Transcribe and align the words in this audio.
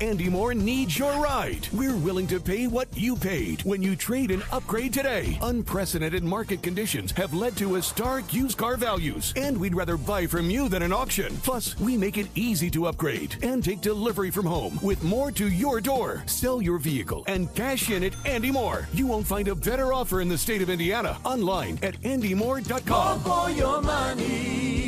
Andy 0.00 0.28
Moore 0.28 0.54
needs 0.54 0.98
your 0.98 1.12
ride. 1.22 1.68
We're 1.72 1.96
willing 1.96 2.26
to 2.28 2.40
pay 2.40 2.66
what 2.66 2.88
you 2.96 3.16
paid 3.16 3.62
when 3.64 3.82
you 3.82 3.96
trade 3.96 4.30
and 4.30 4.42
upgrade 4.50 4.94
today. 4.94 5.38
Unprecedented 5.42 6.24
market 6.24 6.62
conditions 6.62 7.12
have 7.12 7.34
led 7.34 7.56
to 7.58 7.74
historic 7.74 8.32
used 8.32 8.56
car 8.56 8.76
values, 8.76 9.34
and 9.36 9.58
we'd 9.58 9.74
rather 9.74 9.96
buy 9.96 10.26
from 10.26 10.48
you 10.48 10.68
than 10.68 10.82
an 10.82 10.92
auction. 10.92 11.36
Plus, 11.42 11.78
we 11.78 11.96
make 11.96 12.16
it 12.16 12.28
easy 12.34 12.70
to 12.70 12.86
upgrade 12.86 13.36
and 13.42 13.62
take 13.62 13.80
delivery 13.80 14.30
from 14.30 14.46
home 14.46 14.78
with 14.82 15.02
more 15.02 15.30
to 15.32 15.48
your 15.48 15.80
door. 15.80 16.22
Sell 16.26 16.62
your 16.62 16.78
vehicle 16.78 17.24
and 17.26 17.54
cash 17.54 17.90
in 17.90 18.02
at 18.04 18.14
Andy 18.26 18.50
Moore. 18.50 18.88
You 18.94 19.06
won't 19.06 19.26
find 19.26 19.48
a 19.48 19.54
better 19.54 19.92
offer 19.92 20.20
in 20.20 20.28
the 20.28 20.38
state 20.38 20.62
of 20.62 20.70
Indiana. 20.70 21.18
Online 21.24 21.78
at 21.82 22.00
andymore.com. 22.02 23.20
for 23.20 23.50
your 23.50 23.82
money. 23.82 24.79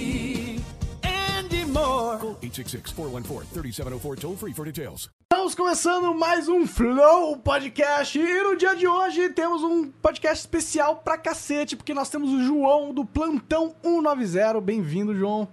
Andy 1.83 1.91
Moore. 1.91 2.19
Call 2.19 2.35
866-414-3704 2.43 4.21
toll 4.21 4.37
free 4.37 4.53
for 4.53 4.65
details. 4.65 5.11
Estamos 5.23 5.55
começando 5.55 6.15
mais 6.15 6.49
um 6.49 6.67
Flow 6.67 7.37
Podcast 7.39 8.19
e 8.19 8.43
no 8.43 8.57
dia 8.57 8.75
de 8.77 8.87
hoje 8.87 9.31
temos 9.31 9.63
um 9.63 9.91
podcast 9.91 10.41
especial 10.45 10.97
pra 10.97 11.19
cacete, 11.19 11.75
porque 11.75 11.95
nós 11.95 12.09
temos 12.09 12.31
o 12.31 12.45
João 12.45 12.95
do 12.95 13.05
Plantão 13.05 13.75
190. 13.83 14.61
Bem-vindo, 14.61 15.15
João. 15.15 15.49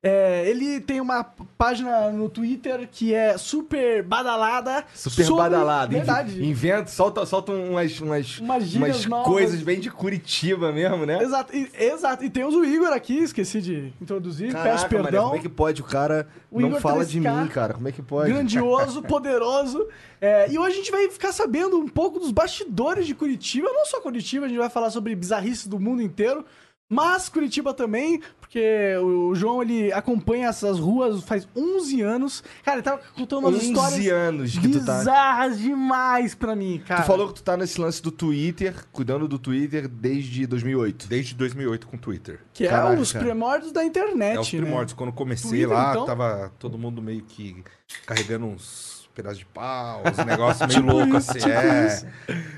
É, 0.00 0.48
ele 0.48 0.80
tem 0.80 1.00
uma 1.00 1.24
página 1.24 2.08
no 2.12 2.28
Twitter 2.28 2.88
que 2.90 3.12
é 3.12 3.36
super 3.36 4.00
badalada. 4.04 4.84
Super 4.94 5.24
sobre- 5.24 5.42
badalado. 5.42 5.90
Verdade. 5.90 6.44
Inventa, 6.44 6.86
solta, 6.88 7.26
solta 7.26 7.50
umas, 7.50 8.00
umas, 8.00 8.38
Umas 8.38 8.74
umas 8.74 9.06
coisas 9.24 9.60
bem 9.60 9.80
de 9.80 9.90
Curitiba 9.90 10.70
mesmo, 10.72 11.04
né? 11.04 11.20
Exato, 11.20 11.54
e, 11.56 11.68
exato. 11.76 12.24
E 12.24 12.30
temos 12.30 12.54
o 12.54 12.64
Igor 12.64 12.92
aqui, 12.92 13.18
esqueci 13.18 13.60
de 13.60 13.92
introduzir. 14.00 14.52
Peço 14.52 14.64
Caraca, 14.64 14.82
Maria, 14.82 15.02
perdão. 15.02 15.24
como 15.24 15.36
é 15.36 15.40
que 15.40 15.48
pode 15.48 15.82
o 15.82 15.84
cara 15.84 16.28
O 16.48 16.60
não 16.60 16.68
Igor 16.68 16.80
fala 16.80 17.04
de 17.04 17.18
3K, 17.20 17.42
mim, 17.42 17.48
cara? 17.48 17.74
Como 17.74 17.88
é 17.88 17.92
que 17.92 18.00
pode? 18.02 18.30
grandioso, 18.32 19.02
poderoso. 19.08 19.84
É, 20.20 20.48
e 20.48 20.56
hoje 20.58 20.74
a 20.74 20.76
gente 20.76 20.92
vai 20.92 21.08
ficar 21.10 21.32
sabendo 21.32 21.76
um 21.76 21.88
pouco 21.88 22.20
dos 22.20 22.30
bastidores 22.30 23.04
de 23.04 23.16
Curitiba. 23.16 23.68
Não 23.72 23.84
só 23.84 24.00
Curitiba, 24.00 24.46
a 24.46 24.48
gente 24.48 24.58
vai 24.58 24.70
falar 24.70 24.90
sobre 24.90 25.12
bizarrices 25.16 25.66
do 25.66 25.80
mundo 25.80 26.00
inteiro. 26.02 26.44
Mas 26.90 27.28
Curitiba 27.28 27.74
também, 27.74 28.20
porque 28.40 28.94
o 29.02 29.34
João 29.34 29.60
ele 29.62 29.92
acompanha 29.92 30.48
essas 30.48 30.78
ruas 30.78 31.22
faz 31.22 31.46
11 31.54 32.00
anos. 32.00 32.42
Cara, 32.64 32.78
ele 32.78 32.82
tava 32.82 33.02
contando 33.14 33.40
umas 33.40 33.54
11 33.56 33.66
histórias 33.68 34.06
anos 34.08 34.58
que 34.58 34.68
tu 34.68 34.84
tá. 34.84 34.98
bizarras 34.98 35.58
demais 35.58 36.34
pra 36.34 36.56
mim, 36.56 36.82
cara. 36.86 37.02
Tu 37.02 37.06
falou 37.06 37.28
que 37.28 37.34
tu 37.34 37.42
tá 37.42 37.56
nesse 37.58 37.78
lance 37.78 38.02
do 38.02 38.10
Twitter, 38.10 38.74
cuidando 38.90 39.28
do 39.28 39.38
Twitter 39.38 39.86
desde 39.86 40.46
2008. 40.46 41.08
Desde 41.08 41.34
2008 41.34 41.86
com 41.86 41.96
o 41.96 42.00
Twitter. 42.00 42.40
que 42.54 42.64
é 42.66 42.70
Caraca, 42.70 43.00
os 43.00 43.12
cara. 43.12 43.24
primórdios 43.24 43.70
da 43.70 43.84
internet, 43.84 44.36
É 44.36 44.40
os 44.40 44.50
né? 44.50 44.60
primórdios. 44.60 44.94
Quando 44.94 45.10
eu 45.10 45.14
comecei 45.14 45.50
Twitter, 45.50 45.68
lá, 45.68 45.90
então? 45.90 46.06
tava 46.06 46.50
todo 46.58 46.78
mundo 46.78 47.02
meio 47.02 47.22
que 47.22 47.62
carregando 48.06 48.46
uns 48.46 48.97
pedaços 49.18 49.38
de 49.40 49.46
pau, 49.46 50.02
uns 50.06 50.24
negócios 50.24 50.74
meio 50.74 50.86
loucos 50.86 51.28
assim. 51.28 51.50
é. 51.50 52.02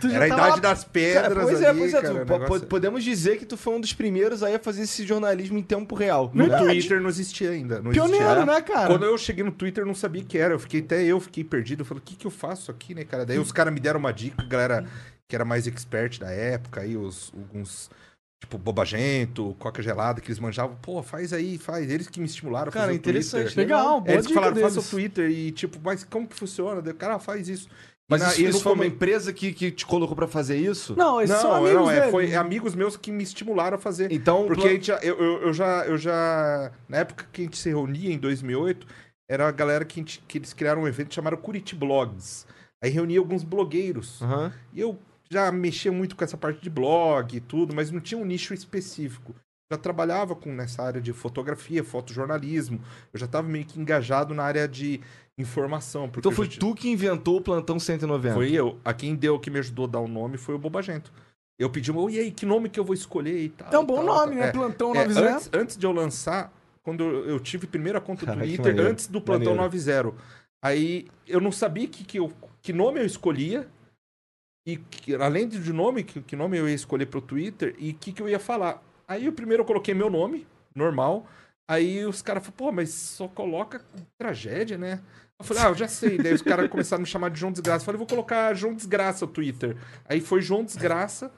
Tu 0.01 0.09
já 0.11 0.15
Era 0.17 0.25
a 0.25 0.29
idade 0.29 0.43
lá- 0.51 0.57
das 0.57 0.85
pedras 0.85 1.23
Cara, 1.35 1.41
pois 1.43 1.57
ali, 1.57 1.65
é, 1.65 1.75
pois 1.75 1.95
é. 1.95 2.01
cara, 2.03 2.15
negócio- 2.25 2.61
po- 2.61 2.67
podemos 2.67 3.03
dizer 3.03 3.39
que 3.39 3.47
tu 3.47 3.57
foi 3.57 3.75
um 3.75 3.81
dos 3.81 3.93
primeiros 3.93 4.43
aí 4.43 4.55
a 4.55 4.59
fazer 4.59 4.83
esse 4.83 5.07
jornalismo 5.07 5.57
em 5.59 5.63
tempo 5.63 5.95
real. 5.95 6.31
No 6.35 6.47
né? 6.47 6.59
Twitter 6.59 7.01
não 7.01 7.09
existia 7.09 7.51
ainda. 7.51 7.81
Não 7.81 7.91
Pioneiro, 7.93 8.25
existia. 8.25 8.47
né, 8.47 8.61
cara? 8.61 8.87
Quando 8.89 9.05
eu 9.07 9.17
cheguei 9.17 9.43
no 9.43 9.51
Twitter, 9.53 9.83
eu 9.83 9.87
não 9.87 9.95
sabia 9.95 10.23
o 10.23 10.25
que 10.27 10.37
era. 10.39 10.53
Eu 10.55 10.59
fiquei, 10.59 10.81
até 10.81 11.03
eu 11.03 11.19
fiquei 11.19 11.43
perdido. 11.43 11.81
Eu 11.81 11.85
falei, 11.87 12.03
o 12.03 12.05
que, 12.05 12.15
que 12.17 12.27
eu 12.27 12.31
faço 12.31 12.71
aqui, 12.71 12.95
né, 12.95 13.05
cara? 13.05 13.25
Daí 13.25 13.39
os 13.39 13.51
caras 13.53 13.73
me 13.73 13.81
deram 13.81 13.99
uma 14.01 14.13
dica, 14.13 14.43
a 14.43 14.47
galera 14.47 14.85
que 15.27 15.35
era 15.35 15.45
mais 15.45 15.67
expert 15.67 16.19
da 16.19 16.31
época, 16.31 16.81
aí 16.81 16.97
os, 16.97 17.33
alguns, 17.37 17.89
tipo, 18.41 18.57
Bobagento, 18.59 19.55
Coca 19.59 19.83
Gelada, 19.83 20.21
que 20.21 20.29
eles 20.29 20.39
manjavam. 20.39 20.77
Pô, 20.81 21.03
faz 21.03 21.33
aí, 21.33 21.59
faz. 21.59 21.91
Eles 21.91 22.09
que 22.09 22.19
me 22.19 22.27
estimularam 22.27 22.71
a 22.71 22.73
Cara, 22.73 22.93
interessante. 22.93 23.45
Twitter. 23.45 23.63
Legal, 23.65 24.01
boa 24.01 24.13
Eles 24.15 24.27
dica 24.27 24.35
falaram, 24.41 24.55
deles. 24.55 24.75
faça 24.75 24.87
o 24.87 24.91
Twitter 24.91 25.31
e, 25.31 25.53
tipo, 25.53 25.79
mas 25.83 26.03
como 26.05 26.27
que 26.27 26.35
funciona? 26.35 26.81
O 26.81 26.95
cara 26.95 27.17
"Ah, 27.17 27.19
faz 27.19 27.49
isso. 27.49 27.69
Mas 28.09 28.23
na- 28.23 28.29
isso, 28.33 28.43
isso 28.43 28.61
foi 28.65 28.73
uma 28.73 28.87
empresa 28.87 29.33
que, 29.33 29.53
que 29.53 29.71
te 29.71 29.87
colocou 29.87 30.17
pra 30.17 30.27
fazer 30.27 30.57
isso? 30.57 30.97
Não, 30.97 31.21
esses 31.23 31.37
são 31.37 31.51
Não, 31.51 31.57
amigos 31.59 31.75
não, 31.83 31.91
é, 31.93 32.11
foi 32.11 32.35
amigos 32.35 32.75
meus 32.75 32.97
que 32.97 33.13
me 33.13 33.23
estimularam 33.23 33.77
a 33.77 33.81
fazer. 33.81 34.11
Então, 34.11 34.47
Porque 34.49 34.63
pla- 34.63 34.71
a 34.71 34.73
gente 34.75 34.87
já- 34.89 34.99
eu, 34.99 35.17
eu, 35.17 35.43
eu 35.43 35.53
já, 35.53 35.85
eu 35.87 35.97
já. 35.97 36.73
Na 36.89 36.97
época 36.99 37.29
que 37.33 37.43
a 37.43 37.45
gente 37.45 37.57
se 37.57 37.69
reunia, 37.69 38.13
em 38.13 38.19
2008, 38.19 38.85
era 39.31 39.47
a 39.47 39.53
galera 39.53 39.85
que, 39.85 40.01
a 40.01 40.03
gente- 40.03 40.25
que 40.27 40.39
eles 40.39 40.53
criaram 40.53 40.83
um 40.83 40.89
evento 40.89 41.15
chamado 41.15 41.37
Curitiblogs. 41.37 42.47
Aí 42.83 42.91
reunia 42.91 43.21
alguns 43.21 43.45
blogueiros. 43.45 44.21
Aham. 44.23 44.53
E 44.73 44.81
eu 44.81 44.99
já 45.31 45.51
mexia 45.53 45.93
muito 45.93 46.17
com 46.17 46.25
essa 46.25 46.37
parte 46.37 46.61
de 46.61 46.69
blog 46.69 47.37
e 47.37 47.41
tudo, 47.41 47.75
mas 47.75 47.91
não 47.91 48.01
tinha 48.01 48.21
um 48.21 48.25
nicho 48.25 48.53
específico. 48.53 49.35
Já 49.73 49.79
trabalhava 49.79 50.35
com 50.35 50.53
nessa 50.53 50.83
área 50.83 51.01
de 51.01 51.13
fotografia, 51.13 51.85
fotojornalismo. 51.85 52.81
Eu 53.13 53.21
já 53.21 53.27
estava 53.27 53.47
meio 53.47 53.65
que 53.65 53.79
engajado 53.79 54.35
na 54.35 54.43
área 54.43 54.67
de 54.67 55.01
informação. 55.39 56.11
Então 56.17 56.33
foi 56.33 56.51
já 56.51 56.59
tu 56.59 56.75
que 56.75 56.89
inventou 56.89 57.37
o 57.37 57.41
Plantão 57.41 57.79
190. 57.79 58.35
Foi 58.35 58.51
eu. 58.51 58.79
A 58.85 58.93
quem 58.93 59.15
deu, 59.15 59.39
que 59.39 59.49
me 59.49 59.61
ajudou 59.61 59.85
a 59.85 59.89
dar 59.89 60.01
o 60.01 60.09
nome 60.09 60.37
foi 60.37 60.57
o 60.57 60.59
Bobagento. 60.59 61.13
Eu 61.57 61.71
pedi, 61.71 61.93
e 61.93 62.19
aí, 62.19 62.31
que 62.33 62.47
nome 62.47 62.71
que 62.71 62.81
eu 62.81 62.85
vou 62.85 62.95
escolher 62.95 63.39
e 63.39 63.51
tal. 63.51 63.73
É 63.73 63.79
um 63.79 63.85
bom 63.85 63.97
tal, 63.97 64.07
nome, 64.07 64.33
tal." 64.33 64.41
né? 64.41 64.49
É, 64.49 64.53
Plantão 64.53 64.95
é, 64.95 65.07
90. 65.07 65.35
antes, 65.35 65.51
antes 65.53 65.77
de 65.77 65.87
eu 65.87 65.93
lançar, 65.93 66.53
quando 66.83 67.05
eu, 67.05 67.39
tive 67.39 67.67
a 67.67 67.69
primeira 67.69 68.01
conta 68.01 68.27
do 68.27 68.33
Twitter, 68.33 68.81
antes 68.81 69.07
do 69.07 69.21
Plantão 69.21 69.55
Maneiro. 69.55 70.09
90, 70.09 70.15
aí 70.65 71.07
eu 71.29 71.41
não 71.41 71.53
sabia 71.53 71.87
que, 71.87 72.03
que, 72.03 72.19
eu, 72.19 72.33
que 72.63 72.73
nome 72.73 72.99
eu 72.99 73.05
escolhia. 73.05 73.69
E 74.67 74.77
que- 74.77 75.15
além 75.15 75.49
de 75.49 75.73
nome, 75.73 76.05
que, 76.05 76.21
que 76.21 76.37
nome 76.37 76.59
eu 76.59 76.69
ia 76.69 76.75
escolher 76.75 77.07
pro 77.07 77.21
Twitter 77.21 77.75
e 77.79 77.91
o 77.91 77.95
que, 77.95 78.13
que 78.13 78.23
eu 78.23 78.29
ia 78.29 78.39
falar. 78.39 78.83
Aí 79.09 79.27
eu 79.27 79.33
primeiro 79.33 79.63
eu 79.63 79.67
coloquei 79.67 79.95
meu 79.95 80.11
nome, 80.11 80.47
normal. 80.75 81.27
Aí 81.69 82.05
os 82.05 82.21
caras 82.23 82.43
falaram, 82.45 82.57
pô, 82.57 82.73
mas 82.73 82.91
só 82.91 83.29
coloca 83.29 83.85
tragédia, 84.19 84.77
né? 84.77 85.01
Eu 85.39 85.45
falei, 85.45 85.63
ah, 85.63 85.69
eu 85.69 85.75
já 85.75 85.89
sei. 85.89 86.19
Daí 86.19 86.35
os 86.35 86.43
caras 86.43 86.69
começaram 86.69 87.01
a 87.01 87.05
me 87.05 87.09
chamar 87.09 87.31
de 87.31 87.41
João 87.41 87.53
Desgraça. 87.53 87.83
Eu 87.83 87.87
falei, 87.87 87.99
vou 87.99 88.07
colocar 88.07 88.53
João 88.55 88.75
Desgraça 88.75 89.25
no 89.25 89.33
Twitter. 89.33 89.77
Aí 90.05 90.21
foi 90.21 90.43
João 90.43 90.65
Desgraça. 90.65 91.33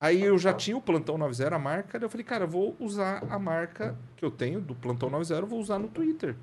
Aí 0.00 0.22
eu 0.22 0.38
já 0.38 0.52
tinha 0.52 0.76
o 0.76 0.80
Plantão 0.80 1.18
90, 1.18 1.54
a 1.56 1.58
marca. 1.58 1.98
Daí 1.98 2.06
eu 2.06 2.10
falei, 2.10 2.24
cara, 2.24 2.44
eu 2.44 2.48
vou 2.48 2.76
usar 2.78 3.24
a 3.28 3.38
marca 3.38 3.96
que 4.16 4.24
eu 4.24 4.30
tenho 4.30 4.60
do 4.60 4.74
Plantão 4.74 5.10
90, 5.10 5.40
eu 5.40 5.46
vou 5.46 5.58
usar 5.58 5.78
no 5.78 5.88
Twitter. 5.88 6.36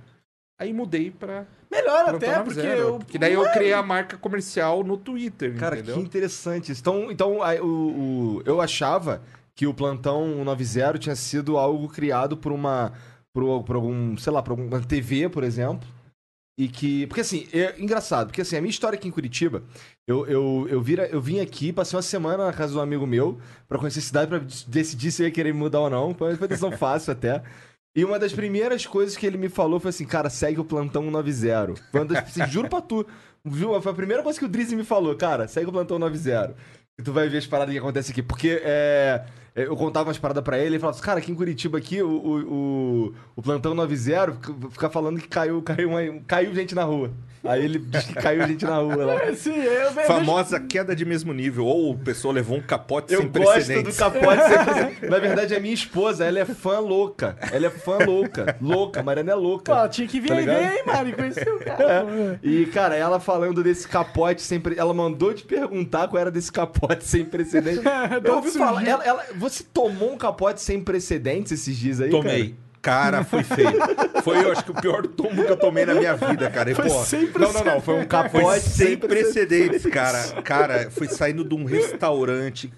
Aí 0.60 0.72
mudei 0.72 1.12
pra 1.12 1.46
Melhor 1.70 2.06
Plantão 2.06 2.30
até, 2.30 2.44
porque 2.44 2.62
90. 2.62 2.76
eu... 2.78 3.00
Porque 3.00 3.18
daí 3.18 3.34
eu 3.34 3.44
criei 3.52 3.74
a 3.74 3.84
marca 3.84 4.18
comercial 4.18 4.84
no 4.84 4.96
Twitter, 4.98 5.58
Cara, 5.58 5.76
entendeu? 5.76 5.96
que 5.96 6.02
interessante. 6.02 6.72
Então, 6.72 7.12
então 7.12 7.44
aí, 7.44 7.60
o, 7.60 7.66
o- 8.38 8.42
eu 8.46 8.62
achava 8.62 9.22
que 9.54 9.68
o 9.68 9.74
Plantão 9.74 10.44
90 10.46 10.98
tinha 11.00 11.16
sido 11.16 11.58
algo 11.58 11.90
criado 11.90 12.38
por 12.38 12.52
uma. 12.52 12.94
Por, 13.34 13.64
por 13.66 13.76
algum, 13.76 14.16
sei 14.18 14.32
lá, 14.32 14.42
por 14.42 14.52
alguma 14.52 14.80
TV, 14.82 15.28
por 15.28 15.44
exemplo. 15.44 15.86
E 16.58 16.70
que. 16.70 17.06
Porque 17.08 17.20
assim, 17.20 17.50
é 17.52 17.76
engraçado, 17.78 18.28
porque 18.28 18.40
assim, 18.40 18.56
a 18.56 18.62
minha 18.62 18.70
história 18.70 18.96
aqui 18.98 19.10
em 19.10 19.12
Curitiba, 19.12 19.62
eu, 20.08 20.26
eu, 20.26 20.68
eu, 20.70 20.82
vira, 20.82 21.06
eu 21.08 21.20
vim 21.20 21.42
aqui, 21.42 21.74
passei 21.74 21.98
uma 21.98 22.02
semana 22.02 22.46
na 22.46 22.54
casa 22.54 22.72
de 22.72 22.78
um 22.78 22.82
amigo 22.82 23.06
meu 23.06 23.38
pra 23.68 23.78
conhecer 23.78 24.00
a 24.00 24.04
cidade, 24.04 24.30
pra 24.30 24.40
decidir 24.70 25.12
se 25.12 25.22
eu 25.22 25.28
ia 25.28 25.34
querer 25.34 25.54
mudar 25.54 25.82
ou 25.82 25.90
não. 25.90 26.14
Foi 26.14 26.34
uma 26.34 26.48
decisão 26.48 26.72
fácil 26.78 27.12
até. 27.12 27.44
E 27.95 28.03
uma 28.03 28.19
das 28.19 28.33
primeiras 28.33 28.85
coisas 28.85 29.16
que 29.16 29.25
ele 29.25 29.38
me 29.38 29.47
falou 29.47 29.79
foi 29.79 29.89
assim, 29.89 30.06
cara, 30.06 30.29
segue 30.29 30.59
o 30.59 30.66
Plantão 30.66 31.09
90. 31.09 31.75
Foi 31.91 32.01
uma 32.01 32.06
das, 32.06 32.25
assim, 32.25 32.45
juro 32.51 32.67
pra 32.67 32.81
tu. 32.81 33.06
Viu? 33.44 33.79
Foi 33.81 33.91
a 33.91 33.95
primeira 33.95 34.22
coisa 34.22 34.38
que 34.38 34.44
o 34.44 34.50
Drizzy 34.50 34.75
me 34.75 34.83
falou, 34.83 35.16
cara, 35.16 35.47
segue 35.47 35.69
o 35.69 35.72
Plantão 35.72 35.97
90. 35.97 36.56
E 36.97 37.03
tu 37.03 37.13
vai 37.13 37.29
ver 37.29 37.38
as 37.38 37.47
paradas 37.47 37.73
que 37.73 37.79
acontecem 37.79 38.11
aqui. 38.11 38.22
Porque 38.22 38.61
é, 38.63 39.23
eu 39.56 39.76
contava 39.76 40.08
umas 40.10 40.18
paradas 40.18 40.44
pra 40.44 40.58
ele 40.58 40.66
e 40.66 40.70
ele 40.74 40.80
falava 40.80 40.98
assim, 40.98 41.06
cara, 41.06 41.20
aqui 41.20 41.32
em 41.32 41.36
Curitiba, 41.36 41.78
aqui, 41.78 42.02
o, 42.02 42.10
o, 42.10 42.54
o, 42.54 43.14
o 43.38 43.42
Plantão 43.42 43.74
90 43.74 44.34
fica- 44.34 44.54
fica 44.72 44.90
falando 44.90 45.20
que 45.20 45.28
caiu, 45.28 45.62
caiu, 45.62 45.90
uma- 45.90 46.20
caiu 46.28 46.54
gente 46.54 46.76
na 46.76 46.84
rua. 46.84 47.12
Aí 47.48 47.64
ele 47.64 47.78
diz 47.78 48.06
que 48.06 48.14
caiu 48.16 48.46
gente 48.48 48.66
na 48.66 48.78
rua 48.78 49.06
lá. 49.06 49.20
Sim, 49.38 49.56
eu 49.56 49.92
vejo... 49.92 50.08
Famosa 50.08 50.60
queda 50.60 50.96
de 50.96 51.06
mesmo 51.06 51.32
nível. 51.32 51.68
Ou 51.68 51.94
a 51.94 51.98
pessoa 52.04 52.34
levou 52.34 52.58
um 52.58 52.62
capote 52.62 53.14
Eu 53.14 53.22
sem 53.22 53.30
gosto 53.30 53.52
precedentes. 53.54 53.96
do 53.96 54.00
capote 54.00 54.42
sem 54.42 54.58
precedentes. 54.66 55.10
Na 55.12 55.20
verdade, 55.20 55.54
é 55.54 55.60
minha 55.60 55.74
esposa, 55.76 56.26
ela 56.26 56.40
é 56.40 56.46
fã 56.46 56.80
louca. 56.80 57.38
Ela 57.52 57.68
é 57.68 57.70
fã 57.70 58.00
louca. 58.04 58.58
Louca, 58.60 59.04
Mariana 59.04 59.34
é 59.34 59.36
louca. 59.36 59.76
Pô, 59.76 59.88
tinha 59.90 60.08
que 60.08 60.20
vir 60.20 60.30
Tá 60.30 60.36
aí, 60.38 60.50
aí, 60.50 60.84
Mari, 60.88 61.14
conhecer 61.14 61.48
o 61.48 61.60
cara. 61.60 61.84
É. 61.84 62.40
E, 62.42 62.66
cara, 62.66 62.96
ela 62.96 63.20
falando 63.20 63.62
desse 63.64 63.88
capote 63.88 64.42
sem 64.42 64.60
pre... 64.60 64.75
Ela 64.80 64.92
mandou 64.96 65.31
te 65.31 65.44
perguntar 65.44 66.08
qual 66.08 66.19
era 66.19 66.31
desse 66.31 66.51
capote 66.51 67.04
sem 67.06 67.24
precedentes. 67.25 67.84
De 68.24 68.28
Eu 68.28 68.38
ouvi 68.38 68.50
falar. 68.50 68.84
Ela, 68.88 69.04
ela- 69.06 69.24
Você 69.50 69.63
tomou 69.63 70.12
um 70.12 70.18
capote 70.18 70.62
sem 70.62 70.83
precedentes 70.83 71.51
esses 71.51 71.77
dias 71.77 72.01
aí? 72.01 72.09
Tomei. 72.09 72.50
Cara, 72.50 72.64
foi 73.24 73.44
feio. 73.44 73.72
Foi, 74.24 74.38
eu 74.44 74.52
acho 74.52 74.64
que 74.64 74.72
o 74.72 74.76
pior 74.76 75.06
tombo 75.08 75.44
que 75.44 75.52
eu 75.52 75.58
tomei 75.58 75.86
na 75.86 75.94
minha 75.94 76.16
vida, 76.16 76.50
cara. 76.50 76.72
E, 76.72 76.76
Foi 76.76 76.88
pô, 76.88 77.04
sem 77.04 77.30
não, 77.38 77.52
não, 77.54 77.64
não. 77.64 77.82
Foi 77.82 77.96
um 77.96 78.06
Capote 78.06 78.62
sem 78.62 78.88
sem 78.88 78.98
precedentes, 78.98 79.86
cara. 79.88 80.42
Cara, 80.44 80.90
foi 80.92 81.08
saindo 81.08 81.44
de 81.44 81.54
um 81.56 81.66
restaurante. 81.66 82.72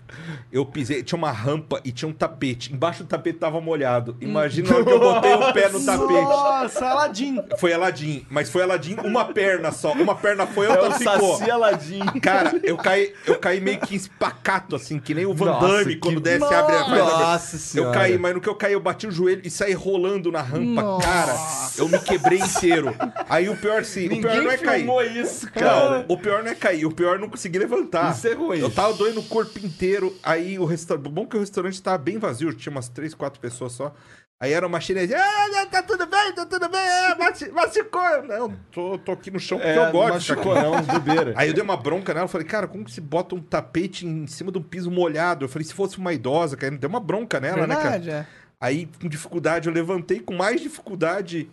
Eu 0.52 0.66
pisei, 0.66 1.04
tinha 1.04 1.18
uma 1.18 1.32
rampa 1.32 1.80
e 1.84 1.92
tinha 1.92 2.08
um 2.08 2.14
tapete. 2.14 2.74
Embaixo 2.74 3.04
do 3.04 3.08
tapete 3.10 3.38
tava 3.40 3.60
molhado. 3.62 4.16
Imagina 4.22 4.70
na 4.70 4.76
hora 4.76 4.86
que 4.86 4.92
eu 4.92 5.00
botei 5.00 5.34
o 5.34 5.54
pé 5.54 5.70
no 5.70 5.84
tapete. 5.86 6.14
Nossa, 6.22 6.86
Aladim. 6.86 7.40
Foi 7.60 7.74
Aladim, 7.74 8.26
mas 8.30 8.50
foi 8.50 8.64
Aladim 8.64 8.96
uma 9.04 9.26
perna 9.26 9.72
só. 9.72 9.92
Uma 9.94 10.16
perna 10.16 10.46
foi, 10.48 10.66
É 10.68 10.70
outra 10.70 10.90
o 10.90 10.94
ficou. 10.94 11.38
Saci 11.38 11.52
Aladim. 11.52 12.00
Cara, 12.22 12.60
eu 12.64 12.78
caí, 12.78 13.14
eu 13.26 13.36
caí 13.40 13.60
meio 13.60 13.80
que 13.80 13.96
espacato, 13.96 14.76
assim, 14.76 15.00
que 15.00 15.14
nem 15.14 15.26
o 15.26 15.34
Van 15.34 15.46
Nossa, 15.48 15.68
Damme 15.68 15.94
que- 15.96 16.00
quando 16.00 16.20
desce 16.20 16.46
e 16.52 16.54
abre 16.56 16.76
a 16.76 16.82
a- 16.82 16.88
Nossa 16.88 17.56
Eu 17.56 17.60
senhora. 17.60 17.92
caí, 17.92 18.18
mas 18.18 18.34
no 18.34 18.42
que 18.42 18.48
eu 18.50 18.56
caí, 18.56 18.74
eu 18.74 18.80
bati 18.80 19.08
o 19.08 19.12
joelho 19.12 19.42
e 19.44 19.50
saí 19.50 19.74
rolando 19.74 19.97
na 20.32 20.42
rampa. 20.42 20.82
Nossa. 20.82 21.08
Cara, 21.08 21.36
Eu 21.78 21.88
me 21.90 22.00
quebrei 22.00 22.40
inteiro. 22.40 22.96
Aí 23.30 23.50
o 23.50 23.56
pior, 23.58 23.84
sim, 23.84 24.08
o 24.08 24.22
pior 24.22 24.42
não 24.42 24.52
é 24.52 24.58
cair. 24.58 24.88
isso, 25.18 25.52
Cara, 25.52 26.06
o 26.08 26.18
pior 26.18 26.44
não 26.44 26.52
é 26.52 26.56
cair, 26.56 26.86
o 26.86 26.92
pior 26.92 27.16
é 27.16 27.20
não 27.20 27.30
conseguir 27.30 27.60
levantar. 27.60 28.12
Isso 28.14 28.28
é 28.28 28.34
ruim. 28.34 28.60
Eu 28.60 28.72
tava 28.72 28.94
doendo 28.94 29.20
o 29.20 29.24
corpo 29.24 29.60
inteiro. 29.60 30.16
Aí 30.24 30.58
o 30.60 30.66
restaurante. 30.66 31.08
Bom 31.10 31.26
que 31.26 31.38
o 31.38 31.40
restaurante 31.40 31.82
tava 31.82 31.98
bem 31.98 32.18
vazio, 32.18 32.54
tinha 32.54 32.72
umas 32.72 32.90
três, 32.90 33.14
quatro 33.14 33.40
pessoas 33.40 33.72
só. 33.74 33.94
Aí 34.40 34.54
era 34.54 34.68
uma 34.68 34.80
chinesinha. 34.80 35.18
Ah, 35.20 35.66
tá 35.66 35.82
tudo 35.82 36.06
bem, 36.06 36.32
tá 36.32 36.46
tudo 36.46 36.70
bem. 36.70 36.80
É, 36.80 37.16
machu- 37.16 37.52
machucou. 37.54 38.02
Eu, 38.08 38.24
Não, 38.28 38.54
tô, 38.72 38.98
tô 39.00 39.12
aqui 39.14 39.32
no 39.32 39.40
chão 39.40 39.58
porque 39.58 39.72
É, 39.72 39.88
eu 39.88 39.92
gosto. 39.92 40.14
machucou 40.14 40.54
não, 40.54 40.80
bobeira. 40.84 41.34
Aí 41.36 41.48
eu 41.48 41.56
dei 41.56 41.64
uma 41.64 41.76
bronca 41.76 42.14
nela, 42.14 42.28
falei, 42.28 42.46
cara, 42.46 42.68
como 42.68 42.86
que 42.86 42.92
se 42.92 43.02
bota 43.02 43.34
um 43.34 43.42
tapete 43.42 44.06
em 44.06 44.28
cima 44.28 44.52
de 44.52 44.60
um 44.60 44.62
piso 44.62 44.92
molhado? 44.92 45.44
Eu 45.46 45.50
falei, 45.50 45.66
se 45.68 45.74
fosse 45.74 45.98
uma 45.98 46.14
idosa, 46.14 46.56
cara, 46.56 46.78
deu 46.78 46.88
uma 46.88 47.00
bronca 47.00 47.40
nela, 47.40 47.66
né, 47.66 47.76
cara? 47.76 47.90
Verdade, 47.98 48.10
é. 48.12 48.28
Aí, 48.62 48.88
com 49.00 49.08
dificuldade, 49.08 49.68
eu 49.68 49.74
levantei, 49.74 50.20
com 50.20 50.34
mais 50.34 50.60
dificuldade, 50.62 51.50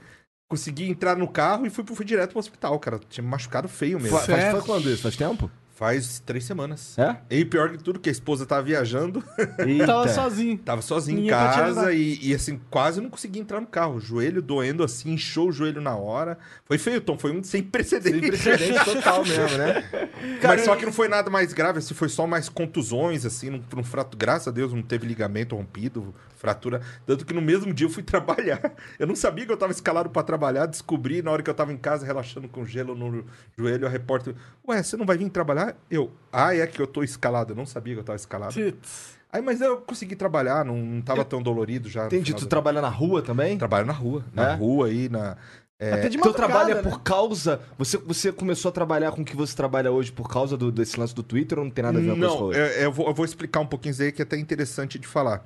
consegui 0.48 0.88
entrar 0.88 1.16
no 1.16 1.28
carro 1.28 1.66
e 1.66 1.70
fui, 1.70 1.84
fui 1.86 2.04
direto 2.04 2.30
pro 2.30 2.38
hospital, 2.38 2.78
cara. 2.78 2.98
Tinha 3.08 3.22
me 3.22 3.30
machucado 3.30 3.68
feio 3.68 3.98
mesmo. 4.00 4.16
Fa- 4.18 4.24
Faz, 4.24 4.44
faz 4.52 4.64
quando 4.64 4.90
isso? 4.90 5.02
Faz 5.02 5.16
tempo? 5.16 5.50
Faz 5.74 6.20
três 6.24 6.44
semanas. 6.44 6.96
É? 6.96 7.16
E 7.28 7.44
pior 7.44 7.70
que 7.70 7.78
tudo, 7.78 7.98
que 7.98 8.08
a 8.08 8.12
esposa 8.12 8.46
tava 8.46 8.62
viajando, 8.62 9.24
Eita. 9.58 9.86
Tava 9.86 10.08
sozinho. 10.08 10.58
tava 10.58 10.82
sozinha 10.82 11.20
em 11.20 11.28
casa 11.28 11.92
e, 11.92 12.18
e, 12.22 12.32
assim, 12.32 12.60
quase 12.70 13.00
não 13.00 13.10
consegui 13.10 13.40
entrar 13.40 13.60
no 13.60 13.66
carro. 13.66 13.96
O 13.96 14.00
joelho 14.00 14.40
doendo 14.40 14.84
assim, 14.84 15.12
inchou 15.12 15.48
o 15.48 15.52
joelho 15.52 15.80
na 15.80 15.96
hora. 15.96 16.38
Foi 16.64 16.78
feio, 16.78 17.00
Tom, 17.00 17.18
foi 17.18 17.32
um 17.32 17.42
sem 17.42 17.60
precedente. 17.60 18.20
Sem 18.20 18.28
precedente 18.28 18.84
total 18.84 19.24
mesmo, 19.24 19.58
né? 19.58 19.84
Mas 20.42 20.64
só 20.64 20.76
que 20.76 20.86
não 20.86 20.92
foi 20.92 21.08
nada 21.08 21.28
mais 21.28 21.52
grave, 21.52 21.80
assim, 21.80 21.92
foi 21.92 22.08
só 22.08 22.24
mais 22.24 22.48
contusões, 22.48 23.26
assim, 23.26 23.50
não, 23.50 23.60
não 23.74 23.82
frato, 23.82 24.16
graças 24.16 24.46
a 24.48 24.50
Deus 24.52 24.72
não 24.72 24.82
teve 24.82 25.06
ligamento 25.06 25.56
rompido, 25.56 26.14
fratura. 26.36 26.82
Tanto 27.04 27.26
que 27.26 27.34
no 27.34 27.42
mesmo 27.42 27.74
dia 27.74 27.86
eu 27.86 27.90
fui 27.90 28.02
trabalhar. 28.04 28.74
Eu 28.96 29.08
não 29.08 29.16
sabia 29.16 29.44
que 29.44 29.50
eu 29.50 29.56
tava 29.56 29.72
escalado 29.72 30.08
pra 30.10 30.22
trabalhar, 30.22 30.66
descobri 30.66 31.20
na 31.20 31.32
hora 31.32 31.42
que 31.42 31.50
eu 31.50 31.54
tava 31.54 31.72
em 31.72 31.76
casa 31.76 32.06
relaxando 32.06 32.48
com 32.48 32.64
gelo 32.64 32.94
no 32.94 33.24
joelho, 33.58 33.86
a 33.86 33.90
repórter, 33.90 34.34
ué, 34.68 34.82
você 34.82 34.96
não 34.96 35.04
vai 35.04 35.18
vir 35.18 35.28
trabalhar? 35.30 35.63
Eu, 35.90 36.10
ah, 36.32 36.54
é 36.54 36.66
que 36.66 36.80
eu 36.80 36.86
tô 36.86 37.02
escalado, 37.02 37.52
eu 37.52 37.56
não 37.56 37.66
sabia 37.66 37.94
que 37.94 38.00
eu 38.00 38.04
tava 38.04 38.16
escalado. 38.16 38.52
Tits. 38.52 39.14
Aí, 39.32 39.42
mas 39.42 39.60
eu 39.60 39.78
consegui 39.78 40.14
trabalhar, 40.14 40.64
não, 40.64 40.76
não 40.76 41.02
tava 41.02 41.24
tão 41.24 41.42
dolorido 41.42 41.88
já. 41.88 42.06
Entendi, 42.06 42.32
tu 42.34 42.40
do- 42.42 42.46
trabalha 42.48 42.80
na 42.80 42.88
rua 42.88 43.20
também? 43.22 43.58
Trabalho 43.58 43.86
na 43.86 43.92
rua, 43.92 44.24
na 44.32 44.50
É? 44.50 44.54
rua 44.54 44.86
aí, 44.88 45.08
na... 45.08 45.36
Até 45.80 46.08
de 46.08 46.16
Teu 46.16 46.26
madrugada, 46.30 46.46
trabalho 46.52 46.70
é 46.70 46.74
né? 46.76 46.82
por 46.82 47.02
causa. 47.02 47.60
Você, 47.76 47.98
você 47.98 48.32
começou 48.32 48.68
a 48.68 48.72
trabalhar 48.72 49.10
com 49.12 49.20
o 49.22 49.24
que 49.24 49.36
você 49.36 49.54
trabalha 49.54 49.90
hoje 49.92 50.10
por 50.12 50.28
causa 50.30 50.56
do, 50.56 50.70
desse 50.72 50.98
lance 50.98 51.14
do 51.14 51.22
Twitter 51.22 51.58
ou 51.58 51.64
não 51.64 51.70
tem 51.70 51.82
nada 51.84 51.98
a 51.98 52.00
ver 52.02 52.16
com 52.16 52.24
isso? 52.24 52.40
Não, 52.40 52.52
é- 52.52 52.84
eu, 52.86 52.92
vou, 52.92 53.06
eu 53.08 53.12
vou 53.12 53.24
explicar 53.24 53.60
um 53.60 53.66
pouquinho 53.66 53.90
isso 53.90 54.02
aí 54.02 54.12
que 54.12 54.22
é 54.22 54.24
até 54.24 54.38
interessante 54.38 54.98
de 54.98 55.06
falar. 55.06 55.44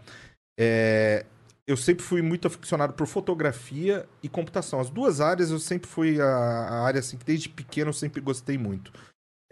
É, 0.61 1.25
eu 1.67 1.77
sempre 1.77 2.05
fui 2.05 2.23
muito 2.23 2.47
aficionado 2.47 2.93
por 2.93 3.07
fotografia 3.07 4.07
e 4.23 4.29
computação. 4.29 4.81
As 4.81 4.91
duas 4.91 5.21
áreas 5.21 5.51
eu 5.51 5.59
sempre 5.59 5.89
fui 5.89 6.21
a, 6.21 6.27
a 6.27 6.85
área 6.85 7.01
assim 7.01 7.17
que 7.17 7.25
desde 7.25 7.49
pequeno 7.49 7.89
eu 7.89 7.95
sempre 7.95 8.21
gostei 8.21 8.57
muito. 8.59 8.93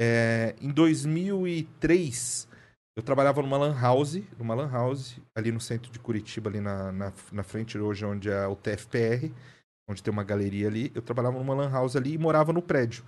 É, 0.00 0.54
em 0.60 0.70
2003 0.70 2.48
eu 2.96 3.02
trabalhava 3.02 3.42
numa 3.42 3.58
lan 3.58 3.78
house, 3.78 4.22
numa 4.38 4.54
lan 4.54 4.70
house 4.70 5.18
ali 5.34 5.52
no 5.52 5.60
centro 5.60 5.90
de 5.90 5.98
Curitiba, 5.98 6.48
ali 6.48 6.60
na, 6.60 6.92
na, 6.92 7.12
na 7.32 7.42
frente 7.42 7.78
hoje 7.78 8.04
onde 8.04 8.30
é 8.30 8.46
o 8.46 8.56
TFPR, 8.56 9.30
onde 9.88 10.02
tem 10.02 10.12
uma 10.12 10.24
galeria 10.24 10.68
ali. 10.68 10.90
Eu 10.94 11.02
trabalhava 11.02 11.38
numa 11.38 11.54
lan 11.54 11.70
house 11.70 11.96
ali 11.96 12.14
e 12.14 12.18
morava 12.18 12.52
no 12.52 12.62
prédio. 12.62 13.04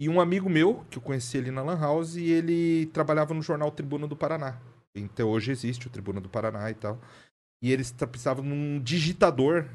E 0.00 0.08
um 0.08 0.20
amigo 0.20 0.50
meu, 0.50 0.84
que 0.90 0.98
eu 0.98 1.02
conheci 1.02 1.38
ali 1.38 1.50
na 1.50 1.62
Lan 1.62 1.78
House, 1.78 2.16
ele 2.16 2.86
trabalhava 2.86 3.32
no 3.32 3.42
jornal 3.42 3.70
Tribuna 3.70 4.08
do 4.08 4.16
Paraná. 4.16 4.60
Até 4.96 5.24
hoje 5.24 5.52
existe 5.52 5.86
o 5.86 5.90
Tribuna 5.90 6.20
do 6.20 6.28
Paraná 6.28 6.68
e 6.70 6.74
tal. 6.74 7.00
E 7.62 7.72
eles 7.72 7.92
precisavam 7.92 8.44
de 8.44 8.50
um 8.50 8.80
digitador 8.82 9.68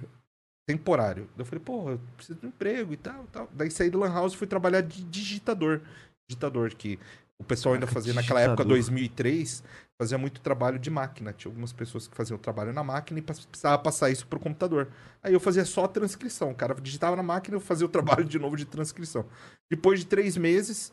temporário. 0.67 1.29
Eu 1.37 1.45
falei, 1.45 1.63
pô, 1.63 1.91
eu 1.91 1.99
preciso 2.15 2.39
de 2.39 2.45
um 2.45 2.49
emprego 2.49 2.93
e 2.93 2.97
tal, 2.97 3.25
tal. 3.31 3.49
Daí 3.53 3.71
saí 3.71 3.89
da 3.89 3.97
Lan 3.97 4.13
House 4.13 4.33
e 4.33 4.37
fui 4.37 4.45
trabalhar 4.45 4.81
de 4.81 5.03
digitador. 5.05 5.81
Digitador, 6.29 6.75
que 6.75 6.99
o 7.39 7.43
pessoal 7.43 7.73
ainda 7.73 7.87
fazia 7.87 8.13
naquela 8.13 8.39
época, 8.41 8.63
digitador. 8.63 8.77
2003, 8.77 9.63
fazia 9.97 10.17
muito 10.17 10.41
trabalho 10.41 10.77
de 10.77 10.89
máquina. 10.89 11.33
Tinha 11.33 11.49
algumas 11.49 11.73
pessoas 11.73 12.07
que 12.07 12.15
faziam 12.15 12.37
o 12.37 12.39
trabalho 12.39 12.71
na 12.71 12.83
máquina 12.83 13.19
e 13.19 13.21
precisava 13.21 13.77
passar 13.79 14.09
isso 14.11 14.27
pro 14.27 14.39
computador. 14.39 14.89
Aí 15.23 15.33
eu 15.33 15.39
fazia 15.39 15.65
só 15.65 15.85
a 15.85 15.87
transcrição. 15.87 16.51
O 16.51 16.55
cara 16.55 16.75
digitava 16.75 17.15
na 17.15 17.23
máquina 17.23 17.55
e 17.55 17.57
eu 17.57 17.61
fazia 17.61 17.85
o 17.85 17.89
trabalho 17.89 18.25
de 18.25 18.37
novo 18.37 18.55
de 18.55 18.65
transcrição. 18.65 19.25
Depois 19.71 20.01
de 20.01 20.05
três 20.05 20.37
meses, 20.37 20.91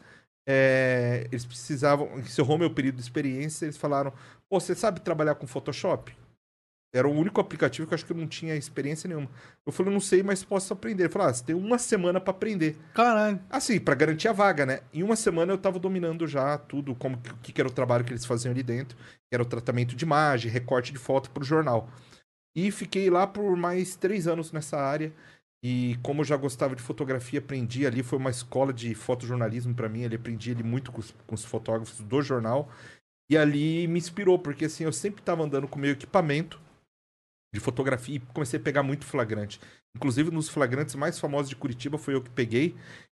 é, 0.48 1.26
eles 1.30 1.44
precisavam. 1.44 2.18
Encerrou 2.18 2.56
meu 2.56 2.70
período 2.70 2.96
de 2.96 3.02
experiência. 3.02 3.66
Eles 3.66 3.76
falaram: 3.76 4.12
Pô, 4.48 4.58
você 4.60 4.74
sabe 4.74 5.00
trabalhar 5.00 5.34
com 5.34 5.46
Photoshop? 5.46 6.16
Era 6.96 7.06
o 7.06 7.12
único 7.12 7.40
aplicativo 7.40 7.86
que 7.86 7.92
eu 7.92 7.96
acho 7.96 8.06
que 8.06 8.12
eu 8.12 8.16
não 8.16 8.26
tinha 8.26 8.56
experiência 8.56 9.06
nenhuma. 9.06 9.28
Eu 9.66 9.72
falei: 9.72 9.92
Não 9.92 10.00
sei, 10.00 10.22
mas 10.22 10.42
posso 10.42 10.72
aprender. 10.72 11.04
Ele 11.04 11.12
falou: 11.12 11.28
ah, 11.28 11.34
você 11.34 11.44
tem 11.44 11.54
uma 11.54 11.76
semana 11.76 12.18
pra 12.18 12.30
aprender. 12.30 12.76
Caralho. 12.94 13.38
Assim, 13.50 13.78
pra 13.78 13.94
garantir 13.94 14.28
a 14.28 14.32
vaga, 14.32 14.64
né? 14.64 14.80
Em 14.94 15.02
uma 15.02 15.14
semana 15.14 15.52
eu 15.52 15.58
tava 15.58 15.78
dominando 15.78 16.26
já 16.26 16.56
tudo, 16.56 16.94
como 16.94 17.18
que, 17.18 17.30
o 17.30 17.36
que 17.36 17.60
era 17.60 17.68
o 17.68 17.72
trabalho 17.72 18.02
que 18.02 18.12
eles 18.12 18.24
faziam 18.24 18.50
ali 18.50 18.62
dentro, 18.62 18.96
que 18.96 19.34
era 19.34 19.42
o 19.42 19.46
tratamento 19.46 19.94
de 19.94 20.04
imagem, 20.04 20.50
recorte 20.50 20.90
de 20.90 20.98
foto 20.98 21.30
pro 21.30 21.44
jornal. 21.44 21.90
E 22.56 22.70
fiquei 22.70 23.10
lá 23.10 23.26
por 23.26 23.54
mais 23.56 23.96
três 23.96 24.26
anos 24.26 24.50
nessa 24.50 24.78
área. 24.78 25.12
E 25.62 25.98
como 26.02 26.20
eu 26.20 26.24
já 26.24 26.36
gostava 26.36 26.74
de 26.74 26.82
fotografia, 26.82 27.40
aprendi 27.40 27.86
ali, 27.86 28.02
foi 28.02 28.18
uma 28.18 28.30
escola 28.30 28.72
de 28.72 28.94
fotojornalismo 28.94 29.74
pra 29.74 29.88
mim, 29.88 30.04
ali 30.04 30.16
aprendi 30.16 30.52
ali 30.52 30.62
muito 30.62 30.92
com 30.92 31.00
os, 31.00 31.14
com 31.26 31.34
os 31.34 31.44
fotógrafos 31.44 32.00
do 32.00 32.22
jornal. 32.22 32.70
E 33.28 33.36
ali 33.36 33.86
me 33.88 33.98
inspirou, 33.98 34.38
porque 34.38 34.66
assim, 34.66 34.84
eu 34.84 34.92
sempre 34.92 35.22
tava 35.22 35.42
andando 35.42 35.68
com 35.68 35.78
meu 35.78 35.90
equipamento 35.90 36.60
de 37.52 37.60
fotografia 37.60 38.16
e 38.16 38.20
comecei 38.20 38.58
a 38.58 38.62
pegar 38.62 38.82
muito 38.82 39.04
flagrante. 39.04 39.60
Inclusive, 39.94 40.30
nos 40.30 40.48
flagrantes 40.48 40.94
mais 40.94 41.18
famosos 41.18 41.48
de 41.48 41.56
Curitiba 41.56 41.96
foi 41.96 42.14
eu 42.14 42.22
que 42.22 42.30
peguei, 42.30 42.70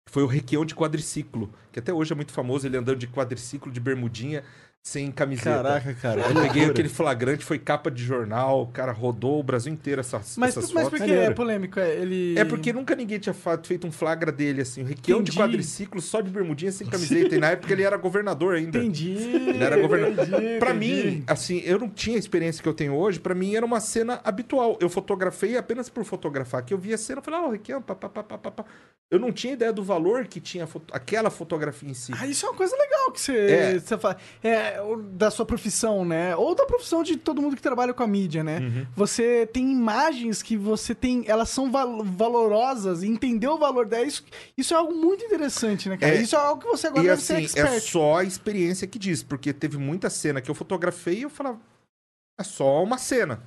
que 0.05 0.11
foi 0.11 0.23
o 0.23 0.27
Requião 0.27 0.65
de 0.65 0.73
quadriciclo, 0.73 1.53
que 1.71 1.79
até 1.79 1.93
hoje 1.93 2.11
é 2.11 2.15
muito 2.15 2.31
famoso, 2.31 2.65
ele 2.65 2.77
andando 2.77 2.97
de 2.97 3.07
quadriciclo, 3.07 3.71
de 3.71 3.79
bermudinha, 3.79 4.43
sem 4.83 5.11
camiseta. 5.11 5.61
Caraca, 5.63 5.93
cara. 5.93 6.21
Eu 6.21 6.41
peguei 6.41 6.65
aquele 6.65 6.89
flagrante, 6.89 7.45
foi 7.45 7.59
capa 7.59 7.91
de 7.91 8.03
jornal, 8.03 8.63
o 8.63 8.67
cara 8.67 8.91
rodou 8.91 9.39
o 9.39 9.43
Brasil 9.43 9.71
inteiro 9.71 10.01
essas, 10.01 10.35
Mas, 10.37 10.57
essas 10.57 10.71
mas 10.71 10.83
fotos. 10.85 10.99
por 10.99 11.05
que 11.07 11.13
é 11.13 11.29
polêmico? 11.31 11.79
É, 11.79 11.95
Ele... 11.97 12.37
É 12.37 12.43
porque 12.43 12.73
nunca 12.73 12.95
ninguém 12.95 13.19
tinha 13.19 13.35
feito 13.63 13.85
um 13.85 13.91
flagra 13.91 14.31
dele, 14.31 14.61
assim. 14.61 14.81
O 14.81 14.85
Requião 14.85 15.21
de 15.21 15.31
quadriciclo 15.33 16.01
só 16.01 16.19
de 16.19 16.31
bermudinha 16.31 16.71
sem 16.71 16.87
camiseta. 16.87 17.35
E 17.35 17.39
na 17.39 17.51
época 17.51 17.71
ele 17.71 17.83
era 17.83 17.95
governador 17.95 18.55
ainda. 18.55 18.79
Entendi. 18.79 19.11
Ele 19.11 19.63
era 19.63 19.79
governador. 19.79 20.25
Entendi, 20.27 20.59
Pra 20.59 20.73
entendi. 20.73 21.05
mim, 21.11 21.23
assim, 21.27 21.59
eu 21.63 21.77
não 21.77 21.87
tinha 21.89 22.15
a 22.15 22.19
experiência 22.19 22.61
que 22.63 22.67
eu 22.67 22.73
tenho 22.73 22.95
hoje. 22.95 23.19
Pra 23.19 23.35
mim 23.35 23.55
era 23.55 23.65
uma 23.65 23.79
cena 23.79 24.19
habitual. 24.23 24.77
Eu 24.81 24.89
fotografei 24.89 25.57
apenas 25.57 25.89
por 25.89 26.03
fotografar. 26.03 26.63
Que 26.65 26.73
eu 26.73 26.77
via 26.79 26.95
a 26.95 26.97
cena 26.97 27.21
e 27.21 27.23
falei, 27.23 27.39
ó, 27.39 27.49
Requião, 27.51 27.81
pá, 27.81 27.93
pá, 27.93 28.09
pá, 28.09 28.23
pá, 28.23 28.37
pá, 28.37 28.51
pá. 28.51 28.65
Eu 29.11 29.19
não 29.19 29.31
tinha 29.31 29.53
ideia 29.53 29.73
do 29.73 29.83
valor 29.83 30.25
que 30.25 30.39
tinha 30.39 30.63
a 30.63 30.67
foto- 30.67 30.91
aquela 30.93 31.29
fotografia 31.29 31.89
em 31.89 31.93
si. 31.93 32.13
Ah, 32.17 32.25
isso 32.25 32.45
é 32.45 32.49
uma 32.49 32.55
coisa 32.55 32.73
legal 32.77 33.11
que 33.11 33.19
você, 33.19 33.37
É. 33.37 33.77
você 33.79 33.97
fala. 33.97 34.15
É, 34.41 34.70
o- 34.79 34.95
da 35.01 35.31
sua 35.31 35.45
profissão, 35.45 36.05
né? 36.05 36.35
Ou 36.35 36.53
da 36.55 36.65
profissão 36.65 37.01
de 37.03 37.17
todo 37.17 37.41
mundo 37.41 37.55
que 37.55 37.61
trabalha 37.61 37.93
com 37.93 38.03
a 38.03 38.07
mídia, 38.07 38.43
né? 38.43 38.59
Uhum. 38.59 38.85
Você 38.95 39.45
tem 39.51 39.71
imagens 39.71 40.41
que 40.43 40.55
você 40.55 40.93
tem. 40.95 41.23
Elas 41.27 41.49
são 41.49 41.71
val- 41.71 42.03
valorosas 42.03 43.01
entender 43.03 43.47
o 43.47 43.57
valor 43.57 43.85
delas. 43.87 44.07
Isso, 44.13 44.23
isso 44.57 44.73
é 44.73 44.77
algo 44.77 44.93
muito 44.95 45.25
interessante, 45.25 45.89
né, 45.89 45.97
cara? 45.97 46.15
É. 46.15 46.21
Isso 46.21 46.35
é 46.35 46.39
algo 46.39 46.61
que 46.61 46.67
você 46.67 46.87
agora 46.87 47.03
E 47.03 47.07
deve 47.07 47.21
ser 47.21 47.33
assim, 47.33 47.41
é 47.41 47.45
expert. 47.63 47.81
só 47.91 48.17
a 48.17 48.23
experiência 48.23 48.87
que 48.87 48.99
diz, 48.99 49.23
porque 49.23 49.51
teve 49.51 49.77
muita 49.77 50.09
cena 50.09 50.39
que 50.39 50.49
eu 50.51 50.55
fotografei 50.55 51.19
e 51.19 51.21
eu 51.23 51.29
falava, 51.29 51.59
é 52.39 52.43
só 52.43 52.83
uma 52.83 52.97
cena. 52.97 53.41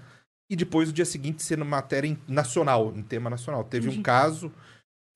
E 0.51 0.55
depois, 0.57 0.89
no 0.89 0.95
dia 0.95 1.07
seguinte, 1.07 1.43
sendo 1.43 1.65
matéria 1.65 2.17
nacional, 2.29 2.93
em 2.95 3.03
tema 3.03 3.31
nacional. 3.31 3.65
Teve 3.65 3.89
um 3.89 4.03
caso 4.03 4.53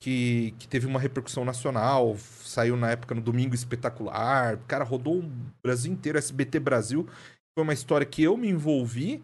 que, 0.01 0.55
que 0.59 0.69
teve 0.69 0.87
uma 0.87 1.01
repercussão 1.01 1.45
nacional, 1.45 2.17
saiu 2.19 2.77
na 2.77 2.91
época 2.91 3.15
no 3.15 3.21
Domingo 3.21 3.55
Espetacular, 3.55 4.55
o 4.55 4.67
cara 4.67 4.85
rodou 4.85 5.19
o 5.19 5.31
Brasil 5.63 5.93
inteiro, 5.93 6.19
SBT 6.19 6.61
Brasil. 6.61 7.09
Foi 7.57 7.65
uma 7.65 7.73
história 7.73 8.07
que 8.07 8.23
eu 8.23 8.37
me 8.37 8.49
envolvi 8.49 9.23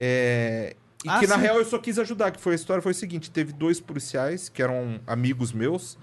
é, 0.00 0.74
e 1.04 1.08
Ah, 1.08 1.20
que, 1.20 1.26
na 1.26 1.36
sim. 1.36 1.42
real, 1.42 1.58
eu 1.58 1.64
só 1.64 1.78
quis 1.78 1.98
ajudar. 1.98 2.30
Que 2.30 2.40
foi 2.40 2.52
a 2.52 2.56
história 2.56 2.82
foi 2.82 2.92
o 2.92 2.94
seguinte: 2.94 3.30
teve 3.30 3.52
dois 3.52 3.80
policiais 3.80 4.48
que 4.48 4.62
eram 4.62 5.00
amigos 5.06 5.52
meus 5.52 5.96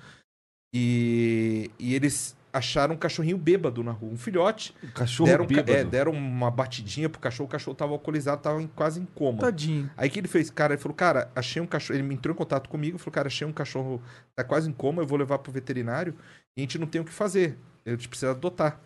e, 0.74 1.70
e 1.80 1.94
eles 1.96 2.36
acharam 2.58 2.96
um 2.96 2.98
cachorrinho 2.98 3.38
bêbado 3.38 3.84
na 3.84 3.92
rua, 3.92 4.14
um 4.14 4.18
filhote. 4.18 4.74
O 4.82 4.92
cachorro 4.92 5.30
Deram, 5.30 5.46
bêbado. 5.46 5.72
é, 5.72 5.84
deram 5.84 6.12
uma 6.14 6.50
batidinha 6.50 7.10
pro 7.10 7.20
cachorro, 7.20 7.48
o 7.48 7.52
cachorro 7.52 7.76
tava 7.76 7.92
alcoolizado, 7.92 8.42
tava 8.42 8.62
em- 8.62 8.68
quase 8.68 9.00
em 9.00 9.06
coma. 9.06 9.40
Tadinho. 9.40 9.90
Aí 9.98 10.10
que 10.10 10.20
ele 10.20 10.28
fez, 10.28 10.50
cara, 10.50 10.74
ele 10.74 10.82
falou, 10.82 10.96
cara, 10.96 11.30
achei 11.36 11.62
um 11.62 11.68
cachorro. 11.68 11.98
Ele 12.00 12.08
me 12.08 12.16
entrou 12.16 12.34
em 12.34 12.38
contato 12.38 12.70
comigo, 12.70 12.98
falou, 12.98 13.14
cara, 13.14 13.28
achei 13.28 13.46
um 13.46 13.52
cachorro, 13.52 14.02
tá 14.36 14.44
quase 14.44 14.70
em 14.70 14.74
coma, 14.74 15.02
eu 15.02 15.08
vou 15.08 15.18
levar 15.18 15.38
pro 15.40 15.52
veterinário 15.52 16.16
e 16.58 16.62
a 16.62 16.64
gente 16.64 16.80
não 16.80 16.88
tem 16.88 17.02
o 17.02 17.06
que 17.06 17.12
fazer. 17.12 17.58
A 17.86 17.90
gente 17.92 18.08
precisa 18.10 18.32
adotar. 18.32 18.80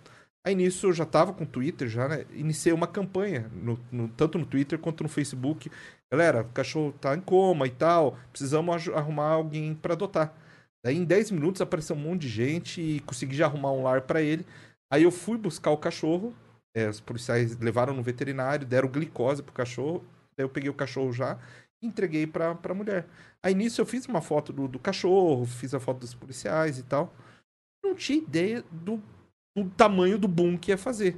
Aí 0.46 0.56
nisso 0.56 0.88
eu 0.88 0.94
já 0.94 1.06
tava 1.06 1.32
com 1.34 1.44
o 1.44 1.48
Twitter, 1.48 1.88
já, 1.88 2.08
né? 2.08 2.26
Iniciei 2.34 2.74
uma 2.74 2.88
campanha, 2.88 3.52
no, 3.54 3.80
no- 3.92 4.08
tanto 4.08 4.38
no 4.40 4.46
Twitter 4.46 4.80
quanto 4.80 5.04
no 5.04 5.10
Facebook. 5.10 5.70
Galera, 6.12 6.42
o 6.42 6.46
cachorro 6.54 6.92
tá 7.00 7.16
em 7.16 7.20
coma 7.22 7.68
e 7.68 7.70
tal, 7.70 8.18
precisamos 8.32 8.88
arrumar 8.90 9.28
alguém 9.34 9.76
pra 9.76 9.94
adotar. 9.94 10.34
Daí 10.84 10.98
em 10.98 11.04
10 11.04 11.32
minutos 11.32 11.62
apareceu 11.62 11.96
um 11.96 12.00
monte 12.00 12.22
de 12.22 12.30
gente 12.30 12.82
e 12.82 13.00
consegui 13.02 13.36
já 13.36 13.46
arrumar 13.46 13.72
um 13.72 13.84
lar 13.84 14.04
pra 14.04 14.22
ele. 14.22 14.46
Aí 14.92 15.04
eu 15.04 15.12
fui 15.12 15.38
buscar 15.38 15.72
o 15.72 15.78
cachorro, 15.78 16.34
é, 16.76 16.88
os 16.88 17.00
policiais 17.00 17.58
levaram 17.58 17.94
no 17.94 18.04
veterinário, 18.04 18.66
deram 18.66 18.90
glicose 18.90 19.44
pro 19.44 19.54
cachorro. 19.54 20.04
Daí 20.38 20.46
eu 20.46 20.50
peguei 20.50 20.70
o 20.70 20.74
cachorro 20.74 21.12
já 21.12 21.38
e 21.82 21.88
entreguei 21.88 22.26
pra, 22.26 22.56
pra 22.56 22.74
mulher. 22.74 23.06
Aí 23.44 23.54
nisso 23.54 23.82
eu 23.82 23.86
fiz 23.86 24.06
uma 24.06 24.22
foto 24.22 24.52
do, 24.54 24.68
do 24.68 24.80
cachorro, 24.80 25.46
fiz 25.46 25.74
a 25.74 25.80
foto 25.80 26.00
dos 26.00 26.14
policiais 26.14 26.78
e 26.78 26.84
tal. 26.84 27.14
Não 27.84 27.96
tinha 27.96 28.18
ideia 28.18 28.64
do, 28.72 29.02
do 29.58 29.70
tamanho 29.72 30.18
do 30.18 30.28
boom 30.28 30.58
que 30.58 30.72
ia 30.72 30.78
fazer. 30.78 31.18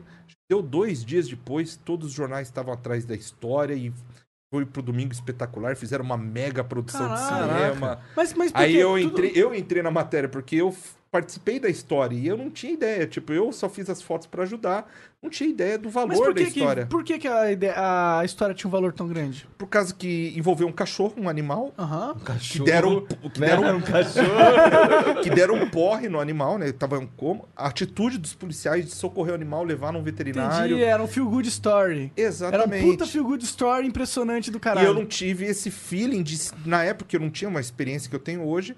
Deu 0.49 0.61
dois 0.61 1.03
dias 1.03 1.27
depois, 1.27 1.75
todos 1.75 2.07
os 2.07 2.13
jornais 2.13 2.47
estavam 2.47 2.73
atrás 2.73 3.05
da 3.05 3.15
história 3.15 3.73
e 3.73 3.93
foi 4.51 4.65
pro 4.65 4.81
Domingo 4.81 5.13
Espetacular, 5.13 5.77
fizeram 5.77 6.03
uma 6.03 6.17
mega 6.17 6.61
produção 6.61 7.07
de 7.15 7.21
Caraca. 7.21 7.53
cinema. 7.69 7.99
Mas, 8.17 8.33
mas 8.33 8.51
Aí 8.53 8.75
eu 8.75 8.89
Tudo- 8.89 8.99
entrei, 8.99 9.31
eu 9.33 9.55
entrei 9.55 9.81
na 9.81 9.89
matéria 9.89 10.27
porque 10.27 10.57
eu 10.57 10.75
participei 11.11 11.59
da 11.59 11.67
história 11.69 12.15
e 12.15 12.25
eu 12.25 12.37
não 12.37 12.49
tinha 12.49 12.71
ideia. 12.71 13.05
Tipo, 13.05 13.33
eu 13.33 13.51
só 13.51 13.67
fiz 13.67 13.89
as 13.89 14.01
fotos 14.01 14.27
pra 14.27 14.43
ajudar, 14.43 14.89
não 15.21 15.29
tinha 15.29 15.49
ideia 15.49 15.77
do 15.77 15.85
Mas 15.85 15.93
valor 15.93 16.33
da 16.33 16.41
que, 16.43 16.49
que, 16.51 16.59
história. 16.59 16.85
por 16.87 17.03
que, 17.03 17.19
que 17.19 17.27
a, 17.27 17.51
ideia- 17.51 17.75
a 17.77 18.23
história 18.23 18.55
tinha 18.55 18.67
um 18.69 18.71
valor 18.71 18.93
tão 18.93 19.07
grande? 19.07 19.45
Por 19.57 19.67
causa 19.67 19.93
que 19.93 20.33
envolveu 20.37 20.67
um 20.67 20.71
cachorro, 20.71 21.13
um 21.17 21.27
animal, 21.27 21.73
Aham. 21.77 22.15
que 22.17 22.23
Cachorro. 22.23 22.65
deram, 22.65 23.05
que 23.05 23.39
né? 23.39 23.47
deram, 23.47 23.77
um 23.77 23.81
cachorro. 23.81 25.21
que 25.21 25.29
deram 25.29 25.55
um 25.55 25.69
porre 25.69 26.07
no 26.07 26.19
animal, 26.19 26.57
né? 26.57 26.71
Tava 26.71 26.97
em 26.97 27.05
coma. 27.07 27.41
A 27.55 27.67
atitude 27.67 28.17
dos 28.17 28.33
policiais 28.33 28.85
de 28.85 28.91
socorrer 28.91 29.33
o 29.33 29.35
animal, 29.35 29.63
levar 29.65 29.91
num 29.91 30.01
veterinário. 30.01 30.65
Entendi, 30.75 30.83
era 30.83 31.03
um 31.03 31.07
feel 31.07 31.27
good 31.29 31.47
story. 31.49 32.11
Era 32.15 32.25
um 32.25 32.27
Exatamente. 32.29 32.85
puta 32.85 33.05
feel 33.05 33.25
good 33.25 33.43
story 33.43 33.85
impressionante 33.85 34.49
do 34.49 34.57
E 34.57 34.61
caralho. 34.61 34.87
eu 34.87 34.93
não 34.93 35.05
tive 35.05 35.45
esse 35.45 35.69
feeling 35.69 36.23
de. 36.23 36.37
Na 36.65 36.83
época 36.83 37.13
eu 37.15 37.19
não 37.19 37.29
tinha 37.29 37.49
uma 37.49 37.59
experiência 37.59 38.09
que 38.09 38.15
eu 38.15 38.19
tenho 38.19 38.43
hoje 38.47 38.75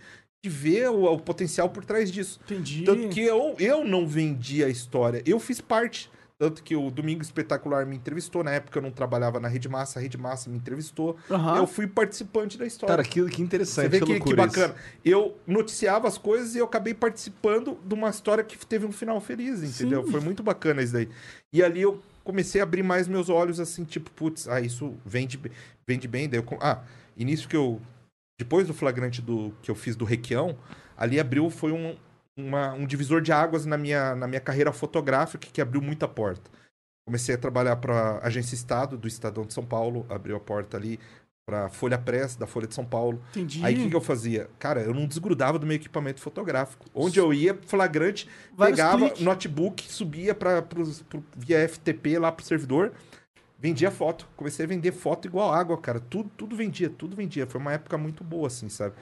ver 0.50 0.90
o, 0.90 1.06
o 1.06 1.20
potencial 1.20 1.70
por 1.70 1.86
trás 1.86 2.12
disso. 2.12 2.40
Entendi. 2.46 2.84
Tanto 2.84 3.10
que 3.10 3.22
eu, 3.22 3.56
eu 3.60 3.86
não 3.86 4.08
vendi 4.08 4.64
a 4.64 4.70
história, 4.70 5.22
eu 5.26 5.40
fiz 5.40 5.62
parte. 5.62 6.12
Tanto 6.38 6.64
que 6.64 6.76
o 6.76 6.92
Domingo 6.92 7.22
Espetacular 7.22 7.86
me 7.86 7.96
entrevistou. 7.96 8.44
Na 8.44 8.52
época 8.52 8.78
eu 8.78 8.82
não 8.82 8.92
trabalhava 8.92 9.40
na 9.40 9.48
Rede 9.48 9.70
Massa, 9.70 10.00
a 10.00 10.02
Rede 10.02 10.18
Massa 10.18 10.50
me 10.50 10.58
entrevistou. 10.58 11.16
Aham. 11.32 11.58
Eu 11.58 11.68
fui 11.68 11.88
participante 11.88 12.58
da 12.58 12.66
história. 12.66 12.96
Cara, 12.96 13.08
que, 13.08 13.24
que 13.30 13.42
interessante, 13.42 13.92
Você 13.92 14.00
vê 14.00 14.00
que, 14.00 14.14
que, 14.16 14.20
que 14.20 14.28
isso. 14.28 14.36
bacana. 14.36 14.76
Eu 15.06 15.38
noticiava 15.48 16.08
as 16.08 16.18
coisas 16.18 16.56
e 16.56 16.58
eu 16.58 16.66
acabei 16.66 16.94
participando 16.94 17.78
de 17.86 17.94
uma 17.94 18.10
história 18.10 18.44
que 18.44 18.58
teve 18.66 18.86
um 18.86 18.92
final 18.92 19.22
feliz, 19.22 19.64
entendeu? 19.64 20.04
Sim. 20.04 20.12
Foi 20.12 20.20
muito 20.20 20.44
bacana 20.44 20.82
isso 20.82 20.92
daí. 20.92 21.08
E 21.54 21.64
ali 21.64 21.82
eu 21.82 22.02
comecei 22.26 22.60
a 22.60 22.66
abrir 22.66 22.84
mais 22.84 23.08
meus 23.08 23.30
olhos, 23.30 23.60
assim, 23.60 23.86
tipo, 23.86 24.10
putz, 24.12 24.48
ah, 24.50 24.60
isso 24.60 24.96
vende, 25.06 25.40
vende 25.88 26.08
bem. 26.10 26.28
Daí 26.28 26.40
eu, 26.40 26.58
ah, 26.60 26.82
início 27.16 27.48
que 27.48 27.56
eu. 27.56 27.80
Depois 28.44 28.68
do 28.68 28.74
flagrante 28.74 29.22
do 29.22 29.54
que 29.62 29.72
eu 29.72 29.76
fiz 29.76 29.96
do 29.96 30.04
Requião, 30.06 30.58
ali 30.98 31.18
abriu, 31.20 31.50
foi 31.50 31.72
um, 31.72 31.96
uma- 32.38 32.74
um 32.74 32.86
divisor 32.86 33.22
de 33.22 33.32
águas 33.32 33.66
na 33.66 33.78
minha, 33.78 34.14
na 34.16 34.28
minha 34.28 34.42
carreira 34.42 34.74
fotográfica 34.74 35.48
que 35.52 35.62
abriu 35.62 35.82
muita 35.82 36.08
porta. 36.08 36.52
Comecei 37.08 37.36
a 37.36 37.38
trabalhar 37.38 37.78
para 37.78 38.20
Agência 38.22 38.56
Estado, 38.56 38.98
do 38.98 39.08
Estadão 39.08 39.46
de 39.46 39.54
São 39.54 39.66
Paulo, 39.66 40.06
abriu 40.10 40.36
a 40.36 40.40
porta 40.40 40.78
ali 40.78 41.00
para 41.46 41.68
Folha 41.70 41.98
Press, 41.98 42.36
da 42.38 42.48
Folha 42.48 42.68
de 42.68 42.74
São 42.74 42.86
Paulo. 42.86 43.22
Entendi. 43.32 43.60
Aí 43.66 43.76
o 43.76 43.78
que, 43.80 43.90
que 43.90 43.96
eu 43.96 44.00
fazia? 44.02 44.50
Cara, 44.60 44.82
eu 44.82 44.94
não 44.94 45.06
desgrudava 45.06 45.60
do 45.60 45.66
meu 45.66 45.76
equipamento 45.76 46.22
fotográfico. 46.22 46.86
Onde 46.94 47.20
eu 47.20 47.34
ia, 47.34 47.58
flagrante, 47.66 48.30
Vários 48.56 48.78
pegava 48.78 49.14
notebook, 49.22 49.92
subia 49.92 50.34
pro, 50.34 50.50
via 51.36 51.68
FTP 51.68 52.18
lá 52.20 52.32
pro 52.32 52.46
servidor, 52.46 52.94
vendia 53.64 53.90
foto. 53.90 54.28
Comecei 54.36 54.66
a 54.66 54.68
vender 54.68 54.92
foto 54.92 55.26
igual 55.26 55.54
água, 55.54 55.78
cara. 55.78 56.02
Tudo, 56.02 56.30
tudo 56.36 56.54
vendia, 56.56 56.90
tudo 56.90 57.16
vendia. 57.16 57.48
Foi 57.48 57.62
uma 57.62 57.72
época 57.72 57.98
muito 57.98 58.22
boa, 58.22 58.48
assim, 58.48 58.68
sabe? 58.68 58.94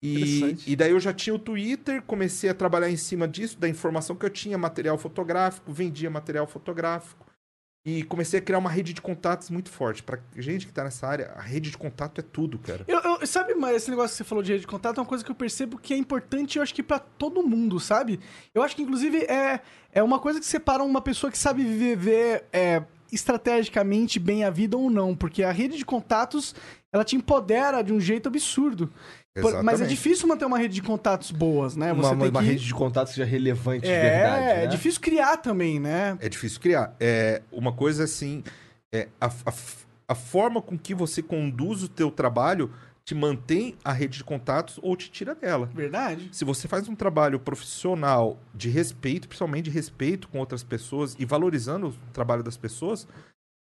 E, 0.00 0.56
e 0.66 0.76
daí 0.76 0.92
eu 0.92 1.00
já 1.00 1.12
tinha 1.12 1.34
o 1.34 1.38
Twitter, 1.38 2.02
comecei 2.02 2.48
a 2.50 2.54
trabalhar 2.54 2.90
em 2.90 2.96
cima 2.96 3.26
disso, 3.26 3.58
da 3.58 3.68
informação 3.68 4.14
que 4.14 4.24
eu 4.24 4.30
tinha, 4.30 4.56
material 4.56 4.96
fotográfico, 4.98 5.72
vendia 5.72 6.08
material 6.10 6.46
fotográfico. 6.46 7.26
E 7.86 8.02
comecei 8.04 8.38
a 8.38 8.42
criar 8.42 8.58
uma 8.58 8.70
rede 8.70 8.94
de 8.94 9.00
contatos 9.02 9.50
muito 9.50 9.68
forte. 9.68 10.02
Pra 10.02 10.18
gente 10.36 10.66
que 10.66 10.72
tá 10.72 10.84
nessa 10.84 11.06
área, 11.06 11.32
a 11.36 11.40
rede 11.42 11.70
de 11.70 11.76
contato 11.76 12.18
é 12.18 12.22
tudo, 12.24 12.58
cara. 12.58 12.82
Eu, 12.88 12.98
eu- 13.00 13.26
sabe, 13.26 13.54
mas 13.54 13.76
esse 13.76 13.90
negócio 13.90 14.10
que 14.12 14.16
você 14.18 14.24
falou 14.24 14.42
de 14.42 14.52
rede 14.52 14.62
de 14.62 14.66
contato 14.66 14.96
é 14.98 15.00
uma 15.02 15.06
coisa 15.08 15.22
que 15.24 15.30
eu 15.30 15.34
percebo 15.34 15.76
que 15.76 15.92
é 15.92 15.96
importante, 15.96 16.56
eu 16.56 16.62
acho 16.62 16.74
que 16.74 16.82
pra 16.82 16.98
todo 16.98 17.42
mundo, 17.46 17.78
sabe? 17.80 18.20
Eu 18.54 18.62
acho 18.62 18.74
que, 18.74 18.82
inclusive, 18.82 19.18
é, 19.24 19.60
é 19.92 20.02
uma 20.02 20.18
coisa 20.18 20.40
que 20.40 20.46
separa 20.46 20.82
uma 20.82 21.02
pessoa 21.02 21.30
que 21.30 21.36
sabe 21.36 21.62
viver 21.62 22.46
é, 22.52 22.82
estrategicamente 23.14 24.18
bem 24.18 24.44
a 24.44 24.50
vida 24.50 24.76
ou 24.76 24.90
não, 24.90 25.14
porque 25.14 25.42
a 25.42 25.52
rede 25.52 25.76
de 25.76 25.84
contatos, 25.84 26.54
ela 26.92 27.04
te 27.04 27.16
empodera 27.16 27.82
de 27.82 27.92
um 27.92 28.00
jeito 28.00 28.28
absurdo. 28.28 28.90
Mas 29.64 29.80
é 29.80 29.86
difícil 29.86 30.28
manter 30.28 30.44
uma 30.44 30.58
rede 30.58 30.74
de 30.74 30.82
contatos 30.82 31.32
boas, 31.32 31.74
né? 31.74 31.92
Uma, 31.92 32.02
Você 32.02 32.16
tem 32.16 32.28
uma 32.28 32.40
que... 32.40 32.46
rede 32.46 32.64
de 32.64 32.74
contatos 32.74 33.12
que 33.12 33.16
seja 33.16 33.28
relevante 33.28 33.86
é, 33.86 33.96
de 33.96 34.08
verdade, 34.08 34.44
né? 34.44 34.64
é 34.64 34.66
difícil 34.68 35.00
criar 35.00 35.36
também, 35.38 35.80
né? 35.80 36.16
É 36.20 36.28
difícil 36.28 36.60
criar. 36.60 36.94
É 37.00 37.42
uma 37.50 37.72
coisa 37.72 38.04
assim, 38.04 38.44
é, 38.92 39.08
a, 39.20 39.26
a, 39.26 39.52
a 40.06 40.14
forma 40.14 40.62
com 40.62 40.78
que 40.78 40.94
você 40.94 41.20
conduz 41.20 41.82
o 41.82 41.88
teu 41.88 42.12
trabalho 42.12 42.70
te 43.04 43.14
mantém 43.14 43.76
a 43.84 43.92
rede 43.92 44.18
de 44.18 44.24
contatos 44.24 44.78
ou 44.82 44.96
te 44.96 45.10
tira 45.10 45.34
dela. 45.34 45.66
Verdade. 45.74 46.30
Se 46.32 46.44
você 46.44 46.66
faz 46.66 46.88
um 46.88 46.96
trabalho 46.96 47.38
profissional 47.38 48.40
de 48.54 48.70
respeito, 48.70 49.28
principalmente 49.28 49.66
de 49.66 49.70
respeito 49.70 50.28
com 50.28 50.38
outras 50.38 50.62
pessoas 50.62 51.14
e 51.18 51.24
valorizando 51.24 51.88
o 51.88 52.12
trabalho 52.12 52.42
das 52.42 52.56
pessoas, 52.56 53.06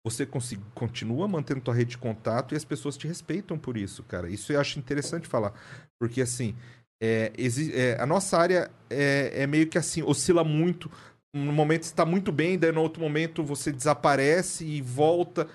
você 0.02 0.26
continua 0.74 1.28
mantendo 1.28 1.60
tua 1.60 1.74
rede 1.74 1.90
de 1.90 1.98
contato 1.98 2.54
e 2.54 2.56
as 2.56 2.64
pessoas 2.64 2.96
te 2.96 3.06
respeitam 3.06 3.58
por 3.58 3.76
isso, 3.76 4.02
cara. 4.04 4.30
Isso 4.30 4.52
eu 4.52 4.60
acho 4.60 4.78
interessante 4.78 5.26
falar. 5.26 5.52
Porque, 5.98 6.22
assim, 6.22 6.54
é, 7.02 7.32
é, 7.74 8.00
a 8.00 8.06
nossa 8.06 8.38
área 8.38 8.70
é, 8.88 9.42
é 9.42 9.46
meio 9.46 9.66
que 9.66 9.76
assim, 9.76 10.02
oscila 10.02 10.42
muito. 10.42 10.90
No 11.34 11.52
momento 11.52 11.82
está 11.82 12.06
muito 12.06 12.32
bem, 12.32 12.58
daí 12.58 12.72
no 12.72 12.80
outro 12.80 13.02
momento 13.02 13.42
você 13.42 13.70
desaparece 13.70 14.64
e 14.64 14.80
volta. 14.80 15.46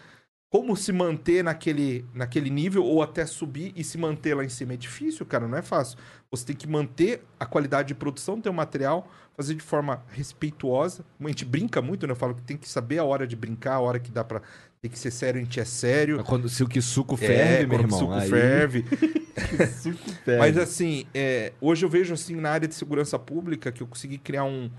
Como 0.52 0.76
se 0.76 0.92
manter 0.92 1.42
naquele, 1.46 2.04
naquele 2.14 2.50
nível 2.50 2.84
ou 2.84 3.02
até 3.02 3.26
subir 3.26 3.72
e 3.74 3.86
se 3.86 3.98
manter 3.98 4.36
lá 4.36 4.44
em 4.44 4.50
cima? 4.50 4.74
É 4.74 4.76
difícil, 4.78 5.26
cara, 5.26 5.48
não 5.48 5.58
é 5.58 5.62
fácil. 5.62 5.98
Você 6.30 6.46
tem 6.48 6.56
que 6.56 6.68
manter 6.68 7.24
a 7.40 7.46
qualidade 7.46 7.88
de 7.88 7.96
produção 7.96 8.36
do 8.36 8.42
teu 8.42 8.52
material, 8.52 9.10
fazer 9.38 9.56
de 9.56 9.64
forma 9.64 10.04
respeituosa. 10.10 11.06
A 11.24 11.28
gente 11.30 11.46
brinca 11.46 11.82
muito, 11.82 12.06
né? 12.06 12.12
Eu 12.12 12.18
falo 12.18 12.36
que 12.36 12.42
tem 12.42 12.58
que 12.58 12.68
saber 12.68 12.98
a 12.98 13.04
hora 13.06 13.26
de 13.26 13.34
brincar, 13.34 13.76
a 13.76 13.80
hora 13.80 13.98
que 13.98 14.12
dá 14.12 14.26
pra. 14.26 14.42
Tem 14.82 14.92
que 14.92 15.00
ser 15.00 15.12
sério, 15.12 15.40
a 15.40 15.44
gente 15.44 15.58
é 15.58 15.64
sério. 15.64 16.22
Quando, 16.26 16.50
se 16.50 16.62
o 16.64 16.68
que 16.68 16.82
suco 16.82 17.16
É, 17.16 17.18
ferve, 17.18 17.68
meu 17.68 17.80
quando 17.80 17.82
o 17.84 17.86
irmão. 17.86 18.00
suco 18.00 18.14
aí- 18.14 18.30
ferve. 18.30 18.86
suco 19.82 20.12
ferve. 20.26 20.40
Mas 20.40 20.58
assim, 20.58 21.06
é, 21.14 21.54
hoje 21.62 21.86
eu 21.86 21.90
vejo 21.90 22.14
assim 22.14 22.36
na 22.36 22.50
área 22.50 22.68
de 22.68 22.76
segurança 22.76 23.18
pública 23.18 23.72
que 23.72 23.82
eu 23.82 23.88
consegui 23.88 24.18
criar 24.18 24.44
um, 24.44 24.70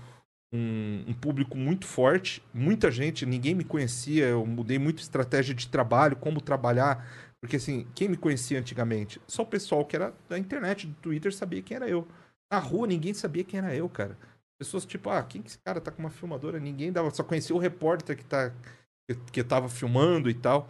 um, 0.53 1.03
um 1.07 1.13
público 1.13 1.57
muito 1.57 1.87
forte, 1.87 2.43
muita 2.53 2.91
gente, 2.91 3.25
ninguém 3.25 3.55
me 3.55 3.63
conhecia, 3.63 4.27
eu 4.27 4.45
mudei 4.45 4.77
muito 4.77 5.01
estratégia 5.01 5.55
de 5.55 5.67
trabalho, 5.67 6.15
como 6.15 6.39
trabalhar, 6.39 7.05
porque 7.41 7.55
assim, 7.55 7.87
quem 7.95 8.07
me 8.07 8.15
conhecia 8.15 8.59
antigamente? 8.59 9.19
Só 9.27 9.41
o 9.41 9.47
pessoal 9.47 9.83
que 9.83 9.95
era 9.95 10.13
da 10.29 10.37
internet, 10.37 10.87
do 10.87 10.93
Twitter, 10.95 11.33
sabia 11.33 11.61
quem 11.61 11.75
era 11.75 11.89
eu. 11.89 12.07
Na 12.51 12.59
rua 12.59 12.85
ninguém 12.87 13.13
sabia 13.13 13.43
quem 13.43 13.59
era 13.59 13.75
eu, 13.75 13.89
cara. 13.89 14.17
Pessoas 14.59 14.85
tipo, 14.85 15.09
ah, 15.09 15.23
quem 15.23 15.41
que 15.41 15.49
esse 15.49 15.57
cara 15.57 15.81
tá 15.81 15.91
com 15.91 16.01
uma 16.01 16.11
filmadora? 16.11 16.59
Ninguém 16.59 16.91
dava, 16.91 17.09
só 17.09 17.23
conhecia 17.23 17.55
o 17.55 17.59
repórter 17.59 18.15
que 18.15 18.23
tá 18.23 18.53
que, 19.31 19.43
tava 19.43 19.67
filmando 19.67 20.29
e 20.29 20.33
tal. 20.33 20.69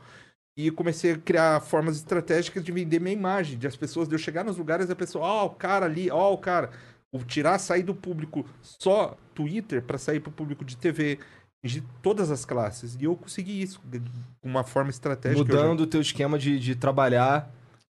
E 0.57 0.69
comecei 0.71 1.13
a 1.13 1.17
criar 1.17 1.59
formas 1.61 1.97
estratégicas 1.97 2.63
de 2.63 2.71
vender 2.71 2.99
minha 2.99 3.13
imagem, 3.13 3.57
de 3.57 3.65
as 3.67 3.75
pessoas, 3.75 4.07
de 4.07 4.15
eu 4.15 4.19
chegar 4.19 4.43
nos 4.43 4.57
lugares 4.57 4.89
e 4.89 4.91
a 4.91 4.95
pessoa, 4.95 5.25
ó, 5.25 5.45
o 5.47 5.49
cara 5.51 5.85
ali, 5.85 6.09
ó, 6.11 6.31
o 6.31 6.37
cara. 6.37 6.71
O 7.13 7.19
tirar, 7.23 7.57
sair 7.59 7.83
do 7.83 7.93
público 7.95 8.43
só 8.61 9.15
Twitter 9.35 9.81
para 9.83 9.97
sair 9.97 10.19
pro 10.19 10.31
público 10.31 10.65
de 10.65 10.75
TV, 10.75 11.19
de 11.63 11.81
todas 12.01 12.31
as 12.31 12.43
classes. 12.43 12.97
E 12.99 13.05
eu 13.05 13.15
consegui 13.15 13.61
isso 13.61 13.79
de 13.85 14.01
uma 14.43 14.63
forma 14.63 14.89
estratégica. 14.89 15.45
já- 15.45 15.59
Mudando 15.59 15.81
o 15.81 15.87
teu 15.87 16.01
esquema 16.01 16.37
de, 16.39 16.59
de 16.59 16.75
trabalhar. 16.75 17.49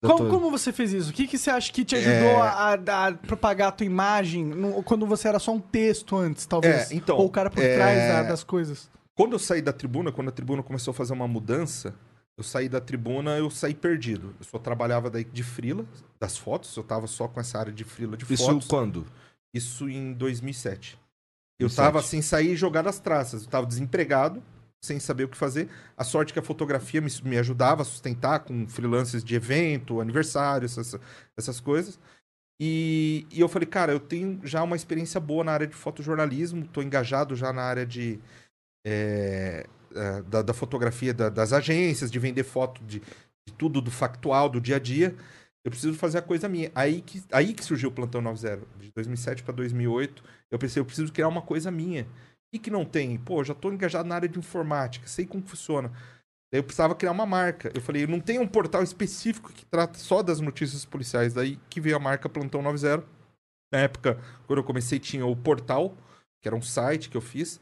Como, 0.02 0.16
tua- 0.18 0.28
como 0.28 0.50
você 0.50 0.70
fez 0.72 0.92
isso? 0.92 1.10
O 1.10 1.12
que, 1.14 1.26
que 1.26 1.38
você 1.38 1.48
acha 1.50 1.72
que 1.72 1.82
te 1.84 1.94
ajudou 1.96 2.12
É. 2.12 2.40
a, 2.42 2.50
a- 2.74 3.06
a 3.08 3.12
propagar 3.14 3.68
a 3.68 3.72
tua 3.72 3.86
imagem 3.86 4.44
no- 4.44 4.82
quando 4.82 5.06
você 5.06 5.28
era 5.28 5.38
só 5.38 5.52
um 5.54 5.60
texto 5.60 6.16
antes, 6.16 6.44
talvez? 6.44 6.90
É, 6.90 6.94
então, 6.94 7.16
Ou 7.16 7.26
o 7.26 7.30
cara 7.30 7.48
por 7.48 7.62
é, 7.62 7.74
trás 7.74 7.98
da- 8.08 8.22
das 8.24 8.44
coisas? 8.44 8.90
Quando 9.14 9.32
eu 9.34 9.38
saí 9.38 9.62
da 9.62 9.72
tribuna, 9.72 10.10
quando 10.12 10.28
a 10.28 10.32
tribuna 10.32 10.62
começou 10.62 10.90
a 10.90 10.94
fazer 10.94 11.12
uma 11.14 11.28
mudança, 11.28 11.94
eu 12.36 12.44
saí 12.44 12.68
da 12.68 12.80
tribuna, 12.80 13.36
eu 13.36 13.50
saí 13.50 13.74
perdido. 13.74 14.34
Eu 14.38 14.44
só 14.44 14.58
trabalhava 14.58 15.08
daí 15.08 15.24
de 15.24 15.42
frila, 15.42 15.84
das 16.18 16.36
fotos, 16.36 16.76
eu 16.76 16.82
tava 16.82 17.06
só 17.06 17.28
com 17.28 17.40
essa 17.40 17.58
área 17.58 17.72
de 17.72 17.84
frila 17.84 18.16
de 18.16 18.24
Isso 18.32 18.44
fotos. 18.44 18.66
quando? 18.66 19.06
Isso 19.54 19.88
em 19.88 20.12
2007. 20.12 20.98
Eu 21.60 21.68
2007. 21.68 21.76
tava 21.76 22.02
sem 22.02 22.20
sair 22.20 22.52
e 22.52 22.56
jogar 22.56 22.82
das 22.82 22.98
traças. 22.98 23.44
Eu 23.44 23.50
tava 23.50 23.66
desempregado, 23.66 24.42
sem 24.84 24.98
saber 24.98 25.24
o 25.24 25.28
que 25.28 25.36
fazer. 25.36 25.68
A 25.96 26.02
sorte 26.02 26.32
que 26.32 26.38
a 26.38 26.42
fotografia 26.42 27.00
me, 27.00 27.10
me 27.22 27.38
ajudava 27.38 27.82
a 27.82 27.84
sustentar 27.84 28.40
com 28.40 28.66
freelances 28.66 29.22
de 29.22 29.36
evento, 29.36 30.00
aniversário, 30.00 30.66
essas, 30.66 30.96
essas 31.36 31.60
coisas. 31.60 31.98
E, 32.60 33.26
e 33.30 33.40
eu 33.40 33.48
falei, 33.48 33.66
cara, 33.66 33.92
eu 33.92 34.00
tenho 34.00 34.40
já 34.44 34.62
uma 34.62 34.76
experiência 34.76 35.20
boa 35.20 35.44
na 35.44 35.52
área 35.52 35.66
de 35.66 35.74
fotojornalismo, 35.74 36.66
tô 36.66 36.82
engajado 36.82 37.34
já 37.34 37.52
na 37.52 37.62
área 37.62 37.86
de. 37.86 38.20
é, 38.86 39.66
da, 40.22 40.42
da 40.42 40.54
fotografia 40.54 41.14
da- 41.14 41.28
das 41.28 41.52
agências, 41.52 42.10
de 42.10 42.18
vender 42.18 42.44
foto 42.44 42.82
de, 42.84 43.00
de 43.00 43.54
tudo 43.56 43.80
do 43.80 43.90
factual, 43.90 44.48
do 44.48 44.60
dia 44.60 44.76
a 44.76 44.78
dia. 44.78 45.14
Eu 45.64 45.70
preciso 45.70 45.94
fazer 45.96 46.18
a 46.18 46.22
coisa 46.22 46.48
minha. 46.48 46.70
Aí 46.74 47.00
que, 47.00 47.22
aí 47.32 47.54
que 47.54 47.64
surgiu 47.64 47.88
o 47.88 47.92
Plantão 47.92 48.20
90. 48.20 48.66
De 48.78 48.90
2007 48.94 49.42
para 49.42 49.54
2008, 49.54 50.22
eu 50.50 50.58
pensei, 50.58 50.80
eu 50.80 50.84
preciso 50.84 51.12
criar 51.12 51.28
uma 51.28 51.40
coisa 51.42 51.70
minha. 51.70 52.06
E 52.52 52.58
que 52.58 52.70
não 52.70 52.84
tem? 52.84 53.16
Pô, 53.18 53.42
já 53.42 53.54
tô 53.54 53.72
engajado 53.72 54.08
na 54.08 54.14
área 54.16 54.28
de 54.28 54.38
informática, 54.38 55.06
sei 55.08 55.26
como 55.26 55.42
funciona. 55.46 55.88
Daí 56.52 56.60
eu 56.60 56.64
precisava 56.64 56.94
criar 56.94 57.12
uma 57.12 57.26
marca. 57.26 57.72
Eu 57.74 57.80
falei, 57.80 58.06
não 58.06 58.20
tem 58.20 58.38
um 58.38 58.46
portal 58.46 58.82
específico 58.82 59.52
que 59.52 59.64
trata 59.66 59.98
só 59.98 60.22
das 60.22 60.40
notícias 60.40 60.84
policiais. 60.84 61.34
Daí 61.34 61.58
que 61.68 61.80
veio 61.80 61.96
a 61.96 62.00
marca 62.00 62.28
Plantão 62.28 62.62
90. 62.62 63.04
Na 63.72 63.80
época, 63.80 64.20
quando 64.46 64.58
eu 64.60 64.64
comecei, 64.64 65.00
tinha 65.00 65.26
o 65.26 65.34
portal, 65.34 65.96
que 66.40 66.48
era 66.48 66.54
um 66.54 66.62
site 66.62 67.10
que 67.10 67.16
eu 67.16 67.20
fiz. 67.20 67.60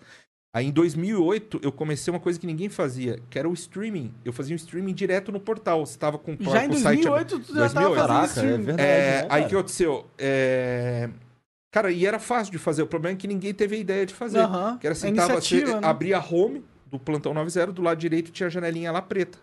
Aí 0.55 0.67
em 0.67 0.71
2008 0.71 1.61
eu 1.63 1.73
comecei 1.73 2.13
uma 2.13 2.21
coisa 2.21 2.39
que 2.39 2.47
ninguém 2.47 2.69
fazia, 2.69 3.19
que 3.31 3.39
era 3.39 3.49
o 3.49 3.55
streaming. 3.55 4.13
Eu 4.25 4.33
fazia 4.33 4.55
um 4.55 4.57
streaming 4.57 4.93
direto 4.93 5.33
no 5.33 5.41
portal. 5.41 5.87
Você 5.87 5.99
tava 5.99 6.19
com, 6.19 6.37
Já 6.39 6.65
em 6.65 6.69
com 6.69 6.75
o 6.75 6.79
site 6.79 7.03
2008 7.03 7.41
tu 7.41 7.55
já 7.55 7.69
tava 7.71 7.89
2008. 7.89 7.95
fazendo 7.95 7.97
Caraca, 7.97 8.23
é 8.23 8.27
streaming. 8.27 8.65
verdade. 8.65 8.89
É, 8.89 8.95
né, 8.95 9.21
aí 9.23 9.29
cara? 9.29 9.49
que 9.49 9.55
aconteceu? 9.55 10.07
É, 10.19 11.11
Cara, 11.73 11.91
e 11.91 12.05
era 12.05 12.19
fácil 12.19 12.53
de 12.53 12.59
fazer. 12.59 12.83
O 12.83 12.87
problema 12.87 13.17
é 13.17 13.19
que 13.19 13.27
ninguém 13.27 13.55
teve 13.55 13.77
a 13.77 13.79
ideia 13.79 14.05
de 14.05 14.13
fazer. 14.13 14.41
Que 14.79 14.87
era 14.87 14.93
assim, 14.93 15.15
tava, 15.15 15.41
você 15.41 15.65
né? 15.65 15.81
abria 15.83 16.19
a 16.19 16.21
home 16.21 16.63
do 16.87 16.99
Plantão 16.99 17.33
90, 17.33 17.73
do 17.73 17.81
lado 17.81 17.99
direito 17.99 18.31
tinha 18.31 18.47
a 18.47 18.51
janelinha 18.51 18.93
lá 18.93 19.01
preta. 19.01 19.39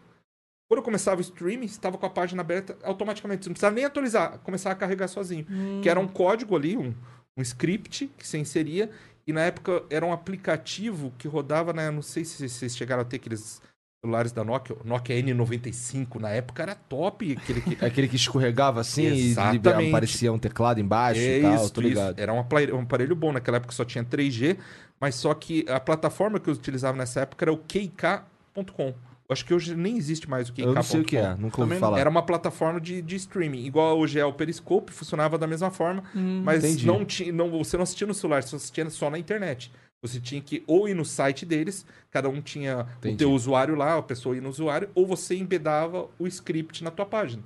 Quando 0.68 0.78
eu 0.78 0.84
começava 0.84 1.18
o 1.18 1.22
streaming, 1.22 1.66
estava 1.66 1.98
com 1.98 2.06
a 2.06 2.10
página 2.10 2.42
aberta 2.42 2.78
automaticamente. 2.84 3.44
Você 3.44 3.50
não 3.50 3.56
precisava 3.56 3.74
nem 3.74 3.84
atualizar, 3.84 4.38
começava 4.44 4.74
a 4.74 4.78
carregar 4.78 5.08
sozinho. 5.08 5.48
Hum. 5.50 5.80
Que 5.82 5.89
era 5.89 6.00
um 6.00 6.08
código 6.08 6.56
ali, 6.56 6.78
um, 6.78 6.94
um 7.36 7.42
script 7.42 8.12
que 8.16 8.28
você 8.28 8.38
inseria. 8.38 8.92
E 9.29 9.31
na 9.31 9.41
época 9.41 9.83
era 9.91 10.03
um 10.03 10.12
aplicativo 10.12 11.13
que 11.15 11.27
rodava, 11.27 11.71
né? 11.71 11.91
Não 11.91 12.01
sei 12.01 12.25
se 12.25 12.50
vocês 12.50 12.75
chegaram 12.75 13.03
a 13.03 13.05
ter 13.05 13.17
aqueles 13.17 13.62
celulares 14.03 14.31
da 14.31 14.43
Nokia. 14.43 14.75
Nokia 14.83 15.15
N95 15.21 16.19
na 16.19 16.29
época 16.29 16.63
era 16.63 16.74
top. 16.74 17.38
Aquele 17.38 17.62
que, 17.62 17.77
Aquele 17.86 18.07
que 18.07 18.15
escorregava 18.15 18.81
assim 18.81 19.03
e 19.03 19.29
Exatamente. 19.29 19.53
liberava, 19.53 19.88
aparecia 19.88 20.33
um 20.33 20.39
teclado 20.39 20.79
embaixo 20.79 21.21
é 21.21 21.38
e 21.38 21.41
tal, 21.43 21.55
isso, 21.57 21.71
tô 21.71 21.81
isso. 21.81 21.89
ligado. 21.89 22.19
Era 22.19 22.33
um 22.33 22.39
aparelho, 22.39 22.75
um 22.75 22.81
aparelho 22.81 23.15
bom. 23.15 23.31
Naquela 23.31 23.57
época 23.57 23.71
só 23.71 23.86
tinha 23.86 24.03
3G, 24.03 24.57
mas 25.00 25.13
só 25.13 25.31
que 25.36 25.63
a 25.69 25.79
plataforma 25.79 26.39
que 26.39 26.50
eu 26.50 26.53
utilizava 26.55 26.98
nessa 26.98 27.19
época 27.19 27.45
era 27.45 27.53
o 27.53 27.57
KK.com. 27.57 28.95
Acho 29.31 29.45
que 29.45 29.53
hoje 29.53 29.75
nem 29.75 29.95
existe 29.95 30.27
mais 30.27 30.50
o 30.50 30.53
KK.com. 30.53 30.62
Eu 30.63 30.74
não 30.74 30.81
sei 30.83 31.01
o 31.01 31.03
que 31.03 31.15
é, 31.15 31.29
nunca 31.36 31.62
ouvi 31.62 31.69
Também 31.69 31.79
falar. 31.79 32.00
Era 32.00 32.09
uma 32.09 32.24
plataforma 32.24 32.81
de, 32.81 33.00
de 33.01 33.15
streaming. 33.15 33.63
Igual 33.63 34.00
hoje 34.00 34.19
é 34.19 34.25
o 34.25 34.33
Periscope, 34.33 34.91
funcionava 34.91 35.38
da 35.38 35.45
mesma 35.45 35.69
forma, 35.69 36.03
Hum. 36.15 36.41
mas 36.43 36.63
entendi. 36.63 36.88
não 36.88 37.05
tinha, 37.05 37.31
não, 37.31 37.51
você 37.51 37.77
não 37.77 37.83
assistia 37.83 38.07
no 38.07 38.13
celular, 38.15 38.41
você 38.41 38.55
assistia 38.55 38.89
só 38.89 39.09
na 39.09 39.19
internet. 39.19 39.71
Você 40.01 40.19
tinha 40.19 40.41
que 40.41 40.63
ou 40.65 40.88
ir 40.89 40.95
no 40.95 41.05
site 41.05 41.45
deles, 41.45 41.86
cada 42.09 42.27
um 42.29 42.41
tinha 42.41 42.88
Entendi. 42.98 43.15
o 43.15 43.17
teu 43.17 43.31
usuário 43.31 43.75
lá, 43.75 43.98
a 43.98 44.01
pessoa 44.01 44.33
ia 44.33 44.41
no 44.41 44.50
usuário, 44.50 44.89
ou 44.95 45.05
você 45.05 45.36
embedava 45.36 46.09
o 46.17 46.25
script 46.25 46.83
na 46.83 46.89
tua 46.89 47.05
página. 47.05 47.43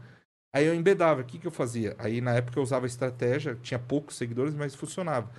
Aí 0.55 0.65
eu 0.65 0.75
embedava, 0.75 1.21
o 1.21 1.23
que, 1.25 1.39
que 1.39 1.47
eu 1.47 1.51
fazia? 1.51 1.95
Aí 1.97 2.21
na 2.21 2.31
época 2.35 2.59
eu 2.59 2.63
usava 2.63 2.85
estratégia, 2.85 3.57
tinha 3.61 3.79
poucos 3.79 4.15
seguidores, 4.15 4.53
mas 4.53 4.75
funcionava. 4.75 5.29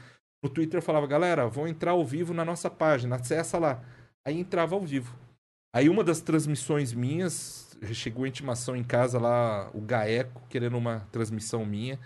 No 0.43 0.51
Twitter 0.51 0.77
eu 0.79 0.83
falava, 0.83 1.07
galera, 1.07 1.47
vão 1.47 1.69
entrar 1.69 1.93
ao 1.93 2.05
vivo 2.05 2.35
na 2.35 2.45
nossa 2.45 2.69
página, 2.69 3.15
acessa 3.17 3.59
lá. 3.59 3.81
Aí 4.27 4.39
entrava 4.39 4.75
ao 4.75 4.81
vivo. 4.83 5.15
Aí 5.75 5.89
uma 5.89 6.05
das 6.05 6.21
transmissões 6.21 6.93
minhas, 6.95 7.77
chegou 7.93 8.25
a 8.25 8.29
intimação 8.29 8.77
em 8.77 8.85
casa 8.85 9.19
lá, 9.19 9.69
o 9.75 9.81
Gaeco, 9.81 10.41
querendo 10.49 10.79
uma 10.79 11.01
transmissão 11.11 11.67
minha. 11.67 11.99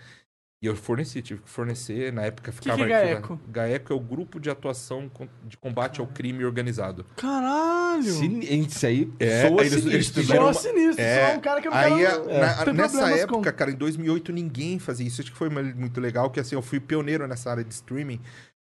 E 0.61 0.65
eu 0.65 0.75
forneci, 0.75 1.21
tive 1.21 1.41
que 1.41 1.49
fornecer. 1.49 2.11
Na 2.11 2.23
época 2.23 2.51
ficava. 2.51 2.75
que 2.75 2.83
é 2.83 2.87
Gaeco? 2.87 3.39
Gaeco 3.47 3.93
é 3.93 3.95
o 3.95 3.99
grupo 3.99 4.39
de 4.41 4.49
atuação 4.49 5.09
de 5.45 5.55
combate 5.55 6.01
ao 6.01 6.07
crime 6.07 6.43
organizado. 6.43 7.05
Caralho! 7.15 8.03
Sin- 8.11 8.39
Isso 8.41 8.85
aí 8.85 9.09
É, 9.19 9.47
soa 9.47 9.61
eles- 9.61 9.71
sinistro, 9.83 9.93
eles 9.93 10.07
né? 10.09 10.21
fizeram 10.21 10.41
Só 10.41 10.47
uma- 10.47 10.53
sinistro, 10.53 11.05
É, 11.05 11.31
só 11.31 11.37
um 11.37 11.39
cara 11.39 11.61
que 11.61 11.67
eu 11.67 11.71
não 11.71 11.77
Aí, 11.77 11.97
quero... 11.99 12.23
a- 12.23 12.39
na- 12.39 12.55
não 12.57 12.65
tem 12.65 12.73
nessa 12.73 13.09
época, 13.11 13.51
com. 13.51 13.57
cara, 13.57 13.71
em 13.71 13.75
2008, 13.75 14.33
ninguém 14.33 14.79
fazia 14.79 15.07
isso. 15.07 15.21
Acho 15.21 15.31
que 15.31 15.37
foi 15.37 15.47
muito 15.49 16.01
legal, 16.01 16.29
que 16.29 16.41
assim, 16.41 16.55
eu 16.55 16.61
fui 16.61 16.79
pioneiro 16.81 17.25
nessa 17.25 17.51
área 17.51 17.63
de 17.63 17.73
streaming. 17.73 18.19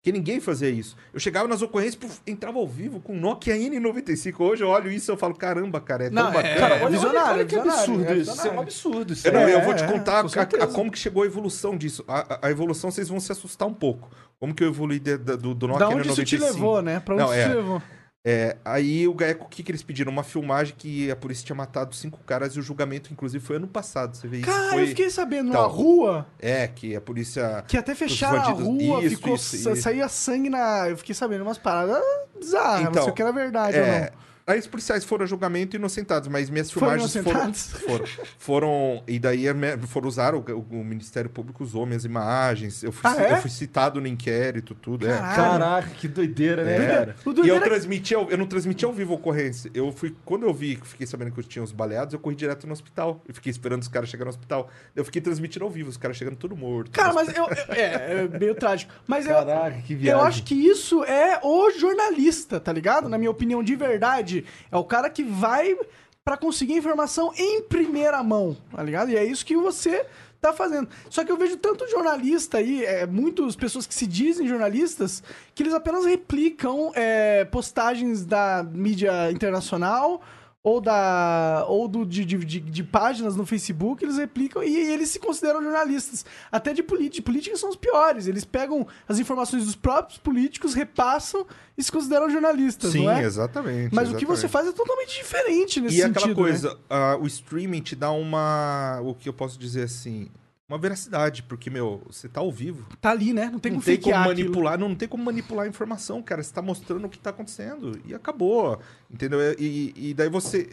Que 0.02 0.10
ninguém 0.10 0.40
fazia 0.40 0.70
isso. 0.70 0.96
Eu 1.12 1.20
chegava 1.20 1.46
nas 1.46 1.60
ocorrências, 1.60 1.94
puf, 1.94 2.20
entrava 2.26 2.58
ao 2.58 2.66
vivo 2.66 3.00
com 3.00 3.14
Nokia 3.14 3.54
N95. 3.54 4.40
Hoje 4.40 4.64
eu 4.64 4.68
olho 4.68 4.90
isso 4.90 5.10
e 5.10 5.12
eu 5.12 5.16
falo, 5.18 5.34
caramba, 5.34 5.78
cara, 5.78 6.04
é 6.04 6.10
tão 6.10 6.14
Não, 6.24 6.30
é- 6.30 6.34
bacana. 6.34 6.56
cara, 6.56 6.74
Olha, 6.76 6.90
visionário, 6.90 7.30
olha 7.32 7.44
que 7.44 7.54
visionário, 7.54 7.80
absurdo 7.82 8.04
é 8.10 8.16
isso. 8.16 8.30
Isso 8.32 8.46
é 8.48 8.50
um 8.50 8.60
absurdo. 8.60 9.12
Isso 9.12 9.28
Eu, 9.28 9.32
não, 9.34 9.40
aí. 9.40 9.52
eu 9.52 9.60
vou 9.60 9.72
É, 9.72 9.76
te 9.76 9.84
é, 9.84 9.86
contar 9.86 10.22
com 10.22 10.40
a- 10.40 10.64
a, 10.64 10.66
como 10.68 10.90
que 10.90 10.98
chegou 10.98 11.22
a 11.22 11.26
evolução 11.26 11.76
disso. 11.76 12.02
A, 12.08 12.46
a- 12.46 12.50
evolução 12.50 12.90
vocês 12.90 13.08
vão 13.10 13.20
se 13.20 13.30
assustar 13.30 13.68
um 13.68 13.74
pouco. 13.74 14.10
Como 14.38 14.54
que 14.54 14.64
eu 14.64 14.68
evoluí 14.68 14.98
de- 14.98 15.18
da- 15.18 15.36
do, 15.36 15.54
do 15.54 15.68
Nokia 15.68 15.86
Da 15.86 15.94
onde 15.94 16.08
isso 16.08 16.24
te 16.24 16.36
N95. 16.38 16.40
levou, 16.54 16.80
né? 16.80 16.98
Pra 17.00 17.14
onde 17.14 17.22
Não, 17.24 17.30
isso 17.34 17.40
é. 17.42 17.48
te 17.50 17.54
levou? 17.56 17.82
É, 18.22 18.58
aí 18.64 19.08
o 19.08 19.14
Gaeco, 19.14 19.46
o 19.46 19.48
que, 19.48 19.62
que 19.62 19.70
eles 19.70 19.82
pediram? 19.82 20.12
Uma 20.12 20.22
filmagem 20.22 20.74
que 20.76 21.10
a 21.10 21.16
polícia 21.16 21.44
tinha 21.46 21.56
matado 21.56 21.94
cinco 21.94 22.18
caras 22.26 22.54
e 22.54 22.58
o 22.58 22.62
julgamento, 22.62 23.10
inclusive, 23.12 23.42
foi 23.42 23.56
ano 23.56 23.66
passado. 23.66 24.14
Você 24.14 24.28
vê 24.28 24.38
isso? 24.38 24.46
Cara, 24.46 24.70
foi... 24.72 24.82
eu 24.82 24.86
fiquei 24.88 25.08
sabendo, 25.08 25.46
numa 25.52 25.66
rua, 25.66 26.26
É, 26.38 26.68
que 26.68 26.94
a 26.94 27.00
polícia. 27.00 27.64
que 27.66 27.78
até 27.78 27.94
fecharam 27.94 28.38
a 28.40 28.50
bandidos- 28.52 28.64
rua, 28.66 29.02
isso, 29.04 29.16
ficou, 29.16 29.34
isso, 29.36 29.56
sa- 29.56 29.72
isso. 29.72 29.82
saía 29.82 30.06
sangue 30.08 30.50
na... 30.50 30.90
Eu 30.90 30.98
fiquei 30.98 31.14
sabendo 31.14 31.42
umas 31.42 31.56
paradas 31.56 32.02
bizarras, 32.38 32.82
não 32.84 32.90
Então, 32.90 33.02
sei 33.04 33.12
o 33.12 33.14
que 33.14 33.22
era 33.22 33.32
verdade 33.32 33.78
ou 33.78 33.84
É, 33.84 34.00
não. 34.10 34.29
Aí 34.50 34.58
os 34.58 34.66
policiais 34.66 35.04
foram 35.04 35.24
a 35.24 35.26
julgamento 35.26 35.76
inocentados, 35.76 36.28
mas 36.28 36.50
minhas 36.50 36.70
Foram 36.70 36.88
filmagens 36.98 37.24
foram, 37.24 37.40
inocentados? 37.44 37.72
foram. 37.86 38.04
Foram. 38.38 39.02
E 39.06 39.18
daí 39.18 39.44
foram 39.86 40.08
usar, 40.08 40.34
o, 40.34 40.40
o 40.70 40.84
Ministério 40.84 41.30
Público 41.30 41.62
usou 41.64 41.86
minhas 41.86 42.04
imagens. 42.04 42.82
Eu 42.82 42.92
fui, 42.92 43.10
Ah, 43.10 43.22
é? 43.22 43.32
eu 43.32 43.36
fui 43.38 43.50
citado 43.50 44.00
no 44.00 44.06
inquérito, 44.06 44.74
tudo. 44.74 45.06
É. 45.08 45.16
Caraca, 45.18 45.88
que 45.90 46.08
doideira, 46.08 46.64
né, 46.64 46.76
É. 46.76 46.88
cara? 46.88 47.16
O 47.24 47.30
E 47.30 47.34
doideira 47.34 47.58
eu 47.58 47.62
é- 47.62 47.68
transmiti, 47.68 48.14
ao- 48.14 48.30
eu 48.30 48.38
não 48.38 48.46
transmiti 48.46 48.84
ao 48.84 48.92
vivo 48.92 49.12
a 49.12 49.16
ocorrência. 49.16 49.70
Eu 49.74 49.92
fui, 49.92 50.14
quando 50.24 50.44
eu 50.46 50.52
vi, 50.54 50.78
fiquei 50.82 51.06
sabendo 51.06 51.32
que 51.32 51.40
eu 51.40 51.44
tinha 51.44 51.62
os 51.62 51.72
baleados, 51.72 52.14
eu 52.14 52.20
corri 52.20 52.36
direto 52.36 52.66
no 52.66 52.72
hospital. 52.72 53.22
Eu 53.26 53.34
fiquei 53.34 53.50
esperando 53.50 53.82
os 53.82 53.88
caras 53.88 54.08
chegarem 54.08 54.26
no 54.32 54.36
hospital. 54.36 54.70
Eu 54.94 55.04
fiquei 55.04 55.20
transmitindo 55.22 55.64
ao 55.64 55.70
vivo, 55.70 55.88
os 55.90 55.96
caras 55.96 56.16
chegando 56.16 56.36
tudo 56.36 56.56
morto. 56.56 56.90
Cara, 56.90 57.12
mas 57.12 57.28
eu... 57.34 57.44
eu- 57.44 57.74
é, 57.74 58.24
é 58.32 58.38
meio 58.38 58.54
trágico. 58.54 58.92
Mas 59.06 59.26
eu... 59.26 59.34
Caraca, 59.34 59.80
que 59.82 59.94
viagem. 59.94 60.20
Eu 60.20 60.26
acho 60.26 60.42
que 60.42 60.54
isso 60.54 61.04
é 61.04 61.40
o 61.42 61.70
jornalista, 61.70 62.58
tá 62.60 62.72
ligado? 62.72 63.08
Na 63.08 63.18
minha 63.18 63.30
opinião, 63.30 63.62
de 63.62 63.74
verdade. 63.76 64.39
É 64.70 64.76
o 64.76 64.84
cara 64.84 65.08
que 65.10 65.22
vai 65.22 65.76
pra 66.24 66.36
conseguir 66.36 66.74
informação 66.74 67.32
em 67.36 67.62
primeira 67.62 68.22
mão, 68.22 68.56
tá 68.74 68.82
ligado? 68.82 69.10
E 69.10 69.16
é 69.16 69.24
isso 69.24 69.44
que 69.44 69.56
você 69.56 70.06
tá 70.40 70.52
fazendo. 70.52 70.88
Só 71.08 71.24
que 71.24 71.30
eu 71.30 71.36
vejo 71.36 71.56
tanto 71.56 71.88
jornalista 71.88 72.58
aí, 72.58 72.84
é, 72.84 73.06
muitas 73.06 73.54
pessoas 73.54 73.86
que 73.86 73.94
se 73.94 74.06
dizem 74.06 74.48
jornalistas, 74.48 75.22
que 75.54 75.62
eles 75.62 75.74
apenas 75.74 76.04
replicam 76.04 76.92
é, 76.94 77.44
postagens 77.44 78.24
da 78.24 78.62
mídia 78.62 79.30
internacional 79.30 80.22
ou 80.62 80.78
da 80.80 81.64
ou 81.68 81.88
do, 81.88 82.04
de, 82.04 82.22
de, 82.24 82.36
de- 82.38 82.60
de 82.60 82.84
páginas 82.84 83.34
no 83.34 83.46
Facebook, 83.46 84.04
eles 84.04 84.18
replicam 84.18 84.62
e, 84.62 84.76
eles 84.76 85.08
se 85.08 85.18
consideram 85.18 85.62
jornalistas. 85.62 86.24
Até 86.52 86.74
de 86.74 86.82
política. 86.82 87.24
Política 87.24 87.56
são 87.56 87.70
os 87.70 87.76
piores. 87.76 88.26
Eles 88.26 88.44
pegam 88.44 88.86
as 89.08 89.18
informações 89.18 89.64
dos 89.64 89.74
próprios 89.74 90.18
políticos, 90.18 90.74
repassam 90.74 91.46
e 91.78 91.82
se 91.82 91.90
consideram 91.90 92.28
jornalistas, 92.28 92.92
Sim, 92.92 93.04
não 93.06 93.12
é? 93.12 93.22
exatamente. 93.24 93.94
Mas 93.94 94.10
o 94.10 94.16
que 94.16 94.26
você 94.26 94.44
exatamente. 94.46 94.52
faz 94.52 94.66
é 94.68 94.72
totalmente 94.72 95.16
diferente 95.16 95.80
nesse 95.80 95.94
E 95.96 95.98
sentido. 96.02 96.16
aquela 96.18 96.28
né? 96.28 96.34
coisa, 96.34 96.78
ah, 96.90 97.16
o 97.18 97.26
streaming 97.26 97.80
te 97.80 97.96
dá 97.96 98.10
uma. 98.10 99.00
O 99.02 99.14
que 99.14 99.28
eu 99.28 99.32
posso 99.32 99.58
dizer 99.58 99.84
assim? 99.84 100.28
Uma 100.70 100.78
veracidade, 100.78 101.42
porque, 101.42 101.68
meu, 101.68 102.00
você 102.06 102.28
tá 102.28 102.38
ao 102.40 102.52
vivo. 102.52 102.86
Tá 103.00 103.10
ali, 103.10 103.32
né? 103.32 103.50
Não 103.50 103.58
tem 103.58 103.72
não 103.72 103.80
como 103.80 103.84
tem 103.86 104.00
como 104.00 104.14
aquilo. 104.14 104.28
manipular, 104.28 104.78
não, 104.78 104.88
não 104.90 104.94
tem 104.94 105.08
como 105.08 105.24
manipular 105.24 105.66
a 105.66 105.68
informação, 105.68 106.22
cara. 106.22 106.40
Você 106.44 106.52
tá 106.54 106.62
mostrando 106.62 107.04
o 107.04 107.08
que 107.10 107.18
tá 107.18 107.30
acontecendo. 107.30 108.00
E 108.06 108.14
acabou. 108.14 108.78
Entendeu? 109.10 109.40
E, 109.58 109.92
e 109.96 110.14
daí 110.14 110.28
você 110.28 110.68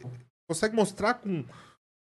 consegue 0.48 0.76
mostrar 0.76 1.16
com, 1.16 1.44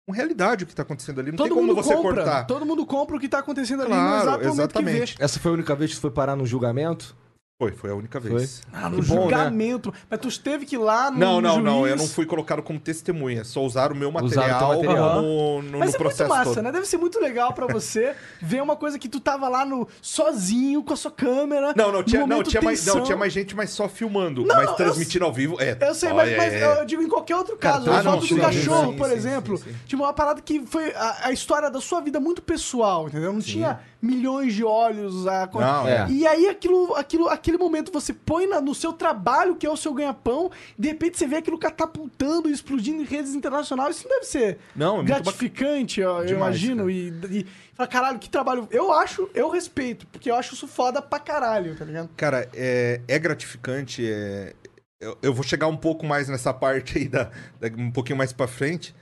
com 0.09 0.13
realidade 0.13 0.65
o 0.65 0.67
que 0.67 0.75
tá 0.75 0.83
acontecendo 0.83 1.21
ali. 1.21 1.31
Não 1.31 1.37
Todo 1.39 1.47
tem 1.47 1.55
como 1.55 1.69
mundo 1.69 1.77
você 1.77 1.95
compra. 1.95 2.15
cortar. 2.17 2.45
Todo 2.49 2.67
mundo 2.67 2.85
compra 2.85 3.17
o 3.17 3.21
que 3.21 3.29
tá 3.29 3.39
acontecendo 3.39 3.83
ali 3.83 3.91
no 3.93 3.97
Claro, 3.97 4.17
exato 4.17 4.29
momento 4.33 4.49
que 4.49 4.53
exatamente. 4.79 5.17
vê. 5.17 5.25
Essa 5.25 5.39
foi 5.39 5.51
a 5.53 5.55
única 5.55 5.77
vez 5.77 5.91
que 5.91 5.95
você 5.97 6.01
foi 6.03 6.11
parar 6.11 6.35
no 6.35 6.45
julgamento? 6.45 7.15
Foi, 7.57 7.71
foi 7.71 7.91
a 7.91 7.95
única 7.95 8.19
vez. 8.19 8.63
Ah, 8.73 8.91
no 8.91 9.01
Que 9.01 9.07
bom, 9.07 9.15
né? 9.15 9.23
julgamento. 9.23 9.95
Mas 10.11 10.19
tu 10.19 10.41
teve 10.41 10.67
que 10.67 10.75
ir 10.75 10.79
lá 10.79 11.09
no 11.09 11.19
Não, 11.19 11.41
não, 11.41 11.59
no 11.59 11.63
não. 11.63 11.79
juiz. 11.83 11.91
Eu 11.93 11.97
não 11.99 12.09
fui 12.09 12.27
colocado 12.27 12.61
como 12.65 12.81
testemunha. 12.81 13.45
Só 13.45 13.63
usaram 13.63 13.95
o 13.95 13.97
meu 13.99 14.09
o 14.09 14.13
material, 14.13 14.83
no, 14.83 15.63
no, 15.63 15.79
Mas 15.79 15.91
no 15.91 15.95
é 15.95 15.99
processo 15.99 16.25
muito 16.29 16.37
massa, 16.37 16.55
todo. 16.55 16.65
né? 16.65 16.73
Deve 16.73 16.85
ser 16.85 16.97
muito 16.97 17.21
legal 17.21 17.53
pra 17.53 17.69
você 17.69 18.17
ver 18.43 18.61
uma 18.61 18.75
coisa 18.75 18.99
que 18.99 19.09
tu 19.09 19.21
tava 19.21 19.49
lá 19.49 19.65
no 19.65 19.87
sozinho 20.03 20.83
com 20.83 20.95
a 20.95 20.97
sua 20.97 21.13
câmera. 21.13 21.73
Não, 21.77 21.93
não 21.93 22.03
tinha, 22.03 22.27
não, 22.27 22.43
tinha 22.43 22.61
mais, 22.61 22.85
não, 22.87 23.05
tinha 23.05 23.17
mais 23.17 23.33
gente, 23.33 23.55
mas 23.55 23.71
só 23.71 23.89
filmando. 23.89 24.45
Não, 24.45 24.57
mas 24.57 24.65
não, 24.65 24.73
eu 24.73 24.77
transmitindo 24.77 25.25
ao 25.25 25.33
vivo, 25.33 25.57
é. 25.63 25.79
Eu 25.81 25.95
sei, 25.95 26.13
mas, 26.13 26.27
olha, 26.29 26.37
mas 26.37 26.53
é. 26.55 26.81
eu 26.81 26.85
digo 26.85 27.03
em 27.03 27.09
qualquer 27.09 27.37
outro 27.37 27.57
Cara, 27.57 27.77
caso. 27.77 27.91
ah, 27.93 28.01
a 28.01 28.03
não, 28.03 28.21
foto 28.21 28.35
do 28.35 28.41
cachorro, 28.41 28.91
sim, 28.91 28.99
por 28.99 29.09
sim, 29.09 29.15
exemplo. 29.15 29.57
sim, 29.59 29.71
sim. 29.71 29.77
Tinha 29.87 30.01
uma 30.01 30.13
parada 30.13 30.43
que 30.43 30.67
foi 30.67 30.93
a, 30.93 31.29
a 31.29 31.33
história 31.33 31.71
da 31.71 31.81
sua 31.81 32.01
vida 32.01 32.19
muito 32.19 32.43
pessoal, 32.43 33.07
entendeu? 33.07 33.33
Não 33.33 33.41
tinha 33.41 33.79
milhões 34.05 34.55
de 34.55 34.63
olhos. 34.65 35.27
A... 35.27 35.49
Não, 35.53 35.89
é. 35.89 36.07
E 36.11 36.27
aí, 36.27 36.47
aquilo, 36.49 36.95
aquilo, 36.95 37.29
aquele 37.29 37.57
momento 37.59 37.91
você 37.93 38.13
põe 38.13 38.47
na- 38.47 38.61
no 38.61 38.75
seu 38.75 38.93
trabalho, 38.93 39.57
que 39.57 39.67
é 39.67 39.71
o 39.71 39.77
seu 39.77 39.93
ganha-pão, 39.95 40.51
e 40.79 40.83
de 40.83 40.89
repente 40.89 41.19
você 41.19 41.27
vê 41.27 41.37
aquilo 41.37 41.59
catapultando 41.59 42.49
e 42.49 42.53
explodindo 42.53 43.03
em 43.03 43.05
redes 43.05 43.35
internacionais. 43.35 43.97
Isso 43.97 44.09
não 44.09 44.15
deve 44.17 44.27
ser 44.27 44.59
Não, 44.77 45.01
é 45.01 45.05
gratificante, 45.05 46.01
eu, 46.01 46.11
eu 46.19 46.27
Demais, 46.27 46.63
imagino. 46.63 46.79
cara. 46.83 46.93
E, 46.93 47.39
e 47.41 47.47
fala, 47.75 47.89
caralho, 47.89 48.19
que 48.19 48.29
trabalho. 48.29 48.69
Eu 48.71 48.93
acho, 48.93 49.29
eu 49.35 49.49
respeito, 49.51 50.07
porque 50.09 50.31
eu 50.31 50.35
acho 50.37 50.55
isso 50.55 50.69
foda 50.69 51.01
pra 51.03 51.19
caralho, 51.19 51.77
tá 51.77 51.85
ligado? 51.85 52.09
Cara, 52.17 52.49
é, 52.55 53.01
é 53.09 53.19
gratificante. 53.19 54.05
é- 54.07 54.53
Eu, 55.01 55.19
eu 55.23 55.35
vou 55.35 55.43
chegar 55.43 55.67
um 55.67 55.77
pouco 55.77 56.07
mais 56.07 56.29
nessa 56.29 56.53
parte 56.55 56.97
aí, 56.99 57.09
da, 57.09 57.25
da- 57.61 57.69
um 57.77 57.91
pouquinho 57.91 58.17
mais 58.17 58.33
pra 58.33 58.47
frente. 58.47 58.95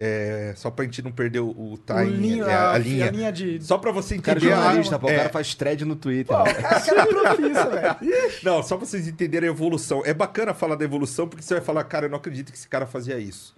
É, 0.00 0.52
só 0.56 0.70
pra 0.70 0.84
gente 0.84 1.00
não 1.02 1.12
perder 1.12 1.38
o, 1.40 1.46
o 1.50 1.72
O 1.74 1.78
timing, 1.78 2.16
linho- 2.16 2.48
é, 2.48 2.54
a, 2.54 2.76
linha. 2.78 3.32
de. 3.32 3.62
Só 3.64 3.78
pra 3.78 3.92
você 3.92 4.16
O 4.16 4.22
cara 4.22 4.38
é 4.38 4.42
entender. 4.42 4.52
a- 4.52 4.56
jornalista, 4.62 4.98
pô, 4.98 5.06
o 5.06 5.10
é, 5.10 5.16
cara 5.16 5.28
faz 5.30 5.54
thread 5.54 5.84
no 5.84 5.96
Twitter. 5.96 6.36
Pô, 6.36 6.42
né? 6.44 6.50
o 6.52 6.54
cara, 6.62 6.78
o 6.78 6.84
cara 6.84 7.02
é 7.02 7.06
profissa, 7.06 7.70
velho. 7.70 8.32
Não, 8.42 8.62
só 8.62 8.76
pra 8.76 8.86
vocês 8.86 9.06
entenderem 9.08 9.48
a 9.48 9.52
evolução. 9.52 10.02
É 10.04 10.12
bacana 10.12 10.52
falar 10.52 10.74
da 10.74 10.84
evolução, 10.84 11.28
porque 11.28 11.42
você 11.44 11.54
vai 11.54 11.62
falar, 11.62 11.84
cara, 11.84 12.06
eu 12.06 12.10
não 12.10 12.18
acredito 12.18 12.50
que 12.52 12.58
esse 12.58 12.68
cara 12.68 12.86
fazia 12.86 13.18
isso. 13.18 13.54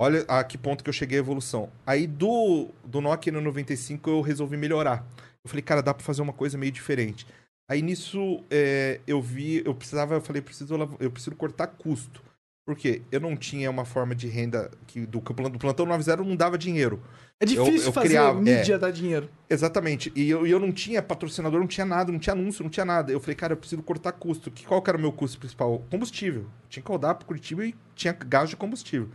Olha 0.00 0.24
a 0.26 0.42
que 0.42 0.58
ponto 0.58 0.82
que 0.82 0.90
eu 0.90 0.94
cheguei 0.94 1.18
a 1.18 1.20
evolução. 1.20 1.70
Aí 1.86 2.06
do, 2.06 2.68
do 2.84 3.00
Nokia 3.00 3.32
no 3.32 3.40
95 3.40 4.10
eu 4.10 4.20
resolvi 4.22 4.56
melhorar. 4.56 5.04
Eu 5.44 5.48
falei, 5.48 5.62
cara, 5.62 5.82
dá 5.82 5.94
pra 5.94 6.02
fazer 6.04 6.22
uma 6.22 6.32
coisa 6.32 6.58
meio 6.58 6.72
diferente. 6.72 7.26
Aí 7.70 7.80
nisso 7.80 8.42
é, 8.50 9.00
eu 9.06 9.22
vi, 9.22 9.62
eu 9.64 9.74
precisava, 9.74 10.14
eu 10.14 10.20
falei, 10.20 10.42
preciso, 10.42 10.74
eu 10.98 11.10
preciso 11.10 11.36
cortar 11.36 11.66
custo. 11.68 12.20
Por 12.66 12.74
quê? 12.76 13.02
Eu 13.12 13.20
não 13.20 13.36
tinha 13.36 13.70
uma 13.70 13.84
forma 13.84 14.14
de 14.14 14.26
renda 14.26 14.70
que 14.86 15.04
do, 15.04 15.20
do 15.20 15.58
plantão 15.58 15.84
90 15.84 16.16
não 16.24 16.34
dava 16.34 16.56
dinheiro. 16.56 17.02
É 17.38 17.44
difícil 17.44 17.76
Eu- 17.82 17.86
eu 17.86 17.92
fazer 17.92 18.08
criava- 18.08 18.40
mídia 18.40 18.78
dar 18.78 18.90
dinheiro. 18.90 19.28
Exatamente. 19.50 20.10
E 20.16 20.30
eu, 20.30 20.46
eu 20.46 20.58
não 20.58 20.72
tinha 20.72 21.02
patrocinador, 21.02 21.60
não 21.60 21.66
tinha 21.66 21.84
nada, 21.84 22.10
não 22.10 22.18
tinha 22.18 22.32
anúncio, 22.32 22.62
não 22.62 22.70
tinha 22.70 22.86
nada. 22.86 23.12
Eu 23.12 23.20
falei, 23.20 23.34
cara, 23.34 23.52
eu 23.52 23.56
preciso 23.58 23.82
cortar 23.82 24.12
custo. 24.12 24.50
Que, 24.50 24.64
qual 24.64 24.80
que 24.80 24.88
era 24.88 24.96
o 24.96 25.00
meu 25.00 25.12
custo 25.12 25.38
principal? 25.38 25.84
Combustível. 25.90 26.46
Tinha 26.70 26.82
que 26.82 26.90
rodar 26.90 27.16
pro 27.16 27.26
Curitiba 27.26 27.66
e 27.66 27.74
tinha 27.94 28.14
gasto 28.14 28.50
de 28.50 28.56
combustível. 28.56 29.10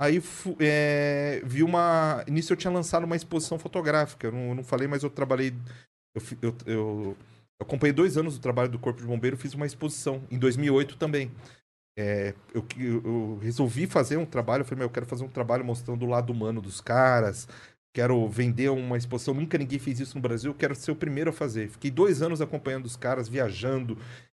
Aí 0.00 0.22
é, 0.60 1.42
vi 1.44 1.62
uma. 1.64 2.22
Nisso 2.28 2.52
eu 2.52 2.56
tinha 2.56 2.70
lançado 2.70 3.04
uma 3.04 3.16
exposição 3.16 3.58
fotográfica. 3.58 4.28
Eu 4.28 4.32
não, 4.32 4.48
eu 4.50 4.54
não 4.54 4.62
falei, 4.64 4.86
mas 4.86 5.02
eu 5.02 5.10
trabalhei. 5.10 5.52
Eu, 6.14 6.22
eu, 6.42 6.56
eu 6.66 7.16
acompanhei 7.60 7.92
dois 7.92 8.16
anos 8.16 8.34
do 8.34 8.40
trabalho 8.40 8.68
do 8.70 8.78
Corpo 8.78 9.00
de 9.00 9.06
Bombeiro, 9.06 9.36
fiz 9.36 9.54
uma 9.54 9.66
exposição. 9.66 10.22
Em 10.30 10.38
2008 10.38 10.96
também. 10.98 11.32
É, 11.98 12.34
eu, 12.52 12.64
eu- 12.78 13.38
resolvi 13.42 13.86
fazer 13.86 14.16
um 14.16 14.26
trabalho. 14.26 14.60
Eu 14.62 14.64
falei, 14.66 14.78
meu, 14.80 14.86
eu 14.86 14.90
quero 14.92 15.06
fazer 15.06 15.24
um 15.24 15.28
trabalho 15.28 15.64
mostrando 15.64 16.04
o 16.04 16.08
lado 16.08 16.30
humano 16.32 16.60
dos 16.60 16.80
caras. 16.80 17.48
Quero 17.94 18.28
vender 18.28 18.68
uma 18.70 18.98
exposição. 18.98 19.32
Nunca 19.32 19.56
ninguém 19.56 19.78
fez 19.78 19.98
isso 20.00 20.14
no 20.16 20.20
Brasil. 20.20 20.50
Eu 20.50 20.54
quero 20.54 20.74
ser 20.74 20.90
o 20.90 20.96
primeiro 20.96 21.30
a 21.30 21.32
fazer. 21.32 21.70
Fiquei 21.70 21.90
dois 21.90 22.20
anos 22.20 22.40
acompanhando 22.42 22.84
os 22.84 22.96
caras, 22.96 23.28
viajando 23.28 23.96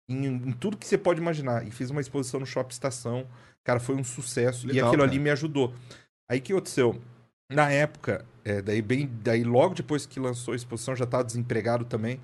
em, 0.08 0.26
em 0.26 0.52
tudo 0.52 0.76
que 0.76 0.86
você 0.86 0.98
pode 0.98 1.20
imaginar. 1.20 1.66
E 1.66 1.70
fiz 1.70 1.88
uma 1.90 2.00
exposição 2.02 2.38
no 2.40 2.44
Shopping 2.46 2.72
Estação. 2.74 3.26
Cara, 3.64 3.80
foi 3.80 3.94
um 3.94 4.04
sucesso. 4.04 4.66
e 4.66 4.72
Legal, 4.72 4.88
aquilo 4.88 5.02
cara. 5.02 5.10
ali 5.10 5.18
me 5.18 5.30
ajudou. 5.30 5.72
Aí 6.30 6.38
o 6.38 6.42
que 6.42 6.52
aconteceu? 6.52 7.00
Na 7.50 7.70
época, 7.70 8.26
é, 8.44 8.60
daí 8.60 8.82
bem, 8.82 9.08
daí 9.22 9.42
logo 9.44 9.74
depois 9.74 10.04
que 10.04 10.20
lançou 10.20 10.52
a 10.52 10.56
exposição, 10.56 10.94
já 10.94 11.04
estava 11.04 11.24
desempregado 11.24 11.84
também. 11.86 12.20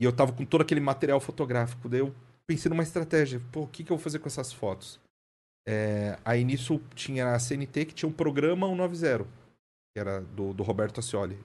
E 0.00 0.04
eu 0.04 0.12
tava 0.12 0.32
com 0.32 0.44
todo 0.44 0.60
aquele 0.62 0.80
material 0.80 1.18
fotográfico. 1.20 1.88
Daí 1.88 2.00
eu 2.00 2.14
pensei 2.54 2.68
numa 2.68 2.82
estratégia. 2.82 3.40
Pô, 3.50 3.62
o 3.62 3.66
que, 3.66 3.82
que 3.82 3.92
eu 3.92 3.96
vou 3.96 4.02
fazer 4.02 4.18
com 4.18 4.28
essas 4.28 4.52
fotos? 4.52 5.00
É, 5.66 6.18
aí 6.24 6.44
nisso 6.44 6.80
tinha 6.94 7.34
a 7.34 7.38
CNT 7.38 7.86
que 7.86 7.94
tinha 7.94 8.08
um 8.08 8.12
programa 8.12 8.66
190, 8.66 9.24
que 9.24 10.00
era 10.00 10.20
do, 10.20 10.52
do 10.52 10.62
Roberto 10.62 11.00
Ascioli. 11.00 11.38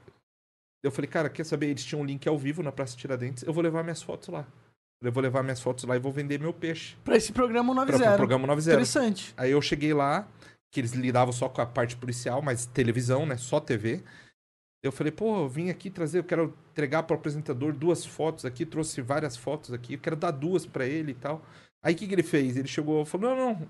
Eu 0.84 0.92
falei, 0.92 1.10
cara, 1.10 1.30
quer 1.30 1.46
saber? 1.46 1.68
Eles 1.68 1.86
tinham 1.86 2.02
um 2.02 2.06
link 2.06 2.28
ao 2.28 2.38
vivo 2.38 2.64
na 2.64 2.72
Praça 2.72 2.96
Tiradentes. 2.96 3.44
Eu 3.44 3.54
vou 3.54 3.64
levar 3.64 3.84
minhas 3.84 4.02
fotos 4.02 4.30
lá. 4.30 4.46
Eu 5.02 5.12
vou 5.12 5.22
levar 5.22 5.44
minhas 5.44 5.62
fotos 5.62 5.84
lá 5.84 5.96
e 5.96 6.00
vou 6.00 6.12
vender 6.12 6.40
meu 6.40 6.54
peixe. 6.54 6.96
Pra 7.04 7.16
esse 7.16 7.32
programa 7.32 7.74
Para 7.74 7.96
o 7.96 8.00
90. 8.00 8.16
programa 8.16 8.48
90. 8.48 8.72
Interessante. 8.72 9.34
Aí 9.38 9.52
eu 9.52 9.62
cheguei 9.62 9.94
lá, 9.94 10.28
que 10.72 10.80
eles 10.80 10.94
lidavam 10.94 11.32
só 11.32 11.48
com 11.50 11.62
a 11.62 11.66
parte 11.66 11.96
policial, 11.96 12.42
mas 12.42 12.66
televisão, 12.66 13.26
né? 13.26 13.38
Só 13.38 13.60
TV. 13.60 14.04
Eu 14.84 14.92
falei, 14.92 15.12
pô, 15.12 15.38
eu 15.42 15.50
vim 15.50 15.70
aqui 15.70 15.90
trazer, 15.90 16.20
eu 16.20 16.24
quero 16.24 16.54
entregar 16.72 17.04
para 17.04 17.16
o 17.16 17.18
apresentador 17.18 17.74
duas 17.74 18.06
fotos 18.06 18.46
aqui, 18.46 18.66
trouxe 18.66 19.02
várias 19.02 19.36
fotos 19.36 19.74
aqui, 19.74 19.94
eu 19.96 20.00
quero 20.00 20.16
dar 20.16 20.32
duas 20.32 20.66
para 20.66 20.86
ele 20.86 21.12
e 21.12 21.16
tal. 21.16 21.44
Aí 21.82 21.94
o 21.94 21.98
que, 21.98 22.08
que 22.08 22.14
ele 22.14 22.24
fez? 22.24 22.58
Ele 22.58 22.68
chegou 22.68 23.02
e 23.02 23.06
falou: 23.06 23.36
não, 23.36 23.54
não, 23.54 23.70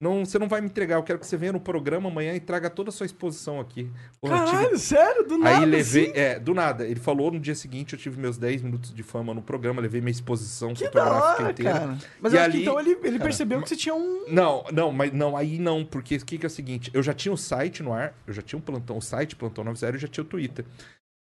não, 0.00 0.24
você 0.24 0.38
não 0.38 0.48
vai 0.48 0.60
me 0.60 0.68
entregar, 0.68 0.94
eu 0.96 1.02
quero 1.02 1.18
que 1.18 1.26
você 1.26 1.36
venha 1.36 1.52
no 1.52 1.60
programa 1.60 2.08
amanhã 2.08 2.32
e 2.34 2.38
traga 2.40 2.70
toda 2.70 2.90
a 2.90 2.92
sua 2.92 3.04
exposição 3.06 3.58
aqui. 3.58 3.90
Pô, 4.20 4.28
eu 4.28 4.44
tive- 4.44 4.56
Caralho, 4.56 4.78
sério? 4.78 5.24
Do 5.26 5.36
nada 5.38 5.58
Aí 5.58 5.64
levei, 5.66 6.04
assim? 6.10 6.12
é, 6.18 6.38
do 6.38 6.54
nada. 6.54 6.86
Ele 6.86 7.00
falou 7.00 7.32
no 7.32 7.40
dia 7.40 7.54
seguinte, 7.54 7.94
eu 7.94 7.98
tive 7.98 8.20
meus 8.20 8.38
10 8.38 8.62
minutos 8.62 8.94
de 8.94 9.02
fama 9.02 9.34
no 9.34 9.42
programa, 9.42 9.80
levei 9.82 10.00
minha 10.00 10.12
exposição 10.12 10.72
Que 10.72 10.84
fotográfica 10.84 11.42
hora, 11.42 11.50
inteira. 11.52 11.72
cara. 11.72 11.98
Mas 12.20 12.32
eu 12.32 12.40
acho 12.40 12.50
que 12.50 12.56
ali- 12.56 12.62
então 12.62 12.78
ele, 12.80 12.90
ele 12.90 13.00
cara, 13.12 13.24
percebeu 13.24 13.60
que 13.60 13.68
você 13.68 13.76
tinha 13.76 13.94
um... 13.94 14.24
Não, 14.28 14.64
não, 14.72 14.92
mas 14.92 15.12
não, 15.12 15.36
aí 15.36 15.58
não, 15.58 15.84
porque 15.84 16.14
o 16.16 16.24
que, 16.24 16.38
que 16.38 16.46
é 16.46 16.48
o 16.48 16.50
seguinte, 16.50 16.90
eu 16.94 17.02
já 17.02 17.12
tinha 17.12 17.32
o 17.32 17.36
site 17.36 17.82
no 17.82 17.92
ar, 17.92 18.14
eu 18.26 18.32
já 18.32 18.40
tinha 18.42 18.58
um 18.58 18.62
plantão, 18.62 18.98
o 18.98 19.02
site 19.02 19.34
Plantão 19.34 19.64
90 19.64 19.96
e 19.96 20.00
já 20.00 20.06
tinha 20.08 20.22
o 20.22 20.26
Twitter. 20.26 20.64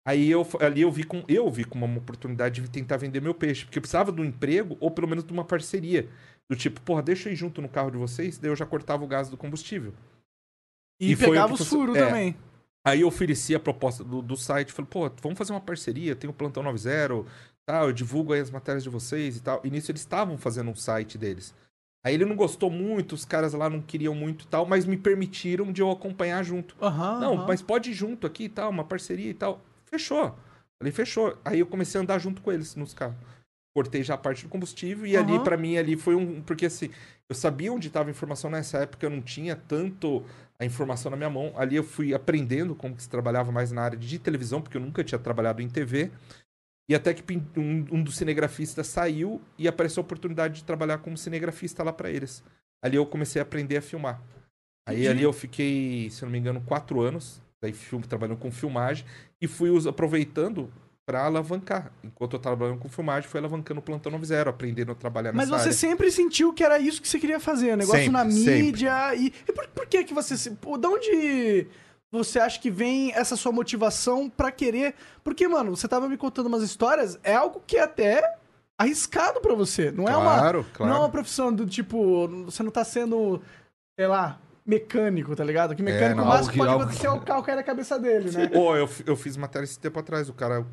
Aí 0.05 0.29
eu 0.29 0.45
ali 0.59 0.81
eu 0.81 0.91
vi 0.91 1.05
com 1.05 1.23
eu 1.29 1.49
vi 1.49 1.63
como 1.63 1.85
uma 1.85 1.97
oportunidade 1.97 2.59
de 2.59 2.69
tentar 2.69 2.97
vender 2.97 3.21
meu 3.21 3.33
peixe, 3.33 3.63
porque 3.63 3.77
eu 3.77 3.81
precisava 3.81 4.11
de 4.11 4.19
um 4.19 4.25
emprego 4.25 4.75
ou 4.81 4.91
pelo 4.91 5.07
menos 5.07 5.23
de 5.23 5.31
uma 5.31 5.45
parceria, 5.45 6.09
do 6.49 6.55
tipo, 6.55 6.81
porra, 6.81 7.01
deixa 7.01 7.29
eu 7.29 7.33
ir 7.33 7.35
junto 7.35 7.61
no 7.61 7.69
carro 7.69 7.91
de 7.91 7.97
vocês, 7.97 8.37
daí 8.37 8.51
eu 8.51 8.55
já 8.55 8.65
cortava 8.65 9.03
o 9.03 9.07
gás 9.07 9.29
do 9.29 9.37
combustível. 9.37 9.93
E, 10.99 11.11
E 11.11 11.15
pegava 11.15 11.53
o 11.53 11.57
furo 11.57 11.95
é. 11.95 12.05
também. 12.05 12.37
Aí 12.85 13.01
eu 13.01 13.07
ofereci 13.07 13.55
a 13.55 13.59
proposta 13.59 14.03
do, 14.03 14.21
do 14.21 14.35
site, 14.35 14.73
falei, 14.73 14.89
pô, 14.91 15.09
vamos 15.21 15.37
fazer 15.37 15.53
uma 15.53 15.61
parceria, 15.61 16.15
tem 16.15 16.29
o 16.29 16.33
Plantão 16.33 16.61
90, 16.61 17.25
tal, 17.65 17.87
eu 17.87 17.93
divulgo 17.93 18.33
aí 18.33 18.41
as 18.41 18.51
matérias 18.51 18.83
de 18.83 18.89
vocês 18.89 19.37
e 19.37 19.41
tal. 19.41 19.61
E 19.63 19.69
nisso 19.69 19.89
eles 19.89 20.01
estavam 20.01 20.37
fazendo 20.37 20.69
um 20.69 20.75
site 20.75 21.17
deles. 21.17 21.55
Aí 22.05 22.13
ele 22.13 22.25
não 22.25 22.35
gostou 22.35 22.69
muito, 22.69 23.13
os 23.15 23.23
caras 23.23 23.53
lá 23.53 23.69
não 23.69 23.81
queriam 23.81 24.13
muito 24.13 24.43
e 24.43 24.47
tal, 24.47 24.65
mas 24.65 24.85
me 24.85 24.97
permitiram 24.97 25.71
de 25.71 25.81
eu 25.81 25.89
acompanhar 25.89 26.43
junto. 26.43 26.75
Aham, 26.81 27.19
não, 27.21 27.33
aham. 27.35 27.47
mas 27.47 27.61
pode 27.61 27.91
ir 27.91 27.93
junto 27.93 28.27
aqui 28.27 28.45
e 28.45 28.49
tal, 28.49 28.69
uma 28.69 28.83
parceria 28.83 29.29
e 29.29 29.33
tal. 29.33 29.61
Fechou. 29.85 30.35
Falei, 30.77 30.91
fechou. 30.91 31.37
Aí 31.45 31.59
eu 31.59 31.65
comecei 31.65 31.97
a 31.97 32.01
andar 32.03 32.19
junto 32.19 32.41
com 32.41 32.51
eles 32.51 32.75
nos 32.75 32.93
carros. 32.93 33.15
Cortei 33.73 34.03
já 34.03 34.13
a 34.13 34.17
parte 34.17 34.43
do 34.43 34.49
combustível 34.49 35.05
e 35.05 35.17
ali, 35.17 35.33
Aham. 35.33 35.43
pra 35.43 35.57
mim, 35.57 35.77
ali 35.77 35.97
foi 35.97 36.13
um. 36.13 36.41
Porque 36.41 36.67
assim, 36.67 36.91
eu 37.27 37.35
sabia 37.35 37.73
onde 37.73 37.87
estava 37.87 38.09
a 38.09 38.11
informação 38.11 38.49
nessa 38.49 38.77
época, 38.79 39.05
eu 39.05 39.09
não 39.09 39.21
tinha 39.21 39.55
tanto 39.55 40.23
a 40.59 40.65
informação 40.65 41.09
na 41.09 41.17
minha 41.17 41.29
mão. 41.29 41.53
Ali 41.55 41.75
eu 41.75 41.83
fui 41.83 42.13
aprendendo 42.13 42.75
como 42.75 42.95
que 42.95 43.01
se 43.01 43.09
trabalhava 43.09 43.51
mais 43.51 43.71
na 43.71 43.81
área 43.81 43.97
de 43.97 44.19
televisão, 44.19 44.61
porque 44.61 44.77
eu 44.77 44.81
nunca 44.81 45.03
tinha 45.03 45.17
trabalhado 45.17 45.61
em 45.61 45.67
TV. 45.67 46.11
E 46.87 46.93
até 46.93 47.13
que 47.13 47.23
um, 47.57 47.85
um 47.91 48.03
dos 48.03 48.17
cinegrafistas 48.17 48.85
saiu 48.87 49.41
e 49.57 49.67
apareceu 49.67 50.01
a 50.01 50.05
oportunidade 50.05 50.55
de 50.55 50.63
trabalhar 50.63 50.99
como 50.99 51.17
cinegrafista 51.17 51.81
lá 51.81 51.91
pra 51.91 52.11
eles. 52.11 52.43
Ali 52.83 52.97
eu 52.97 53.05
comecei 53.05 53.41
a 53.41 53.43
aprender 53.43 53.77
a 53.77 53.81
filmar. 53.81 54.21
Aí 54.85 54.97
Entendi. 54.97 55.07
ali 55.07 55.23
eu 55.23 55.33
fiquei, 55.33 56.09
se 56.11 56.23
não 56.23 56.29
me 56.29 56.37
engano, 56.37 56.61
quatro 56.61 57.01
anos, 57.01 57.41
daí 57.61 57.71
filme, 57.71 58.05
trabalhando 58.05 58.37
com 58.37 58.51
filmagem, 58.51 59.05
e 59.41 59.47
fui 59.47 59.69
aproveitando 59.87 60.71
pra 61.05 61.25
alavancar. 61.25 61.91
Enquanto 62.03 62.33
eu 62.33 62.39
tava 62.39 62.55
trabalhando 62.55 62.79
com 62.81 62.89
filmagem, 62.89 63.29
fui 63.29 63.39
alavancando 63.39 63.79
o 63.79 63.83
Plantão 63.83 64.11
90, 64.11 64.49
aprendendo 64.49 64.91
a 64.91 64.95
trabalhar 64.95 65.33
Mas 65.33 65.49
nessa 65.49 65.63
você 65.63 65.69
área. 65.69 65.77
sempre 65.77 66.11
sentiu 66.11 66.53
que 66.53 66.63
era 66.63 66.79
isso 66.79 67.01
que 67.01 67.07
você 67.07 67.19
queria 67.19 67.39
fazer, 67.39 67.75
negócio 67.75 67.99
Sempre, 67.99 68.11
na 68.11 68.29
sempre. 68.31 68.61
mídia. 68.61 69.15
E, 69.15 69.33
e 69.47 69.51
por, 69.51 69.67
por 69.67 69.85
que 69.85 70.03
que 70.03 70.13
você... 70.13 70.51
pô, 70.51 70.77
Da 70.77 70.89
onde 70.89 71.67
você 72.11 72.39
acha 72.39 72.59
que 72.59 72.69
vem 72.69 73.11
essa 73.13 73.35
sua 73.35 73.51
motivação 73.51 74.29
pra 74.29 74.51
querer... 74.51 74.95
Porque, 75.23 75.47
mano, 75.47 75.75
você 75.75 75.87
tava 75.87 76.07
me 76.07 76.15
contando 76.15 76.45
umas 76.45 76.63
histórias, 76.63 77.19
é 77.23 77.35
algo 77.35 77.61
que 77.65 77.77
é 77.77 77.83
até 77.83 78.37
arriscado 78.77 79.41
pra 79.41 79.55
você. 79.55 79.91
Não 79.91 80.05
é 80.07 80.15
uma... 80.15 80.39
Claro, 80.39 80.65
claro. 80.73 80.91
Não 80.91 80.99
é 80.99 81.01
uma 81.03 81.09
profissão 81.09 81.51
do 81.53 81.65
tipo... 81.65 82.27
Você 82.45 82.63
não 82.63 82.71
tá 82.71 82.83
sendo, 82.83 83.41
sei 83.99 84.07
lá, 84.07 84.39
mecânico, 84.65 85.35
tá 85.35 85.43
ligado? 85.43 85.75
Que 85.75 85.83
mecânico, 85.83 86.17
não, 86.17 86.23
o 86.23 86.27
máximo 86.27 86.51
que 86.51 86.57
pode 86.57 86.71
algo 86.71 86.83
acontecer 86.83 87.07
é 87.07 87.11
o 87.11 87.19
carro 87.19 87.43
cair 87.43 87.55
na 87.55 87.63
cabeça 87.63 87.99
dele, 87.99 88.31
né? 88.31 88.49
Ô, 88.53 88.75
eu, 88.75 88.89
eu 89.05 89.15
fiz 89.17 89.35
matéria 89.35 89.65
esse 89.65 89.79
tempo 89.79 89.99
atrás, 89.99 90.29
o 90.29 90.33
cara 90.33 90.65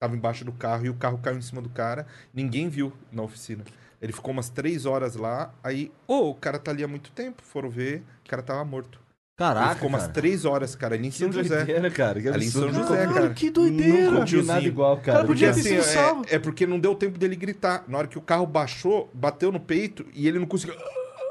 tava 0.00 0.16
embaixo 0.16 0.46
do 0.46 0.52
carro 0.52 0.86
e 0.86 0.88
o 0.88 0.94
carro 0.94 1.18
caiu 1.18 1.36
em 1.36 1.42
cima 1.42 1.60
do 1.60 1.68
cara, 1.68 2.06
ninguém 2.32 2.68
viu 2.70 2.90
na 3.12 3.22
oficina. 3.22 3.62
Ele 4.00 4.14
ficou 4.14 4.32
umas 4.32 4.48
três 4.48 4.86
horas 4.86 5.14
lá, 5.14 5.52
aí, 5.62 5.92
ô, 6.08 6.30
o 6.30 6.34
cara 6.34 6.58
tá 6.58 6.70
ali 6.70 6.82
há 6.82 6.88
muito 6.88 7.10
tempo, 7.10 7.42
foram 7.42 7.68
ver, 7.68 8.02
o 8.24 8.28
cara 8.30 8.42
tava 8.42 8.64
morto. 8.64 8.98
Ele 8.98 9.46
Caraca, 9.48 9.74
ficou 9.74 9.88
umas 9.90 10.02
cara. 10.02 10.12
três 10.14 10.44
horas, 10.46 10.74
cara, 10.74 10.94
ali 10.94 11.08
em 11.08 11.10
Que 11.10 11.18
São 11.18 11.32
José. 11.32 11.56
doideira, 11.56 11.90
cara. 11.90 12.20
Que 12.20 12.28
Ali 12.28 12.46
em 12.46 12.50
São. 12.50 12.72
José, 12.72 13.06
cara. 13.06 13.30
que 13.30 13.50
doideira! 13.50 14.10
Nunca 14.10 14.24
vi 14.26 14.42
nada 14.42 14.66
igual, 14.66 14.96
cara. 14.98 15.12
Cara, 15.18 15.26
podia 15.26 15.52
Porque 15.52 15.68
assim, 15.76 15.98
é, 16.30 16.34
é 16.34 16.38
porque 16.38 16.66
não 16.66 16.78
deu 16.78 16.94
tempo 16.94 17.18
dele 17.18 17.36
gritar. 17.36 17.84
Na 17.88 17.98
hora 17.98 18.06
que 18.06 18.18
o 18.18 18.20
carro 18.20 18.46
baixou, 18.46 19.10
bateu 19.14 19.50
no 19.50 19.58
peito 19.60 20.04
e 20.14 20.28
ele 20.28 20.38
não 20.38 20.46
conseguiu 20.46 20.76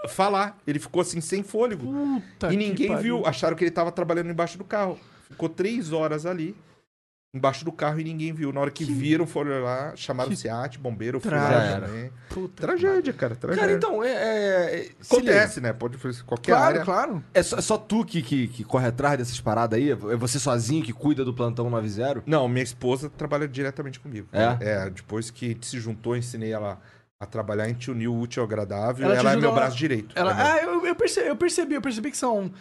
falar. 0.07 0.57
Ele 0.65 0.79
ficou 0.79 1.03
assim, 1.03 1.21
sem 1.21 1.43
fôlego. 1.43 1.85
Puta 2.31 2.51
e 2.51 2.57
ninguém 2.57 2.95
viu. 2.97 3.25
Acharam 3.27 3.55
que 3.55 3.63
ele 3.63 3.71
tava 3.71 3.91
trabalhando 3.91 4.31
embaixo 4.31 4.57
do 4.57 4.63
carro. 4.63 4.97
Ficou 5.29 5.47
três 5.47 5.91
horas 5.93 6.25
ali, 6.25 6.55
embaixo 7.33 7.63
do 7.63 7.71
carro 7.71 7.99
e 7.99 8.03
ninguém 8.03 8.33
viu. 8.33 8.51
Na 8.51 8.59
hora 8.61 8.71
que, 8.71 8.85
Que- 8.85 8.91
viram, 8.91 9.27
foram 9.27 9.63
lá, 9.63 9.95
chamaram 9.95 10.29
que 10.29 10.35
o 10.35 10.37
SEAT, 10.37 10.79
bombeiro, 10.79 11.19
fui 11.19 11.29
trágico. 11.29 11.81
lá 11.81 11.87
também. 11.87 12.11
Puta 12.29 12.61
Tragédia, 12.67 13.13
cara, 13.13 13.35
tragédia. 13.35 13.61
Cara, 13.67 13.77
então, 13.77 14.03
é. 14.03 14.09
é, 14.11 14.79
é. 14.79 14.91
Acontece, 15.01 15.61
né? 15.61 15.71
Pode 15.73 15.97
ser 15.99 16.23
qualquer 16.23 16.51
Claro, 16.51 16.65
área. 16.65 16.81
claro. 16.85 17.23
É 17.33 17.43
só, 17.43 17.57
é 17.57 17.61
só 17.61 17.77
tu 17.77 18.03
que, 18.03 18.21
que, 18.23 18.47
que 18.47 18.63
corre 18.63 18.87
atrás 18.87 19.17
dessas 19.17 19.39
paradas 19.39 19.77
aí? 19.77 19.91
É 19.91 19.95
você 19.95 20.39
sozinho 20.39 20.83
que 20.83 20.91
cuida 20.93 21.23
do 21.23 21.33
plantão 21.33 21.69
90? 21.69 22.23
Não, 22.25 22.47
minha 22.47 22.63
esposa 22.63 23.09
trabalha 23.09 23.47
diretamente 23.47 23.99
comigo. 23.99 24.27
É? 24.33 24.57
É, 24.85 24.89
depois 24.89 25.29
que 25.29 25.45
a 25.45 25.49
gente 25.49 25.67
se 25.67 25.79
juntou, 25.79 26.17
ensinei 26.17 26.51
ela 26.51 26.79
a 27.21 27.25
trabalhar, 27.25 27.65
a 27.65 27.67
gente 27.67 27.91
uniu 27.91 28.13
o 28.13 28.19
útil 28.21 28.41
ao 28.41 28.47
agradável. 28.47 29.05
Ela 29.05 29.15
Ela, 29.19 29.33
é 29.33 29.35
meu 29.35 29.53
braço 29.53 29.77
direito. 29.77 30.17
Ela, 30.17 30.31
É 30.31 30.41
ah, 30.61 30.63
eu, 30.63 30.85
eu, 30.85 30.95
percebi, 30.95 31.27
eu 31.27 31.35
percebi, 31.35 31.75
eu 31.75 31.81
percebi 31.81 32.09
que 32.11 32.17
são 32.17 32.51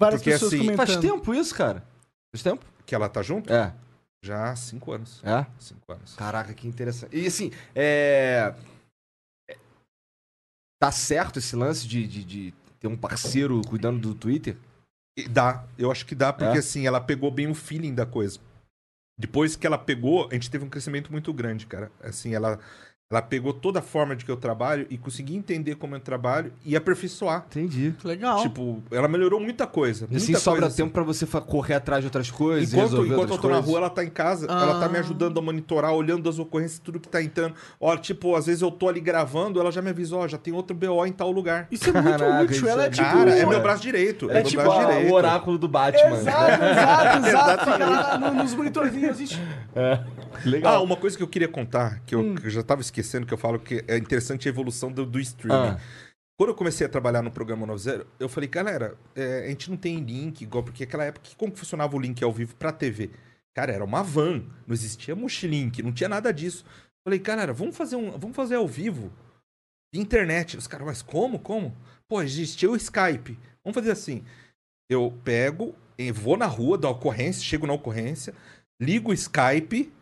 várias 0.00 0.20
Porque, 0.20 0.30
pessoas 0.32 0.52
assim, 0.52 0.62
comentando. 0.64 0.86
Faz 0.86 0.96
tempo 0.98 1.34
isso, 1.34 1.54
cara? 1.54 1.84
Faz 2.34 2.42
tempo? 2.42 2.64
Que 2.86 2.94
ela 2.94 3.08
tá 3.08 3.22
junto? 3.22 3.52
É. 3.52 3.72
Já 4.24 4.50
há 4.50 4.56
cinco 4.56 4.90
anos. 4.90 5.22
É? 5.22 5.44
Cinco 5.58 5.92
anos. 5.92 6.14
Caraca, 6.14 6.54
que 6.54 6.66
interessante. 6.66 7.14
E 7.14 7.26
assim, 7.26 7.52
é. 7.74 8.54
é- 9.46 9.58
Tá 10.80 10.90
certo 10.90 11.38
esse 11.38 11.54
lance 11.54 11.86
de, 11.86 12.06
de, 12.06 12.24
de 12.24 12.54
ter 12.80 12.88
um 12.88 12.96
parceiro 12.96 13.60
cuidando 13.68 14.00
do 14.00 14.14
Twitter? 14.14 14.56
E 15.16 15.28
dá, 15.28 15.66
eu 15.76 15.92
acho 15.92 16.06
que 16.06 16.14
dá, 16.14 16.32
porque 16.32 16.56
É? 16.56 16.60
assim, 16.60 16.86
ela 16.86 17.00
pegou 17.02 17.30
bem 17.30 17.48
o 17.48 17.54
feeling 17.54 17.94
da 17.94 18.06
coisa. 18.06 18.40
Depois 19.18 19.56
que 19.56 19.66
ela 19.66 19.78
pegou, 19.78 20.26
a 20.30 20.34
gente 20.34 20.50
teve 20.50 20.64
um 20.64 20.70
crescimento 20.70 21.12
muito 21.12 21.32
grande, 21.32 21.66
cara. 21.66 21.92
Assim, 22.00 22.34
ela, 22.34 22.58
Ela 23.10 23.20
pegou 23.20 23.52
toda 23.52 23.80
a 23.80 23.82
forma 23.82 24.16
de 24.16 24.24
que 24.24 24.30
eu 24.30 24.36
trabalho 24.36 24.86
e 24.88 24.96
consegui 24.96 25.36
entender 25.36 25.74
como 25.76 25.94
eu 25.94 26.00
trabalho 26.00 26.52
e 26.64 26.74
aperfeiçoar. 26.74 27.44
Entendi. 27.50 27.94
Legal. 28.02 28.40
Tipo, 28.40 28.82
ela 28.90 29.06
melhorou 29.06 29.38
muita 29.38 29.66
coisa. 29.66 30.08
E 30.10 30.16
assim 30.16 30.28
muita 30.32 30.40
sobra 30.40 30.60
coisa, 30.62 30.76
tempo 30.76 30.90
pra 30.90 31.02
você 31.02 31.26
fa- 31.26 31.40
correr 31.42 31.74
atrás 31.74 32.00
de 32.00 32.06
outras 32.06 32.30
coisas, 32.30 32.72
Enquanto, 32.72 32.90
resolver 32.90 33.12
enquanto 33.12 33.30
eu 33.32 33.38
tô 33.38 33.48
na 33.48 33.54
coisas. 33.56 33.70
rua, 33.70 33.78
ela 33.80 33.90
tá 33.90 34.02
em 34.02 34.08
casa, 34.08 34.46
ela 34.46 34.80
tá 34.80 34.88
me 34.88 34.96
Ah. 34.96 35.00
ajudando 35.00 35.38
a 35.38 35.42
monitorar, 35.42 35.92
olhando 35.92 36.28
as 36.30 36.38
ocorrências, 36.38 36.78
tudo 36.78 36.98
que 36.98 37.06
tá 37.06 37.22
entrando. 37.22 37.54
Ó, 37.78 37.94
tipo, 37.96 38.34
às 38.34 38.46
vezes 38.46 38.62
eu 38.62 38.70
tô 38.70 38.88
ali 38.88 39.00
gravando, 39.00 39.60
ela 39.60 39.70
já 39.70 39.82
me 39.82 39.90
avisou, 39.90 40.20
ó, 40.20 40.26
já 40.26 40.38
tem 40.38 40.54
outro 40.54 40.74
BO 40.74 41.04
em 41.06 41.12
tal 41.12 41.30
lugar. 41.30 41.68
Isso 41.70 41.90
é 41.90 41.92
muito 41.92 42.18
Caraca, 42.18 42.42
útil. 42.44 42.56
isso 42.56 42.66
Ela 42.68 42.84
é 42.84 42.86
é- 42.86 42.90
tipo. 42.90 43.02
Cara, 43.04 43.30
é 43.38 43.46
meu 43.46 43.60
braço 43.62 43.82
direito. 43.82 44.30
É 44.30 44.34
meu 44.34 44.42
tipo 44.44 44.62
braço 44.62 44.78
Ah, 44.80 44.84
direito. 44.86 45.12
o 45.12 45.14
oráculo 45.14 45.58
do 45.58 45.68
Batman. 45.68 46.16
Exato, 46.16 46.64
exato, 46.64 47.26
exato. 47.28 47.70
Fica 47.70 47.86
lá 47.86 48.18
no- 48.18 48.34
nos 48.42 48.54
monitorzinhos 48.54 49.10
assim. 49.20 49.36
Legal. 50.44 50.76
Ah, 50.76 50.80
uma 50.80 50.96
coisa 50.96 51.16
que 51.16 51.22
eu 51.22 51.28
queria 51.28 51.48
contar, 51.48 52.00
que 52.00 52.14
eu, 52.14 52.20
Hum. 52.20 52.34
que 52.34 52.46
eu 52.46 52.50
já 52.50 52.62
tava 52.62 52.80
esquecendo, 52.80 53.26
que 53.26 53.34
eu 53.34 53.38
falo 53.38 53.58
que 53.58 53.84
é 53.86 53.96
interessante 53.96 54.48
a 54.48 54.50
evolução 54.50 54.90
do, 54.90 55.04
do 55.06 55.20
streaming. 55.20 55.76
Ah. 55.76 55.80
Quando 56.36 56.50
eu 56.50 56.56
comecei 56.56 56.84
a 56.84 56.90
trabalhar 56.90 57.22
no 57.22 57.30
programa 57.30 57.64
90, 57.64 58.06
eu 58.18 58.28
falei, 58.28 58.48
galera, 58.48 58.96
é, 59.14 59.44
a 59.44 59.48
gente 59.48 59.70
não 59.70 59.76
tem 59.76 59.98
link, 60.00 60.42
igual, 60.42 60.64
porque 60.64 60.84
naquela 60.84 61.04
época, 61.04 61.30
como 61.36 61.52
que 61.52 61.58
funcionava 61.58 61.94
o 61.96 62.00
link 62.00 62.22
ao 62.24 62.32
vivo 62.32 62.56
pra 62.56 62.72
TV? 62.72 63.10
Cara, 63.54 63.72
era 63.72 63.84
uma 63.84 64.02
van, 64.02 64.42
não 64.66 64.74
existia 64.74 65.14
mochilink, 65.14 65.80
não 65.80 65.92
tinha 65.92 66.08
nada 66.08 66.32
disso. 66.32 66.64
Falei, 67.06 67.20
galera, 67.20 67.52
vamos 67.52 67.76
fazer 67.76 67.94
um, 67.94 68.10
vamos 68.18 68.34
fazer 68.34 68.56
ao 68.56 68.66
vivo, 68.66 69.12
internet. 69.94 70.56
Os 70.56 70.66
caras, 70.66 70.86
mas 70.86 71.02
como, 71.02 71.38
como? 71.38 71.76
Pô, 72.08 72.20
existia 72.20 72.70
o 72.70 72.76
Skype. 72.76 73.38
Vamos 73.62 73.74
fazer 73.74 73.92
assim, 73.92 74.24
eu 74.90 75.16
pego, 75.22 75.74
vou 76.12 76.36
na 76.36 76.46
rua 76.46 76.76
da 76.76 76.88
ocorrência, 76.88 77.44
chego 77.44 77.66
na 77.66 77.72
ocorrência, 77.72 78.34
ligo 78.80 79.10
o 79.10 79.14
Skype 79.14 79.92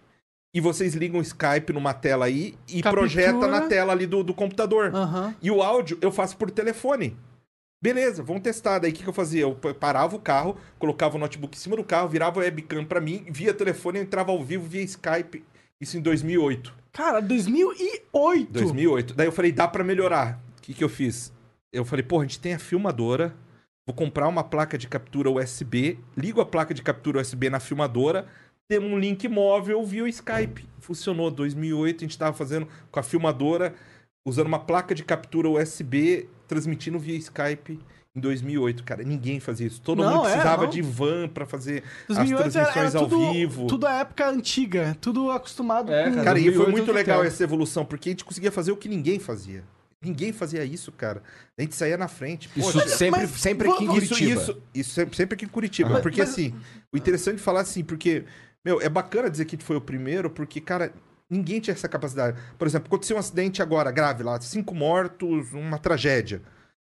e 0.54 0.60
vocês 0.60 0.94
ligam 0.94 1.18
o 1.18 1.22
Skype 1.22 1.72
numa 1.72 1.94
tela 1.94 2.26
aí 2.26 2.54
e 2.68 2.82
Captura. 2.82 3.02
projeta 3.02 3.46
na 3.46 3.62
tela 3.62 3.92
ali 3.92 4.06
do, 4.06 4.22
do 4.22 4.34
computador. 4.34 4.94
Aham. 4.94 5.34
E 5.40 5.50
o 5.50 5.62
áudio 5.62 5.96
eu 6.00 6.12
faço 6.12 6.36
por 6.36 6.50
telefone. 6.50 7.16
Beleza, 7.82 8.22
vamos 8.22 8.42
testar. 8.42 8.78
Daí 8.78 8.90
o 8.92 8.94
que, 8.94 9.02
que 9.02 9.08
eu 9.08 9.12
fazia? 9.12 9.42
Eu 9.42 9.54
pa- 9.54 9.74
parava 9.74 10.14
o 10.14 10.20
carro, 10.20 10.56
colocava 10.78 11.16
o 11.16 11.18
notebook 11.18 11.56
em 11.56 11.60
cima 11.60 11.74
do 11.76 11.82
carro, 11.82 12.08
virava 12.08 12.40
a 12.40 12.44
webcam 12.44 12.84
pra 12.84 13.00
mim, 13.00 13.24
via 13.28 13.52
telefone, 13.52 13.98
eu 13.98 14.04
entrava 14.04 14.30
ao 14.30 14.42
vivo 14.44 14.64
via 14.66 14.82
Skype. 14.82 15.44
Isso 15.80 15.96
em 15.96 16.00
2008. 16.00 16.72
Cara, 16.92 17.20
2008. 17.20 18.52
2008. 18.52 19.14
Daí 19.14 19.26
eu 19.26 19.32
falei, 19.32 19.50
dá 19.50 19.66
pra 19.66 19.82
melhorar. 19.82 20.38
O 20.58 20.62
que, 20.62 20.74
que 20.74 20.84
eu 20.84 20.88
fiz? 20.88 21.32
Eu 21.72 21.84
falei, 21.84 22.04
pô, 22.04 22.20
a 22.20 22.22
gente 22.22 22.38
tem 22.38 22.54
a 22.54 22.58
filmadora, 22.58 23.34
vou 23.84 23.94
comprar 23.96 24.28
uma 24.28 24.44
placa 24.44 24.78
de 24.78 24.86
captura 24.86 25.28
USB, 25.30 25.98
ligo 26.16 26.40
a 26.40 26.46
placa 26.46 26.72
de 26.72 26.82
captura 26.82 27.20
USB 27.20 27.50
na 27.50 27.58
filmadora, 27.58 28.28
temos 28.72 28.90
um 28.90 28.98
link 28.98 29.28
móvel 29.28 29.84
via 29.84 30.04
o 30.04 30.08
Skype. 30.08 30.64
Funcionou. 30.80 31.30
2008 31.30 31.96
a 31.98 32.00
gente 32.06 32.16
tava 32.18 32.32
fazendo 32.32 32.66
com 32.90 32.98
a 32.98 33.02
filmadora, 33.02 33.74
usando 34.26 34.46
uma 34.46 34.58
placa 34.58 34.94
de 34.94 35.04
captura 35.04 35.48
USB, 35.50 36.26
transmitindo 36.48 36.98
via 36.98 37.16
Skype. 37.16 37.78
Em 38.14 38.20
2008, 38.20 38.82
cara, 38.84 39.02
ninguém 39.02 39.40
fazia 39.40 39.66
isso. 39.66 39.80
Todo 39.80 40.02
Não, 40.02 40.16
mundo 40.16 40.26
é, 40.28 40.30
precisava 40.32 40.66
de 40.66 40.82
van 40.82 41.28
pra 41.28 41.46
fazer 41.46 41.82
2008 42.08 42.46
as 42.48 42.56
era, 42.56 42.64
transmissões 42.72 42.94
era 42.94 43.04
ao 43.04 43.08
tudo, 43.08 43.32
vivo. 43.32 43.66
tudo 43.66 43.86
a 43.86 43.92
época 44.00 44.28
antiga, 44.28 44.96
tudo 45.00 45.30
acostumado 45.30 45.90
É, 45.92 46.04
com... 46.04 46.10
cara. 46.16 46.24
Cara, 46.24 46.38
e 46.38 46.42
foi 46.44 46.52
2008 46.52 46.76
muito 46.76 46.92
legal 46.92 47.18
tempo. 47.20 47.28
essa 47.28 47.42
evolução, 47.44 47.84
porque 47.86 48.08
a 48.10 48.12
gente 48.12 48.24
conseguia 48.24 48.52
fazer 48.52 48.70
o 48.72 48.76
que 48.76 48.88
ninguém 48.88 49.18
fazia. 49.18 49.64
Ninguém 50.04 50.32
fazia 50.32 50.64
isso, 50.64 50.90
cara. 50.92 51.22
A 51.56 51.62
gente 51.62 51.74
saía 51.76 51.96
na 51.96 52.08
frente. 52.08 52.50
Isso 52.56 52.72
Poxa, 52.72 52.88
sempre, 52.88 53.20
mas 53.20 53.30
sempre 53.30 53.70
aqui 53.70 53.84
em 53.84 53.86
vamos- 53.86 54.02
isso, 54.02 54.14
Curitiba. 54.14 54.40
isso, 54.42 54.62
isso 54.74 54.90
sempre, 54.90 55.16
sempre 55.16 55.34
aqui 55.36 55.44
em 55.44 55.48
Curitiba. 55.48 56.00
Porque 56.00 56.20
mas- 56.20 56.30
assim, 56.30 56.52
o 56.92 56.96
interessante 56.98 57.36
de 57.36 57.42
falar 57.42 57.60
assim, 57.60 57.82
porque, 57.84 58.24
meu, 58.64 58.80
é 58.80 58.88
bacana 58.88 59.30
dizer 59.30 59.44
que 59.44 59.56
foi 59.56 59.76
o 59.76 59.80
primeiro, 59.80 60.30
porque, 60.30 60.60
cara, 60.60 60.92
ninguém 61.28 61.60
tinha 61.60 61.74
essa 61.74 61.88
capacidade. 61.88 62.38
Por 62.58 62.66
exemplo, 62.66 62.86
aconteceu 62.86 63.16
um 63.16 63.20
acidente 63.20 63.62
agora 63.62 63.90
grave 63.90 64.22
lá, 64.22 64.40
cinco 64.40 64.74
mortos, 64.74 65.52
uma 65.52 65.78
tragédia. 65.78 66.42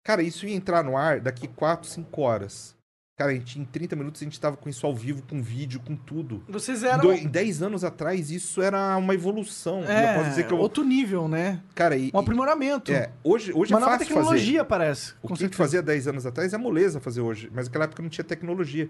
Cara, 0.02 0.22
isso 0.22 0.46
ia 0.46 0.54
entrar 0.54 0.82
no 0.82 0.96
ar 0.96 1.20
daqui 1.20 1.46
4, 1.46 1.88
5 1.88 2.22
horas. 2.22 2.76
Cara, 3.20 3.32
a 3.32 3.34
gente, 3.34 3.60
em 3.60 3.64
30 3.66 3.94
minutos 3.96 4.22
a 4.22 4.24
gente 4.24 4.40
tava 4.40 4.56
com 4.56 4.66
isso 4.66 4.86
ao 4.86 4.96
vivo, 4.96 5.22
com 5.28 5.42
vídeo, 5.42 5.78
com 5.84 5.94
tudo. 5.94 6.42
Vocês 6.48 6.82
Em 6.82 6.86
eram... 6.86 7.12
Em 7.12 7.26
10 7.26 7.60
anos 7.60 7.84
atrás, 7.84 8.30
isso 8.30 8.62
era 8.62 8.96
uma 8.96 9.12
evolução. 9.12 9.84
É, 9.84 10.12
eu 10.12 10.18
posso 10.20 10.30
dizer 10.30 10.46
que 10.46 10.52
eu. 10.54 10.58
outro 10.58 10.82
nível, 10.82 11.28
né? 11.28 11.60
Cara, 11.74 11.98
e, 11.98 12.10
Um 12.14 12.18
aprimoramento. 12.18 12.90
é, 12.90 13.10
hoje, 13.22 13.52
hoje 13.54 13.74
Uma 13.74 13.78
é 13.78 13.80
nova 13.82 13.92
fácil 13.98 14.06
fazer. 14.06 14.20
tecnologia, 14.20 14.64
parece. 14.64 15.12
O 15.22 15.26
que 15.26 15.32
a 15.34 15.36
gente 15.36 15.38
certeza. 15.40 15.62
fazia 15.62 15.82
10 15.82 16.08
anos 16.08 16.24
atrás 16.24 16.54
é 16.54 16.56
moleza 16.56 16.98
fazer 16.98 17.20
hoje. 17.20 17.50
Mas 17.54 17.66
naquela 17.66 17.84
época 17.84 18.02
não 18.02 18.08
tinha 18.08 18.24
tecnologia. 18.24 18.88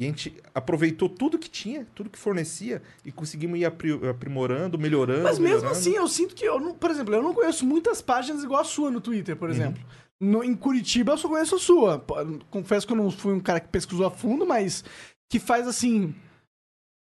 E 0.00 0.04
a 0.04 0.06
gente 0.08 0.34
aproveitou 0.52 1.08
tudo 1.08 1.38
que 1.38 1.48
tinha, 1.48 1.86
tudo 1.94 2.10
que 2.10 2.18
fornecia, 2.18 2.82
e 3.04 3.12
conseguimos 3.12 3.60
ir 3.60 3.64
apri- 3.64 4.00
aprimorando, 4.10 4.76
melhorando. 4.76 5.22
Mas 5.22 5.38
mesmo 5.38 5.56
melhorando. 5.56 5.70
assim, 5.78 5.94
eu 5.94 6.08
sinto 6.08 6.34
que, 6.34 6.44
eu 6.44 6.58
não, 6.58 6.74
por 6.74 6.90
exemplo, 6.90 7.14
eu 7.14 7.22
não 7.22 7.32
conheço 7.32 7.64
muitas 7.64 8.02
páginas 8.02 8.42
igual 8.42 8.60
a 8.60 8.64
sua 8.64 8.90
no 8.90 9.00
Twitter, 9.00 9.36
Uhum. 9.36 9.38
por 9.38 9.50
exemplo. 9.50 9.80
No- 10.20 10.42
em 10.42 10.54
Curitiba 10.54 11.12
eu 11.12 11.18
só 11.18 11.28
conheço 11.28 11.54
a 11.54 11.58
sua. 11.58 12.04
Confesso 12.50 12.86
que 12.86 12.92
eu 12.92 12.96
não 12.96 13.10
fui 13.10 13.32
um 13.34 13.40
cara 13.40 13.60
que 13.60 13.68
pesquisou 13.68 14.06
a 14.06 14.10
fundo, 14.10 14.46
mas 14.46 14.84
que 15.30 15.38
faz 15.38 15.66
assim. 15.68 16.14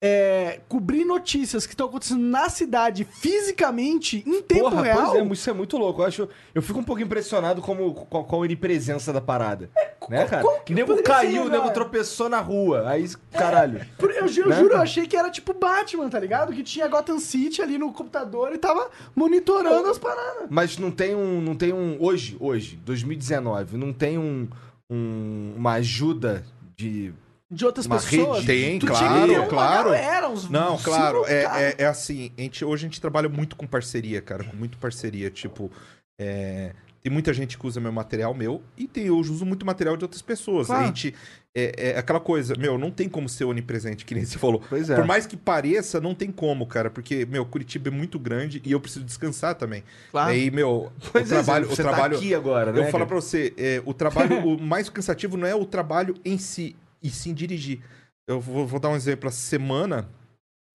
É, 0.08 0.60
cobrir 0.70 1.04
notícias 1.04 1.66
que 1.66 1.74
estão 1.74 1.88
acontecendo 1.88 2.22
na 2.22 2.48
cidade 2.50 3.04
fisicamente, 3.06 4.24
em 4.28 4.42
tempo 4.44 4.70
Porra, 4.70 4.84
real. 4.84 5.12
pois 5.12 5.22
é, 5.22 5.34
isso 5.34 5.50
é 5.50 5.54
muito 5.54 5.78
louco. 5.78 6.02
Eu, 6.02 6.06
acho, 6.06 6.30
eu 6.54 6.62
fico 6.62 6.80
um 6.80 6.84
pouco 6.84 7.02
impressionado 7.02 7.62
como, 7.62 7.94
com, 7.94 8.24
com 8.24 8.36
a 8.36 8.40
onipresença 8.40 9.12
da 9.12 9.20
parada. 9.22 9.70
né, 10.10 10.26
cara? 10.26 10.46
o 10.46 10.74
nego 10.74 11.02
caiu, 11.02 11.46
o 11.46 11.50
nego 11.50 11.72
tropeçou 11.72 12.30
na 12.30 12.40
rua. 12.40 12.88
Aí, 12.90 13.08
caralho. 13.32 13.86
Por- 13.98 14.12
Eu, 14.12 14.28
ju- 14.28 14.42
eu 14.42 14.50
Né? 14.50 14.60
juro, 14.60 14.74
eu 14.76 14.82
achei 14.82 15.08
que 15.08 15.18
era 15.18 15.30
tipo 15.32 15.54
Batman, 15.54 16.08
tá 16.10 16.20
ligado? 16.20 16.54
Que 16.54 16.62
tinha 16.64 16.88
Gotham 16.88 17.20
City 17.20 17.62
ali 17.62 17.78
no 17.78 17.92
computador 17.92 18.54
e 18.54 18.58
tava 18.58 18.90
monitorando 19.16 19.88
as 19.90 19.98
paradas. 19.98 20.48
Mas 20.50 20.78
não 20.78 20.92
tem 20.92 21.16
um. 21.16 21.42
Não 21.42 21.56
tem 21.56 21.74
um. 21.74 21.98
Hoje, 22.00 22.38
hoje, 22.40 22.76
2019, 22.86 23.78
não 23.78 23.92
tem 23.92 24.18
um, 24.18 24.48
um- 24.90 25.54
uma 25.58 25.74
ajuda 25.74 26.44
de. 26.78 27.14
De 27.50 27.66
outras 27.66 27.86
Uma 27.86 27.98
pessoas. 27.98 28.44
rede. 28.44 28.48
Tem, 28.48 28.80
Tu 28.80 28.88
tinha 28.88 28.98
claro, 28.98 29.22
que 29.22 29.34
ter 29.34 29.40
uma 29.40 29.48
claro. 29.48 29.90
galera, 29.92 30.30
uns 30.30 30.50
Não, 30.50 30.78
cinco 30.78 30.90
claro, 30.90 31.26
é, 31.28 31.44
é, 31.44 31.76
é 31.80 31.86
assim, 31.86 32.32
a 32.38 32.42
gente, 32.42 32.66
hoje 32.66 32.86
a 32.86 32.88
gente 32.88 33.00
trabalha 33.00 33.30
muito 33.30 33.56
com 33.56 33.68
parceria, 33.68 34.22
cara, 34.22 34.44
com 34.44 34.56
muito 34.56 34.78
parceria, 34.80 35.30
tipo, 35.30 35.72
é, 36.20 36.74
tem 37.06 37.14
muita 37.14 37.32
gente 37.36 37.56
que 37.56 37.68
usa 37.68 37.80
meu 37.80 37.92
material 37.92 38.34
meu 38.34 38.64
e 38.76 38.88
tem, 38.88 39.06
eu 39.06 39.18
uso 39.18 39.46
muito 39.46 39.64
material 39.64 39.96
de 39.96 40.04
outras 40.04 40.24
pessoas. 40.24 40.66
Claro. 40.66 40.86
A 40.86 40.88
gente, 40.88 41.14
é, 41.56 41.92
é 41.92 42.00
aquela 42.00 42.20
coisa, 42.20 42.56
meu, 42.58 42.80
não 42.80 42.90
tem 42.90 43.08
como 43.08 43.30
ser 43.30 43.46
onipresente, 43.46 44.04
que 44.04 44.16
nem 44.16 44.26
você 44.26 44.40
falou. 44.40 44.60
Pois 44.68 44.90
é. 44.90 44.96
Por 44.96 45.06
mais 45.06 45.28
que 45.28 45.38
pareça, 45.38 46.02
não 46.02 46.16
tem 46.16 46.32
como, 46.32 46.66
cara, 46.66 46.90
porque, 46.90 47.28
meu, 47.28 47.46
Curitiba 47.46 47.90
é 47.90 47.92
muito 47.92 48.18
grande 48.18 48.60
e 48.66 48.72
eu 48.72 48.80
preciso 48.80 49.06
descansar 49.06 49.54
também. 49.54 49.84
Claro. 50.10 50.32
Aí, 50.32 50.50
meu, 50.50 50.92
Pois 51.14 51.30
o 51.30 51.36
é, 51.36 51.44
trabalho, 51.44 51.68
você 51.68 51.84
o 51.84 51.86
tá 51.86 51.92
trabalho, 51.92 52.18
aqui 52.18 52.34
agora, 52.34 52.72
né? 52.72 52.80
eu 52.80 52.84
vou 52.84 52.92
falar 52.92 53.06
cara? 53.06 53.20
pra 53.20 53.22
você, 53.22 53.54
é, 53.56 53.84
o 53.86 53.94
trabalho, 53.94 54.40
o 54.58 54.60
mais 54.60 54.90
cansativo 54.90 55.38
não 55.38 55.46
é 55.46 55.54
o 55.54 55.64
trabalho 55.64 56.16
em 56.26 56.40
si, 56.40 56.76
e 57.02 57.10
sim 57.10 57.34
dirigir. 57.34 57.82
Eu 58.28 58.40
vou, 58.40 58.66
vou 58.66 58.80
dar 58.80 58.90
um 58.90 58.96
exemplo. 58.96 59.30
Essa 59.30 59.42
semana, 59.42 60.10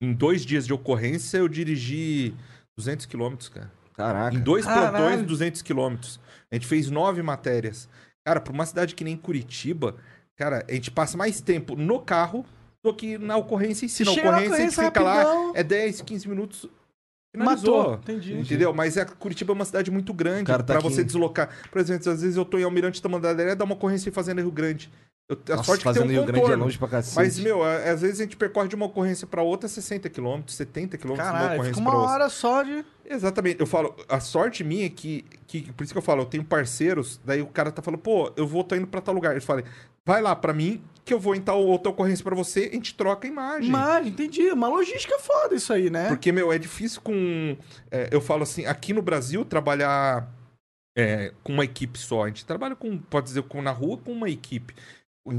em 0.00 0.12
dois 0.12 0.44
dias 0.44 0.66
de 0.66 0.72
ocorrência, 0.72 1.38
eu 1.38 1.48
dirigi 1.48 2.35
200 2.76 3.06
quilômetros, 3.06 3.48
cara. 3.48 3.70
Caraca. 3.94 4.35
Em 4.35 4.40
dois 4.40 4.64
Caralho. 4.64 4.96
plantões, 4.96 5.26
200 5.26 5.62
quilômetros. 5.62 6.20
A 6.50 6.54
gente 6.54 6.66
fez 6.66 6.90
nove 6.90 7.22
matérias. 7.22 7.88
Cara, 8.24 8.40
pra 8.40 8.52
uma 8.52 8.66
cidade 8.66 8.94
que 8.94 9.04
nem 9.04 9.16
Curitiba, 9.16 9.96
cara, 10.37 10.64
a 10.68 10.72
gente 10.72 10.90
passa 10.90 11.16
mais 11.16 11.40
tempo 11.40 11.76
no 11.76 12.00
carro 12.00 12.44
do 12.83 12.94
que 12.94 13.18
na 13.18 13.37
ocorrência 13.37 13.85
em 13.85 13.88
si. 13.88 14.04
Na 14.04 14.12
ocorrência, 14.12 14.56
a 14.56 14.61
gente 14.61 14.74
fica 14.74 15.00
lá, 15.02 15.22
rapidão. 15.22 15.52
é 15.54 15.62
10, 15.62 16.02
15 16.02 16.28
minutos. 16.28 16.68
Finalizou. 17.33 17.78
Matou. 17.78 17.94
Entendi. 17.94 18.35
Entendeu? 18.38 18.72
Mas 18.72 18.96
é, 18.96 19.04
Curitiba 19.04 19.52
é 19.52 19.54
uma 19.54 19.64
cidade 19.64 19.90
muito 19.90 20.12
grande 20.12 20.46
tá 20.46 20.62
pra 20.62 20.78
aqui 20.78 20.85
você 20.85 21.04
deslocar. 21.04 21.48
Por 21.70 21.80
exemplo, 21.80 22.11
às 22.11 22.22
vezes 22.22 22.37
eu 22.37 22.44
tô 22.44 22.59
em 22.59 22.64
Almirante 22.64 23.00
Tamandaré, 23.00 23.54
dá 23.54 23.64
uma 23.64 23.74
ocorrência 23.74 24.09
em 24.09 24.12
Fazenda 24.12 24.40
Rio 24.40 24.50
Grande. 24.50 24.90
Eu, 25.31 25.38
a 25.47 25.57
Nossa, 25.57 25.62
sorte 25.62 25.79
que 25.79 25.85
fazendo 25.85 26.09
tem 26.09 26.19
um 26.19 26.25
Rio 26.25 26.33
Grande 26.33 26.53
é 26.53 26.57
longe 26.57 26.77
pra 26.77 26.88
cacete. 26.88 27.14
Mas, 27.14 27.38
meu, 27.38 27.62
às 27.62 28.01
vezes 28.01 28.19
a 28.19 28.25
gente 28.25 28.37
percorre 28.37 28.66
de 28.66 28.75
uma 28.75 28.87
ocorrência 28.87 29.29
pra 29.29 29.43
outra 29.43 29.69
60 29.69 30.11
km, 30.11 30.40
70 30.45 30.99
km 30.99 31.07
de 31.07 31.12
uma 31.12 31.16
Caralho, 31.16 31.45
ocorrência 31.55 31.75
fica 31.75 31.81
uma 31.81 31.97
outra. 31.97 32.11
hora 32.11 32.29
só 32.29 32.64
de... 32.64 32.85
Exatamente. 33.09 33.61
Eu 33.61 33.66
falo, 33.66 33.95
a 34.09 34.19
sorte 34.19 34.64
minha 34.64 34.87
é 34.87 34.88
que, 34.88 35.25
que. 35.47 35.73
Por 35.73 35.85
isso 35.85 35.93
que 35.93 35.99
eu 35.99 36.03
falo, 36.03 36.23
eu 36.23 36.27
tenho 36.27 36.43
parceiros, 36.45 37.21
daí 37.25 37.40
o 37.43 37.47
cara 37.47 37.71
tá 37.71 37.81
falando, 37.81 38.01
pô, 38.01 38.33
eu 38.37 38.47
vou 38.47 38.64
tô 38.64 38.75
indo 38.75 38.88
pra 38.88 39.01
tal 39.01 39.14
lugar. 39.14 39.37
Eu 39.37 39.43
falei, 39.43 39.64
vai 40.05 40.21
lá 40.21 40.35
pra 40.35 40.53
mim, 40.53 40.83
que 41.05 41.14
eu 41.14 41.19
vou 41.21 41.35
em 41.35 41.40
tal 41.40 41.64
outra 41.64 41.90
ocorrência 41.90 42.25
pra 42.25 42.35
você, 42.35 42.69
a 42.71 42.75
gente 42.75 42.95
troca 42.95 43.27
a 43.27 43.31
imagem. 43.31 43.69
Imagem, 43.69 44.12
entendi. 44.12 44.51
Uma 44.51 44.69
logística 44.69 45.16
foda 45.19 45.55
isso 45.55 45.73
aí, 45.73 45.90
né? 45.90 46.09
Porque, 46.09 46.33
meu, 46.33 46.53
é 46.53 46.59
difícil 46.59 47.01
com. 47.03 47.57
é, 47.90 48.09
eu 48.11 48.21
falo 48.21 48.43
assim, 48.43 48.66
aqui 48.66 48.93
no 48.93 49.03
Brasil, 49.03 49.45
trabalhar 49.45 50.29
é, 50.97 51.33
com 51.43 51.53
uma 51.53 51.64
equipe 51.64 51.99
só. 51.99 52.25
A 52.25 52.29
gente 52.29 52.45
trabalha 52.45 52.77
com, 52.77 52.99
pode 52.99 53.27
dizer, 53.27 53.43
com, 53.43 53.62
na 53.62 53.71
rua 53.71 53.99
com 53.99 54.12
uma 54.12 54.29
equipe. 54.29 54.75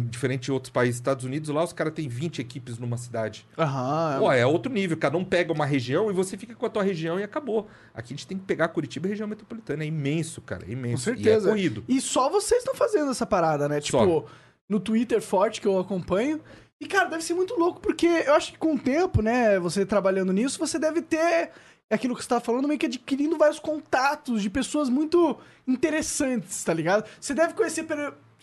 Diferente 0.10 0.43
de 0.43 0.51
outros 0.51 0.71
países, 0.71 0.95
Estados 0.95 1.25
Unidos, 1.25 1.49
lá 1.49 1.63
os 1.63 1.73
caras 1.73 1.93
têm 1.93 2.08
20 2.08 2.39
equipes 2.39 2.77
numa 2.77 2.97
cidade. 2.97 3.47
Aham. 3.58 4.17
Pô, 4.19 4.32
é 4.32 4.45
outro 4.45 4.71
nível. 4.71 4.97
Cada 4.97 5.17
um 5.17 5.25
pega 5.25 5.51
uma 5.51 5.65
região 5.65 6.10
e 6.10 6.13
você 6.13 6.38
fica 6.38 6.56
com 6.56 6.65
a 6.65 6.69
tua 6.69 6.84
região 6.84 7.19
e 7.19 7.23
acabou. 7.23 7.67
Aqui 7.93 8.13
a 8.13 8.15
gente 8.15 8.27
tem 8.27 8.38
que 8.38 8.45
pegar 8.45 8.69
Curitiba 8.69 9.08
e 9.08 9.10
região 9.10 9.27
metropolitana. 9.27 9.84
É 9.84 9.88
imenso, 9.88 10.41
cara. 10.41 10.65
É 10.67 10.71
imenso. 10.71 11.10
Com 11.10 11.15
certeza. 11.15 11.47
E 11.47 11.49
é 11.49 11.54
corrido. 11.54 11.84
E 11.88 12.01
só 12.01 12.30
vocês 12.30 12.60
estão 12.60 12.75
fazendo 12.75 13.12
essa 13.12 13.25
parada, 13.25 13.67
né? 13.67 13.80
Só. 13.82 13.99
Tipo, 13.99 14.25
no 14.67 14.80
Twitter 14.80 15.21
forte 15.21 15.60
que 15.60 15.67
eu 15.67 15.80
acompanho. 15.80 16.41
E, 16.80 16.88
cara, 16.88 17.10
deve 17.10 17.23
ser 17.23 17.36
muito 17.36 17.54
louco, 17.60 17.80
porque 17.80 18.08
eu 18.08 18.34
acho 18.34 18.54
que 18.54 18.58
com 18.58 18.73
o 18.73 18.80
tempo, 18.80 19.21
né, 19.21 19.60
você 19.60 19.86
trabalhando 19.86 20.34
nisso, 20.34 20.58
você 20.58 20.80
deve 20.80 20.99
ter 21.04 21.51
é 21.91 21.95
aquilo 21.95 22.15
que 22.15 22.23
você 22.23 22.30
tava 22.30 22.39
falando, 22.39 22.69
meio 22.69 22.80
que 22.80 22.86
adquirindo 22.86 23.38
vários 23.38 23.60
contatos 23.60 24.41
de 24.41 24.49
pessoas 24.49 24.88
muito 24.88 25.38
interessantes, 25.67 26.63
tá 26.63 26.73
ligado? 26.73 27.06
Você 27.19 27.34
deve 27.34 27.54
conhecer, 27.54 27.86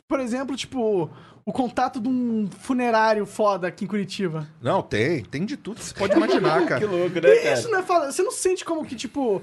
por 0.07 0.21
exemplo, 0.21 0.55
tipo, 0.55 1.11
o 1.49 1.53
contato 1.53 1.99
de 2.01 2.09
um 2.09 2.47
funerário 2.61 3.25
foda 3.25 3.67
aqui 3.69 3.85
em 3.85 3.89
Curitiba. 3.89 4.47
Não, 4.61 4.83
tem. 4.83 5.25
Tem 5.25 5.47
de 5.47 5.57
tudo 5.57 5.79
que 5.79 5.85
você 5.87 5.95
pode 5.95 6.13
imaginar, 6.17 6.67
cara. 6.67 6.87
louco, 6.87 7.19
E 7.19 7.53
isso 7.53 7.71
não 7.71 7.79
é 7.79 7.83
foda. 7.83 8.13
Você 8.13 8.23
não 8.23 8.31
sente 8.31 8.65
como 8.65 8.85
que, 8.85 8.95
tipo, 8.95 9.41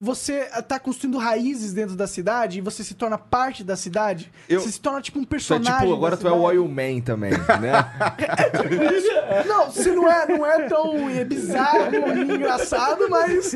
você 0.00 0.44
tá 0.68 0.78
construindo 0.78 1.16
raízes 1.18 1.72
dentro 1.72 1.96
da 1.96 2.06
cidade 2.06 2.58
e 2.58 2.60
você 2.60 2.84
se 2.84 2.94
torna 2.94 3.16
parte 3.16 3.64
da 3.64 3.76
cidade? 3.76 4.30
Eu- 4.48 4.60
Você 4.60 4.70
se 4.72 4.80
torna, 4.80 5.00
tipo, 5.00 5.18
um 5.18 5.22
é 5.22 5.26
personagem. 5.26 5.72
tipo, 5.80 5.92
agora 5.94 6.16
da 6.16 6.20
tu 6.22 6.28
é 6.28 6.30
o 6.30 6.34
cidade. 6.34 6.58
Oil 6.58 6.68
Man 6.68 7.00
também, 7.00 7.30
né? 7.32 7.72
Não, 9.46 9.70
você 9.70 9.90
não 9.92 10.10
é, 10.10 10.26
não 10.28 10.46
é 10.46 10.68
tão 10.68 11.08
é 11.10 11.24
bizarro 11.24 11.94
e 11.94 12.20
engraçado, 12.34 13.08
mas. 13.08 13.54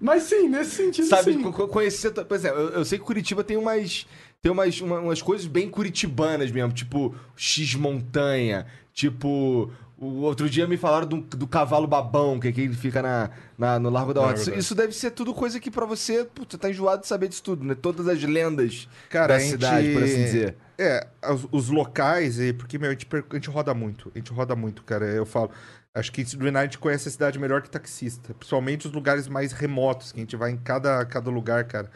Mas 0.00 0.22
sim, 0.24 0.48
nesse 0.48 0.70
sentido, 0.76 1.08
Sabe, 1.08 1.34
sim. 1.34 1.42
co- 1.42 1.52
co- 1.52 1.68
conhecer. 1.68 2.10
Por 2.10 2.34
exemplo, 2.34 2.58
eu, 2.58 2.68
eu 2.70 2.84
sei 2.86 2.98
que 2.98 3.04
Curitiba 3.04 3.44
tem 3.44 3.56
umas. 3.58 4.06
Tem 4.42 4.50
umas, 4.50 4.80
uma- 4.80 5.00
umas 5.00 5.20
coisas 5.20 5.46
bem 5.46 5.68
curitibanas 5.68 6.50
mesmo, 6.50 6.72
tipo 6.72 7.14
X 7.36 7.74
Montanha, 7.74 8.66
tipo. 8.92 9.70
O 10.02 10.22
outro 10.22 10.48
dia 10.48 10.66
me 10.66 10.78
falaram 10.78 11.06
do, 11.06 11.18
do 11.20 11.46
cavalo 11.46 11.86
babão, 11.86 12.40
que 12.40 12.48
aqui 12.48 12.62
ele 12.62 12.72
fica 12.74 13.02
na, 13.02 13.28
na- 13.58 13.78
no 13.78 13.90
Largo 13.90 14.14
da 14.14 14.22
é 14.22 14.24
Horta. 14.24 14.54
isso, 14.54 14.74
deve 14.74 14.94
ser 14.94 15.10
tudo 15.10 15.34
coisa 15.34 15.60
que 15.60 15.70
pra 15.70 15.84
você, 15.84 16.24
putz, 16.24 16.52
você 16.52 16.58
tá 16.58 16.70
enjoado 16.70 17.02
de 17.02 17.06
saber 17.06 17.28
disso 17.28 17.42
tudo, 17.42 17.62
né? 17.66 17.74
Todas 17.74 18.08
as 18.08 18.22
lendas 18.22 18.88
Cara, 19.10 19.34
da 19.34 19.38
gente- 19.38 19.50
cidade, 19.50 19.92
por 19.92 20.02
assim 20.02 20.24
dizer. 20.24 20.56
É, 20.78 21.06
os, 21.30 21.46
os 21.52 21.68
locais, 21.68 22.40
e- 22.40 22.54
porque, 22.54 22.78
meu, 22.78 22.88
a 22.88 22.92
gente, 22.94 23.06
a 23.30 23.34
gente 23.34 23.50
roda 23.50 23.74
muito. 23.74 24.10
A 24.14 24.18
gente 24.18 24.32
roda 24.32 24.56
muito, 24.56 24.82
cara. 24.84 25.04
Eu 25.04 25.26
falo. 25.26 25.50
Acho 25.94 26.10
que 26.12 26.24
do 26.24 26.48
a 26.58 26.62
gente 26.62 26.78
conhece 26.78 27.08
a 27.08 27.10
cidade 27.10 27.38
melhor 27.38 27.60
que 27.60 27.68
taxista. 27.68 28.32
Principalmente 28.32 28.86
os 28.86 28.92
lugares 28.94 29.28
mais 29.28 29.52
remotos, 29.52 30.12
que 30.12 30.18
a 30.20 30.22
gente 30.22 30.34
vai 30.36 30.50
em 30.52 30.56
cada, 30.56 31.04
cada 31.04 31.30
lugar, 31.30 31.64
cara. 31.64 31.90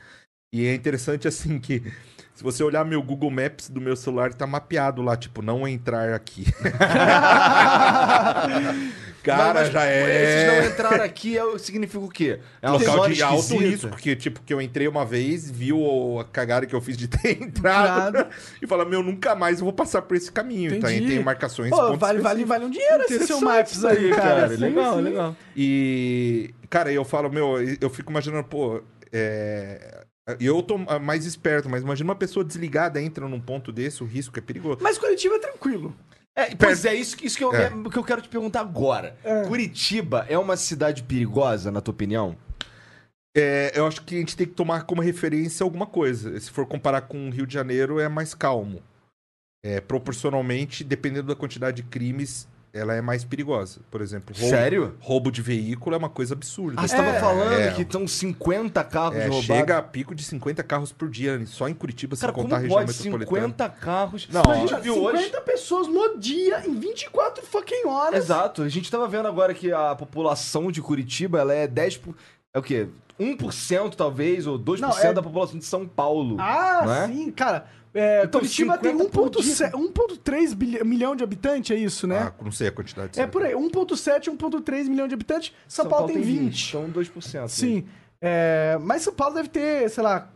E 0.52 0.66
é 0.66 0.74
interessante, 0.74 1.26
assim, 1.26 1.58
que 1.58 1.82
se 2.34 2.42
você 2.42 2.64
olhar 2.64 2.84
meu 2.84 3.00
Google 3.00 3.30
Maps 3.30 3.68
do 3.68 3.80
meu 3.80 3.94
celular, 3.94 4.34
tá 4.34 4.44
mapeado 4.44 5.00
lá, 5.00 5.16
tipo, 5.16 5.40
não 5.40 5.68
entrar 5.68 6.12
aqui. 6.12 6.44
cara, 9.22 9.60
mas, 9.60 9.70
já 9.70 9.86
Esses 9.88 10.46
não 10.48 10.54
é. 10.54 10.66
entrar 10.66 11.00
aqui 11.00 11.38
é, 11.38 11.58
significa 11.58 12.04
o 12.04 12.08
quê? 12.08 12.40
É 12.60 12.68
uma 12.68 12.76
Local 12.76 13.08
de 13.08 13.22
alto 13.22 13.38
esquisita? 13.38 13.64
risco, 13.64 13.88
porque, 13.88 14.16
tipo, 14.16 14.42
que 14.42 14.52
eu 14.52 14.60
entrei 14.60 14.88
uma 14.88 15.04
vez, 15.04 15.48
viu 15.48 16.18
a 16.18 16.24
cagada 16.24 16.66
que 16.66 16.74
eu 16.74 16.80
fiz 16.80 16.96
de 16.96 17.06
ter 17.06 17.40
entrado 17.42 18.26
e 18.60 18.66
fala, 18.66 18.84
meu, 18.84 19.00
nunca 19.00 19.36
mais 19.36 19.60
eu 19.60 19.64
vou 19.64 19.72
passar 19.72 20.02
por 20.02 20.16
esse 20.16 20.32
caminho. 20.32 20.74
Então, 20.74 20.90
Entendi. 20.90 21.04
aí 21.04 21.10
tem 21.14 21.24
marcações 21.24 21.70
Pô, 21.70 21.96
vale, 21.96 22.20
vale, 22.20 22.44
vale 22.44 22.64
um 22.64 22.70
dinheiro 22.70 23.04
esse 23.04 23.28
seu 23.28 23.40
Maps 23.40 23.84
aí, 23.84 24.10
cara. 24.10 24.48
Sim, 24.48 24.56
Legal, 24.56 24.96
sim. 24.96 25.02
legal. 25.02 25.36
E, 25.56 26.52
cara, 26.68 26.92
eu 26.92 27.04
falo, 27.04 27.30
meu, 27.30 27.58
eu 27.80 27.88
fico 27.88 28.10
imaginando, 28.10 28.42
pô, 28.42 28.82
é... 29.12 29.93
Eu 30.40 30.62
tô 30.62 30.78
mais 30.78 31.26
esperto, 31.26 31.68
mas 31.68 31.82
imagina 31.82 32.08
uma 32.08 32.16
pessoa 32.16 32.44
desligada 32.44 33.00
entra 33.00 33.28
num 33.28 33.40
ponto 33.40 33.70
desse, 33.70 34.02
o 34.02 34.06
risco 34.06 34.38
é 34.38 34.42
perigoso. 34.42 34.78
Mas 34.80 34.96
Curitiba 34.98 35.34
é 35.34 35.38
tranquilo. 35.38 35.94
É, 36.36 36.54
pois 36.56 36.84
é, 36.84 36.94
isso, 36.94 37.16
isso 37.22 37.36
que, 37.36 37.44
eu, 37.44 37.54
É. 37.54 37.70
que 37.70 37.98
eu 37.98 38.02
quero 38.02 38.22
te 38.22 38.28
perguntar 38.28 38.60
agora. 38.60 39.16
É. 39.22 39.44
Curitiba 39.44 40.26
é 40.28 40.36
uma 40.38 40.56
cidade 40.56 41.02
perigosa, 41.02 41.70
na 41.70 41.80
tua 41.80 41.92
opinião? 41.92 42.36
É, 43.36 43.72
eu 43.74 43.86
acho 43.86 44.02
que 44.02 44.14
a 44.16 44.18
gente 44.18 44.36
tem 44.36 44.46
que 44.46 44.54
tomar 44.54 44.84
como 44.84 45.02
referência 45.02 45.62
alguma 45.62 45.86
coisa. 45.86 46.38
Se 46.40 46.50
for 46.50 46.66
comparar 46.66 47.02
com 47.02 47.28
o 47.28 47.30
Rio 47.30 47.46
de 47.46 47.54
Janeiro, 47.54 48.00
é 48.00 48.08
mais 48.08 48.32
calmo. 48.34 48.82
É, 49.64 49.80
proporcionalmente, 49.80 50.82
dependendo 50.84 51.28
da 51.28 51.36
quantidade 51.36 51.82
de 51.82 51.88
crimes, 51.88 52.48
ela 52.74 52.92
é 52.92 53.00
mais 53.00 53.22
perigosa. 53.24 53.80
Por 53.88 54.00
exemplo, 54.00 54.34
roubo, 54.36 54.50
Sério? 54.50 54.94
roubo 54.98 55.30
de 55.30 55.40
veículo 55.40 55.94
é 55.94 55.98
uma 55.98 56.08
coisa 56.10 56.34
absurda. 56.34 56.80
Ah, 56.82 56.88
você 56.88 56.96
tava 56.96 57.10
É, 57.10 57.20
falando 57.20 57.52
é. 57.52 57.70
que 57.72 57.82
estão 57.82 58.06
50 58.06 58.82
carros 58.82 59.16
É, 59.16 59.22
roubados. 59.28 59.44
chega 59.46 59.78
a 59.78 59.82
pico 59.82 60.12
de 60.12 60.24
50 60.24 60.62
carros 60.64 60.90
por 60.92 61.08
dia, 61.08 61.40
só 61.46 61.68
em 61.68 61.74
Curitiba, 61.74 62.16
Cara, 62.16 62.32
sem 62.32 62.42
contar 62.42 62.56
a 62.56 62.60
como 62.60 62.62
região 62.78 62.84
pode 62.86 63.08
metropolitana. 63.08 63.42
50 63.46 63.68
carros? 63.68 64.28
Não, 64.30 64.42
a 64.50 64.54
gente 64.56 64.74
viu 64.80 64.94
50 64.94 65.16
hoje... 65.18 65.30
pessoas 65.46 65.86
no 65.86 66.18
dia, 66.18 66.66
em 66.66 66.74
24 66.78 67.46
fucking 67.46 67.86
horas. 67.86 68.24
Exato, 68.24 68.62
a 68.62 68.68
gente 68.68 68.90
tava 68.90 69.06
vendo 69.06 69.28
agora 69.28 69.54
que 69.54 69.70
a 69.72 69.94
população 69.94 70.72
de 70.72 70.82
Curitiba, 70.82 71.38
ela 71.38 71.54
é 71.54 71.68
10... 71.68 71.98
por- 71.98 72.16
É 72.52 72.58
o 72.58 72.62
quê? 72.62 72.88
1% 73.20 73.94
talvez, 73.94 74.44
ou 74.48 74.58
2% 74.58 74.80
Não, 74.80 74.98
é- 74.98 75.12
da 75.12 75.22
população 75.22 75.56
de 75.56 75.64
São 75.64 75.86
Paulo. 75.86 76.36
Ah, 76.40 76.82
Não 76.84 76.92
é? 76.94 77.06
sim, 77.06 77.30
cara. 77.30 77.66
É, 77.94 78.24
Então, 78.24 78.40
Curitiba 78.40 78.76
tem 78.76 78.90
50 78.92 79.10
por 79.10 79.30
1,7 79.30 79.70
1,3 79.72 80.52
bilhão- 80.52 80.84
milhão 80.84 81.14
de 81.14 81.22
habitantes, 81.22 81.70
é 81.76 81.78
isso, 81.78 82.06
né? 82.08 82.18
Ah, 82.18 82.32
não 82.42 82.50
sei 82.50 82.66
a 82.68 82.72
quantidade. 82.72 83.20
é 83.20 83.26
por 83.26 83.42
aí, 83.44 83.54
1,7, 83.54 84.28
1,3 84.30 84.88
milhão 84.88 85.06
de 85.06 85.14
habitantes. 85.14 85.52
São, 85.68 85.86
Paulo, 85.86 86.08
tem 86.08 86.20
20. 86.20 86.70
Então 86.70 86.90
2%. 86.90 87.48
Sim. 87.48 87.86
É, 88.20 88.76
mas 88.80 89.02
São 89.02 89.12
Paulo 89.14 89.34
deve 89.36 89.48
ter, 89.48 89.88
sei 89.90 90.02
lá, 90.02 90.28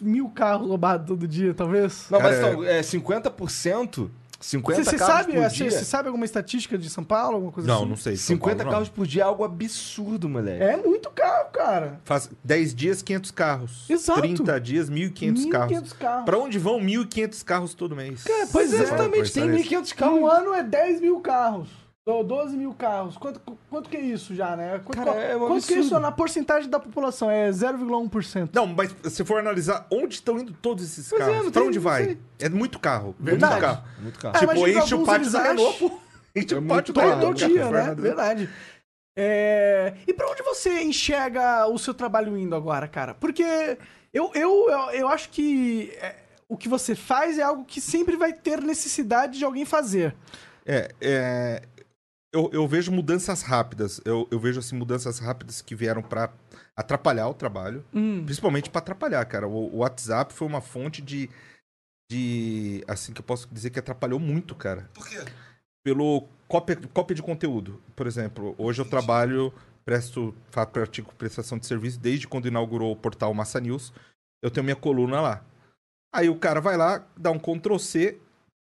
mil 0.00 0.28
carros 0.30 0.66
roubados 0.68 1.06
todo 1.06 1.28
dia, 1.28 1.52
talvez. 1.52 2.06
Não, 2.10 2.18
mas 2.18 2.36
Cara, 2.38 2.52
então, 2.52 2.64
é 2.64 2.82
50%, 2.82 4.10
50 4.44 4.84
Você 4.84 4.96
carros 4.96 5.14
sabe, 5.14 5.32
por 5.34 5.42
você 5.50 5.68
dia... 5.68 5.84
sabe 5.84 6.08
alguma 6.08 6.24
estatística 6.24 6.76
de 6.76 6.90
São 6.90 7.04
Paulo, 7.04 7.34
alguma 7.36 7.52
coisa 7.52 7.68
Não, 7.68 7.80
assim? 7.80 7.88
não 7.88 7.96
sei. 7.96 8.16
São 8.16 8.26
50 8.36 8.56
Paulo, 8.56 8.64
não. 8.64 8.72
carros 8.72 8.88
por 8.88 9.06
dia 9.06 9.22
é 9.22 9.24
algo 9.24 9.44
absurdo, 9.44 10.28
moleque. 10.28 10.62
É 10.62 10.76
muito 10.76 11.10
carro, 11.10 11.50
cara. 11.52 12.00
Faz 12.04 12.28
10 12.42 12.74
dias, 12.74 13.02
500 13.02 13.30
carros. 13.30 13.84
Exato. 13.88 14.20
30 14.20 14.60
dias, 14.60 14.90
1.500 14.90 15.48
carros. 15.48 15.72
1.500 15.78 15.92
carros. 15.98 16.24
Pra 16.24 16.38
onde 16.38 16.58
vão 16.58 16.80
1.500 16.80 17.44
carros 17.44 17.74
todo 17.74 17.94
mês? 17.96 18.24
pois 18.50 18.72
é, 18.74 18.82
Exatamente, 18.82 19.32
tem 19.32 19.44
parece- 19.48 19.68
1.500 19.68 19.92
Um 19.92 19.96
carros. 19.96 20.32
ano 20.38 20.54
é 20.54 20.62
10 20.62 21.00
mil 21.00 21.20
carros. 21.20 21.68
Ou 22.04 22.24
12 22.24 22.56
mil 22.56 22.74
carros. 22.74 23.16
Quanto, 23.16 23.40
quanto 23.70 23.88
que 23.88 23.96
é 23.96 24.00
isso 24.00 24.34
já, 24.34 24.56
né? 24.56 24.80
Quanto, 24.84 24.96
Cara, 25.04 25.12
é 25.20 25.36
um 25.36 25.46
quanto 25.46 25.64
que 25.66 25.74
é 25.74 25.78
isso 25.78 25.98
na 26.00 26.10
porcentagem 26.10 26.68
da 26.68 26.80
população? 26.80 27.30
É 27.30 27.48
0,1%. 27.50 28.50
Não, 28.52 28.66
mas 28.66 28.92
se 29.04 29.24
for 29.24 29.38
analisar 29.38 29.86
onde 29.88 30.14
estão 30.16 30.36
indo 30.38 30.52
todos 30.52 30.84
esses 30.84 31.08
Pois 31.08 31.22
é, 31.22 31.24
carros, 31.26 31.44
não 31.44 31.52
pra 31.52 31.60
tem- 31.60 31.68
onde 31.68 31.78
vai? 31.78 32.04
sei. 32.04 32.18
É 32.40 32.48
muito 32.48 32.80
carro. 32.80 33.14
Verdade. 33.20 33.52
Muito 33.52 33.64
carro. 33.64 33.84
Muito 34.00 34.18
carro. 34.18 34.36
É, 34.36 34.38
tipo, 34.40 34.68
enche 34.68 34.94
o 34.96 35.04
pátio 35.04 35.30
da 35.30 35.42
Renault, 35.44 35.78
pô. 35.78 36.00
Enche 36.34 36.54
É 36.54 36.58
o 36.58 36.62
muito 36.62 36.92
pátio 36.92 37.14
da 37.14 37.20
Todo 37.20 37.34
dia, 37.36 37.70
né? 37.70 37.94
Verdade. 37.94 38.50
É, 39.16 39.94
E 40.06 40.12
pra 40.12 40.28
onde 40.28 40.42
você 40.42 40.82
enxerga 40.82 41.66
o 41.68 41.78
seu 41.78 41.94
trabalho 41.94 42.36
indo 42.36 42.56
agora, 42.56 42.88
cara? 42.88 43.14
Porque 43.14 43.44
eu, 44.12 44.30
eu, 44.34 44.66
eu, 44.68 44.90
eu 44.92 45.08
acho 45.08 45.28
que 45.28 45.90
é, 46.00 46.16
o 46.48 46.56
que 46.56 46.68
você 46.68 46.94
faz 46.96 47.38
é 47.38 47.42
algo 47.42 47.64
que 47.64 47.80
sempre 47.80 48.16
vai 48.16 48.32
ter 48.32 48.60
necessidade 48.60 49.38
de 49.38 49.44
alguém 49.44 49.64
fazer. 49.64 50.16
É, 50.64 50.90
é, 51.00 51.62
eu, 52.32 52.50
eu 52.52 52.66
vejo 52.66 52.90
mudanças 52.90 53.42
rápidas. 53.42 54.00
Eu, 54.04 54.26
eu 54.30 54.38
vejo 54.40 54.58
assim 54.60 54.76
mudanças 54.76 55.18
rápidas 55.18 55.60
que 55.60 55.74
vieram 55.74 56.02
pra 56.02 56.32
atrapalhar 56.76 57.28
o 57.28 57.34
trabalho, 57.34 57.84
Hum. 57.92 58.22
principalmente 58.24 58.70
pra 58.70 58.78
atrapalhar, 58.80 59.24
cara. 59.26 59.46
O, 59.46 59.74
o 59.74 59.78
WhatsApp 59.78 60.32
foi 60.32 60.46
uma 60.48 60.60
fonte 60.60 61.02
de, 61.02 61.28
de, 62.10 62.84
assim 62.88 63.12
que 63.12 63.20
eu 63.20 63.24
posso 63.24 63.48
dizer 63.52 63.70
que 63.70 63.78
atrapalhou 63.78 64.18
muito, 64.18 64.54
cara. 64.54 64.88
Por 64.94 65.06
quê? 65.08 65.18
Pelo 65.84 66.26
cópia, 66.48 66.78
cópia 66.92 67.14
de 67.14 67.22
conteúdo. 67.22 67.80
Por 67.96 68.06
exemplo, 68.06 68.54
hoje 68.56 68.80
eu 68.80 68.84
trabalho, 68.84 69.52
presto, 69.84 70.34
faço 70.50 70.70
pratico 70.70 71.14
prestação 71.14 71.58
de 71.58 71.66
serviço 71.66 71.98
desde 71.98 72.28
quando 72.28 72.46
inaugurou 72.48 72.92
o 72.92 72.96
portal 72.96 73.34
Massa 73.34 73.60
News. 73.60 73.92
Eu 74.42 74.50
tenho 74.50 74.64
minha 74.64 74.76
coluna 74.76 75.20
lá. 75.20 75.44
Aí 76.14 76.28
o 76.28 76.36
cara 76.36 76.60
vai 76.60 76.76
lá, 76.76 77.06
dá 77.16 77.30
um 77.30 77.38
Ctrl 77.38 77.78
C, 77.78 78.18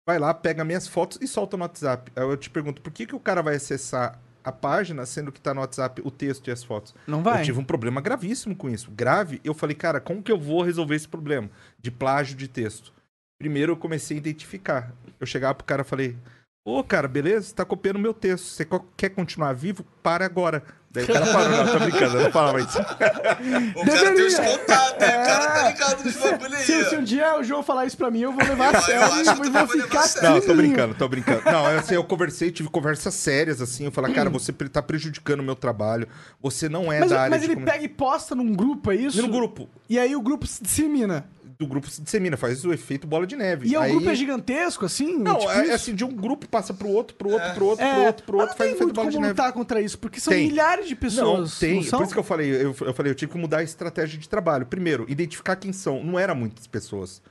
vai 0.09 0.17
lá, 0.17 0.33
pega 0.33 0.65
minhas 0.65 0.87
fotos 0.87 1.19
e 1.21 1.27
solta 1.27 1.55
no 1.55 1.61
WhatsApp. 1.61 2.11
Aí 2.15 2.23
eu 2.23 2.35
te 2.35 2.49
pergunto, 2.49 2.81
por 2.81 2.91
que, 2.91 3.05
que 3.05 3.15
o 3.15 3.19
cara 3.19 3.43
vai 3.43 3.55
acessar 3.55 4.19
a 4.43 4.51
página, 4.51 5.05
sendo 5.05 5.31
que 5.31 5.39
tá 5.39 5.53
no 5.53 5.61
WhatsApp 5.61 6.01
o 6.03 6.09
texto 6.09 6.47
e 6.47 6.51
as 6.51 6.63
fotos? 6.63 6.95
Não 7.05 7.21
Eu 7.41 7.45
tive 7.45 7.59
um 7.59 7.63
problema 7.63 8.01
gravíssimo 8.01 8.55
com 8.55 8.67
isso. 8.71 8.89
Grave, 8.89 9.39
eu 9.43 9.53
falei, 9.53 9.75
cara, 9.75 9.99
como 9.99 10.23
que 10.23 10.31
eu 10.31 10.39
vou 10.39 10.63
resolver 10.63 10.95
esse 10.95 11.07
problema 11.07 11.47
de 11.79 11.91
plágio 11.91 12.35
de 12.35 12.47
texto? 12.47 12.91
Primeiro 13.37 13.73
eu 13.73 13.77
comecei 13.77 14.17
a 14.17 14.19
identificar. 14.19 14.91
Eu 15.19 15.27
chegava 15.27 15.53
pro 15.53 15.65
cara 15.65 15.83
e 15.83 15.85
falei, 15.85 16.17
ô 16.65 16.83
cara, 16.83 17.07
beleza? 17.07 17.45
Você 17.45 17.53
tá 17.53 17.63
copiando 17.63 17.99
meu 17.99 18.13
texto. 18.13 18.45
Você 18.45 18.67
quer 18.97 19.09
continuar 19.09 19.53
vivo? 19.53 19.83
Para 20.01 20.25
agora. 20.25 20.63
Daí 20.91 21.03
o 21.03 21.07
cara 21.07 21.25
parou, 21.27 21.49
não, 21.65 21.67
tô 21.71 21.79
brincando, 21.79 22.17
eu 22.17 22.23
não 22.23 22.31
falava 22.31 22.59
isso. 22.61 22.79
O 22.81 22.83
cara 22.85 23.19
tem 23.19 23.83
Deveria. 23.85 24.25
os 24.27 24.35
contatos, 24.39 24.99
né? 24.99 25.21
O 25.21 25.25
cara 25.25 25.47
tá 25.47 25.59
É. 25.67 25.71
ligado 25.71 26.03
nos 26.03 26.15
bagulho 26.15 26.55
aí. 26.55 26.63
Se, 26.63 26.85
se 26.89 26.95
um 26.95 27.03
dia 27.03 27.37
o 27.37 27.43
João 27.43 27.61
falar 27.61 27.85
isso 27.85 27.95
pra 27.95 28.09
mim, 28.09 28.21
eu 28.21 28.31
vou 28.31 28.43
levar 28.43 28.75
a 28.75 28.81
sério 28.81 29.05
e 29.05 29.23
tu 29.23 29.35
vou 29.35 29.51
vai 29.51 29.61
levar 29.63 29.67
ficar 29.67 30.01
sério. 30.01 30.29
Não, 30.31 30.41
tô 30.41 30.53
brincando, 30.55 30.95
tô 30.95 31.07
brincando. 31.07 31.41
Não, 31.45 31.65
assim, 31.67 31.93
eu 31.93 32.03
conversei, 32.03 32.49
tive 32.51 32.69
conversas 32.69 33.13
sérias, 33.13 33.61
assim. 33.61 33.85
Eu 33.85 33.91
falei, 33.91 34.13
cara, 34.15 34.31
você 34.31 34.51
tá 34.51 34.81
prejudicando 34.81 35.41
o 35.41 35.43
meu 35.43 35.55
trabalho. 35.55 36.07
Você 36.41 36.67
não 36.67 36.91
é 36.91 37.01
Mas, 37.01 37.11
da 37.11 37.19
área 37.21 37.29
mas 37.29 37.41
de 37.41 37.45
ele 37.47 37.53
comunicação. 37.53 37.79
pega 37.81 37.85
e 37.93 37.95
posta 37.95 38.33
num 38.33 38.51
grupo, 38.51 38.91
é 38.91 38.95
isso? 38.95 39.21
No 39.21 39.27
grupo. 39.27 39.69
E 39.87 39.99
aí 39.99 40.15
o 40.15 40.21
grupo 40.21 40.47
se 40.47 40.63
dissemina. 40.63 41.25
Do 41.59 41.67
grupo 41.67 41.89
se 41.89 42.01
dissemina, 42.01 42.37
faz 42.37 42.63
o 42.63 42.71
efeito 42.71 43.05
bola 43.05 43.27
de 43.27 43.35
neve. 43.35 43.67
E 43.67 43.75
o 43.75 43.81
Aí- 43.81 43.91
grupo 43.91 44.09
é 44.09 44.15
gigantesco, 44.15 44.85
assim? 44.85 45.17
Não, 45.17 45.37
tipo 45.39 45.51
é, 45.51 45.63
isso? 45.65 45.73
assim, 45.73 45.93
de 45.93 46.05
um 46.05 46.15
grupo 46.15 46.47
passa 46.47 46.73
pro 46.73 46.87
outro, 46.87 47.17
pro 47.17 47.31
outro, 47.31 47.53
pro 47.53 47.65
outro, 47.65 47.83
É, 47.85 47.93
pro 47.95 48.03
outro, 48.05 48.23
pro 48.25 48.37
mas 48.37 48.47
outro, 48.47 48.53
não 48.53 48.57
faz 48.57 48.69
tem 48.69 48.75
efeito 48.77 48.93
bola 48.93 49.05
como 49.07 49.11
de 49.11 49.17
neve. 49.19 49.29
lutar 49.31 49.51
contra 49.51 49.81
isso, 49.81 49.99
porque 49.99 50.21
são 50.21 50.31
Tem. 50.31 50.47
milhares 50.47 50.87
de 50.87 50.95
pessoas. 50.95 51.51
Não, 51.51 51.59
tem. 51.59 51.83
são? 51.83 51.99
Por 51.99 52.05
isso 52.05 52.13
que 52.13 52.19
eu 52.19 52.23
falei, 52.23 52.49
eu, 52.49 52.73
eu 52.79 52.93
falei, 52.93 53.11
eu 53.11 53.15
tive 53.15 53.33
que 53.33 53.37
mudar 53.37 53.57
a 53.57 53.63
estratégia 53.63 54.17
de 54.17 54.29
trabalho. 54.29 54.65
Primeiro, 54.67 55.05
identificar 55.09 55.57
quem 55.57 55.73
são. 55.73 56.01
Não 56.01 56.17
eram 56.17 56.33
muitas 56.33 56.65
pessoas. 56.65 57.21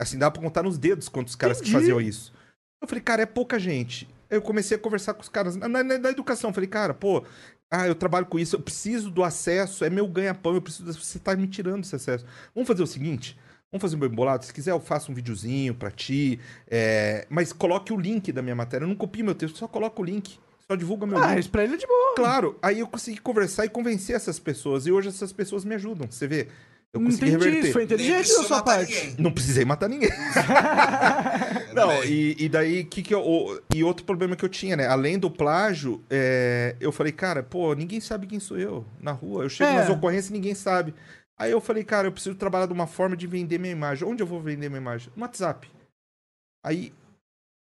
Assim, 0.00 0.16
dá 0.16 0.30
pra 0.30 0.40
contar 0.40 0.62
nos 0.62 0.78
dedos 0.78 1.08
quantos 1.08 1.34
caras 1.34 1.58
que 1.60 1.64
Entendi. 1.68 1.80
faziam 1.80 2.00
isso. 2.00 2.32
Eu 2.80 2.86
falei, 2.86 3.02
cara, 3.02 3.22
é 3.22 3.26
pouca 3.26 3.58
gente. 3.58 4.08
Eu 4.30 4.40
comecei 4.40 4.76
a 4.76 4.80
conversar 4.80 5.12
com 5.14 5.22
os 5.22 5.28
caras 5.28 5.56
na, 5.56 5.68
na- 5.68 5.82
na 5.82 6.08
educação. 6.10 6.52
Falei, 6.52 6.68
cara, 6.68 6.94
pô, 6.94 7.24
Ah, 7.74 7.88
eu 7.88 7.94
trabalho 7.94 8.26
com 8.26 8.38
isso, 8.38 8.54
eu 8.54 8.60
preciso 8.60 9.10
do 9.10 9.24
acesso, 9.24 9.82
é 9.82 9.88
meu 9.88 10.06
ganha-pão, 10.06 10.54
eu 10.54 10.60
preciso. 10.60 10.92
Você 10.92 11.18
tá 11.18 11.34
me 11.34 11.48
tirando 11.48 11.82
esse 11.82 11.96
acesso. 11.96 12.24
Vamos 12.54 12.68
fazer 12.68 12.82
o 12.82 12.86
seguinte. 12.86 13.34
Vamos 13.72 13.80
fazer 13.80 13.96
um 13.96 14.00
bem 14.00 14.08
bolado? 14.10 14.44
Se 14.44 14.52
quiser, 14.52 14.72
eu 14.72 14.80
faço 14.80 15.10
um 15.10 15.14
videozinho 15.14 15.74
pra 15.74 15.90
ti. 15.90 16.38
é, 16.70 17.26
Mas 17.30 17.52
coloque 17.54 17.90
o 17.92 17.96
link 17.98 18.30
da 18.30 18.42
minha 18.42 18.54
matéria. 18.54 18.84
Eu 18.84 18.88
não 18.88 18.94
copio 18.94 19.24
meu 19.24 19.34
texto, 19.34 19.56
só 19.56 19.66
coloca 19.66 19.98
o 20.00 20.04
link. 20.04 20.38
Só 20.68 20.76
divulga 20.76 21.06
meu 21.06 21.16
Ah, 21.18 21.28
link. 21.30 21.40
isso 21.40 21.50
pra 21.50 21.64
ele 21.64 21.74
é 21.74 21.76
de 21.78 21.86
boa. 21.86 22.14
Claro, 22.14 22.58
aí 22.62 22.80
eu 22.80 22.86
consegui 22.86 23.18
conversar 23.18 23.64
e 23.64 23.70
convencer 23.70 24.14
essas 24.14 24.38
pessoas. 24.38 24.86
E 24.86 24.92
hoje 24.92 25.08
essas 25.08 25.32
pessoas 25.32 25.64
me 25.64 25.74
ajudam. 25.74 26.06
Você 26.10 26.26
vê? 26.28 26.48
Eu 26.92 27.00
consegui 27.00 27.30
Entendi, 27.30 27.44
reverter. 27.46 27.64
isso 27.64 27.72
foi 27.72 27.84
inteligente 27.84 28.28
da 28.28 28.42
sua 28.44 28.62
parte. 28.62 28.92
ninguém. 28.94 29.14
Não 29.18 29.32
precisei 29.32 29.64
matar 29.64 29.88
ninguém. 29.88 30.10
Não, 31.74 32.04
e, 32.04 32.36
e 32.38 32.48
daí, 32.50 32.84
que 32.84 33.02
que 33.02 33.14
eu, 33.14 33.20
o- 33.26 33.58
e 33.74 33.82
outro 33.82 34.04
problema 34.04 34.36
que 34.36 34.44
eu 34.44 34.48
tinha, 34.50 34.76
né? 34.76 34.86
Além 34.86 35.18
do 35.18 35.30
plágio, 35.30 36.02
é, 36.10 36.76
eu 36.78 36.92
falei, 36.92 37.10
cara, 37.12 37.42
pô, 37.42 37.72
ninguém 37.74 37.98
sabe 38.00 38.26
quem 38.26 38.38
sou 38.38 38.58
eu 38.58 38.84
na 39.00 39.12
rua. 39.12 39.44
Eu 39.44 39.48
chego 39.48 39.70
É. 39.70 39.76
nas 39.76 39.88
ocorrências 39.88 40.28
e 40.28 40.32
ninguém 40.34 40.54
sabe. 40.54 40.94
Aí 41.42 41.50
eu 41.50 41.60
falei, 41.60 41.82
cara, 41.82 42.06
eu 42.06 42.12
preciso 42.12 42.36
trabalhar 42.36 42.66
de 42.66 42.72
uma 42.72 42.86
forma 42.86 43.16
de 43.16 43.26
vender 43.26 43.58
minha 43.58 43.72
imagem. 43.72 44.06
Onde 44.06 44.22
eu 44.22 44.26
vou 44.28 44.40
vender 44.40 44.68
minha 44.68 44.80
imagem? 44.80 45.12
No 45.16 45.22
WhatsApp. 45.22 45.68
Aí, 46.64 46.94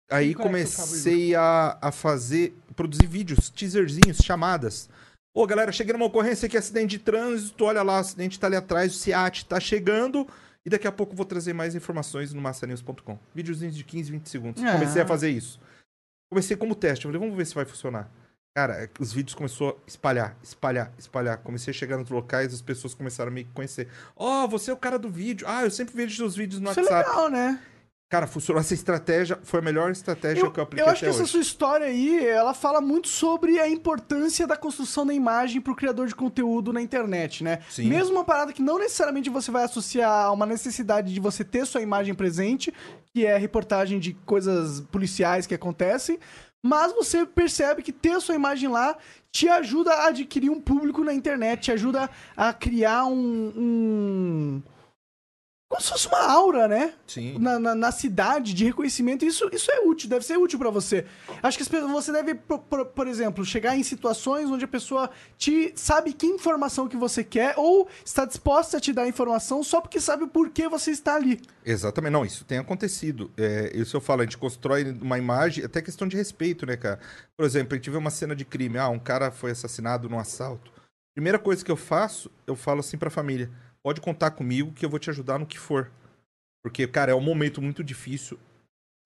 aí 0.09 0.29
é 0.29 0.31
é 0.31 0.33
comecei 0.33 1.35
a, 1.35 1.77
a 1.79 1.91
fazer, 1.91 2.57
produzir 2.75 3.05
vídeos, 3.05 3.51
teaserzinhos, 3.51 4.17
chamadas. 4.23 4.89
Ô, 5.35 5.45
galera, 5.45 5.71
cheguei 5.71 5.93
numa 5.93 6.07
ocorrência 6.07 6.47
aqui, 6.47 6.57
acidente 6.57 6.97
de 6.97 7.03
trânsito, 7.03 7.63
olha 7.63 7.83
lá, 7.83 7.97
o 7.97 7.99
acidente 7.99 8.39
tá 8.39 8.47
ali 8.47 8.55
atrás, 8.55 8.91
o 8.91 8.97
SEAT 8.97 9.45
tá 9.45 9.59
chegando. 9.59 10.27
E 10.65 10.69
daqui 10.71 10.87
a 10.87 10.91
pouco 10.91 11.15
vou 11.15 11.23
trazer 11.23 11.53
mais 11.53 11.75
informações 11.75 12.33
no 12.33 12.41
massanews.com. 12.41 13.19
Videozinhos 13.35 13.75
de 13.75 13.83
15, 13.83 14.11
20 14.11 14.29
segundos. 14.29 14.63
É. 14.63 14.71
Comecei 14.71 15.03
a 15.03 15.05
fazer 15.05 15.29
isso. 15.29 15.59
Comecei 16.27 16.57
como 16.57 16.73
teste. 16.73 17.05
Eu 17.05 17.11
falei, 17.11 17.19
vamos 17.19 17.37
ver 17.37 17.45
se 17.45 17.53
vai 17.53 17.65
funcionar. 17.65 18.09
Cara, 18.59 18.73
é 18.73 18.89
os 18.99 19.13
vídeos 19.13 19.33
começou 19.33 19.69
a 19.69 19.87
espalhar, 19.87 20.35
espalhar, 20.43 20.91
espalhar. 20.99 21.37
Comecei 21.37 21.71
a 21.71 21.73
chegar 21.73 21.97
nos 21.97 22.09
locais, 22.09 22.53
as 22.53 22.61
pessoas 22.61 22.93
começaram 22.93 23.31
a 23.31 23.33
me 23.33 23.45
conhecer. 23.45 23.87
Ó, 24.17 24.45
você 24.47 24.69
é 24.69 24.73
o 24.73 24.77
cara 24.77 24.99
do 24.99 25.09
vídeo. 25.09 25.47
Ah, 25.49 25.63
eu 25.63 25.71
sempre 25.71 25.95
vejo 25.95 26.17
seus 26.17 26.35
vídeos 26.35 26.59
no 26.59 26.69
Isso 26.69 26.81
é 26.81 26.83
WhatsApp. 26.83 27.09
legal, 27.09 27.29
né? 27.29 27.57
Cara, 28.09 28.27
funcionou 28.27 28.59
essa 28.59 28.73
estratégia. 28.73 29.39
Foi 29.43 29.61
a 29.61 29.63
melhor 29.63 29.91
estratégia 29.91 30.41
Eu, 30.41 30.51
que 30.51 30.59
eu 30.59 30.63
apliquei 30.63 30.85
eu 30.85 30.91
acho 30.91 30.99
que 30.99 31.05
essa 31.09 31.21
hoje. 31.21 31.31
sua 31.31 31.39
história 31.39 31.85
aí, 31.85 32.27
ela 32.27 32.53
fala 32.53 32.81
muito 32.81 33.07
sobre 33.07 33.59
a 33.59 33.69
importância 33.69 34.45
da 34.45 34.57
construção 34.57 35.05
da 35.05 35.13
imagem 35.13 35.61
pro 35.61 35.73
criador 35.73 36.07
de 36.07 36.15
conteúdo 36.15 36.73
na 36.73 36.81
internet, 36.81 37.45
né? 37.45 37.59
Sim. 37.69 37.87
Mesmo 37.87 38.15
uma 38.15 38.25
parada 38.25 38.51
que 38.51 38.61
não 38.61 38.77
necessariamente 38.77 39.29
você 39.29 39.51
vai 39.51 39.63
associar 39.63 40.25
a 40.25 40.31
uma 40.31 40.45
necessidade 40.45 41.13
de 41.13 41.19
você 41.21 41.45
ter 41.45 41.65
sua 41.65 41.81
imagem 41.81 42.13
presente, 42.13 42.73
que 43.13 43.25
é 43.25 43.37
reportagem 43.37 43.99
de 43.99 44.13
coisas 44.25 44.81
policiais 44.81 45.45
que 45.47 45.53
acontecem, 45.53 46.19
mas 46.61 46.91
você 46.93 47.25
percebe 47.25 47.81
que 47.81 47.91
ter 47.91 48.19
sua 48.21 48.35
imagem 48.35 48.69
lá 48.69 48.97
te 49.31 49.47
ajuda 49.47 49.93
a 49.93 50.07
adquirir 50.07 50.49
um 50.49 50.59
público 50.59 51.03
na 51.03 51.13
internet, 51.13 51.61
te 51.61 51.71
ajuda 51.71 52.09
a 52.35 52.51
criar 52.51 53.05
um... 53.05 53.53
um... 53.55 54.63
Como 55.69 55.79
se 55.83 55.89
fosse 55.89 56.07
uma 56.07 56.19
aura, 56.31 56.67
né? 56.67 56.95
Sim. 57.05 57.37
na, 57.37 57.59
na, 57.59 57.75
na 57.75 57.91
cidade 57.91 58.55
de 58.55 58.65
reconhecimento, 58.65 59.23
isso, 59.23 59.47
isso 59.53 59.71
é 59.71 59.81
útil, 59.81 60.09
deve 60.09 60.25
ser 60.25 60.35
útil 60.35 60.57
pra 60.57 60.71
você. 60.71 61.05
Acho 61.43 61.59
que 61.59 61.63
você 61.63 62.11
deve, 62.11 62.33
por, 62.33 62.57
por- 62.59 62.85
por 62.87 63.07
exemplo, 63.07 63.45
chegar 63.45 63.77
em 63.77 63.83
situações 63.83 64.49
onde 64.49 64.65
a 64.65 64.67
pessoa 64.67 65.11
te 65.37 65.71
sabe 65.75 66.11
que 66.13 66.25
informação 66.25 66.87
que 66.87 66.97
você 66.97 67.23
quer 67.23 67.53
ou 67.55 67.87
está 68.03 68.25
disposta 68.25 68.77
a 68.77 68.79
te 68.79 68.91
dar 68.91 69.07
informação 69.07 69.61
só 69.63 69.79
porque 69.79 69.99
sabe 69.99 70.23
o 70.23 70.27
porquê 70.27 70.67
você 70.67 70.89
está 70.89 71.13
ali. 71.13 71.39
Exatamente. 71.63 72.13
Não, 72.13 72.25
isso 72.25 72.43
tem 72.45 72.57
acontecido. 72.57 73.29
É, 73.37 73.71
isso 73.75 73.95
eu 73.95 74.01
falo, 74.01 74.21
a 74.21 74.23
gente 74.23 74.39
constrói 74.39 74.97
uma 74.99 75.19
imagem, 75.19 75.63
até 75.63 75.83
questão 75.83 76.07
de 76.07 76.17
respeito, 76.17 76.65
né, 76.65 76.77
cara? 76.77 76.99
Por 77.37 77.45
exemplo, 77.45 77.73
a 77.73 77.77
gente 77.77 77.91
vê 77.91 77.97
uma 77.97 78.09
cena 78.09 78.35
de 78.35 78.43
crime. 78.43 78.79
Ah, 78.79 78.89
um 78.89 78.97
cara 78.99 79.29
foi 79.29 79.51
assassinado 79.51 80.09
num 80.09 80.17
assalto. 80.17 80.71
Primeira 81.13 81.37
coisa 81.37 81.63
que 81.63 81.71
eu 81.71 81.77
faço, 81.77 82.31
eu 82.47 82.55
falo 82.55 82.79
assim 82.79 82.97
pra 82.97 83.11
família: 83.11 83.51
pode 83.83 84.01
contar 84.01 84.31
comigo 84.31 84.71
que 84.73 84.85
eu 84.85 84.89
vou 84.89 84.99
te 84.99 85.09
ajudar 85.09 85.39
no 85.39 85.45
que 85.45 85.57
for. 85.59 85.91
Porque, 86.63 86.85
cara, 86.87 87.11
é 87.11 87.15
um 87.15 87.21
momento 87.21 87.61
muito 87.61 87.83
difícil. 87.83 88.37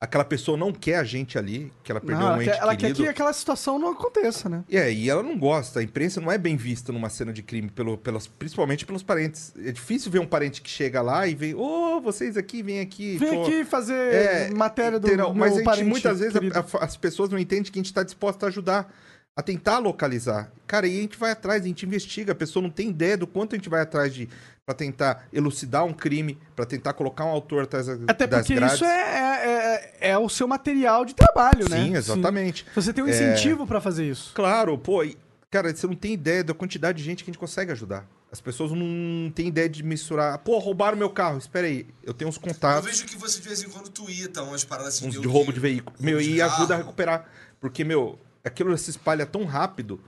Aquela 0.01 0.26
pessoa 0.26 0.57
não 0.57 0.74
quer 0.74 0.97
a 0.97 1.03
gente 1.05 1.38
ali, 1.38 1.71
que 1.82 1.89
ela 1.89 2.01
perdeu 2.01 2.19
Não, 2.19 2.26
um 2.26 2.34
ela 2.34 2.43
ente 2.43 2.51
quer, 2.51 2.57
ela 2.61 2.76
quer 2.76 2.88
querido. 2.88 3.03
que 3.03 3.07
aquela 3.07 3.32
situação 3.32 3.80
não 3.80 3.89
aconteça, 3.93 4.49
né? 4.49 4.65
É, 4.69 4.91
e 4.91 5.09
ela 5.09 5.24
não 5.24 5.38
gosta. 5.38 5.80
A 5.80 5.84
imprensa 5.84 6.19
não 6.19 6.30
é 6.30 6.38
bem 6.38 6.57
vista 6.57 6.91
numa 6.91 7.09
cena 7.09 7.32
de 7.32 7.41
crime, 7.41 7.69
pelo, 7.69 7.97
pelas, 7.97 8.28
principalmente 8.28 8.86
pelos 8.86 9.01
parentes. 9.01 9.53
É 9.63 9.71
difícil 9.71 10.11
ver 10.11 10.19
um 10.19 10.26
parente 10.26 10.61
que 10.61 10.69
chega 10.69 11.01
lá 11.01 11.26
e 11.26 11.34
vem, 11.34 11.55
ô, 11.55 12.01
vocês 12.01 12.36
aqui, 12.36 12.61
vem 12.61 12.82
aqui. 12.82 13.17
Vem 13.17 13.34
pô." 13.34 13.43
aqui 13.43 13.63
fazer 13.63 13.93
É, 13.93 14.49
matéria 14.53 14.99
do 14.99 15.07
meu 15.07 15.34
Mas 15.34 15.53
a 15.53 15.55
gente, 15.55 15.63
parente 15.65 15.88
muitas 15.89 16.19
vezes 16.19 16.36
a- 16.36 16.59
a- 16.80 16.84
as 16.84 16.97
pessoas 16.97 17.30
não 17.30 17.39
entendem 17.39 17.71
que 17.71 17.80
a 17.80 17.82
gente 17.82 17.86
está 17.86 18.03
disposto 18.03 18.43
a 18.43 18.47
ajudar, 18.47 18.93
a 19.38 19.41
tentar 19.41 19.78
localizar. 19.80 20.51
Cara, 20.67 20.86
e 20.86 20.97
a 20.97 21.01
gente 21.01 21.17
vai 21.17 21.32
atrás, 21.32 21.63
a 21.63 21.67
gente 21.67 21.86
investiga, 21.86 22.34
a 22.34 22.36
pessoa 22.36 22.61
não 22.61 22.69
tem 22.69 22.89
ideia 22.89 23.15
do 23.15 23.26
quanto 23.26 23.55
a 23.55 23.57
gente 23.57 23.69
vai 23.69 23.80
atrás 23.80 24.13
de 24.13 24.28
para 24.66 24.76
tentar 24.76 25.28
elucidar 25.34 25.84
um 25.84 25.93
crime, 25.93 26.38
para 26.55 26.66
tentar 26.66 26.93
colocar 26.93 27.26
um 27.26 27.30
autor 27.30 27.64
atrás 27.64 27.86
das 27.88 27.99
Até 28.07 28.26
porque 28.28 28.55
grades. 28.55 28.76
isso 28.76 28.86
é, 28.86 28.89
é, 28.89 30.05
é- 30.05 30.09
é 30.11 30.18
o 30.18 30.30
seu 30.30 30.47
material 30.47 31.03
de 31.03 31.14
trabalho, 31.14 31.70
né? 31.70 31.78
Sim, 31.84 31.95
exatamente. 31.95 32.66
Você 32.74 32.93
tem 32.93 33.03
um 33.03 33.07
É. 33.07 33.11
incentivo 33.11 33.68
pra 33.68 33.82
fazer 33.82 34.05
isso. 34.09 34.32
Claro, 34.34 34.78
pô, 34.78 35.03
e, 35.03 35.18
cara, 35.51 35.76
você 35.76 35.86
não 35.86 35.95
tem 35.95 36.14
ideia 36.14 36.43
da 36.43 36.53
quantidade 36.53 36.97
de 36.99 37.03
gente 37.03 37.24
que 37.26 37.30
a 37.30 37.34
gente 37.34 37.39
consegue 37.39 37.72
ajudar. 37.74 38.05
As 38.32 38.39
pessoas 38.41 38.72
não 38.72 39.30
têm 39.32 39.49
ideia 39.49 39.70
de 39.70 39.84
misturar. 39.84 40.39
Pô, 40.39 40.57
roubaram 40.57 40.97
meu 40.97 41.09
carro. 41.09 41.38
Espera 41.38 41.68
aí, 41.68 41.86
eu 42.01 42.14
tenho 42.14 42.30
uns 42.30 42.38
Eu 42.38 42.41
contatos. 42.41 42.86
vejo 42.89 43.05
que 43.05 43.16
você 43.18 43.39
de 43.41 43.47
vez 43.47 43.61
em 43.61 43.70
quando 43.70 43.89
tuita 43.89 44.41
umas 44.43 44.64
paradas 44.64 44.95
assim. 44.95 45.07
uns 45.07 45.16
eu 45.16 45.22
de 45.22 45.28
roubo 45.28 45.51
de 45.53 45.59
veículo. 45.59 45.95
Meu, 45.99 46.20
de 46.20 46.32
e 46.36 46.41
ajuda 46.41 46.64
a 46.64 46.68
carro. 46.70 46.82
recuperar. 46.84 47.30
Porque, 47.59 47.84
meu, 47.84 48.18
aquilo 48.43 48.76
se 48.78 48.89
espalha 48.89 49.26
tão 49.26 49.43
rápido. 49.45 49.99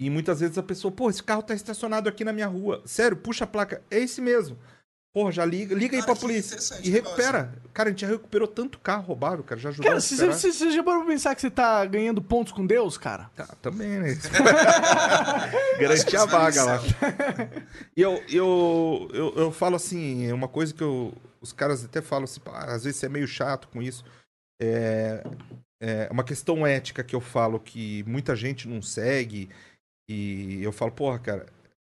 E 0.00 0.08
muitas 0.08 0.40
vezes 0.40 0.56
a 0.56 0.62
pessoa, 0.62 0.90
pô, 0.90 1.10
esse 1.10 1.22
carro 1.22 1.42
tá 1.42 1.54
estacionado 1.54 2.08
aqui 2.08 2.24
na 2.24 2.32
minha 2.32 2.46
rua. 2.46 2.82
Sério, 2.86 3.16
puxa 3.18 3.44
a 3.44 3.46
placa. 3.46 3.82
É 3.90 3.98
esse 3.98 4.18
mesmo. 4.20 4.58
Porra, 5.12 5.30
já 5.32 5.44
liga, 5.44 5.74
liga 5.74 5.94
aí 5.96 6.00
Cara, 6.00 6.06
pra 6.06 6.14
que 6.14 6.20
polícia. 6.20 6.80
E 6.82 6.88
recupera. 6.88 7.52
Cara, 7.74 7.88
a 7.88 7.92
gente 7.92 8.00
já 8.02 8.06
recuperou 8.06 8.48
tanto 8.48 8.78
carro 8.78 9.02
roubado, 9.08 9.42
cara. 9.42 9.60
Já 9.60 9.68
ajudou 9.68 9.86
Cara, 9.88 10.00
você, 10.00 10.14
recuperar. 10.14 10.38
você, 10.38 10.52
você 10.52 10.70
já 10.70 10.82
parou 10.82 11.02
pra 11.02 11.12
pensar 11.12 11.34
que 11.34 11.40
você 11.42 11.50
tá 11.50 11.84
ganhando 11.84 12.22
pontos 12.22 12.52
com 12.52 12.64
Deus, 12.64 12.96
cara? 12.96 13.28
Tá, 13.36 13.44
também, 13.60 13.98
né? 13.98 14.16
Garantir 15.78 16.16
a 16.16 16.24
vaga 16.24 16.62
lá. 16.64 16.80
E 17.96 18.00
eu, 18.00 18.22
eu, 18.30 19.10
eu, 19.12 19.34
eu 19.36 19.52
falo 19.52 19.76
assim, 19.76 20.26
é 20.26 20.32
uma 20.32 20.48
coisa 20.48 20.72
que 20.72 20.82
eu, 20.82 21.12
os 21.40 21.52
caras 21.52 21.84
até 21.84 22.00
falam 22.00 22.24
assim, 22.24 22.40
"Pá, 22.40 22.64
às 22.66 22.84
vezes 22.84 22.98
você 23.00 23.06
é 23.06 23.08
meio 23.10 23.26
chato 23.26 23.68
com 23.68 23.82
isso. 23.82 24.04
É, 24.62 25.24
é 25.80 26.08
uma 26.10 26.22
questão 26.22 26.66
ética 26.66 27.02
que 27.02 27.16
eu 27.16 27.20
falo 27.20 27.58
que 27.58 28.04
muita 28.06 28.36
gente 28.36 28.68
não 28.68 28.80
segue. 28.80 29.50
E 30.12 30.60
eu 30.64 30.72
falo, 30.72 30.90
porra, 30.90 31.20
cara, 31.20 31.46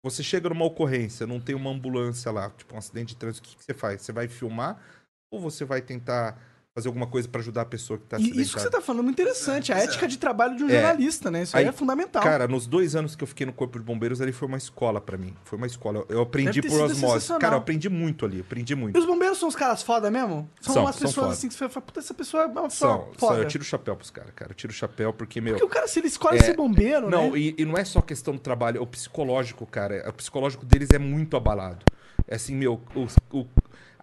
você 0.03 0.23
chega 0.23 0.49
numa 0.49 0.64
ocorrência, 0.64 1.27
não 1.27 1.39
tem 1.39 1.55
uma 1.55 1.71
ambulância 1.71 2.33
lá, 2.33 2.49
tipo 2.49 2.75
um 2.75 2.79
acidente 2.79 3.09
de 3.09 3.17
trânsito, 3.17 3.47
o 3.47 3.51
que, 3.51 3.57
que 3.59 3.62
você 3.62 3.75
faz? 3.75 4.01
Você 4.01 4.11
vai 4.11 4.27
filmar 4.27 4.83
ou 5.31 5.39
você 5.39 5.67
vai 5.67 5.83
tentar 5.83 6.35
fazer 6.77 6.89
alguma 6.89 7.07
coisa 7.07 7.27
pra 7.27 7.41
ajudar 7.41 7.62
a 7.62 7.64
pessoa 7.64 7.99
que 7.99 8.05
tá 8.05 8.16
E 8.16 8.20
acidentada? 8.20 8.43
isso 8.43 8.55
que 8.55 8.61
você 8.61 8.68
tá 8.70 8.81
falando 8.83 9.01
é 9.01 9.05
muito 9.05 9.20
interessante, 9.20 9.72
a 9.72 9.79
é. 9.79 9.85
ética 9.85 10.07
de 10.07 10.18
trabalho 10.18 10.57
de 10.57 10.62
um 10.62 10.68
É. 10.68 10.72
jornalista, 10.72 11.31
né? 11.31 11.43
Isso 11.43 11.57
aí, 11.57 11.64
Aí, 11.64 11.68
é 11.70 11.72
fundamental. 11.72 12.22
Cara, 12.22 12.47
nos 12.47 12.66
dois 12.66 12.95
anos 12.95 13.16
que 13.16 13.24
eu 13.24 13.27
fiquei 13.27 13.47
no 13.47 13.53
Corpo 13.53 13.79
de 13.79 13.85
Bombeiros, 13.85 14.20
ali 14.20 14.31
foi 14.31 14.47
uma 14.47 14.59
escola 14.59 15.01
pra 15.01 15.16
mim. 15.16 15.35
Foi 15.43 15.57
uma 15.57 15.66
escola. 15.66 16.05
Eu 16.11 16.20
aprendi 16.20 16.61
por 16.61 16.79
osmose. 16.83 17.33
Cara, 17.41 17.55
eu 17.55 17.59
aprendi 17.61 17.89
muito 17.89 18.27
ali. 18.27 18.41
Aprendi 18.41 18.74
E 18.74 18.77
muito. 18.77 18.99
os 18.99 19.07
bombeiros 19.07 19.39
são 19.39 19.49
os 19.49 19.57
caras 19.57 19.83
foda 19.83 20.11
mesmo? 20.11 20.49
São, 20.61 20.74
São, 20.74 20.83
umas 20.85 20.97
são 20.97 21.09
pessoas 21.09 21.24
foda. 21.27 21.33
assim 21.39 21.49
que 21.49 21.55
você 21.55 21.68
fala, 21.68 21.87
puta, 21.87 22.01
essa 22.01 22.12
pessoa 22.12 22.43
é 22.43 22.47
uma 22.47 22.68
São, 22.68 23.09
são, 23.18 23.29
foda. 23.29 23.39
eu 23.41 23.49
tiro 23.49 23.62
o 23.62 23.66
chapéu 23.66 23.97
pros 23.97 24.11
caras, 24.11 24.33
cara. 24.37 24.51
Eu 24.51 24.55
tiro 24.55 24.70
o 24.70 24.77
chapéu 24.77 25.14
porque, 25.14 25.41
meu. 25.41 25.55
Porque 25.55 25.64
o 25.64 25.68
cara, 25.70 25.89
se 25.89 25.99
ele 25.99 26.09
escolhe 26.09 26.39
É, 26.39 26.43
ser 26.43 26.55
bombeiro, 26.57 27.09
Não, 27.09 27.31
né? 27.33 27.39
e, 27.39 27.55
e 27.57 27.64
não 27.64 27.79
é 27.79 27.85
só 27.87 28.03
questão 28.03 28.35
do 28.35 28.41
trabalho, 28.41 28.77
é 28.79 28.81
o 28.83 28.87
psicológico, 28.87 29.64
cara. 29.66 30.05
O 30.09 30.12
psicológico 30.12 30.66
deles 30.66 30.91
é 30.93 30.99
muito 30.99 31.39
abalado. 31.39 31.85
É 32.29 32.35
assim, 32.35 32.55
meu, 32.55 32.83
o, 32.95 33.07
o- 33.39 33.47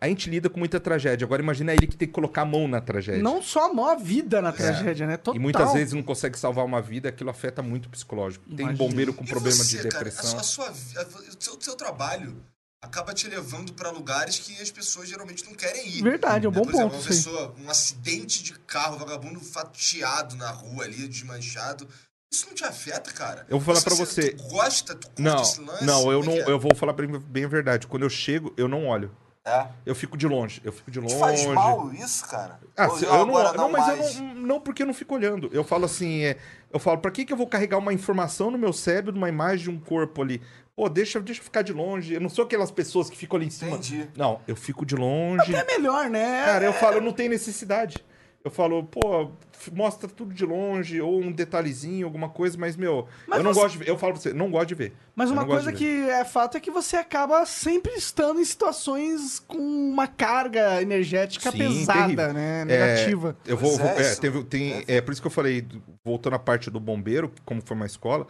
a 0.06 0.08
gente 0.10 0.30
lida 0.30 0.50
com 0.50 0.60
muita 0.60 0.80
tragédia. 0.80 1.26
Agora 1.26 1.42
imagina 1.42 1.74
ele 1.74 1.88
que 1.88 1.96
tem 1.96 2.08
que 2.08 2.14
colocar 2.14 2.42
a 2.42 2.46
mão 2.46 2.68
na 2.68 2.82
tragédia. 2.82 3.22
Não 3.24 3.42
só 3.42 3.70
a 3.70 3.74
maior 3.74 3.98
vida 3.98 4.42
na 4.42 4.52
tragédia, 4.52 5.08
né? 5.08 5.18
Total. 5.18 5.34
É. 5.34 5.38
E 5.38 5.40
muitas 5.40 5.72
vezes 5.74 5.94
não 5.94 6.04
consegue 6.04 6.38
salvar 6.38 6.66
uma 6.66 6.82
vida, 6.82 7.10
aquilo 7.10 7.30
afeta 7.30 7.62
muito 7.62 7.86
o 7.86 7.90
psicológico. 7.90 8.44
Tem 8.46 8.66
Imagina. 8.66 8.78
bombeiro 8.78 9.14
com 9.14 9.24
E 9.24 9.28
problema 9.28 9.56
você, 9.58 9.82
de 9.82 9.88
cara, 9.90 10.04
depressão. 10.06 10.40
a 10.40 10.44
sua, 10.44 10.70
a 10.70 10.74
sua, 10.74 11.02
a- 11.02 11.06
o 11.06 11.44
seu, 11.44 11.58
seu 11.62 11.76
trabalho 11.76 12.44
acaba 12.82 13.14
te 13.14 13.30
levando 13.30 13.72
pra 13.74 13.92
lugares 13.92 14.40
que 14.40 14.62
as 14.62 14.70
pessoas 14.70 15.08
geralmente 15.08 15.46
não 15.46 15.54
querem 15.54 15.88
ir. 15.88 16.04
Verdade, 16.04 16.46
é 16.46 16.50
um 16.50 16.52
bom 16.52 16.64
Por 16.64 16.74
exemplo, 16.74 16.90
ponto. 16.92 17.02
uma 17.02 17.08
pessoa, 17.08 17.56
um 17.64 17.70
acidente 17.70 18.44
de 18.44 18.54
carro, 18.60 18.98
vagabundo 18.98 19.40
fatiado 19.40 20.36
na 20.36 20.50
rua 20.52 20.84
ali, 20.84 21.08
desmanchado. 21.08 21.88
Isso 22.32 22.48
não 22.48 22.54
te 22.56 22.66
afeta, 22.66 23.12
cara? 23.14 23.46
Eu 23.48 23.60
vou 23.60 23.74
falar 23.74 23.84
pra 23.86 23.96
você. 23.96 24.32
Tu 24.34 24.44
gosta, 24.50 24.96
tu 24.96 25.08
curte 25.08 25.22
Não, 25.22 25.42
esse 25.42 25.62
lance? 25.62 25.86
não, 25.86 26.12
eu 26.12 26.20
Como 26.22 26.32
não, 26.32 26.38
é 26.42 26.46
é? 26.46 26.50
eu 26.52 26.60
vou 26.60 26.76
falar 26.76 26.92
bem, 26.94 27.08
bem 27.08 27.46
a 27.46 27.48
verdade. 27.48 27.86
Quando 27.88 28.04
eu 28.04 28.10
chego, 28.10 28.54
eu 28.58 28.68
não 28.68 28.88
olho. 28.88 29.16
É. 29.46 29.68
Eu 29.86 29.94
fico 29.94 30.18
de 30.18 30.26
longe. 30.26 30.62
Eu 30.64 30.72
fico 30.72 30.90
de 30.90 31.00
longe. 31.00 31.18
Faz 31.20 31.46
mal 31.48 31.94
isso, 31.94 32.26
cara? 32.30 32.60
Ah, 32.78 32.88
Ou 32.88 33.00
eu 33.00 33.26
não, 33.26 33.54
não, 33.54 33.70
mas 33.70 33.88
mais? 33.88 34.16
eu 34.16 34.24
não, 34.24 34.36
não 34.36 34.62
porque 34.62 34.84
eu 34.84 34.88
não 34.88 34.94
fico 34.94 35.14
olhando. 35.14 35.50
Eu 35.52 35.66
falo 35.66 35.84
assim, 35.84 36.24
é, 36.24 36.38
eu 36.72 36.80
falo, 36.80 37.00
pra 37.00 37.12
que 37.12 37.26
que 37.26 37.34
eu 37.34 37.38
vou 37.38 37.48
carregar 37.48 37.78
uma 37.78 37.92
informação 37.92 38.50
no 38.50 38.58
meu 38.58 38.72
cérebro 38.72 39.16
uma 39.16 39.28
imagem 39.28 39.66
de 39.66 39.70
um 39.70 39.80
corpo 39.80 40.22
ali? 40.22 40.42
Pô, 40.76 40.88
deixa, 40.88 41.20
deixa 41.20 41.42
eu 41.42 41.44
ficar 41.46 41.62
de 41.62 41.74
longe. 41.74 42.14
Eu 42.14 42.22
não 42.22 42.30
sou 42.30 42.46
aquelas 42.46 42.72
pessoas 42.72 43.10
que 43.10 43.18
ficam 43.18 43.38
ali 43.38 43.48
em 43.48 43.50
cima. 43.50 43.72
Entendi. 43.72 44.08
Não, 44.16 44.40
eu 44.48 44.56
fico 44.56 44.86
de 44.86 44.96
longe. 44.96 45.54
É 45.54 45.66
melhor, 45.66 46.10
né? 46.10 46.46
Cara, 46.46 46.66
eu 46.66 46.74
falo, 46.74 46.96
eu 46.96 47.02
não 47.02 47.12
tenho 47.12 47.30
necessidade. 47.30 48.04
Eu 48.46 48.52
falo, 48.52 48.84
pô, 48.84 49.32
mostra 49.72 50.10
tudo 50.10 50.34
de 50.34 50.46
longe, 50.46 51.00
ou 51.00 51.22
um 51.22 51.32
detalhezinho, 51.32 52.06
alguma 52.06 52.28
coisa, 52.28 52.58
mas, 52.58 52.76
meu, 52.76 53.08
Mas 53.26 53.38
eu 53.38 53.44
não 53.44 53.54
você- 53.54 53.60
gosto 53.62 53.72
de 53.74 53.78
ver. 53.80 53.90
Eu 53.90 53.98
falo 53.98 54.12
pra 54.14 54.22
você, 54.22 54.34
não 54.34 54.52
gosto 54.52 54.68
de 54.68 54.76
ver. 54.76 54.94
Mas 55.16 55.32
uma 55.32 55.46
coisa 55.46 55.72
que 55.72 55.86
é 56.10 56.26
fato 56.26 56.58
é 56.58 56.60
que 56.60 56.70
você 56.70 56.98
acaba 56.98 57.46
sempre 57.46 57.94
estando 57.94 58.42
em 58.42 58.46
situações 58.46 59.40
com 59.40 59.58
uma 59.58 60.08
carga 60.08 60.82
energética 60.82 61.52
Sim, 61.52 61.58
pesada, 61.58 62.04
terrível. 62.04 62.34
né? 62.34 62.66
Negativa. 62.66 63.38
Eu 63.46 63.56
vou, 63.56 63.78
vou- 63.78 63.88
é, 63.88 64.12
é, 64.12 64.16
teve- 64.16 64.44
tem, 64.44 64.84
é 64.90 65.00
por 65.00 65.14
isso 65.14 65.22
que 65.22 65.28
eu 65.28 65.32
falei, 65.32 65.66
voltando 66.06 66.34
à 66.36 66.40
parte 66.40 66.70
do 66.70 66.82
bombeiro, 66.82 67.32
como 67.46 67.62
foi 67.62 67.78
uma 67.78 67.86
escola, 67.86 68.28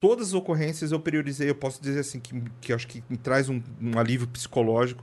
todas 0.00 0.28
as 0.28 0.34
ocorrências 0.34 0.92
eu 0.92 1.00
priorizei, 1.00 1.50
eu 1.50 1.56
posso 1.56 1.82
dizer 1.82 1.98
assim, 1.98 2.20
que, 2.20 2.40
que 2.60 2.72
acho 2.72 2.86
que 2.86 3.02
me 3.10 3.16
traz 3.16 3.48
um, 3.48 3.60
um 3.82 3.98
alívio 3.98 4.28
psicológico, 4.28 5.02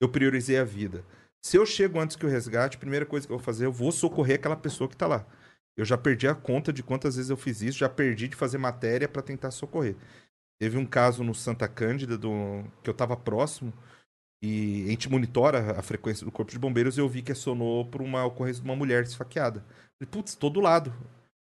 eu 0.00 0.08
priorizei 0.08 0.56
a 0.56 0.64
vida. 0.64 1.02
Se 1.42 1.56
eu 1.56 1.64
chego 1.64 2.00
antes 2.00 2.16
que 2.16 2.26
o 2.26 2.28
resgate, 2.28 2.76
a 2.76 2.80
primeira 2.80 3.06
coisa 3.06 3.26
que 3.26 3.32
eu 3.32 3.38
vou 3.38 3.44
fazer, 3.44 3.66
eu 3.66 3.72
vou 3.72 3.92
socorrer 3.92 4.36
aquela 4.36 4.56
pessoa 4.56 4.88
que 4.88 4.96
tá 4.96 5.06
lá. 5.06 5.26
Eu 5.76 5.84
já 5.84 5.96
perdi 5.96 6.26
a 6.26 6.34
conta 6.34 6.72
de 6.72 6.82
quantas 6.82 7.16
vezes 7.16 7.30
eu 7.30 7.36
fiz 7.36 7.62
isso, 7.62 7.78
já 7.78 7.88
perdi 7.88 8.28
de 8.28 8.36
fazer 8.36 8.58
matéria 8.58 9.08
para 9.08 9.22
tentar 9.22 9.50
socorrer. 9.50 9.96
Teve 10.60 10.76
um 10.76 10.84
caso 10.84 11.22
no 11.22 11.34
Santa 11.34 11.68
Cândida, 11.68 12.18
do, 12.18 12.64
que 12.82 12.90
eu 12.90 12.94
tava 12.94 13.16
próximo, 13.16 13.72
e 14.42 14.84
a 14.86 14.90
gente 14.90 15.08
monitora 15.08 15.78
a 15.78 15.82
frequência 15.82 16.24
do 16.24 16.32
corpo 16.32 16.50
de 16.50 16.58
bombeiros 16.58 16.96
e 16.96 17.00
eu 17.00 17.08
vi 17.08 17.22
que 17.22 17.32
acionou 17.32 17.84
por 17.86 18.02
uma 18.02 18.24
ocorrência 18.24 18.62
de 18.62 18.68
uma 18.68 18.76
mulher 18.76 19.02
esfaqueada. 19.04 19.64
Falei, 19.98 20.10
putz, 20.10 20.34
tô 20.34 20.48
do 20.50 20.60
lado. 20.60 20.92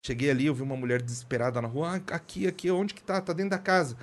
Cheguei 0.05 0.29
ali, 0.29 0.45
eu 0.45 0.55
vi 0.55 0.61
uma 0.61 0.77
mulher 0.77 1.01
desesperada 1.01 1.61
na 1.61 1.67
rua. 1.67 1.95
Ah, 1.95 2.15
aqui, 2.15 2.47
aqui, 2.47 2.71
onde 2.71 2.93
que 2.93 3.03
tá? 3.03 3.19
Tá 3.19 3.33
dentro 3.33 3.51
da 3.51 3.59
casa. 3.59 3.97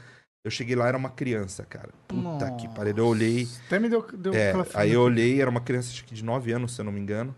Eu 0.45 0.51
cheguei 0.51 0.77
lá, 0.77 0.87
era 0.87 0.97
uma 0.97 1.09
criança, 1.09 1.65
cara. 1.65 1.89
Puta 2.07 2.51
que 2.57 2.65
Nossa. 2.65 2.77
pariu. 2.77 2.95
Eu 2.99 3.07
olhei. 3.07 3.49
Até 3.67 3.79
me 3.79 3.89
deu, 3.89 4.03
deu 4.13 4.35
É, 4.35 4.53
aí 4.75 4.93
eu 4.93 5.01
olhei, 5.01 5.41
era 5.41 5.49
uma 5.49 5.63
criança 5.63 5.91
acho 5.91 6.05
que 6.05 6.15
de 6.15 6.23
9 6.23 6.53
anos, 6.53 6.75
se 6.75 6.81
eu 6.83 6.85
não 6.85 6.93
me 6.93 7.01
engano. 7.01 7.35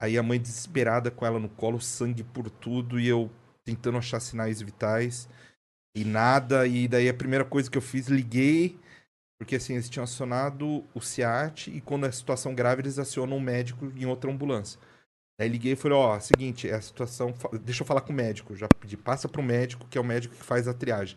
Aí 0.00 0.18
a 0.18 0.22
mãe 0.22 0.38
desesperada 0.38 1.10
com 1.10 1.24
ela 1.24 1.38
no 1.38 1.48
colo, 1.48 1.80
sangue 1.80 2.22
por 2.22 2.50
tudo, 2.50 3.00
e 3.00 3.08
eu 3.08 3.30
tentando 3.64 3.96
achar 3.96 4.20
sinais 4.20 4.60
vitais. 4.60 5.28
E 5.96 6.04
nada, 6.04 6.66
e 6.66 6.86
daí 6.88 7.08
a 7.08 7.14
primeira 7.14 7.44
coisa 7.44 7.70
que 7.70 7.78
eu 7.78 7.82
fiz, 7.82 8.08
liguei, 8.08 8.78
porque 9.38 9.56
assim, 9.56 9.74
eles 9.74 9.88
tinham 9.88 10.04
acionado 10.04 10.84
o 10.94 11.00
SEAT, 11.00 11.70
e 11.70 11.80
quando 11.80 12.04
é 12.04 12.12
situação 12.12 12.54
grave, 12.54 12.82
eles 12.82 12.98
acionam 12.98 13.36
um 13.36 13.40
médico 13.40 13.92
em 13.96 14.04
outra 14.04 14.30
ambulância. 14.30 14.78
Aí 15.40 15.48
liguei 15.48 15.72
e 15.72 15.76
falei, 15.76 15.96
ó, 15.96 16.20
seguinte, 16.20 16.68
é 16.68 16.74
a 16.74 16.80
situação. 16.80 17.34
Deixa 17.62 17.82
eu 17.82 17.86
falar 17.86 18.02
com 18.02 18.12
o 18.12 18.16
médico. 18.16 18.54
Já 18.54 18.68
pedi, 18.68 18.96
passa 18.96 19.28
pro 19.28 19.42
médico, 19.42 19.86
que 19.88 19.96
é 19.96 20.00
o 20.00 20.04
médico 20.04 20.34
que 20.34 20.42
faz 20.42 20.68
a 20.68 20.74
triagem. 20.74 21.16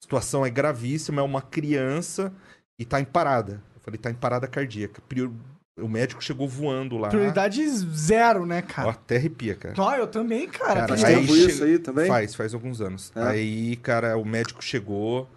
A 0.00 0.02
situação 0.02 0.44
é 0.46 0.50
gravíssima, 0.50 1.20
é 1.20 1.24
uma 1.24 1.42
criança 1.42 2.32
e 2.78 2.84
tá 2.84 3.00
em 3.00 3.04
parada. 3.04 3.62
Eu 3.74 3.80
falei, 3.82 3.98
tá 3.98 4.10
em 4.10 4.14
parada 4.14 4.46
cardíaca. 4.48 5.02
Prior- 5.08 5.30
O 5.78 5.88
médico 5.88 6.22
chegou 6.22 6.46
voando 6.48 6.96
lá. 6.98 7.08
Prioridade 7.08 7.66
zero, 7.68 8.44
né, 8.44 8.60
cara? 8.62 8.90
até 8.90 9.16
arrepia, 9.16 9.54
cara. 9.54 9.74
Ó, 9.78 9.94
eu 9.94 10.06
também, 10.06 10.48
cara. 10.48 10.74
Cara, 10.80 10.88
Faz 10.88 11.04
aí 11.04 11.14
tempo 11.16 11.34
che- 11.34 11.46
isso 11.46 11.64
aí 11.64 11.78
também? 11.78 12.06
Faz, 12.06 12.34
faz 12.34 12.52
alguns 12.54 12.80
anos. 12.80 13.12
É. 13.14 13.22
Aí, 13.22 13.76
cara, 13.76 14.16
o 14.18 14.24
médico 14.24 14.62
chegou 14.62 15.28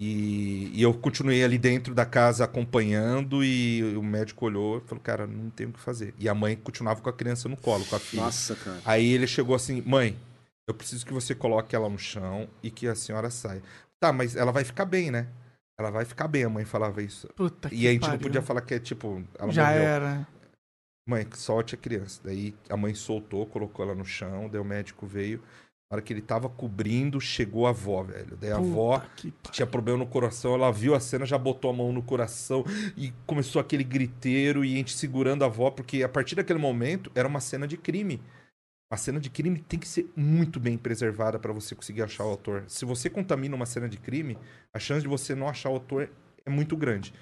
e, 0.00 0.70
e 0.74 0.82
eu 0.82 0.92
continuei 0.94 1.42
ali 1.42 1.58
dentro 1.58 1.94
da 1.94 2.04
casa 2.06 2.44
acompanhando 2.44 3.42
e 3.42 3.82
o 3.96 4.02
médico 4.02 4.44
olhou 4.46 4.78
e 4.78 4.80
falou, 4.88 5.02
cara, 5.02 5.26
não 5.26 5.50
tem 5.50 5.66
o 5.66 5.72
que 5.72 5.80
fazer. 5.80 6.14
E 6.18 6.28
a 6.28 6.34
mãe 6.34 6.54
continuava 6.56 7.00
com 7.00 7.08
a 7.08 7.12
criança 7.12 7.48
no 7.48 7.56
colo, 7.56 7.84
com 7.86 7.96
a 7.96 7.98
filha. 7.98 8.22
Nossa, 8.22 8.54
cara. 8.56 8.78
Aí 8.84 9.06
ele 9.12 9.26
chegou 9.26 9.54
assim, 9.56 9.82
mãe, 9.84 10.16
eu 10.68 10.74
preciso 10.74 11.04
que 11.04 11.12
você 11.12 11.34
coloque 11.34 11.74
ela 11.76 11.88
no 11.88 11.98
chão 11.98 12.48
e 12.62 12.70
que 12.70 12.86
a 12.88 12.94
senhora 12.94 13.30
saia. 13.30 13.62
Tá, 14.06 14.12
mas 14.12 14.36
ela 14.36 14.52
vai 14.52 14.64
ficar 14.64 14.84
bem, 14.84 15.10
né? 15.10 15.28
Ela 15.78 15.90
vai 15.90 16.04
ficar 16.04 16.26
bem, 16.28 16.44
a 16.44 16.48
mãe 16.48 16.64
falava 16.64 17.02
isso. 17.02 17.28
Puta 17.36 17.68
E 17.72 17.86
a 17.86 17.92
gente 17.92 18.02
não 18.02 18.10
pariu. 18.10 18.22
podia 18.22 18.42
falar 18.42 18.62
que 18.62 18.74
é 18.74 18.78
tipo, 18.78 19.22
ela 19.38 19.52
Já 19.52 19.64
morreu. 19.66 19.82
era. 19.82 20.28
Mãe, 21.08 21.26
solte 21.34 21.74
a 21.74 21.78
criança. 21.78 22.20
Daí 22.24 22.54
a 22.68 22.76
mãe 22.76 22.94
soltou, 22.94 23.46
colocou 23.46 23.84
ela 23.84 23.94
no 23.94 24.04
chão, 24.04 24.48
daí 24.48 24.60
o 24.60 24.64
médico 24.64 25.06
veio. 25.06 25.40
Na 25.90 25.96
hora 25.96 26.02
que 26.02 26.12
ele 26.12 26.22
tava 26.22 26.48
cobrindo, 26.48 27.20
chegou 27.20 27.66
a 27.66 27.70
avó, 27.70 28.02
velho. 28.02 28.36
Daí 28.36 28.50
a 28.50 28.56
avó 28.56 28.98
Puta 28.98 29.10
que 29.16 29.30
pariu. 29.30 29.52
tinha 29.52 29.66
problema 29.66 29.98
no 29.98 30.06
coração, 30.06 30.54
ela 30.54 30.72
viu 30.72 30.94
a 30.96 31.00
cena, 31.00 31.24
já 31.24 31.38
botou 31.38 31.70
a 31.70 31.74
mão 31.74 31.92
no 31.92 32.02
coração 32.02 32.64
e 32.96 33.12
começou 33.24 33.60
aquele 33.60 33.84
griteiro 33.84 34.64
e 34.64 34.74
a 34.74 34.76
gente 34.78 34.96
segurando 34.96 35.44
a 35.44 35.46
avó, 35.46 35.70
porque 35.70 36.02
a 36.02 36.08
partir 36.08 36.34
daquele 36.34 36.58
momento 36.58 37.12
era 37.14 37.28
uma 37.28 37.38
cena 37.40 37.68
de 37.68 37.76
crime. 37.76 38.20
A 38.90 38.96
cena 38.96 39.18
de 39.18 39.28
crime 39.28 39.58
tem 39.58 39.78
que 39.78 39.88
ser 39.88 40.10
muito 40.14 40.60
bem 40.60 40.78
preservada 40.78 41.38
para 41.38 41.52
você 41.52 41.74
conseguir 41.74 42.02
achar 42.02 42.24
o 42.24 42.28
autor. 42.30 42.64
Se 42.68 42.84
você 42.84 43.10
contamina 43.10 43.56
uma 43.56 43.66
cena 43.66 43.88
de 43.88 43.96
crime, 43.98 44.38
a 44.72 44.78
chance 44.78 45.02
de 45.02 45.08
você 45.08 45.34
não 45.34 45.48
achar 45.48 45.70
o 45.70 45.74
autor 45.74 46.08
é 46.44 46.50
muito 46.50 46.76
grande. 46.76 47.12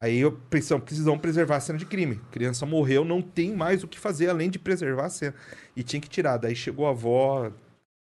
Aí 0.00 0.16
eu 0.18 0.30
pensamos, 0.30 0.84
precisamos 0.84 1.20
preservar 1.20 1.56
a 1.56 1.60
cena 1.60 1.76
de 1.78 1.84
crime. 1.86 2.20
A 2.28 2.32
criança 2.32 2.64
morreu, 2.64 3.04
não 3.04 3.20
tem 3.20 3.52
mais 3.52 3.82
o 3.82 3.88
que 3.88 3.98
fazer 3.98 4.28
além 4.30 4.48
de 4.48 4.58
preservar 4.58 5.06
a 5.06 5.10
cena. 5.10 5.34
E 5.74 5.82
tinha 5.82 6.00
que 6.00 6.08
tirar. 6.08 6.36
Daí 6.36 6.54
chegou 6.54 6.86
a 6.86 6.90
avó, 6.90 7.50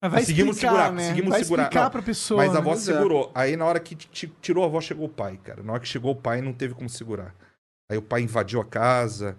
Mas 0.03 0.11
vai 0.11 0.21
Conseguimos 0.21 0.57
explicar, 0.57 0.71
segurar, 0.73 0.91
né? 0.91 1.03
conseguimos 1.03 1.29
vai 1.29 1.43
segurar. 1.43 1.63
explicar 1.63 1.83
Não, 1.85 1.91
pra 1.91 2.01
pessoa. 2.01 2.37
mas 2.45 2.49
a 2.51 2.53
né? 2.55 2.59
avó 2.59 2.75
segurou. 2.75 3.31
Aí 3.33 3.55
na 3.55 3.63
hora 3.63 3.79
que 3.79 3.95
tirou 3.95 4.65
a 4.65 4.67
avó, 4.67 4.81
chegou 4.81 5.05
o 5.05 5.09
pai, 5.09 5.39
cara. 5.41 5.63
Na 5.63 5.71
hora 5.71 5.81
que 5.81 5.87
chegou 5.87 6.11
o 6.11 6.15
pai, 6.15 6.41
não 6.41 6.51
teve 6.51 6.73
como 6.73 6.89
segurar. 6.89 7.33
Aí 7.89 7.97
o 7.97 8.01
pai 8.01 8.23
invadiu 8.23 8.59
a 8.59 8.65
casa. 8.65 9.37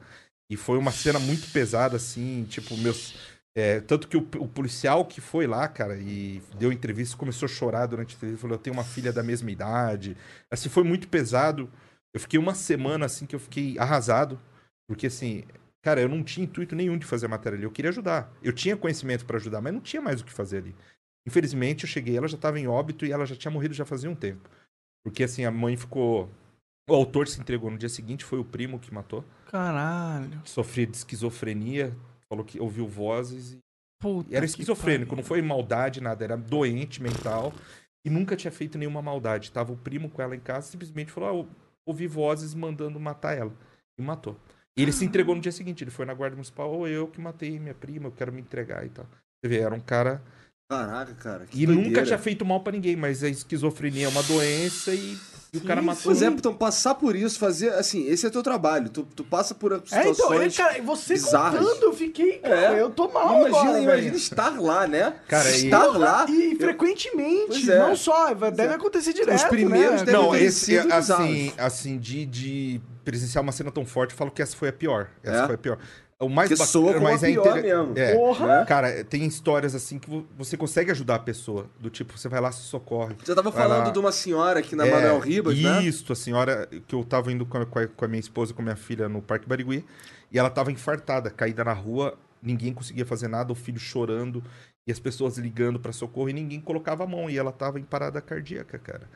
E 0.50 0.56
foi 0.56 0.78
uma 0.78 0.90
cena 0.90 1.18
muito 1.20 1.46
pesada, 1.52 1.96
assim, 1.96 2.44
tipo, 2.48 2.74
meus. 2.78 3.29
É, 3.54 3.80
tanto 3.80 4.06
que 4.06 4.16
o, 4.16 4.20
o 4.20 4.48
policial 4.48 5.04
que 5.04 5.20
foi 5.20 5.46
lá, 5.46 5.66
cara, 5.66 5.96
e 5.96 6.40
deu 6.56 6.72
entrevista, 6.72 7.16
começou 7.16 7.46
a 7.46 7.48
chorar 7.48 7.86
durante 7.86 8.14
a 8.14 8.16
entrevista, 8.16 8.42
falou, 8.42 8.56
eu 8.56 8.62
tenho 8.62 8.74
uma 8.74 8.84
filha 8.84 9.12
da 9.12 9.22
mesma 9.22 9.50
idade. 9.50 10.16
Assim, 10.50 10.68
foi 10.68 10.84
muito 10.84 11.08
pesado. 11.08 11.68
Eu 12.14 12.20
fiquei 12.20 12.38
uma 12.38 12.54
semana, 12.54 13.06
assim, 13.06 13.26
que 13.26 13.34
eu 13.34 13.40
fiquei 13.40 13.78
arrasado. 13.78 14.40
Porque, 14.88 15.06
assim, 15.08 15.44
cara, 15.82 16.00
eu 16.00 16.08
não 16.08 16.22
tinha 16.22 16.44
intuito 16.44 16.76
nenhum 16.76 16.96
de 16.96 17.06
fazer 17.06 17.26
a 17.26 17.28
matéria 17.28 17.56
ali. 17.56 17.64
Eu 17.64 17.72
queria 17.72 17.90
ajudar. 17.90 18.32
Eu 18.42 18.52
tinha 18.52 18.76
conhecimento 18.76 19.26
pra 19.26 19.36
ajudar, 19.36 19.60
mas 19.60 19.72
não 19.72 19.80
tinha 19.80 20.02
mais 20.02 20.20
o 20.20 20.24
que 20.24 20.32
fazer 20.32 20.58
ali. 20.58 20.74
Infelizmente, 21.26 21.84
eu 21.84 21.88
cheguei, 21.88 22.16
ela 22.16 22.28
já 22.28 22.36
estava 22.36 22.58
em 22.58 22.66
óbito 22.66 23.04
e 23.04 23.12
ela 23.12 23.26
já 23.26 23.36
tinha 23.36 23.50
morrido 23.50 23.74
já 23.74 23.84
fazia 23.84 24.10
um 24.10 24.14
tempo. 24.14 24.48
Porque 25.04 25.24
assim, 25.24 25.44
a 25.44 25.50
mãe 25.50 25.76
ficou. 25.76 26.30
O 26.88 26.94
autor 26.94 27.28
se 27.28 27.40
entregou 27.40 27.70
no 27.70 27.78
dia 27.78 27.88
seguinte, 27.88 28.24
foi 28.24 28.38
o 28.38 28.44
primo 28.44 28.78
que 28.78 28.92
matou. 28.92 29.24
Caralho. 29.46 30.40
Sofria 30.44 30.86
de 30.86 30.96
esquizofrenia, 30.96 31.94
falou 32.30 32.44
que 32.44 32.60
ouviu 32.60 32.86
vozes. 32.86 33.52
E 33.52 33.58
Puta 34.00 34.32
e 34.32 34.36
era 34.36 34.44
esquizofrênico, 34.46 35.14
não 35.14 35.22
foi 35.22 35.42
maldade, 35.42 36.00
nada, 36.00 36.24
era 36.24 36.36
doente 36.36 37.02
mental. 37.02 37.52
E 38.02 38.08
nunca 38.08 38.34
tinha 38.34 38.50
feito 38.50 38.78
nenhuma 38.78 39.02
maldade. 39.02 39.52
Tava 39.52 39.72
o 39.72 39.76
primo 39.76 40.08
com 40.08 40.22
ela 40.22 40.34
em 40.34 40.40
casa, 40.40 40.68
simplesmente 40.68 41.12
falou: 41.12 41.28
ah, 41.28 41.34
eu 41.34 41.48
ouvi 41.84 42.06
vozes 42.06 42.54
mandando 42.54 42.98
matar 42.98 43.36
ela. 43.36 43.52
E 43.98 44.02
matou. 44.02 44.36
E 44.78 44.82
ele 44.82 44.92
se 44.92 45.04
entregou 45.04 45.34
no 45.34 45.40
dia 45.42 45.52
seguinte, 45.52 45.84
ele 45.84 45.90
foi 45.90 46.06
na 46.06 46.14
guarda 46.14 46.36
municipal, 46.36 46.72
ou 46.72 46.88
eu 46.88 47.08
que 47.08 47.20
matei 47.20 47.58
minha 47.58 47.74
prima, 47.74 48.06
eu 48.06 48.12
quero 48.12 48.32
me 48.32 48.40
entregar 48.40 48.86
e 48.86 48.88
tal. 48.88 49.04
Você 49.04 49.48
vê, 49.48 49.58
era 49.58 49.74
um 49.74 49.80
cara. 49.80 50.22
Caraca, 50.70 51.12
cara. 51.14 51.46
que 51.46 51.60
E 51.60 51.66
doideira. 51.66 51.88
nunca 51.90 52.04
tinha 52.04 52.18
feito 52.18 52.44
mal 52.44 52.60
pra 52.62 52.72
ninguém, 52.72 52.96
mas 52.96 53.22
a 53.22 53.28
esquizofrenia 53.28 54.06
é 54.06 54.08
uma 54.08 54.22
doença 54.22 54.94
e, 54.94 55.18
e 55.52 55.58
o 55.58 55.60
cara 55.62 55.82
matou. 55.82 56.02
Pois 56.04 56.22
é, 56.22 56.26
então 56.26 56.54
passar 56.54 56.94
por 56.94 57.16
isso, 57.16 57.38
fazer. 57.38 57.70
Assim, 57.74 58.06
esse 58.06 58.24
é 58.26 58.30
teu 58.30 58.42
trabalho. 58.42 58.88
Tu, 58.88 59.02
tu 59.16 59.24
passa 59.24 59.54
por 59.54 59.72
É, 59.72 59.78
situações. 59.78 60.18
então, 60.18 60.34
ele, 60.34 60.52
cara, 60.52 60.82
você 60.82 61.14
bizarras. 61.14 61.60
contando, 61.60 61.82
eu 61.84 61.92
fiquei, 61.92 62.38
cara, 62.38 62.76
É. 62.76 62.80
eu 62.80 62.90
tô 62.90 63.08
mal 63.08 63.40
imagina, 63.40 63.58
agora, 63.60 63.78
imagina 63.82 64.02
velho. 64.10 64.16
estar 64.16 64.60
lá, 64.60 64.86
né? 64.86 65.14
Cara, 65.26 65.50
e- 65.50 65.64
estar 65.64 65.86
lá. 65.86 66.26
E 66.28 66.56
frequentemente, 66.56 67.46
Pois 67.48 67.68
é. 67.68 67.78
não 67.78 67.96
só, 67.96 68.32
deve 68.34 68.74
acontecer 68.74 69.12
direto, 69.12 69.48
primeiros 69.48 70.00
né? 70.00 70.06
devem 70.06 70.20
Não, 70.22 70.30
ter 70.32 70.42
esse, 70.42 70.78
assim, 70.78 70.88
bizarros. 70.96 71.54
assim 71.58 71.98
de, 71.98 72.26
de 72.26 72.80
presenciar 73.04 73.42
uma 73.42 73.52
cena 73.52 73.70
tão 73.70 73.84
forte, 73.84 74.12
eu 74.12 74.16
falo 74.18 74.30
que 74.30 74.40
essa 74.42 74.56
foi 74.56 74.68
a 74.68 74.72
pior. 74.72 75.08
Essa 75.22 75.42
É? 75.42 75.46
foi 75.46 75.54
a 75.54 75.58
pior. 75.58 75.78
O 76.22 76.28
mais 76.28 76.50
Porque 76.50 76.58
bac- 76.58 76.68
soa 76.70 77.00
mas 77.00 77.22
é 77.22 77.30
inter- 77.30 77.62
mesmo. 77.62 77.94
É. 77.96 78.14
Porra! 78.14 78.64
Cara, 78.66 79.02
tem 79.04 79.24
histórias 79.24 79.74
assim 79.74 79.98
que 79.98 80.10
vo- 80.10 80.26
você 80.36 80.54
consegue 80.54 80.90
ajudar 80.90 81.14
a 81.14 81.18
pessoa. 81.18 81.66
Do 81.78 81.88
tipo, 81.88 82.16
você 82.18 82.28
vai 82.28 82.40
lá, 82.42 82.52
se 82.52 82.60
socorre. 82.62 83.14
Você 83.24 83.34
tava 83.34 83.50
falando 83.50 83.86
lá. 83.86 83.90
de 83.90 83.98
uma 83.98 84.12
senhora 84.12 84.60
aqui 84.60 84.76
na 84.76 84.86
É, 84.86 84.90
Manuel 84.90 85.18
Ribas, 85.18 85.58
né? 85.58 85.82
Isso, 85.82 86.12
a 86.12 86.16
senhora 86.16 86.68
que 86.86 86.94
eu 86.94 87.02
tava 87.04 87.32
indo 87.32 87.46
com 87.46 87.56
a, 87.56 87.64
com 87.64 88.04
a- 88.04 88.08
minha 88.08 88.20
esposa 88.20 88.52
e 88.52 88.54
com 88.54 88.60
a 88.60 88.64
minha 88.64 88.76
filha 88.76 89.08
no 89.08 89.22
Parque 89.22 89.48
Barigui, 89.48 89.82
e 90.30 90.38
ela 90.38 90.50
tava 90.50 90.70
infartada, 90.70 91.30
caída 91.30 91.64
na 91.64 91.72
rua, 91.72 92.18
ninguém 92.42 92.74
conseguia 92.74 93.06
fazer 93.06 93.28
nada, 93.28 93.50
o 93.50 93.56
filho 93.56 93.80
chorando, 93.80 94.44
e 94.86 94.92
as 94.92 94.98
pessoas 94.98 95.38
ligando 95.38 95.80
pra 95.80 95.90
socorro, 95.90 96.28
e 96.28 96.34
ninguém 96.34 96.60
colocava 96.60 97.04
a 97.04 97.06
mão, 97.06 97.30
e 97.30 97.38
ela 97.38 97.50
tava 97.50 97.80
em 97.80 97.82
parada 97.82 98.20
cardíaca, 98.20 98.78
cara. 98.78 99.08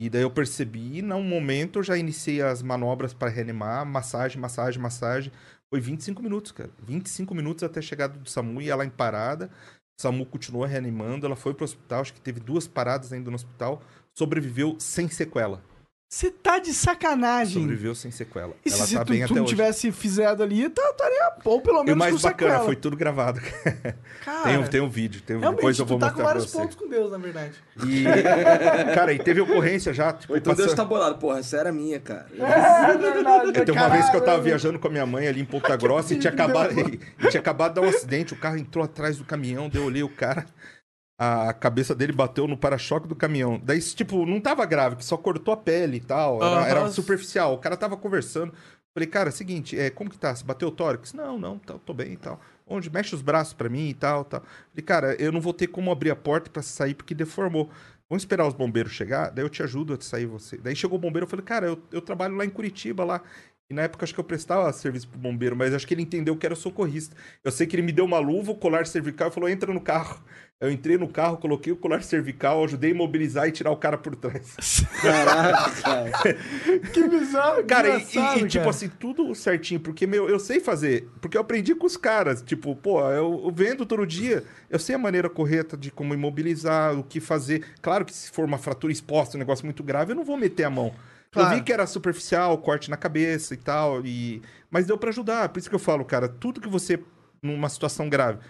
E 0.00 0.08
daí 0.08 0.22
eu 0.22 0.30
percebi, 0.30 0.98
e 0.98 1.02
num 1.02 1.22
momento 1.22 1.80
eu 1.80 1.82
já 1.82 1.96
iniciei 1.98 2.40
as 2.40 2.62
manobras 2.62 3.12
para 3.12 3.28
reanimar, 3.28 3.84
massagem, 3.84 4.40
massagem, 4.40 4.80
massagem. 4.80 5.30
Foi 5.70 5.80
25 5.80 6.22
minutos, 6.22 6.52
cara. 6.52 6.70
25 6.82 7.34
minutos 7.34 7.62
até 7.62 7.80
a 7.80 7.82
chegada 7.82 8.18
do 8.18 8.28
SAMU 8.28 8.62
e 8.62 8.70
ela 8.70 8.84
em 8.84 8.90
parada. 8.90 9.50
O 9.98 10.02
SAMU 10.02 10.24
continuou 10.24 10.64
reanimando, 10.64 11.26
ela 11.26 11.36
foi 11.36 11.52
pro 11.52 11.64
hospital, 11.64 12.00
acho 12.00 12.14
que 12.14 12.20
teve 12.20 12.40
duas 12.40 12.68
paradas 12.68 13.12
ainda 13.12 13.30
no 13.30 13.34
hospital, 13.34 13.82
sobreviveu 14.14 14.76
sem 14.78 15.08
sequela. 15.08 15.62
Você 16.10 16.30
tá 16.30 16.58
de 16.58 16.72
sacanagem. 16.72 17.60
Sobreviveu 17.60 17.94
sem 17.94 18.10
sequela. 18.10 18.54
E 18.64 18.70
Ela 18.72 18.86
se 18.86 18.94
tá 18.94 19.04
tu, 19.04 19.10
bem 19.10 19.20
tu 19.20 19.24
até 19.26 19.34
não 19.34 19.42
hoje. 19.42 19.50
tivesse 19.50 19.92
fizedo 19.92 20.42
ali, 20.42 20.66
tá, 20.70 20.82
estaria. 20.90 21.32
Ou 21.44 21.60
pelo 21.60 21.76
E 21.76 21.80
o 21.80 21.84
menos 21.84 21.98
mais 21.98 22.14
com 22.14 22.22
bacana, 22.22 22.50
sequela. 22.52 22.64
foi 22.64 22.76
tudo 22.76 22.96
gravado. 22.96 23.38
Cara, 24.24 24.42
tem, 24.44 24.56
um, 24.58 24.66
tem 24.66 24.80
um 24.80 24.88
vídeo, 24.88 25.20
tem 25.20 25.36
um, 25.36 25.40
depois 25.40 25.78
eu 25.78 25.84
vou 25.84 25.98
tu 25.98 26.00
tá 26.00 26.06
com 26.10 26.12
mostrar 26.16 26.24
pra 26.24 26.24
vários 26.24 26.50
você. 26.50 26.56
pontos 26.58 26.76
com 26.76 26.88
Deus, 26.88 27.12
na 27.12 27.18
verdade. 27.18 27.52
E, 27.86 28.04
cara, 28.94 29.12
e 29.12 29.18
teve 29.18 29.42
ocorrência 29.42 29.92
já. 29.92 30.14
Tipo, 30.14 30.34
então 30.34 30.54
Deus 30.54 30.68
passando- 30.68 30.76
tá 30.78 30.84
bolado. 30.86 31.18
Porra, 31.18 31.40
essa 31.40 31.58
era 31.58 31.70
minha, 31.70 32.00
cara. 32.00 32.26
É 32.38 33.60
Tem 33.64 33.74
uma 33.74 33.88
vez 33.90 34.08
que 34.08 34.16
eu 34.16 34.24
tava 34.24 34.40
viajando 34.40 34.78
com 34.78 34.88
a 34.88 34.90
minha 34.90 35.04
mãe 35.04 35.28
ali 35.28 35.42
em 35.42 35.44
Ponta 35.44 35.76
Grossa 35.76 36.14
e 36.14 36.18
tinha 36.18 36.32
acabado, 36.32 36.72
e 36.78 37.28
tinha 37.28 37.40
acabado 37.40 37.74
de 37.74 37.80
dar 37.82 37.86
um 37.86 37.90
acidente. 37.90 38.32
O 38.32 38.36
carro 38.36 38.56
entrou 38.56 38.82
atrás 38.82 39.18
do 39.18 39.24
caminhão, 39.24 39.68
daí 39.68 39.82
eu 39.82 39.86
olhei 39.86 40.02
o 40.02 40.08
cara, 40.08 40.46
a 41.18 41.52
cabeça 41.52 41.94
dele 41.96 42.12
bateu 42.12 42.46
no 42.46 42.56
para-choque 42.56 43.08
do 43.08 43.16
caminhão. 43.16 43.60
Daí, 43.62 43.80
tipo, 43.80 44.24
não 44.24 44.40
tava 44.40 44.64
grave, 44.64 44.96
que 44.96 45.04
só 45.04 45.16
cortou 45.16 45.52
a 45.52 45.56
pele 45.56 45.96
e 45.96 46.00
tal. 46.00 46.36
Era, 46.36 46.60
Aham. 46.60 46.66
era 46.66 46.90
superficial. 46.90 47.54
O 47.54 47.58
cara 47.58 47.76
tava 47.76 47.96
conversando. 47.96 48.52
Falei, 48.94 49.06
cara, 49.08 49.30
seguinte, 49.30 49.78
é, 49.78 49.90
como 49.90 50.08
que 50.08 50.18
tá? 50.18 50.34
Você 50.34 50.44
bateu 50.44 50.68
o 50.68 50.72
tórax? 50.72 51.12
Não, 51.12 51.38
não, 51.38 51.58
tá, 51.58 51.74
tô 51.84 51.92
bem 51.92 52.12
e 52.12 52.16
tal. 52.16 52.40
Onde? 52.66 52.88
Mexe 52.90 53.14
os 53.14 53.22
braços 53.22 53.52
pra 53.52 53.68
mim 53.68 53.88
e 53.88 53.94
tal, 53.94 54.24
tal. 54.24 54.42
Falei, 54.70 54.84
cara, 54.84 55.14
eu 55.22 55.32
não 55.32 55.40
vou 55.40 55.52
ter 55.52 55.66
como 55.66 55.90
abrir 55.90 56.10
a 56.10 56.16
porta 56.16 56.50
pra 56.50 56.62
sair 56.62 56.94
porque 56.94 57.14
deformou. 57.14 57.68
Vamos 58.08 58.22
esperar 58.22 58.46
os 58.46 58.54
bombeiros 58.54 58.92
chegar, 58.92 59.30
daí 59.30 59.44
eu 59.44 59.50
te 59.50 59.62
ajudo 59.62 59.92
a 59.92 60.00
sair 60.00 60.24
você. 60.24 60.56
Daí 60.56 60.74
chegou 60.74 60.96
o 60.96 61.00
bombeiro, 61.00 61.26
eu 61.26 61.28
falei, 61.28 61.44
cara, 61.44 61.66
eu, 61.66 61.78
eu 61.92 62.00
trabalho 62.00 62.36
lá 62.36 62.44
em 62.44 62.48
Curitiba, 62.48 63.04
lá. 63.04 63.20
E 63.70 63.74
na 63.74 63.82
época 63.82 64.04
acho 64.04 64.14
que 64.14 64.20
eu 64.20 64.24
prestava 64.24 64.72
serviço 64.72 65.06
pro 65.08 65.18
bombeiro, 65.18 65.54
mas 65.54 65.74
acho 65.74 65.86
que 65.86 65.92
ele 65.92 66.00
entendeu 66.02 66.34
que 66.36 66.46
era 66.46 66.54
socorrista. 66.56 67.14
Eu 67.44 67.50
sei 67.52 67.66
que 67.66 67.76
ele 67.76 67.82
me 67.82 67.92
deu 67.92 68.04
uma 68.06 68.18
luva, 68.18 68.52
o 68.52 68.54
colar 68.54 68.86
cervical 68.86 69.28
e 69.28 69.30
falou, 69.30 69.48
entra 69.48 69.74
no 69.74 69.80
carro. 69.80 70.22
Eu 70.60 70.72
entrei 70.72 70.96
no 70.98 71.06
carro, 71.06 71.36
coloquei 71.36 71.72
o 71.72 71.76
colar 71.76 72.02
cervical, 72.02 72.64
ajudei 72.64 72.90
a 72.90 72.94
imobilizar 72.94 73.46
e 73.46 73.52
tirar 73.52 73.70
o 73.70 73.76
cara 73.76 73.96
por 73.96 74.16
trás. 74.16 74.56
Caraca, 75.00 75.70
cara. 75.82 76.10
Que 76.92 77.08
bizarro, 77.08 77.62
Cara, 77.64 77.88
e, 77.88 77.92
engraçado, 78.02 78.38
e- 78.40 78.42
e, 78.42 78.48
tipo 78.48 78.58
cara. 78.64 78.70
assim, 78.70 78.88
tudo 78.88 79.32
certinho, 79.36 79.78
porque, 79.78 80.04
meu, 80.06 80.28
eu 80.28 80.38
sei 80.40 80.58
fazer, 80.58 81.06
porque 81.20 81.36
eu 81.36 81.42
aprendi 81.42 81.74
com 81.76 81.86
os 81.86 81.96
caras, 81.96 82.42
tipo, 82.42 82.74
pô, 82.74 83.00
eu, 83.10 83.42
eu 83.44 83.52
vendo 83.54 83.86
todo 83.86 84.04
dia, 84.04 84.42
eu 84.68 84.78
sei 84.80 84.96
a 84.96 84.98
maneira 84.98 85.28
correta 85.30 85.76
de 85.76 85.92
como 85.92 86.12
imobilizar, 86.14 86.98
o 86.98 87.04
que 87.04 87.20
fazer. 87.20 87.64
Claro 87.80 88.04
que 88.04 88.12
se 88.12 88.30
for 88.30 88.44
uma 88.44 88.58
fratura 88.58 88.92
exposta, 88.92 89.36
um 89.36 89.40
negócio 89.40 89.64
muito 89.64 89.84
grave, 89.84 90.10
eu 90.12 90.16
não 90.16 90.24
vou 90.24 90.36
meter 90.36 90.64
a 90.64 90.70
mão. 90.70 90.92
Eu 91.38 91.44
Claro. 91.44 91.56
vi 91.56 91.62
que 91.64 91.72
era 91.72 91.86
superficial, 91.86 92.58
corte 92.58 92.90
na 92.90 92.96
cabeça 92.96 93.54
e 93.54 93.56
tal, 93.56 94.04
e... 94.04 94.42
mas 94.70 94.86
deu 94.86 94.98
pra 94.98 95.10
ajudar. 95.10 95.48
Por 95.48 95.58
isso 95.58 95.68
que 95.68 95.74
eu 95.74 95.78
falo, 95.78 96.04
cara, 96.04 96.28
tudo 96.28 96.60
que 96.60 96.68
você, 96.68 97.02
numa 97.42 97.68
situação 97.68 98.08
grave, 98.08 98.40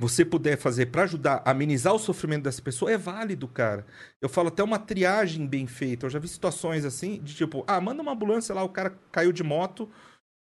você 0.00 0.24
puder 0.24 0.58
fazer 0.58 0.86
pra 0.86 1.04
ajudar 1.04 1.42
a 1.44 1.50
amenizar 1.52 1.94
o 1.94 1.98
sofrimento 1.98 2.42
dessa 2.44 2.60
pessoa 2.60 2.90
é 2.92 2.98
válido, 2.98 3.48
cara. 3.48 3.86
Eu 4.20 4.28
falo 4.28 4.48
até 4.48 4.62
uma 4.62 4.78
triagem 4.78 5.46
bem 5.46 5.66
feita. 5.66 6.04
Eu 6.06 6.10
já 6.10 6.18
vi 6.18 6.28
situações 6.28 6.84
assim, 6.84 7.20
de 7.22 7.34
tipo, 7.34 7.64
ah, 7.66 7.80
manda 7.80 8.02
uma 8.02 8.12
ambulância 8.12 8.54
lá, 8.54 8.62
o 8.62 8.68
cara 8.68 8.90
caiu 9.10 9.32
de 9.32 9.42
moto 9.42 9.90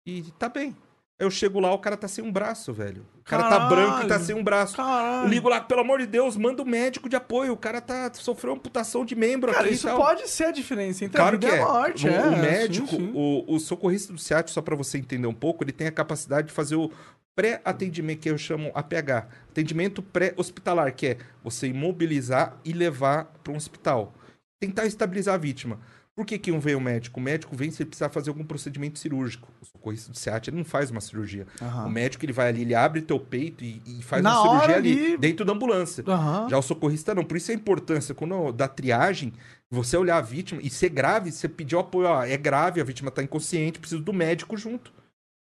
e 0.08 0.24
tá 0.40 0.50
bem. 0.50 0.76
Eu 1.20 1.30
chego 1.30 1.60
lá, 1.60 1.72
o 1.72 1.80
cara 1.80 1.96
tá 1.96 2.08
sem 2.08 2.24
um 2.24 2.32
braço, 2.32 2.74
velho. 2.74 3.06
O 3.20 3.24
cara 3.24 3.44
tá 3.44 3.50
Caralho. 3.50 3.70
branco 3.70 4.06
e 4.06 4.08
tá 4.08 4.20
sem 4.20 4.36
um 4.36 4.44
braço. 4.44 4.76
Caralho. 4.76 5.30
ligo 5.30 5.48
lá, 5.48 5.62
pelo 5.62 5.82
amor 5.82 6.00
de 6.00 6.08
Deus, 6.08 6.36
manda 6.36 6.62
um 6.62 6.66
médico 6.66 7.08
de 7.08 7.16
apoio. 7.16 7.54
O 7.54 7.58
cara 7.58 7.80
tá 7.80 8.12
sofreu 8.14 8.54
amputação 8.54 9.06
de 9.06 9.16
membro 9.16 9.54
Cara, 9.54 9.70
isso 9.70 9.88
pode 9.96 10.28
ser 10.28 10.46
a 10.46 10.52
diferença 10.52 11.06
entre 11.06 11.18
Claro 11.18 11.38
a 11.38 11.40
que 11.40 11.46
vida 11.46 11.58
e 11.58 11.60
é. 11.60 11.64
a 11.64 11.66
morte. 11.66 12.08
o, 12.08 12.10
é. 12.10 12.28
o 12.28 12.38
médico, 12.38 12.88
sim, 12.88 12.98
sim. 12.98 13.12
O, 13.14 13.56
o 13.56 13.60
socorrista 13.60 14.12
do 14.12 14.20
SEAT, 14.20 14.50
só 14.50 14.62
para 14.62 14.76
você 14.76 14.98
entender 14.98 15.28
um 15.28 15.34
pouco, 15.34 15.64
ele 15.64 15.72
tem 15.72 15.88
a 15.88 15.92
capacidade 15.92 16.48
de 16.48 16.54
fazer 16.54 16.76
o 16.76 16.92
pré-atendimento, 17.36 18.20
que 18.20 18.30
eu 18.30 18.38
chamo 18.38 18.72
APH. 18.74 19.28
Atendimento 19.50 20.02
pré-hospitalar, 20.02 20.94
que 20.94 21.08
é 21.08 21.18
você 21.44 21.68
imobilizar 21.68 22.58
e 22.66 22.74
levar 22.74 23.26
para 23.44 23.54
um 23.54 23.56
hospital. 23.56 24.14
Tentar 24.60 24.86
estabilizar 24.86 25.36
a 25.36 25.38
vítima. 25.38 25.80
Por 26.16 26.26
que, 26.28 26.38
que 26.38 26.52
um 26.52 26.60
vem 26.60 26.76
o 26.76 26.80
médico? 26.80 27.20
O 27.20 27.24
médico 27.24 27.56
vem 27.56 27.72
se 27.72 27.82
ele 27.82 27.90
precisar 27.90 28.10
fazer 28.10 28.30
algum 28.30 28.44
procedimento 28.44 29.00
cirúrgico. 29.00 29.52
O 29.60 29.66
socorrista 29.66 30.12
do 30.12 30.18
SEAT 30.18 30.48
ele 30.50 30.58
não 30.58 30.66
faz 30.66 30.92
uma 30.92 31.02
cirurgia. 31.02 31.48
Aham. 31.60 31.88
O 31.88 31.90
médico 31.90 32.24
ele 32.24 32.32
vai 32.34 32.50
ali, 32.50 32.62
ele 32.62 32.76
abre 32.76 33.02
teu 33.02 33.20
peito 33.20 33.64
e, 33.64 33.82
e 33.86 34.04
faz 34.04 34.22
Na 34.22 34.40
uma 34.40 34.42
cirurgia 34.60 34.76
ali, 34.76 34.92
ali- 35.06 35.18
dentro 35.18 35.44
da 35.44 35.54
ambulância. 35.54 36.04
Aham. 36.08 36.48
Já 36.50 36.58
o 36.58 36.62
socorrista 36.62 37.16
não. 37.16 37.24
Por 37.24 37.36
isso 37.36 37.52
a 37.52 37.56
importância, 37.56 38.14
quando 38.14 38.52
da 38.52 38.68
triagem, 38.68 39.34
você 39.72 39.98
olhar 39.98 40.18
a 40.18 40.22
vítima 40.22 40.62
e 40.64 40.70
ser 40.70 40.90
grave, 40.90 41.32
você 41.32 41.50
pedir 41.50 41.76
o 41.76 41.80
apoio, 41.80 42.08
ó, 42.08 42.24
é 42.24 42.38
grave, 42.38 42.80
a 42.80 42.84
vítima 42.84 43.10
tá 43.10 43.24
inconsciente, 43.24 43.80
preciso 43.80 44.02
do 44.04 44.14
médico 44.14 44.56
junto. 44.56 44.94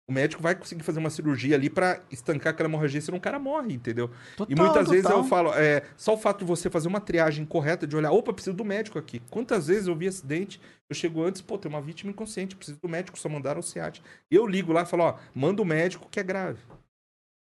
O 0.07 0.13
médico 0.13 0.41
vai 0.41 0.53
conseguir 0.53 0.83
fazer 0.83 0.99
uma 0.99 1.09
cirurgia 1.09 1.55
ali 1.55 1.67
pra 1.67 1.99
estancar 2.11 2.53
aquela 2.53 2.69
hemorragia, 2.69 3.01
senão 3.01 3.17
o 3.17 3.21
cara 3.21 3.39
morre, 3.39 3.73
entendeu? 3.73 4.11
e 4.33 4.37
Total, 4.37 4.65
muitas 4.65 4.87
vezes 4.87 5.03
total. 5.03 5.17
eu 5.17 5.23
falo, 5.23 5.53
é, 5.55 5.81
só 5.97 6.13
o 6.13 6.17
fato 6.17 6.39
de 6.39 6.45
você 6.45 6.69
fazer 6.69 6.87
uma 6.87 7.01
triagem 7.01 7.43
correta, 7.43 7.87
de 7.87 7.95
olhar, 7.95 8.11
opa, 8.11 8.31
preciso 8.31 8.55
do 8.55 8.63
médico 8.63 8.99
aqui. 8.99 9.19
Quantas 9.31 9.65
vezes 9.65 9.87
eu 9.87 9.95
vi 9.95 10.07
acidente, 10.07 10.61
eu 10.87 10.95
chego 10.95 11.23
antes, 11.23 11.41
pô, 11.41 11.57
tem 11.57 11.69
uma 11.69 11.81
vítima 11.81 12.11
inconsciente, 12.11 12.55
preciso 12.55 12.77
do 12.79 12.87
médico, 12.87 13.17
só 13.17 13.27
mandaram 13.27 13.61
o 13.61 13.63
SEAT. 13.63 14.03
Eu 14.29 14.45
ligo 14.45 14.71
lá 14.71 14.83
e 14.83 14.85
falo, 14.85 15.03
ó, 15.05 15.15
manda 15.33 15.63
o 15.63 15.65
médico 15.65 16.07
que 16.09 16.19
é 16.19 16.23
grave. 16.23 16.59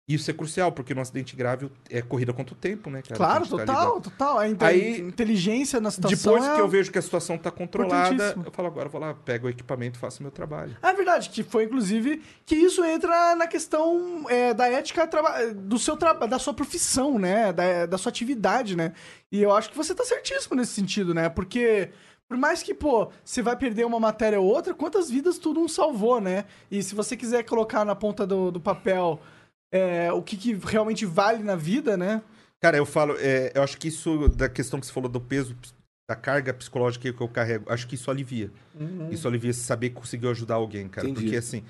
Isso 0.09 0.31
é 0.31 0.33
crucial, 0.33 0.71
porque 0.71 0.95
no 0.95 1.01
acidente 1.01 1.35
grave 1.35 1.69
é 1.87 2.01
corrida 2.01 2.33
contra 2.33 2.55
o 2.55 2.57
tempo, 2.57 2.89
né, 2.89 3.03
cara? 3.03 3.15
Claro, 3.15 3.45
gente 3.45 3.57
tá 3.57 3.65
total, 3.67 4.01
total. 4.01 4.39
A 4.39 4.49
inte- 4.49 4.65
Aí, 4.65 5.01
inteligência 5.01 5.79
na 5.79 5.91
situação 5.91 6.33
Depois 6.33 6.51
é... 6.51 6.55
que 6.55 6.61
eu 6.61 6.67
vejo 6.67 6.91
que 6.91 6.97
a 6.97 7.01
situação 7.01 7.37
tá 7.37 7.51
controlada, 7.51 8.35
eu 8.43 8.51
falo, 8.51 8.69
agora 8.69 8.87
eu 8.87 8.91
vou 8.91 8.99
lá, 8.99 9.13
pego 9.13 9.45
o 9.45 9.49
equipamento 9.51 9.97
e 9.97 9.99
faço 9.99 10.23
meu 10.23 10.31
trabalho. 10.31 10.75
É 10.81 10.91
verdade, 10.93 11.29
que 11.29 11.43
foi 11.43 11.65
inclusive 11.65 12.23
que 12.43 12.55
isso 12.55 12.83
entra 12.83 13.35
na 13.35 13.45
questão 13.45 14.25
é, 14.27 14.51
da 14.51 14.67
ética 14.67 15.07
do 15.55 15.77
seu 15.77 15.95
trabalho, 15.95 16.27
da 16.27 16.39
sua 16.39 16.55
profissão, 16.55 17.19
né? 17.19 17.53
Da, 17.53 17.85
da 17.85 17.97
sua 17.99 18.09
atividade, 18.09 18.75
né? 18.75 18.93
E 19.31 19.39
eu 19.39 19.51
acho 19.55 19.69
que 19.69 19.77
você 19.77 19.93
tá 19.93 20.03
certíssimo 20.03 20.55
nesse 20.55 20.73
sentido, 20.73 21.13
né? 21.13 21.29
Porque 21.29 21.89
por 22.27 22.37
mais 22.37 22.61
que, 22.63 22.73
pô, 22.73 23.09
você 23.23 23.41
vai 23.41 23.55
perder 23.55 23.85
uma 23.85 23.99
matéria 23.99 24.39
ou 24.39 24.47
outra, 24.47 24.73
quantas 24.73 25.09
vidas 25.09 25.37
tu 25.37 25.53
não 25.53 25.67
salvou, 25.67 26.19
né? 26.19 26.45
E 26.69 26.81
se 26.81 26.95
você 26.95 27.15
quiser 27.17 27.43
colocar 27.43 27.83
na 27.85 27.95
ponta 27.95 28.25
do, 28.25 28.51
do 28.51 28.59
papel 28.59 29.19
é, 29.71 30.11
o 30.11 30.21
que, 30.21 30.35
que 30.35 30.53
realmente 30.53 31.05
vale 31.05 31.43
na 31.43 31.55
vida, 31.55 31.95
né? 31.95 32.21
Cara, 32.61 32.77
eu 32.77 32.85
falo, 32.85 33.15
é, 33.17 33.51
eu 33.55 33.63
acho 33.63 33.77
que 33.77 33.87
isso, 33.87 34.27
da 34.29 34.49
questão 34.49 34.79
que 34.79 34.85
você 34.85 34.91
falou 34.91 35.09
do 35.09 35.21
peso, 35.21 35.55
da 36.09 36.15
carga 36.15 36.53
psicológica 36.53 37.11
que 37.11 37.21
eu 37.21 37.29
carrego, 37.29 37.71
acho 37.71 37.87
que 37.87 37.95
isso 37.95 38.09
alivia. 38.09 38.51
Isso 39.11 39.27
alivia 39.27 39.53
se 39.53 39.61
saber 39.61 39.89
que 39.89 39.95
conseguiu 39.95 40.29
ajudar 40.31 40.55
alguém, 40.55 40.89
cara. 40.89 41.07
Entendi. 41.07 41.25
Porque 41.25 41.37
assim, 41.37 41.63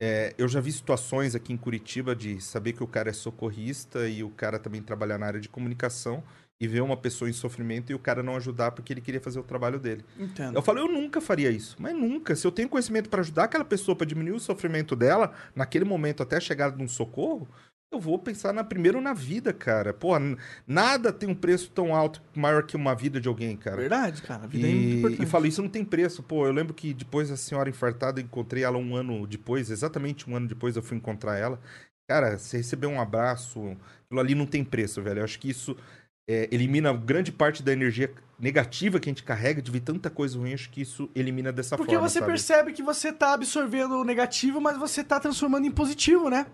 é, 0.00 0.34
eu 0.38 0.48
já 0.48 0.60
vi 0.60 0.72
situações 0.72 1.34
aqui 1.34 1.52
em 1.52 1.56
Curitiba 1.56 2.14
de 2.14 2.40
saber 2.40 2.72
que 2.72 2.82
o 2.82 2.86
cara 2.86 3.10
é 3.10 3.12
socorrista 3.12 4.08
e 4.08 4.22
o 4.22 4.30
cara 4.30 4.58
também 4.58 4.80
trabalha 4.82 5.18
na 5.18 5.26
área 5.26 5.40
de 5.40 5.48
comunicação 5.48 6.22
e 6.62 6.68
ver 6.68 6.80
uma 6.80 6.96
pessoa 6.96 7.28
em 7.28 7.32
sofrimento 7.32 7.90
e 7.90 7.94
o 7.94 7.98
cara 7.98 8.22
não 8.22 8.36
ajudar 8.36 8.70
porque 8.70 8.92
ele 8.92 9.00
queria 9.00 9.20
fazer 9.20 9.40
o 9.40 9.42
trabalho 9.42 9.80
dele. 9.80 10.04
Entendo. 10.16 10.54
Eu 10.56 10.62
falo, 10.62 10.78
eu 10.78 10.86
nunca 10.86 11.20
faria 11.20 11.50
isso. 11.50 11.76
Mas 11.80 11.92
nunca. 11.92 12.36
Se 12.36 12.46
eu 12.46 12.52
tenho 12.52 12.68
conhecimento 12.68 13.10
para 13.10 13.20
ajudar 13.20 13.44
aquela 13.44 13.64
pessoa, 13.64 13.96
para 13.96 14.06
diminuir 14.06 14.36
o 14.36 14.38
sofrimento 14.40 14.94
dela, 14.94 15.32
naquele 15.56 15.84
momento 15.84 16.22
até 16.22 16.36
a 16.36 16.40
chegada 16.40 16.76
de 16.76 16.80
um 16.82 16.86
socorro, 16.86 17.48
eu 17.90 17.98
vou 17.98 18.16
pensar 18.16 18.52
na, 18.54 18.62
primeiro 18.62 19.00
na 19.00 19.12
vida, 19.12 19.52
cara. 19.52 19.92
Pô, 19.92 20.12
nada 20.66 21.12
tem 21.12 21.28
um 21.28 21.34
preço 21.34 21.68
tão 21.72 21.94
alto, 21.94 22.22
maior 22.34 22.62
que 22.62 22.76
uma 22.76 22.94
vida 22.94 23.20
de 23.20 23.26
alguém, 23.26 23.56
cara. 23.56 23.76
Verdade, 23.76 24.22
cara. 24.22 24.44
A 24.44 24.46
vida 24.46 24.66
é 24.68 24.70
muito 24.70 24.86
E, 24.86 24.98
importante. 24.98 25.22
e 25.24 25.26
falo, 25.26 25.46
isso 25.46 25.60
não 25.62 25.68
tem 25.68 25.84
preço. 25.84 26.22
Pô, 26.22 26.46
eu 26.46 26.52
lembro 26.52 26.72
que 26.72 26.94
depois 26.94 27.28
da 27.28 27.36
senhora 27.36 27.68
infartada, 27.68 28.20
eu 28.20 28.24
encontrei 28.24 28.62
ela 28.62 28.78
um 28.78 28.94
ano 28.94 29.26
depois, 29.26 29.68
exatamente 29.68 30.30
um 30.30 30.36
ano 30.36 30.46
depois 30.46 30.76
eu 30.76 30.82
fui 30.82 30.96
encontrar 30.96 31.36
ela. 31.36 31.60
Cara, 32.08 32.38
você 32.38 32.58
receber 32.58 32.86
um 32.86 33.00
abraço, 33.00 33.76
aquilo 34.06 34.20
ali 34.20 34.34
não 34.34 34.46
tem 34.46 34.64
preço, 34.64 35.02
velho. 35.02 35.20
Eu 35.20 35.24
acho 35.24 35.38
que 35.38 35.50
isso 35.50 35.76
é, 36.28 36.48
elimina 36.52 36.92
grande 36.92 37.32
parte 37.32 37.62
da 37.62 37.72
energia 37.72 38.10
negativa 38.38 38.98
que 38.98 39.08
a 39.08 39.12
gente 39.12 39.22
carrega 39.22 39.62
de 39.62 39.70
ver 39.70 39.80
tanta 39.80 40.10
coisa 40.10 40.38
ruim. 40.38 40.52
Acho 40.54 40.70
que 40.70 40.80
isso 40.82 41.08
elimina 41.14 41.52
dessa 41.52 41.76
Porque 41.76 41.94
forma. 41.94 42.08
você 42.08 42.18
sabe? 42.18 42.30
percebe 42.32 42.72
que 42.72 42.82
você 42.82 43.12
tá 43.12 43.34
absorvendo 43.34 43.96
o 43.96 44.04
negativo, 44.04 44.60
mas 44.60 44.76
você 44.78 45.02
tá 45.04 45.18
transformando 45.20 45.66
em 45.66 45.70
positivo, 45.70 46.28
né? 46.28 46.46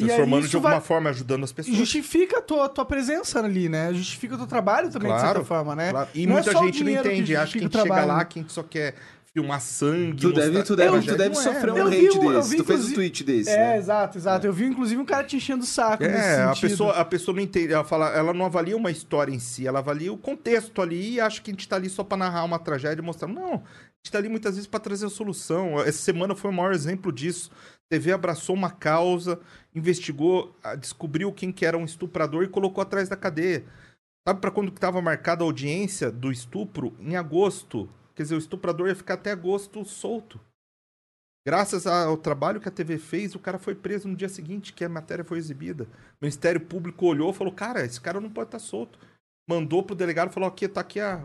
Aí 0.00 0.06
Transformando 0.06 0.48
de 0.48 0.56
alguma 0.56 0.72
vai- 0.72 0.80
forma, 0.80 1.10
ajudando 1.10 1.44
as 1.44 1.52
pessoas. 1.52 1.76
Justifica 1.76 2.38
a 2.38 2.42
tua, 2.42 2.68
tua 2.68 2.84
presença 2.84 3.38
ali, 3.38 3.68
né? 3.68 3.94
Justifica 3.94 4.34
o 4.34 4.38
teu 4.38 4.46
trabalho 4.48 4.90
também, 4.90 5.08
de 5.12 5.18
Claro, 5.18 5.34
certa 5.34 5.44
forma, 5.44 5.76
né? 5.76 5.90
Claro. 5.92 6.08
E 6.12 6.26
Não 6.26 6.32
é 6.32 6.42
muita 6.42 6.50
o 6.58 6.64
gente 6.64 6.78
não 6.80 6.84
dinheiro 6.86 7.02
que 7.08 7.14
entende. 7.14 7.36
Acha 7.36 7.52
que 7.52 7.58
a 7.58 7.62
gente 7.62 7.78
chega 7.80 8.04
lá, 8.04 8.24
que 8.24 8.38
a 8.40 8.42
gente 8.42 8.52
só 8.52 8.62
quer 8.64 8.96
filmar 9.34 9.60
sangue. 9.60 10.20
Tu 10.20 10.32
deve, 10.32 10.62
tu 10.62 10.76
deve, 10.76 11.00
tu 11.02 11.16
deve 11.16 11.34
não 11.34 11.40
é, 11.40 11.44
sofrer 11.44 11.72
um 11.72 11.86
hate 11.88 12.18
um- 12.18 12.32
eu 12.32 12.36
desse. 12.38 12.50
vi, 12.50 12.56
tu 12.58 12.64
fez 12.64 12.88
um 12.88 12.94
tweet 12.94 13.24
desse, 13.24 13.50
É, 13.50 13.56
né? 13.56 13.78
exato, 13.78 14.16
exato. 14.16 14.46
Eu 14.46 14.52
vi, 14.52 14.64
inclusive, 14.66 15.00
um 15.00 15.04
cara 15.04 15.24
te 15.24 15.34
enchendo 15.36 15.64
o 15.64 15.66
saco 15.66 16.04
nesse 16.04 16.16
É, 16.16 16.42
a 16.44 16.54
pessoa, 16.54 16.92
a 16.92 17.04
pessoa 17.04 17.34
não 17.34 17.42
entende, 17.42 17.72
ela 17.72 17.82
fala, 17.82 18.10
ela 18.10 18.32
não 18.32 18.46
avalia 18.46 18.76
uma 18.76 18.92
história 18.92 19.32
em 19.34 19.40
si, 19.40 19.66
ela 19.66 19.80
avalia 19.80 20.12
o 20.12 20.16
contexto 20.16 20.80
ali 20.80 21.14
e 21.14 21.20
acha 21.20 21.42
que 21.42 21.50
a 21.50 21.52
gente 21.52 21.68
tá 21.68 21.74
ali 21.74 21.90
só 21.90 22.04
pra 22.04 22.16
narrar 22.16 22.44
uma 22.44 22.60
tragédia 22.60 23.02
e 23.02 23.04
mostrar. 23.04 23.26
Não, 23.26 23.54
a 23.54 23.56
gente 23.56 24.12
tá 24.12 24.18
ali 24.18 24.28
muitas 24.28 24.54
vezes 24.54 24.68
pra 24.68 24.78
trazer 24.78 25.06
a 25.06 25.10
solução. 25.10 25.80
Essa 25.80 25.98
semana 25.98 26.36
foi 26.36 26.52
o 26.52 26.54
maior 26.54 26.72
exemplo 26.72 27.10
disso. 27.12 27.50
A 27.86 27.90
TV 27.90 28.12
abraçou 28.12 28.54
uma 28.54 28.70
causa, 28.70 29.40
investigou, 29.74 30.54
descobriu 30.78 31.32
quem 31.32 31.50
que 31.50 31.66
era 31.66 31.76
um 31.76 31.84
estuprador 31.84 32.44
e 32.44 32.48
colocou 32.48 32.80
atrás 32.82 33.08
da 33.08 33.16
cadeia. 33.16 33.64
Sabe 34.26 34.40
pra 34.40 34.50
quando 34.52 34.70
que 34.72 34.80
tava 34.80 35.02
marcada 35.02 35.42
a 35.42 35.46
audiência 35.46 36.10
do 36.10 36.30
estupro? 36.30 36.94
Em 37.00 37.16
agosto. 37.16 37.88
Quer 38.14 38.22
dizer, 38.22 38.34
o 38.34 38.38
estuprador 38.38 38.88
ia 38.88 38.94
ficar 38.94 39.14
até 39.14 39.32
agosto 39.32 39.84
solto. 39.84 40.40
Graças 41.46 41.86
ao 41.86 42.16
trabalho 42.16 42.60
que 42.60 42.68
a 42.68 42.72
TV 42.72 42.96
fez, 42.98 43.34
o 43.34 43.38
cara 43.38 43.58
foi 43.58 43.74
preso 43.74 44.08
no 44.08 44.16
dia 44.16 44.28
seguinte 44.30 44.72
que 44.72 44.82
a 44.84 44.88
matéria 44.88 45.24
foi 45.24 45.36
exibida. 45.36 45.84
O 45.84 45.88
Ministério 46.22 46.60
Público 46.60 47.04
olhou 47.06 47.30
e 47.30 47.34
falou: 47.34 47.52
Cara, 47.52 47.84
esse 47.84 48.00
cara 48.00 48.18
não 48.20 48.30
pode 48.30 48.48
estar 48.48 48.58
solto. 48.58 48.98
Mandou 49.48 49.82
pro 49.82 49.94
delegado 49.94 50.30
e 50.30 50.32
falou: 50.32 50.48
Aqui, 50.48 50.66
tá 50.66 50.80
aqui 50.80 51.00
a, 51.00 51.22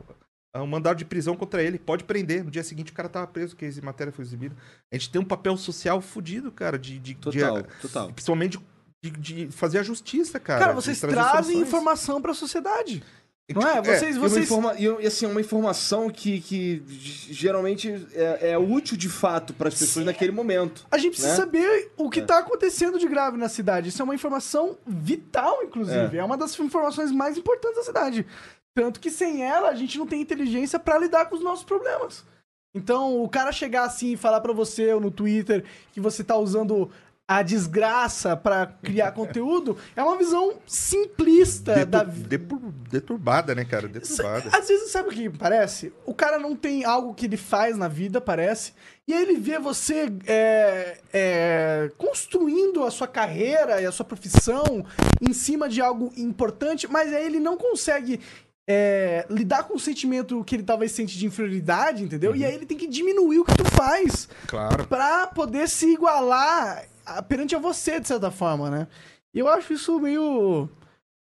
um 0.57 0.67
mandado 0.67 0.97
de 0.97 1.05
prisão 1.05 1.37
contra 1.37 1.63
ele. 1.63 1.79
Pode 1.79 2.03
prender. 2.03 2.43
No 2.43 2.51
dia 2.51 2.63
seguinte 2.63 2.91
o 2.91 2.95
cara 2.95 3.07
tava 3.07 3.27
preso, 3.27 3.55
que 3.55 3.65
a 3.65 3.85
matéria 3.85 4.11
foi 4.11 4.25
exibida. 4.25 4.55
A 4.91 4.97
gente 4.97 5.09
tem 5.09 5.21
um 5.21 5.25
papel 5.25 5.55
social 5.55 6.01
fudido, 6.01 6.51
cara, 6.51 6.77
de. 6.77 6.99
de, 6.99 7.13
de- 7.13 7.15
Total, 7.15 7.63
total. 7.81 8.11
principalmente 8.11 8.59
de, 9.01 9.11
de 9.11 9.51
fazer 9.51 9.79
a 9.79 9.83
justiça, 9.83 10.37
cara. 10.37 10.59
Cara, 10.59 10.73
vocês 10.73 10.99
trazem 10.99 11.43
soluções. 11.53 11.67
informação 11.67 12.21
pra 12.21 12.33
sociedade. 12.33 13.01
Não 13.53 13.61
tipo, 13.61 13.89
é? 13.89 13.97
Vocês, 13.97 14.15
uma 14.17 14.29
vocês... 14.29 14.45
informa- 14.45 14.75
e, 14.77 15.07
assim, 15.07 15.25
uma 15.25 15.41
informação 15.41 16.09
que, 16.09 16.39
que 16.39 16.83
geralmente 17.31 18.07
é, 18.13 18.51
é 18.51 18.57
útil 18.57 18.95
de 18.95 19.09
fato 19.09 19.53
para 19.53 19.69
as 19.69 19.75
pessoas 19.77 20.05
naquele 20.05 20.31
momento. 20.31 20.85
A 20.91 20.97
gente 20.97 21.11
precisa 21.13 21.29
né? 21.29 21.35
saber 21.35 21.91
o 21.97 22.09
que 22.09 22.19
É. 22.19 22.25
tá 22.25 22.37
acontecendo 22.39 22.99
de 22.99 23.07
grave 23.07 23.37
na 23.37 23.49
cidade. 23.49 23.89
Isso 23.89 24.01
é 24.01 24.05
uma 24.05 24.13
informação 24.15 24.77
vital, 24.85 25.63
inclusive. 25.63 26.17
É, 26.17 26.23
uma 26.23 26.37
das 26.37 26.57
informações 26.59 27.11
mais 27.11 27.37
importantes 27.37 27.77
da 27.77 27.83
cidade. 27.83 28.25
Tanto 28.75 28.99
que 28.99 29.09
sem 29.09 29.43
ela, 29.43 29.69
a 29.69 29.75
gente 29.75 29.97
não 29.97 30.05
tem 30.05 30.21
inteligência 30.21 30.77
pra 30.79 30.99
lidar 30.99 31.25
com 31.25 31.35
os 31.35 31.43
nossos 31.43 31.65
problemas. 31.65 32.23
Então, 32.75 33.23
o 33.23 33.27
cara 33.27 33.51
chegar 33.51 33.83
assim 33.83 34.13
e 34.13 34.17
falar 34.17 34.41
pra 34.41 34.53
você 34.53 34.93
ou 34.93 35.01
no 35.01 35.09
Twitter 35.09 35.65
que 35.91 35.99
você 35.99 36.23
tá 36.23 36.37
usando 36.37 36.89
a 37.31 37.43
desgraça 37.43 38.35
pra 38.35 38.65
criar 38.65 39.11
conteúdo 39.11 39.77
é 39.95 40.01
uma 40.03 40.17
visão 40.17 40.55
simplista 40.65 41.75
Detur- 41.75 41.91
da 41.91 42.03
deturbada, 42.89 43.53
né, 43.53 43.63
cara? 43.63 43.87
Deturbada. 43.87 44.49
Às 44.51 44.67
vezes, 44.67 44.89
sabe 44.91 45.09
o 45.09 45.11
que 45.11 45.29
parece? 45.29 45.93
O 46.07 46.13
cara 46.15 46.39
não 46.39 46.55
tem 46.55 46.83
algo 46.83 47.13
que 47.13 47.27
ele 47.27 47.37
faz 47.37 47.77
na 47.77 47.87
vida, 47.87 48.19
parece, 48.19 48.73
e 49.07 49.13
aí 49.13 49.21
ele 49.21 49.37
vê 49.37 49.59
você 49.59 50.11
é, 50.25 50.97
é, 51.13 51.91
construindo 51.99 52.83
a 52.83 52.89
sua 52.89 53.07
carreira 53.07 53.79
e 53.79 53.85
a 53.85 53.91
sua 53.91 54.05
profissão 54.05 54.83
em 55.21 55.31
cima 55.31 55.69
de 55.69 55.81
algo 55.81 56.11
importante, 56.17 56.87
mas 56.91 57.13
aí 57.13 57.23
ele 57.27 57.39
não 57.39 57.55
consegue 57.57 58.19
é, 58.67 59.25
lidar 59.29 59.63
com 59.63 59.75
o 59.75 59.79
sentimento 59.79 60.43
que 60.43 60.55
ele 60.55 60.63
talvez 60.63 60.91
sente 60.91 61.17
de 61.17 61.25
inferioridade, 61.27 62.03
entendeu? 62.03 62.35
E 62.35 62.43
aí 62.45 62.53
ele 62.55 62.65
tem 62.65 62.77
que 62.77 62.87
diminuir 62.87 63.39
o 63.39 63.45
que 63.45 63.55
tu 63.55 63.65
faz 63.65 64.27
Claro. 64.47 64.87
pra 64.87 65.27
poder 65.27 65.67
se 65.69 65.87
igualar 65.91 66.85
perante 67.27 67.55
a 67.55 67.59
você, 67.59 67.99
de 67.99 68.07
certa 68.07 68.31
forma, 68.31 68.69
né? 68.69 68.87
E 69.33 69.39
eu 69.39 69.47
acho 69.47 69.73
isso 69.73 69.99
meio. 69.99 70.69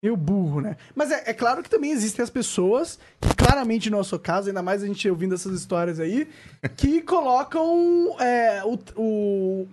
meio 0.03 0.15
burro, 0.15 0.61
né? 0.61 0.77
Mas 0.95 1.11
é, 1.11 1.23
é 1.27 1.33
claro 1.33 1.63
que 1.63 1.69
também 1.69 1.91
existem 1.91 2.21
as 2.23 2.29
pessoas, 2.29 2.99
que 3.19 3.35
claramente 3.35 3.89
não 3.89 3.97
é 3.97 4.01
o 4.01 4.05
seu 4.05 4.19
caso, 4.19 4.47
ainda 4.49 4.61
mais 4.61 4.83
a 4.83 4.85
gente 4.87 5.09
ouvindo 5.09 5.33
essas 5.35 5.59
histórias 5.59 5.99
aí, 5.99 6.27
que 6.77 7.01
colocam 7.01 8.15
é, 8.19 8.63
o, 8.63 8.77
o, 8.95 9.67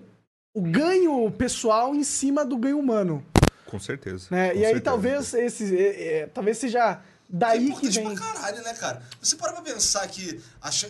o 0.54 0.62
ganho 0.62 1.30
pessoal 1.32 1.94
em 1.94 2.04
cima 2.04 2.44
do 2.44 2.56
ganho 2.56 2.78
humano. 2.78 3.24
Com 3.66 3.78
certeza. 3.78 4.28
Né? 4.30 4.50
com 4.50 4.54
E 4.54 4.58
aí 4.58 4.64
certeza. 4.64 4.84
talvez 4.84 5.34
esse. 5.34 5.76
é, 5.76 6.18
é, 6.20 6.26
talvez 6.28 6.58
seja 6.58 7.00
daí 7.28 7.72
é 7.72 7.74
que 7.74 7.88
vem. 7.90 8.14
pra 8.14 8.32
caralho, 8.32 8.62
né, 8.62 8.74
cara? 8.74 9.02
Você 9.20 9.36
para 9.36 9.52
pra 9.52 9.62
pensar 9.62 10.06
que 10.08 10.40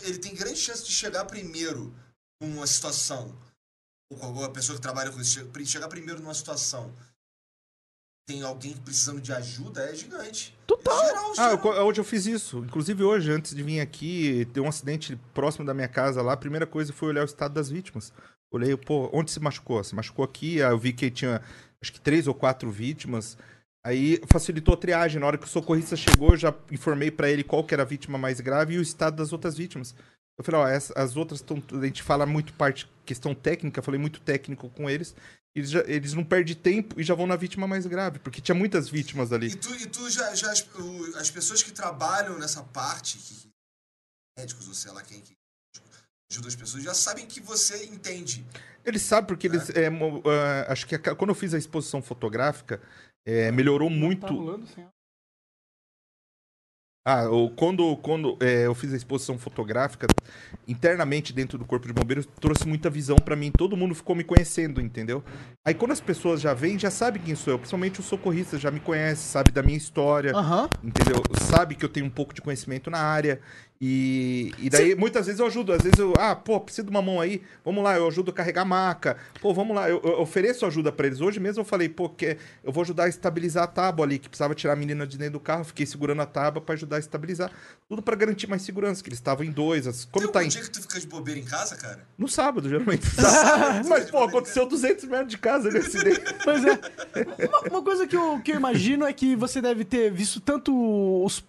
ele 0.03 0.17
tem 0.19 0.35
grande 0.35 0.57
chance 0.59 0.85
de 0.85 0.91
chegar 0.91 1.25
primeiro 1.25 1.93
numa 2.39 2.67
situação. 2.67 3.33
Alguma 4.21 4.49
pessoa 4.49 4.75
que 4.75 4.81
trabalha 4.81 5.11
com 5.11 5.19
isso, 5.19 5.47
chegar 5.65 5.87
primeiro 5.87 6.21
numa 6.21 6.33
situação. 6.33 6.91
Tem 8.27 8.41
alguém 8.41 8.75
precisando 8.77 9.21
de 9.21 9.31
ajuda, 9.31 9.83
é 9.83 9.93
gigante. 9.93 10.57
Total. 10.65 10.99
É 10.99 11.05
geral, 11.07 11.31
Ah, 11.31 11.35
geral. 11.51 11.75
eu 11.75 11.85
hoje 11.85 12.01
eu 12.01 12.03
fiz 12.05 12.25
isso. 12.25 12.57
Inclusive 12.59 13.03
hoje, 13.03 13.31
antes 13.31 13.53
de 13.53 13.61
vir 13.61 13.79
aqui, 13.79 14.45
deu 14.45 14.63
um 14.63 14.67
acidente 14.67 15.15
próximo 15.33 15.63
da 15.63 15.75
minha 15.75 15.87
casa 15.87 16.23
lá. 16.23 16.33
A 16.33 16.37
primeira 16.37 16.65
coisa 16.65 16.91
foi 16.91 17.09
olhar 17.09 17.21
o 17.21 17.25
estado 17.25 17.53
das 17.53 17.69
vítimas. 17.69 18.11
Olhei, 18.51 18.75
pô, 18.75 19.09
onde 19.13 19.29
se 19.31 19.39
machucou? 19.39 19.83
Se 19.83 19.93
machucou 19.93 20.25
aqui, 20.25 20.61
aí 20.63 20.71
eu 20.71 20.79
vi 20.79 20.91
que 20.91 21.11
tinha 21.11 21.39
acho 21.81 21.93
que 21.93 21.99
três 22.01 22.25
ou 22.25 22.33
quatro 22.33 22.71
vítimas. 22.71 23.37
Aí 23.85 24.19
facilitou 24.31 24.73
a 24.73 24.77
triagem. 24.77 25.19
Na 25.19 25.27
hora 25.27 25.37
que 25.37 25.45
o 25.45 25.49
socorrista 25.49 25.95
chegou, 25.95 26.31
eu 26.31 26.37
já 26.37 26.53
informei 26.71 27.11
pra 27.11 27.29
ele 27.29 27.43
qual 27.43 27.63
que 27.63 27.75
era 27.75 27.83
a 27.83 27.85
vítima 27.85 28.17
mais 28.17 28.39
grave 28.39 28.73
e 28.73 28.79
o 28.79 28.81
estado 28.81 29.17
das 29.17 29.31
outras 29.31 29.55
vítimas. 29.55 29.93
Eu 30.37 30.43
falei, 30.43 30.59
ó, 30.61 30.67
essa- 30.67 30.93
as 30.97 31.15
outras 31.15 31.39
estão. 31.39 31.61
A 31.81 31.85
gente 31.85 32.03
fala 32.03 32.25
muito 32.25 32.53
parte 32.53 32.89
questão 33.05 33.33
técnica, 33.33 33.81
falei 33.81 33.99
muito 33.99 34.19
técnico 34.19 34.69
com 34.69 34.89
eles. 34.89 35.15
Eles, 35.55 35.69
já- 35.69 35.83
eles 35.87 36.13
não 36.13 36.25
perdem 36.25 36.53
tempo 36.55 36.99
e 36.99 37.03
já 37.03 37.15
vão 37.15 37.25
na 37.25 37.37
vítima 37.37 37.65
mais 37.65 37.85
grave, 37.85 38.19
porque 38.19 38.41
tinha 38.41 38.53
muitas 38.55 38.89
vítimas 38.89 39.31
ali. 39.31 39.47
E 39.47 39.55
tu, 39.55 39.73
e 39.75 39.85
tu 39.87 40.09
já, 40.09 40.35
já 40.35 40.51
as, 40.51 40.59
o- 40.75 41.15
as 41.17 41.31
pessoas 41.31 41.63
que 41.63 41.71
trabalham 41.71 42.37
nessa 42.37 42.61
parte, 42.61 43.17
que, 43.17 43.49
médicos 44.37 44.67
ou 44.67 44.73
sei 44.73 44.91
lá 44.91 45.01
quem 45.01 45.21
que 45.21 45.33
ajuda 46.29 46.49
as 46.49 46.55
pessoas, 46.55 46.83
já 46.83 46.93
sabem 46.93 47.25
que 47.25 47.39
você 47.39 47.85
entende. 47.85 48.45
Eles 48.83 49.01
sabem 49.03 49.27
porque 49.27 49.47
eles. 49.47 49.69
é, 49.69 49.87
ah, 49.87 50.71
acho 50.73 50.85
que 50.85 50.95
a- 50.95 51.15
quando 51.15 51.29
eu 51.29 51.35
fiz 51.35 51.53
a 51.53 51.57
exposição 51.57 52.01
fotográfica, 52.01 52.81
é, 53.25 53.49
melhorou 53.53 53.89
muito. 53.89 54.21
Tá 54.27 54.33
rolando 54.33 54.67
sem 54.67 54.85
Ah, 57.07 57.29
o- 57.29 57.51
quando, 57.51 57.95
quando 57.97 58.35
é, 58.41 58.65
eu 58.65 58.73
fiz 58.73 58.91
a 58.91 58.95
exposição 58.97 59.37
fotográfica, 59.37 60.07
internamente 60.67 61.31
dentro 61.31 61.55
do 61.55 61.63
Corpo 61.63 61.85
de 61.85 61.93
Bombeiros, 61.93 62.27
trouxe 62.41 62.67
muita 62.67 62.89
visão 62.89 63.15
pra 63.17 63.35
mim. 63.35 63.51
Todo 63.55 63.77
mundo 63.77 63.93
ficou 63.93 64.15
me 64.15 64.23
conhecendo, 64.23 64.81
entendeu? 64.81 65.23
Aí 65.63 65.75
quando 65.75 65.91
as 65.91 66.01
pessoas 66.01 66.41
já 66.41 66.55
vêm, 66.55 66.79
já 66.79 66.89
sabem 66.89 67.21
quem 67.21 67.35
sou 67.35 67.53
eu. 67.53 67.59
Principalmente 67.59 67.99
os 67.99 68.07
socorristas 68.07 68.59
já 68.59 68.71
me 68.71 68.79
conhecem, 68.79 69.23
sabe 69.23 69.51
da 69.51 69.61
minha 69.61 69.77
história, 69.77 70.31
Aham. 70.35 70.67
entendeu? 70.83 71.21
Sabe 71.41 71.75
que 71.75 71.85
eu 71.85 71.89
tenho 71.89 72.07
um 72.07 72.09
pouco 72.09 72.33
de 72.33 72.41
conhecimento 72.41 72.89
na 72.89 72.97
área. 72.97 73.39
E, 73.79 74.53
e 74.57 74.69
daí, 74.69 74.95
muitas 74.95 75.25
vezes 75.25 75.39
eu 75.39 75.47
ajudo. 75.47 75.73
Às 75.73 75.81
vezes 75.81 75.99
eu, 75.99 76.13
ah, 76.17 76.35
pô, 76.35 76.59
preciso 76.59 76.85
de 76.85 76.91
uma 76.91 77.01
mão 77.01 77.19
aí. 77.19 77.41
Vamos 77.63 77.83
lá, 77.83 77.97
eu 77.97 78.07
ajudo 78.07 78.31
a 78.31 78.33
carregar 78.33 78.61
a 78.61 78.65
maca. 78.65 79.17
Pô, 79.41 79.53
vamos 79.53 79.75
lá, 79.75 79.89
eu, 79.89 80.01
eu 80.03 80.21
ofereço 80.21 80.65
ajuda 80.65 80.91
pra 80.91 81.07
eles. 81.07 81.19
Hoje 81.19 81.39
mesmo 81.39 81.61
eu 81.61 81.65
falei, 81.65 81.89
pô, 81.89 82.07
que 82.09 82.37
eu 82.63 82.71
vou 82.71 82.83
ajudar 82.83 83.05
a 83.05 83.09
estabilizar 83.09 83.63
a 83.63 83.67
tábua 83.67 84.05
ali, 84.05 84.17
que 84.17 84.29
precisava 84.29 84.55
tirar 84.55 84.73
a 84.73 84.75
menina 84.75 85.05
de 85.05 85.17
dentro 85.17 85.33
do 85.33 85.39
carro. 85.39 85.65
Fiquei 85.65 85.85
segurando 85.85 86.21
a 86.21 86.25
tábua 86.25 86.61
pra 86.61 86.73
ajudar 86.73 86.95
a 86.95 86.99
estabilizar. 86.99 87.51
Tudo 87.87 88.01
pra 88.01 88.15
garantir 88.15 88.47
mais 88.47 88.61
segurança, 88.61 89.03
que 89.03 89.09
eles 89.09 89.19
estavam 89.19 89.45
em 89.45 89.51
dois. 89.51 89.87
As, 89.87 90.05
quando 90.05 90.25
Tem 90.25 90.33
tá 90.33 90.43
em. 90.43 90.47
dia 90.47 90.61
que 90.61 90.71
tu 90.71 90.81
fica 90.81 90.99
de 90.99 91.07
bobeira 91.07 91.39
em 91.39 91.45
casa, 91.45 91.75
cara? 91.75 92.07
No 92.17 92.27
sábado, 92.27 92.69
geralmente. 92.69 93.05
Mas, 93.89 94.09
pô, 94.09 94.23
aconteceu 94.23 94.65
200 94.65 95.03
metros 95.05 95.29
de 95.29 95.37
casa 95.37 95.67
ali, 95.67 95.79
acidente. 95.79 96.23
Pois 96.45 96.63
é. 96.63 96.79
Uma, 97.47 97.59
uma 97.69 97.81
coisa 97.81 98.05
que 98.07 98.15
eu, 98.15 98.39
que 98.39 98.51
eu 98.51 98.55
imagino 98.55 99.05
é 99.05 99.11
que 99.11 99.35
você 99.35 99.61
deve 99.61 99.83
ter 99.83 100.11
visto 100.11 100.39
tanto 100.39 100.71
os 101.23 101.43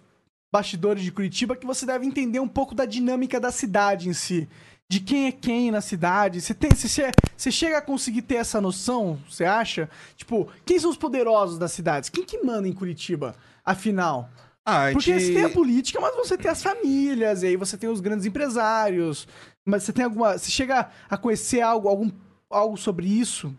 bastidores 0.51 1.03
de 1.03 1.11
Curitiba 1.11 1.55
que 1.55 1.65
você 1.65 1.85
deve 1.85 2.05
entender 2.05 2.39
um 2.39 2.47
pouco 2.47 2.73
da 2.73 2.85
dinâmica 2.85 3.39
da 3.39 3.51
cidade 3.51 4.09
em 4.09 4.13
si. 4.13 4.47
De 4.89 5.01
quem 5.01 5.27
é 5.27 5.31
quem 5.33 5.69
na 5.69 5.81
cidade. 5.81 6.39
Você, 6.39 6.53
tem, 6.53 6.69
você, 6.69 7.11
você 7.35 7.51
chega 7.51 7.77
a 7.77 7.81
conseguir 7.81 8.21
ter 8.21 8.35
essa 8.35 8.61
noção, 8.61 9.19
você 9.29 9.43
acha? 9.43 9.89
Tipo, 10.15 10.47
quem 10.65 10.79
são 10.79 10.89
os 10.89 10.95
poderosos 10.97 11.59
das 11.59 11.73
cidades? 11.73 12.09
Quem 12.09 12.23
que 12.23 12.41
manda 12.41 12.67
em 12.67 12.73
Curitiba, 12.73 13.35
afinal? 13.65 14.29
Ah, 14.65 14.89
Porque 14.93 15.11
gente- 15.19 15.25
você 15.27 15.33
tem 15.33 15.43
a 15.45 15.49
política, 15.49 15.99
mas 15.99 16.15
você 16.15 16.37
tem 16.37 16.49
as 16.51 16.63
famílias, 16.63 17.43
e 17.43 17.47
aí 17.47 17.55
você 17.57 17.77
tem 17.77 17.89
os 17.89 17.99
grandes 17.99 18.25
empresários. 18.25 19.27
Mas 19.65 19.83
você 19.83 19.91
tem 19.91 20.05
alguma. 20.05 20.37
Você 20.37 20.49
chega 20.51 20.89
a 21.09 21.17
conhecer 21.17 21.59
algo, 21.61 21.89
algum, 21.89 22.09
algo 22.49 22.77
sobre 22.77 23.07
isso? 23.07 23.53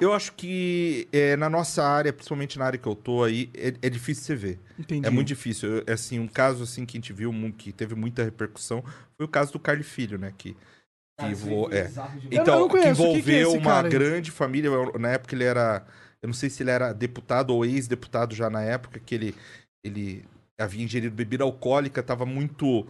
Eu 0.00 0.12
acho 0.14 0.32
que 0.32 1.06
é, 1.12 1.36
na 1.36 1.48
nossa 1.50 1.82
área, 1.84 2.12
principalmente 2.12 2.58
na 2.58 2.64
área 2.64 2.78
que 2.78 2.86
eu 2.86 2.94
tô 2.94 3.22
aí, 3.22 3.50
é, 3.54 3.74
é 3.82 3.90
difícil 3.90 4.24
você 4.24 4.34
ver. 4.34 4.58
Entendi. 4.78 5.06
É 5.06 5.10
muito 5.10 5.28
difícil. 5.28 5.68
Eu- 5.86 5.94
assim, 5.94 6.18
um 6.18 6.26
caso 6.28 6.62
assim 6.62 6.86
que 6.86 6.96
a 6.96 6.98
gente 6.98 7.12
viu 7.12 7.32
que 7.56 7.72
teve 7.72 7.94
muita 7.94 8.24
repercussão 8.24 8.82
foi 9.16 9.26
o 9.26 9.28
caso 9.28 9.52
do 9.52 9.58
Carly 9.58 9.82
Filho, 9.84 10.18
né? 10.18 10.32
Que, 10.38 10.56
que 11.18 11.34
vo- 11.34 11.68
é. 11.72 11.86
Eu 12.30 12.42
Então, 12.42 12.60
não 12.60 12.68
que. 12.68 12.76
O 12.76 12.76
que 12.76 12.82
que 12.82 12.86
é 12.88 12.90
envolveu 12.90 13.52
uma 13.52 13.82
grande 13.90 14.30
família. 14.30 14.70
Na 14.98 15.10
época 15.10 15.34
ele 15.34 15.44
era. 15.44 15.86
Eu 16.22 16.26
não 16.28 16.34
sei 16.34 16.48
se 16.50 16.62
ele 16.62 16.70
era 16.70 16.92
deputado 16.92 17.50
ou 17.54 17.64
ex-deputado 17.64 18.34
já 18.34 18.48
na 18.50 18.62
época, 18.62 18.98
que 19.00 19.14
ele, 19.14 19.34
ele 19.84 20.24
havia 20.58 20.82
ingerido 20.84 21.14
bebida 21.14 21.44
alcoólica, 21.44 22.02
tava 22.02 22.24
muito. 22.24 22.86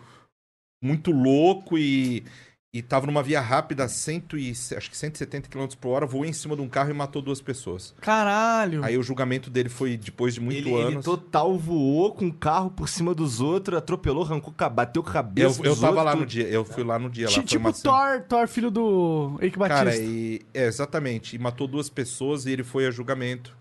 Muito 0.83 1.11
louco 1.11 1.77
e. 1.77 2.25
E 2.73 2.83
tava 2.83 3.05
numa 3.05 3.21
via 3.21 3.41
rápida, 3.41 3.83
a 3.83 3.89
cento 3.89 4.39
e, 4.39 4.53
acho 4.53 4.89
que 4.89 4.97
170 4.97 5.49
km 5.49 5.67
por 5.81 5.89
hora, 5.89 6.07
voou 6.07 6.25
em 6.25 6.33
cima 6.33 6.55
de 6.55 6.63
um 6.63 6.69
carro 6.69 6.91
e 6.91 6.93
matou 6.93 7.21
duas 7.21 7.41
pessoas. 7.41 7.93
Caralho. 8.01 8.85
Aí 8.85 8.97
o 8.97 9.03
julgamento 9.03 9.51
dele 9.51 9.69
foi 9.69 9.97
depois 9.97 10.35
de 10.35 10.41
muito 10.41 10.59
Ele, 10.59 10.71
ele 10.71 10.93
anos. 10.93 11.05
total 11.05 11.59
voou 11.59 12.15
com 12.15 12.29
o 12.29 12.33
carro 12.33 12.71
por 12.71 12.89
cima 12.89 13.13
dos 13.13 13.41
outros, 13.41 13.77
atropelou, 13.77 14.23
arrancou, 14.23 14.55
bateu 14.71 15.03
Eu, 15.03 15.13
cabeça 15.13 15.61
eu 15.63 15.73
dos 15.73 15.81
tava 15.81 15.97
outros, 15.97 16.15
lá 16.15 16.15
no 16.15 16.25
dia, 16.27 16.47
eu 16.47 16.65
fui 16.65 16.85
lá 16.85 16.97
no 16.97 17.11
dia 17.11 17.27
lá. 17.27 17.43
Tipo 17.43 17.59
uma 17.59 17.73
Thor, 17.73 18.23
Thor, 18.29 18.47
filho 18.47 18.71
do 18.71 19.37
Eike 19.41 19.59
Batista. 19.59 19.85
Cara, 19.87 19.97
e, 19.97 20.41
é, 20.55 20.67
exatamente. 20.67 21.35
E 21.35 21.41
matou 21.41 21.67
duas 21.67 21.91
pessoas 21.91 22.47
e 22.47 22.53
ele 22.53 22.63
foi 22.63 22.87
a 22.87 22.93
julgamento. 22.93 23.59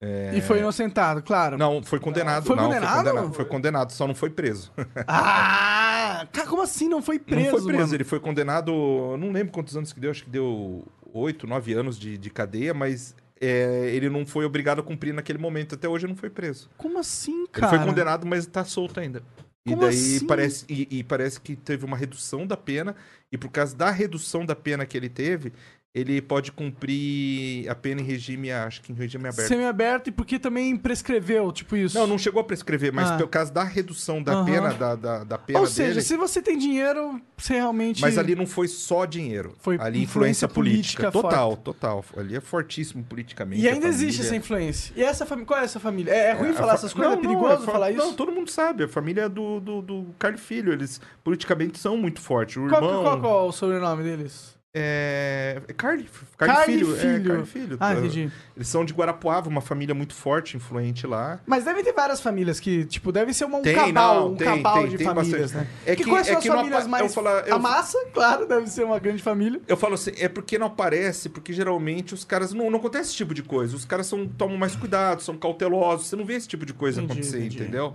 E 0.00 0.40
foi 0.40 0.60
inocentado, 0.60 1.22
claro. 1.22 1.58
Não, 1.58 1.82
foi 1.82 1.98
condenado. 1.98 2.46
Foi 2.46 2.54
não, 2.54 2.64
condenado? 2.64 2.94
Foi 2.94 3.04
condenado, 3.04 3.34
foi 3.34 3.44
condenado, 3.44 3.92
só 3.92 4.06
não 4.06 4.14
foi 4.14 4.30
preso. 4.30 4.72
Ah! 5.06 6.26
Cara, 6.32 6.48
como 6.48 6.62
assim 6.62 6.88
não 6.88 7.02
foi 7.02 7.18
preso, 7.18 7.42
não 7.42 7.50
foi 7.50 7.66
preso, 7.66 7.82
mano? 7.82 7.94
ele 7.94 8.04
foi 8.04 8.18
condenado. 8.18 8.72
Não 9.18 9.30
lembro 9.30 9.52
quantos 9.52 9.76
anos 9.76 9.92
que 9.92 10.00
deu, 10.00 10.10
acho 10.10 10.24
que 10.24 10.30
deu 10.30 10.84
oito, 11.12 11.46
nove 11.46 11.72
anos 11.74 11.98
de, 11.98 12.18
de 12.18 12.30
cadeia, 12.30 12.74
mas 12.74 13.14
é, 13.40 13.90
ele 13.92 14.08
não 14.08 14.26
foi 14.26 14.44
obrigado 14.44 14.80
a 14.80 14.82
cumprir 14.82 15.12
naquele 15.12 15.38
momento. 15.38 15.74
Até 15.74 15.88
hoje 15.88 16.06
ele 16.06 16.12
não 16.12 16.18
foi 16.18 16.30
preso. 16.30 16.70
Como 16.76 16.98
assim, 16.98 17.40
Ele 17.40 17.48
cara? 17.48 17.76
foi 17.76 17.86
condenado, 17.86 18.26
mas 18.26 18.46
tá 18.46 18.64
solto 18.64 19.00
ainda. 19.00 19.22
E 19.66 19.70
Como 19.70 19.82
daí 19.82 19.90
assim? 19.90 20.26
parece 20.26 20.64
e, 20.68 20.98
e 20.98 21.04
parece 21.04 21.40
que 21.40 21.54
teve 21.54 21.84
uma 21.84 21.96
redução 21.96 22.46
da 22.46 22.56
pena 22.56 22.96
e 23.30 23.36
por 23.36 23.50
causa 23.50 23.76
da 23.76 23.90
redução 23.90 24.44
da 24.44 24.56
pena 24.56 24.86
que 24.86 24.96
ele 24.96 25.08
teve, 25.08 25.52
ele 26.00 26.20
pode 26.22 26.52
cumprir 26.52 27.68
a 27.68 27.74
pena 27.74 28.00
em 28.00 28.04
regime, 28.04 28.50
acho 28.50 28.80
que 28.82 28.92
em 28.92 28.94
regime 28.94 29.28
aberto. 29.28 29.48
Semi-aberto 29.48 30.08
e 30.08 30.10
porque 30.12 30.38
também 30.38 30.76
prescreveu, 30.76 31.50
tipo 31.52 31.76
isso. 31.76 31.98
Não, 31.98 32.06
não 32.06 32.18
chegou 32.18 32.40
a 32.40 32.44
prescrever, 32.44 32.92
mas 32.92 33.10
Ah. 33.10 33.16
pelo 33.16 33.28
caso 33.28 33.52
da 33.52 33.62
redução 33.64 34.22
da 34.22 34.32
Aham. 34.32 34.44
pena, 34.44 34.74
da, 34.74 34.94
da, 34.94 35.24
da 35.24 35.38
pena 35.38 35.60
Ou 35.60 35.66
seja, 35.66 35.90
dele. 35.94 36.02
se 36.02 36.16
você 36.16 36.40
tem 36.42 36.56
dinheiro, 36.58 37.20
você 37.36 37.54
realmente. 37.54 38.00
Mas 38.02 38.18
ali 38.18 38.34
não 38.34 38.46
foi 38.46 38.68
só 38.68 39.04
dinheiro. 39.04 39.54
Foi 39.58 39.74
ali 39.76 40.02
influência 40.02 40.18
influência, 40.18 40.48
política. 40.48 41.10
política 41.10 41.28
Total, 41.30 41.56
total. 41.56 42.04
Ali 42.16 42.36
é 42.36 42.40
fortíssimo 42.40 43.02
politicamente. 43.04 43.62
E 43.62 43.68
ainda 43.68 43.86
existe 43.86 44.20
essa 44.20 44.28
família. 44.30 44.38
influência. 44.44 44.92
E 44.96 45.02
essa 45.02 45.26
família. 45.26 45.46
Qual 45.46 45.60
é 45.60 45.64
essa 45.64 45.80
família? 45.80 46.10
É, 46.12 46.30
é 46.30 46.32
ruim 46.32 46.50
a 46.50 46.54
falar 46.54 46.68
fa- 46.72 46.74
essas 46.74 46.92
coisas? 46.92 47.12
Não, 47.12 47.18
é 47.18 47.22
não, 47.22 47.22
perigoso 47.38 47.64
fa- 47.64 47.72
falar 47.72 47.90
isso? 47.90 47.98
Não, 48.04 48.14
todo 48.14 48.32
mundo 48.32 48.50
sabe. 48.50 48.84
A 48.84 48.88
família 48.88 49.28
do, 49.28 49.60
do, 49.60 49.82
do 49.82 50.06
Carlos 50.18 50.40
Filho, 50.40 50.72
eles 50.72 51.00
politicamente 51.24 51.78
são 51.78 51.96
muito 51.96 52.20
fortes. 52.20 52.56
O 52.56 52.68
Qual, 52.68 52.82
irmão. 52.82 53.02
qual, 53.02 53.20
qual 53.20 53.46
é 53.46 53.48
o 53.48 53.52
sobrenome 53.52 54.02
deles? 54.02 54.56
É. 54.78 55.62
é 55.68 55.72
Carly, 55.72 56.08
Carly 56.36 56.54
Carly 56.54 56.72
Filho. 56.78 56.94
É, 56.94 56.98
Filho. 56.98 57.30
Carly 57.30 57.46
Filho. 57.46 57.76
Ah, 57.80 57.94
entendi. 57.94 58.30
Eles 58.56 58.68
são 58.68 58.84
de 58.84 58.92
Guarapuava, 58.92 59.48
uma 59.48 59.60
família 59.60 59.94
muito 59.94 60.14
forte, 60.14 60.56
influente 60.56 61.06
lá. 61.06 61.40
Mas 61.46 61.64
deve 61.64 61.82
ter 61.82 61.92
várias 61.92 62.20
famílias 62.20 62.60
que, 62.60 62.84
tipo, 62.84 63.10
deve 63.12 63.32
ser 63.34 63.44
uma- 63.44 63.58
um 63.58 63.62
Tem, 63.62 63.74
cabal, 63.74 64.14
não, 64.20 64.32
um 64.32 64.36
tem, 64.36 64.46
cabal 64.46 64.74
tem, 64.82 64.96
de 64.96 65.04
famílias, 65.04 65.52
bastante. 65.52 65.56
né? 65.56 65.70
É 65.86 65.96
que, 65.96 66.04
que- 66.04 66.10
quais 66.10 66.26
é 66.28 66.30
são 66.32 66.38
as 66.38 66.44
não 66.44 66.56
famílias 66.56 66.86
mais... 66.86 67.02
eu 67.04 67.08
falar- 67.10 67.46
eu- 67.48 67.54
A 67.54 67.58
massa, 67.58 67.98
claro, 68.14 68.46
deve 68.46 68.66
ser 68.68 68.84
uma 68.84 68.98
grande 68.98 69.22
família. 69.22 69.60
Eu 69.66 69.76
falo 69.76 69.94
assim, 69.94 70.12
é 70.18 70.28
porque 70.28 70.58
não 70.58 70.66
aparece, 70.68 71.28
porque 71.28 71.52
geralmente 71.52 72.14
os 72.14 72.24
caras. 72.24 72.52
Não, 72.52 72.70
não 72.70 72.78
acontece 72.78 73.08
esse 73.10 73.16
tipo 73.16 73.34
de 73.34 73.42
coisa. 73.42 73.74
Os 73.76 73.84
caras 73.84 74.06
são, 74.06 74.26
tomam 74.26 74.56
mais 74.56 74.74
cuidado, 74.76 75.22
são 75.22 75.36
cautelosos. 75.36 76.06
Você 76.08 76.16
não 76.16 76.24
vê 76.24 76.34
esse 76.34 76.48
tipo 76.48 76.64
de 76.64 76.72
coisa 76.72 77.00
Entendi, 77.00 77.12
acontecer, 77.20 77.38
entendi. 77.38 77.62
entendeu? 77.62 77.94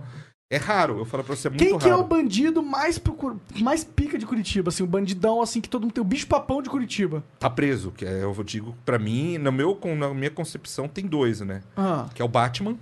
É 0.50 0.56
raro, 0.56 0.98
eu 0.98 1.04
falo 1.04 1.24
pra 1.24 1.34
você, 1.34 1.48
é 1.48 1.50
muito 1.50 1.64
Quem 1.64 1.78
que 1.78 1.88
é 1.88 1.96
o 1.96 2.04
bandido 2.04 2.62
mais, 2.62 2.98
procur... 2.98 3.36
mais 3.60 3.82
pica 3.82 4.18
de 4.18 4.26
Curitiba, 4.26 4.68
assim, 4.68 4.82
o 4.82 4.86
bandidão, 4.86 5.40
assim, 5.40 5.60
que 5.60 5.68
todo 5.68 5.82
mundo 5.82 5.92
tem, 5.92 6.02
o 6.02 6.06
bicho 6.06 6.26
papão 6.26 6.62
de 6.62 6.68
Curitiba? 6.68 7.24
Tá 7.38 7.48
preso, 7.48 7.90
que 7.90 8.04
é, 8.04 8.22
eu 8.22 8.32
digo, 8.44 8.76
pra 8.84 8.98
mim, 8.98 9.38
no 9.38 9.50
meu, 9.50 9.78
na 9.96 10.12
minha 10.12 10.30
concepção, 10.30 10.86
tem 10.86 11.06
dois, 11.06 11.40
né? 11.40 11.62
Ah, 11.76 12.08
Que 12.14 12.20
é 12.20 12.24
o 12.24 12.28
Batman. 12.28 12.76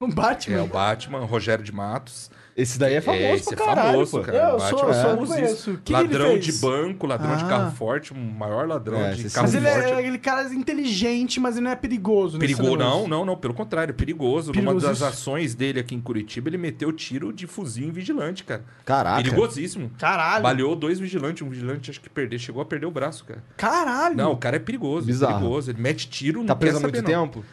um 0.00 0.10
Batman. 0.10 0.58
É 0.58 0.62
o 0.62 0.66
Batman, 0.66 1.24
Rogério 1.24 1.64
de 1.64 1.72
Matos. 1.72 2.30
Esse 2.56 2.78
daí 2.78 2.94
é 2.94 3.00
famoso 3.02 3.22
é, 3.22 3.34
esse 3.34 3.54
pra 3.54 3.64
é 3.64 3.66
caralho, 3.68 3.92
famoso, 4.06 4.20
cara. 4.22 4.38
Eu 4.38 4.58
sou- 4.60 4.70
Batman 4.70 4.80
eu 4.80 4.90
é 4.90 4.94
sou- 4.94 5.10
famosíssimo. 5.10 5.36
conheço. 5.44 5.70
O 5.72 5.74
que 5.76 5.82
que 5.82 5.92
ele 5.92 6.02
ladrão 6.02 6.26
fez? 6.32 6.44
de 6.46 6.52
banco, 6.54 7.06
ladrão 7.06 7.36
de 7.36 7.44
Ah. 7.44 7.48
carro 7.48 7.76
forte, 7.76 8.12
o 8.12 8.16
maior 8.16 8.66
ladrão 8.66 8.98
É, 8.98 9.10
de 9.12 9.28
carro 9.30 9.46
Mas 9.46 9.54
ele 9.54 9.66
forte. 9.68 9.90
é 9.92 9.98
aquele 9.98 10.18
cara 10.18 10.54
inteligente, 10.54 11.38
mas 11.38 11.56
ele 11.56 11.64
não 11.64 11.70
é 11.70 11.76
perigoso. 11.76 12.38
Perigoso, 12.38 12.76
não, 12.76 13.06
não, 13.06 13.24
não, 13.26 13.36
pelo 13.36 13.52
contrário, 13.52 13.92
perigoso. 13.92 14.52
Numa 14.52 14.62
Perigoso 14.72 14.86
das 14.86 14.96
isso. 14.96 15.04
ações 15.06 15.54
dele 15.54 15.80
aqui 15.80 15.94
em 15.94 16.00
Curitiba, 16.00 16.48
ele 16.48 16.56
meteu 16.56 16.90
tiro 16.92 17.30
de 17.32 17.46
fuzil 17.46 17.88
em 17.88 17.90
vigilante, 17.90 18.42
cara. 18.42 18.64
Caraca. 18.86 19.22
Perigosíssimo. 19.22 19.90
Caralho. 19.98 20.42
Baleou 20.42 20.74
dois 20.74 20.98
vigilantes, 20.98 21.42
um 21.42 21.50
vigilante 21.50 21.90
acho 21.90 22.00
que 22.00 22.08
perdeu, 22.08 22.38
chegou 22.38 22.62
a 22.62 22.64
perder 22.64 22.86
o 22.86 22.90
braço, 22.90 23.24
cara. 23.26 23.44
Caralho. 23.56 24.16
Não, 24.16 24.32
o 24.32 24.36
cara 24.38 24.56
é 24.56 24.60
perigoso, 24.60 25.06
Bizarro. 25.06 25.34
é 25.34 25.38
perigoso. 25.40 25.70
Ele 25.70 25.82
mete 25.82 26.08
tiro, 26.08 26.38
não 26.40 26.46
Tá 26.46 26.56
preso 26.56 26.78
há 26.78 26.80
muito 26.80 26.96
não. 26.96 27.02
tempo? 27.02 27.44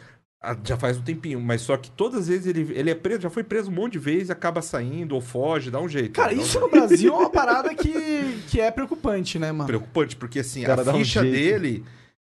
Ah, 0.44 0.56
Já 0.62 0.76
faz 0.76 0.98
um 0.98 1.02
tempinho, 1.02 1.40
mas 1.40 1.62
só 1.62 1.76
que 1.76 1.90
todas 1.90 2.20
as 2.20 2.28
vezes 2.28 2.46
ele, 2.46 2.72
ele 2.74 2.90
é 2.90 2.94
preso, 2.94 3.22
já 3.22 3.30
foi 3.30 3.42
preso 3.42 3.70
um 3.70 3.74
monte 3.74 3.92
de 3.92 3.98
vezes, 3.98 4.30
acaba 4.30 4.60
saindo 4.62 5.14
ou 5.14 5.20
foge, 5.20 5.70
dá 5.70 5.80
um 5.80 5.88
jeito. 5.88 6.12
Cara, 6.12 6.34
um 6.34 6.40
isso 6.40 6.60
no 6.60 6.68
Brasil 6.68 7.12
é 7.14 7.16
uma 7.16 7.30
parada 7.30 7.74
que, 7.74 8.42
que 8.48 8.60
é 8.60 8.70
preocupante, 8.70 9.38
né, 9.38 9.50
mano? 9.52 9.66
preocupante, 9.66 10.16
porque 10.16 10.40
assim, 10.40 10.64
a 10.64 10.74
um 10.74 10.98
ficha 10.98 11.22
jeito. 11.22 11.32
dele, 11.34 11.84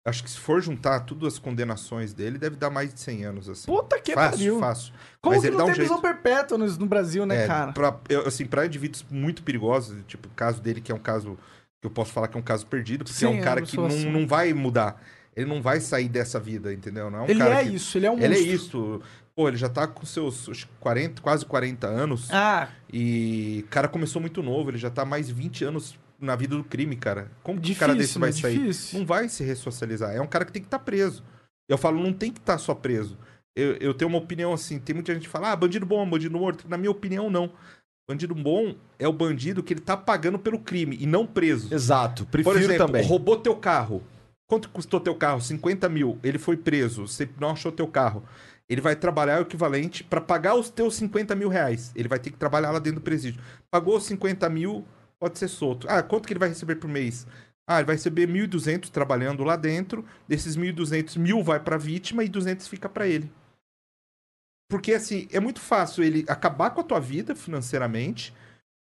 acho 0.05 0.25
que 0.25 0.31
se 0.31 0.39
for 0.39 0.61
juntar 0.61 1.01
todas 1.01 1.35
as 1.35 1.39
condenações 1.39 2.13
dele, 2.13 2.39
deve 2.39 2.57
dar 2.57 2.71
mais 2.71 2.93
de 2.93 3.01
100 3.01 3.25
anos, 3.25 3.49
assim. 3.49 3.67
Puta 3.67 4.01
que 4.01 4.13
fácil, 4.15 4.39
pariu. 4.39 4.59
fácil. 4.59 4.93
Como 5.21 5.35
Mas 5.35 5.43
que 5.43 5.49
ele 5.49 5.57
não 5.57 5.59
dá 5.59 5.65
um 5.65 5.67
tem 5.69 5.77
prisão 5.77 6.01
perpétua 6.01 6.59
no, 6.59 6.67
no 6.67 6.87
Brasil, 6.87 7.25
né, 7.27 7.45
É, 7.45 7.47
cara? 7.47 7.73
Pra, 7.73 7.97
eu, 8.09 8.27
assim, 8.27 8.45
pra 8.47 8.67
indivíduos 8.67 9.05
muito 9.11 9.43
perigosos, 9.43 9.97
tipo 10.07 10.27
o 10.29 10.33
caso 10.33 10.61
dele, 10.61 10.81
que 10.81 10.91
é 10.91 10.95
um 10.95 10.99
caso 10.99 11.39
que 11.81 11.87
eu 11.87 11.91
posso 11.91 12.13
falar 12.13 12.29
que 12.29 12.37
é 12.37 12.41
um 12.41 12.43
caso 12.43 12.67
perdido, 12.67 13.05
porque 13.05 13.25
é 13.25 13.29
Sim, 13.29 13.39
um 13.39 13.41
cara 13.41 13.63
que 13.63 13.77
não, 13.77 13.87
assim. 13.87 14.11
não 14.11 14.27
vai 14.27 14.53
mudar. 14.53 15.01
Ele 15.37 15.47
não 15.49 15.63
vai 15.63 15.81
sair 15.81 16.09
dessa 16.09 16.39
vida, 16.41 16.73
entendeu? 16.73 17.11
Não 17.11 17.21
é 17.21 17.23
um 17.23 17.29
ele 17.29 17.39
cara 17.39 17.61
é 17.63 17.65
que- 17.65 17.75
isso, 17.75 17.97
ele 17.97 18.07
é 18.07 18.11
um 18.11 18.17
monstro. 18.17 18.33
Ele 18.35 18.51
é 18.51 18.55
isso. 18.55 19.03
Pô, 19.35 19.49
ele 19.49 19.57
já 19.57 19.69
tá 19.69 19.87
com 19.87 20.05
seus 20.05 20.49
acho 20.49 20.67
que 20.67 20.73
40, 20.81 21.23
quase 21.23 21.47
40 21.47 21.87
anos. 21.87 22.29
Ah, 22.31 22.69
E 22.93 23.65
o 23.67 23.69
cara 23.71 23.89
começou 23.89 24.21
muito 24.21 24.43
novo, 24.43 24.71
ele 24.71 24.79
já 24.79 24.91
tá 24.91 25.05
mais 25.05 25.31
20 25.31 25.65
anos 25.65 25.97
na 26.21 26.37
vida 26.37 26.57
do 26.57 26.65
crime, 26.65 26.97
cara. 26.97 27.31
Como 27.43 27.61
que 27.61 27.73
um 27.73 27.75
cara 27.77 27.95
desse 27.95 28.19
vai 28.19 28.31
né? 28.31 28.37
sair? 28.37 28.59
Difícil. 28.59 28.99
Não 28.99 29.07
vai 29.07 29.29
se 29.29 29.43
ressocializar. 29.45 30.13
É 30.15 30.21
um 30.21 30.27
cara 30.27 30.45
que 30.45 30.53
tem 30.53 30.61
que 30.61 30.67
estar 30.67 30.81
preso. 30.81 31.23
Eu 31.69 31.79
falo, 31.79 32.03
não 32.03 32.13
tem 32.13 32.31
que 32.33 32.41
estar 32.41 32.59
só 32.59 32.75
preso. 32.75 33.17
Eu, 33.57 33.75
eu 33.77 33.95
tenho 33.95 34.09
uma 34.09 34.19
opinião 34.19 34.53
assim, 34.53 34.79
tem 34.79 34.95
muita 34.95 35.15
gente 35.15 35.23
que 35.23 35.29
fala, 35.29 35.53
ah, 35.53 35.57
bandido 35.57 35.87
bom, 35.87 36.09
bandido 36.09 36.37
morto. 36.37 36.69
Na 36.69 36.77
minha 36.77 36.91
opinião, 36.91 37.31
não. 37.31 37.53
Bandido 38.09 38.35
bom 38.35 38.75
é 38.99 39.07
o 39.07 39.13
bandido 39.13 39.63
que 39.63 39.73
ele 39.73 39.81
tá 39.81 39.97
pagando 39.97 40.39
pelo 40.39 40.59
crime 40.59 40.99
e 41.01 41.07
não 41.07 41.25
preso. 41.25 41.73
Exato. 41.73 42.25
Por 42.27 42.33
Prefiro 42.43 42.59
exemplo, 42.59 42.87
também. 42.87 43.07
roubou 43.07 43.37
teu 43.39 43.55
carro. 43.57 44.03
Quanto 44.51 44.69
custou 44.71 44.99
teu 44.99 45.15
carro? 45.15 45.41
50 45.41 45.89
mil. 45.89 46.19
Ele 46.25 46.37
foi 46.37 46.57
preso. 46.57 47.07
Você 47.07 47.29
não 47.41 47.51
achou 47.51 47.71
teu 47.71 47.87
carro. 47.87 48.25
Ele 48.69 48.81
vai 48.81 48.97
trabalhar 48.97 49.39
o 49.39 49.43
equivalente 49.43 50.03
para 50.03 50.21
pagar 50.21 50.57
os 50.57 50.69
teus 50.69 50.97
50 50.97 51.37
mil 51.37 51.49
reais. 51.49 51.93
Ele 51.95 52.09
vai 52.09 52.19
ter 52.19 52.33
que 52.33 52.37
trabalhar 52.37 52.73
lá 52.73 52.81
dentro 52.81 52.99
do 52.99 53.05
presídio. 53.05 53.41
Pagou 53.71 53.97
os 53.97 54.03
50 54.07 54.51
mil, 54.51 54.85
pode 55.21 55.39
ser 55.39 55.47
solto. 55.47 55.87
Ah, 55.89 56.03
quanto 56.03 56.27
que 56.27 56.33
ele 56.33 56.41
vai 56.41 56.49
receber 56.49 56.75
por 56.75 56.91
mês? 56.91 57.29
Ah, 57.65 57.77
ele 57.77 57.87
vai 57.87 57.95
receber 57.95 58.27
1.200 58.27 58.89
trabalhando 58.91 59.45
lá 59.45 59.55
dentro. 59.55 60.05
Desses 60.27 60.57
1.200, 60.57 61.17
mil 61.17 61.45
vai 61.45 61.61
para 61.61 61.77
a 61.77 61.79
vítima 61.79 62.25
e 62.25 62.29
200 62.29 62.67
fica 62.67 62.89
para 62.89 63.07
ele. 63.07 63.31
Porque, 64.69 64.95
assim, 64.95 65.29
é 65.31 65.39
muito 65.39 65.61
fácil 65.61 66.03
ele 66.03 66.25
acabar 66.27 66.71
com 66.71 66.81
a 66.81 66.85
tua 66.85 66.99
vida 66.99 67.37
financeiramente, 67.37 68.35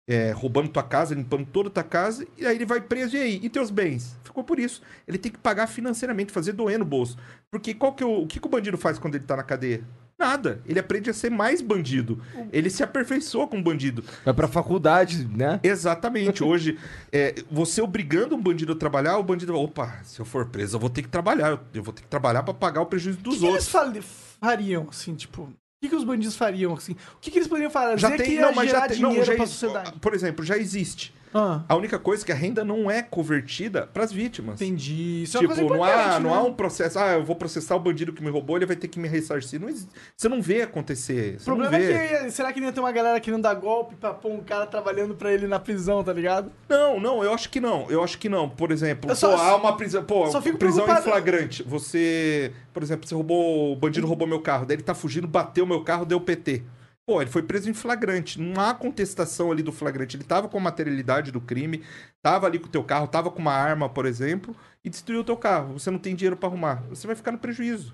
é, 0.08 0.32
roubando 0.32 0.70
tua 0.70 0.84
casa, 0.84 1.16
limpando 1.16 1.46
toda 1.46 1.70
a 1.70 1.72
tua 1.72 1.84
casa, 1.84 2.28
e 2.38 2.46
aí 2.46 2.56
ele 2.56 2.66
vai 2.66 2.82
preso. 2.82 3.16
E 3.16 3.20
aí? 3.20 3.40
E 3.42 3.50
teus 3.50 3.70
bens? 3.70 4.18
Ficou 4.24 4.44
por 4.44 4.60
isso. 4.60 4.82
Ele 5.08 5.18
tem 5.18 5.32
que 5.32 5.38
pagar 5.38 5.68
financeiramente, 5.68 6.32
fazer 6.32 6.54
doer 6.54 6.78
no 6.80 6.86
bolso. 6.86 7.18
Porque 7.50 7.74
qual 7.74 7.94
que 7.94 8.04
é 8.04 8.06
o, 8.06 8.24
o 8.24 8.28
que, 8.28 8.40
que 8.40 8.48
o 8.48 8.50
bandido 8.50 8.78
faz 8.78 8.98
quando 9.00 9.16
ele 9.16 9.24
tá 9.24 9.36
na 9.36 9.44
cadeia? 9.44 9.84
Nada. 10.18 10.62
Ele 10.66 10.80
aprende 10.80 11.10
a 11.10 11.14
ser 11.14 11.30
mais 11.30 11.62
bandido. 11.62 12.22
Ele 12.52 12.70
se 12.70 12.84
aperfeiçoa 12.84 13.48
como 13.48 13.64
bandido. 13.64 14.04
Vai 14.24 14.34
pra 14.34 14.48
faculdade, 14.48 15.28
né? 15.28 15.60
Exatamente. 15.64 16.44
Hoje, 16.46 16.78
é, 17.12 17.36
você 17.52 17.82
obrigando 17.82 18.36
um 18.36 18.42
bandido 18.42 18.74
a 18.74 18.76
trabalhar, 18.76 19.18
o 19.18 19.24
bandido 19.24 19.54
vai, 19.54 19.62
opa, 19.62 20.00
se 20.04 20.20
eu 20.20 20.26
for 20.26 20.46
preso, 20.46 20.76
eu 20.76 20.80
vou 20.80 20.90
ter 20.90 21.02
que 21.02 21.10
trabalhar. 21.10 21.62
Eu, 21.74 21.84
vou 21.84 21.94
ter 21.94 22.04
que 22.04 22.08
trabalhar 22.08 22.44
pra 22.44 22.54
pagar 22.54 22.82
o 22.82 22.86
prejuízo 22.86 23.20
dos 23.20 23.36
que, 23.36 23.40
que 23.42 23.46
eles 23.48 23.74
outros. 23.74 24.06
fariam, 24.40 24.88
assim, 24.90 25.16
tipo... 25.16 25.52
O 25.84 25.86
que, 25.86 25.90
que 25.90 25.96
os 25.98 26.06
bandidos 26.06 26.38
fariam, 26.38 26.74
assim? 26.74 26.94
O 26.94 27.20
que, 27.20 27.30
que 27.30 27.38
eles 27.40 27.48
poderiam 27.50 27.70
fazer 27.70 28.00
Já 28.00 28.10
que 28.12 28.24
tem, 28.24 28.36
ia 28.36 28.42
não, 28.42 28.54
mas 28.54 28.72
já 28.72 28.88
tem, 28.88 29.00
não, 29.00 29.10
dinheiro 29.10 29.26
já 29.28 29.34
pra 29.34 29.44
ex- 29.44 29.50
sociedade? 29.52 29.92
Por 30.00 30.14
exemplo, 30.14 30.46
já 30.46 30.58
existe. 30.58 31.14
Ah, 31.34 31.64
A 31.68 31.76
única 31.76 31.98
coisa 31.98 32.24
é 32.24 32.26
que 32.26 32.32
a 32.32 32.36
renda 32.36 32.64
não 32.64 32.90
é 32.92 33.02
convertida 33.02 33.88
pras 33.94 34.12
vítimas. 34.12 34.62
entendi. 34.62 35.24
Isso 35.24 35.38
é 35.38 35.40
Tipo, 35.42 35.54
coisa 35.56 35.68
não, 35.70 35.84
há, 35.84 35.90
importante, 35.90 36.22
não 36.24 36.30
né? 36.32 36.36
há 36.38 36.44
um 36.44 36.54
processo. 36.54 37.00
Ah, 37.00 37.14
eu 37.14 37.24
vou 37.24 37.36
processar 37.36 37.76
o 37.76 37.80
bandido 37.80 38.14
que 38.14 38.24
me 38.24 38.30
roubou, 38.30 38.56
ele 38.58 38.66
vai 38.66 38.76
ter 38.76 38.88
que 38.88 39.00
me 39.00 39.08
ressarcir. 39.08 39.60
Não. 39.60 39.68
Você 40.16 40.30
não 40.30 40.42
vê 40.42 40.62
acontecer. 40.62 41.38
O 41.42 41.44
problema 41.46 41.76
é 41.78 42.24
que 42.26 42.32
será 42.32 42.54
que 42.54 42.60
não 42.60 42.68
ia 42.68 42.74
ter 42.74 42.80
uma 42.80 42.92
galera 42.92 43.20
querendo 43.20 43.42
dar 43.42 43.54
golpe 43.56 43.96
pra 43.96 44.14
pôr 44.14 44.32
um 44.32 44.42
cara 44.44 44.66
trabalhando 44.68 45.16
pra 45.16 45.32
ele 45.34 45.48
na 45.48 45.60
prisão, 45.60 46.04
tá 46.04 46.14
ligado? 46.14 46.52
Não, 46.70 47.00
não, 47.00 47.24
eu 47.24 47.34
acho 47.34 47.50
que 47.50 47.60
não. 47.60 47.90
Eu 47.90 48.04
acho 48.04 48.18
que 48.18 48.30
não. 48.30 48.48
Por 48.50 48.72
exemplo, 48.72 49.10
Eu 49.10 49.16
só- 49.16 49.36
pô, 49.36 49.42
há 49.42 49.56
uma 49.56 49.76
prisão. 49.78 50.04
Pô, 50.04 50.28
só 50.30 50.42
fico 50.42 50.58
prisão 50.58 50.84
em 50.84 50.88
preocupado- 50.88 51.10
flagrante. 51.10 51.64
Você, 51.64 52.52
por 52.74 52.84
exemplo, 52.84 53.08
você 53.08 53.16
roubou. 53.16 53.74
O 53.74 53.76
bandido 53.76 54.06
roubou 54.08 54.28
meu 54.28 54.40
carro, 54.42 54.66
daí 54.66 54.76
ele 54.76 54.84
tá 54.84 54.94
fugindo, 54.94 55.28
bateu 55.28 55.66
meu 55.66 55.84
carro, 55.84 56.06
deu 56.06 56.20
PT. 56.22 56.64
Pô, 57.06 57.22
ele 57.22 57.30
foi 57.30 57.44
preso 57.44 57.70
em 57.70 57.74
flagrante. 57.74 58.40
Não 58.40 58.62
há 58.62 58.74
contestação 58.74 59.52
ali 59.52 59.62
do 59.62 59.74
flagrante. 59.74 60.16
Ele 60.16 60.24
tava 60.24 60.48
com 60.48 60.58
a 60.58 60.62
materialidade 60.62 61.32
do 61.32 61.42
crime, 61.42 61.84
tava 62.22 62.48
ali 62.48 62.58
com 62.58 62.68
o 62.68 62.72
teu 62.72 62.84
carro, 62.84 63.08
tava 63.08 63.30
com 63.30 63.40
uma 63.40 63.52
arma, 63.52 63.90
por 63.90 64.06
exemplo, 64.06 64.56
e 64.84 64.90
destruiu 64.90 65.22
o 65.22 65.24
teu 65.24 65.36
carro. 65.36 65.74
Você 65.74 65.92
não 65.92 66.00
tem 66.00 66.16
dinheiro 66.16 66.38
pra 66.38 66.48
arrumar. 66.48 66.84
Você 66.90 67.06
vai 67.06 67.16
ficar 67.16 67.34
no 67.34 67.38
prejuízo. 67.38 67.94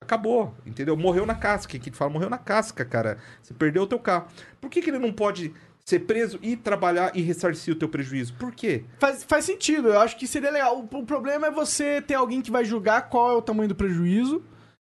Acabou, 0.00 0.54
entendeu? 0.64 0.96
Morreu 0.96 1.26
na 1.26 1.34
casca. 1.34 1.76
Quem 1.76 1.92
fala 1.92 2.10
morreu 2.10 2.30
na 2.30 2.38
casca, 2.38 2.84
cara. 2.84 3.18
Você 3.42 3.52
perdeu 3.52 3.82
o 3.82 3.86
teu 3.86 3.98
carro. 3.98 4.28
Por 4.60 4.70
que, 4.70 4.80
que 4.80 4.90
ele 4.90 5.00
não 5.00 5.12
pode 5.12 5.52
ser 5.84 6.00
preso 6.00 6.38
e 6.40 6.56
trabalhar 6.56 7.16
e 7.16 7.22
ressarcir 7.22 7.74
o 7.74 7.78
teu 7.78 7.88
prejuízo? 7.88 8.34
Por 8.34 8.52
quê? 8.52 8.84
Faz, 9.00 9.24
faz 9.24 9.44
sentido, 9.44 9.88
eu 9.88 10.00
acho 10.00 10.16
que 10.16 10.26
seria 10.26 10.50
legal. 10.50 10.78
O, 10.78 10.98
o 10.98 11.06
problema 11.06 11.48
é 11.48 11.50
você 11.50 12.00
ter 12.00 12.14
alguém 12.14 12.42
que 12.42 12.50
vai 12.50 12.64
julgar 12.64 13.08
qual 13.08 13.32
é 13.32 13.34
o 13.34 13.42
tamanho 13.42 13.68
do 13.68 13.74
prejuízo 13.74 14.44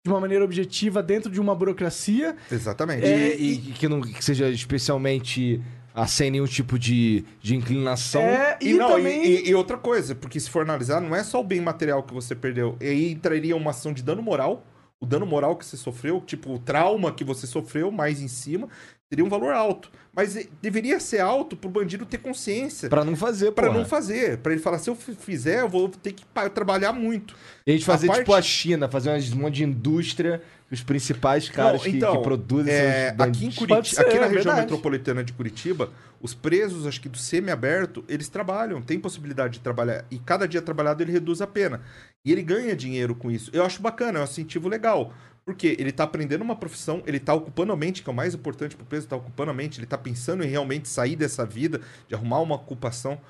de 0.07 0.13
uma 0.13 0.21
maneira 0.21 0.45
objetiva 0.45 1.03
dentro 1.03 1.31
de 1.31 1.41
uma 1.41 1.55
burocracia. 1.55 2.37
Exatamente. 2.51 3.05
É, 3.05 3.37
E, 3.37 3.55
e 3.55 3.59
que 3.73 3.89
não 3.89 4.01
que 4.01 4.25
seja 4.25 4.49
especialmente 4.49 5.61
ah, 5.93 6.07
sem 6.07 6.31
nenhum 6.31 6.47
tipo 6.47 6.79
de, 6.79 7.25
de 7.43 7.57
inclinação. 7.57 8.23
É, 8.23 8.57
e, 8.61 8.71
E, 8.71 8.75
não, 8.75 8.91
também. 8.91 9.25
e, 9.25 9.49
e 9.49 9.55
outra 9.55 9.77
coisa, 9.77 10.15
porque 10.15 10.39
se 10.39 10.49
for 10.49 10.63
analisar, 10.63 11.01
não 11.01 11.15
é 11.15 11.25
só 11.25 11.41
o 11.41 11.45
bem 11.45 11.61
material 11.61 12.03
que 12.05 12.15
você 12.15 12.35
perdeu. 12.37 12.77
E 12.81 12.87
aí 12.87 13.13
entraria 13.13 13.57
uma 13.57 13.71
ação 13.73 13.93
de 13.93 14.03
dano 14.03 14.23
moral. 14.23 14.65
O 14.99 15.05
dano 15.05 15.27
moral 15.27 15.57
que 15.57 15.67
você 15.67 15.77
sofreu, 15.77 16.23
tipo, 16.25 16.55
o 16.55 16.59
trauma 16.59 17.13
que 17.13 17.23
você 17.25 17.47
sofreu 17.47 17.91
mais 17.91 18.23
em 18.23 18.29
cima, 18.29 18.69
teria 19.09 19.25
um 19.25 19.29
valor 19.29 19.53
alto. 19.55 19.91
Mas 20.15 20.37
eh, 20.37 20.47
deveria 20.61 20.99
ser 20.99 21.21
alto 21.21 21.57
pro 21.57 21.69
bandido 21.71 22.05
ter 22.07 22.19
consciência. 22.19 22.89
Pra 22.89 23.05
não 23.05 23.15
fazer, 23.15 23.53
Pra 23.53 23.67
porra. 23.69 23.79
não 23.79 23.85
fazer. 23.87 24.39
Pra 24.39 24.53
ele 24.53 24.61
falar, 24.61 24.79
se 24.79 24.91
eu 24.91 24.97
fizer, 24.97 25.61
eu 25.61 25.69
vou 25.69 25.89
ter 25.89 26.13
que 26.13 26.25
trabalhar 26.55 26.93
muito. 26.93 27.35
E 27.67 27.71
a 27.71 27.75
gente 27.75 27.85
fazer 27.85 28.07
A 28.07 28.09
parte- 28.09 28.21
tipo 28.23 28.35
a 28.35 28.43
China, 28.43 28.89
fazer 28.89 29.11
um 29.11 29.37
monte 29.39 29.57
de 29.57 29.65
indústria, 29.65 30.43
os 30.71 30.83
principais 30.83 31.49
caras 31.49 31.83
Não, 31.85 31.91
que, 31.91 31.97
então, 31.97 32.17
que 32.17 32.23
produzem 32.23 32.73
É, 32.73 33.15
aqui 33.19 33.47
em 33.47 33.53
Curitiba, 33.53 33.85
ser, 33.85 34.01
aqui 34.01 34.15
na 34.15 34.25
é 34.25 34.29
região 34.29 34.33
verdade. 34.45 34.61
metropolitana 34.63 35.23
de 35.25 35.33
Curitiba, 35.33 35.91
Os 36.19 36.33
presos, 36.33 36.87
acho 36.87 36.99
que 37.03 37.11
do 37.11 37.19
semi-aberto, 37.19 38.03
eles 38.09 38.27
trabalham, 38.31 38.81
tem 38.81 38.99
possibilidade 38.99 39.55
de 39.55 39.61
trabalhar. 39.61 40.03
E 40.11 40.19
cada 40.19 40.49
dia 40.49 40.63
trabalhado 40.63 41.03
ele 41.03 41.13
reduz 41.13 41.43
a 41.43 41.47
pena. 41.47 41.83
E 42.25 42.33
ele 42.33 42.41
ganha 42.43 42.75
dinheiro 42.75 43.15
com 43.15 43.31
isso. 43.31 43.51
Eu 43.53 43.63
acho 43.65 43.83
bacana, 43.83 44.19
é 44.19 44.23
um 44.23 44.25
incentivo 44.25 44.67
legal. 44.67 45.13
Porque 45.47 45.77
ele 45.79 45.93
tá 45.93 46.03
aprendendo 46.03 46.43
uma 46.43 46.57
profissão, 46.57 47.05
ele 47.07 47.21
tá 47.21 47.33
ocupando 47.33 47.73
a 47.73 47.77
mente, 47.77 48.03
que 48.03 48.11
é 48.11 48.13
o 48.13 48.17
mais 48.17 48.35
importante 48.35 48.75
pro 48.75 48.85
preso, 48.85 49.07
tá 49.07 49.15
ocupando 49.15 49.53
a 49.53 49.55
mente, 49.55 49.79
ele 49.79 49.87
tá 49.87 49.97
pensando 49.97 50.43
em 50.43 50.49
realmente 50.49 50.89
sair 50.89 51.15
dessa 51.15 51.47
vida, 51.47 51.81
de 52.09 52.17
arrumar 52.17 52.41
uma 52.41 52.57
ocupação. 52.57 53.21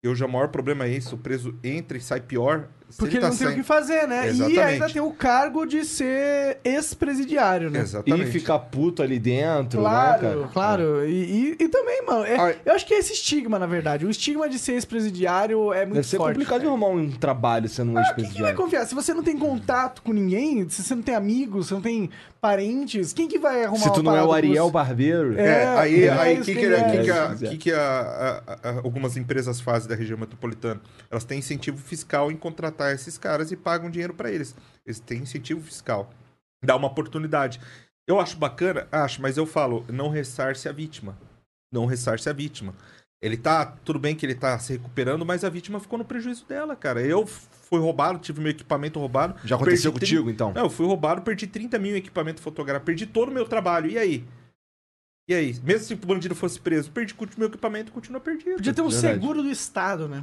Eu 0.00 0.14
já 0.14 0.24
o 0.26 0.28
maior 0.28 0.48
problema 0.50 0.84
é 0.84 0.90
isso, 0.90 1.16
o 1.16 1.18
preso 1.18 1.58
entra 1.64 1.98
e 1.98 2.00
sai 2.00 2.20
pior. 2.20 2.68
Porque 2.98 3.16
ele 3.16 3.22
tá 3.22 3.30
não 3.30 3.36
tem 3.36 3.48
o 3.48 3.54
que 3.54 3.62
fazer, 3.62 4.06
né? 4.06 4.26
E 4.26 4.30
Exatamente. 4.30 4.60
ainda 4.60 4.88
tem 4.90 5.02
o 5.02 5.10
cargo 5.10 5.64
de 5.66 5.84
ser 5.84 6.58
ex-presidiário, 6.64 7.70
né? 7.70 7.80
Exatamente. 7.80 8.28
E 8.28 8.32
ficar 8.32 8.58
puto 8.58 9.02
ali 9.02 9.18
dentro, 9.18 9.80
Claro, 9.80 10.22
né, 10.22 10.28
cara? 10.36 10.48
claro. 10.52 11.04
E, 11.08 11.56
e- 11.60 11.64
e 11.64 11.68
também, 11.68 12.02
mano, 12.06 12.24
é- 12.24 12.36
Ah, 12.38 12.54
eu 12.64 12.72
acho 12.74 12.86
que 12.86 12.94
é 12.94 12.98
esse 12.98 13.12
estigma, 13.12 13.58
na 13.58 13.66
verdade. 13.66 14.06
O 14.06 14.10
estigma 14.10 14.48
de 14.48 14.58
ser 14.58 14.72
ex-presidiário 14.72 15.72
é 15.72 15.80
muito 15.84 15.94
Deve 15.96 16.06
ser 16.08 16.16
forte. 16.16 16.34
complicado 16.34 16.60
de 16.62 16.66
arrumar 16.66 16.88
um 16.88 17.10
trabalho 17.10 17.68
sendo 17.68 17.90
um 17.92 17.94
Quem 17.94 18.02
que 18.02 18.08
vai 18.10 18.18
ex-presidiário. 18.20 18.56
confiar? 18.56 18.86
Se 18.86 18.94
você 18.94 19.12
não 19.14 19.22
tem 19.22 19.36
contato 19.38 20.02
com 20.02 20.12
ninguém, 20.12 20.68
se 20.68 20.82
você 20.82 20.94
não 20.94 21.02
tem 21.02 21.14
amigos, 21.14 21.68
se 21.68 21.74
não 21.74 21.80
tem 21.80 22.10
parentes, 22.40 23.12
quem 23.14 23.26
que 23.26 23.38
vai 23.38 23.64
arrumar 23.64 23.82
Se 23.84 23.92
tu 23.92 24.02
não 24.02 24.14
é 24.14 24.22
o 24.22 24.30
Ariel 24.32 24.66
você? 24.66 24.72
Barbeiro. 24.72 25.38
É, 25.40 25.44
É, 25.46 25.78
aí, 25.78 26.04
é 26.04 26.10
aí 26.12 26.34
isso 26.34 26.44
que, 26.44 26.52
que 26.54 26.60
que, 26.60 26.66
ele 26.66 26.74
é. 26.74 27.56
que, 27.56 27.72
a- 27.72 28.42
a- 28.62 28.70
algumas 28.84 29.16
empresas 29.16 29.60
fazem 29.60 29.88
da 29.88 29.94
região 29.94 30.18
metropolitana? 30.18 30.78
Elas 31.10 31.24
têm 31.24 31.38
incentivo 31.38 31.78
fiscal 31.78 32.30
em 32.30 32.36
contratar 32.36 32.83
esses 32.92 33.18
caras 33.18 33.50
e 33.50 33.56
pagam 33.56 33.90
dinheiro 33.90 34.14
pra 34.14 34.30
eles. 34.30 34.54
Eles 34.84 35.00
têm 35.00 35.22
incentivo 35.22 35.60
fiscal. 35.60 36.10
Dá 36.64 36.76
uma 36.76 36.88
oportunidade. 36.88 37.60
Eu 38.06 38.20
acho 38.20 38.36
bacana, 38.36 38.86
acho, 38.92 39.22
mas 39.22 39.36
eu 39.36 39.46
falo, 39.46 39.84
não 39.88 40.08
ressarce 40.08 40.68
a 40.68 40.72
vítima. 40.72 41.16
Não 41.72 41.86
ressarce 41.86 42.28
a 42.28 42.32
vítima. 42.32 42.74
Ele 43.22 43.38
tá, 43.38 43.64
tudo 43.64 43.98
bem 43.98 44.14
que 44.14 44.26
ele 44.26 44.34
tá 44.34 44.58
se 44.58 44.74
recuperando, 44.74 45.24
mas 45.24 45.44
a 45.44 45.48
vítima 45.48 45.80
ficou 45.80 45.98
no 45.98 46.04
prejuízo 46.04 46.44
dela, 46.46 46.76
cara. 46.76 47.00
Eu 47.00 47.26
fui 47.26 47.80
roubado, 47.80 48.18
tive 48.18 48.40
meu 48.40 48.50
equipamento 48.50 48.98
roubado. 48.98 49.34
Já 49.44 49.56
aconteceu 49.56 49.90
contigo, 49.92 50.28
então? 50.28 50.52
Não, 50.52 50.64
eu 50.64 50.70
fui 50.70 50.84
roubado, 50.84 51.22
perdi 51.22 51.46
30 51.46 51.78
mil 51.78 51.94
em 51.94 51.98
equipamento 51.98 52.42
fotográfico, 52.42 52.84
perdi 52.84 53.06
todo 53.06 53.30
o 53.30 53.32
meu 53.32 53.46
trabalho. 53.46 53.90
E 53.90 53.96
aí? 53.96 54.24
E 55.26 55.34
aí? 55.34 55.58
Mesmo 55.64 55.86
se 55.86 55.94
o 55.94 55.96
bandido 55.96 56.34
fosse 56.34 56.60
preso, 56.60 56.90
perdi 56.90 57.14
o 57.14 57.38
meu 57.38 57.48
equipamento 57.48 57.90
continua 57.92 58.20
perdido. 58.20 58.56
Podia 58.56 58.74
ter 58.74 58.82
um 58.82 58.90
Verdade. 58.90 59.14
seguro 59.14 59.42
do 59.42 59.50
Estado, 59.50 60.06
né? 60.06 60.22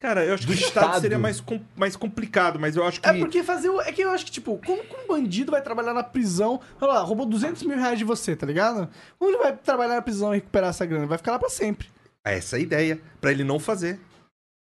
Cara, 0.00 0.24
eu 0.24 0.32
acho 0.32 0.46
Do 0.46 0.54
que 0.56 0.64
o 0.64 0.66
Estado 0.66 0.86
Estado. 0.86 1.00
seria 1.02 1.18
mais, 1.18 1.40
com- 1.42 1.60
mais 1.76 1.94
complicado, 1.94 2.58
mas 2.58 2.74
eu 2.74 2.82
acho 2.84 3.00
que. 3.02 3.08
É 3.08 3.12
porque 3.18 3.42
fazer. 3.42 3.68
o- 3.68 3.80
É 3.82 3.92
que 3.92 4.00
eu 4.02 4.10
acho 4.10 4.24
que, 4.24 4.30
tipo, 4.30 4.58
como 4.64 4.82
que 4.82 4.96
um 4.96 5.06
bandido 5.06 5.52
vai 5.52 5.60
trabalhar 5.60 5.92
na 5.92 6.02
prisão? 6.02 6.58
Olha 6.80 6.92
lá, 6.94 7.00
roubou 7.00 7.26
200 7.26 7.62
mil 7.64 7.76
reais 7.76 7.98
de 7.98 8.04
você, 8.04 8.34
tá 8.34 8.46
ligado? 8.46 8.88
Como 9.18 9.30
ele 9.30 9.38
vai 9.42 9.54
trabalhar 9.54 9.96
na 9.96 10.02
prisão 10.02 10.32
e 10.32 10.36
recuperar 10.38 10.70
essa 10.70 10.86
grana? 10.86 11.06
Vai 11.06 11.18
ficar 11.18 11.32
lá 11.32 11.38
pra 11.38 11.50
sempre. 11.50 11.88
Essa 12.24 12.56
é 12.56 12.58
a 12.58 12.62
ideia, 12.62 13.00
pra 13.20 13.30
ele 13.30 13.44
não 13.44 13.58
fazer. 13.60 14.00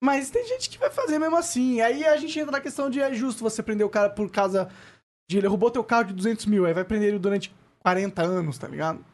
Mas 0.03 0.29
tem 0.29 0.45
gente 0.47 0.69
que 0.69 0.77
vai 0.77 0.89
fazer 0.89 1.17
mesmo 1.17 1.38
assim. 1.38 1.79
Aí 1.79 2.05
a 2.05 2.17
gente 2.17 2.38
entra 2.38 2.51
na 2.51 2.59
questão 2.61 2.89
de 2.89 2.99
é 2.99 3.13
justo 3.13 3.41
você 3.41 3.63
prender 3.63 3.86
o 3.86 3.89
cara 3.89 4.09
por 4.09 4.29
causa 4.29 4.67
de 5.29 5.38
ele 5.38 5.47
roubou 5.47 5.71
teu 5.71 5.84
carro 5.84 6.05
de 6.05 6.13
200 6.13 6.45
mil, 6.45 6.65
aí 6.65 6.73
vai 6.73 6.84
prender 6.84 7.07
ele 7.09 7.19
durante 7.19 7.53
40 7.79 8.21
anos, 8.21 8.57
tá 8.57 8.67
ligado? 8.67 9.05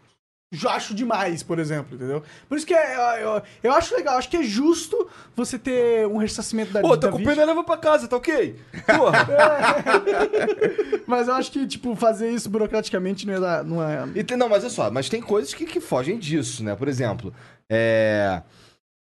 Eu 0.49 0.69
acho 0.69 0.93
demais, 0.95 1.43
por 1.43 1.59
exemplo, 1.59 1.95
entendeu? 1.95 2.23
Por 2.47 2.57
isso 2.57 2.65
que 2.65 2.73
é, 2.73 3.21
eu, 3.21 3.41
eu, 3.61 3.73
acho 3.73 3.93
legal, 3.93 4.17
acho 4.17 4.29
que 4.29 4.37
é 4.37 4.43
justo 4.43 5.09
você 5.35 5.59
ter 5.59 6.07
um 6.07 6.15
ressarcimento 6.17 6.71
da 6.71 6.79
Pô, 6.79 6.97
tô 6.97 7.09
com 7.09 7.21
pena, 7.21 7.43
leva 7.43 7.65
pra 7.65 7.75
casa, 7.75 8.07
tá 8.07 8.15
ok? 8.15 8.55
Porra. 8.85 9.27
Mas 11.05 11.27
eu 11.27 11.33
acho 11.33 11.51
que, 11.51 11.67
tipo, 11.67 11.95
fazer 11.97 12.31
isso 12.31 12.49
burocraticamente 12.49 13.27
não 13.27 13.33
é. 13.33 13.39
da- 13.41 13.63
Não 13.63 13.83
é... 13.83 14.07
E 14.15 14.23
tem- 14.23 14.37
não, 14.37 14.47
mas 14.47 14.63
olha 14.63 14.69
só, 14.69 14.89
mas 14.91 15.09
tem 15.09 15.21
coisas 15.21 15.53
que, 15.53 15.65
que 15.65 15.79
fogem 15.81 16.17
disso, 16.17 16.63
né? 16.63 16.75
Por 16.75 16.87
exemplo, 16.87 17.33
é... 17.69 18.41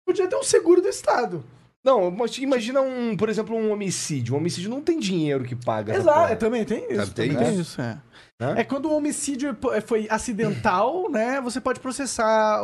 Podia 0.05 0.27
ter 0.27 0.35
um 0.35 0.43
seguro 0.43 0.81
do 0.81 0.87
Estado. 0.87 1.43
Não, 1.85 2.09
mas 2.09 2.35
imagina 2.39 2.81
um, 2.81 3.15
por 3.15 3.29
exemplo, 3.29 3.55
um 3.55 3.71
homicídio. 3.71 4.33
Um 4.33 4.37
homicídio 4.37 4.71
não 4.71 4.81
tem 4.81 4.99
dinheiro 4.99 5.43
que 5.43 5.55
paga. 5.55 5.95
Exato, 5.95 6.33
é, 6.33 6.35
também 6.35 6.65
tem 6.65 6.91
isso. 6.91 7.13
Tem 7.13 7.29
Também 7.29 7.45
tem 7.45 7.53
isso. 7.53 7.61
isso, 7.61 7.81
é. 7.81 7.97
Hã? 8.41 8.55
É 8.57 8.63
quando 8.63 8.85
o 8.89 8.93
homicídio 8.97 9.53
po- 9.53 9.69
foi 9.83 10.07
acidental, 10.09 11.07
né? 11.13 11.39
Você 11.41 11.61
pode 11.61 11.79
processar 11.79 12.61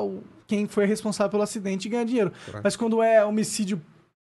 quem 0.48 0.68
foi 0.68 0.86
responsável 0.88 1.30
pelo 1.30 1.44
acidente 1.44 1.88
e 1.88 1.92
ganhar 1.92 2.04
dinheiro. 2.04 2.34
Mas 2.64 2.76
quando 2.76 3.02
é 3.04 3.24
homicídio 3.24 3.80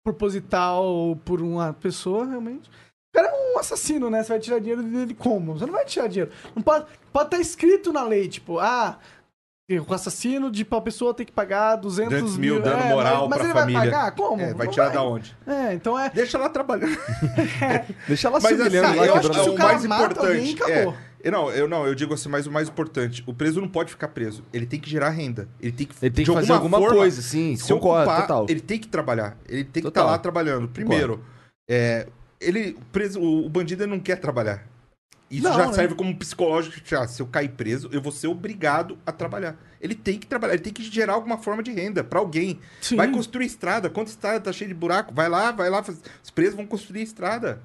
proposital 0.03 1.19
por 1.25 1.41
uma 1.41 1.73
pessoa, 1.73 2.25
realmente. 2.25 2.69
O 2.69 3.17
cara 3.17 3.27
é 3.29 3.53
um 3.53 3.59
assassino, 3.59 4.09
né? 4.09 4.23
Você 4.23 4.29
vai 4.29 4.39
tirar 4.39 4.59
dinheiro 4.59 4.83
dele 4.83 5.13
como? 5.13 5.53
Você 5.53 5.65
não 5.65 5.73
vai 5.73 5.85
tirar 5.85 6.07
dinheiro. 6.07 6.31
Não 6.55 6.61
pode, 6.61 6.85
pode 7.13 7.27
estar 7.27 7.39
escrito 7.39 7.91
na 7.93 8.03
lei, 8.03 8.27
tipo, 8.27 8.59
ah, 8.59 8.97
o 9.67 9.93
assassino 9.93 10.51
de 10.51 10.63
tal 10.63 10.81
pessoa 10.81 11.11
tem 11.11 11.25
que 11.25 11.31
pagar 11.31 11.75
200, 11.77 12.09
200 12.11 12.37
mil, 12.37 12.61
dano 12.61 12.83
é, 12.83 12.89
moral 12.89 13.27
mas, 13.27 13.29
mas 13.29 13.37
pra 13.39 13.45
ele 13.45 13.53
família. 13.59 13.79
vai 13.79 13.89
pagar? 13.89 14.11
Como? 14.11 14.41
É, 14.41 14.53
vai 14.53 14.67
Não 14.67 14.73
tirar 14.73 14.89
da 14.89 15.01
onde? 15.01 15.35
É, 15.47 15.73
então 15.73 15.97
é. 15.97 16.09
Deixa 16.11 16.37
lá 16.37 16.49
trabalhando. 16.49 16.95
Deixa 18.07 18.27
ela 18.27 18.39
Mas 18.39 18.55
se 18.55 18.61
assim, 18.61 18.61
humilhando 18.61 18.97
lá, 18.97 19.05
eu 19.07 19.15
acho 19.15 19.29
que 19.31 19.39
se 19.39 19.49
o 19.49 19.55
cara 19.55 19.69
mais 19.69 19.85
mata 19.85 20.19
alguém, 20.19 20.51
importante 20.51 20.71
acabou. 20.73 20.93
é. 20.93 21.31
Não, 21.31 21.49
eu 21.49 21.67
não, 21.67 21.87
eu 21.87 21.95
digo 21.95 22.13
assim, 22.13 22.29
mas 22.29 22.45
o 22.45 22.51
mais 22.51 22.69
importante, 22.69 23.23
o 23.25 23.33
preso 23.33 23.59
não 23.59 23.67
pode 23.67 23.89
ficar 23.89 24.09
preso. 24.09 24.43
Ele 24.53 24.67
tem 24.67 24.79
que 24.79 24.87
gerar 24.87 25.09
renda. 25.09 25.49
Ele 25.59 25.71
tem 25.71 25.87
que, 25.87 25.95
Ele 25.99 26.13
tem 26.13 26.23
que 26.23 26.31
fazer 26.31 26.51
alguma 26.51 26.77
forma, 26.77 26.97
coisa, 26.97 27.19
sim, 27.23 27.55
se 27.55 27.73
concordo, 27.73 28.03
ocupar, 28.03 28.21
total. 28.21 28.45
Ele 28.47 28.59
tem 28.59 28.77
que 28.77 28.87
trabalhar. 28.87 29.35
Ele 29.49 29.63
tem 29.63 29.81
que 29.81 29.87
estar 29.87 30.01
Total. 30.01 30.11
lá 30.11 30.19
trabalhando. 30.19 30.67
Primeiro, 30.67 31.25
é, 31.67 32.05
ele 32.39 32.77
o 32.79 32.85
preso, 32.91 33.19
o, 33.19 33.47
o 33.47 33.49
bandido 33.49 33.87
não 33.87 33.99
quer 33.99 34.17
trabalhar. 34.17 34.63
Isso 35.29 35.43
Não, 35.47 35.53
já 35.55 35.67
né? 35.67 35.73
serve 35.73 35.95
como 35.95 36.15
psicológico. 36.15 36.75
Já, 36.85 37.07
se 37.07 37.21
eu 37.21 37.25
cair 37.25 37.49
preso, 37.49 37.89
eu 37.91 38.01
vou 38.01 38.11
ser 38.11 38.27
obrigado 38.27 38.97
a 39.05 39.11
trabalhar. 39.11 39.55
Ele 39.81 39.95
tem 39.95 40.19
que 40.19 40.27
trabalhar, 40.27 40.53
ele 40.53 40.61
tem 40.63 40.71
que 40.73 40.83
gerar 40.83 41.13
alguma 41.13 41.37
forma 41.37 41.61
de 41.63 41.71
renda 41.71 42.03
pra 42.03 42.19
alguém. 42.19 42.59
Sim. 42.81 42.95
Vai 42.95 43.11
construir 43.11 43.45
estrada. 43.45 43.89
Quanta 43.89 44.09
estrada 44.11 44.39
tá 44.39 44.51
cheia 44.53 44.67
de 44.67 44.73
buraco? 44.73 45.13
Vai 45.13 45.27
lá, 45.27 45.51
vai 45.51 45.69
lá. 45.69 45.81
faz- 45.83 46.01
Os 46.23 46.29
presos 46.29 46.55
vão 46.55 46.65
construir 46.67 47.01
estrada. 47.01 47.61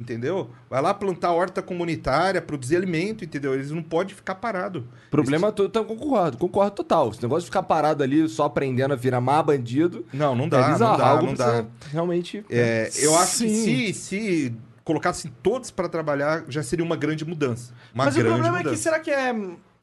Entendeu? 0.00 0.50
Vai 0.68 0.82
lá 0.82 0.92
plantar 0.92 1.30
horta 1.32 1.62
comunitária, 1.62 2.42
produzir 2.42 2.74
alimento, 2.76 3.24
entendeu? 3.24 3.54
Eles 3.54 3.70
não 3.70 3.82
podem 3.82 4.12
ficar 4.16 4.34
parados. 4.34 4.82
Problema 5.10 5.52
todo, 5.52 5.68
então 5.68 5.84
concordo, 5.84 6.38
concordo 6.38 6.72
total. 6.72 7.10
Esse 7.10 7.22
negócio 7.22 7.42
de 7.42 7.46
ficar 7.46 7.62
parado 7.62 8.02
ali 8.02 8.28
só 8.28 8.46
aprendendo 8.46 8.92
a 8.94 8.96
virar 8.96 9.20
má 9.20 9.40
bandido. 9.40 10.04
Não, 10.12 10.34
não 10.34 10.46
é 10.46 10.48
dá, 10.48 10.72
bizarro, 10.72 10.92
não 10.92 10.98
dá, 10.98 11.06
algo 11.08 11.26
não 11.26 11.34
dá. 11.34 11.64
Realmente. 11.92 12.44
É, 12.50 12.90
eu 12.96 13.16
acho 13.16 13.44
que 13.44 13.48
Sim. 13.48 13.92
se, 13.92 13.94
se 13.94 14.54
colocassem 14.84 15.32
todos 15.42 15.70
pra 15.70 15.88
trabalhar, 15.88 16.44
já 16.48 16.62
seria 16.62 16.84
uma 16.84 16.96
grande 16.96 17.24
mudança. 17.24 17.72
Uma 17.94 18.04
Mas 18.06 18.14
o 18.14 18.18
grande 18.18 18.32
problema 18.34 18.56
é 18.58 18.60
que 18.60 18.64
mudança. 18.66 18.82
será 18.82 19.00
que 19.00 19.10
é. 19.10 19.32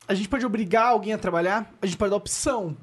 A 0.08 0.14
gente 0.14 0.28
pode 0.30 0.46
obrigar 0.46 0.88
alguém 0.88 1.14
a 1.14 1.18
trabalhar? 1.18 1.72
A 1.82 1.86
gente 1.86 1.98
pode 1.98 2.10
dar 2.10 2.16
opção. 2.18 2.76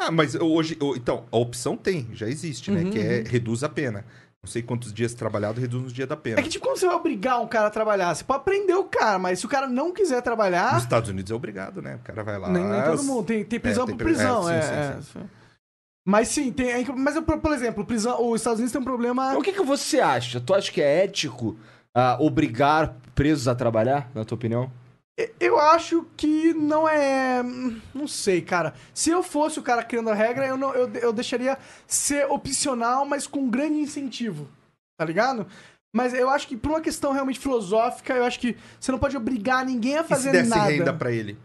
Ah, 0.00 0.10
mas 0.10 0.34
hoje, 0.34 0.76
o- 0.80 0.94
então, 0.94 1.24
a 1.32 1.36
opção 1.36 1.76
tem, 1.76 2.08
já 2.12 2.28
existe, 2.28 2.70
né? 2.70 2.82
Uhum, 2.82 2.90
que 2.90 2.98
é 3.00 3.22
reduz 3.26 3.64
a 3.64 3.68
pena. 3.68 4.04
Não 4.40 4.48
sei 4.48 4.62
quantos 4.62 4.92
dias 4.92 5.12
trabalhado 5.14 5.60
reduz 5.60 5.86
os 5.86 5.92
dias 5.92 6.08
da 6.08 6.16
pena. 6.16 6.38
É 6.38 6.42
que, 6.44 6.48
tipo, 6.48 6.64
como 6.64 6.76
você 6.76 6.86
vai 6.86 6.94
obrigar 6.94 7.40
um 7.40 7.48
cara 7.48 7.66
a 7.66 7.70
trabalhar? 7.70 8.14
Você 8.14 8.22
pode 8.22 8.44
prender 8.44 8.76
o 8.76 8.84
cara, 8.84 9.18
mas 9.18 9.40
se 9.40 9.46
o 9.46 9.48
cara 9.48 9.66
não 9.66 9.92
quiser 9.92 10.22
trabalhar. 10.22 10.74
Nos 10.74 10.84
Estados 10.84 11.10
Unidos 11.10 11.32
é 11.32 11.34
obrigado, 11.34 11.82
né? 11.82 11.96
O 11.96 11.98
cara 12.00 12.22
vai 12.22 12.38
lá. 12.38 12.48
Nem, 12.48 12.62
nem 12.64 12.82
todo 12.84 13.02
mundo. 13.02 13.26
Tem, 13.26 13.44
tem 13.44 13.58
prisão 13.58 13.84
tem 13.86 13.96
por 13.96 14.04
pri- 14.04 14.14
prisão. 14.14 14.48
é, 14.48 14.58
É, 14.58 14.62
sim, 14.62 14.72
é, 14.72 14.92
sim, 14.92 15.02
sim. 15.20 15.30
Mas 16.08 16.28
sim, 16.28 16.50
tem. 16.50 16.70
é 16.70 16.84
Mas, 16.96 17.16
eu, 17.16 17.22
por 17.22 17.52
exemplo, 17.52 17.84
prisão, 17.84 18.30
os 18.30 18.40
Estados 18.40 18.60
Unidos 18.60 18.72
tem 18.72 18.80
um 18.80 18.84
problema. 18.84 19.36
O 19.36 19.42
que, 19.42 19.52
que 19.52 19.62
você 19.62 20.00
acha? 20.00 20.40
Tu 20.40 20.54
acha 20.54 20.72
que 20.72 20.80
é 20.80 21.04
ético 21.04 21.54
ah, 21.94 22.16
obrigar 22.18 22.96
presos 23.14 23.46
a 23.46 23.54
trabalhar, 23.54 24.10
na 24.14 24.24
tua 24.24 24.36
opinião? 24.36 24.72
Eu 25.38 25.58
acho 25.58 26.06
que 26.16 26.54
não 26.54 26.88
é. 26.88 27.42
Não 27.92 28.08
sei, 28.08 28.40
cara. 28.40 28.72
Se 28.94 29.10
eu 29.10 29.22
fosse 29.22 29.58
o 29.58 29.62
cara 29.62 29.82
criando 29.82 30.08
a 30.08 30.14
regra, 30.14 30.46
eu, 30.46 30.56
não, 30.56 30.72
eu, 30.74 30.90
eu 30.94 31.12
deixaria 31.12 31.58
ser 31.86 32.24
opcional, 32.30 33.04
mas 33.04 33.26
com 33.26 33.40
um 33.40 33.50
grande 33.50 33.78
incentivo. 33.78 34.48
Tá 34.98 35.04
ligado? 35.04 35.46
Mas 35.94 36.14
eu 36.14 36.30
acho 36.30 36.48
que, 36.48 36.56
por 36.56 36.70
uma 36.70 36.80
questão 36.80 37.12
realmente 37.12 37.38
filosófica, 37.38 38.14
eu 38.14 38.24
acho 38.24 38.40
que 38.40 38.56
você 38.80 38.90
não 38.90 38.98
pode 38.98 39.14
obrigar 39.14 39.62
ninguém 39.62 39.98
a 39.98 40.00
E 40.00 40.04
se 40.04 40.08
fazer 40.08 40.32
desse 40.32 40.48
nada. 40.48 40.70
renda 40.70 40.94
pra 40.94 41.12
ele? 41.12 41.36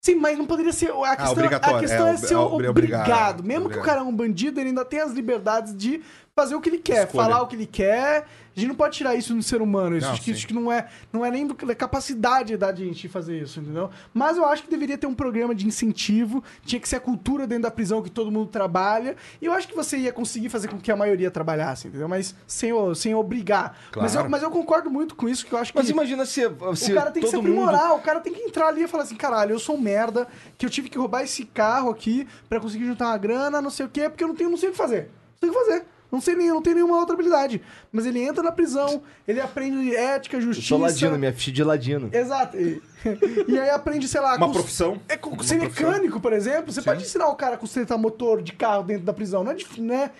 Sim, 0.00 0.14
mas 0.14 0.38
não 0.38 0.46
poderia 0.46 0.72
ser. 0.72 0.90
A 0.92 1.16
questão, 1.16 1.26
a 1.26 1.30
obrigatório, 1.32 1.80
questão 1.80 2.06
é, 2.06 2.12
é, 2.12 2.16
ser 2.16 2.34
é 2.34 2.36
obri- 2.38 2.68
obrigado. 2.68 3.00
obrigado, 3.00 3.42
Mesmo 3.44 3.62
que 3.68 3.76
o 3.76 3.78
obrigado. 3.80 3.84
cara 3.86 4.00
é 4.00 4.02
um 4.04 4.14
bandido, 4.14 4.60
ele 4.60 4.68
ainda 4.68 4.84
tem 4.84 5.00
as 5.00 5.10
liberdades 5.12 5.76
de 5.76 6.00
fazer 6.38 6.54
o 6.54 6.60
que 6.60 6.68
ele 6.68 6.78
quer, 6.78 7.06
Escolha. 7.06 7.24
falar 7.24 7.42
o 7.42 7.46
que 7.48 7.56
ele 7.56 7.66
quer. 7.66 8.26
A 8.56 8.60
gente 8.60 8.68
não 8.70 8.74
pode 8.76 8.96
tirar 8.96 9.14
isso 9.14 9.32
do 9.34 9.42
ser 9.42 9.62
humano. 9.62 9.96
Isso, 9.96 10.06
Não, 10.06 10.14
acho, 10.14 10.22
que, 10.22 10.32
acho 10.32 10.46
que 10.48 10.54
não 10.54 10.70
é, 10.72 10.88
não 11.12 11.24
é 11.24 11.30
nem 11.30 11.46
do, 11.46 11.54
da 11.54 11.74
capacidade 11.76 12.56
da 12.56 12.74
gente 12.74 13.08
fazer 13.08 13.40
isso, 13.40 13.60
entendeu? 13.60 13.88
Mas 14.12 14.36
eu 14.36 14.44
acho 14.44 14.64
que 14.64 14.70
deveria 14.70 14.98
ter 14.98 15.06
um 15.06 15.14
programa 15.14 15.54
de 15.54 15.64
incentivo. 15.64 16.42
Tinha 16.64 16.80
que 16.80 16.88
ser 16.88 16.96
a 16.96 17.00
cultura 17.00 17.46
dentro 17.46 17.62
da 17.64 17.70
prisão 17.70 18.02
que 18.02 18.10
todo 18.10 18.32
mundo 18.32 18.48
trabalha. 18.48 19.16
E 19.40 19.46
eu 19.46 19.52
acho 19.52 19.68
que 19.68 19.76
você 19.76 19.96
ia 19.98 20.12
conseguir 20.12 20.48
fazer 20.48 20.66
com 20.68 20.78
que 20.78 20.90
a 20.90 20.96
maioria 20.96 21.30
trabalhasse, 21.30 21.86
entendeu? 21.86 22.08
Mas 22.08 22.34
sem, 22.48 22.72
sem 22.96 23.14
obrigar. 23.14 23.78
Mas, 23.96 24.14
eu, 24.14 24.20
Claro. 24.20 24.30
mas 24.30 24.42
eu 24.42 24.50
concordo 24.50 24.90
muito 24.90 25.14
com 25.14 25.28
isso, 25.28 25.46
que 25.46 25.52
eu 25.52 25.58
acho 25.58 25.72
que. 25.72 25.78
Mas 25.78 25.88
imagina 25.88 26.26
se, 26.26 26.42
se 26.74 26.92
O 26.92 26.94
cara 26.96 27.10
tem 27.12 27.22
que 27.22 27.28
se 27.28 27.34
todo 27.36 27.44
mundo... 27.46 27.62
aprimorar, 27.62 27.94
o 27.94 28.00
cara 28.00 28.18
tem 28.20 28.32
que 28.34 28.40
entrar 28.40 28.68
ali 28.68 28.82
e 28.82 28.88
falar 28.88 29.04
assim, 29.04 29.14
caralho, 29.16 29.52
eu 29.52 29.58
sou 29.60 29.76
um 29.76 29.80
merda, 29.80 30.26
que 30.56 30.66
eu 30.66 30.70
tive 30.70 30.88
que 30.88 30.98
roubar 30.98 31.22
esse 31.22 31.44
carro 31.44 31.90
aqui 31.90 32.26
pra 32.48 32.58
conseguir 32.58 32.86
juntar 32.86 33.06
uma 33.06 33.18
grana, 33.18 33.62
não 33.62 33.70
sei 33.70 33.86
o 33.86 33.88
quê, 33.88 34.08
porque 34.08 34.24
eu 34.24 34.28
não 34.28 34.34
tenho, 34.34 34.50
não 34.50 34.56
sei 34.56 34.68
o 34.70 34.72
que 34.72 34.78
fazer. 34.78 35.10
Não 35.40 35.48
sei 35.48 35.48
o 35.48 35.52
que 35.52 35.58
fazer. 35.70 35.86
Não 36.10 36.20
sei 36.20 36.34
nem, 36.34 36.48
não 36.48 36.62
tem 36.62 36.74
nenhuma 36.74 36.96
outra 36.98 37.14
habilidade. 37.14 37.60
Mas 37.92 38.06
ele 38.06 38.20
entra 38.22 38.42
na 38.42 38.50
prisão, 38.52 39.02
ele 39.26 39.40
aprende 39.40 39.94
ética, 39.94 40.36
Eu 40.36 40.40
justiça. 40.40 40.68
sou 40.68 40.78
ladino, 40.78 41.18
minha 41.18 41.32
ficha 41.32 41.52
de 41.52 41.62
ladino. 41.62 42.08
Exato. 42.12 42.56
E, 42.56 42.80
e 43.46 43.58
aí 43.58 43.70
aprende, 43.70 44.08
sei 44.08 44.20
lá, 44.20 44.36
Uma 44.36 44.46
cons- 44.46 44.56
profissão. 44.56 45.00
É, 45.08 45.16
com, 45.16 45.30
Uma 45.30 45.42
ser 45.42 45.58
profissão. 45.58 45.90
mecânico, 45.90 46.18
por 46.20 46.32
exemplo, 46.32 46.72
você 46.72 46.80
pode 46.82 47.02
ensinar 47.02 47.28
o 47.28 47.34
cara 47.36 47.56
a 47.56 47.58
consertar 47.58 47.98
motor 47.98 48.40
de 48.42 48.52
carro 48.52 48.82
dentro 48.84 49.04
da 49.04 49.12
prisão. 49.12 49.44
Não 49.44 49.52
é, 49.52 49.56
não 49.78 49.94
é 49.94 50.10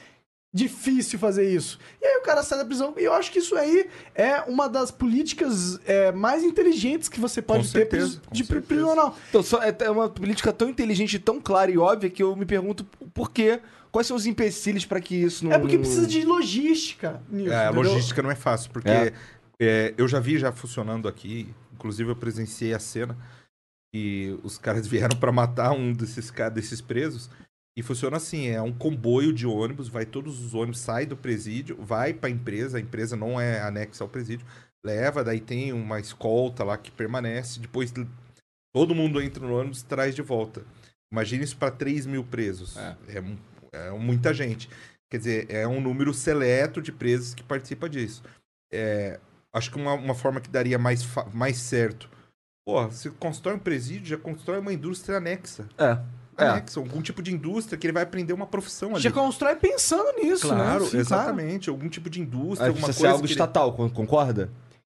difícil 0.52 1.18
fazer 1.18 1.48
isso. 1.48 1.78
E 2.00 2.06
aí 2.06 2.16
o 2.18 2.22
cara 2.22 2.42
sai 2.42 2.58
da 2.58 2.64
prisão. 2.64 2.94
E 2.96 3.04
eu 3.04 3.12
acho 3.12 3.30
que 3.30 3.38
isso 3.38 3.54
aí 3.56 3.86
é 4.14 4.40
uma 4.46 4.68
das 4.68 4.90
políticas 4.90 5.78
é, 5.86 6.10
mais 6.10 6.42
inteligentes 6.42 7.08
que 7.08 7.20
você 7.20 7.42
pode 7.42 7.66
Com 7.66 7.72
ter 7.72 7.78
certeza, 7.80 8.20
de 8.32 8.44
prisional. 8.44 9.16
Então, 9.28 9.42
só, 9.42 9.62
é 9.62 9.74
é 9.80 9.90
uma 9.90 10.08
política 10.08 10.52
tão 10.52 10.68
inteligente, 10.68 11.18
tão 11.18 11.38
clara 11.40 11.70
e 11.70 11.76
óbvia 11.78 12.08
que 12.10 12.22
eu 12.22 12.34
me 12.34 12.46
pergunto 12.46 12.84
por 13.12 13.30
quê. 13.30 13.60
Quais 13.90 14.06
são 14.06 14.16
os 14.16 14.26
empecilhos 14.26 14.84
pra 14.84 15.00
que 15.00 15.14
isso 15.16 15.44
não. 15.44 15.52
É 15.52 15.58
porque 15.58 15.78
precisa 15.78 16.06
de 16.06 16.24
logística 16.24 17.20
nisso. 17.30 17.52
É, 17.52 17.66
a 17.66 17.70
entendeu? 17.72 17.90
logística 17.90 18.22
não 18.22 18.30
é 18.30 18.34
fácil, 18.34 18.70
porque 18.70 18.88
É. 18.90 19.12
é, 19.60 19.94
eu 19.96 20.06
já 20.06 20.20
vi 20.20 20.38
já 20.38 20.52
funcionando 20.52 21.08
aqui, 21.08 21.52
inclusive 21.72 22.10
eu 22.10 22.16
presenciei 22.16 22.74
a 22.74 22.78
cena 22.78 23.16
e 23.94 24.38
os 24.42 24.58
caras 24.58 24.86
vieram 24.88 25.16
pra 25.18 25.32
matar 25.32 25.72
um 25.72 25.92
desses, 25.92 26.30
desses 26.52 26.80
presos. 26.80 27.30
E 27.76 27.82
funciona 27.82 28.16
assim, 28.16 28.48
é 28.48 28.60
um 28.60 28.72
comboio 28.72 29.32
de 29.32 29.46
ônibus, 29.46 29.88
vai 29.88 30.04
todos 30.04 30.44
os 30.44 30.52
ônibus, 30.52 30.80
sai 30.80 31.06
do 31.06 31.16
presídio, 31.16 31.76
vai 31.80 32.12
pra 32.12 32.28
empresa, 32.28 32.76
a 32.76 32.80
empresa 32.80 33.16
não 33.16 33.40
é 33.40 33.60
anexa 33.62 34.02
ao 34.02 34.08
presídio, 34.08 34.44
leva, 34.84 35.22
daí 35.22 35.38
tem 35.40 35.72
uma 35.72 36.00
escolta 36.00 36.64
lá 36.64 36.76
que 36.76 36.90
permanece, 36.90 37.60
depois 37.60 37.94
todo 38.74 38.96
mundo 38.96 39.22
entra 39.22 39.46
no 39.46 39.56
ônibus 39.56 39.80
e 39.82 39.84
traz 39.84 40.12
de 40.16 40.22
volta. 40.22 40.62
Imagina 41.12 41.44
isso 41.44 41.56
pra 41.56 41.70
3 41.70 42.04
mil 42.04 42.24
presos. 42.24 42.76
É. 42.76 43.20
mu- 43.20 43.38
é 43.72 43.90
muita 43.90 44.32
gente. 44.34 44.68
Quer 45.10 45.18
dizer, 45.18 45.46
é 45.50 45.66
um 45.66 45.80
número 45.80 46.12
seleto 46.12 46.82
de 46.82 46.92
presos 46.92 47.34
que 47.34 47.42
participa 47.42 47.88
disso. 47.88 48.22
É, 48.72 49.18
acho 49.52 49.70
que 49.70 49.76
uma, 49.78 49.94
uma 49.94 50.14
forma 50.14 50.40
que 50.40 50.50
daria 50.50 50.78
mais, 50.78 51.06
mais 51.32 51.56
certo. 51.58 52.08
Pô, 52.66 52.86
você 52.86 53.08
constrói 53.10 53.54
um 53.54 53.58
presídio, 53.58 54.06
já 54.08 54.18
constrói 54.18 54.58
uma 54.58 54.72
indústria 54.72 55.16
anexa. 55.16 55.66
É. 55.78 55.98
É. 56.36 56.44
Anexa, 56.48 56.78
algum 56.78 57.00
tipo 57.00 57.22
de 57.22 57.32
indústria 57.34 57.78
que 57.78 57.86
ele 57.86 57.92
vai 57.94 58.02
aprender 58.02 58.32
uma 58.34 58.46
profissão 58.46 58.90
ali. 58.94 59.00
Já 59.02 59.10
constrói 59.10 59.56
pensando 59.56 60.12
nisso, 60.22 60.46
Claro, 60.48 60.84
né? 60.84 60.90
Sim, 60.90 60.98
exatamente. 60.98 61.70
Algum 61.70 61.88
tipo 61.88 62.10
de 62.10 62.20
indústria, 62.20 62.64
Aí 62.66 62.68
alguma 62.68 62.92
ser 62.92 62.98
coisa. 63.00 63.08
algo 63.14 63.22
que 63.22 63.26
ele- 63.28 63.32
estatal, 63.32 63.72
con- 63.72 63.88
concorda? 63.90 64.50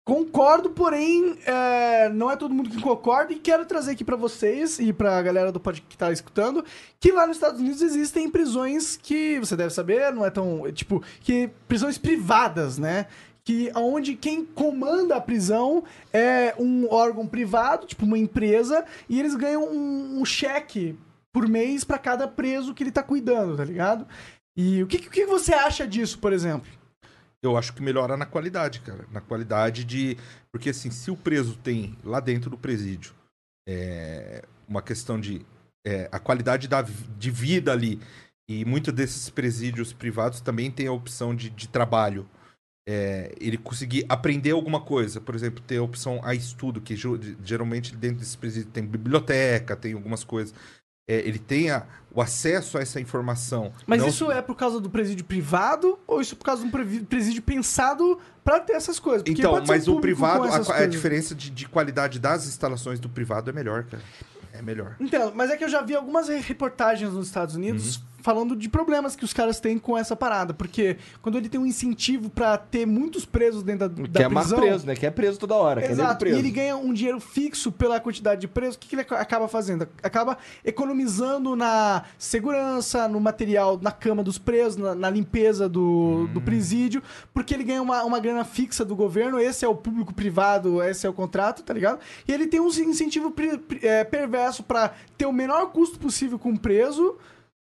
Concordo, 0.04 0.70
porém, 0.70 1.38
é, 1.46 2.08
não 2.08 2.30
é 2.30 2.36
todo 2.36 2.54
mundo 2.54 2.70
que 2.70 2.80
concorda. 2.80 3.32
E 3.32 3.38
quero 3.38 3.64
trazer 3.66 3.92
aqui 3.92 4.04
pra 4.04 4.16
vocês 4.16 4.78
e 4.78 4.92
pra 4.92 5.22
galera 5.22 5.52
do 5.52 5.60
podcast 5.60 5.88
que 5.88 5.96
tá 5.96 6.10
escutando 6.10 6.64
que 6.98 7.12
lá 7.12 7.26
nos 7.26 7.36
Estados 7.36 7.60
Unidos 7.60 7.82
existem 7.82 8.28
prisões 8.30 8.96
que 8.96 9.38
você 9.38 9.56
deve 9.56 9.72
saber, 9.72 10.12
não 10.12 10.24
é 10.24 10.30
tão. 10.30 10.70
Tipo, 10.72 11.02
que 11.20 11.50
prisões 11.68 11.98
privadas, 11.98 12.78
né? 12.78 13.06
Que 13.44 13.70
onde 13.74 14.14
quem 14.16 14.44
comanda 14.44 15.16
a 15.16 15.20
prisão 15.20 15.84
é 16.12 16.54
um 16.58 16.88
órgão 16.90 17.26
privado, 17.26 17.86
tipo 17.86 18.04
uma 18.04 18.18
empresa, 18.18 18.84
e 19.08 19.18
eles 19.18 19.34
ganham 19.34 19.64
um, 19.64 20.20
um 20.20 20.24
cheque 20.24 20.98
por 21.32 21.46
mês 21.48 21.84
pra 21.84 21.98
cada 21.98 22.26
preso 22.26 22.74
que 22.74 22.82
ele 22.82 22.90
tá 22.90 23.02
cuidando, 23.02 23.56
tá 23.56 23.64
ligado? 23.64 24.06
E 24.56 24.82
o 24.82 24.86
que, 24.86 24.96
o 24.96 25.10
que 25.10 25.24
você 25.24 25.54
acha 25.54 25.86
disso, 25.86 26.18
por 26.18 26.32
exemplo? 26.32 26.79
Eu 27.42 27.56
acho 27.56 27.72
que 27.72 27.82
melhora 27.82 28.16
na 28.16 28.26
qualidade, 28.26 28.80
cara. 28.80 29.06
Na 29.10 29.20
qualidade 29.20 29.84
de. 29.84 30.16
Porque, 30.52 30.70
assim, 30.70 30.90
se 30.90 31.10
o 31.10 31.16
preso 31.16 31.56
tem 31.56 31.96
lá 32.04 32.20
dentro 32.20 32.50
do 32.50 32.58
presídio 32.58 33.14
é, 33.66 34.44
uma 34.68 34.82
questão 34.82 35.18
de. 35.18 35.44
é, 35.84 36.08
a 36.12 36.18
qualidade 36.18 36.68
da, 36.68 36.82
de 36.82 37.30
vida 37.30 37.72
ali. 37.72 38.00
E 38.48 38.64
muitos 38.64 38.92
desses 38.92 39.30
presídios 39.30 39.92
privados 39.92 40.40
também 40.40 40.70
tem 40.70 40.88
a 40.88 40.92
opção 40.92 41.34
de, 41.34 41.48
de 41.48 41.68
trabalho. 41.68 42.28
É, 42.86 43.32
ele 43.40 43.56
conseguir 43.56 44.04
aprender 44.08 44.50
alguma 44.50 44.80
coisa. 44.80 45.20
Por 45.20 45.34
exemplo, 45.34 45.62
ter 45.62 45.78
a 45.78 45.82
opção 45.82 46.20
a 46.22 46.34
estudo, 46.34 46.80
que 46.80 46.94
geralmente 47.42 47.94
dentro 47.94 48.18
desse 48.18 48.36
presídio 48.36 48.70
tem 48.70 48.84
biblioteca, 48.84 49.76
tem 49.76 49.94
algumas 49.94 50.24
coisas. 50.24 50.54
É, 51.10 51.26
ele 51.26 51.38
tenha 51.38 51.82
o 52.12 52.20
acesso 52.20 52.78
a 52.78 52.80
essa 52.82 53.00
informação. 53.00 53.72
Mas 53.86 54.00
Não- 54.00 54.08
isso 54.08 54.30
é 54.30 54.40
por 54.42 54.54
causa 54.56 54.80
do 54.80 54.88
presídio 54.90 55.24
privado 55.24 55.98
ou 56.06 56.20
isso 56.20 56.34
é 56.34 56.36
por 56.36 56.44
causa 56.44 56.62
de 56.62 56.68
um 56.68 57.04
presídio 57.04 57.42
pensado 57.42 58.18
pra 58.44 58.60
ter 58.60 58.72
essas 58.74 58.98
coisas? 58.98 59.22
Porque 59.22 59.40
Então, 59.40 59.62
mas 59.66 59.86
o 59.88 60.00
privado, 60.00 60.44
a, 60.44 60.76
a 60.82 60.86
diferença 60.86 61.34
de, 61.34 61.50
de 61.50 61.68
qualidade 61.68 62.18
das 62.18 62.46
instalações 62.46 62.98
do 63.00 63.08
privado 63.08 63.50
é 63.50 63.52
melhor, 63.52 63.84
cara. 63.84 64.02
É 64.52 64.60
melhor. 64.62 64.96
Entendo, 65.00 65.32
mas 65.34 65.50
é 65.50 65.56
que 65.56 65.62
eu 65.64 65.68
já 65.68 65.80
vi 65.82 65.94
algumas 65.94 66.28
re- 66.28 66.38
reportagens 66.40 67.12
nos 67.12 67.26
Estados 67.28 67.54
Unidos 67.54 67.96
Uhum. 67.96 68.02
Falando 68.22 68.54
de 68.56 68.68
problemas 68.68 69.14
que 69.16 69.24
os 69.24 69.32
caras 69.32 69.60
têm 69.60 69.78
com 69.78 69.96
essa 69.96 70.14
parada. 70.16 70.52
Porque 70.54 70.96
quando 71.22 71.38
ele 71.38 71.48
tem 71.48 71.60
um 71.60 71.66
incentivo 71.66 72.30
pra 72.30 72.56
ter 72.58 72.86
muitos 72.86 73.24
presos 73.24 73.62
dentro 73.62 73.88
da, 73.88 74.02
da 74.08 74.20
Quer 74.20 74.28
mais 74.28 74.46
prisão... 74.48 74.66
preso, 74.66 74.86
né? 74.86 74.94
Quer 74.94 75.10
preso 75.10 75.38
toda 75.38 75.54
hora. 75.54 75.80
Nego 75.80 75.92
Exato, 75.92 76.18
preso. 76.20 76.36
e 76.36 76.38
ele 76.38 76.50
ganha 76.50 76.76
um 76.76 76.92
dinheiro 76.92 77.20
fixo 77.20 77.70
pela 77.72 77.98
quantidade 78.00 78.40
de 78.40 78.48
presos, 78.48 78.76
o 78.76 78.78
que, 78.78 78.88
que 78.88 78.94
ele 78.94 79.02
aca- 79.02 79.18
acaba 79.20 79.48
fazendo? 79.48 79.86
Acaba 80.02 80.38
economizando 80.64 81.54
na 81.54 82.04
segurança, 82.18 83.06
no 83.08 83.20
material, 83.20 83.78
na 83.80 83.92
cama 83.92 84.22
dos 84.22 84.38
presos, 84.38 84.76
na, 84.76 84.94
na 84.94 85.10
limpeza 85.10 85.68
do, 85.68 85.80
Hum. 85.80 86.26
do 86.32 86.40
presídio, 86.40 87.02
porque 87.34 87.52
ele 87.54 87.64
ganha 87.64 87.82
uma, 87.82 88.02
uma 88.04 88.18
grana 88.18 88.44
fixa 88.44 88.84
do 88.84 88.96
governo, 88.96 89.38
esse 89.38 89.64
é 89.64 89.68
o 89.68 89.74
público-privado, 89.74 90.82
esse 90.82 91.06
é 91.06 91.10
o 91.10 91.12
contrato, 91.12 91.62
tá 91.62 91.72
ligado? 91.74 91.98
E 92.26 92.32
ele 92.32 92.46
tem 92.46 92.60
um 92.60 92.68
incentivo 92.68 93.30
pri- 93.30 93.58
pri- 93.58 93.80
é, 93.86 94.04
perverso 94.04 94.62
pra 94.62 94.92
ter 95.18 95.26
o 95.26 95.32
menor 95.32 95.66
custo 95.72 95.98
possível 95.98 96.38
com 96.38 96.50
o 96.52 96.58
preso, 96.58 97.16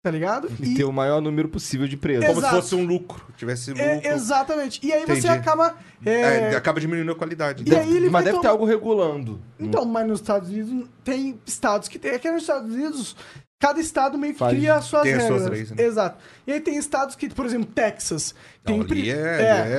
tá 0.02 0.10
ligado? 0.10 0.48
E 0.60 0.74
ter 0.74 0.84
o 0.84 0.92
maior 0.92 1.20
número 1.20 1.48
possível 1.48 1.86
de 1.88 1.96
presos. 1.96 2.24
Como 2.26 2.40
se 2.40 2.48
fosse 2.50 2.74
um 2.74 2.84
lucro. 2.84 3.24
Tivesse 3.36 3.70
lucro. 3.70 3.84
é, 3.84 4.08
exatamente. 4.14 4.84
E 4.86 4.92
aí 4.92 5.00
você 5.00 5.12
Entendi. 5.12 5.28
acaba... 5.28 5.76
é, 6.04 6.12
É, 6.52 6.56
acaba 6.56 6.80
diminuindo 6.80 7.10
a 7.12 7.14
qualidade. 7.14 7.64
E 7.66 7.74
aí 7.74 7.96
ele 7.96 8.08
Mas 8.08 8.24
deve 8.24 8.36
ter 8.36 8.42
tomar- 8.42 8.50
algo 8.52 8.64
regulando. 8.64 9.40
Então, 9.58 9.84
mas 9.84 10.06
nos 10.06 10.20
Estados 10.20 10.48
Unidos 10.48 10.88
tem 11.04 11.38
estados 11.44 11.88
que 11.88 11.98
tem. 11.98 12.12
Aqui 12.12 12.30
nos 12.30 12.42
Estados 12.42 12.72
Unidos, 12.72 13.16
cada 13.58 13.80
estado 13.80 14.16
meio 14.16 14.32
que 14.34 14.38
Faz- 14.38 14.56
cria 14.56 14.74
as 14.76 14.84
suas 14.84 15.02
tem 15.02 15.14
as 15.14 15.22
regras. 15.24 15.40
suas 15.42 15.50
leis, 15.52 15.70
né? 15.72 15.82
Exato. 15.82 16.18
E 16.46 16.52
aí 16.52 16.60
tem 16.60 16.76
estados 16.76 17.16
que, 17.16 17.28
por 17.28 17.44
exemplo, 17.44 17.66
Texas. 17.74 18.34
Tem 18.64 18.76
Não, 18.76 18.84
ali 18.84 18.88
pri- 18.88 19.10
é, 19.10 19.14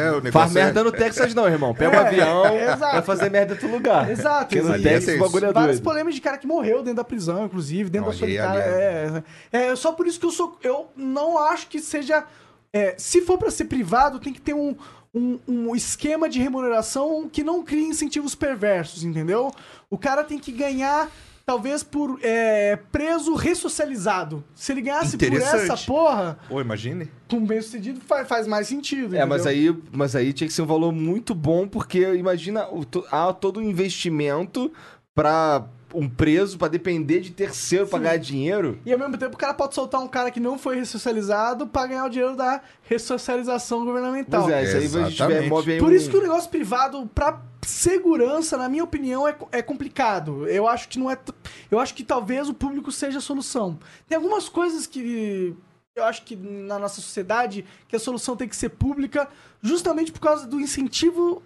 é, 0.08 0.12
o 0.12 0.16
negócio 0.16 0.32
Faz 0.32 0.56
é- 0.56 0.64
merda 0.66 0.84
no 0.84 0.92
Texas 0.92 1.34
não, 1.34 1.48
irmão. 1.48 1.74
Pega 1.74 1.98
um 1.98 2.02
É, 2.02 2.08
avião, 2.08 2.58
exato. 2.58 2.80
vai 2.80 3.02
fazer 3.02 3.30
merda 3.30 3.54
em 3.54 3.56
outro 3.56 3.72
lugar. 3.72 4.10
Exato. 4.12 4.48
Porque 4.48 4.62
no 4.62 4.74
Ali 4.74 4.86
é 4.88 4.92
Texas 4.94 5.16
o 5.16 5.20
bagulho 5.20 5.46
é 5.46 5.54
doido. 5.54 5.82
polêmicas 5.82 6.16
de 6.16 6.22
cara 6.22 6.38
que 6.38 6.46
morreu 6.48 6.80
dentro 6.80 6.96
da 6.96 7.04
prisão, 7.04 7.46
inclusive, 7.46 7.90
dentro 7.90 8.08
Não, 8.08 8.14
da 8.14 8.20
solitária. 8.20 8.60
É, 8.62 9.22
é 9.54 9.76
só 9.76 9.92
por 9.94 10.06
isso 10.08 10.20
que 10.20 10.26
eu 10.26 10.32
sou. 10.32 10.58
Eu 10.62 10.88
não 10.96 11.38
acho 11.38 11.68
que 11.68 11.80
seja. 11.80 12.26
é, 12.74 12.96
se 12.98 13.22
for 13.22 13.38
pra 13.38 13.50
ser 13.50 13.66
privado, 13.66 14.20
tem 14.20 14.32
que 14.34 14.42
ter 14.42 14.54
um, 14.54 14.76
um, 15.14 15.40
um 15.48 15.76
esquema 15.76 16.28
de 16.30 16.40
remuneração 16.40 17.28
que 17.32 17.44
não 17.44 17.64
crie 17.64 17.86
incentivos 17.88 18.36
perversos, 18.36 19.04
entendeu? 19.04 19.52
O 19.90 19.98
cara 19.98 20.24
tem 20.24 20.38
que 20.38 20.52
ganhar. 20.52 21.10
Talvez 21.50 21.82
por 21.82 22.20
é, 22.22 22.78
preso 22.92 23.34
ressocializado. 23.34 24.44
Se 24.54 24.72
ele 24.72 24.82
ganhasse 24.82 25.18
por 25.18 25.34
essa 25.34 25.76
porra, 25.78 26.38
Pô, 26.48 26.62
imagine. 26.62 27.10
com 27.28 27.44
bem 27.44 27.60
sucedido, 27.60 28.00
faz, 28.02 28.28
faz 28.28 28.46
mais 28.46 28.68
sentido. 28.68 29.16
É, 29.16 29.26
mas 29.26 29.48
aí, 29.48 29.76
mas 29.92 30.16
aí 30.16 30.32
tinha 30.32 30.48
que 30.48 30.54
ser 30.54 30.62
um 30.62 30.68
valor 30.68 30.92
muito 30.92 31.34
bom, 31.34 31.68
porque 31.68 32.02
imagina, 32.14 32.68
o 32.70 32.86
há 33.12 33.34
todo 33.34 33.60
um 33.60 33.64
investimento 33.64 34.72
pra 35.16 35.66
um 35.94 36.08
preso, 36.10 36.58
pra 36.58 36.68
depender 36.68 37.20
de 37.22 37.32
terceiro 37.32 37.88
pra 37.88 38.00
ganhar 38.00 38.18
dinheiro. 38.18 38.80
E 38.86 38.92
ao 38.94 39.00
mesmo 39.00 39.18
tempo 39.18 39.36
o 39.36 39.38
cara 39.38 39.54
pode 39.54 39.74
soltar 39.76 40.02
um 40.02 40.08
cara 40.08 40.30
que 40.32 40.40
não 40.40 40.58
foi 40.58 40.76
ressocializado 40.76 41.66
pra 41.68 41.88
ganhar 41.88 42.06
o 42.06 42.10
dinheiro 42.10 42.36
da 42.36 42.62
ressocialização 42.84 43.84
governamental. 43.86 44.44
Pois 44.44 44.54
é, 44.54 44.64
isso 44.84 44.98
aí 44.98 45.04
a 45.04 45.10
gente 45.10 45.50
move 45.50 45.72
aí 45.74 45.80
Por 45.80 45.90
um- 45.92 45.96
isso 45.96 46.10
que 46.10 46.18
o 46.18 46.22
negócio 46.22 46.50
privado, 46.50 47.10
pra 47.14 47.42
segurança, 47.66 48.58
na 48.58 48.70
minha 48.70 48.84
opinião, 48.84 49.28
é, 49.28 49.36
é 49.52 49.62
complicado. 49.62 50.48
Eu 50.48 50.68
acho 50.68 50.88
que 50.90 51.00
não 51.00 51.10
é. 51.10 51.16
t- 51.16 51.34
Eu 51.72 51.80
acho 51.80 51.94
que 51.94 52.04
talvez 52.04 52.48
o 52.50 52.54
público 52.54 52.92
seja 52.92 53.18
a 53.18 53.22
solução. 53.22 53.78
Tem 54.08 54.16
algumas 54.16 54.48
coisas 54.50 54.86
que. 54.88 55.56
Eu 55.96 56.04
acho 56.06 56.24
que 56.24 56.36
na 56.36 56.80
nossa 56.80 57.02
sociedade 57.02 57.66
que 57.88 57.96
a 57.96 58.00
solução 58.00 58.36
tem 58.36 58.48
que 58.48 58.56
ser 58.56 58.70
pública, 58.70 59.28
justamente 59.62 60.12
por 60.12 60.22
causa 60.22 60.48
do 60.48 60.60
incentivo 60.60 61.44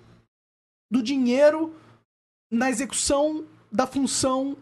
do 0.92 1.02
dinheiro 1.02 1.74
na 2.52 2.70
execução 2.70 3.46
da 3.74 3.88
função 3.88 4.56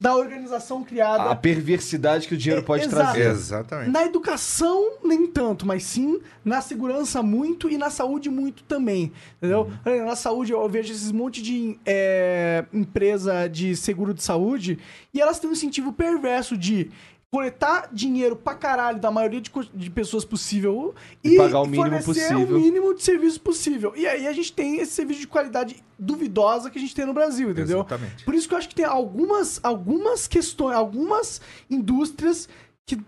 da 0.00 0.14
organização 0.16 0.82
criada. 0.84 1.30
a 1.30 1.36
perversidade 1.36 2.26
que 2.28 2.34
o 2.34 2.36
dinheiro 2.36 2.60
É, 2.60 2.64
pode 2.64 2.84
exato. 2.84 2.96
trazer. 3.12 3.30
Exatamente. 3.30 3.90
Na 3.90 4.04
educação, 4.04 4.98
nem 5.02 5.26
tanto, 5.28 5.64
mas 5.64 5.84
sim 5.84 6.20
na 6.44 6.60
segurança 6.60 7.22
muito 7.22 7.70
e 7.70 7.78
na 7.78 7.88
saúde 7.88 8.28
muito 8.28 8.64
também. 8.64 9.12
Entendeu? 9.38 9.70
Olha, 9.86 10.04
Na 10.04 10.16
saúde, 10.16 10.52
eu 10.52 10.68
vejo 10.68 10.92
esses 10.92 11.10
monte 11.12 11.40
de 11.40 11.78
é, 11.86 12.66
empresa 12.72 13.48
de 13.48 13.74
seguro 13.76 14.12
de 14.12 14.22
saúde 14.22 14.78
e 15.14 15.20
elas 15.22 15.38
têm 15.38 15.48
um 15.48 15.54
incentivo 15.54 15.90
perverso 15.92 16.54
de 16.56 16.90
coletar 17.34 17.88
dinheiro 17.92 18.36
pra 18.36 18.54
caralho 18.54 19.00
da 19.00 19.10
maioria 19.10 19.40
de, 19.40 19.50
de 19.74 19.90
pessoas 19.90 20.24
possível 20.24 20.94
E 21.22 21.36
pagar 21.36 21.62
o 21.62 21.66
mínimo 21.66 22.00
fornecer 22.00 22.28
possível. 22.28 22.56
o 22.56 22.60
mínimo 22.60 22.94
de 22.94 23.02
serviço 23.02 23.40
possível. 23.40 23.92
E 23.96 24.06
aí 24.06 24.28
a 24.28 24.32
gente 24.32 24.52
tem 24.52 24.78
esse 24.78 24.92
serviço 24.92 25.18
de 25.18 25.26
qualidade 25.26 25.82
duvidosa 25.98 26.70
que 26.70 26.78
a 26.78 26.80
gente 26.80 26.94
tem 26.94 27.04
no 27.04 27.12
Brasil, 27.12 27.50
entendeu? 27.50 27.80
Exatamente. 27.80 28.24
Por 28.24 28.36
isso 28.36 28.46
que 28.46 28.54
eu 28.54 28.58
acho 28.58 28.68
que 28.68 28.74
tem 28.76 28.84
algumas, 28.84 29.58
algumas 29.64 30.28
questões, 30.28 30.76
algumas 30.76 31.40
indústrias 31.68 32.48
que 32.86 33.00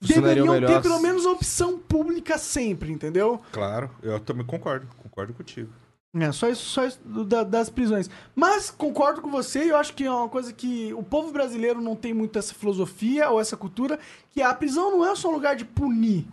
deveriam 0.00 0.46
melhor. 0.46 0.68
ter 0.72 0.80
pelo 0.80 1.00
menos 1.00 1.26
a 1.26 1.32
opção 1.32 1.76
pública 1.76 2.38
sempre, 2.38 2.92
entendeu? 2.92 3.40
Claro, 3.50 3.90
eu 4.00 4.20
também 4.20 4.46
concordo. 4.46 4.86
Concordo 5.02 5.34
contigo. 5.34 5.72
É, 6.18 6.32
só 6.32 6.48
isso, 6.48 6.64
só 6.64 6.86
isso 6.86 6.98
da- 7.04 7.42
das 7.44 7.68
prisões. 7.68 8.08
Mas 8.34 8.70
concordo 8.70 9.20
com 9.20 9.30
você, 9.30 9.64
e 9.64 9.68
eu 9.68 9.76
acho 9.76 9.92
que 9.94 10.04
é 10.04 10.10
uma 10.10 10.28
coisa 10.28 10.52
que 10.52 10.94
o 10.94 11.02
povo 11.02 11.30
brasileiro 11.30 11.80
não 11.80 11.94
tem 11.94 12.14
muito 12.14 12.38
essa 12.38 12.54
filosofia 12.54 13.28
ou 13.28 13.40
essa 13.40 13.56
cultura, 13.56 13.98
que 14.32 14.40
a 14.40 14.54
prisão 14.54 14.90
não 14.90 15.04
é 15.06 15.14
só 15.14 15.28
um 15.28 15.32
lugar 15.32 15.56
de 15.56 15.64
punir. 15.64 16.24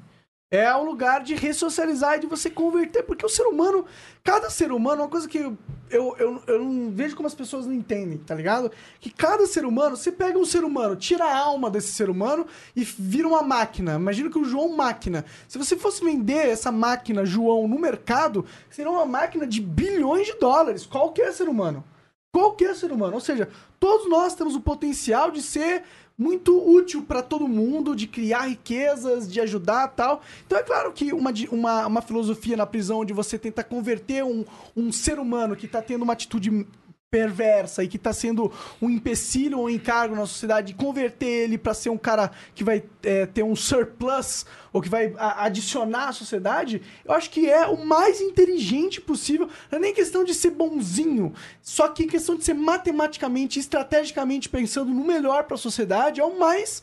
É 0.54 0.72
um 0.76 0.84
lugar 0.84 1.24
de 1.24 1.34
ressocializar 1.34 2.18
e 2.18 2.20
de 2.20 2.28
você 2.28 2.48
converter, 2.48 3.02
porque 3.02 3.26
o 3.26 3.30
ser 3.30 3.42
humano, 3.48 3.88
cada 4.24 4.52
ser 4.52 4.72
humano, 4.72 5.02
uma 5.02 5.10
coisa 5.10 5.28
que 5.28 5.40
eu, 5.40 5.58
eu, 5.90 6.44
eu, 6.46 6.64
não 6.64 6.92
vejo 6.92 7.16
como 7.16 7.26
as 7.26 7.34
pessoas 7.34 7.66
não 7.66 7.74
entendem, 7.74 8.20
tá 8.20 8.36
ligado? 8.36 8.72
Que 9.00 9.10
cada 9.10 9.48
ser 9.48 9.66
humano, 9.66 9.98
você 9.98 10.12
pega 10.12 10.38
um 10.38 10.46
ser 10.46 10.64
humano, 10.64 10.96
tira 10.96 11.26
a 11.26 11.36
alma 11.36 11.72
desse 11.72 11.92
ser 11.94 12.08
humano 12.08 12.46
e 12.76 12.84
vira 12.84 13.28
uma 13.28 13.42
máquina. 13.42 13.96
Imagina 13.96 14.30
que 14.30 14.38
o 14.38 14.46
João 14.46 14.78
máquina. 14.78 15.26
Se 15.48 15.58
você 15.58 15.76
fosse 15.76 16.06
vender 16.06 16.50
essa 16.50 16.72
máquina 16.72 17.26
João 17.26 17.68
no 17.68 17.80
mercado, 17.80 18.46
seria 18.70 18.92
uma 18.92 19.08
máquina 19.08 19.48
de 19.48 19.60
bilhões 19.60 20.28
de 20.28 20.34
dólares. 20.34 20.86
Qualquer 20.86 21.34
ser 21.34 21.50
humano. 21.50 21.84
Qualquer 22.32 22.76
ser 22.76 22.92
humano. 22.92 23.16
Ou 23.16 23.22
seja, 23.22 23.50
todos 23.80 24.08
nós 24.08 24.36
temos 24.36 24.56
o 24.56 24.62
potencial 24.62 25.32
de 25.32 25.42
ser 25.42 25.84
muito 26.24 26.58
útil 26.58 27.04
para 27.04 27.22
todo 27.22 27.48
mundo, 27.48 27.94
de 27.94 28.08
criar 28.08 28.48
riquezas, 28.48 29.30
de 29.30 29.42
ajudar 29.42 29.90
tal. 29.90 30.22
Então 30.46 30.58
é 30.58 30.64
claro 30.64 30.94
que 30.94 31.12
uma, 31.12 31.34
uma, 31.52 31.88
uma 31.88 32.02
filosofia 32.02 32.56
na 32.56 32.66
prisão 32.66 33.00
onde 33.00 33.12
você 33.12 33.38
tenta 33.38 33.62
converter 33.64 34.24
um, 34.24 34.46
um 34.76 34.90
ser 34.90 35.20
humano 35.20 35.54
que 35.54 35.68
tá 35.68 35.82
tendo 35.82 36.04
uma 36.04 36.14
atitude 36.14 36.66
perversa 37.14 37.84
e 37.84 37.88
que 37.88 38.00
tá 38.00 38.12
sendo 38.12 38.52
um 38.82 38.90
empecilho 38.90 39.60
ou 39.60 39.66
um 39.66 39.70
encargo 39.70 40.16
na 40.16 40.26
sociedade, 40.26 40.74
converter 40.74 41.28
ele 41.44 41.60
para 41.60 41.72
ser 41.76 41.92
um 41.92 41.98
cara 41.98 42.32
que 42.56 42.64
vai 42.64 42.84
é, 43.04 43.28
ter 43.28 43.44
um 43.44 43.56
surplus 43.56 44.48
ou 44.74 44.82
que 44.82 44.90
vai 44.90 45.14
a- 45.16 45.44
adicionar 45.46 46.08
à 46.08 46.12
sociedade, 46.12 46.82
eu 47.06 47.14
acho 47.14 47.30
que 47.30 47.48
é 47.48 47.68
o 47.68 47.86
mais 47.86 48.20
inteligente 48.20 49.00
possível. 49.00 49.48
Não 49.72 49.78
é 49.78 49.82
nem 49.82 49.94
questão 49.94 50.24
de 50.24 50.34
ser 50.34 50.50
bonzinho, 50.50 51.34
só 51.62 51.88
que 51.88 52.08
questão 52.08 52.36
de 52.36 52.44
ser 52.44 52.56
matematicamente, 52.56 53.60
estrategicamente 53.60 54.50
pensando 54.50 54.92
no 54.92 55.06
melhor 55.06 55.44
para 55.44 55.54
a 55.54 55.60
sociedade, 55.60 56.20
é 56.20 56.26
o 56.26 56.40
mais 56.40 56.82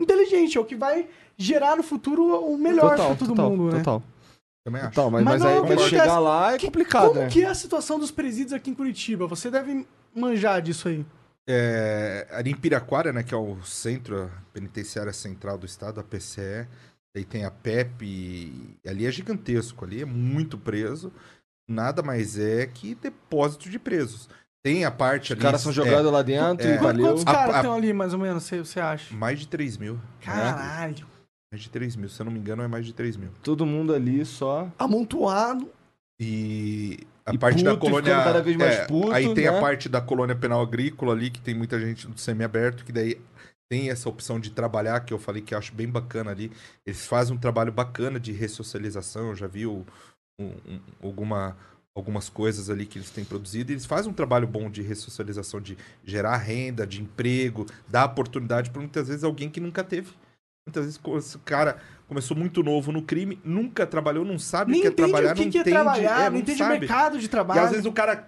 inteligente, 0.00 0.56
é 0.56 0.60
o 0.60 0.64
que 0.64 0.74
vai 0.74 1.06
gerar 1.36 1.76
no 1.76 1.82
futuro 1.82 2.22
o 2.46 2.56
melhor 2.56 2.96
para 2.96 3.14
todo 3.14 3.28
total, 3.28 3.50
mundo, 3.50 3.76
né? 3.76 3.82
Também 4.66 4.82
acho. 4.82 4.90
total. 4.90 5.10
Mas, 5.12 5.22
Mas 5.24 5.34
mas 5.34 5.42
não 5.42 5.48
é 5.48 5.54
aí 5.54 5.60
quando 5.76 5.88
chegar 5.88 6.18
lá 6.18 6.52
é 6.54 6.58
Que- 6.58 6.66
complicado, 6.66 7.08
Como 7.10 7.20
né? 7.20 7.28
que 7.28 7.42
é 7.44 7.46
a 7.46 7.54
situação 7.54 8.00
dos 8.00 8.10
presídios 8.10 8.52
aqui 8.52 8.68
em 8.70 8.74
Curitiba? 8.74 9.24
Você 9.28 9.48
deve 9.48 9.86
manjar 10.12 10.60
disso 10.60 10.88
aí. 10.88 11.06
É, 11.48 12.26
ali 12.32 12.50
em 12.50 12.56
Piraquara, 12.56 13.12
né, 13.12 13.22
que 13.22 13.32
é 13.32 13.36
o 13.36 13.62
centro 13.62 14.24
a 14.24 14.28
penitenciária 14.52 15.12
central 15.12 15.56
do 15.56 15.64
estado, 15.64 16.00
a 16.00 16.02
PCE, 16.02 16.66
aí 17.16 17.24
tem 17.24 17.44
a 17.44 17.50
PEP, 17.52 18.04
e 18.04 18.76
ali 18.84 19.06
é 19.06 19.12
gigantesco, 19.12 19.84
ali 19.84 20.02
é 20.02 20.04
muito 20.04 20.58
preso, 20.58 21.12
nada 21.70 22.02
mais 22.02 22.36
é 22.36 22.66
que 22.66 22.96
depósito 22.96 23.70
de 23.70 23.78
presos. 23.78 24.28
Tem 24.64 24.84
a 24.84 24.90
parte 24.90 25.26
Os 25.26 25.30
ali... 25.36 25.40
caras 25.42 25.60
são 25.60 25.70
jogados 25.70 26.10
lá 26.10 26.22
dentro 26.22 26.66
é. 26.66 26.74
e 26.74 26.78
valeu. 26.78 27.06
Quantos 27.06 27.22
caras 27.22 27.54
a- 27.54 27.58
estão 27.58 27.74
ali, 27.74 27.92
mais 27.92 28.12
ou 28.12 28.18
menos, 28.18 28.42
você, 28.42 28.58
você 28.58 28.80
acha? 28.80 29.14
é 29.14 29.16
mais 29.16 29.38
de 29.38 29.46
3 29.46 29.76
mil. 29.76 30.00
Caralho. 30.20 31.06
Mais 31.52 31.62
de 31.62 31.70
3 31.70 31.94
mil, 31.96 32.08
se 32.08 32.20
eu 32.20 32.24
não 32.24 32.32
me 32.32 32.38
engano 32.38 32.62
é 32.62 32.68
mais 32.68 32.84
de 32.84 32.92
3 32.92 33.16
mil. 33.16 33.30
Todo 33.42 33.64
mundo 33.64 33.94
ali 33.94 34.24
só. 34.24 34.70
Amontoado. 34.78 35.70
E 36.18 36.98
a 37.24 37.34
E 37.34 37.38
parte 37.38 37.62
da 37.62 37.72
puto, 37.74 37.86
e 37.86 37.88
colônia. 37.90 38.14
cada 38.16 38.42
vez 38.42 38.56
mais 38.56 38.74
é, 38.76 38.86
puto, 38.86 39.12
aí 39.12 39.32
tem 39.34 39.44
né? 39.44 39.56
a 39.56 39.60
parte 39.60 39.88
da 39.88 40.00
colônia 40.00 40.34
penal 40.34 40.60
agrícola 40.60 41.12
ali, 41.12 41.30
que 41.30 41.40
tem 41.40 41.54
muita 41.54 41.78
gente 41.78 42.06
do 42.08 42.18
semiaberto, 42.18 42.84
que 42.84 42.92
daí 42.92 43.20
tem 43.68 43.90
essa 43.90 44.08
opção 44.08 44.40
de 44.40 44.50
trabalhar, 44.50 45.00
que 45.00 45.12
eu 45.12 45.18
falei 45.18 45.42
que 45.42 45.52
eu 45.54 45.58
acho 45.58 45.74
bem 45.74 45.88
bacana 45.88 46.30
ali. 46.30 46.50
Eles 46.86 47.06
fazem 47.06 47.34
um 47.34 47.38
trabalho 47.38 47.70
bacana 47.72 48.18
de 48.18 48.32
ressocialização, 48.32 49.28
eu 49.28 49.34
já 49.36 49.46
vi 49.46 49.66
o- 49.66 49.84
um- 50.40 50.44
um- 50.68 50.80
alguma, 51.02 51.56
algumas 51.94 52.28
coisas 52.28 52.70
ali 52.70 52.86
que 52.86 52.98
eles 52.98 53.10
têm 53.10 53.24
produzido. 53.24 53.70
E 53.70 53.74
eles 53.74 53.84
fazem 53.84 54.10
um 54.10 54.14
trabalho 54.14 54.46
bom 54.46 54.70
de 54.70 54.82
ressocialização, 54.82 55.60
de 55.60 55.76
gerar 56.04 56.36
renda, 56.38 56.86
de 56.86 57.02
emprego, 57.02 57.66
dar 57.88 58.04
oportunidade 58.06 58.70
para 58.70 58.80
muitas 58.80 59.08
vezes 59.08 59.22
alguém 59.24 59.50
que 59.50 59.60
nunca 59.60 59.82
teve. 59.84 60.10
Muitas 60.66 60.84
vezes 60.84 61.00
esse 61.18 61.38
cara 61.38 61.76
começou 62.08 62.36
muito 62.36 62.60
novo 62.60 62.90
no 62.90 63.00
crime, 63.00 63.38
nunca 63.44 63.86
trabalhou, 63.86 64.24
não 64.24 64.36
sabe 64.36 64.72
o 64.72 64.80
que 64.80 64.88
é 64.88 64.90
trabalhar, 64.90 65.32
o 65.32 65.36
que, 65.36 65.44
não 65.44 65.50
que 65.52 65.58
é 65.58 65.60
entende, 65.60 65.76
trabalhar, 65.76 66.20
é, 66.20 66.24
não 66.24 66.30
não 66.32 66.38
entende 66.40 66.62
o 66.62 66.68
mercado 66.68 67.18
de 67.20 67.28
trabalho. 67.28 67.60
E 67.60 67.64
às 67.64 67.70
vezes 67.70 67.86
o 67.86 67.92
cara 67.92 68.26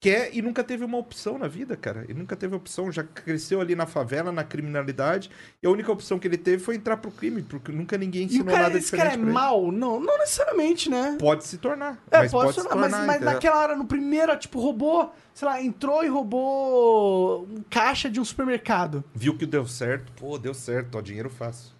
quer 0.00 0.34
e 0.34 0.40
nunca 0.40 0.64
teve 0.64 0.84
uma 0.84 0.96
opção 0.96 1.38
na 1.38 1.46
vida, 1.46 1.76
cara. 1.76 2.04
Ele 2.08 2.18
nunca 2.18 2.34
teve 2.34 2.56
opção, 2.56 2.90
já 2.90 3.04
cresceu 3.04 3.60
ali 3.60 3.74
na 3.74 3.86
favela, 3.86 4.32
na 4.32 4.42
criminalidade, 4.42 5.30
e 5.62 5.66
a 5.66 5.70
única 5.70 5.92
opção 5.92 6.18
que 6.18 6.26
ele 6.26 6.38
teve 6.38 6.62
foi 6.62 6.76
entrar 6.76 6.96
pro 6.96 7.10
crime, 7.10 7.42
porque 7.42 7.70
nunca 7.70 7.98
ninguém 7.98 8.22
E 8.22 8.24
o 8.24 8.28
ensinou 8.28 8.46
cara, 8.46 8.62
nada 8.62 8.78
esse 8.78 8.90
diferente 8.90 9.18
cara 9.18 9.28
é 9.28 9.32
mal? 9.32 9.70
Não, 9.70 10.00
não 10.00 10.18
necessariamente, 10.18 10.88
né? 10.88 11.16
Pode 11.20 11.44
se 11.44 11.58
tornar, 11.58 12.02
É, 12.10 12.18
mas 12.20 12.32
pode, 12.32 12.46
pode, 12.46 12.54
se 12.54 12.62
mas, 12.62 12.90
tornar, 12.90 13.06
mas 13.06 13.16
entendeu? 13.16 13.34
naquela 13.34 13.58
hora, 13.60 13.76
no 13.76 13.84
primeiro, 13.84 14.34
tipo, 14.38 14.58
roubou, 14.58 15.12
sei 15.34 15.46
lá, 15.46 15.62
entrou 15.62 16.02
e 16.02 16.08
roubou 16.08 17.44
um 17.44 17.62
caixa 17.68 18.08
de 18.08 18.18
um 18.18 18.24
supermercado. 18.24 19.04
Viu 19.14 19.36
que 19.36 19.44
deu 19.44 19.66
certo, 19.66 20.10
pô, 20.12 20.38
deu 20.38 20.54
certo, 20.54 20.96
ó, 20.96 21.00
dinheiro 21.02 21.28
fácil. 21.28 21.79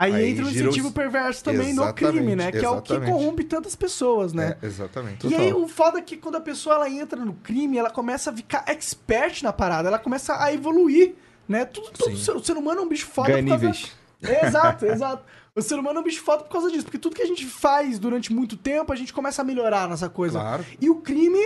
Aí, 0.00 0.14
Aí 0.14 0.30
entra 0.30 0.46
o 0.46 0.48
girou- 0.48 0.70
incentivo 0.70 0.92
perverso 0.92 1.44
também 1.44 1.74
no 1.74 1.82
Exatamente, 1.82 2.16
crime, 2.16 2.34
né? 2.34 2.50
Que 2.50 2.64
é 2.64 2.68
o 2.70 2.80
que 2.80 2.92
exatamente. 2.94 3.12
corrompe 3.12 3.44
tantas 3.44 3.76
pessoas, 3.76 4.32
né? 4.32 4.56
É, 4.62 4.66
exatamente. 4.66 5.26
E 5.28 5.34
aí, 5.34 5.52
o 5.52 5.68
foda 5.68 5.98
é 5.98 6.00
que 6.02 6.16
quando 6.16 6.36
a 6.36 6.40
pessoa 6.40 6.76
ela 6.76 6.88
entra 6.88 7.22
no 7.22 7.34
crime, 7.34 7.76
ela 7.76 7.90
começa 7.90 8.30
a 8.30 8.32
ficar 8.34 8.64
expert 8.66 9.42
na 9.42 9.52
parada, 9.52 9.88
ela 9.88 9.98
começa 9.98 10.42
a 10.42 10.50
evoluir, 10.54 11.12
né? 11.46 11.66
Tudo, 11.66 11.90
Sim. 12.02 12.16
ser, 12.16 12.32
o 12.34 12.42
ser 12.42 12.56
humano 12.56 12.80
é 12.80 12.82
um 12.82 12.88
bicho 12.88 13.08
foda 13.08 13.28
Ganha 13.28 13.42
por 13.42 13.48
causa... 13.50 13.66
níveis. 13.66 13.92
Exato, 14.46 14.86
exato. 14.86 15.22
O 15.54 15.60
ser 15.60 15.78
humano 15.78 15.98
é 15.98 16.00
um 16.00 16.04
bicho 16.04 16.22
foda 16.22 16.44
por 16.44 16.50
causa 16.52 16.70
disso, 16.70 16.84
porque 16.84 16.98
tudo 16.98 17.14
que 17.16 17.22
a 17.22 17.26
gente 17.26 17.44
faz 17.44 17.98
durante 17.98 18.32
muito 18.32 18.56
tempo, 18.56 18.92
a 18.92 18.96
gente 18.96 19.12
começa 19.12 19.42
a 19.42 19.44
melhorar 19.44 19.86
nessa 19.86 20.08
coisa. 20.08 20.38
Claro. 20.40 20.64
E 20.80 20.88
o 20.88 20.96
crime 20.96 21.38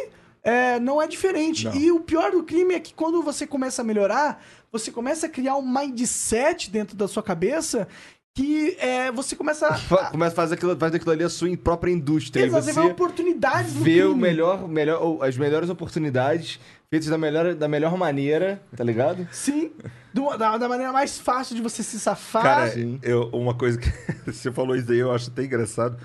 é, 0.44 0.78
não 0.78 1.02
é 1.02 1.08
diferente. 1.08 1.64
Não. 1.64 1.74
E 1.74 1.90
o 1.90 1.98
pior 2.00 2.30
do 2.30 2.44
crime 2.44 2.74
é 2.74 2.78
que 2.80 2.94
quando 2.94 3.20
você 3.22 3.46
começa 3.46 3.82
a 3.82 3.84
melhorar, 3.84 4.40
você 4.70 4.92
começa 4.92 5.26
a 5.26 5.28
criar 5.28 5.56
um 5.56 5.62
mindset 5.66 6.70
dentro 6.70 6.96
da 6.96 7.08
sua 7.08 7.22
cabeça 7.22 7.88
que 8.34 8.76
é, 8.80 9.12
você 9.12 9.36
começa 9.36 9.68
a... 9.68 10.10
Começa 10.10 10.32
a 10.32 10.36
fazer 10.36 10.54
aquilo, 10.56 10.76
faz 10.76 10.90
daquilo 10.90 11.12
ali 11.12 11.22
a 11.22 11.28
sua 11.28 11.56
própria 11.56 11.92
indústria. 11.92 12.42
E 12.42 12.46
Exato, 12.46 12.64
você 12.64 12.72
vê 12.72 12.80
oportunidades 12.80 13.74
no 13.74 13.84
vê 13.84 14.02
o 14.02 14.16
melhor, 14.16 14.68
melhor, 14.68 15.22
as 15.22 15.36
melhores 15.36 15.70
oportunidades 15.70 16.58
feitas 16.90 17.08
da 17.08 17.16
melhor, 17.16 17.54
da 17.54 17.68
melhor 17.68 17.96
maneira, 17.96 18.60
tá 18.76 18.82
ligado? 18.82 19.26
Sim, 19.30 19.72
do- 20.12 20.36
da, 20.36 20.58
da 20.58 20.68
maneira 20.68 20.92
mais 20.92 21.18
fácil 21.18 21.54
de 21.54 21.62
você 21.62 21.82
se 21.82 21.98
safar. 21.98 22.42
Cara, 22.42 22.70
sim. 22.70 22.98
eu, 23.02 23.28
uma 23.30 23.54
coisa 23.54 23.78
que 23.78 23.88
você 24.30 24.50
falou 24.50 24.74
isso 24.74 24.90
aí, 24.90 24.98
eu 24.98 25.12
acho 25.12 25.30
até 25.30 25.44
engraçado. 25.44 25.96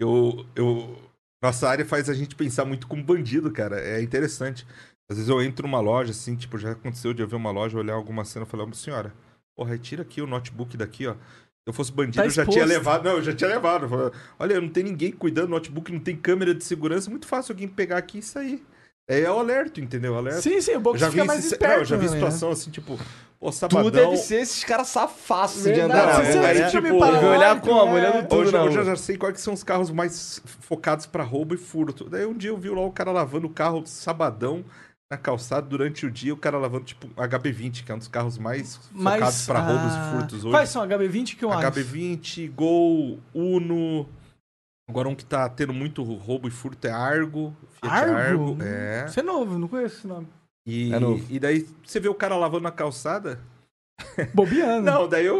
Eu, 0.00 0.44
eu, 0.54 0.96
nossa 1.42 1.68
área 1.68 1.84
faz 1.84 2.08
a 2.08 2.14
gente 2.14 2.34
pensar 2.36 2.64
muito 2.64 2.86
como 2.86 3.02
bandido, 3.02 3.50
cara. 3.50 3.80
É 3.80 4.00
interessante. 4.00 4.66
Às 5.10 5.18
vezes 5.18 5.28
eu 5.30 5.42
entro 5.42 5.66
numa 5.66 5.80
loja, 5.80 6.12
assim, 6.12 6.34
tipo, 6.34 6.56
já 6.56 6.72
aconteceu 6.72 7.12
de 7.12 7.22
eu 7.22 7.28
ver 7.28 7.36
uma 7.36 7.50
loja, 7.50 7.78
olhar 7.78 7.94
alguma 7.94 8.24
cena 8.24 8.46
e 8.46 8.48
falar, 8.48 8.72
senhora, 8.74 9.12
porra, 9.56 9.70
retira 9.70 10.02
aqui 10.02 10.20
o 10.20 10.26
notebook 10.26 10.76
daqui, 10.76 11.06
ó. 11.06 11.14
Se 11.64 11.70
eu 11.70 11.72
fosse 11.72 11.90
bandido, 11.90 12.16
Tá 12.18 12.26
eu 12.26 12.30
já 12.30 12.44
tinha 12.44 12.64
levado. 12.66 13.04
Não, 13.04 13.12
eu 13.12 13.22
já 13.22 13.32
tinha 13.34 13.48
levado. 13.48 13.86
Eu 13.86 13.88
falei, 13.88 14.10
Olha, 14.38 14.60
não 14.60 14.68
tem 14.68 14.84
ninguém 14.84 15.10
cuidando 15.10 15.46
do 15.46 15.50
notebook, 15.52 15.90
não 15.90 15.98
tem 15.98 16.14
câmera 16.14 16.54
de 16.54 16.62
segurança. 16.62 17.08
É 17.08 17.10
muito 17.10 17.26
fácil 17.26 17.52
alguém 17.52 17.66
pegar 17.66 17.96
aqui 17.96 18.18
e 18.18 18.22
sair. 18.22 18.62
É 19.08 19.30
o 19.30 19.38
alerto, 19.38 19.80
entendeu? 19.80 20.14
Alerta. 20.14 20.42
Sim, 20.42 20.60
sim, 20.60 20.74
o 20.76 20.80
Box 20.80 21.00
já 21.00 21.06
vi, 21.06 21.12
fica 21.12 21.24
mais 21.24 21.38
esse- 21.40 21.54
esperto. 21.54 21.72
não, 21.72 21.78
eu 21.80 21.84
já 21.86 21.96
vi 21.96 22.06
né? 22.06 22.12
situação 22.12 22.50
assim, 22.50 22.70
tipo, 22.70 22.98
pô, 23.38 23.50
sabadão. 23.52 23.84
Tu 23.84 23.90
deve 23.90 24.16
ser 24.18 24.40
esses 24.42 24.62
caras 24.64 24.88
safaços 24.88 25.62
de 25.62 25.78
andar. 25.80 26.22
sempre 26.24 26.40
né? 26.40 26.64
me 26.64 26.70
tipo, 26.70 26.98
parou, 26.98 27.14
Deve 27.14 27.26
olhar 27.26 27.54
né? 27.54 27.60
como? 27.62 27.92
Olhando 27.94 28.28
tudo 28.28 28.40
Hoje, 28.40 28.56
hoje 28.56 28.78
eu 28.78 28.84
já 28.84 28.96
sei 28.96 29.16
quais 29.16 29.40
são 29.40 29.52
os 29.54 29.62
carros 29.62 29.90
mais 29.90 30.42
focados 30.60 31.06
pra 31.06 31.22
roubo 31.22 31.54
e 31.54 31.58
furto. 31.58 32.08
Daí 32.08 32.24
um 32.26 32.34
dia 32.34 32.50
eu 32.50 32.56
vi 32.58 32.68
lá 32.70 32.80
o 32.82 32.92
cara 32.92 33.10
lavando 33.10 33.46
o 33.46 33.50
carro 33.50 33.82
sabadão 33.86 34.64
na 35.14 35.16
calçada 35.16 35.66
durante 35.66 36.04
o 36.04 36.10
dia, 36.10 36.34
o 36.34 36.36
cara 36.36 36.58
lavando 36.58 36.84
tipo 36.84 37.06
um 37.06 37.10
HB20, 37.10 37.84
que 37.84 37.92
é 37.92 37.94
um 37.94 37.98
dos 37.98 38.08
carros 38.08 38.36
mais 38.36 38.80
Mas, 38.92 39.14
focados 39.14 39.46
pra 39.46 39.60
roubos 39.60 39.92
ah, 39.94 40.08
e 40.12 40.16
furtos 40.16 40.44
hoje. 40.44 40.50
Quais 40.52 40.68
são? 40.68 40.86
HB20 40.86 41.36
que 41.36 41.44
eu 41.44 41.52
acho? 41.52 41.66
HB20, 41.80 42.50
Gol, 42.52 43.20
Uno. 43.32 44.08
Agora 44.90 45.08
um 45.08 45.14
que 45.14 45.24
tá 45.24 45.48
tendo 45.48 45.72
muito 45.72 46.02
roubo 46.02 46.48
e 46.48 46.50
furto 46.50 46.86
é 46.86 46.90
Argo. 46.90 47.56
Fiat 47.80 47.94
Argo? 47.94 48.14
Argo. 48.16 48.62
É. 48.62 49.06
Você 49.06 49.20
é 49.20 49.22
novo, 49.22 49.58
não 49.58 49.68
conheço 49.68 49.98
esse 49.98 50.06
nome. 50.06 50.26
E, 50.66 50.92
É 50.92 50.98
novo. 50.98 51.24
e 51.30 51.38
daí 51.38 51.66
você 51.84 52.00
vê 52.00 52.08
o 52.08 52.14
cara 52.14 52.36
lavando 52.36 52.64
na 52.64 52.72
calçada. 52.72 53.38
Bobiano. 54.34 54.82
Não, 54.90 55.08
daí 55.08 55.24
eu, 55.24 55.36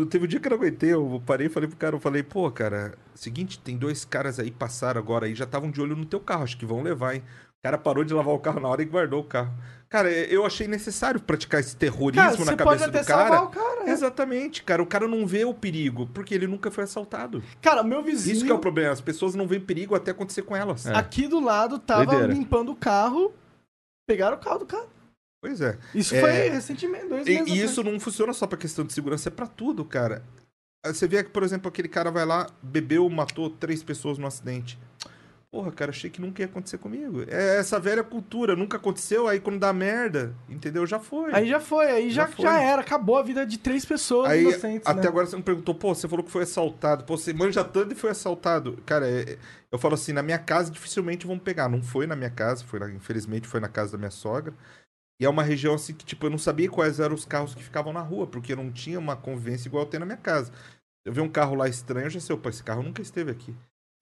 eu- 0.00 0.06
Teve 0.06 0.24
um 0.24 0.28
dia 0.28 0.40
que 0.40 0.48
eu 0.48 0.50
não 0.50 0.56
aguentei. 0.58 0.92
Eu 0.92 1.22
parei 1.24 1.46
e 1.46 1.50
falei 1.50 1.68
pro 1.68 1.78
cara, 1.78 1.94
eu 1.94 2.00
falei, 2.00 2.22
pô, 2.24 2.50
cara, 2.50 2.94
seguinte, 3.14 3.58
tem 3.58 3.76
dois 3.78 4.04
caras 4.04 4.40
aí 4.40 4.50
passaram 4.50 5.00
agora 5.00 5.26
aí, 5.26 5.34
já 5.34 5.44
estavam 5.44 5.70
de 5.70 5.80
olho 5.80 5.94
no 5.94 6.04
teu 6.04 6.18
carro, 6.18 6.42
acho 6.42 6.56
que 6.58 6.66
vão 6.66 6.82
levar, 6.82 7.14
hein? 7.14 7.22
O 7.64 7.66
cara 7.66 7.78
parou 7.78 8.04
de 8.04 8.12
lavar 8.12 8.34
o 8.34 8.38
carro 8.38 8.60
na 8.60 8.68
hora 8.68 8.82
e 8.82 8.84
guardou 8.84 9.20
o 9.20 9.24
carro. 9.24 9.50
Cara, 9.88 10.10
eu 10.10 10.44
achei 10.44 10.66
necessário 10.68 11.18
praticar 11.18 11.60
esse 11.60 11.74
terrorismo 11.74 12.44
Cara, 12.44 12.44
na 12.44 12.56
cabeça 12.56 12.90
do 12.90 13.04
cara. 13.06 13.46
cara. 13.46 13.84
né? 13.86 13.90
Exatamente, 13.90 14.62
cara. 14.62 14.82
O 14.82 14.86
cara 14.86 15.08
não 15.08 15.26
vê 15.26 15.46
o 15.46 15.54
perigo, 15.54 16.06
porque 16.12 16.34
ele 16.34 16.46
nunca 16.46 16.70
foi 16.70 16.84
assaltado. 16.84 17.42
Cara, 17.62 17.80
o 17.80 17.86
meu 17.86 18.02
vizinho 18.02 18.34
Isso 18.36 18.44
que 18.44 18.50
é 18.50 18.54
o 18.54 18.58
problema. 18.58 18.92
As 18.92 19.00
pessoas 19.00 19.34
não 19.34 19.46
veem 19.46 19.62
perigo 19.62 19.94
até 19.94 20.10
acontecer 20.10 20.42
com 20.42 20.54
elas. 20.54 20.84
É. 20.84 20.94
aqui 20.94 21.26
do 21.26 21.40
lado 21.40 21.78
tava 21.78 22.04
Doideira. 22.04 22.34
limpando 22.34 22.70
o 22.70 22.76
carro, 22.76 23.32
pegaram 24.06 24.36
o 24.36 24.40
carro 24.40 24.58
do 24.58 24.66
cara. 24.66 24.86
Pois 25.40 25.60
é. 25.62 25.78
Isso 25.94 26.14
É, 26.14 26.20
foi 26.20 26.32
recentemente, 26.50 27.06
dois 27.06 27.26
E, 27.26 27.30
meses 27.30 27.48
e 27.48 27.52
atrás. 27.52 27.70
isso 27.70 27.82
não 27.82 27.98
funciona 27.98 28.32
só 28.34 28.46
pra 28.46 28.58
questão 28.58 28.84
de 28.84 28.92
segurança, 28.92 29.30
é 29.30 29.32
pra 29.32 29.46
tudo, 29.46 29.84
cara. 29.86 30.22
Você 30.84 31.08
vê 31.08 31.24
que, 31.24 31.30
por 31.30 31.42
exemplo, 31.42 31.68
aquele 31.68 31.88
cara 31.88 32.10
vai 32.10 32.26
lá, 32.26 32.46
bebeu, 32.62 33.08
matou 33.08 33.48
três 33.48 33.82
pessoas 33.82 34.18
no 34.18 34.26
acidente. 34.26 34.78
Porra, 35.54 35.70
cara, 35.70 35.92
achei 35.92 36.10
que 36.10 36.20
nunca 36.20 36.42
ia 36.42 36.46
acontecer 36.46 36.78
comigo. 36.78 37.22
É 37.28 37.58
essa 37.58 37.78
velha 37.78 38.02
cultura, 38.02 38.56
nunca 38.56 38.76
aconteceu, 38.76 39.28
aí 39.28 39.38
quando 39.38 39.60
dá 39.60 39.72
merda, 39.72 40.34
entendeu? 40.48 40.84
Já 40.84 40.98
foi. 40.98 41.32
Aí 41.32 41.46
já 41.46 41.60
foi, 41.60 41.86
aí 41.86 42.10
já, 42.10 42.26
Já 42.26 42.32
foi. 42.32 42.44
já 42.44 42.60
era, 42.60 42.82
acabou 42.82 43.16
a 43.16 43.22
vida 43.22 43.46
de 43.46 43.56
três 43.56 43.84
pessoas 43.84 44.32
Aí, 44.32 44.40
inocentes, 44.42 44.88
até 44.88 45.02
né? 45.02 45.06
agora 45.06 45.26
você 45.26 45.36
me 45.36 45.44
perguntou, 45.44 45.72
pô, 45.72 45.94
você 45.94 46.08
falou 46.08 46.24
que 46.24 46.30
foi 46.32 46.42
assaltado. 46.42 47.04
Pô, 47.04 47.16
você 47.16 47.32
manja 47.32 47.62
tanto 47.62 47.92
e 47.92 47.94
foi 47.94 48.10
assaltado. 48.10 48.82
Cara, 48.84 49.08
é- 49.08 49.38
eu 49.70 49.78
falo 49.78 49.94
assim, 49.94 50.12
na 50.12 50.24
minha 50.24 50.40
casa 50.40 50.72
dificilmente 50.72 51.24
vão 51.24 51.38
pegar. 51.38 51.68
Não 51.68 51.80
foi 51.80 52.04
na 52.08 52.16
minha 52.16 52.30
casa, 52.30 52.64
foi 52.64 52.80
na- 52.80 52.90
infelizmente 52.90 53.46
foi 53.46 53.60
na 53.60 53.68
casa 53.68 53.92
da 53.92 53.98
minha 53.98 54.10
sogra. 54.10 54.52
E 55.20 55.24
é 55.24 55.28
uma 55.28 55.44
região 55.44 55.74
assim 55.74 55.94
que, 55.94 56.04
tipo, 56.04 56.26
eu 56.26 56.30
não 56.30 56.38
sabia 56.38 56.68
quais 56.68 56.98
eram 56.98 57.14
os 57.14 57.24
carros 57.24 57.54
que 57.54 57.62
ficavam 57.62 57.92
na 57.92 58.00
rua, 58.00 58.26
porque 58.26 58.56
não 58.56 58.72
tinha 58.72 58.98
uma 58.98 59.14
convivência 59.16 59.68
igual 59.68 59.84
eu 59.84 59.88
tenho 59.88 60.00
na 60.00 60.06
minha 60.06 60.18
casa. 60.18 60.52
Eu 61.04 61.12
vi 61.12 61.20
um 61.20 61.28
carro 61.28 61.54
lá 61.54 61.68
estranho, 61.68 62.06
eu 62.06 62.10
já 62.10 62.18
sei, 62.18 62.34
opa, 62.34 62.48
esse 62.50 62.64
carro 62.64 62.82
nunca 62.82 63.00
esteve 63.00 63.30
aqui. 63.30 63.54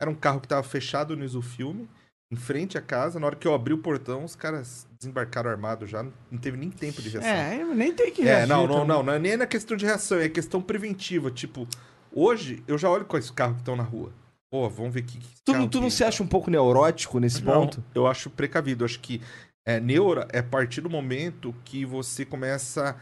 Era 0.02 0.10
um 0.10 0.14
carro 0.16 0.40
que 0.40 0.48
tava 0.48 0.64
fechado 0.64 1.16
no 1.16 1.24
isofilme, 1.24 1.88
em 2.32 2.34
frente 2.36 2.76
à 2.76 2.82
casa. 2.82 3.20
Na 3.20 3.26
hora 3.26 3.36
que 3.36 3.46
eu 3.46 3.54
abri 3.54 3.72
o 3.72 3.78
portão, 3.78 4.24
os 4.24 4.34
caras 4.34 4.84
desembarcaram 4.98 5.48
armados 5.48 5.88
já. 5.88 6.02
Não 6.02 6.38
teve 6.40 6.56
nem 6.56 6.70
tempo 6.70 7.00
de 7.00 7.08
reação. 7.08 7.30
É, 7.30 7.64
nem 7.64 7.94
tem 7.94 8.10
que 8.12 8.22
É, 8.22 8.24
reagir 8.24 8.48
não, 8.48 8.62
não, 8.66 8.72
também. 8.80 8.88
não, 8.88 9.02
não 9.04 9.12
é 9.12 9.18
nem 9.20 9.36
na 9.36 9.46
questão 9.46 9.76
de 9.76 9.86
reação, 9.86 10.18
é 10.18 10.28
questão 10.28 10.60
preventiva. 10.60 11.30
Tipo, 11.30 11.68
hoje 12.12 12.64
eu 12.66 12.76
já 12.76 12.90
olho 12.90 13.04
quais 13.04 13.30
carros 13.30 13.54
que 13.54 13.60
estão 13.62 13.76
na 13.76 13.84
rua. 13.84 14.12
Pô, 14.50 14.68
vamos 14.68 14.92
ver 14.92 15.02
que. 15.02 15.18
que 15.18 15.28
Tu, 15.44 15.52
carro 15.52 15.68
tu 15.68 15.80
não 15.80 15.86
que- 15.88 15.94
se 15.94 16.02
acha 16.02 16.20
um 16.20 16.26
pouco 16.26 16.50
neurótico 16.50 17.20
nesse 17.20 17.40
Não, 17.44 17.52
ponto? 17.52 17.82
Eu 17.94 18.08
acho 18.08 18.28
precavido. 18.28 18.84
Acho 18.84 18.98
que 18.98 19.22
é, 19.64 19.78
neura 19.78 20.26
é 20.32 20.40
a 20.40 20.42
partir 20.42 20.80
do 20.80 20.90
momento 20.90 21.54
que 21.64 21.84
você 21.86 22.24
começa 22.24 22.96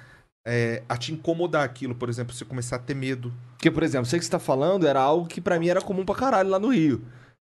é, 0.47 0.83
a 0.89 0.97
te 0.97 1.13
incomodar 1.13 1.65
aquilo. 1.65 1.95
Por 1.95 2.09
exemplo, 2.09 2.35
você 2.35 2.45
começar 2.45 2.77
a 2.77 2.81
ter 2.81 2.95
medo. 2.95 3.33
Porque, 3.53 3.71
por 3.71 3.83
exemplo, 3.83 4.07
sei 4.07 4.19
que 4.19 4.25
você 4.25 4.31
tá 4.31 4.39
falando 4.39 4.87
era 4.87 5.01
algo 5.01 5.27
que 5.27 5.41
pra 5.41 5.59
mim 5.59 5.69
era 5.69 5.81
comum 5.81 6.05
pra 6.05 6.15
caralho 6.15 6.49
lá 6.49 6.59
no 6.59 6.69
Rio. 6.69 7.03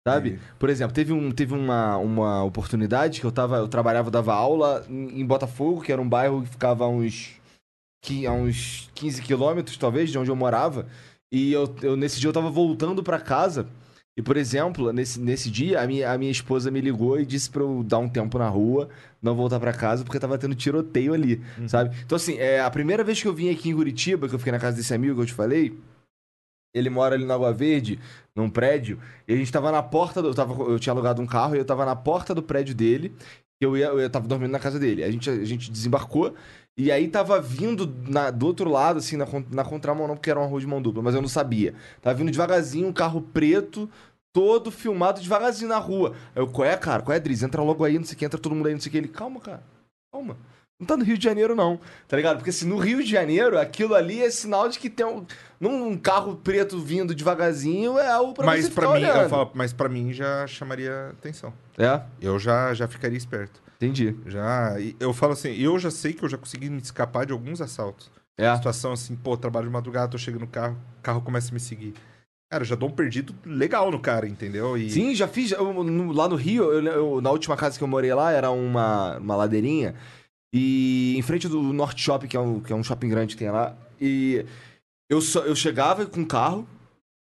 Sabe? 0.06 0.40
Por 0.58 0.70
exemplo, 0.70 0.94
teve, 0.94 1.12
um, 1.12 1.30
teve 1.30 1.54
uma, 1.54 1.98
uma 1.98 2.42
oportunidade 2.42 3.20
que 3.20 3.26
eu 3.26 3.32
tava. 3.32 3.58
Eu 3.58 3.68
trabalhava, 3.68 4.10
dava 4.10 4.34
aula 4.34 4.84
em, 4.88 5.20
em 5.20 5.26
Botafogo, 5.26 5.82
que 5.82 5.92
era 5.92 6.00
um 6.00 6.08
bairro 6.08 6.42
que 6.42 6.48
ficava 6.48 6.84
a 6.84 6.88
uns. 6.88 7.38
Que, 8.02 8.26
a 8.26 8.32
uns 8.32 8.90
15 8.94 9.20
quilômetros, 9.20 9.76
talvez, 9.76 10.10
de 10.10 10.18
onde 10.18 10.30
eu 10.30 10.36
morava. 10.36 10.86
E 11.30 11.52
eu, 11.52 11.74
eu 11.82 11.96
nesse 11.96 12.18
dia 12.18 12.28
eu 12.28 12.32
tava 12.32 12.50
voltando 12.50 13.02
pra 13.02 13.20
casa. 13.20 13.68
E, 14.20 14.22
por 14.22 14.36
exemplo, 14.36 14.92
nesse, 14.92 15.18
nesse 15.18 15.50
dia, 15.50 15.80
a 15.80 15.86
minha, 15.86 16.12
a 16.12 16.18
minha 16.18 16.30
esposa 16.30 16.70
me 16.70 16.78
ligou 16.78 17.18
e 17.18 17.24
disse 17.24 17.48
pra 17.48 17.62
eu 17.62 17.82
dar 17.82 17.98
um 17.98 18.08
tempo 18.08 18.38
na 18.38 18.50
rua, 18.50 18.90
não 19.22 19.34
voltar 19.34 19.58
pra 19.58 19.72
casa, 19.72 20.04
porque 20.04 20.18
tava 20.20 20.36
tendo 20.36 20.54
tiroteio 20.54 21.14
ali, 21.14 21.40
sabe? 21.66 21.96
Então, 22.04 22.16
assim, 22.16 22.36
é, 22.36 22.60
a 22.60 22.70
primeira 22.70 23.02
vez 23.02 23.20
que 23.22 23.26
eu 23.26 23.32
vim 23.32 23.48
aqui 23.50 23.70
em 23.70 23.74
Curitiba, 23.74 24.28
que 24.28 24.34
eu 24.34 24.38
fiquei 24.38 24.52
na 24.52 24.58
casa 24.58 24.76
desse 24.76 24.92
amigo 24.92 25.14
que 25.14 25.22
eu 25.22 25.26
te 25.26 25.32
falei, 25.32 25.74
ele 26.74 26.90
mora 26.90 27.14
ali 27.14 27.24
na 27.24 27.32
Água 27.34 27.50
Verde, 27.50 27.98
num 28.36 28.50
prédio, 28.50 28.98
e 29.26 29.32
a 29.32 29.36
gente 29.36 29.50
tava 29.50 29.72
na 29.72 29.82
porta 29.82 30.20
do. 30.20 30.28
Eu, 30.28 30.34
tava, 30.34 30.62
eu 30.64 30.78
tinha 30.78 30.92
alugado 30.92 31.22
um 31.22 31.26
carro 31.26 31.56
e 31.56 31.58
eu 31.58 31.64
tava 31.64 31.86
na 31.86 31.96
porta 31.96 32.34
do 32.34 32.42
prédio 32.42 32.74
dele. 32.74 33.14
Eu, 33.58 33.74
ia, 33.76 33.86
eu 33.86 34.10
tava 34.10 34.28
dormindo 34.28 34.50
na 34.52 34.58
casa 34.58 34.78
dele. 34.78 35.02
A 35.02 35.10
gente, 35.10 35.28
a 35.30 35.44
gente 35.44 35.70
desembarcou. 35.70 36.34
E 36.78 36.90
aí 36.90 37.08
tava 37.08 37.40
vindo 37.40 37.92
na- 38.08 38.30
do 38.30 38.46
outro 38.46 38.70
lado, 38.70 38.98
assim, 38.98 39.16
na, 39.16 39.26
na 39.50 39.64
contramão, 39.64 40.06
não, 40.08 40.14
porque 40.14 40.30
era 40.30 40.38
uma 40.38 40.48
rua 40.48 40.60
de 40.60 40.66
mão 40.66 40.80
dupla, 40.80 41.02
mas 41.02 41.14
eu 41.14 41.20
não 41.20 41.28
sabia. 41.28 41.74
Tava 42.00 42.16
vindo 42.16 42.30
devagarzinho, 42.30 42.86
um 42.88 42.92
carro 42.92 43.20
preto, 43.20 43.90
todo 44.32 44.70
filmado 44.70 45.20
devagarzinho 45.20 45.68
na 45.68 45.78
rua. 45.78 46.14
Aí 46.34 46.42
eu, 46.42 46.46
qual 46.46 46.66
é, 46.68 46.76
cara? 46.76 47.02
Qual 47.02 47.14
é, 47.14 47.20
Driz? 47.20 47.42
Entra 47.42 47.62
logo 47.62 47.84
aí, 47.84 47.98
não 47.98 48.04
sei 48.04 48.14
o 48.14 48.18
que, 48.18 48.24
entra 48.24 48.38
todo 48.40 48.54
mundo 48.54 48.66
aí, 48.66 48.74
não 48.74 48.80
sei 48.80 48.88
o 48.88 48.92
que. 48.92 48.98
Ele, 48.98 49.08
calma, 49.08 49.40
cara, 49.40 49.62
calma. 50.12 50.36
Não 50.78 50.86
tá 50.86 50.96
no 50.96 51.04
Rio 51.04 51.18
de 51.18 51.24
Janeiro, 51.24 51.54
não. 51.54 51.78
Tá 52.08 52.16
ligado? 52.16 52.38
Porque 52.38 52.50
se 52.50 52.64
no 52.64 52.78
Rio 52.78 53.02
de 53.04 53.10
Janeiro, 53.10 53.58
aquilo 53.58 53.94
ali 53.94 54.22
é 54.22 54.30
sinal 54.30 54.66
de 54.66 54.78
que 54.78 54.88
tem 54.88 55.04
um. 55.04 55.26
Num 55.60 55.88
um 55.88 55.98
carro 55.98 56.36
preto 56.36 56.80
vindo 56.80 57.14
devagarzinho, 57.14 57.98
é 57.98 58.10
algo 58.10 58.32
pra 58.32 58.46
mas 58.46 58.64
você 58.64 58.70
pra 58.70 58.86
ficar 58.86 58.98
mim, 58.98 59.04
eu 59.04 59.12
olhando. 59.14 59.28
falo, 59.28 59.50
mas 59.52 59.74
para 59.74 59.90
mim 59.90 60.10
já 60.10 60.46
chamaria 60.46 61.10
atenção. 61.10 61.52
É, 61.76 62.00
Eu 62.18 62.38
já, 62.38 62.72
já 62.72 62.88
ficaria 62.88 63.18
esperto. 63.18 63.60
entendi. 63.76 64.16
Já, 64.24 64.74
eu 64.98 65.12
falo 65.12 65.34
assim, 65.34 65.50
eu 65.50 65.78
já 65.78 65.90
sei 65.90 66.14
que 66.14 66.22
eu 66.24 66.28
já 66.30 66.38
consegui 66.38 66.70
me 66.70 66.80
escapar 66.80 67.26
de 67.26 67.32
alguns 67.34 67.60
assaltos. 67.60 68.10
É. 68.38 68.56
Situação 68.56 68.92
assim, 68.92 69.14
pô, 69.14 69.36
trabalho 69.36 69.66
de 69.66 69.72
madrugada, 69.74 70.08
tô 70.12 70.16
chegando 70.16 70.40
no 70.42 70.46
carro, 70.46 70.78
o 70.98 71.02
carro 71.02 71.20
começa 71.20 71.50
a 71.50 71.52
me 71.52 71.60
seguir. 71.60 71.92
Cara, 72.50 72.62
eu 72.62 72.66
já 72.66 72.74
dou 72.74 72.88
um 72.88 72.92
perdido 72.92 73.32
legal 73.46 73.92
no 73.92 74.00
cara, 74.00 74.26
entendeu? 74.26 74.76
E 74.76 74.90
Sim, 74.90 75.14
já 75.14 75.28
fiz. 75.28 75.52
eu- 75.52 75.84
no- 75.84 76.12
lá 76.12 76.28
no 76.28 76.34
Rio, 76.34 76.64
eu- 76.72 76.82
eu- 76.84 77.20
na 77.20 77.30
última 77.30 77.56
casa 77.56 77.78
que 77.78 77.84
eu 77.84 77.88
morei 77.88 78.12
lá, 78.12 78.32
era 78.32 78.50
uma, 78.50 79.18
uma 79.18 79.36
ladeirinha. 79.36 79.94
E 80.52 81.14
em 81.16 81.22
frente 81.22 81.46
do 81.46 81.62
Norte 81.62 82.02
Shopping, 82.02 82.26
que 82.26 82.36
é 82.36 82.40
um, 82.40 82.58
que 82.58 82.72
é 82.72 82.76
um 82.76 82.82
shopping 82.82 83.08
grande 83.08 83.36
que 83.36 83.38
tem 83.38 83.50
lá. 83.52 83.76
E 84.00 84.44
eu, 85.08 85.20
só, 85.20 85.42
eu 85.42 85.54
chegava 85.54 86.04
com 86.06 86.22
o 86.22 86.26
carro 86.26 86.66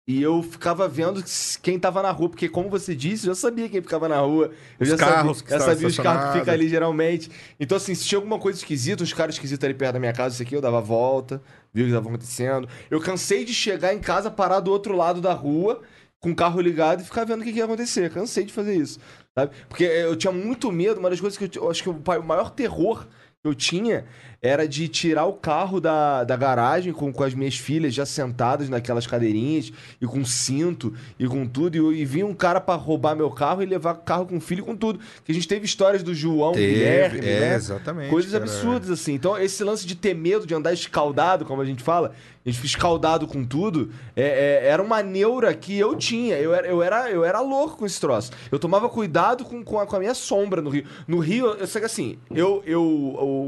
e 0.07 0.21
eu 0.21 0.43
ficava 0.43 0.87
vendo 0.87 1.23
quem 1.63 1.79
tava 1.79 2.01
na 2.03 2.11
rua. 2.11 2.29
Porque, 2.29 2.47
como 2.47 2.69
você 2.69 2.95
disse, 2.95 3.27
eu 3.27 3.33
já 3.33 3.41
sabia 3.41 3.67
quem 3.67 3.81
ficava 3.81 4.07
na 4.07 4.19
rua. 4.19 4.51
Eu 4.79 4.83
Os 4.83 4.89
já 4.89 4.97
carros 4.97 5.41
que 5.41 5.49
sabia, 5.49 5.65
já 5.65 5.73
sabia 5.73 5.87
os 5.87 5.97
carros 5.97 6.31
que 6.31 6.39
ficam 6.39 6.53
ali 6.53 6.69
geralmente. 6.69 7.31
Então, 7.59 7.75
assim, 7.75 7.95
se 7.95 8.05
tinha 8.05 8.19
alguma 8.19 8.37
coisa 8.37 8.59
esquisita, 8.59 9.03
uns 9.03 9.13
caras 9.13 9.33
esquisitos 9.35 9.63
ali 9.65 9.73
perto 9.73 9.93
da 9.93 9.99
minha 9.99 10.13
casa, 10.13 10.35
isso 10.35 10.43
aqui, 10.43 10.55
eu 10.55 10.61
dava 10.61 10.79
volta, 10.79 11.41
via 11.73 11.83
o 11.83 11.87
que 11.87 11.91
estava 11.91 12.07
acontecendo. 12.07 12.69
Eu 12.91 13.01
cansei 13.01 13.43
de 13.43 13.53
chegar 13.53 13.95
em 13.95 13.99
casa, 13.99 14.29
parar 14.29 14.59
do 14.59 14.69
outro 14.69 14.95
lado 14.95 15.19
da 15.19 15.33
rua, 15.33 15.81
com 16.19 16.29
o 16.31 16.35
carro 16.35 16.61
ligado 16.61 17.01
e 17.01 17.03
ficar 17.03 17.23
vendo 17.23 17.41
o 17.41 17.43
que, 17.43 17.51
que 17.51 17.57
ia 17.57 17.65
acontecer. 17.65 18.11
Cansei 18.11 18.45
de 18.45 18.53
fazer 18.53 18.75
isso. 18.75 18.99
Sabe? 19.33 19.55
Porque 19.67 19.83
eu 19.83 20.15
tinha 20.15 20.31
muito 20.31 20.71
medo, 20.71 20.99
uma 20.99 21.09
das 21.09 21.19
coisas 21.19 21.37
que 21.37 21.57
eu, 21.57 21.63
eu 21.63 21.71
acho 21.71 21.81
que 21.81 21.89
o 21.89 22.23
maior 22.23 22.51
terror 22.51 23.07
que 23.41 23.47
eu 23.47 23.53
tinha 23.55 24.05
era 24.45 24.67
de 24.67 24.87
tirar 24.87 25.25
o 25.25 25.33
carro 25.33 25.81
da, 25.81 26.23
da 26.23 26.35
garagem 26.35 26.93
com, 26.93 27.11
com 27.11 27.23
as 27.23 27.33
minhas 27.33 27.57
filhas 27.57 27.93
já 27.93 28.05
sentadas 28.05 28.69
naquelas 28.69 29.07
cadeirinhas 29.07 29.71
e 29.99 30.05
com 30.05 30.23
cinto 30.23 30.93
e 31.17 31.27
com 31.27 31.47
tudo. 31.47 31.91
E, 31.93 32.01
e 32.01 32.05
vinha 32.05 32.25
um 32.25 32.33
cara 32.33 32.61
pra 32.61 32.75
roubar 32.75 33.15
meu 33.15 33.31
carro 33.31 33.63
e 33.63 33.65
levar 33.65 33.95
carro 33.95 34.27
com 34.27 34.39
filho 34.39 34.61
e 34.61 34.65
com 34.65 34.75
tudo. 34.75 34.99
Que 35.23 35.31
a 35.31 35.35
gente 35.35 35.47
teve 35.47 35.65
histórias 35.65 36.03
do 36.03 36.13
João 36.13 36.51
Guilherme, 36.51 37.19
Teve, 37.19 37.29
é, 37.29 37.39
né? 37.39 37.55
exatamente. 37.55 38.09
Coisas 38.09 38.31
cara. 38.31 38.43
absurdas, 38.43 38.89
assim. 38.91 39.13
Então, 39.13 39.37
esse 39.37 39.63
lance 39.63 39.87
de 39.87 39.95
ter 39.95 40.13
medo 40.13 40.45
de 40.45 40.53
andar 40.53 40.73
escaldado, 40.73 41.45
como 41.45 41.61
a 41.61 41.65
gente 41.65 41.81
fala, 41.81 42.13
escaldado 42.45 43.25
com 43.27 43.43
tudo, 43.43 43.91
é- 44.15 44.61
é- 44.63 44.67
era 44.67 44.81
uma 44.83 45.01
neura 45.01 45.53
que 45.53 45.77
eu 45.77 45.95
tinha. 45.95 46.37
Eu 46.37 46.53
era, 46.53 46.67
eu, 46.67 46.83
era, 46.83 47.09
eu 47.09 47.23
era 47.25 47.39
louco 47.41 47.77
com 47.77 47.85
esse 47.85 47.99
troço. 47.99 48.31
Eu 48.51 48.59
tomava 48.59 48.87
cuidado 48.87 49.43
com, 49.43 49.63
com, 49.63 49.79
a, 49.79 49.85
com 49.87 49.95
a 49.95 49.99
minha 49.99 50.13
sombra 50.13 50.61
no 50.61 50.69
Rio. 50.69 50.85
No 51.07 51.19
Rio, 51.19 51.47
eu 51.47 51.65
sei 51.67 51.81
que 51.81 51.85
assim, 51.85 52.17
eu, 52.29 52.61
eu, 52.65 52.83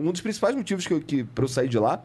um 0.03 0.11
dos 0.11 0.22
principais 0.22 0.56
motivos 0.56 0.88
que, 0.88 0.94
eu, 0.94 0.99
que, 1.02 1.24
pra 1.24 1.44
eu 1.44 1.48
sair 1.48 1.68
de 1.68 1.78
lá 1.78 2.02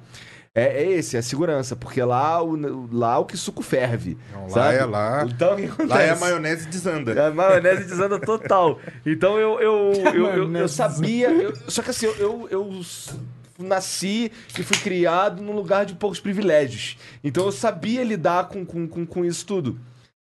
é, 0.55 0.83
é 0.85 0.91
esse, 0.93 1.17
é 1.17 1.21
a 1.21 1.23
segurança. 1.23 1.75
Porque 1.75 2.03
lá 2.03 2.43
o, 2.45 2.89
lá 2.93 3.19
o 3.19 3.25
que 3.25 3.39
suco 3.39 3.63
ferve. 3.63 4.19
Não, 4.35 4.49
lá 4.51 4.73
é 4.73 4.85
lá. 4.85 5.25
Então, 5.27 5.57
Lá 5.89 6.03
é 6.03 6.11
a 6.11 6.17
maionese 6.17 6.69
desanda. 6.69 7.13
É 7.13 7.27
a 7.29 7.31
maionese 7.31 7.85
desanda 7.85 8.19
total. 8.21 8.79
Então 9.07 9.39
eu, 9.39 9.59
eu, 9.61 9.93
eu, 10.13 10.15
eu, 10.15 10.27
eu 10.43 10.49
maionese 10.49 10.75
sabia. 10.75 11.31
eu- 11.31 11.55
só 11.69 11.81
que 11.83 11.89
assim, 11.89 12.05
eu, 12.05 12.15
eu, 12.19 12.49
eu 12.51 12.81
nasci 13.63 14.31
e 14.59 14.63
fui 14.63 14.77
criado 14.79 15.43
num 15.43 15.53
lugar 15.53 15.85
de 15.87 15.95
poucos 15.95 16.21
privilégios. 16.21 16.97
Então 17.23 17.45
eu 17.47 17.53
sabia 17.53 18.03
lidar 18.05 18.49
com, 18.49 18.65
com, 18.65 18.87
com, 18.87 19.07
com 19.07 19.25
isso 19.25 19.47
tudo. 19.47 19.79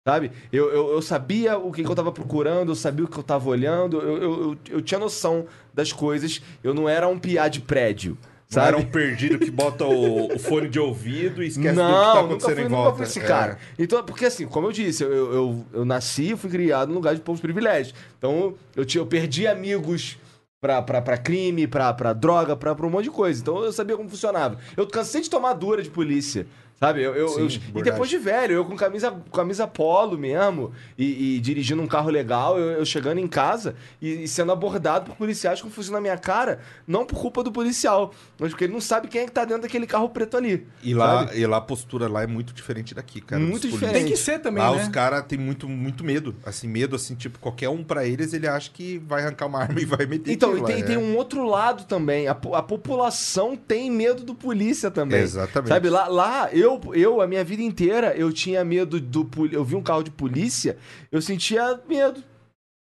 Sabe? 0.06 0.31
Eu, 0.52 0.70
eu, 0.70 0.93
eu 0.93 1.01
sabia 1.02 1.56
o 1.56 1.73
que, 1.73 1.82
que 1.82 1.90
eu 1.90 1.94
tava 1.94 2.12
procurando, 2.12 2.73
eu 2.73 2.74
sabia 2.77 3.06
o 3.06 3.09
que 3.09 3.16
eu 3.19 3.23
tava 3.23 3.48
olhando, 3.48 3.98
eu, 4.02 4.23
eu, 4.23 4.59
eu, 4.69 4.82
tinha 4.82 5.01
noção 5.01 5.47
das 5.73 5.93
coisas. 5.94 6.43
Eu 6.62 6.74
não 6.74 6.86
era 6.86 7.09
um 7.09 7.19
piá 7.19 7.48
de 7.48 7.62
prédio. 7.62 8.19
Não 8.20 8.28
Sabe? 8.62 8.69
era 8.69 8.77
um 8.77 8.85
perdido 8.85 9.39
que 9.39 9.51
bota 9.51 9.86
o, 9.86 10.35
o 10.35 10.39
fone 10.39 10.69
de 10.69 10.78
ouvido 10.78 11.43
e 11.43 11.47
esquece 11.47 11.74
não, 11.74 11.86
do 11.86 11.94
que 11.94 12.01
tá 12.02 12.06
nunca 12.06 12.20
acontecendo 12.20 12.55
fui, 12.55 12.61
em 12.61 12.69
nunca 12.69 12.77
volta. 12.77 12.97
fui 12.98 13.05
esse 13.06 13.19
É. 13.19 13.23
cara. 13.23 13.59
Então, 13.78 14.05
porque 14.05 14.27
assim, 14.27 14.47
como 14.47 14.66
eu 14.66 14.73
disse, 14.73 15.02
eu, 15.02 15.11
eu, 15.11 15.32
eu, 15.32 15.66
eu 15.73 15.85
nasci 15.86 16.32
e 16.32 16.36
fui 16.36 16.51
criado 16.51 16.89
num 16.90 16.97
lugar 16.97 17.15
de 17.15 17.23
poucos 17.23 17.40
privilégios. 17.40 17.94
Então, 18.19 18.55
eu, 18.77 18.85
tinha, 18.85 19.01
eu 19.01 19.06
perdi 19.06 19.47
amigos 19.47 20.19
pra, 20.65 20.81
pra, 20.81 21.03
pra 21.03 21.19
crime, 21.19 21.66
pra, 21.66 21.93
pra 21.93 22.15
droga, 22.15 22.57
pra, 22.57 22.74
pra 22.74 22.86
um 22.86 22.89
monte 22.89 23.05
de 23.05 23.11
coisa. 23.11 23.39
Então, 23.39 23.62
eu 23.62 23.70
sabia 23.70 23.99
como 23.99 24.09
funcionava. 24.09 24.57
Eu 24.74 24.86
cansei 24.86 25.20
de 25.20 25.28
tomar 25.28 25.53
dura 25.53 25.82
de 25.82 25.91
polícia. 25.91 26.47
Sabe? 26.79 27.03
Eu, 27.03 27.15
eu, 27.15 27.29
Sim, 27.29 27.61
eu- 27.75 27.81
e 27.81 27.83
depois 27.83 28.11
de 28.11 28.19
velho, 28.19 28.53
eu 28.55 28.65
com 28.65 28.77
camisa, 28.77 29.17
camisa 29.33 29.67
polo 29.67 30.19
mesmo, 30.19 30.73
e, 30.99 31.37
e 31.37 31.41
dirigindo 31.41 31.81
um 31.81 31.87
carro 31.87 32.11
legal, 32.11 32.59
eu, 32.59 32.73
eu 32.79 32.85
chegando 32.85 33.19
em 33.21 33.29
casa 33.29 33.75
e, 34.03 34.25
e 34.25 34.29
sendo 34.29 34.51
abordado 34.53 35.07
por 35.07 35.17
policiais 35.17 35.63
com 35.63 35.69
um 35.69 35.71
fuzil 35.71 35.93
na 35.93 36.01
minha 36.01 36.19
cara, 36.19 36.59
não 36.87 37.07
por 37.07 37.19
culpa 37.19 37.43
do 37.45 37.53
policial, 37.53 38.13
mas 38.39 38.51
porque 38.51 38.65
ele 38.65 38.73
não 38.73 38.81
sabe 38.81 39.07
quem 39.09 39.23
é 39.23 39.25
que 39.25 39.31
tá 39.33 39.45
dentro 39.45 39.63
daquele 39.63 39.87
carro 39.87 40.09
preto 40.09 40.37
ali. 40.37 40.67
E 40.83 40.93
lá, 40.95 41.27
sabe? 41.27 41.39
e 41.39 41.47
lá 41.47 41.59
a 41.59 41.61
postura 41.61 42.09
lá 42.09 42.23
é 42.23 42.27
muito 42.27 42.53
diferente 42.53 42.93
daqui, 42.95 43.21
cara. 43.21 43.41
Muito 43.41 43.69
diferente. 43.69 43.95
Tem 43.95 44.07
que 44.07 44.17
ser 44.17 44.41
também, 44.41 44.63
Lá 44.63 44.75
né? 44.75 44.83
os 44.83 44.89
caras 44.89 45.25
têm 45.27 45.39
muito, 45.39 45.69
muito 45.69 46.05
medo. 46.05 46.35
Assim, 46.45 46.67
medo, 46.67 46.97
assim, 46.97 47.15
tipo, 47.15 47.39
qualquer 47.39 47.69
um 47.69 47.85
pra 47.85 48.05
eles, 48.05 48.33
ele 48.35 48.49
acha 48.49 48.71
que 48.73 48.99
vai 49.07 49.23
arrancar 49.23 49.47
uma 49.47 49.61
arma 49.61 49.79
e 49.81 49.85
vai 49.85 50.07
meter 50.07 50.33
Então, 50.33 50.51
e 50.59 50.63
tem, 50.65 50.81
lá, 50.81 50.87
tem 50.87 50.97
é. 50.97 50.99
um 50.99 51.17
outro 51.17 51.45
lado 51.47 51.85
também. 51.85 52.27
A, 52.27 52.33
a 52.33 52.63
população 52.63 53.57
tem 53.57 53.91
medo 53.91 54.23
do 54.25 54.35
polícia 54.35 54.91
também. 54.91 55.21
Exatamente. 55.21 55.69
Sabe, 55.69 55.89
lá, 55.89 56.09
lá 56.09 56.49
eu, 56.53 56.64
eu, 56.95 57.20
a 57.20 57.27
minha 57.27 57.45
vida 57.45 57.62
inteira, 57.62 58.15
eu 58.16 58.32
tinha 58.32 58.65
medo 58.65 59.01
do. 59.01 59.28
Eu 59.51 59.65
vi 59.65 59.74
um 59.77 59.82
carro 59.82 60.03
de 60.03 60.11
polícia, 60.11 60.77
eu 61.11 61.20
sentia 61.20 61.81
medo. 61.89 62.23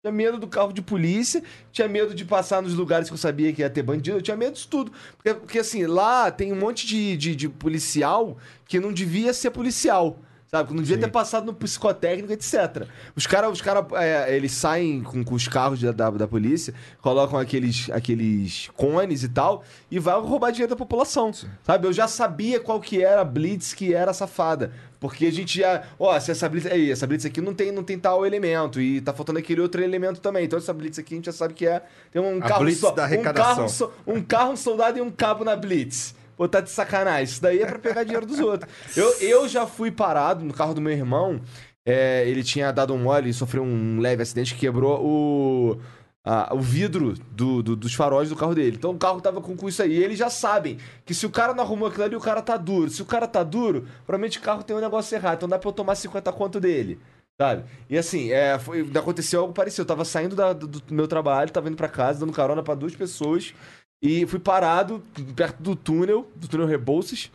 Tinha 0.03 0.13
medo 0.13 0.39
do 0.39 0.49
carro 0.49 0.73
de 0.73 0.81
polícia, 0.81 1.43
tinha 1.71 1.87
medo 1.87 2.15
de 2.15 2.25
passar 2.25 2.63
nos 2.63 2.73
lugares 2.75 3.09
que 3.09 3.13
eu 3.13 3.19
sabia 3.19 3.53
que 3.53 3.61
ia 3.61 3.69
ter 3.69 3.83
bandido, 3.83 4.17
eu 4.17 4.23
tinha 4.23 4.37
medo 4.37 4.55
disso 4.55 4.69
tudo. 4.69 4.91
Porque, 5.17 5.35
porque, 5.35 5.59
assim, 5.59 5.85
lá 5.85 6.31
tem 6.31 6.55
um 6.55 6.57
monte 6.57 6.87
de, 6.87 7.19
de, 7.19 7.37
de 7.37 7.49
policial 7.51 8.39
que 8.67 8.81
não 8.81 8.95
devia 8.95 9.35
ser 9.35 9.51
policial. 9.51 10.19
Sabe? 10.51 10.75
Não 10.75 10.83
devia 10.83 10.99
ter 10.99 11.09
passado 11.09 11.47
no 11.47 11.55
psicotécnico, 11.55 12.33
etc. 12.33 12.89
Os 13.15 13.25
caras, 13.25 13.53
os 13.53 13.63
cara, 13.63 13.87
é, 13.93 14.35
eles 14.35 14.51
saem 14.51 15.01
com, 15.01 15.23
com 15.23 15.35
os 15.37 15.47
carros 15.47 15.81
da, 15.81 15.93
da, 15.93 16.11
da 16.11 16.27
polícia, 16.27 16.75
colocam 17.01 17.39
aqueles, 17.39 17.89
aqueles 17.91 18.69
cones 18.77 19.23
e 19.23 19.29
tal, 19.29 19.63
e 19.89 20.01
vai 20.01 20.19
roubar 20.21 20.51
dinheiro 20.51 20.71
da 20.71 20.77
população. 20.77 21.31
Sabe? 21.63 21.87
Eu 21.87 21.93
já 21.93 22.09
sabia 22.09 22.59
qual 22.59 22.81
que 22.81 23.01
era 23.01 23.21
a 23.21 23.25
blitz 23.25 23.73
que 23.75 23.95
era 23.95 24.13
safada. 24.13 24.73
Porque 24.99 25.25
a 25.27 25.33
gente 25.33 25.61
já. 25.61 25.85
Ó, 25.99 26.19
se 26.19 26.33
essa 26.33 26.49
blitz. 26.49 26.67
Aí, 26.67 26.91
essa 26.91 27.07
blitz 27.07 27.25
aqui 27.25 27.41
não 27.41 27.55
tem, 27.55 27.71
não 27.71 27.85
tem 27.85 27.97
tal 27.99 28.27
elemento. 28.27 28.81
E 28.81 29.01
tá 29.01 29.15
faltando 29.15 29.39
aquele 29.39 29.61
outro 29.61 29.81
elemento 29.81 30.21
também. 30.21 30.45
Então 30.45 30.59
essa 30.59 30.75
blitz 30.75 30.99
aqui 30.99 31.15
a 31.15 31.17
gente 31.17 31.27
já 31.27 31.33
sabe 31.33 31.55
que 31.55 31.65
é. 31.65 31.81
Tem 32.13 32.21
um 32.21 32.39
A 32.39 32.49
carro 32.49 32.65
blitz 32.65 32.81
só. 32.81 32.91
da 32.91 33.03
um 33.03 33.05
arrecadação. 33.05 33.55
carro, 33.57 33.69
só- 33.69 33.93
um 34.07 34.21
carro, 34.21 34.53
um 34.53 34.57
soldado 34.57 34.99
e 34.99 35.01
um 35.01 35.11
cabo 35.11 35.45
na 35.45 35.55
blitz. 35.57 36.15
Pô, 36.41 36.49
tá 36.49 36.63
de 36.63 36.71
sacanagem. 36.71 37.25
Isso 37.25 37.43
daí 37.43 37.61
é 37.61 37.67
pra 37.67 37.79
pegar 37.79 38.03
dinheiro 38.03 38.25
dos 38.25 38.41
outros. 38.41 38.73
Eu, 38.97 39.13
eu 39.21 39.47
já 39.47 39.67
fui 39.67 39.91
parado 39.91 40.43
no 40.43 40.55
carro 40.55 40.73
do 40.73 40.81
meu 40.81 40.91
irmão. 40.91 41.39
É, 41.87 42.27
ele 42.27 42.43
tinha 42.43 42.73
dado 42.73 42.95
um 42.95 42.99
mole 42.99 43.29
e 43.29 43.35
sofreu 43.35 43.63
um 43.63 44.01
leve 44.01 44.23
acidente 44.23 44.55
que 44.55 44.61
quebrou 44.61 45.05
o, 45.05 45.79
a- 46.25 46.55
o 46.55 46.59
vidro 46.61 47.13
do- 47.31 47.63
do- 47.63 47.77
dos 47.77 47.93
faróis 47.93 48.31
do 48.31 48.37
carro 48.37 48.55
dele. 48.55 48.77
Então 48.79 48.93
o 48.93 48.99
carro 48.99 49.21
tava 49.21 49.43
com, 49.43 49.69
isso 49.69 49.83
aí. 49.83 49.93
E 49.99 50.03
eles 50.03 50.19
já 50.19 50.31
sabem 50.31 50.79
que 51.05 51.13
se 51.13 51.27
o 51.27 51.31
cara 51.31 51.53
não 51.53 51.63
arrumou 51.63 51.89
aquilo 51.89 52.05
ali, 52.05 52.17
o 52.17 52.21
cara 52.21 52.41
tá 52.41 52.57
duro. 52.57 52.89
Se 52.89 53.03
o 53.03 53.07
cara 53.07 53.27
tá 53.29 53.43
duro, 53.43 53.87
provavelmente 54.07 54.39
o 54.39 54.43
carro 54.43 54.63
tem 54.63 54.75
um 54.75 54.81
negócio 54.81 55.15
errado. 55.15 55.37
Então 55.37 55.49
dá 55.49 55.59
pra 55.59 55.69
eu 55.69 55.75
tomar 55.75 55.95
50 55.95 56.33
conto 56.33 56.59
dele. 56.59 56.99
Sabe? 57.39 57.65
E 57.89 57.97
assim, 57.97 58.31
é, 58.33 58.59
foi, 58.59 58.81
aconteceu 58.95 59.41
algo 59.41 59.53
parecido. 59.55 59.83
Eu 59.83 59.87
tava 59.87 60.05
saindo 60.07 60.37
da- 60.37 60.53
do, 60.55 60.67
do 60.67 60.83
meu 60.95 61.07
trabalho, 61.09 61.51
tava 61.51 61.69
indo 61.69 61.77
pra 61.77 61.89
casa, 61.89 62.21
dando 62.21 62.33
carona 62.33 62.63
pra 62.63 62.75
duas 62.75 62.95
pessoas. 62.95 63.55
E 64.03 64.27
fui 64.27 64.39
parado 64.39 65.03
perto 65.37 65.63
do 65.63 65.77
túnel, 65.77 66.31
do 66.35 66.49
túnel 66.49 66.67
Rebouças. 66.67 67.31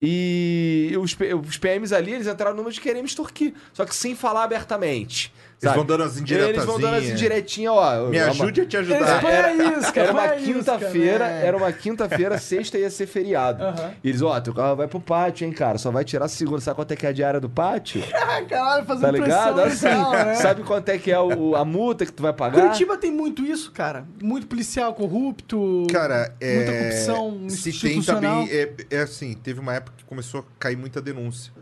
E 0.00 0.94
os, 1.00 1.16
os 1.46 1.58
PMs 1.58 1.92
ali, 1.92 2.12
eles 2.12 2.26
entraram 2.26 2.56
numa 2.56 2.70
de 2.70 2.80
querer 2.80 3.00
me 3.00 3.08
extorquir. 3.08 3.54
Só 3.72 3.84
que 3.84 3.94
sem 3.94 4.14
falar 4.14 4.44
abertamente. 4.44 5.32
Eles 5.62 5.74
vão 5.74 5.84
dando 5.86 6.02
as 6.02 6.16
Eles 6.18 6.64
vão 6.64 6.78
dando 6.78 6.96
as 6.96 7.04
indiretinhas, 7.04 7.72
ó. 7.72 8.08
Me 8.08 8.18
ajude 8.18 8.60
a 8.60 8.66
te 8.66 8.76
Eles 8.76 8.90
ajudar. 8.92 9.78
isso, 9.78 9.92
cara. 9.92 10.06
Era 10.08 10.12
uma 10.12 10.28
quinta-feira, 10.28 11.18
cara, 11.18 11.30
né? 11.30 11.46
era 11.46 11.56
uma 11.56 11.72
quinta-feira, 11.72 12.38
sexta 12.38 12.78
ia 12.78 12.90
ser 12.90 13.06
feriado. 13.06 13.64
Aham. 13.64 13.92
E 14.04 14.08
eles, 14.08 14.20
ó, 14.22 14.38
teu 14.40 14.52
carro 14.52 14.76
vai 14.76 14.86
pro 14.86 15.00
pátio, 15.00 15.46
hein, 15.46 15.52
cara. 15.52 15.78
Só 15.78 15.90
vai 15.90 16.04
tirar 16.04 16.28
segunda. 16.28 16.60
Sabe 16.60 16.76
quanto 16.76 16.92
é 16.92 16.96
que 16.96 17.06
é 17.06 17.08
a 17.08 17.12
diária 17.12 17.40
do 17.40 17.48
pátio? 17.48 18.02
Caralho, 18.48 18.84
fazendo 18.84 19.02
Tá 19.02 19.10
ligado? 19.10 19.60
Assim, 19.60 19.86
legal, 19.86 20.12
né? 20.12 20.34
sabe 20.34 20.62
quanto 20.62 20.88
é 20.90 20.98
que 20.98 21.10
é 21.10 21.18
o- 21.20 21.56
a 21.56 21.64
multa 21.64 22.04
que 22.04 22.12
tu 22.12 22.22
vai 22.22 22.32
pagar? 22.32 22.60
Curitiba 22.62 22.96
tem 22.98 23.10
muito 23.10 23.42
isso, 23.42 23.72
cara. 23.72 24.04
Muito 24.22 24.46
policial 24.46 24.92
corrupto. 24.94 25.86
Cara, 25.90 26.34
é. 26.40 26.56
Muita 26.56 26.72
corrupção 26.72 27.48
Se 27.48 27.72
tem 27.72 28.02
também. 28.02 28.48
É, 28.50 28.70
é 28.90 28.98
assim, 29.00 29.32
teve 29.34 29.58
uma 29.60 29.74
época 29.74 29.94
que 29.96 30.04
começou 30.04 30.40
a 30.40 30.44
cair 30.58 30.76
muita 30.76 31.00
denúncia. 31.00 31.52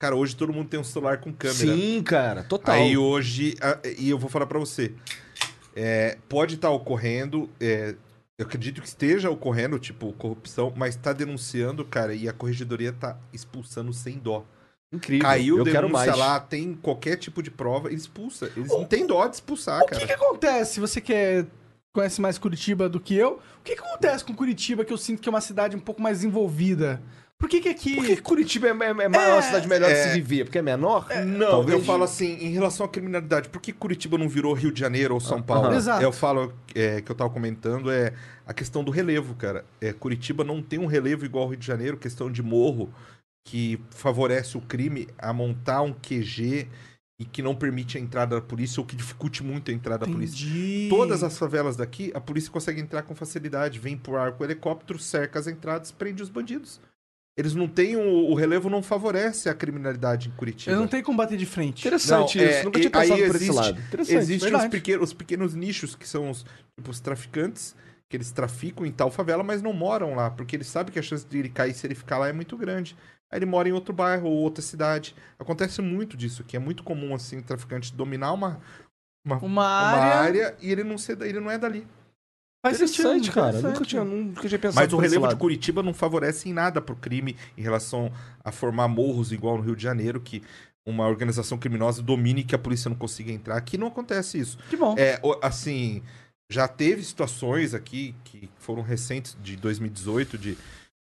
Cara, 0.00 0.16
hoje 0.16 0.34
todo 0.34 0.50
mundo 0.52 0.68
tem 0.68 0.80
um 0.80 0.84
celular 0.84 1.18
com 1.18 1.30
câmera. 1.30 1.58
Sim, 1.76 2.02
cara, 2.02 2.42
total. 2.42 2.74
Aí 2.74 2.96
hoje. 2.96 3.54
E 3.98 4.08
eu 4.08 4.18
vou 4.18 4.30
falar 4.30 4.46
pra 4.46 4.58
você. 4.58 4.94
é, 5.76 6.16
pode 6.28 6.54
estar 6.54 6.70
ocorrendo. 6.70 7.50
é, 7.60 7.94
eu 8.38 8.46
acredito 8.46 8.80
que 8.80 8.88
esteja 8.88 9.28
ocorrendo, 9.30 9.78
tipo, 9.78 10.10
corrupção, 10.14 10.72
mas 10.74 10.96
tá 10.96 11.12
denunciando, 11.12 11.84
cara, 11.84 12.14
e 12.14 12.26
a 12.26 12.32
corregedoria 12.32 12.90
tá 12.90 13.18
expulsando 13.34 13.92
sem 13.92 14.16
dó. 14.18 14.46
Incrível. 14.90 15.22
Caiu 15.28 15.58
eu 15.58 15.64
denúncia 15.64 15.80
quero 15.82 15.92
mais. 15.92 16.16
lá, 16.16 16.40
tem 16.40 16.72
qualquer 16.74 17.16
tipo 17.16 17.42
de 17.42 17.50
prova, 17.50 17.88
ele 17.88 17.96
expulsa. 17.96 18.50
Eles 18.56 18.70
não 18.70 18.86
têm 18.86 19.06
dó 19.06 19.26
de 19.28 19.34
expulsar, 19.34 19.82
O 19.82 19.86
cara. 19.86 20.00
que 20.00 20.06
que 20.06 20.12
acontece? 20.14 20.80
Você 20.80 21.00
que 21.02 21.12
é- 21.12 21.44
conhece 21.92 22.20
mais 22.22 22.38
Curitiba 22.38 22.88
do 22.88 22.98
que 22.98 23.14
eu. 23.14 23.32
O 23.58 23.62
que 23.62 23.76
que 23.76 23.82
acontece 23.82 24.24
com 24.24 24.34
Curitiba 24.34 24.84
que 24.84 24.92
eu 24.92 24.96
sinto 24.98 25.20
que 25.20 25.28
é 25.28 25.32
uma 25.32 25.40
cidade 25.42 25.76
um 25.76 25.80
pouco 25.80 26.00
mais 26.00 26.24
envolvida? 26.24 27.02
Por 27.40 27.48
que 27.48 27.58
que 27.62 27.68
aqui... 27.70 27.94
Por 27.96 28.04
que 28.04 28.16
Curitiba 28.18 28.66
é, 28.68 28.70
é, 28.70 29.04
é 29.04 29.08
maior 29.08 29.38
É, 29.38 29.42
cidade 29.42 29.66
melhor 29.66 29.88
de 29.88 29.94
é. 29.94 30.08
se 30.08 30.14
viver? 30.20 30.44
Porque 30.44 30.58
é 30.58 30.62
menor? 30.62 31.08
Não, 31.24 31.50
Talvez- 31.52 31.78
eu 31.78 31.84
falo 31.84 32.04
assim, 32.04 32.34
em 32.34 32.50
relação 32.50 32.84
à 32.84 32.88
criminalidade, 32.88 33.48
por 33.48 33.62
que 33.62 33.72
Curitiba 33.72 34.18
não 34.18 34.28
virou 34.28 34.52
Rio 34.52 34.70
de 34.70 34.78
Janeiro 34.78 35.14
ou 35.14 35.20
São 35.20 35.40
Paulo? 35.40 35.68
aham. 35.68 35.76
Exato. 35.76 36.02
Eu 36.02 36.12
falo 36.12 36.52
é, 36.74 37.00
que 37.00 37.10
eu 37.10 37.16
tava 37.16 37.30
comentando 37.30 37.90
é 37.90 38.12
a 38.46 38.52
questão 38.52 38.84
do 38.84 38.90
relevo, 38.90 39.34
cara. 39.36 39.64
É, 39.80 39.90
Curitiba 39.90 40.44
não 40.44 40.62
tem 40.62 40.78
um 40.78 40.84
relevo 40.84 41.24
igual 41.24 41.44
ao 41.44 41.50
Rio 41.50 41.58
de 41.58 41.66
Janeiro, 41.66 41.96
questão 41.96 42.30
de 42.30 42.42
morro, 42.42 42.92
que 43.48 43.80
favorece 43.88 44.58
o 44.58 44.60
crime 44.60 45.08
a 45.16 45.32
montar 45.32 45.80
um 45.80 45.94
QG 45.94 46.68
e 47.18 47.24
que 47.24 47.40
não 47.42 47.54
permite 47.54 47.96
a 47.96 48.00
entrada 48.02 48.36
da 48.36 48.42
polícia 48.42 48.80
ou 48.82 48.86
que 48.86 48.94
dificulte 48.94 49.42
muito 49.42 49.70
a 49.70 49.74
entrada 49.74 50.04
da 50.04 50.12
polícia. 50.12 50.44
Entendi. 50.44 50.88
Todas 50.90 51.22
as 51.22 51.38
favelas 51.38 51.74
daqui, 51.74 52.10
a 52.14 52.20
polícia 52.20 52.50
consegue 52.50 52.82
entrar 52.82 53.02
com 53.02 53.14
facilidade. 53.14 53.78
Vem 53.78 53.96
por 53.96 54.16
ar 54.18 54.32
com 54.32 54.44
helicóptero, 54.44 54.98
cerca 54.98 55.38
as 55.38 55.46
entradas, 55.46 55.90
prende 55.90 56.22
os 56.22 56.28
bandidos. 56.28 56.80
Eles 57.36 57.54
não 57.54 57.66
têm 57.68 57.96
o, 57.96 58.30
o 58.30 58.34
relevo 58.34 58.68
não 58.68 58.82
favorece 58.82 59.48
a 59.48 59.54
criminalidade 59.54 60.28
em 60.28 60.32
Curitiba. 60.32 60.74
Eu 60.74 60.80
não 60.80 60.88
tenho 60.88 61.02
como 61.02 61.16
bater 61.16 61.38
de 61.38 61.46
frente. 61.46 61.80
Interessante 61.86 62.36
Não, 62.38 62.44
isso. 62.44 62.54
é, 62.54 62.62
Nunca 62.64 62.78
e- 62.78 62.80
tinha 62.82 62.90
pensado 62.90 63.14
aí 63.14 63.26
por 63.26 63.36
esse 63.36 63.44
existe- 63.44 63.56
lado. 63.56 63.80
Interessante. 63.80 64.16
Existem 64.18 64.54
os 64.56 64.66
pequenos, 64.66 65.04
os 65.08 65.12
pequenos 65.14 65.54
nichos 65.54 65.94
que 65.94 66.06
são 66.08 66.28
os, 66.30 66.44
tipo, 66.76 66.90
os 66.90 67.00
traficantes, 67.00 67.74
que 68.08 68.16
eles 68.16 68.30
traficam 68.32 68.84
em 68.84 68.90
tal 68.90 69.10
favela, 69.10 69.42
mas 69.44 69.62
não 69.62 69.72
moram 69.72 70.14
lá, 70.16 70.30
porque 70.30 70.56
eles 70.56 70.66
sabem 70.66 70.92
que 70.92 70.98
a 70.98 71.02
chance 71.02 71.24
de 71.24 71.38
ele 71.38 71.48
cair 71.48 71.72
se 71.72 71.86
ele 71.86 71.94
ficar 71.94 72.18
lá 72.18 72.28
é 72.28 72.32
muito 72.32 72.56
grande. 72.56 72.96
Aí 73.30 73.38
ele 73.38 73.46
mora 73.46 73.68
em 73.68 73.72
outro 73.72 73.94
bairro 73.94 74.26
ou 74.28 74.36
outra 74.38 74.60
cidade. 74.60 75.14
Acontece 75.38 75.80
muito 75.80 76.16
disso 76.16 76.42
aqui. 76.42 76.56
É 76.56 76.58
muito 76.60 76.82
comum, 76.82 77.14
assim, 77.14 77.38
o 77.38 77.42
traficante 77.42 77.94
dominar 77.94 78.32
uma, 78.32 78.60
uma, 79.24 79.36
Uma 79.36 79.46
uma 79.46 79.64
área... 79.66 80.46
área 80.48 80.56
e 80.60 80.70
ele 80.72 80.82
não, 80.82 80.98
ser, 80.98 81.20
ele 81.22 81.38
não 81.38 81.48
é 81.50 81.56
dali. 81.56 81.86
Faz 82.62 82.76
Interessante, 82.76 83.30
cara. 83.30 83.48
interessante. 83.58 83.72
Nunca 83.72 83.84
tinha, 83.86 84.04
nunca 84.04 84.48
tinha 84.48 84.58
pensado 84.58 84.84
Mas 84.84 84.92
o 84.92 84.98
relevo 84.98 85.26
de. 85.28 85.36
Curitiba 85.36 85.82
não 85.82 85.94
favorece 85.94 86.48
em 86.48 86.52
nada 86.52 86.80
pro 86.80 86.94
crime 86.94 87.34
em 87.56 87.62
relação 87.62 88.12
a 88.44 88.52
formar 88.52 88.86
morros 88.88 89.32
igual 89.32 89.56
no 89.56 89.62
Rio 89.64 89.74
de 89.76 89.82
Janeiro, 89.82 90.20
que 90.20 90.42
uma 90.86 91.06
organização 91.08 91.56
criminosa 91.56 92.02
domine 92.02 92.40
e 92.40 92.44
que 92.44 92.54
a 92.54 92.58
polícia 92.58 92.88
não 92.88 92.96
consiga 92.96 93.32
entrar. 93.32 93.56
Aqui 93.56 93.78
não 93.78 93.86
acontece 93.86 94.38
isso. 94.38 94.58
Que 94.68 94.76
bom. 94.76 94.94
É, 94.98 95.20
assim, 95.42 96.02
já 96.50 96.66
teve 96.68 97.02
situações 97.02 97.72
aqui 97.74 98.14
que 98.24 98.50
foram 98.58 98.82
recentes, 98.82 99.36
de 99.42 99.56
2018, 99.56 100.36
de, 100.36 100.54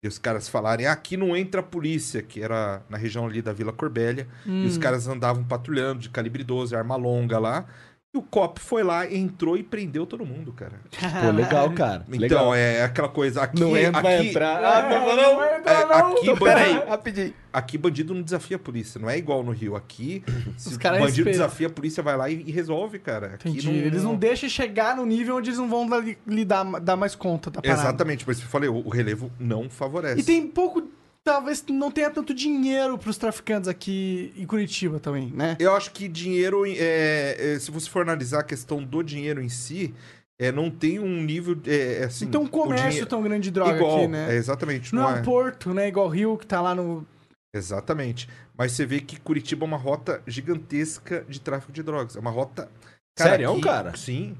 de 0.02 0.08
os 0.08 0.18
caras 0.18 0.48
falarem, 0.48 0.86
ah, 0.86 0.92
aqui 0.94 1.18
não 1.18 1.36
entra 1.36 1.60
a 1.62 1.64
polícia, 1.64 2.22
que 2.22 2.42
era 2.42 2.84
na 2.90 2.98
região 2.98 3.26
ali 3.26 3.42
da 3.42 3.52
Vila 3.52 3.74
Corbélia, 3.74 4.28
e 4.46 4.50
Hum. 4.50 4.66
os 4.66 4.78
caras 4.78 5.08
andavam 5.08 5.44
patrulhando 5.44 6.00
de 6.02 6.10
calibre 6.10 6.44
12, 6.44 6.76
arma 6.76 6.96
longa 6.96 7.40
lá, 7.40 7.66
e 8.14 8.18
o 8.18 8.22
COP 8.22 8.60
foi 8.60 8.84
lá, 8.84 9.12
entrou 9.12 9.58
e 9.58 9.64
prendeu 9.64 10.06
todo 10.06 10.24
mundo, 10.24 10.54
cara. 10.54 10.80
Pô, 11.22 11.32
legal, 11.32 11.72
cara. 11.72 12.06
Então, 12.08 12.20
legal. 12.20 12.56
é 12.56 12.84
aquela 12.84 13.10
coisa, 13.10 13.42
aqui... 13.42 13.60
Não 13.60 13.76
entra, 13.76 14.04
vai 14.04 14.20
aqui, 14.20 14.30
entrar. 14.30 14.64
Ah, 14.64 14.90
não, 14.90 15.08
não, 15.08 15.16
não. 15.16 15.36
vai 15.38 15.56
é, 15.56 15.86
não. 15.86 16.12
aqui, 16.12 16.40
peraí, 16.40 16.74
bandido, 16.74 16.90
rapidinho. 16.90 17.34
aqui 17.52 17.78
bandido 17.78 18.14
não 18.14 18.22
desafia 18.22 18.58
a 18.58 18.60
polícia, 18.60 19.02
não 19.02 19.10
é 19.10 19.18
igual 19.18 19.42
no 19.42 19.52
Rio. 19.52 19.76
Aqui, 19.76 20.24
Os 20.56 20.76
o 20.76 20.80
caras 20.80 21.00
bandido 21.00 21.32
desafia 21.32 21.66
a 21.66 21.70
polícia, 21.72 22.04
vai 22.04 22.16
lá 22.16 22.30
e, 22.30 22.44
e 22.46 22.52
resolve, 22.52 23.00
cara. 23.00 23.34
Aqui 23.34 23.50
Entendi. 23.50 23.70
Eles 23.70 24.04
não 24.04 24.16
deixam 24.16 24.48
chegar 24.48 24.96
no 24.96 25.08
nível 25.08 25.38
onde 25.38 25.50
eles 25.50 25.60
não 25.60 25.68
vão 25.68 25.88
lhe 26.28 26.46
dar, 26.46 26.64
dar 26.80 26.96
mais 26.96 27.16
conta 27.16 27.50
da 27.50 27.64
parada. 27.64 27.82
Exatamente, 27.82 28.24
por 28.24 28.32
isso 28.32 28.42
que 28.42 28.48
eu 28.48 28.52
falei, 28.52 28.70
o, 28.70 28.76
o 28.86 28.90
relevo 28.90 29.32
não 29.40 29.72
favorece. 29.72 30.20
E 30.20 30.24
tem 30.24 30.46
pouco... 30.48 30.88
Talvez 31.26 31.64
não 31.70 31.90
tenha 31.90 32.10
tanto 32.10 32.34
dinheiro 32.34 32.98
pros 32.98 33.18
traficantes 33.18 33.70
aqui 33.70 34.34
em 34.36 34.46
Curitiba 34.46 35.00
também, 35.00 35.32
né? 35.32 35.56
Eu 35.58 35.74
acho 35.74 35.92
que 35.92 36.08
dinheiro, 36.10 36.66
é, 36.66 37.54
é, 37.56 37.60
se 37.60 37.72
você 37.72 37.90
for 37.90 38.02
analisar 38.02 38.40
a 38.40 38.44
questão 38.44 38.84
do 38.84 39.02
dinheiro 39.02 39.42
em 39.42 39.48
si, 39.48 39.94
é, 40.38 40.52
não 40.52 40.70
tem 40.70 41.00
um 41.00 41.22
nível, 41.24 41.58
é, 41.66 42.02
é, 42.02 42.04
assim... 42.04 42.26
não 42.26 42.32
tem 42.32 42.42
um 42.42 42.48
comércio 42.48 42.88
dinheiro- 42.90 43.08
tão 43.08 43.24
grande 43.24 43.44
de 43.46 43.52
droga 43.52 43.78
igual, 43.78 43.98
aqui, 44.00 44.08
né? 44.08 44.34
é, 44.34 44.36
exatamente, 44.36 44.94
não, 44.94 45.04
não, 45.04 45.18
é 45.18 45.22
um 45.22 45.24
porto, 45.24 45.74
né? 45.74 45.88
Igual 45.88 46.08
o 46.08 46.10
Rio, 46.10 46.38
que 46.38 46.46
tá 46.46 46.60
lá 46.60 46.76
no... 46.76 47.08
Exatamente. 47.56 48.28
Mas 48.58 48.74
você 48.74 48.86
vê 48.86 49.00
que 49.00 49.20
Curitiba 49.20 49.64
é 49.64 49.68
uma 49.68 49.78
rota 49.78 50.22
gigantesca 50.28 51.24
de 51.30 51.40
tráfico 51.40 51.72
de 51.72 51.84
drogas. 51.84 52.16
É 52.16 52.20
uma 52.20 52.32
rota... 52.32 52.70
Sério, 53.18 53.52
aqui- 53.52 53.62
cara? 53.62 53.96
Sim. 53.96 54.36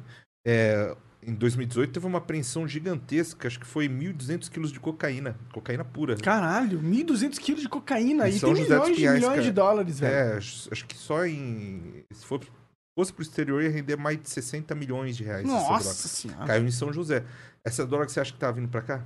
É, 0.46 0.96
em 1.28 1.34
2018 1.34 1.92
teve 1.92 2.06
uma 2.06 2.18
apreensão 2.18 2.68
gigantesca, 2.68 3.48
acho 3.48 3.60
que 3.60 3.66
foi 3.66 3.88
1.200 3.88 4.50
quilos 4.50 4.72
de 4.72 4.80
cocaína. 4.80 5.38
Cocaína 5.52 5.84
pura. 5.84 6.16
Caralho, 6.18 6.80
1.200 6.82 7.38
quilos 7.38 7.62
de 7.62 7.70
cocaína. 7.70 8.28
E 8.30 8.40
São 8.40 8.54
tem 8.54 8.64
milhões 8.64 8.90
de 8.90 8.96
Pinhais, 8.96 9.16
milhões 9.16 9.36
cara. 9.36 9.42
de 9.44 9.52
dólares, 9.52 10.00
velho. 10.00 10.14
É, 10.14 10.38
acho 10.38 10.86
que 10.88 10.98
só 10.98 11.26
em. 11.26 12.04
Se 12.12 12.26
for, 12.26 12.42
fosse 12.96 13.12
pro 13.14 13.22
exterior, 13.24 13.62
ia 13.64 13.70
render 13.70 13.96
mais 13.96 14.22
de 14.22 14.30
60 14.30 14.74
milhões 14.76 15.18
de 15.18 15.24
reais. 15.24 15.46
essa 15.46 15.58
droga. 15.58 15.72
Nossa 15.74 16.08
senhora. 16.08 16.46
Caiu 16.46 16.66
em 16.66 16.72
São 16.72 16.92
José. 16.94 17.24
Essa 17.66 17.86
droga 17.86 18.08
você 18.08 18.20
acha 18.20 18.32
que 18.34 18.40
tá 18.40 18.52
vindo 18.52 18.68
pra 18.68 18.82
cá? 18.82 19.06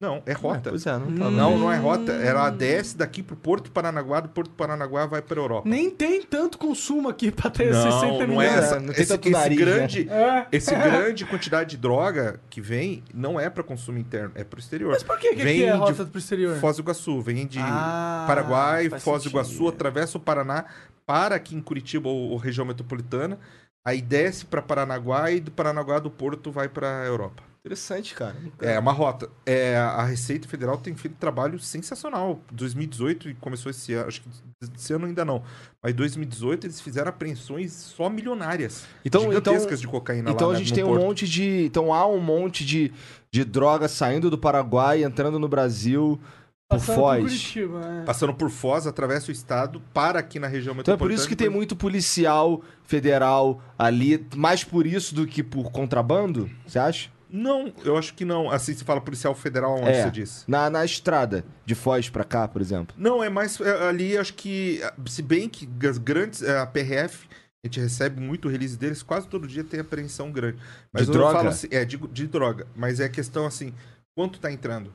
Não, 0.00 0.22
é 0.26 0.32
rota. 0.32 0.70
Pois 0.70 0.84
é, 0.86 0.92
não 0.98 1.06
tá. 1.14 1.30
Não, 1.30 1.56
não 1.58 1.72
é 1.72 1.76
rota. 1.76 2.12
Ela 2.12 2.50
desce 2.50 2.96
daqui 2.96 3.22
pro 3.22 3.36
Porto 3.36 3.70
Paranaguá, 3.70 4.20
do 4.20 4.28
Porto 4.28 4.50
Paranaguá 4.50 5.06
vai 5.06 5.22
pra 5.22 5.40
Europa. 5.40 5.66
Nem 5.68 5.88
tem 5.88 6.20
tanto 6.22 6.58
consumo 6.58 7.08
aqui 7.08 7.30
pra 7.30 7.48
ter 7.48 7.72
Não, 7.72 7.82
60 8.02 8.26
não 8.26 8.42
é 8.42 8.46
essa. 8.46 8.80
Não 8.80 8.92
tem 8.92 9.02
esse, 9.02 9.06
tanto 9.12 9.28
esse 9.28 9.32
nariz, 9.38 9.58
né? 9.58 9.64
grande, 9.64 10.08
É. 10.10 10.46
esse 10.52 10.74
grande 10.74 11.24
quantidade 11.24 11.70
de 11.70 11.76
droga 11.78 12.38
que 12.50 12.60
vem 12.60 13.02
não 13.14 13.38
é 13.40 13.48
pra 13.48 13.62
consumo 13.62 13.96
interno, 13.96 14.32
é 14.34 14.44
pro 14.44 14.58
exterior. 14.60 14.92
Mas 14.92 15.02
por 15.02 15.18
que, 15.18 15.30
que 15.34 15.42
Vem 15.42 15.60
aqui 15.62 15.64
é 15.64 15.72
de 15.72 15.78
rota 15.78 16.04
pro 16.04 16.18
exterior? 16.18 16.56
Foz 16.58 16.76
do 16.76 16.82
Iguaçu, 16.82 17.20
vem 17.22 17.46
de 17.46 17.58
Ah, 17.60 18.24
Paraguai, 18.26 18.90
Foz 18.90 19.22
do 19.22 19.30
Iguaçu, 19.30 19.68
atravessa 19.68 20.18
o 20.18 20.20
Paraná, 20.20 20.64
para 21.06 21.36
aqui 21.36 21.54
em 21.54 21.60
Curitiba 21.62 22.08
ou, 22.08 22.30
ou 22.32 22.36
região 22.36 22.66
metropolitana, 22.66 23.38
aí 23.86 24.02
desce 24.02 24.44
pra 24.44 24.60
Paranaguá 24.60 25.30
e 25.30 25.40
do 25.40 25.50
Paranaguá 25.50 25.98
do 25.98 26.10
Porto 26.10 26.50
vai 26.50 26.68
pra 26.68 27.04
Europa. 27.06 27.42
Interessante, 27.64 28.14
cara. 28.14 28.36
É 28.60 28.78
uma 28.78 28.92
rota. 28.92 29.30
É, 29.46 29.78
a 29.78 30.04
Receita 30.04 30.46
Federal 30.46 30.76
tem 30.76 30.94
feito 30.94 31.14
um 31.14 31.18
trabalho 31.18 31.58
sensacional. 31.58 32.38
2018 32.52 33.30
e 33.30 33.34
começou 33.34 33.70
esse 33.70 33.94
ano, 33.94 34.06
acho 34.06 34.20
que 34.20 34.28
esse 34.76 34.92
ano 34.92 35.06
ainda 35.06 35.24
não. 35.24 35.42
Mas 35.82 35.92
em 35.92 35.96
2018 35.96 36.66
eles 36.66 36.78
fizeram 36.82 37.08
apreensões 37.08 37.72
só 37.72 38.10
milionárias. 38.10 38.84
Então- 39.02 39.22
gigantescas 39.22 39.64
então- 39.64 39.76
de 39.78 39.88
cocaína 39.88 40.30
Então 40.30 40.48
lá 40.48 40.52
a 40.52 40.58
né, 40.58 40.62
gente 40.62 40.72
no 40.72 40.74
tem 40.74 40.84
um 40.84 40.88
Porto. 40.88 41.02
monte 41.04 41.26
de. 41.26 41.64
Então 41.64 41.94
há 41.94 42.06
um 42.06 42.20
monte 42.20 42.66
de, 42.66 42.92
de 43.30 43.44
droga 43.46 43.88
saindo 43.88 44.28
do 44.28 44.36
Paraguai, 44.36 45.02
entrando 45.02 45.38
no 45.38 45.48
Brasil 45.48 46.20
por 46.68 46.78
Passando 46.78 46.96
por 46.96 47.02
Foz. 47.02 47.22
Curitiba, 47.22 47.80
é. 47.80 48.04
Passando 48.04 48.34
por 48.34 48.50
Foz, 48.50 48.86
atravessa 48.86 49.30
o 49.30 49.32
estado, 49.32 49.80
para 49.94 50.18
aqui 50.18 50.38
na 50.38 50.48
região 50.48 50.76
Então 50.78 50.92
é 50.92 50.96
por 50.98 51.10
isso 51.10 51.26
que 51.26 51.34
tem 51.36 51.48
muito 51.48 51.74
policial 51.74 52.60
federal 52.82 53.62
ali, 53.78 54.22
mais 54.36 54.62
por 54.62 54.86
isso 54.86 55.14
do 55.14 55.26
que 55.26 55.42
por 55.42 55.70
contrabando, 55.72 56.50
você 56.66 56.78
acha? 56.78 57.14
Não, 57.36 57.72
eu 57.84 57.96
acho 57.96 58.14
que 58.14 58.24
não. 58.24 58.48
Assim 58.48 58.72
se 58.74 58.84
fala 58.84 59.00
policial 59.00 59.34
federal, 59.34 59.74
onde 59.80 59.88
É. 59.90 60.04
você 60.04 60.10
disse? 60.12 60.44
Na, 60.46 60.70
na 60.70 60.84
estrada, 60.84 61.44
de 61.66 61.74
Foz 61.74 62.08
pra 62.08 62.22
cá, 62.22 62.46
por 62.46 62.62
exemplo. 62.62 62.94
Não, 62.96 63.24
é 63.24 63.28
mais 63.28 63.60
é, 63.60 63.88
ali, 63.88 64.16
acho 64.16 64.34
que, 64.34 64.80
se 65.06 65.20
bem 65.20 65.48
que 65.48 65.68
as 65.88 65.98
grandes, 65.98 66.42
é, 66.42 66.58
a 66.58 66.66
PRF, 66.66 67.26
a 67.64 67.66
gente 67.66 67.80
recebe 67.80 68.20
muito 68.20 68.48
release 68.48 68.76
deles, 68.78 69.02
quase 69.02 69.26
todo 69.26 69.48
dia 69.48 69.64
tem 69.64 69.80
apreensão 69.80 70.30
grande. 70.30 70.58
Mas 70.92 71.04
De 71.06 71.08
eu 71.08 71.14
droga? 71.14 71.32
falo 71.34 71.48
assim, 71.48 71.66
é, 71.72 71.84
de, 71.84 71.96
de 71.96 72.26
droga. 72.28 72.66
Mas 72.76 73.00
é 73.00 73.08
questão 73.08 73.46
assim, 73.46 73.74
quanto 74.16 74.38
tá 74.38 74.52
entrando? 74.52 74.92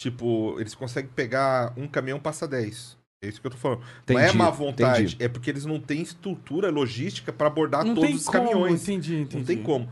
Tipo, 0.00 0.58
eles 0.60 0.74
conseguem 0.74 1.10
pegar 1.14 1.72
um 1.76 1.86
caminhão 1.88 2.18
passa 2.20 2.46
10. 2.46 2.96
É 3.22 3.28
isso 3.28 3.40
que 3.40 3.46
eu 3.48 3.50
tô 3.50 3.56
falando. 3.56 3.80
não 4.08 4.18
é 4.18 4.22
Entendi, 4.24 4.38
má 4.38 4.48
vontade, 4.48 5.02
entendi. 5.02 5.16
é 5.24 5.28
porque 5.28 5.50
eles 5.50 5.66
não 5.66 5.80
têm 5.80 6.00
estrutura 6.02 6.70
logística 6.70 7.32
para 7.32 7.48
abordar 7.48 7.84
Não 7.84 7.94
todos 7.94 8.08
tem 8.08 8.16
os 8.16 8.24
como, 8.26 8.38
caminhões. 8.50 8.82
entendi, 8.82 9.16
entendi. 9.16 9.36
Não 9.38 9.44
tem 9.44 9.60
como. 9.62 9.88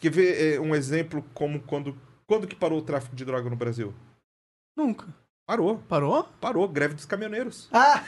Quer 0.00 0.10
ver 0.10 0.54
é, 0.54 0.60
um 0.60 0.74
exemplo 0.74 1.22
como 1.34 1.60
quando, 1.60 1.94
quando 2.26 2.48
que 2.48 2.56
parou 2.56 2.78
o 2.78 2.82
tráfico 2.82 3.14
de 3.14 3.24
droga 3.24 3.50
no 3.50 3.56
Brasil? 3.56 3.94
Nunca. 4.74 5.14
Parou. 5.50 5.82
Parou? 5.88 6.28
Parou, 6.40 6.68
greve 6.68 6.94
dos 6.94 7.04
caminhoneiros. 7.04 7.68
Ah! 7.80 8.02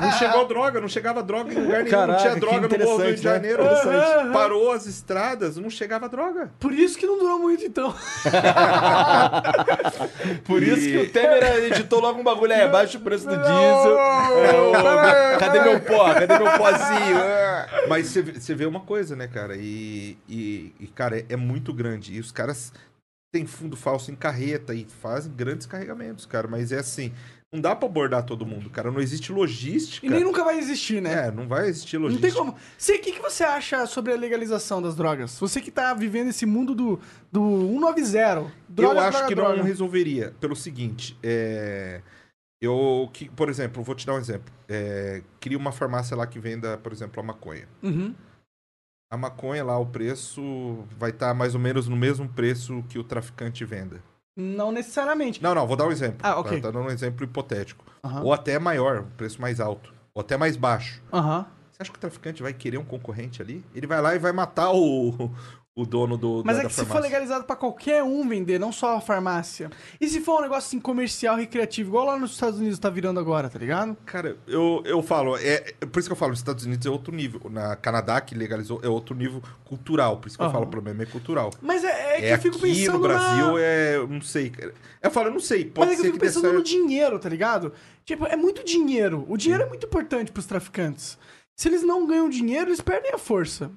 Não 0.00 0.12
chegou 0.12 0.46
droga, 0.46 0.80
não 0.80 0.88
chegava 0.88 1.20
droga 1.22 1.52
em 1.52 1.56
lugar 1.56 1.78
nenhum, 1.82 1.90
Caraca, 1.90 2.12
não 2.12 2.18
tinha 2.18 2.36
droga 2.36 2.68
no 2.68 2.78
Morro 2.84 2.98
do 2.98 3.04
Rio 3.04 3.16
de 3.16 3.24
né? 3.26 3.34
Janeiro. 3.34 3.64
Interessante. 3.64 4.32
Parou 4.32 4.70
as 4.70 4.86
estradas, 4.86 5.56
não 5.56 5.68
chegava 5.70 6.08
droga. 6.08 6.52
Por 6.60 6.72
isso 6.72 6.96
que 6.98 7.06
não 7.06 7.18
durou 7.18 7.38
muito, 7.40 7.64
então. 7.64 7.92
Por 10.44 10.62
isso 10.62 10.86
que 10.86 10.98
o 10.98 11.10
Temer 11.10 11.72
editou 11.72 12.00
logo 12.00 12.20
um 12.20 12.24
bagulho 12.24 12.52
aí, 12.52 12.62
abaixa 12.62 12.98
o 12.98 13.00
preço 13.00 13.26
do 13.26 13.36
diesel. 13.36 13.98
É, 13.98 15.36
cadê 15.38 15.60
meu 15.60 15.80
pó? 15.80 16.14
Cadê 16.14 16.38
meu 16.38 16.52
pozinho? 16.58 17.18
É. 17.18 17.86
Mas 17.88 18.06
você 18.08 18.22
vê- 18.22 18.38
você 18.40 18.54
vê 18.54 18.66
uma 18.66 18.80
coisa, 18.80 19.16
né, 19.16 19.26
cara? 19.26 19.56
E, 19.56 20.16
e, 20.28 20.72
e, 20.78 20.86
cara, 20.88 21.18
é, 21.18 21.24
é 21.30 21.36
muito 21.36 21.72
grande. 21.72 22.14
E 22.14 22.20
os 22.20 22.30
caras 22.30 22.72
têm 23.34 23.46
fundo 23.46 23.76
falso 23.76 24.12
em 24.12 24.14
carreta 24.14 24.72
e 24.72 24.86
fazem 25.02 25.32
grandes 25.32 25.66
carregamentos, 25.66 26.24
cara. 26.24 26.46
Mas 26.46 26.70
é 26.70 26.78
assim, 26.78 27.12
não 27.52 27.60
dá 27.60 27.74
pra 27.74 27.88
abordar 27.88 28.24
todo 28.24 28.46
mundo, 28.46 28.70
cara. 28.70 28.92
Não 28.92 29.00
existe 29.00 29.32
logística. 29.32 30.06
E 30.06 30.08
nem 30.08 30.22
nunca 30.22 30.44
vai 30.44 30.56
existir, 30.56 31.02
né? 31.02 31.26
É, 31.26 31.30
não 31.32 31.48
vai 31.48 31.66
existir 31.66 31.96
Não 31.96 32.04
logística. 32.04 32.28
tem 32.28 32.36
como. 32.36 32.56
Você, 32.78 32.94
o 32.94 33.00
que, 33.00 33.10
que 33.10 33.20
você 33.20 33.42
acha 33.42 33.86
sobre 33.86 34.12
a 34.12 34.16
legalização 34.16 34.80
das 34.80 34.94
drogas? 34.94 35.36
Você 35.40 35.60
que 35.60 35.72
tá 35.72 35.92
vivendo 35.94 36.28
esse 36.28 36.46
mundo 36.46 36.76
do, 36.76 37.00
do 37.32 37.68
190. 37.72 38.52
Droga, 38.68 38.94
eu 38.94 39.00
acho 39.00 39.10
droga, 39.10 39.26
que 39.26 39.34
droga. 39.34 39.56
não 39.56 39.64
resolveria. 39.64 40.32
Pelo 40.38 40.54
seguinte, 40.54 41.18
é... 41.20 42.02
eu, 42.62 43.10
que, 43.12 43.28
por 43.30 43.48
exemplo, 43.48 43.82
vou 43.82 43.96
te 43.96 44.06
dar 44.06 44.14
um 44.14 44.18
exemplo. 44.18 44.54
É... 44.68 45.22
Cria 45.40 45.58
uma 45.58 45.72
farmácia 45.72 46.16
lá 46.16 46.24
que 46.24 46.38
venda, 46.38 46.78
por 46.78 46.92
exemplo, 46.92 47.20
a 47.20 47.26
maconha. 47.26 47.66
Uhum. 47.82 48.14
A 49.14 49.16
maconha 49.16 49.62
lá, 49.62 49.78
o 49.78 49.86
preço 49.86 50.84
vai 50.98 51.10
estar 51.10 51.32
mais 51.34 51.54
ou 51.54 51.60
menos 51.60 51.86
no 51.86 51.94
mesmo 51.94 52.28
preço 52.28 52.82
que 52.88 52.98
o 52.98 53.04
traficante 53.04 53.64
venda. 53.64 54.02
Não 54.36 54.72
necessariamente. 54.72 55.40
Não, 55.40 55.54
não, 55.54 55.68
vou 55.68 55.76
dar 55.76 55.86
um 55.86 55.92
exemplo. 55.92 56.18
Ah, 56.20 56.40
ok. 56.40 56.60
Tá, 56.60 56.66
tá 56.66 56.72
dando 56.72 56.88
um 56.88 56.90
exemplo 56.90 57.22
hipotético. 57.22 57.84
Ou 58.24 58.32
até 58.32 58.58
maior, 58.58 59.02
um 59.02 59.10
preço 59.16 59.40
mais 59.40 59.60
alto. 59.60 59.94
Ou 60.12 60.20
até 60.20 60.36
mais 60.36 60.56
baixo. 60.56 61.00
Aham. 61.12 61.46
Você 61.70 61.82
acha 61.82 61.92
que 61.92 61.96
o 61.96 62.00
traficante 62.00 62.42
vai 62.42 62.52
querer 62.52 62.76
um 62.76 62.84
concorrente 62.84 63.40
ali? 63.40 63.64
Ele 63.72 63.86
vai 63.86 64.02
lá 64.02 64.16
e 64.16 64.18
vai 64.18 64.32
matar 64.32 64.72
o, 64.72 65.30
o 65.76 65.84
dono 65.84 66.16
do, 66.16 66.42
Mas 66.44 66.56
da, 66.56 66.62
é 66.62 66.66
que 66.66 66.72
se 66.72 66.84
for 66.86 67.00
legalizado 67.00 67.44
pra 67.44 67.56
qualquer 67.56 68.00
um 68.04 68.28
vender, 68.28 68.60
não 68.60 68.70
só 68.70 68.96
a 68.96 69.00
farmácia. 69.00 69.70
E 70.00 70.06
se 70.08 70.20
for 70.20 70.38
um 70.38 70.42
negócio 70.42 70.68
assim 70.68 70.78
comercial, 70.78 71.34
recreativo, 71.36 71.90
igual 71.90 72.06
lá 72.06 72.16
nos 72.16 72.30
Estados 72.30 72.60
Unidos 72.60 72.78
tá 72.78 72.88
virando 72.88 73.18
agora, 73.18 73.48
tá 73.48 73.58
ligado? 73.58 73.96
Cara, 74.06 74.36
eu, 74.46 74.82
eu 74.84 75.02
falo, 75.02 75.36
é, 75.36 75.74
é 75.80 75.86
por 75.86 75.98
isso 75.98 76.08
que 76.08 76.12
eu 76.12 76.16
falo, 76.16 76.30
nos 76.30 76.38
Estados 76.38 76.64
Unidos 76.64 76.86
é 76.86 76.90
outro 76.90 77.12
nível. 77.12 77.40
Na 77.50 77.74
Canadá, 77.74 78.20
que 78.20 78.36
legalizou, 78.36 78.80
é 78.84 78.88
outro 78.88 79.16
nível 79.16 79.42
cultural. 79.64 80.18
Por 80.18 80.28
isso 80.28 80.36
que 80.36 80.42
eu 80.42 80.46
Aham. 80.46 80.52
falo, 80.54 80.66
o 80.66 80.70
problema 80.70 81.02
é 81.02 81.06
cultural. 81.06 81.50
Mas 81.60 81.82
é, 81.82 81.88
é 81.88 82.20
que 82.20 82.26
É 82.26 82.34
eu 82.34 82.38
fico 82.38 82.56
aqui 82.56 82.66
pensando 82.68 82.92
no 82.92 83.00
Brasil, 83.00 83.52
na... 83.54 83.60
é. 83.60 83.96
Eu 83.96 84.06
não 84.06 84.20
sei. 84.20 84.50
cara. 84.50 84.72
Eu 85.02 85.10
falo, 85.10 85.26
eu 85.28 85.32
não 85.32 85.40
sei. 85.40 85.64
Pode 85.64 85.88
Mas 85.90 85.94
é 85.94 85.96
que 85.96 86.02
ser 86.02 86.08
eu 86.08 86.12
fico 86.12 86.24
pensando 86.24 86.44
no 86.52 86.64
certo. 86.64 86.66
dinheiro, 86.66 87.18
tá 87.18 87.28
ligado? 87.28 87.72
Tipo, 88.04 88.26
é 88.26 88.36
muito 88.36 88.64
dinheiro. 88.64 89.24
O 89.28 89.36
dinheiro 89.36 89.64
é 89.64 89.68
muito 89.68 89.86
importante 89.86 90.30
pros 90.30 90.46
traficantes. 90.46 91.18
Se 91.56 91.68
eles 91.68 91.82
não 91.82 92.06
ganham 92.06 92.28
dinheiro, 92.28 92.68
eles 92.70 92.80
perdem 92.80 93.12
a 93.12 93.18
força. 93.18 93.72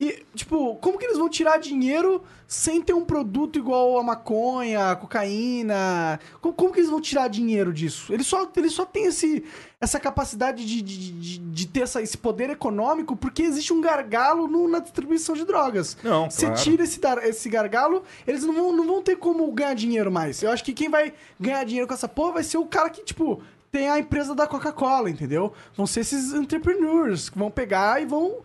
E, 0.00 0.24
tipo, 0.32 0.76
como 0.76 0.96
que 0.96 1.04
eles 1.06 1.18
vão 1.18 1.28
tirar 1.28 1.58
dinheiro 1.58 2.22
sem 2.46 2.80
ter 2.80 2.92
um 2.92 3.04
produto 3.04 3.58
igual 3.58 3.98
a 3.98 4.02
maconha, 4.04 4.92
a 4.92 4.96
cocaína? 4.96 6.20
Como, 6.40 6.54
como 6.54 6.72
que 6.72 6.78
eles 6.78 6.88
vão 6.90 7.00
tirar 7.00 7.26
dinheiro 7.28 7.72
disso? 7.72 8.12
Eles 8.12 8.26
só, 8.26 8.48
eles 8.56 8.72
só 8.72 8.84
têm 8.84 9.06
esse, 9.06 9.42
essa 9.80 9.98
capacidade 9.98 10.64
de, 10.64 10.82
de, 10.82 11.10
de, 11.10 11.38
de 11.38 11.66
ter 11.66 11.80
essa- 11.80 12.00
esse 12.00 12.16
poder 12.16 12.48
econômico 12.48 13.16
porque 13.16 13.42
existe 13.42 13.72
um 13.72 13.80
gargalo 13.80 14.46
no- 14.46 14.68
na 14.68 14.78
distribuição 14.78 15.34
de 15.34 15.44
drogas. 15.44 15.96
Não, 16.04 16.30
Você 16.30 16.46
claro. 16.46 16.62
tira 16.62 16.84
esse, 16.84 17.00
esse 17.24 17.48
gargalo, 17.48 18.04
eles 18.24 18.44
não 18.44 18.54
vão, 18.54 18.72
não 18.72 18.86
vão 18.86 19.02
ter 19.02 19.16
como 19.16 19.50
ganhar 19.50 19.74
dinheiro 19.74 20.12
mais. 20.12 20.40
Eu 20.42 20.52
acho 20.52 20.62
que 20.64 20.72
quem 20.72 20.88
vai 20.88 21.12
ganhar 21.40 21.64
dinheiro 21.64 21.88
com 21.88 21.94
essa 21.94 22.08
porra 22.08 22.34
vai 22.34 22.44
ser 22.44 22.56
o 22.58 22.66
cara 22.66 22.88
que, 22.88 23.02
tipo, 23.02 23.42
tem 23.72 23.90
a 23.90 23.98
empresa 23.98 24.32
da 24.34 24.46
Coca-Cola, 24.46 25.10
entendeu? 25.10 25.52
Vão 25.76 25.88
ser 25.88 26.00
esses 26.00 26.32
entrepreneurs 26.32 27.28
que 27.28 27.38
vão 27.38 27.50
pegar 27.50 28.00
e 28.00 28.06
vão 28.06 28.36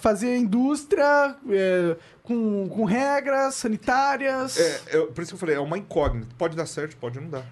fazer 0.00 0.36
indústria 0.36 1.36
é, 1.50 1.96
com, 2.22 2.68
com 2.68 2.84
regras 2.84 3.54
sanitárias. 3.56 4.56
É, 4.58 4.80
eu- 4.92 5.08
por 5.08 5.22
isso 5.22 5.30
que 5.32 5.34
eu 5.34 5.38
falei, 5.38 5.56
é 5.56 5.60
uma 5.60 5.76
incógnita. 5.78 6.28
Pode 6.38 6.56
dar 6.56 6.66
certo, 6.66 6.96
pode 6.96 7.18
não 7.20 7.28
dar. 7.28 7.44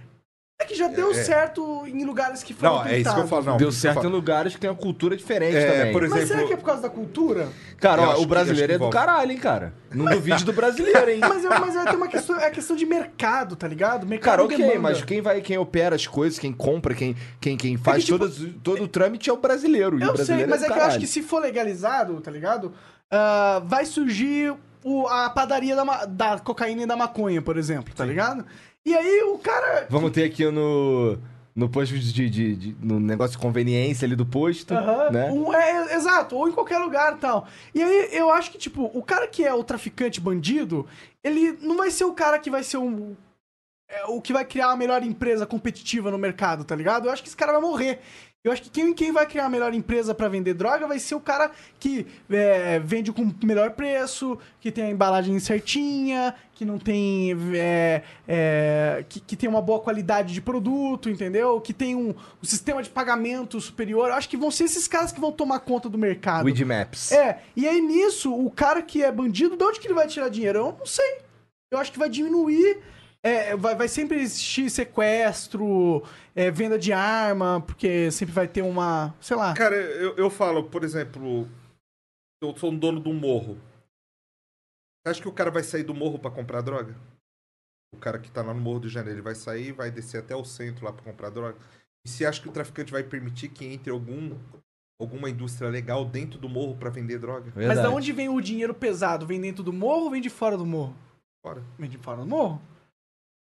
Que 0.65 0.75
já 0.75 0.89
deu 0.89 1.11
é. 1.11 1.15
certo 1.15 1.87
em 1.87 2.05
lugares 2.05 2.43
que 2.43 2.53
foram 2.55 2.77
Não, 2.77 2.87
é 2.87 2.99
isso 2.99 3.15
que 3.15 3.21
eu 3.21 3.27
falo. 3.29 3.45
Não, 3.45 3.57
Deu 3.57 3.69
que 3.69 3.75
eu 3.75 3.79
certo 3.79 4.07
em 4.07 4.11
lugares 4.11 4.55
que 4.55 4.61
tem 4.61 4.69
uma 4.71 4.77
cultura 4.77 5.17
diferente 5.17 5.57
É, 5.57 5.71
também. 5.79 5.93
por 5.93 6.03
Mas 6.03 6.11
exemplo- 6.13 6.29
será 6.29 6.47
que 6.47 6.53
é 6.53 6.57
por 6.57 6.65
causa 6.65 6.83
da 6.83 6.89
cultura? 6.91 7.49
Cara, 7.79 8.03
Eu 8.03 8.09
ó, 8.09 8.13
o 8.15 8.19
que- 8.21 8.27
brasileiro 8.27 8.69
que 8.69 8.75
é 8.75 8.79
do 8.79 8.85
envolve. 8.85 8.93
caralho, 8.97 9.33
hein, 9.33 9.39
cara. 9.39 9.73
Não 9.93 10.05
duvide 10.07 10.45
do 10.45 10.53
brasileiro, 10.53 11.11
hein. 11.11 11.21
Mas, 11.29 11.45
eu- 11.45 11.51
mas 11.51 11.77
aí 11.77 11.85
tem 11.87 11.97
uma 11.97 12.09
questão, 12.09 12.39
é 12.39 12.51
questão 12.51 12.77
de 12.77 12.87
mercado, 12.87 13.57
tá 13.57 13.67
ligado? 13.67 14.07
Mercado 14.07 14.31
Cara, 14.31 14.45
ok, 14.45 14.57
demanda. 14.57 14.81
mas 14.81 15.03
quem 15.03 15.21
vai, 15.21 15.41
quem 15.41 15.57
opera 15.59 15.97
as 15.97 16.07
coisas, 16.07 16.39
quem 16.39 16.53
compra, 16.53 16.95
quem, 16.95 17.17
quem, 17.41 17.57
quem 17.57 17.77
faz 17.77 18.05
tipo- 18.05 18.19
todas- 18.19 18.39
todo 18.63 18.83
o 18.83 18.89
trâmite 18.89 19.29
é 19.31 19.33
o 19.33 19.37
brasileiro. 19.37 19.99
e 19.99 20.03
o 20.03 20.05
Eu 20.05 20.07
sei, 20.09 20.15
brasileiro 20.17 20.51
mas 20.51 20.63
é 20.63 20.67
que 20.67 20.73
eu 20.79 20.83
acho 20.83 20.99
que 20.99 21.07
se 21.07 21.23
for 21.23 21.41
legalizado, 21.41 22.21
tá 22.21 22.31
ligado? 22.31 22.73
Ah, 23.11 23.61
vai 23.65 23.85
surgir 23.87 24.55
o- 24.85 25.07
a 25.09 25.29
padaria 25.31 25.75
da, 25.77 26.05
da 26.07 26.39
cocaína 26.39 26.83
e 26.83 26.87
da 26.87 26.97
maconha, 26.97 27.43
por 27.43 27.57
exemplo, 27.59 27.93
tá 27.95 28.05
ligado? 28.05 28.45
E 28.85 28.95
aí 28.97 29.23
o 29.25 29.39
cara. 29.39 29.87
Vamos 29.91 30.11
ter 30.13 30.25
aqui 30.25 30.45
no, 30.51 31.19
no 31.55 31.69
posto 31.69 31.99
de, 31.99 32.31
de- 32.31 32.57
de- 32.57 32.77
no 32.81 32.99
negócio 32.99 33.33
de 33.37 33.43
conveniência 33.43 34.07
ali 34.07 34.17
do 34.17 34.25
posto, 34.27 34.73
Aham, 34.75 35.11
né? 35.11 35.31
um- 35.31 35.53
é, 35.53 35.95
exato, 35.95 36.37
ou 36.37 36.49
em 36.49 36.53
qualquer 36.53 36.79
lugar 36.79 37.15
e 37.15 37.19
tal. 37.19 37.47
E 37.75 37.83
aí 37.83 38.09
eu 38.13 38.31
acho 38.31 38.51
que, 38.51 38.59
tipo, 38.59 38.91
o 38.95 39.03
cara 39.03 39.27
que 39.29 39.45
é 39.45 39.53
o 39.53 39.63
traficante 39.65 40.21
bandido, 40.21 40.87
ele 41.23 41.53
não 41.61 41.77
vai 41.77 41.91
ser 41.91 42.05
o 42.05 42.15
cara 42.15 42.39
que 42.39 42.51
vai 42.51 42.63
ser 42.63 42.79
um. 42.79 43.15
é, 43.89 44.05
o 44.07 44.21
que 44.21 44.33
vai 44.33 44.45
criar 44.45 44.71
a 44.71 44.77
melhor 44.77 45.03
empresa 45.03 45.45
competitiva 45.47 46.11
no 46.11 46.19
mercado, 46.19 46.65
tá 46.65 46.75
ligado? 46.77 47.07
Eu 47.07 47.13
acho 47.13 47.23
que 47.23 47.29
esse 47.29 47.37
cara 47.37 47.53
vai 47.53 47.61
morrer. 47.61 48.01
Eu 48.43 48.53
acho 48.53 48.63
que 48.63 48.71
quem, 48.71 48.95
quem 48.95 49.13
vai 49.13 49.27
criar 49.27 49.45
a 49.45 49.49
melhor 49.51 49.75
empresa 49.75 50.15
pra 50.15 50.27
vender 50.27 50.55
droga 50.55 50.87
vai 50.87 50.99
ser 50.99 51.15
o 51.15 51.21
cara 51.21 51.51
que 51.79 52.07
é, 52.31 52.79
vende 52.79 53.13
com 53.13 53.35
melhor 53.45 53.73
preço, 53.73 54.39
que 54.59 54.73
tem 54.73 54.85
a 54.85 54.91
embalagem 54.91 55.39
certinha, 55.39 56.35
que 56.55 56.65
não 56.65 56.79
tem. 56.79 57.37
é, 57.55 58.03
é, 58.27 59.05
que, 59.07 59.21
que 59.21 59.37
tem 59.37 59.47
uma 59.47 59.61
boa 59.61 59.79
qualidade 59.79 60.33
de 60.33 60.41
produto, 60.41 61.11
entendeu? 61.11 61.61
Que 61.61 61.75
tem 61.75 61.95
um, 61.95 62.15
um 62.15 62.45
sistema 62.45 62.83
de 62.83 62.89
pagamento 62.89 63.61
superior. 63.61 64.09
Eu 64.09 64.15
acho 64.15 64.29
que 64.29 64.39
vão 64.39 64.51
ser 64.51 64.65
esses 64.65 64.89
caras 64.89 65.13
que 65.13 65.21
vão 65.21 65.33
tomar 65.33 65.61
conta 65.61 65.91
do 65.91 65.99
mercado. 65.99 66.47
Weed 66.47 66.65
Maps. 66.65 67.13
É, 67.13 67.43
e 67.55 67.69
aí 67.69 67.79
nisso, 67.79 68.35
o 68.35 68.51
cara 68.51 68.81
que 68.81 69.03
é 69.03 69.13
bandido, 69.13 69.55
de 69.55 69.65
onde 69.65 69.79
que 69.79 69.87
ele 69.87 69.93
vai 69.93 70.07
tirar 70.07 70.31
dinheiro? 70.31 70.59
Eu 70.61 70.77
não 70.79 70.87
sei. 70.87 71.19
Eu 71.71 71.79
acho 71.79 71.93
que 71.93 71.99
vai 71.99 72.09
diminuir 72.09 72.79
É, 73.23 73.55
vai, 73.55 73.75
vai 73.75 73.87
sempre 73.87 74.19
existir 74.19 74.71
sequestro, 74.71 76.03
é, 76.35 76.51
venda 76.51 76.79
de 76.79 76.93
arma, 76.93 77.61
porque 77.61 78.11
sempre 78.11 78.33
vai 78.33 78.49
ter 78.49 78.63
uma. 78.63 79.15
Sei 79.21 79.37
lá. 79.37 79.53
Cara, 79.55 79.77
eu, 79.77 80.17
eu 80.17 80.31
falo, 80.31 80.65
por 80.65 80.83
exemplo, 80.85 81.47
eu 82.43 82.57
sou 82.57 82.71
um 82.71 82.79
dono 82.79 83.01
de 83.01 83.09
um 83.09 83.15
morro. 83.15 83.59
Você 85.03 85.11
acha 85.11 85.23
que 85.23 85.29
o 85.29 85.33
cara 85.33 85.51
vai 85.51 85.63
sair 85.63 85.83
do 85.83 85.95
morro 85.95 86.19
pra 86.19 86.31
comprar 86.31 86.63
droga? 86.63 86.97
O 87.93 87.99
cara 87.99 88.19
que 88.19 88.31
tá 88.31 88.43
lá 88.43 88.55
no 88.55 88.61
Morro 88.61 88.81
do 88.81 88.89
Janeiro, 88.89 89.17
ele 89.17 89.25
vai 89.25 89.35
sair, 89.35 89.73
vai 89.73 89.91
descer 89.91 90.19
até 90.19 90.35
o 90.37 90.45
centro 90.45 90.85
lá 90.85 90.93
pra 90.93 91.03
comprar 91.03 91.31
droga. 91.31 91.59
E 92.05 92.09
você 92.09 92.25
acha 92.25 92.41
que 92.41 92.49
o 92.49 92.53
traficante 92.53 92.93
vai 92.93 93.03
permitir 93.03 93.49
que 93.49 93.67
entre 93.67 93.91
algum 93.91 94.37
alguma 95.01 95.31
indústria 95.31 95.71
legal 95.71 96.05
dentro 96.05 96.39
do 96.39 96.49
morro 96.49 96.77
pra 96.77 96.91
vender 96.91 97.19
droga? 97.19 97.47
Mas 97.47 97.67
Verdade. 97.67 97.83
da 97.83 97.91
onde 97.91 98.13
vem 98.13 98.29
o 98.29 98.41
dinheiro 98.41 98.75
pesado? 98.75 99.27
Vem 99.27 99.41
dentro 99.41 99.65
do 99.65 99.73
morro 99.73 100.05
ou 100.05 100.11
vem 100.11 100.21
de 100.21 100.31
fora 100.31 100.57
do 100.57 100.67
morro? 100.67 100.95
Fora. 101.43 101.63
Vem 101.79 101.89
de 101.89 101.99
fora 101.99 102.19
do 102.19 102.27
morro? 102.27 102.61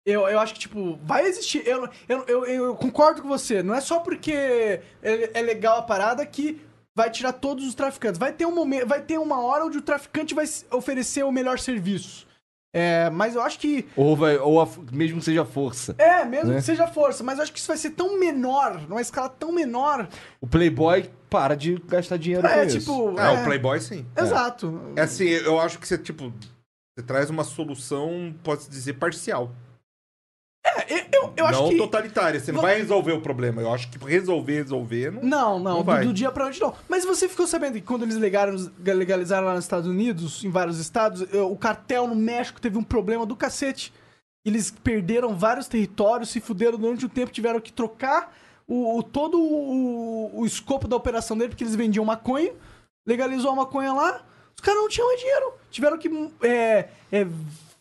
Eu, 0.07 0.25
eu 0.29 0.39
acho 0.39 0.53
que, 0.53 0.59
tipo, 0.61 0.97
vai 1.03 1.25
existir. 1.25 1.67
Eu, 1.67 1.89
eu, 2.07 2.23
eu, 2.27 2.45
eu 2.45 2.75
concordo 2.75 3.21
com 3.21 3.27
você. 3.27 3.61
Não 3.61 3.75
é 3.75 3.81
só 3.81 3.99
porque 3.99 4.31
é, 4.31 4.81
é 5.33 5.41
legal 5.41 5.79
a 5.79 5.81
parada 5.81 6.25
que 6.25 6.61
vai 6.95 7.11
tirar 7.11 7.33
todos 7.33 7.67
os 7.67 7.75
traficantes. 7.75 8.17
Vai 8.17 8.31
ter, 8.31 8.45
um 8.45 8.55
momento, 8.55 8.87
vai 8.87 9.01
ter 9.01 9.17
uma 9.17 9.41
hora 9.41 9.65
onde 9.65 9.77
o 9.77 9.81
traficante 9.81 10.33
vai 10.33 10.45
oferecer 10.71 11.23
o 11.25 11.31
melhor 11.31 11.59
serviço. 11.59 12.25
É, 12.73 13.09
mas 13.09 13.35
eu 13.35 13.41
acho 13.41 13.59
que. 13.59 13.85
Ou, 13.97 14.15
vai, 14.15 14.37
ou 14.37 14.61
a- 14.61 14.67
mesmo 14.93 15.19
que 15.19 15.25
seja 15.25 15.43
força. 15.43 15.93
É, 15.97 16.23
mesmo 16.23 16.51
Né? 16.51 16.55
que 16.57 16.61
seja 16.61 16.87
força, 16.87 17.21
mas 17.23 17.37
eu 17.37 17.43
acho 17.43 17.51
que 17.51 17.59
isso 17.59 17.67
vai 17.67 17.77
ser 17.77 17.89
tão 17.91 18.17
menor, 18.17 18.81
numa 18.87 19.01
escala 19.01 19.27
tão 19.27 19.51
menor. 19.51 20.07
O 20.39 20.47
Playboy 20.47 21.09
para 21.29 21.55
de 21.55 21.75
gastar 21.85 22.15
dinheiro 22.17 22.43
com 22.47 22.53
É, 22.53 22.65
isso. 22.65 22.79
tipo. 22.79 23.13
Ah, 23.17 23.33
é, 23.33 23.41
o 23.41 23.43
Playboy 23.43 23.79
sim. 23.81 24.05
Exato. 24.15 24.79
É 24.95 25.01
assim, 25.01 25.25
eu 25.27 25.59
acho 25.59 25.79
que 25.79 25.87
você, 25.87 25.97
tipo, 25.97 26.31
você 26.95 27.05
traz 27.05 27.29
uma 27.29 27.43
solução, 27.43 28.33
pode-se 28.43 28.69
dizer, 28.69 28.93
parcial. 28.93 29.51
É, 30.89 31.05
eu, 31.15 31.33
eu 31.35 31.45
acho 31.45 31.61
não 31.61 31.69
que. 31.69 31.77
totalitária. 31.77 32.39
Você 32.39 32.51
não 32.51 32.61
vai 32.61 32.77
resolver 32.77 33.11
o 33.13 33.21
problema. 33.21 33.61
Eu 33.61 33.73
acho 33.73 33.89
que 33.89 33.97
resolver, 34.03 34.55
resolver, 34.63 35.11
não. 35.11 35.21
Não, 35.23 35.59
não, 35.59 35.83
Não 35.83 35.83
do, 35.99 36.07
do 36.07 36.13
dia 36.13 36.31
pra 36.31 36.45
noite 36.45 36.59
não. 36.61 36.73
Mas 36.87 37.03
você 37.05 37.27
ficou 37.27 37.47
sabendo 37.47 37.73
que 37.73 37.81
quando 37.81 38.03
eles 38.03 38.15
legalizaram, 38.17 38.73
legalizaram 38.83 39.47
lá 39.47 39.55
nos 39.55 39.65
Estados 39.65 39.87
Unidos, 39.87 40.43
em 40.43 40.49
vários 40.49 40.79
estados, 40.79 41.21
o 41.33 41.55
cartel 41.55 42.07
no 42.07 42.15
México 42.15 42.59
teve 42.61 42.77
um 42.77 42.83
problema 42.83 43.25
do 43.25 43.35
cacete. 43.35 43.93
Eles 44.45 44.71
perderam 44.71 45.35
vários 45.37 45.67
territórios, 45.67 46.29
se 46.29 46.39
fuderam 46.39 46.77
durante 46.77 47.05
um 47.05 47.09
tempo, 47.09 47.31
tiveram 47.31 47.59
que 47.59 47.73
trocar 47.73 48.33
o, 48.67 48.97
o- 48.99 49.03
todo 49.03 49.37
o, 49.39 50.39
o 50.41 50.45
escopo 50.45 50.87
da 50.87 50.95
operação 50.95 51.37
dele, 51.37 51.49
porque 51.49 51.63
eles 51.63 51.75
vendiam 51.75 52.05
maconha, 52.05 52.53
legalizou 53.05 53.51
a 53.51 53.55
maconha 53.55 53.91
lá, 53.93 54.21
os 54.55 54.61
caras 54.61 54.79
não 54.81 54.87
tinham 54.89 55.07
mais 55.07 55.19
dinheiro. 55.19 55.53
Tiveram 55.69 55.97
que 55.97 56.09
é, 56.41 56.87
é, 57.11 57.27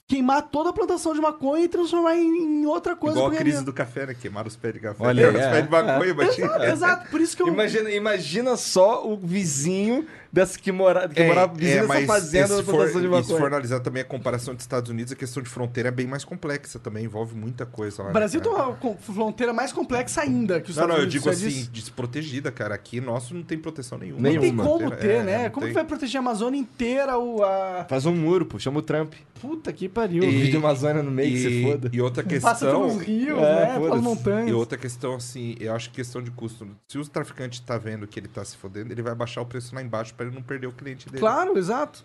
queimar 0.08 0.42
toda 0.42 0.70
a 0.70 0.72
plantação 0.72 1.12
de 1.12 1.20
maconha 1.20 1.64
e 1.64 1.68
transformar 1.68 2.16
em, 2.16 2.60
em 2.62 2.66
outra 2.66 2.94
coisa. 2.94 3.18
Igual 3.18 3.32
a 3.32 3.36
crise 3.36 3.64
do 3.64 3.72
café, 3.72 4.06
né? 4.06 4.14
Queimaram 4.14 4.46
os 4.46 4.56
pés 4.56 4.74
de 4.74 4.80
café. 4.80 5.04
Olha 5.04 5.24
Queimaram 5.32 5.38
os 5.40 5.46
é, 5.46 5.50
pés 5.50 5.64
de 5.64 5.70
maconha, 5.70 6.14
mas 6.14 6.34
tinha- 6.34 6.46
Exato, 6.46 6.64
exato, 6.64 7.10
por 7.10 7.20
isso 7.20 7.36
que 7.36 7.42
eu... 7.42 7.48
Imagina, 7.48 7.90
imagina 7.90 8.56
só 8.56 9.04
o 9.06 9.16
vizinho 9.16 10.06
dessa 10.32 10.58
que, 10.58 10.70
mora, 10.72 11.08
que 11.08 11.22
morava 11.24 11.54
vizinho 11.54 11.76
dessa 11.82 11.88
mas 11.88 12.06
fazenda 12.06 12.56
da 12.56 12.62
plantação 12.62 13.00
de 13.00 13.06
e 13.06 13.10
se 13.10 13.22
for 13.22 13.32
maconha. 13.34 13.46
analisar 13.46 13.80
também 13.80 14.02
a 14.02 14.04
comparação 14.04 14.54
dos 14.54 14.62
Estados 14.64 14.90
Unidos, 14.90 15.12
a 15.12 15.16
questão 15.16 15.42
de 15.42 15.48
fronteira 15.48 15.88
é 15.88 15.92
bem 15.92 16.06
mais 16.06 16.24
complexa 16.24 16.78
também, 16.78 17.04
envolve 17.04 17.34
muita 17.34 17.64
coisa 17.66 18.02
lá. 18.02 18.10
O 18.10 18.12
Brasil 18.12 18.40
né, 18.40 18.44
tem 18.46 18.52
uma 18.54 18.96
fronteira 18.98 19.52
mais 19.52 19.72
complexa 19.72 20.22
ainda 20.22 20.60
que 20.60 20.70
os 20.70 20.76
Não, 20.76 20.84
Estados 20.84 20.88
não, 20.88 20.96
eu 20.96 21.08
Unidos. 21.08 21.12
digo 21.12 21.28
assim, 21.30 21.68
desprotegida, 21.72 22.50
cara. 22.52 22.74
Aqui 22.74 23.00
nosso 23.00 23.34
não 23.34 23.42
tem 23.42 23.58
proteção 23.58 23.98
nenhuma. 23.98 24.20
Não 24.30 24.40
tem 24.40 24.54
como 24.56 24.92
É, 24.92 24.96
ter, 24.96 25.18
não 25.18 25.24
né? 25.24 25.50
Como 25.50 25.66
tem. 25.66 25.68
que 25.70 25.74
vai 25.74 25.84
proteger 25.84 26.16
a 26.16 26.20
Amazônia 26.20 26.58
inteira? 26.58 27.18
O, 27.18 27.42
a... 27.42 27.86
Faz 27.88 28.04
um 28.06 28.14
muro, 28.14 28.44
pô. 28.46 28.58
Chama 28.58 28.78
o 28.80 28.82
Trump. 28.82 29.14
Puta 29.40 29.72
que 29.72 29.88
pariu. 29.88 30.22
O 30.22 30.26
E- 30.26 30.42
vídeo 30.42 30.58
Amazônia 30.58 31.02
no 31.02 31.10
meio, 31.10 31.30
que 31.32 31.38
se 31.38 31.48
E, 31.48 31.62
foda. 31.62 31.90
e 31.92 32.00
outra 32.00 32.24
Passa 32.40 32.66
pelos 32.66 32.92
questão. 32.94 32.98
rios, 32.98 33.38
É, 33.38 33.66
né? 33.66 33.78
Pelas 33.78 34.00
montanhas. 34.00 34.48
E 34.48 34.52
outra 34.52 34.78
questão, 34.78 35.14
assim, 35.14 35.54
eu 35.60 35.74
acho 35.74 35.90
que 35.90 35.96
questão 35.96 36.22
de 36.22 36.30
custo. 36.30 36.66
Se 36.88 36.98
o 36.98 37.06
traficante 37.06 37.60
tá 37.62 37.76
vendo 37.78 38.06
que 38.06 38.18
ele 38.18 38.28
tá 38.28 38.44
se 38.44 38.56
fodendo, 38.56 38.92
ele 38.92 39.02
vai 39.02 39.14
baixar 39.14 39.42
o 39.42 39.46
preço 39.46 39.74
lá 39.74 39.82
embaixo 39.82 40.14
pra 40.16 40.26
ele 40.26 40.34
não 40.34 40.42
perder 40.42 40.66
o 40.66 40.72
cliente 40.72 41.08
dele. 41.08 41.20
Claro, 41.20 41.56
exato. 41.58 42.04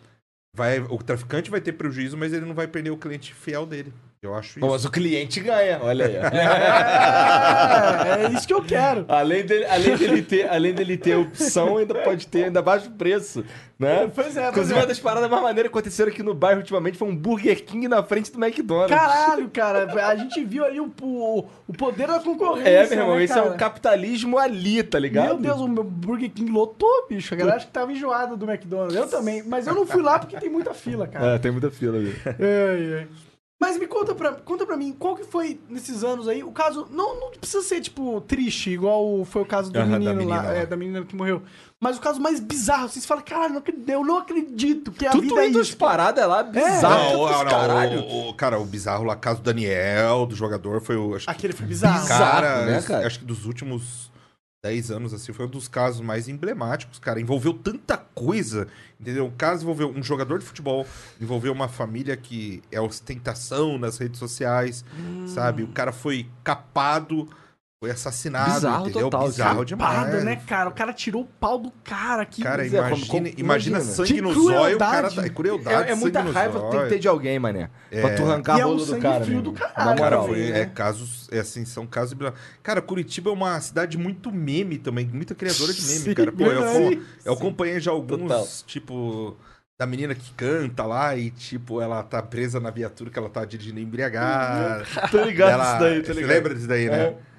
Vai, 0.55 0.79
o 0.79 0.97
traficante 0.97 1.49
vai 1.49 1.61
ter 1.61 1.71
prejuízo, 1.73 2.17
mas 2.17 2.33
ele 2.33 2.45
não 2.45 2.53
vai 2.53 2.67
perder 2.67 2.89
o 2.89 2.97
cliente 2.97 3.33
fiel 3.33 3.65
dele. 3.65 3.93
Eu 4.23 4.35
acho 4.35 4.59
isso. 4.59 4.69
Mas 4.69 4.85
o 4.85 4.91
cliente 4.91 5.39
ganha, 5.39 5.79
olha 5.81 6.05
aí. 6.05 6.15
É, 8.21 8.25
é 8.25 8.29
isso 8.33 8.45
que 8.45 8.53
eu 8.53 8.63
quero. 8.63 9.05
além, 9.07 9.43
dele, 9.43 9.65
além, 9.65 9.97
dele 9.97 10.21
ter, 10.21 10.47
além 10.47 10.73
dele 10.73 10.97
ter 10.97 11.15
opção, 11.15 11.77
ainda 11.77 11.95
pode 11.95 12.27
ter, 12.27 12.45
ainda 12.45 12.61
baixa 12.61 12.87
o 12.87 12.91
preço, 12.91 13.43
né? 13.79 14.11
Pois 14.13 14.37
é, 14.37 14.41
pois 14.41 14.49
Inclusive, 14.49 14.73
é. 14.73 14.81
uma 14.81 14.87
das 14.87 14.99
paradas 14.99 15.29
mais 15.29 15.41
maneiras 15.41 15.71
que 15.71 15.77
aconteceram 15.77 16.11
aqui 16.11 16.21
no 16.21 16.35
bairro 16.35 16.59
ultimamente 16.59 16.97
foi 16.97 17.07
um 17.07 17.15
Burger 17.15 17.63
King 17.63 17.87
na 17.87 18.03
frente 18.03 18.31
do 18.31 18.43
McDonald's. 18.43 18.95
Caralho, 18.95 19.49
cara. 19.49 20.07
A 20.07 20.15
gente 20.15 20.43
viu 20.43 20.65
ali 20.65 20.79
o, 20.79 20.91
o, 21.01 21.45
o 21.67 21.73
poder 21.73 22.07
da 22.07 22.19
concorrência. 22.19 22.69
É, 22.69 22.89
meu 22.89 22.99
irmão, 22.99 23.15
né, 23.15 23.23
esse 23.23 23.37
é 23.37 23.41
o 23.41 23.55
capitalismo 23.55 24.37
ali, 24.37 24.83
tá 24.83 24.99
ligado? 24.99 25.29
Meu 25.29 25.37
Deus, 25.37 25.61
o 25.61 25.67
meu 25.67 25.83
Burger 25.83 26.29
King 26.29 26.51
lotou, 26.51 27.07
bicho. 27.09 27.33
A 27.33 27.37
galera 27.37 27.57
acho 27.57 27.65
que 27.65 27.73
tava 27.73 27.91
enjoada 27.91 28.37
do 28.37 28.49
McDonald's. 28.49 28.95
Eu 28.95 29.07
também. 29.07 29.41
Mas 29.43 29.65
eu 29.65 29.73
não 29.73 29.85
fui 29.85 30.03
lá 30.03 30.19
porque 30.19 30.37
tem 30.37 30.49
muita 30.49 30.73
fila, 30.75 31.07
cara. 31.07 31.35
É, 31.35 31.39
tem 31.39 31.51
muita 31.51 31.71
fila 31.71 31.97
ali. 31.97 32.15
Ai, 32.25 32.99
ai. 32.99 33.07
Mas 33.61 33.77
me 33.77 33.85
conta 33.85 34.15
pra, 34.15 34.31
conta 34.31 34.65
pra 34.65 34.75
mim, 34.75 34.91
qual 34.97 35.15
que 35.15 35.23
foi 35.23 35.59
nesses 35.69 36.03
anos 36.03 36.27
aí? 36.27 36.43
O 36.43 36.51
caso, 36.51 36.87
não, 36.89 37.19
não 37.19 37.29
precisa 37.29 37.61
ser, 37.61 37.79
tipo, 37.79 38.19
triste, 38.21 38.71
igual 38.71 39.23
foi 39.23 39.43
o 39.43 39.45
caso 39.45 39.71
do 39.71 39.77
Aham, 39.77 39.87
da 39.91 39.99
menino 39.99 40.15
menina 40.15 40.35
lá, 40.37 40.41
lá. 40.47 40.53
é, 40.55 40.65
da 40.65 40.75
menina 40.75 41.05
que 41.05 41.15
morreu. 41.15 41.43
Mas 41.79 41.95
o 41.97 42.01
caso 42.01 42.19
mais 42.19 42.39
bizarro, 42.39 42.89
vocês 42.89 43.05
falam, 43.05 43.23
caralho, 43.23 43.51
não 43.53 43.59
acredito, 43.59 43.87
eu 43.89 44.03
não 44.03 44.17
acredito 44.17 44.91
que 44.91 45.05
a 45.05 45.11
Tu 45.11 45.21
vida 45.21 45.41
é 45.41 45.47
isso. 45.47 45.77
paradas 45.77 46.27
lá, 46.27 46.41
bizarro. 46.41 47.13
Não, 47.13 47.29
não, 47.31 47.43
não, 47.43 47.51
caralho. 47.51 47.99
o, 48.01 48.29
o- 48.29 48.33
cara, 48.33 48.59
o 48.59 48.65
bizarro 48.65 49.03
lá, 49.03 49.15
caso 49.15 49.41
do 49.41 49.43
Daniel, 49.43 50.25
do 50.25 50.35
jogador, 50.35 50.81
foi 50.81 50.95
o. 50.97 51.15
Acho 51.15 51.25
que, 51.25 51.31
Aquele 51.31 51.53
foi 51.53 51.65
bizarro. 51.67 52.01
Bizarro. 52.01 52.19
cara, 52.19 52.65
né, 52.65 52.81
cara? 52.81 53.05
acho 53.07 53.19
que 53.19 53.25
dos 53.25 53.45
últimos 53.45 54.10
10 54.63 54.91
anos, 54.91 55.11
assim, 55.11 55.33
foi 55.33 55.47
um 55.47 55.49
dos 55.49 55.67
casos 55.67 56.01
mais 56.01 56.27
emblemáticos, 56.27 56.99
cara. 56.99 57.19
Envolveu 57.19 57.51
tanta 57.51 57.97
coisa, 57.97 58.67
entendeu? 58.99 59.25
O 59.25 59.31
caso 59.31 59.63
envolveu 59.63 59.89
um 59.89 60.03
jogador 60.03 60.37
de 60.37 60.45
futebol, 60.45 60.85
envolveu 61.19 61.51
uma 61.51 61.67
família 61.67 62.15
que 62.15 62.61
é 62.71 62.79
ostentação 62.79 63.79
nas 63.79 63.97
redes 63.97 64.19
sociais, 64.19 64.85
sabe? 65.25 65.63
O 65.63 65.69
cara 65.69 65.91
foi 65.91 66.27
capado, 66.43 67.27
foi 67.81 67.89
assassinado, 67.89 68.53
Bizarro 68.53 68.83
entendeu? 68.89 69.09
total, 69.09 69.25
Bizarro 69.27 69.65
demais. 69.65 70.23
né, 70.23 70.35
cara? 70.47 70.69
O 70.69 70.71
cara 70.71 70.93
tirou 70.93 71.23
o 71.23 71.25
pau 71.25 71.57
do 71.57 71.71
cara 71.83 72.21
aqui. 72.21 72.43
Cara, 72.43 72.63
é, 72.63 72.67
imagina, 72.67 72.89
como- 72.91 73.07
como- 73.07 73.27
imagina 73.27 73.41
imagina. 73.77 73.81
sangue 73.81 74.13
Que 74.13 74.21
no 74.21 74.33
zóio, 74.35 74.75
o 74.75 74.79
cara 74.79 75.09
tá. 75.09 75.25
É 75.25 75.29
crueldade, 75.29 75.89
É, 75.89 75.91
é 75.93 75.95
muita 75.95 76.21
raiva 76.21 76.61
que 76.63 76.69
tem 76.69 76.79
que 76.83 76.89
ter 76.89 76.99
de 76.99 77.07
alguém, 77.07 77.39
mané. 77.39 77.71
Pra 77.89 78.15
tu 78.15 78.23
arrancar 78.23 78.57
E 78.57 78.61
a 78.61 78.61
é 78.61 78.65
um 78.67 78.69
rola 78.69 78.79
do 78.81 78.85
sangue 78.85 79.01
cara. 79.01 79.25
frio 79.25 79.41
do 79.41 79.51
caralho, 79.51 79.75
Na 79.77 79.83
Cara, 79.95 79.97
moral. 80.17 80.27
foi, 80.27 80.37
né? 80.51 80.59
é 80.61 80.65
casos, 80.67 81.27
é 81.31 81.39
assim, 81.39 81.65
são 81.65 81.87
casos. 81.87 82.15
Cara, 82.61 82.83
Curitiba 82.83 83.31
é 83.31 83.33
uma 83.33 83.59
cidade 83.59 83.97
muito 83.97 84.31
meme 84.31 84.77
também, 84.77 85.07
muita 85.11 85.33
criadora 85.33 85.73
de 85.73 85.81
meme, 85.81 85.99
Sim, 86.01 86.13
cara. 86.13 86.31
Pô, 86.31 86.43
eu, 86.45 86.63
acom- 86.63 87.01
eu 87.25 87.33
acompanhei 87.33 87.79
já 87.79 87.89
alguns, 87.89 88.19
Total. 88.21 88.47
tipo, 88.67 89.35
da 89.79 89.87
menina 89.87 90.13
que 90.13 90.31
canta 90.35 90.85
lá 90.85 91.15
e, 91.15 91.31
tipo, 91.31 91.81
ela 91.81 92.03
tá 92.03 92.21
presa 92.21 92.59
na 92.59 92.69
viatura 92.69 93.09
que 93.09 93.17
ela 93.17 93.27
tá 93.29 93.43
dirigindo 93.43 93.79
embriagada. 93.79 94.85
Tô 95.09 95.23
ligado 95.23 95.49
Ela- 95.53 95.63
disso 95.65 95.79
daí, 95.79 95.99
tô 96.01 96.05
Você 96.05 96.13
ligado. 96.13 96.29
lembra 96.29 96.53
disso 96.53 96.67
daí, 96.67 96.87
né? 96.87 96.97
É. 97.05 97.30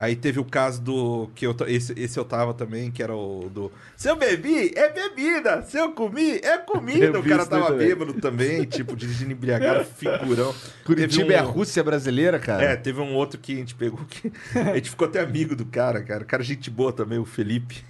Aí 0.00 0.14
teve 0.14 0.38
o 0.38 0.44
caso 0.44 0.80
do. 0.80 1.28
que 1.34 1.44
eu, 1.44 1.56
esse, 1.66 1.92
esse 1.98 2.16
eu 2.16 2.24
tava 2.24 2.54
também, 2.54 2.88
que 2.88 3.02
era 3.02 3.16
o 3.16 3.50
do. 3.52 3.72
Se 3.96 4.08
eu 4.08 4.14
bebi, 4.14 4.70
é 4.76 4.92
bebida. 4.92 5.62
Se 5.62 5.76
eu 5.76 5.90
comi, 5.90 6.36
é 6.36 6.56
comida. 6.58 7.18
O 7.18 7.24
cara 7.24 7.44
tava 7.44 7.66
também. 7.72 7.88
bêbado 7.88 8.12
também, 8.14 8.62
tipo, 8.64 8.94
dirigindo 8.94 9.32
embriagado, 9.32 9.84
figurão. 9.84 10.54
Curitiba 10.84 11.22
Teve 11.24 11.34
é 11.34 11.38
a 11.40 11.44
um- 11.44 11.50
Rússia 11.50 11.82
brasileira, 11.82 12.38
cara. 12.38 12.62
É, 12.62 12.76
teve 12.76 13.00
um 13.00 13.12
outro 13.12 13.40
que 13.40 13.52
a 13.52 13.56
gente 13.56 13.74
pegou 13.74 13.98
que. 14.08 14.30
A 14.54 14.76
gente 14.76 14.90
ficou 14.90 15.08
até 15.08 15.20
amigo 15.20 15.56
do 15.56 15.66
cara, 15.66 16.00
cara. 16.00 16.22
O 16.22 16.26
cara, 16.26 16.44
gente 16.44 16.70
boa 16.70 16.92
também, 16.92 17.18
o 17.18 17.24
Felipe. 17.24 17.82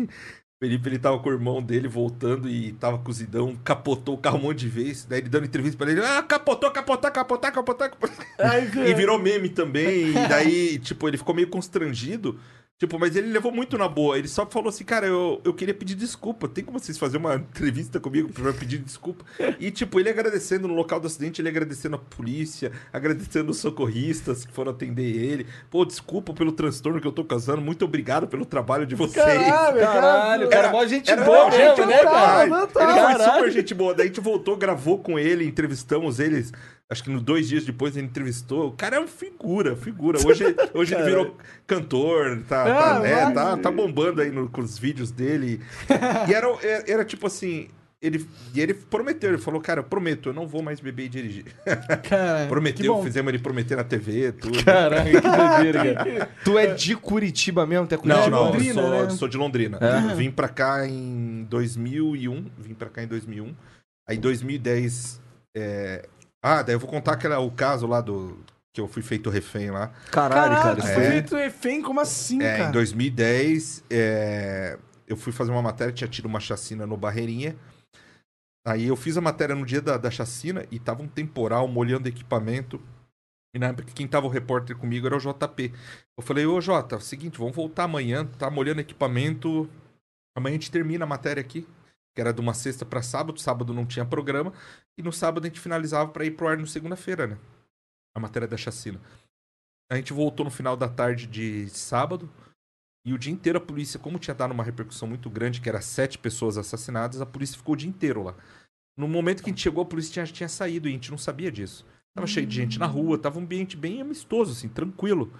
O 0.61 0.65
Felipe, 0.65 0.89
ele 0.89 0.99
tava 0.99 1.21
com 1.21 1.29
o 1.29 1.33
irmão 1.33 1.63
dele 1.63 1.87
voltando 1.87 2.49
e 2.49 2.73
tava 2.73 2.99
cozidão, 2.99 3.55
capotou 3.63 4.17
o 4.17 4.19
carro 4.19 4.39
um 4.39 4.43
monte 4.43 4.59
de 4.59 4.69
vezes. 4.69 5.05
Daí 5.05 5.21
ele 5.21 5.29
dando 5.29 5.45
entrevista 5.47 5.79
pra 5.79 5.89
ele: 5.89 6.05
Ah, 6.05 6.21
capotou, 6.21 6.69
capotou, 6.73 7.09
capotou, 7.13 7.53
capotou. 7.53 7.89
capotou. 7.89 8.27
Aí, 8.41 8.69
E 8.91 8.93
virou 8.93 9.21
meme 9.21 9.49
também. 9.51 10.09
E 10.09 10.29
daí, 10.29 10.81
tipo, 10.81 11.07
ele 11.07 11.17
ficou 11.17 11.33
meio 11.33 11.47
constrangido. 11.47 12.41
Tipo, 12.79 12.97
mas 12.97 13.17
ele 13.17 13.33
levou 13.33 13.51
muito 13.51 13.77
na 13.77 13.89
boa. 13.89 14.17
Ele 14.17 14.29
só 14.29 14.47
falou 14.47 14.69
assim, 14.69 14.85
cara, 14.85 15.05
eu, 15.05 15.41
eu 15.45 15.53
queria 15.53 15.75
pedir 15.75 15.97
desculpa. 15.97 16.47
Tem 16.47 16.63
como 16.63 16.79
vocês 16.79 16.97
fazerem 16.97 17.27
uma 17.27 17.35
entrevista 17.51 17.99
comigo 17.99 18.33
pra 18.33 18.53
pedir 18.53 18.79
desculpa? 18.79 19.25
E, 19.59 19.69
tipo, 19.73 19.99
ele 19.99 20.09
agradecendo 20.09 20.69
no 20.69 20.75
local 20.75 21.01
do 21.01 21.09
acidente, 21.09 21.43
ele 21.43 21.49
agradecendo 21.49 21.97
a 21.97 21.99
polícia, 21.99 22.71
agradecendo 22.93 23.51
os 23.51 23.59
socorristas 23.59 24.45
que 24.45 24.53
foram 24.53 24.71
atender 24.71 25.11
ele. 25.17 25.45
Pô, 25.69 25.85
desculpa 25.85 26.33
pelo 26.33 26.53
transtorno 26.53 27.01
que 27.01 27.07
eu 27.07 27.11
tô 27.11 27.25
causando. 27.25 27.61
Muito 27.61 27.85
obrigado 27.85 28.29
pelo 28.29 28.47
trabalho 28.47 28.87
de 28.87 28.95
vocês. 28.95 29.25
Caralho, 29.25 29.81
Caralho, 29.81 30.49
cara. 30.49 30.71
mó 30.71 30.87
gente 30.87 31.11
era 31.11 31.25
boa 31.25 31.51
gente 31.51 31.81
né, 31.85 32.05
boa, 32.05 32.05
cara? 32.05 32.45
Ele 32.47 33.17
foi 33.17 33.25
super 33.25 33.51
gente 33.51 33.75
boa. 33.75 33.93
Daí 33.93 34.05
a 34.05 34.07
gente 34.07 34.21
voltou, 34.21 34.57
gravou 34.57 34.99
com 34.99 35.19
ele, 35.19 35.45
entrevistamos 35.45 36.21
eles. 36.21 36.53
Acho 36.91 37.05
que 37.05 37.11
no 37.11 37.21
dois 37.21 37.49
dias 37.49 37.65
depois 37.67 37.97
ele 37.97 38.07
entrevistou. 38.07 38.69
O 38.69 38.73
cara 38.73 38.97
é 38.97 39.01
um 39.01 39.07
figura, 39.07 39.77
figura. 39.77 40.19
Hoje, 40.27 40.45
hoje 40.73 40.95
ele 40.95 41.03
virou 41.05 41.37
cantor, 41.67 42.43
tá, 42.49 42.65
tá, 42.65 43.01
Ah, 43.01 43.07
é, 43.07 43.25
vai. 43.25 43.35
tá, 43.35 43.57
tá 43.59 43.71
bombando 43.71 44.23
aí 44.23 44.31
no- 44.31 44.49
com 44.49 44.63
os 44.63 44.79
vídeos 44.79 45.11
dele. 45.11 45.61
E 46.29 46.33
era, 46.33 46.47
era, 46.63 46.85
era 46.91 47.05
tipo 47.05 47.27
assim. 47.27 47.69
ele, 48.01 48.27
e 48.55 48.61
ele 48.61 48.73
prometeu, 48.73 49.29
ele 49.29 49.37
falou, 49.39 49.61
cara, 49.61 49.81
eu 49.81 49.85
prometo, 49.85 50.31
eu 50.31 50.33
não 50.33 50.47
vou 50.47 50.63
mais 50.63 50.81
beber 50.81 51.05
e 51.05 51.09
dirigir. 51.11 51.45
Cara, 52.09 52.43
que 52.45 52.49
Prometeu, 52.49 53.03
fizemos 53.03 53.29
ele 53.35 53.43
prometer 53.43 53.77
na 53.77 53.85
TV, 53.85 54.33
tudo. 54.33 54.65
Caraca, 54.65 55.05
que 55.11 55.21
doideira, 55.21 55.95
cara. 55.95 56.29
Tu 56.43 56.59
é 56.59 56.67
de 56.75 56.97
Curitiba 56.97 57.67
mesmo? 57.67 57.87
Tu 57.87 57.97
é 57.97 57.99
Não, 57.99 58.03
Curitiba? 58.15 58.31
não, 58.31 58.45
Londrina, 58.45 58.81
eu 58.81 58.89
sou, 58.89 59.03
né? 59.05 59.11
sou 59.11 59.29
de 59.29 59.37
Londrina. 59.37 59.79
É? 59.79 60.13
Eu 60.13 60.17
Vim 60.17 60.31
pra 60.31 60.49
cá 60.49 60.87
em 60.87 61.45
2001. 61.51 62.47
Vim 62.57 62.73
pra 62.73 62.89
cá 62.89 63.03
em 63.03 63.07
2001. 63.09 63.53
Aí 64.09 64.17
em 64.17 64.21
2010. 64.21 65.21
é, 65.55 66.09
Ah, 66.43 66.63
daí 66.63 66.75
eu 66.75 66.79
vou 66.81 66.89
contar 66.89 67.13
aquela, 67.13 67.39
o 67.41 67.51
caso 67.51 67.87
lá 67.87 68.01
do. 68.01 68.39
Que 68.73 68.81
eu 68.81 68.87
fui 68.89 69.03
feito 69.03 69.29
refém 69.31 69.71
lá. 69.71 69.89
Caralho, 70.11 70.55
Caralho, 70.57 70.63
cara. 70.63 70.79
isso 70.79 70.87
foi 70.89 70.95
foi- 71.03 71.11
feito 71.13 71.37
refém? 71.37 71.83
Como 71.83 72.01
assim, 72.01 72.43
É, 72.43 72.57
cara? 72.59 72.69
em 72.69 72.73
2010, 72.73 73.83
é, 73.91 74.79
eu 75.07 75.17
fui 75.17 75.33
fazer 75.33 75.51
uma 75.51 75.63
matéria, 75.63 75.93
tinha 75.93 76.07
tido 76.07 76.27
uma 76.27 76.39
chacina 76.39 76.87
no 76.87 76.97
Barreirinha. 76.97 77.57
Aí 78.67 78.87
eu 78.87 78.95
fiz 78.97 79.17
a 79.17 79.21
matéria 79.21 79.55
no 79.55 79.65
dia 79.65 79.81
da, 79.81 79.97
da 79.97 80.11
chacina 80.11 80.65
e 80.71 80.79
tava 80.79 81.03
um 81.03 81.09
temporal 81.09 81.67
molhando 81.67 82.07
equipamento. 82.09 82.81
E 83.55 83.59
na 83.59 83.69
época 83.69 83.91
quem 83.95 84.07
tava 84.07 84.27
o 84.27 84.31
repórter 84.31 84.77
comigo 84.77 85.07
era 85.07 85.17
o 85.17 85.21
JP. 85.21 85.73
Eu 86.19 86.23
falei, 86.23 86.45
ô 86.47 86.61
Jota, 86.61 86.97
é 86.97 86.99
o 86.99 87.01
seguinte, 87.01 87.39
vamos 87.39 87.57
voltar 87.57 87.85
amanhã, 87.85 88.27
tá 88.39 88.51
molhando 88.51 88.81
equipamento. 88.81 89.69
Amanhã 90.37 90.53
a 90.53 90.59
gente 90.59 90.71
termina 90.71 91.05
a 91.05 91.09
matéria 91.09 91.41
aqui, 91.41 91.67
que 92.19 92.21
era 92.21 92.33
de 92.33 92.41
uma 92.41 92.53
sexta 92.53 92.85
pra 92.85 93.01
sábado, 93.01 93.41
sábado 93.41 93.73
não 93.73 93.87
tinha 93.87 94.05
programa. 94.05 94.53
E 94.99 95.03
no 95.05 95.13
sábado 95.13 95.45
a 95.45 95.47
gente 95.47 95.61
finalizava 95.61 96.11
pra 96.11 96.25
ir 96.25 96.33
pro 96.33 96.49
ar 96.49 96.59
no 96.59 96.67
segunda-feira, 96.67 97.29
né? 97.29 97.39
A 98.13 98.19
matéria 98.19 98.49
da 98.49 98.57
chacina. 98.57 99.01
A 99.89 99.95
gente 99.95 100.13
voltou 100.13 100.43
no 100.43 100.51
final 100.51 100.77
da 100.77 100.89
tarde 100.89 101.29
de 101.29 101.69
sábado. 101.69 102.29
E 103.07 103.13
o 103.13 103.19
dia 103.19 103.33
inteiro 103.33 103.59
a 103.59 103.61
polícia, 103.61 104.01
como 104.01 104.19
tinha 104.19 104.35
dado 104.35 104.51
uma 104.51 104.65
repercussão 104.65 105.07
muito 105.07 105.31
grande, 105.31 105.61
que 105.61 105.69
era 105.69 105.81
sete 105.81 106.19
pessoas 106.19 106.59
assassinadas, 106.59 107.21
a 107.21 107.27
polícia 107.27 107.57
ficou 107.57 107.75
o 107.75 107.77
dia 107.77 107.89
inteiro 107.89 108.25
lá. 108.25 108.35
No 108.97 109.07
momento 109.07 109.41
que 109.41 109.51
a 109.51 109.53
gente 109.53 109.63
chegou, 109.63 109.85
a 109.85 109.87
polícia 109.87 110.13
tinha, 110.15 110.27
tinha 110.27 110.49
saído 110.49 110.89
e 110.89 110.91
a 110.91 110.95
gente 110.95 111.13
não 111.13 111.19
sabia 111.19 111.53
disso. 111.53 111.87
Tava 112.17 112.27
cheio 112.27 112.49
de 112.49 112.57
gente 112.57 112.81
na 112.81 112.87
rua, 112.87 113.17
tava 113.17 113.39
um 113.39 113.43
ambiente 113.43 113.77
bem 113.77 114.01
amistoso, 114.01 114.51
assim, 114.51 114.69
tranquilo. 114.69 115.33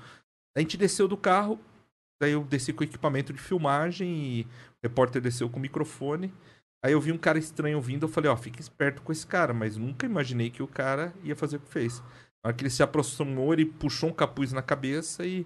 A 0.57 0.61
gente 0.61 0.77
desceu 0.77 1.09
do 1.09 1.17
carro, 1.17 1.59
daí 2.23 2.31
eu 2.31 2.45
desci 2.45 2.73
com 2.73 2.83
o 2.83 2.85
equipamento 2.85 3.33
de 3.33 3.41
filmagem 3.41 4.09
e 4.09 4.43
o 4.45 4.47
repórter 4.85 5.21
desceu 5.21 5.51
com 5.51 5.59
o 5.59 5.63
microfone. 5.63 6.33
Aí 6.83 6.93
eu 6.93 7.01
vi 7.01 7.11
um 7.11 7.19
cara 7.19 7.39
estranho 7.39 7.81
vindo, 7.81 8.05
eu 8.05 8.09
falei, 8.09 8.31
ó, 8.31 8.37
fica 8.37 8.61
esperto 8.61 9.03
com 9.03 9.11
esse 9.11 9.27
cara, 9.27 9.53
mas 9.53 9.77
nunca 9.77 10.07
imaginei 10.07 10.49
que 10.49 10.63
o 10.63 10.69
cara 10.69 11.13
ia 11.25 11.35
fazer 11.35 11.57
o 11.57 11.61
que 11.61 11.69
fez. 11.69 12.01
Na 12.43 12.49
hora 12.49 12.53
que 12.53 12.63
ele 12.63 12.71
se 12.71 12.83
aproximou, 12.83 13.53
ele 13.53 13.65
puxou 13.65 14.11
um 14.11 14.13
capuz 14.13 14.53
na 14.53 14.63
cabeça 14.63 15.27
e 15.27 15.45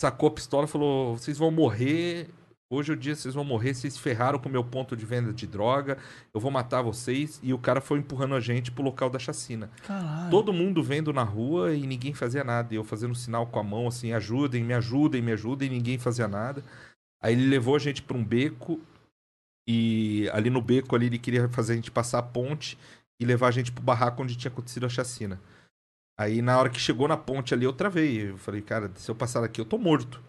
sacou 0.00 0.28
a 0.28 0.32
pistola 0.32 0.64
e 0.64 0.68
falou: 0.68 1.16
Vocês 1.16 1.38
vão 1.38 1.50
morrer. 1.50 2.28
Hoje 2.68 2.90
é 2.90 2.94
o 2.94 2.96
dia, 2.96 3.14
vocês 3.14 3.34
vão 3.34 3.44
morrer. 3.44 3.74
Vocês 3.74 3.96
ferraram 3.96 4.40
com 4.40 4.48
o 4.48 4.52
meu 4.52 4.64
ponto 4.64 4.96
de 4.96 5.06
venda 5.06 5.32
de 5.32 5.46
droga. 5.46 5.98
Eu 6.34 6.40
vou 6.40 6.50
matar 6.50 6.82
vocês. 6.82 7.38
E 7.42 7.52
o 7.52 7.58
cara 7.58 7.80
foi 7.80 8.00
empurrando 8.00 8.34
a 8.34 8.40
gente 8.40 8.72
pro 8.72 8.82
local 8.82 9.08
da 9.08 9.20
chacina. 9.20 9.70
Caralho. 9.86 10.30
Todo 10.30 10.52
mundo 10.52 10.82
vendo 10.82 11.12
na 11.12 11.22
rua 11.22 11.74
e 11.74 11.86
ninguém 11.86 12.12
fazia 12.12 12.42
nada. 12.42 12.74
E 12.74 12.76
eu 12.76 12.82
fazendo 12.82 13.14
sinal 13.14 13.46
com 13.46 13.60
a 13.60 13.62
mão 13.62 13.86
assim: 13.86 14.12
ajudem, 14.12 14.64
me 14.64 14.74
ajudem, 14.74 15.22
me 15.22 15.32
ajudem. 15.32 15.68
E 15.68 15.70
ninguém 15.70 15.98
fazia 15.98 16.26
nada. 16.26 16.64
Aí 17.22 17.34
ele 17.34 17.46
levou 17.46 17.76
a 17.76 17.78
gente 17.78 18.02
pra 18.02 18.16
um 18.16 18.24
beco. 18.24 18.80
E 19.68 20.28
ali 20.32 20.50
no 20.50 20.62
beco 20.62 20.94
ali 20.94 21.06
ele 21.06 21.18
queria 21.18 21.48
fazer 21.48 21.72
a 21.72 21.76
gente 21.76 21.90
passar 21.90 22.18
a 22.18 22.22
ponte 22.22 22.78
e 23.20 23.24
levar 23.24 23.48
a 23.48 23.50
gente 23.50 23.72
pro 23.72 23.82
barraco 23.82 24.22
onde 24.22 24.36
tinha 24.36 24.50
acontecido 24.50 24.86
a 24.86 24.90
chacina. 24.90 25.40
Aí 26.18 26.40
na 26.40 26.58
hora 26.58 26.70
que 26.70 26.80
chegou 26.80 27.08
na 27.08 27.16
ponte 27.16 27.52
ali 27.52 27.64
eu 27.64 27.72
travei. 27.72 28.30
Eu 28.30 28.38
falei, 28.38 28.62
cara, 28.62 28.90
se 28.94 29.10
eu 29.10 29.14
passar 29.14 29.42
aqui 29.44 29.60
eu 29.60 29.64
tô 29.64 29.76
morto. 29.76 30.22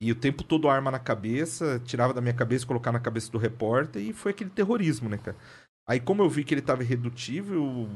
E 0.00 0.12
o 0.12 0.14
tempo 0.14 0.44
todo 0.44 0.68
arma 0.68 0.90
na 0.90 0.98
cabeça, 0.98 1.80
tirava 1.84 2.12
da 2.12 2.20
minha 2.20 2.34
cabeça, 2.34 2.66
colocava 2.66 2.98
na 2.98 3.02
cabeça 3.02 3.32
do 3.32 3.38
repórter 3.38 4.02
e 4.02 4.12
foi 4.12 4.32
aquele 4.32 4.50
terrorismo, 4.50 5.08
né, 5.08 5.16
cara? 5.16 5.36
Aí 5.88 6.00
como 6.00 6.22
eu 6.22 6.28
vi 6.28 6.44
que 6.44 6.52
ele 6.52 6.60
tava 6.60 6.82
irredutível, 6.82 7.88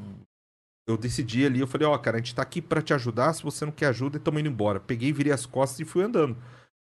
eu, 0.89 0.97
decidi 0.97 1.45
ali, 1.45 1.61
eu 1.61 1.67
falei, 1.67 1.87
ó, 1.87 1.97
cara, 1.99 2.17
a 2.17 2.21
gente 2.21 2.35
tá 2.35 2.43
aqui 2.43 2.63
pra 2.63 2.81
te 2.81 2.95
ajudar, 2.95 3.33
se 3.35 3.43
você 3.43 3.65
não 3.65 3.73
quer 3.73 3.87
ajuda, 3.87 4.19
tamo 4.19 4.39
indo 4.39 4.49
embora. 4.49 4.81
Peguei, 4.81 5.13
virei 5.13 5.33
as 5.33 5.45
costas 5.45 5.81
e 5.81 5.85
fui 5.85 6.03
andando. 6.03 6.37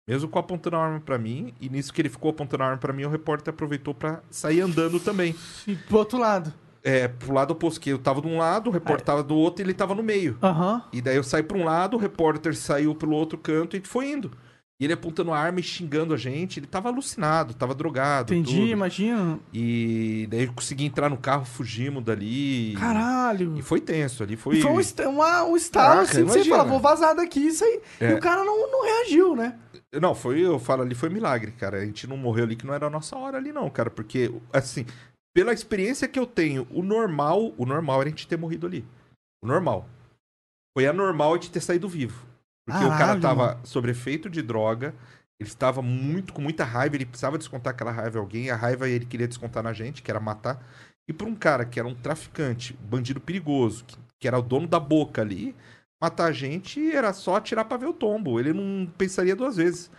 Mesmo 0.07 0.29
com 0.29 0.39
apontando 0.39 0.77
a 0.77 0.85
arma 0.85 1.01
pra 1.01 1.17
mim, 1.17 1.55
e 1.61 1.69
nisso 1.69 1.93
que 1.93 2.03
ele 2.03 2.09
ficou 2.09 2.31
apontando 2.31 2.65
a 2.65 2.67
arma 2.67 2.79
pra 2.79 2.93
mim, 2.93 3.05
o 3.05 3.09
repórter 3.09 3.55
aproveitou 3.55 3.95
pra 3.95 4.21
sair 4.31 4.61
andando 4.61 4.99
também. 4.99 5.35
E 5.67 5.77
pro 5.77 5.99
outro 5.99 6.19
lado. 6.19 6.53
É, 6.83 7.07
pro 7.07 7.33
lado 7.33 7.53
oposto, 7.53 7.81
que 7.81 7.91
eu 7.91 7.99
tava 7.99 8.21
de 8.21 8.27
um 8.27 8.39
lado, 8.39 8.69
o 8.69 8.73
repórter 8.73 9.07
tava 9.07 9.23
do 9.23 9.37
outro 9.37 9.63
e 9.63 9.65
ele 9.65 9.75
tava 9.75 9.95
no 9.95 10.03
meio. 10.03 10.37
Aham. 10.43 10.83
E 10.93 11.01
daí 11.01 11.15
eu 11.15 11.23
saí 11.23 11.45
pra 11.45 11.57
um 11.57 11.65
lado, 11.65 11.97
o 11.97 12.01
repórter 12.01 12.57
saiu 12.57 12.93
pelo 12.95 13.15
outro 13.15 13.39
canto 13.39 13.77
e 13.77 13.81
foi 13.81 14.11
indo. 14.11 14.33
E 14.83 14.85
ele 14.85 14.95
apontando 14.95 15.33
a 15.33 15.39
arma 15.39 15.61
e 15.61 15.63
xingando 15.63 16.13
a 16.13 16.17
gente. 16.17 16.59
Ele 16.59 16.67
tava 16.67 16.89
alucinado, 16.89 17.55
tava 17.55 17.73
drogado. 17.73 18.35
Entendi, 18.35 18.57
tudo. 18.57 18.67
imagina. 18.67 19.39
E 19.55 20.27
daí 20.29 20.43
eu 20.43 20.53
consegui 20.53 20.85
entrar 20.85 21.09
no 21.09 21.17
carro, 21.17 21.45
fugimos 21.45 22.03
dali. 22.03 22.75
Caralho. 22.77 23.57
E 23.57 23.63
foi 23.63 23.81
tenso 23.81 24.25
ali. 24.25 24.35
Foi. 24.37 24.57
E 24.57 24.61
foi 24.61 24.73
um, 24.73 24.81
est- 24.81 24.99
uma- 24.99 25.45
um 25.45 25.57
estalo 25.57 25.89
Caraca, 26.05 26.11
assim, 26.11 26.25
você 26.25 26.45
fala, 26.47 26.65
vou 26.65 26.81
vazar 26.81 27.15
daqui, 27.15 27.47
isso 27.47 27.63
aí. 27.65 27.81
E 28.01 28.05
É. 28.07 28.15
o 28.15 28.19
cara 28.19 28.43
não, 28.43 28.73
não 28.73 28.83
reagiu, 28.85 29.37
né? 29.37 29.57
Não, 30.01 30.17
foi, 30.17 30.41
eu 30.41 30.59
falo 30.59 30.83
ali, 30.83 30.97
foi 30.97 31.09
milagre, 31.11 31.53
cara. 31.53 31.77
A 31.79 31.85
gente 31.87 32.09
não 32.09 32.17
morreu 32.17 32.43
ali 32.43 32.57
que 32.57 32.67
não 32.67 32.75
era 32.75 32.89
a 32.89 32.91
nossa 32.91 33.17
hora 33.17 33.39
ali, 33.39 33.53
não, 33.53 33.71
cara. 33.71 33.89
Porque, 33.89 34.33
assim, 34.53 34.85
pela 35.33 35.53
experiência 35.53 36.09
que 36.09 36.19
eu 36.19 36.27
tenho, 36.27 36.67
o 36.73 36.83
normal, 36.83 37.55
o 37.57 37.65
normal 37.65 38.01
era 38.01 38.09
a 38.09 38.11
gente 38.11 38.27
ter 38.27 38.37
morrido 38.37 38.67
ali. 38.67 38.85
O 39.45 39.47
normal. 39.47 39.87
Foi 40.77 40.89
anormal 40.89 41.33
a 41.33 41.37
gente 41.37 41.53
ter 41.53 41.61
saído 41.61 41.89
vivo. 41.89 42.32
Porque 42.65 42.85
o 42.85 42.89
cara 42.89 42.99
Caralho, 42.99 43.21
tava 43.21 43.61
sob 43.65 43.91
efeito 43.91 44.31
de 44.31 44.41
droga, 44.41 44.95
ele 45.41 45.49
estava 45.49 45.83
muito, 45.83 46.33
com 46.33 46.41
muita 46.41 46.65
raiva, 46.65 46.95
ele 46.95 47.07
precisava 47.07 47.37
descontar 47.37 47.73
aquela 47.73 47.91
raiva 47.91 48.19
em 48.19 48.21
alguém, 48.21 48.51
a 48.51 48.57
raiva 48.57 48.89
ele 48.89 49.05
queria 49.05 49.27
descontar 49.27 49.63
na 49.63 49.73
gente, 49.73 50.03
que 50.03 50.11
era 50.11 50.21
matar. 50.21 50.65
E 51.09 51.13
pra 51.13 51.27
um 51.27 51.35
cara 51.35 51.65
que 51.65 51.81
era 51.81 51.89
um 51.89 51.95
traficante, 51.95 52.79
bandido 52.81 53.21
perigoso, 53.21 53.85
que, 53.85 53.97
que 54.21 54.29
era 54.29 54.39
o 54.39 54.43
dono 54.43 54.69
da 54.69 54.79
boca 54.79 55.21
ali, 55.21 55.55
matar 56.01 56.27
a 56.27 56.33
gente 56.33 56.95
era 56.95 57.13
só 57.13 57.37
atirar 57.37 57.65
pra 57.65 57.77
ver 57.77 57.87
o 57.87 57.93
tombo. 57.93 58.39
Ele 58.39 58.53
não 58.53 58.87
pensaria 58.87 59.35
duas 59.35 59.57
vezes. 59.57 59.91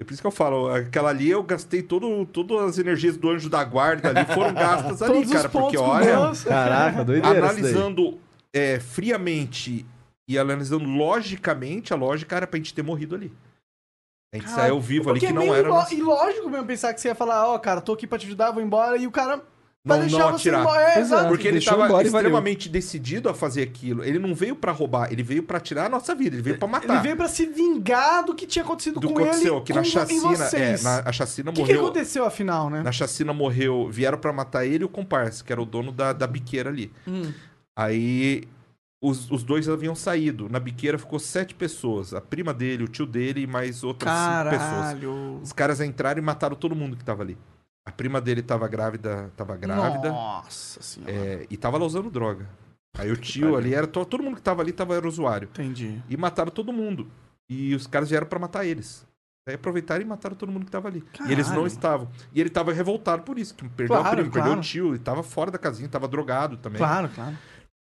É 0.00 0.04
por 0.04 0.12
isso 0.12 0.22
que 0.22 0.26
eu 0.26 0.32
falo, 0.32 0.68
aquela 0.68 1.08
ali 1.08 1.30
eu 1.30 1.42
gastei 1.42 1.82
todo, 1.82 2.26
todas 2.26 2.60
as 2.68 2.78
energias 2.78 3.16
do 3.16 3.30
anjo 3.30 3.48
da 3.48 3.64
guarda 3.64 4.10
ali, 4.10 4.24
foram 4.26 4.52
gastas 4.54 5.02
ali, 5.02 5.14
Todos 5.14 5.32
cara, 5.32 5.48
porque 5.48 5.78
olha, 5.78 6.04
Deus. 6.04 6.44
Caraca, 6.44 7.04
doideira 7.04 7.30
isso 7.30 7.40
daí. 7.40 7.50
analisando 7.50 8.20
é, 8.52 8.78
friamente 8.78 9.86
e 10.28 10.38
analisando 10.38 10.84
logicamente, 10.88 11.92
a 11.92 11.96
lógica 11.96 12.36
era 12.36 12.46
pra 12.46 12.56
gente 12.58 12.74
ter 12.74 12.82
morrido 12.82 13.14
ali. 13.14 13.32
A 14.34 14.36
gente 14.38 14.46
Caralho, 14.46 14.62
saiu 14.62 14.80
vivo 14.80 15.10
ali 15.10 15.20
Porque 15.20 15.32
que 15.32 15.38
é 15.38 15.46
não 15.46 15.54
era. 15.54 15.68
iló- 15.68 15.74
nossa- 15.76 15.94
ilógico 15.94 16.50
mesmo 16.50 16.66
pensar 16.66 16.92
que 16.92 17.00
você 17.00 17.08
ia 17.08 17.14
falar, 17.14 17.46
ó, 17.48 17.58
cara, 17.58 17.80
tô 17.80 17.92
aqui 17.92 18.06
pra 18.06 18.18
te 18.18 18.26
ajudar, 18.26 18.50
vou 18.50 18.62
embora, 18.62 18.96
e 18.96 19.06
o 19.06 19.10
cara 19.10 19.36
vai 19.84 19.98
Não, 19.98 20.06
deixar 20.06 20.18
não 20.18 20.32
você 20.32 20.48
atirar. 20.48 20.60
embora. 20.62 20.82
É, 20.82 20.94
é. 20.96 21.00
exato. 21.00 21.28
Porque 21.28 21.46
ele 21.46 21.58
Deixou 21.58 21.80
estava 21.80 22.02
e 22.02 22.06
extremamente 22.06 22.68
decidido 22.68 23.28
a 23.28 23.34
fazer 23.34 23.62
aquilo. 23.62 24.02
Ele 24.02 24.18
não 24.18 24.34
veio 24.34 24.56
pra 24.56 24.72
roubar, 24.72 25.12
ele 25.12 25.22
veio 25.22 25.44
pra 25.44 25.60
tirar 25.60 25.86
a 25.86 25.88
nossa 25.88 26.12
vida, 26.12 26.34
ele 26.34 26.42
veio 26.42 26.58
pra 26.58 26.66
matar. 26.66 26.94
Ele 26.94 27.02
veio 27.04 27.16
pra 27.16 27.28
se 27.28 27.46
vingar 27.46 28.24
do 28.24 28.34
que 28.34 28.46
tinha 28.48 28.64
acontecido 28.64 28.98
do 28.98 29.08
com 29.08 29.14
que 29.14 29.22
aconteceu, 29.22 29.54
ele 29.54 29.64
que 29.64 29.72
na 29.72 29.84
chacina, 29.84 30.44
é, 30.52 30.82
na, 30.82 30.98
a 31.08 31.12
chacina 31.12 31.50
O 31.50 31.54
que, 31.54 31.62
que 31.62 31.68
morreu. 31.72 31.84
aconteceu 31.86 32.24
afinal, 32.26 32.68
né? 32.68 32.82
Na 32.82 32.90
chacina 32.92 33.32
morreu, 33.32 33.88
vieram 33.90 34.18
pra 34.18 34.32
matar 34.32 34.66
ele 34.66 34.82
e 34.82 34.84
o 34.84 34.88
comparsa, 34.88 35.42
que 35.44 35.52
era 35.52 35.62
o 35.62 35.64
dono 35.64 35.92
da, 35.92 36.12
da 36.12 36.26
biqueira 36.26 36.68
ali. 36.68 36.92
Hum. 37.06 37.32
Aí 37.78 38.42
os, 39.08 39.30
os 39.30 39.42
dois 39.42 39.68
haviam 39.68 39.94
saído. 39.94 40.48
Na 40.48 40.58
biqueira 40.60 40.98
ficou 40.98 41.18
sete 41.18 41.54
pessoas. 41.54 42.12
A 42.14 42.20
prima 42.20 42.52
dele, 42.54 42.84
o 42.84 42.88
tio 42.88 43.06
dele 43.06 43.42
e 43.42 43.46
mais 43.46 43.82
outras 43.84 44.12
cinco 44.12 44.50
pessoas. 44.50 44.70
Caralho. 44.80 45.40
Os 45.42 45.52
caras 45.52 45.80
entraram 45.80 46.18
e 46.20 46.24
mataram 46.24 46.56
todo 46.56 46.74
mundo 46.74 46.96
que 46.96 47.04
tava 47.04 47.22
ali. 47.22 47.36
A 47.84 47.92
prima 47.92 48.20
dele 48.20 48.42
tava 48.42 48.66
grávida, 48.66 49.30
tava 49.36 49.56
grávida 49.56 50.10
Nossa 50.10 50.82
senhora. 50.82 51.12
é, 51.12 51.46
e 51.48 51.56
tava 51.56 51.78
lá 51.78 51.84
usando 51.86 52.10
droga. 52.10 52.48
Aí 52.98 53.12
o 53.12 53.16
tio 53.16 53.56
ali 53.56 53.74
era 53.74 53.86
to- 53.86 54.04
todo 54.04 54.22
mundo 54.24 54.36
que 54.36 54.42
tava 54.42 54.62
ali 54.62 54.72
tava 54.72 54.96
era 54.96 55.06
usuário 55.06 55.48
Entendi. 55.52 56.02
e 56.08 56.16
mataram 56.16 56.50
todo 56.50 56.72
mundo. 56.72 57.06
E 57.48 57.74
os 57.74 57.86
caras 57.86 58.08
vieram 58.10 58.26
pra 58.26 58.38
matar 58.40 58.64
eles. 58.64 59.06
Aí 59.48 59.54
aproveitaram 59.54 60.02
e 60.02 60.04
mataram 60.04 60.34
todo 60.34 60.50
mundo 60.50 60.64
que 60.64 60.72
tava 60.72 60.88
ali. 60.88 61.04
E 61.28 61.30
eles 61.32 61.46
não 61.48 61.58
Caralho. 61.58 61.74
utavam. 61.76 62.08
E 62.34 62.40
ele 62.40 62.50
tava 62.50 62.72
revoltado 62.72 63.22
por 63.22 63.38
isso, 63.38 63.54
que 63.54 63.68
perdeu 63.68 63.94
a 63.94 64.00
Claro, 64.00 64.16
prima, 64.16 64.30
perdeu 64.32 64.46
claro. 64.48 64.60
o 64.60 64.64
tio, 64.64 64.94
e 64.96 64.98
tava 64.98 65.22
fora 65.22 65.52
da 65.52 65.58
casinha, 65.58 65.88
tava 65.88 66.08
drogado 66.08 66.56
também. 66.56 66.78
Claro, 66.78 67.08
claro. 67.14 67.36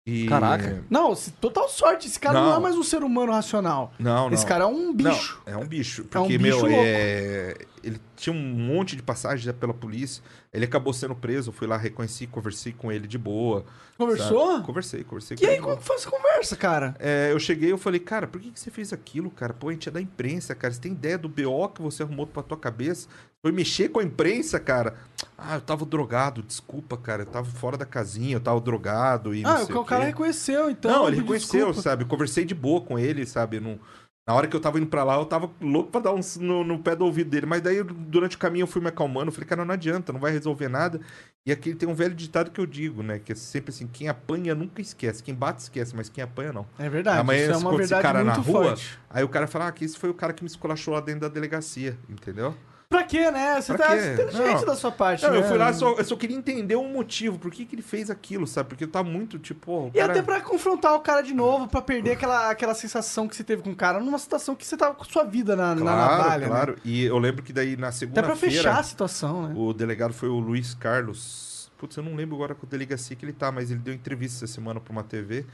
E- 0.06 0.26
Caraca. 0.26 0.84
Não, 0.90 1.14
total 1.40 1.68
sorte. 1.68 2.06
Esse 2.06 2.20
cara 2.20 2.38
não, 2.38 2.50
Não. 2.50 2.56
é 2.56 2.60
mais 2.60 2.76
um 2.76 2.82
ser 2.82 3.02
humano 3.02 3.32
racional. 3.32 3.92
Não, 3.98 4.26
não. 4.26 4.34
Esse 4.34 4.44
cara 4.44 4.64
é 4.64 4.66
um 4.66 4.92
bicho. 4.92 5.40
Não, 5.46 5.52
é 5.54 5.56
um 5.56 5.66
bicho. 5.66 6.02
É 6.02 6.18
um 6.18 6.22
Porque, 6.22 6.36
bicho 6.38 6.56
meu, 6.58 6.66
louco. 6.66 6.74
é... 6.76 7.56
ele 7.84 8.00
tinha 8.16 8.34
um 8.34 8.40
monte 8.40 8.96
de 8.96 9.02
passagens 9.02 9.42
já 9.42 9.52
pela 9.52 9.74
polícia. 9.74 10.22
Ele 10.52 10.64
acabou 10.64 10.92
sendo 10.92 11.14
preso. 11.14 11.50
Eu 11.50 11.52
fui 11.52 11.66
lá, 11.66 11.76
reconheci, 11.76 12.26
conversei 12.26 12.72
com 12.72 12.90
ele 12.90 13.06
de 13.06 13.18
boa. 13.18 13.64
Conversou? 13.98 14.52
sabe? 14.52 14.66
Conversei, 14.66 15.04
conversei 15.04 15.36
E 15.36 15.40
com 15.40 15.46
aí, 15.46 15.52
ele. 15.54 15.62
como 15.62 15.76
que 15.76 15.84
foi 15.84 15.96
essa 15.96 16.10
conversa, 16.10 16.56
cara? 16.56 16.94
É, 16.98 17.30
eu 17.32 17.38
cheguei 17.38 17.68
e 17.68 17.72
eu 17.72 17.78
falei, 17.78 18.00
cara, 18.00 18.26
por 18.26 18.40
que, 18.40 18.50
que 18.50 18.58
você 18.58 18.70
fez 18.70 18.92
aquilo, 18.92 19.30
cara? 19.30 19.52
Pô, 19.52 19.68
a 19.68 19.72
gente 19.72 19.88
é 19.88 19.92
da 19.92 20.00
imprensa, 20.00 20.54
cara. 20.54 20.72
Você 20.72 20.80
tem 20.80 20.92
ideia 20.92 21.18
do 21.18 21.28
BO 21.28 21.68
que 21.68 21.82
você 21.82 22.02
arrumou 22.02 22.26
pra 22.26 22.42
tua 22.42 22.56
cabeça? 22.56 23.08
Foi 23.42 23.52
mexer 23.52 23.90
com 23.90 24.00
a 24.00 24.02
imprensa, 24.02 24.58
cara. 24.58 24.94
Ah, 25.36 25.56
eu 25.56 25.60
tava 25.60 25.84
drogado, 25.84 26.42
desculpa, 26.42 26.96
cara. 26.96 27.22
Eu 27.22 27.26
tava 27.26 27.46
fora 27.46 27.76
da 27.76 27.84
casinha, 27.84 28.36
eu 28.36 28.40
tava 28.40 28.60
drogado 28.60 29.34
e 29.34 29.44
ah, 29.44 29.66
o 29.68 29.78
o 29.80 29.84
cara 29.84 30.04
reconheceu, 30.04 30.70
então. 30.70 30.90
Não, 30.90 31.08
ele 31.08 31.18
reconheceu, 31.18 31.66
desculpa. 31.66 31.82
sabe? 31.82 32.04
Eu 32.04 32.08
conversei 32.08 32.44
de 32.44 32.54
boa 32.54 32.80
com 32.80 32.98
ele, 32.98 33.26
sabe? 33.26 33.60
Não, 33.60 33.78
Na 34.26 34.32
hora 34.32 34.46
que 34.46 34.56
eu 34.56 34.60
tava 34.60 34.78
indo 34.78 34.86
pra 34.86 35.04
lá, 35.04 35.16
eu 35.16 35.26
tava 35.26 35.50
louco 35.60 35.90
pra 35.90 36.00
dar 36.00 36.14
uns 36.14 36.38
no, 36.38 36.64
no 36.64 36.78
pé 36.78 36.96
do 36.96 37.04
ouvido 37.04 37.28
dele. 37.28 37.44
Mas 37.44 37.60
daí, 37.60 37.82
durante 37.82 38.36
o 38.36 38.38
caminho, 38.38 38.62
eu 38.62 38.66
fui 38.66 38.80
me 38.80 38.88
acalmando. 38.88 39.28
Eu 39.28 39.32
falei, 39.32 39.46
cara, 39.46 39.66
não 39.66 39.74
adianta, 39.74 40.14
não 40.14 40.20
vai 40.20 40.32
resolver 40.32 40.68
nada. 40.68 40.98
E 41.44 41.52
aqui 41.52 41.74
tem 41.74 41.86
um 41.86 41.94
velho 41.94 42.14
ditado 42.14 42.50
que 42.50 42.58
eu 42.58 42.64
digo, 42.64 43.02
né? 43.02 43.18
Que 43.18 43.32
é 43.32 43.34
sempre 43.34 43.70
assim, 43.70 43.86
quem 43.86 44.08
apanha 44.08 44.54
nunca 44.54 44.80
esquece. 44.80 45.22
Quem 45.22 45.34
bate 45.34 45.60
esquece, 45.60 45.94
mas 45.94 46.08
quem 46.08 46.24
apanha 46.24 46.54
não. 46.54 46.66
É 46.78 46.88
verdade, 46.88 47.20
Amanhã 47.20 47.42
isso 47.42 47.52
é 47.52 47.56
uma 47.58 47.76
verdade 47.76 48.02
cara 48.02 48.24
na 48.24 48.32
rua, 48.32 48.64
forte. 48.64 48.98
aí 49.10 49.22
o 49.22 49.28
cara 49.28 49.46
fala, 49.46 49.68
ah, 49.68 49.72
que 49.72 49.84
esse 49.84 49.98
foi 49.98 50.08
o 50.08 50.14
cara 50.14 50.32
que 50.32 50.42
me 50.42 50.48
esculachou 50.48 50.94
lá 50.94 51.00
dentro 51.00 51.20
da 51.20 51.28
delegacia, 51.28 51.98
entendeu? 52.08 52.54
Pra 52.88 53.02
quê, 53.02 53.30
né? 53.30 53.60
Você 53.60 53.74
Pra 53.74 53.86
tá 53.86 53.96
quê? 53.96 54.12
inteligente 54.12 54.58
Não. 54.60 54.64
da 54.66 54.76
sua 54.76 54.92
parte, 54.92 55.22
Não, 55.24 55.30
né? 55.32 55.38
eu 55.38 55.44
fui 55.44 55.58
lá, 55.58 55.72
só, 55.72 55.94
eu 55.94 56.04
só 56.04 56.14
queria 56.16 56.36
entender 56.36 56.76
o 56.76 56.84
motivo, 56.84 57.38
por 57.38 57.50
que, 57.50 57.64
que 57.64 57.74
ele 57.74 57.82
fez 57.82 58.08
aquilo, 58.10 58.46
sabe? 58.46 58.68
Porque 58.68 58.86
tá 58.86 59.02
muito, 59.02 59.38
tipo, 59.38 59.86
o 59.86 59.88
E 59.88 59.98
cara... 59.98 60.12
até 60.12 60.22
pra 60.22 60.40
confrontar 60.40 60.94
o 60.94 61.00
cara 61.00 61.22
de 61.22 61.34
novo, 61.34 61.66
pra 61.66 61.82
perder 61.82 62.12
aquela, 62.12 62.50
aquela 62.50 62.74
sensação 62.74 63.26
que 63.26 63.34
você 63.34 63.42
teve 63.42 63.62
com 63.62 63.70
o 63.70 63.76
cara 63.76 63.98
numa 63.98 64.18
situação 64.18 64.54
que 64.54 64.64
você 64.66 64.76
tava 64.76 64.94
com 64.94 65.04
sua 65.04 65.24
vida 65.24 65.56
na, 65.56 65.74
na 65.74 65.80
Claro, 65.80 66.40
né? 66.40 66.46
claro. 66.46 66.76
E 66.84 67.04
eu 67.04 67.18
lembro 67.18 67.42
que 67.42 67.52
daí 67.52 67.76
na 67.76 67.88
Até 67.88 67.96
segunda-feira... 67.96 68.36
pra 68.38 68.48
fechar 68.50 68.78
a 68.78 68.82
situação, 68.82 69.48
né? 69.48 69.54
O 69.56 69.72
delegado 69.72 70.12
foi 70.14 70.28
o 70.28 70.38
Luiz 70.38 70.74
Carlos. 70.74 71.72
Putz, 71.76 71.96
eu 71.96 72.02
não 72.04 72.14
lembro 72.14 72.36
agora 72.36 72.54
com 72.54 72.64
a 72.64 72.68
delegacia 72.68 73.16
que 73.16 73.24
ele 73.24 73.32
tá, 73.32 73.50
mas 73.50 73.70
ele 73.70 73.80
deu 73.80 73.92
entrevista 73.92 74.44
essa 74.44 74.54
semana 74.54 74.78
pra 74.78 74.92
uma 74.92 75.02
TV. 75.02 75.44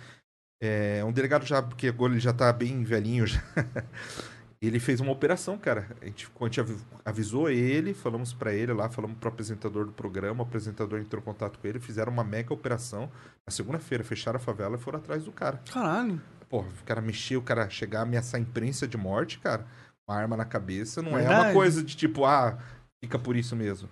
É 0.62 1.02
um 1.06 1.10
delegado 1.12 1.46
já, 1.46 1.62
porque 1.62 1.88
agora 1.88 2.12
ele 2.12 2.20
já 2.20 2.34
tá 2.34 2.52
bem 2.52 2.84
velhinho 2.84 3.26
já. 3.26 3.40
Ele 4.62 4.78
fez 4.78 5.00
uma 5.00 5.10
operação, 5.10 5.56
cara. 5.56 5.88
A 6.02 6.04
gente, 6.04 6.28
a 6.38 6.44
gente 6.44 6.60
avi- 6.60 6.76
avisou 7.02 7.48
ele, 7.48 7.94
falamos 7.94 8.34
pra 8.34 8.52
ele 8.52 8.74
lá, 8.74 8.90
falamos 8.90 9.16
pro 9.18 9.30
apresentador 9.30 9.86
do 9.86 9.92
programa, 9.92 10.40
o 10.44 10.46
apresentador 10.46 11.00
entrou 11.00 11.22
em 11.22 11.24
contato 11.24 11.58
com 11.58 11.66
ele, 11.66 11.80
fizeram 11.80 12.12
uma 12.12 12.22
mega 12.22 12.52
operação. 12.52 13.10
Na 13.46 13.50
segunda-feira, 13.50 14.04
fecharam 14.04 14.36
a 14.36 14.40
favela 14.40 14.76
e 14.76 14.78
foram 14.78 14.98
atrás 14.98 15.24
do 15.24 15.32
cara. 15.32 15.58
Caralho. 15.72 16.20
Porra, 16.48 16.68
o 16.68 16.84
cara 16.84 17.00
mexer, 17.00 17.36
o 17.36 17.42
cara 17.42 17.70
chegar 17.70 18.00
a 18.00 18.02
ameaçar 18.02 18.38
a 18.38 18.42
imprensa 18.42 18.86
de 18.86 18.98
morte, 18.98 19.38
cara, 19.38 19.66
uma 20.06 20.14
arma 20.16 20.36
na 20.36 20.44
cabeça, 20.44 21.00
não 21.00 21.12
é 21.16 21.20
Verdade. 21.22 21.44
uma 21.46 21.52
coisa 21.54 21.82
de 21.82 21.96
tipo, 21.96 22.26
ah, 22.26 22.58
fica 23.02 23.18
por 23.18 23.36
isso 23.36 23.56
mesmo. 23.56 23.88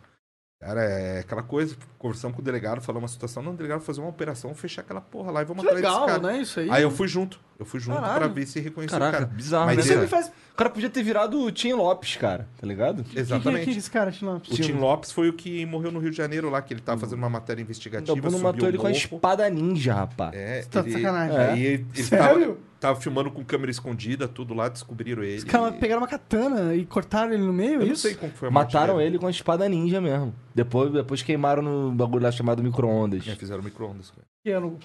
Cara, 0.60 0.82
é 0.82 1.20
aquela 1.20 1.43
coisa, 1.44 1.76
conversamos 1.98 2.35
com 2.35 2.43
o 2.43 2.44
delegado, 2.44 2.80
falamos 2.80 3.05
uma 3.05 3.14
situação, 3.14 3.40
não, 3.40 3.52
o 3.52 3.56
delegado 3.56 3.80
fazer 3.80 4.01
uma 4.01 4.10
operação, 4.10 4.52
fechar 4.56 4.82
aquela 4.82 5.01
porra 5.01 5.30
lá 5.30 5.43
e 5.43 5.44
vamos 5.44 5.62
Que 5.62 5.68
atrás 5.68 5.85
legal, 5.85 6.06
desse 6.06 6.18
cara. 6.20 6.32
né? 6.32 6.43
Isso 6.43 6.59
aí. 6.59 6.68
Aí 6.68 6.82
eu 6.82 6.90
fui 6.90 7.06
junto, 7.06 7.39
eu 7.60 7.64
fui 7.64 7.78
junto 7.78 7.94
Caralho. 8.01 8.18
pra 8.18 8.26
ver 8.28 8.44
se 8.44 8.59
reconheceu 8.59 8.98
Caraca, 8.98 9.18
o 9.18 9.20
cara. 9.20 9.32
bizarro, 9.32 9.66
Mas 9.66 9.86
né, 9.86 9.93
ele- 9.93 10.01
me 10.02 10.09
faz... 10.09 10.26
O 10.26 10.56
cara 10.59 10.70
podia 10.70 10.90
ter 10.90 11.05
virado 11.05 11.40
o 11.40 11.52
Tim 11.52 11.72
Lopes, 11.74 12.16
cara, 12.16 12.48
tá 12.60 12.66
ligado? 12.66 13.05
Quem 13.05 13.12
que 13.12 13.18
é 13.18 13.20
Exatamente. 13.20 13.70
aquele 13.70 13.82
cara, 13.82 14.10
Tim 14.10 14.24
Lopes? 14.24 14.51
O 14.59 14.60
Tim 14.60 14.72
Lopes 14.72 15.12
foi 15.12 15.28
o 15.28 15.32
que 15.32 15.64
morreu 15.64 15.93
no 15.93 16.01
Rio 16.01 16.10
de 16.10 16.16
Janeiro 16.16 16.51
lá, 16.51 16.60
que 16.60 16.74
ele 16.74 16.80
tava 16.80 17.01
fazendo 17.01 17.18
uma 17.20 17.30
matéria 17.30 17.62
investigativa. 17.62 18.12
O 18.18 18.20
Bruno 18.20 18.40
matou 18.40 18.68
ele 18.68 18.76
com 18.76 18.89
a 18.89 18.90
espada 18.90 19.48
ninja, 19.48 19.94
rapaz. 19.94 20.35
É, 20.35 20.62
Tá 20.62 20.82
de 20.82 20.89
ele, 20.89 20.97
sacanagem. 21.01 21.36
Aí 21.36 21.64
ele, 21.64 21.86
ele 21.94 22.02
Sério? 22.02 22.26
tava, 22.47 22.59
tava 22.80 23.00
filmando 23.00 23.30
com 23.30 23.44
câmera 23.44 23.70
escondida, 23.70 24.28
tudo 24.28 24.55
lá, 24.55 24.68
descobriram 24.68 25.22
ele. 25.22 25.38
Os 25.38 25.44
caras 25.44 25.74
pegaram 25.76 26.00
uma 26.02 26.09
katana 26.09 26.74
e 26.74 26.84
cortaram 26.84 27.32
ele 27.32 27.42
no 27.42 27.52
meio, 27.52 27.74
Eu 27.74 27.82
é 27.82 27.84
não 27.86 27.92
isso? 27.92 28.02
sei 28.02 28.14
como 28.14 28.32
foi 28.32 28.48
a 28.48 28.50
morte 28.50 28.74
Mataram 28.74 28.96
dele. 28.98 29.09
ele 29.09 29.18
com 29.18 29.26
a 29.26 29.30
espada 29.30 29.68
ninja 29.68 30.00
mesmo. 30.00 30.34
Depois, 30.55 30.92
depois 30.92 31.22
queimaram 31.22 31.62
no 31.62 31.92
bagulho 31.92 32.22
lá 32.24 32.30
chamado 32.32 32.62
micro-ondas. 32.62 33.26
É, 33.26 33.34
fizeram 33.34 33.62
micro-ondas. 33.62 34.12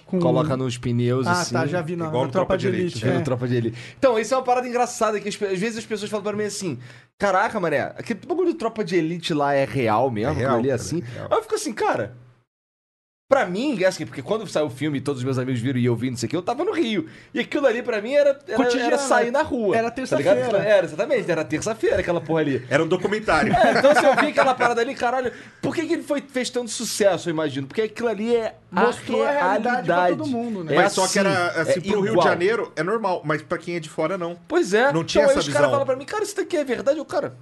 com... 0.06 0.18
Coloca 0.20 0.56
nos 0.56 0.76
pneus 0.78 1.26
Ah, 1.26 1.32
assim. 1.40 1.54
tá, 1.54 1.66
já 1.66 1.80
vi 1.80 1.96
na, 1.96 2.06
igual 2.06 2.22
na 2.22 2.26
no 2.26 2.32
Tropa 2.32 2.46
Tropa 2.56 2.58
de 2.58 2.66
Elite. 2.68 2.96
Elite, 2.98 3.08
É, 3.08 3.18
no 3.18 3.24
Tropa 3.24 3.48
de 3.48 3.56
Elite. 3.56 3.78
Então, 3.98 4.18
isso 4.18 4.34
é 4.34 4.36
uma 4.36 4.42
parada 4.44 4.68
engraçada 4.68 5.18
que 5.20 5.28
às 5.28 5.36
vezes 5.36 5.78
as 5.78 5.86
pessoas 5.86 6.10
falam 6.10 6.22
pra 6.24 6.32
mim 6.36 6.44
assim: 6.44 6.78
Caraca, 7.18 7.58
mané, 7.58 7.80
aquele 7.96 8.20
bagulho 8.26 8.52
de 8.52 8.58
Tropa 8.58 8.84
de 8.84 8.96
Elite 8.96 9.32
lá 9.32 9.54
é 9.54 9.64
real 9.64 10.10
mesmo? 10.10 10.32
É 10.32 10.36
real, 10.36 10.54
ali 10.58 10.68
cara, 10.68 10.74
assim? 10.74 11.00
é 11.02 11.14
real. 11.14 11.28
Aí 11.30 11.38
eu 11.38 11.42
fico 11.42 11.54
assim, 11.54 11.72
cara. 11.72 12.16
Pra 13.26 13.46
mim, 13.46 13.82
é 13.82 13.86
assim, 13.86 14.04
porque 14.04 14.20
quando 14.20 14.46
saiu 14.46 14.66
o 14.66 14.70
filme 14.70 14.98
e 14.98 15.00
todos 15.00 15.20
os 15.20 15.24
meus 15.24 15.38
amigos 15.38 15.58
viram 15.58 15.78
e 15.80 15.84
eu 15.86 15.96
vi, 15.96 16.10
não 16.10 16.16
sei 16.16 16.26
o 16.26 16.30
que, 16.30 16.36
eu 16.36 16.42
tava 16.42 16.62
no 16.62 16.72
Rio. 16.72 17.08
E 17.32 17.40
aquilo 17.40 17.66
ali 17.66 17.82
pra 17.82 18.02
mim 18.02 18.12
era, 18.12 18.38
era, 18.46 18.78
era 18.78 18.98
sair 18.98 19.30
na 19.30 19.40
rua. 19.40 19.74
Era 19.74 19.88
tá 19.90 19.96
terça-feira. 19.96 20.34
ligado? 20.34 20.56
Era, 20.56 20.84
exatamente, 20.84 21.30
era 21.30 21.42
terça-feira 21.42 22.00
aquela 22.00 22.20
porra 22.20 22.40
ali. 22.42 22.66
Era 22.68 22.84
um 22.84 22.86
documentário. 22.86 23.54
É, 23.54 23.78
então 23.78 23.94
se 23.94 24.04
eu 24.04 24.14
vi 24.16 24.26
aquela 24.26 24.54
parada 24.54 24.82
ali, 24.82 24.94
caralho, 24.94 25.32
por 25.62 25.74
que, 25.74 25.86
que 25.86 25.94
ele 25.94 26.02
foi, 26.02 26.20
fez 26.20 26.50
tanto 26.50 26.70
sucesso, 26.70 27.30
eu 27.30 27.32
imagino? 27.32 27.66
Porque 27.66 27.80
aquilo 27.82 28.08
ali 28.08 28.36
é 28.36 28.56
Mostrou 28.70 29.22
a 29.24 29.28
a 29.28 29.32
realidade 29.32 29.86
pra 29.86 29.94
realidade. 29.96 30.16
todo 30.18 30.28
mundo, 30.28 30.62
né? 30.62 30.74
É 30.74 30.76
mas 30.82 30.92
só 30.92 31.04
assim, 31.04 31.12
que 31.14 31.18
era 31.20 31.46
assim, 31.62 31.70
é 31.70 31.80
pro 31.80 31.90
Rio 31.92 32.02
de 32.02 32.08
igual. 32.10 32.28
Janeiro 32.28 32.72
é 32.76 32.82
normal, 32.82 33.22
mas 33.24 33.40
pra 33.40 33.56
quem 33.56 33.76
é 33.76 33.80
de 33.80 33.88
fora 33.88 34.18
não. 34.18 34.36
Pois 34.46 34.74
é. 34.74 34.92
Não 34.92 35.02
tinha 35.02 35.24
então, 35.24 35.32
aí 35.34 35.38
essa 35.38 35.48
os 35.48 35.54
caras 35.54 35.60
visão. 35.62 35.70
falam 35.70 35.86
pra 35.86 35.96
mim, 35.96 36.04
cara, 36.04 36.22
isso 36.22 36.36
daqui 36.36 36.58
é 36.58 36.62
verdade? 36.64 36.98
Eu, 36.98 37.04
cara, 37.06 37.34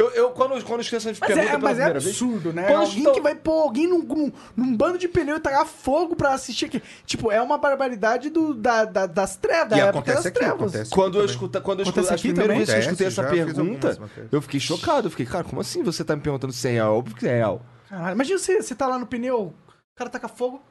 eu, 0.00 0.10
eu 0.10 0.30
quando, 0.30 0.62
quando 0.64 0.80
as 0.80 0.88
crianças 0.88 1.18
Mas 1.18 1.28
perguntam 1.28 1.54
é, 1.54 1.58
mas 1.58 1.70
é 1.78 1.82
primeira 1.82 2.00
vez... 2.00 2.06
absurdo, 2.06 2.52
né? 2.52 2.64
Quando 2.66 2.80
alguém 2.80 3.12
que 3.12 3.20
vai 3.20 3.34
pôr 3.34 3.62
alguém 3.62 3.86
num, 3.86 4.02
num, 4.02 4.32
num 4.56 4.76
bando 4.76 4.98
de 4.98 5.06
pneu 5.08 5.36
e 5.36 5.40
tacar 5.40 5.66
fogo 5.66 6.16
pra 6.16 6.32
assistir 6.34 6.66
aqui. 6.66 6.82
Tipo, 7.04 7.30
é 7.30 7.40
uma 7.40 7.58
barbaridade 7.58 8.30
do, 8.30 8.54
da, 8.54 8.84
da- 8.84 9.06
das 9.06 9.36
trevas, 9.36 9.76
E 9.76 9.80
época 9.80 9.98
acontece 9.98 10.16
das 10.16 10.26
aqui, 10.26 10.38
trevas. 10.38 10.60
acontece 10.60 10.90
Quando 10.90 11.18
eu 11.18 11.24
escuta, 11.24 11.60
quando 11.60 11.80
eu 11.80 11.82
Acontece 11.84 12.06
escuto, 12.14 12.14
as 12.14 12.20
aqui 12.20 12.32
primeiras 12.32 12.46
também? 12.46 12.58
vezes 12.66 12.74
que 12.74 12.80
eu 12.80 12.92
escutei 12.92 13.06
essa 13.06 13.22
Acontece, 13.22 13.54
pergunta, 13.54 14.28
eu 14.32 14.42
fiquei 14.42 14.60
chocado. 14.60 15.06
Eu 15.06 15.10
fiquei, 15.10 15.26
cara, 15.26 15.44
como 15.44 15.60
assim 15.60 15.82
você 15.82 16.02
tá 16.04 16.16
me 16.16 16.22
perguntando 16.22 16.52
se 16.52 16.66
é 16.68 16.72
real? 16.72 16.96
Óbvio 16.98 17.16
que 17.16 17.26
é 17.28 17.36
real. 17.36 17.62
Caralho, 17.88 18.14
imagina 18.14 18.38
você, 18.38 18.62
você 18.62 18.74
tá 18.74 18.86
lá 18.86 18.98
no 18.98 19.06
pneu, 19.06 19.38
o 19.40 19.54
cara 19.96 20.08
taca 20.08 20.28
fogo, 20.28 20.62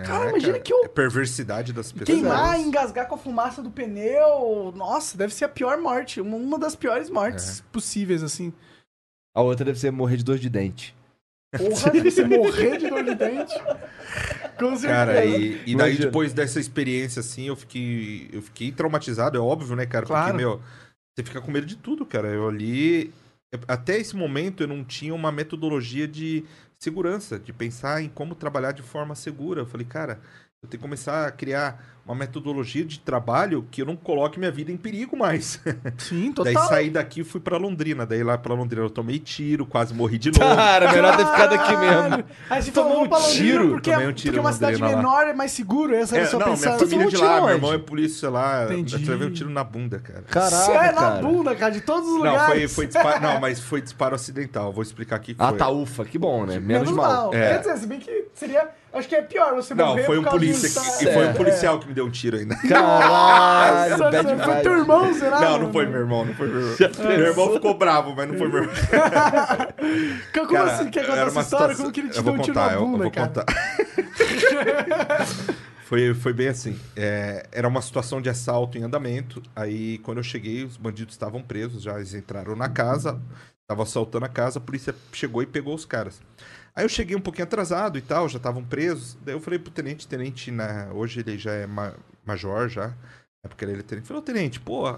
É, 0.00 0.04
Cara, 0.04 0.30
imagina 0.30 0.58
que 0.58 0.72
eu- 0.72 0.84
É 0.84 0.88
perversidade 0.88 1.72
das 1.72 1.92
pessoas. 1.92 2.18
queimar, 2.18 2.58
engasgar 2.60 3.06
com 3.06 3.14
a 3.14 3.18
fumaça 3.18 3.62
do 3.62 3.70
pneu. 3.70 4.72
Nossa, 4.74 5.16
deve 5.16 5.34
ser 5.34 5.44
a 5.44 5.48
pior 5.48 5.78
morte. 5.78 6.20
Uma, 6.20 6.58
das 6.58 6.74
piores 6.74 7.10
mortes 7.10 7.62
possíveis, 7.72 8.22
assim. 8.22 8.52
A 9.34 9.42
outra 9.42 9.64
deve 9.64 9.78
ser 9.78 9.90
morrer 9.90 10.16
de 10.16 10.24
dor 10.24 10.38
de 10.38 10.48
dente. 10.48 10.94
Porra, 11.56 11.90
deve 11.90 12.10
ser 12.10 12.26
morrer 12.28 12.78
de 12.78 12.88
dor 12.88 13.02
de 13.04 13.14
dente. 13.14 13.54
Com 14.58 14.70
certeza. 14.76 14.88
Cara, 14.88 15.24
e, 15.24 15.60
e 15.66 15.74
daí 15.76 15.96
depois 15.96 16.32
dessa 16.32 16.60
experiência, 16.60 17.20
assim, 17.20 17.48
eu 17.48 17.56
fiquei, 17.56 18.28
eu 18.32 18.42
fiquei 18.42 18.70
traumatizado, 18.70 19.36
é 19.36 19.40
óbvio, 19.40 19.74
né, 19.74 19.86
cara? 19.86 20.06
Claro. 20.06 20.32
Porque, 20.32 20.36
meu, 20.44 20.60
você 21.16 21.24
fica 21.24 21.40
com 21.40 21.50
medo 21.50 21.66
de 21.66 21.76
tudo, 21.76 22.04
cara. 22.06 22.28
Eu 22.28 22.48
ali. 22.48 23.12
Até 23.66 23.98
esse 23.98 24.14
momento 24.14 24.62
eu 24.62 24.68
não 24.68 24.84
tinha 24.84 25.12
uma 25.12 25.32
metodologia 25.32 26.06
de 26.06 26.44
segurança, 26.80 27.38
de 27.38 27.52
pensar 27.52 28.02
em 28.02 28.08
como 28.08 28.34
trabalhar 28.34 28.72
de 28.72 28.82
forma 28.82 29.14
segura. 29.14 29.60
Eu 29.62 29.66
falei, 29.66 29.86
cara, 29.86 30.20
eu 30.62 30.68
tenho 30.68 30.78
que 30.78 30.86
começar 30.86 31.26
a 31.26 31.30
criar 31.30 31.82
uma 32.04 32.14
metodologia 32.14 32.84
de 32.84 32.98
trabalho 33.00 33.66
que 33.70 33.80
eu 33.80 33.86
não 33.86 33.96
coloque 33.96 34.38
minha 34.38 34.50
vida 34.50 34.70
em 34.70 34.76
perigo 34.76 35.16
mais. 35.16 35.58
Sim, 35.96 36.34
Daí 36.36 36.52
total. 36.52 36.68
saí 36.68 36.90
daqui 36.90 37.20
e 37.20 37.24
fui 37.24 37.40
pra 37.40 37.56
Londrina. 37.56 38.04
Daí 38.04 38.22
lá 38.22 38.36
pra 38.36 38.52
Londrina 38.52 38.84
eu 38.84 38.90
tomei 38.90 39.18
tiro, 39.18 39.64
quase 39.64 39.94
morri 39.94 40.18
de 40.18 40.30
novo. 40.32 40.54
Cara, 40.54 40.92
melhor 40.92 41.16
ter 41.16 41.24
ficado 41.24 41.54
aqui 41.54 41.76
mesmo. 41.76 42.24
Aí 42.50 42.62
você 42.62 42.72
Tomou 42.72 42.92
um 42.92 43.00
Londrina 43.04 43.20
tiro, 43.30 43.68
porque, 43.70 43.90
tomei 43.90 44.06
um 44.06 44.10
porque 44.10 44.22
tiro 44.22 44.36
é 44.36 44.40
uma 44.40 44.50
em 44.50 44.52
cidade 44.52 44.76
Londrina 44.76 44.96
lá. 44.96 45.02
menor, 45.02 45.28
é 45.28 45.32
mais 45.32 45.52
seguro. 45.52 45.94
Essa 45.94 46.16
era 46.16 46.24
É, 46.24 46.26
a 46.26 46.30
sua 46.30 46.40
não, 46.40 46.46
minha 46.56 46.78
família 46.78 47.06
de 47.06 47.16
lá, 47.16 47.40
meu 47.40 47.50
irmão 47.54 47.72
é 47.72 47.78
polícia 47.78 48.28
lá. 48.28 48.64
Entendi. 48.64 49.02
Eu 49.06 49.12
levei 49.12 49.28
um 49.28 49.32
tiro 49.32 49.48
na 49.50 49.64
bunda, 49.64 49.98
cara. 49.98 50.22
Caraca, 50.28 50.72
é 50.72 50.92
na 50.92 51.00
cara. 51.00 51.22
bunda, 51.22 51.54
cara, 51.56 51.72
de 51.72 51.80
todos 51.80 52.06
os 52.06 52.22
Não, 52.22 52.32
lugares. 52.32 52.46
foi, 52.50 52.68
foi 52.68 52.86
disparo. 52.86 53.20
Não, 53.22 53.40
mas 53.40 53.60
foi 53.60 53.80
disparo 53.80 54.14
acidental. 54.14 54.72
Vou 54.74 54.82
explicar 54.82 55.16
aqui 55.16 55.34
Ah, 55.38 55.48
foi. 55.50 55.58
tá, 55.58 55.70
ufa, 55.70 56.04
que 56.04 56.18
bom, 56.18 56.44
né? 56.44 56.58
Menos, 56.58 56.90
Menos 56.90 56.90
mal. 56.92 57.08
mal. 57.30 57.34
É. 57.34 57.52
Quer 57.52 57.58
dizer, 57.60 57.76
se 57.78 57.86
bem 57.86 57.98
que 57.98 58.26
seria... 58.34 58.68
Acho 58.92 59.08
que 59.08 59.14
é 59.14 59.22
pior 59.22 59.54
você 59.54 59.72
Não, 59.72 59.86
morrer 59.88 60.02
foi 60.04 60.16
por 60.20 60.26
um 60.26 60.30
polícia. 60.30 60.68
que- 60.68 61.04
e 61.04 61.12
foi 61.12 61.24
É. 61.24 61.28
um 61.30 61.34
policial 61.34 61.78
que 61.78 61.86
me 61.86 61.94
deu 61.94 62.06
um 62.06 62.10
tiro 62.10 62.36
ainda. 62.38 62.56
Caralho, 62.68 63.90
Nossa, 63.98 64.10
bad 64.10 64.28
foi 64.28 64.36
vibes. 64.46 64.62
teu 64.62 64.78
irmão, 64.78 65.14
será? 65.14 65.40
Não, 65.40 65.58
não 65.60 65.72
foi 65.72 65.86
meu 65.86 66.00
irmão, 66.00 66.24
não 66.24 66.34
foi 66.34 66.48
meu 66.48 66.60
irmão. 66.60 66.76
Meu 66.98 67.10
irmão 67.26 67.52
ficou 67.52 67.74
bravo, 67.78 68.14
mas 68.16 68.28
não 68.28 68.36
foi 68.36 68.48
meu 68.48 68.62
irmão. 68.64 68.74
Como 70.34 70.48
Cara, 70.48 70.72
assim? 70.72 70.90
Quer 70.90 71.02
contar 71.02 71.12
era 71.18 71.26
essa 71.26 71.30
uma 71.30 71.42
história? 71.42 71.74
situação- 71.74 71.76
Como 71.84 71.92
que 71.92 72.00
ele 72.00 72.08
te 72.08 72.16
eu 72.16 72.22
deu 72.24 72.32
vou 72.32 72.40
um 72.40 72.44
tiro 72.44 72.54
contar, 72.56 72.66
na 72.66 72.72
eu- 72.74 72.80
eu 72.80 72.86
bunda, 72.86 73.02
vou 73.04 73.10
cara? 73.12 73.28
contar. 73.28 73.46
Foi, 75.84 76.14
foi 76.14 76.32
bem 76.32 76.46
assim. 76.46 76.78
É, 76.94 77.46
era 77.50 77.66
uma 77.66 77.82
situação 77.82 78.22
de 78.22 78.28
assalto 78.28 78.78
em 78.78 78.82
andamento. 78.84 79.42
Aí, 79.56 79.98
quando 79.98 80.18
eu 80.18 80.22
cheguei, 80.22 80.62
os 80.62 80.76
bandidos 80.76 81.14
estavam 81.14 81.42
presos 81.42 81.82
já. 81.82 81.96
Eles 81.96 82.14
entraram 82.14 82.54
na 82.54 82.68
casa, 82.68 83.20
estavam 83.62 83.82
assaltando 83.82 84.24
a 84.24 84.28
casa, 84.28 84.60
a 84.60 84.62
polícia 84.62 84.94
chegou 85.12 85.42
e 85.42 85.46
pegou 85.46 85.74
os 85.74 85.84
caras. 85.84 86.20
Aí 86.74 86.84
eu 86.84 86.88
cheguei 86.88 87.16
um 87.16 87.20
pouquinho 87.20 87.44
atrasado 87.44 87.98
e 87.98 88.00
tal, 88.00 88.28
já 88.28 88.36
estavam 88.36 88.64
presos. 88.64 89.16
Daí 89.24 89.34
eu 89.34 89.40
falei 89.40 89.58
pro 89.58 89.70
tenente, 89.70 90.06
tenente, 90.06 90.50
na... 90.50 90.90
hoje 90.92 91.20
ele 91.20 91.36
já 91.38 91.52
é 91.52 91.66
ma- 91.66 91.94
major 92.24 92.68
já. 92.68 92.94
É 93.44 93.48
porque 93.48 93.64
ele 93.64 93.78
é 93.78 93.82
tenente. 93.82 94.06
Falei, 94.06 94.22
tenente, 94.22 94.60
pô, 94.60 94.92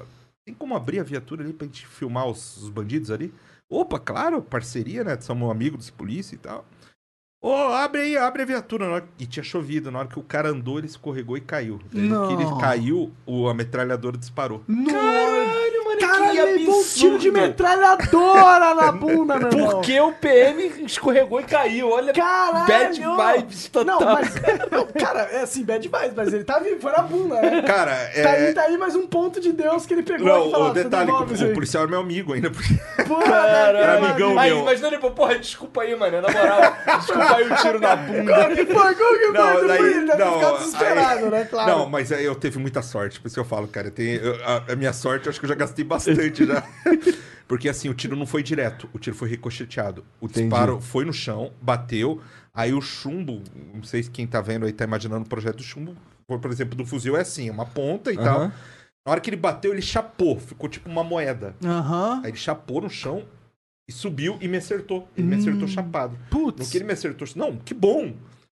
tem 0.44 0.55
como 0.55 0.74
abrir 0.77 0.99
a 1.01 1.05
viatura 1.05 1.43
ali 1.44 1.53
pra 1.53 1.66
gente 1.66 1.86
filmar 1.86 2.27
os, 2.27 2.57
os 2.59 2.69
bandidos 2.69 3.11
ali? 3.11 3.32
Opa, 3.70 3.99
claro, 3.99 4.43
parceria, 4.43 5.03
né? 5.05 5.19
Somos 5.20 5.51
amigos 5.51 5.78
dos 5.78 5.90
polícia 5.90 6.35
e 6.35 6.39
tal. 6.39 6.66
Ô, 7.43 7.53
abre 7.55 8.03
aí, 8.03 8.16
abre 8.16 8.43
a 8.43 8.47
viatura. 8.47 8.86
Na 8.86 8.94
hora- 8.97 9.09
E 9.19 9.27
tinha 9.27 9.43
chovido. 9.43 9.90
Na 9.90 10.01
hora 10.01 10.09
que 10.09 10.19
o 10.19 10.23
cara 10.23 10.51
andou, 10.51 10.78
ele 10.78 10.86
escorregou 10.86 11.36
e 11.36 11.40
caiu. 11.40 11.81
Daí 11.93 12.03
no 12.09 12.28
que 12.28 12.35
ele 12.35 12.61
caiu, 12.61 13.12
o, 13.27 13.49
a 13.49 13.55
metralhadora 13.55 14.16
disparou. 14.19 14.62
Mano. 14.69 15.32
Cara 16.18 16.30
que 16.30 16.43
levou 16.43 16.80
um 16.80 16.84
tiro 16.84 17.18
de 17.18 17.30
metralhadora 17.30 18.74
na 18.74 18.93
bunda, 18.93 19.36
meu 19.39 19.48
irmão. 19.48 19.70
Porque 19.70 20.01
o 20.01 20.12
PM 20.12 20.84
escorregou 20.84 21.40
e 21.40 21.44
caiu. 21.44 21.90
Olha, 21.90 22.12
Caralho! 22.12 22.66
bad 22.66 23.01
vibes 23.39 23.68
total. 23.68 24.01
Não, 24.01 24.12
mas. 24.12 24.34
não, 24.70 24.86
cara, 24.86 25.20
é 25.32 25.40
assim, 25.43 25.64
bad 25.64 25.86
vibes, 25.86 26.12
mas 26.14 26.32
ele 26.32 26.44
tá 26.44 26.59
vivo, 26.59 26.80
foi 26.80 26.93
na 26.93 27.02
bunda, 27.02 27.40
né? 27.40 27.62
Cara, 27.62 27.93
Tá 28.22 28.30
aí, 28.30 28.44
é... 28.47 28.52
tá 28.52 28.62
aí 28.62 28.76
mais 28.78 28.94
um 28.94 29.06
ponto 29.06 29.40
de 29.40 29.52
Deus 29.52 29.86
que 29.86 29.94
ele 29.94 30.02
pegou 30.02 30.26
Não, 30.26 30.48
e 30.48 30.51
falou, 30.51 30.70
o 30.70 30.72
detalhe, 30.72 31.10
o 31.10 31.16
aí. 31.18 31.52
policial 31.55 31.84
é 31.84 31.86
meu 31.86 32.01
amigo 32.01 32.32
ainda. 32.32 32.51
Porque... 32.51 32.74
Porra, 33.06 33.22
Era 33.62 33.78
cara, 33.78 33.98
amigão 33.98 34.39
Aí, 34.39 34.51
meu. 34.51 34.60
Imagina 34.60 34.89
ele, 34.89 34.98
pô, 34.98 35.10
porra, 35.10 35.39
desculpa 35.39 35.82
aí, 35.82 35.94
mano. 35.97 36.20
Na 36.20 36.28
moral, 36.30 36.76
desculpa 36.98 37.36
aí 37.36 37.51
o 37.51 37.56
tiro 37.56 37.80
na 37.80 37.97
bunda. 37.97 38.34
Como 38.43 38.56
que 38.56 38.66
foi? 38.66 38.94
Como 38.94 39.18
que 39.18 39.24
foi? 39.26 39.32
Não, 39.32 39.47
Depois 39.52 39.66
daí, 39.68 39.80
ele 39.93 40.06
deve 40.06 40.24
não, 40.24 40.34
ficar 40.39 40.52
desesperado, 40.59 41.24
aí- 41.24 41.30
né? 41.30 41.44
Claro. 41.51 41.70
Não, 41.70 41.89
mas 41.89 42.10
eu 42.10 42.34
teve 42.34 42.59
muita 42.59 42.82
sorte, 42.82 43.20
por 43.20 43.26
isso 43.26 43.34
que 43.34 43.40
eu 43.40 43.44
falo, 43.44 43.66
cara. 43.68 43.90
Tem, 43.90 44.14
eu- 44.14 44.39
a, 44.44 44.72
a 44.72 44.76
minha 44.76 44.93
sorte, 44.93 45.26
eu 45.26 45.30
acho 45.30 45.39
que 45.40 45.47
eu 45.47 45.48
já 45.48 45.55
gastei 45.55 45.84
bastante 45.84 46.02
já. 46.05 46.66
Porque 47.49 47.69
assim, 47.69 47.89
o 47.89 47.95
tiro 47.95 48.16
não 48.16 48.24
foi 48.24 48.43
direto, 48.43 48.89
o 48.95 48.99
tiro 48.99 49.15
foi 49.15 49.29
ricocheteado. 49.29 50.05
O 50.20 50.29
disparo 50.29 50.81
foi 50.81 51.05
no 51.05 51.12
chão, 51.12 51.53
bateu, 51.61 52.20
aí 52.55 52.73
o 52.73 52.81
chumbo, 52.81 53.43
não 53.74 53.83
sei 53.83 54.03
se 54.03 54.11
quem 54.11 54.27
tá 54.27 54.41
vendo 54.41 54.65
aí 54.65 54.73
tá 54.73 54.85
imaginando 54.85 55.27
o 55.27 55.29
projeto 55.29 55.57
do 55.57 55.62
chumbo, 55.62 55.95
por 56.27 56.51
exemplo, 56.51 56.74
do 56.74 56.87
fuzil 56.87 57.16
é 57.16 57.20
assim, 57.20 57.51
uma 57.51 57.66
ponta 57.66 58.11
e 58.11 58.16
tal. 58.16 58.51
Na 59.05 59.12
hora 59.12 59.20
que 59.20 59.29
ele 59.29 59.37
bateu, 59.37 59.73
ele 59.73 59.83
chapou, 59.83 60.39
ficou 60.39 60.69
tipo 60.69 60.89
uma 60.89 61.03
moeda. 61.03 61.55
Aham. 61.62 62.20
Aí 62.23 62.31
ele 62.31 62.39
chapou 62.39 62.81
no 62.81 62.89
chão 62.89 63.24
e 63.89 63.93
subiu 63.93 64.39
e 64.41 64.47
me 64.49 64.57
acertou. 64.57 65.09
Ele 65.16 65.27
me 65.27 65.37
acertou 65.37 65.66
chapado. 65.66 66.16
No 66.16 66.27
Putz. 66.31 66.70
que 66.70 66.79
ele 66.79 66.85
me 66.85 66.93
acertou, 66.93 67.27
não, 67.35 67.57
que 67.57 67.74
bom. 67.74 68.15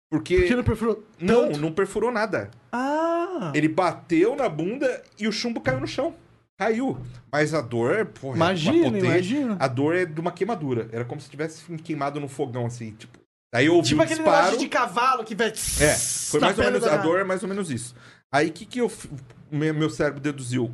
Porque, 0.10 0.38
Porque 0.38 0.56
não 0.56 0.64
perfurou 0.64 1.04
não, 1.20 1.48
tanto? 1.48 1.60
não 1.60 1.72
perfurou 1.72 2.12
nada. 2.12 2.52
Ah. 2.72 3.52
Ele 3.56 3.68
bateu 3.68 4.36
na 4.36 4.48
bunda 4.48 5.04
e 5.20 5.28
o 5.28 5.32
chumbo 5.32 5.60
caiu 5.60 5.80
no 5.80 5.88
chão. 5.88 6.16
Caiu. 6.58 6.98
Mas 7.32 7.54
a 7.54 7.62
dor, 7.62 8.06
porra, 8.08 8.36
Imagina, 8.36 8.76
uma 8.78 8.84
potente. 8.86 9.06
imagina. 9.06 9.58
A 9.60 9.68
dor 9.68 9.96
é 9.96 10.06
de 10.06 10.20
uma 10.22 10.32
queimadura. 10.32 10.88
Era 10.92 11.04
como 11.04 11.20
se 11.20 11.30
tivesse 11.30 11.64
queimado 11.78 12.20
no 12.20 12.28
fogão, 12.30 12.66
assim, 12.66 12.92
tipo. 12.92 13.20
Aí 13.54 13.68
eu 13.68 13.76
ouvi 13.76 13.88
Tipo 13.90 14.02
um 14.02 14.04
aquele 14.04 14.20
disparo. 14.22 14.58
de 14.58 14.68
cavalo 14.68 15.24
que 15.24 15.34
vai... 15.36 15.48
É, 15.48 15.52
foi 15.96 16.40
mais 16.40 16.58
ou 16.58 16.66
menos. 16.66 16.84
A 16.84 16.98
dor 16.98 17.20
é 17.20 17.24
mais 17.24 17.42
ou 17.44 17.50
menos 17.50 17.72
isso. 17.72 17.96
Aí 18.32 18.50
o 18.50 18.52
que, 18.52 18.66
que 18.66 18.80
eu. 18.80 18.92
meu 19.52 19.90
cérebro 19.90 20.20
deduziu? 20.20 20.74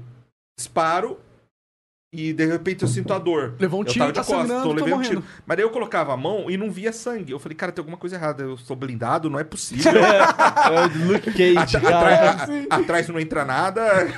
Disparo 0.58 1.20
e 2.14 2.34
de 2.34 2.46
repente 2.46 2.82
eu 2.82 2.90
sinto 2.90 3.14
a 3.14 3.18
dor. 3.20 3.56
Levou 3.58 3.80
um 3.80 3.84
eu 3.84 3.88
tiro, 3.90 4.00
tava 4.00 4.12
de 4.12 4.20
tá 4.20 4.24
costas, 4.26 4.42
sangrando, 4.48 4.64
tô 4.64 4.76
tô 4.76 4.84
levando 4.86 5.00
um 5.00 5.02
tiro. 5.04 5.24
Mas 5.46 5.56
daí 5.58 5.66
eu 5.66 5.70
colocava 5.70 6.14
a 6.14 6.18
mão 6.18 6.52
e 6.52 6.58
não 6.58 6.70
via 6.70 6.92
sangue. 6.92 7.32
Eu 7.32 7.40
falei, 7.40 7.56
cara, 7.56 7.72
tem 7.72 7.82
alguma 7.82 7.96
coisa 7.98 8.18
errada. 8.18 8.44
Eu 8.44 8.58
sou 8.58 8.76
blindado, 8.76 9.30
não 9.30 9.40
é 9.40 9.44
possível. 9.46 9.94
É 10.02 11.06
Luke 11.06 11.32
Cage, 11.32 11.78
Atra- 11.78 11.80
cara. 11.90 12.38
atrás 12.70 13.08
não 13.10 13.18
entra 13.20 13.46
nada. 13.46 13.82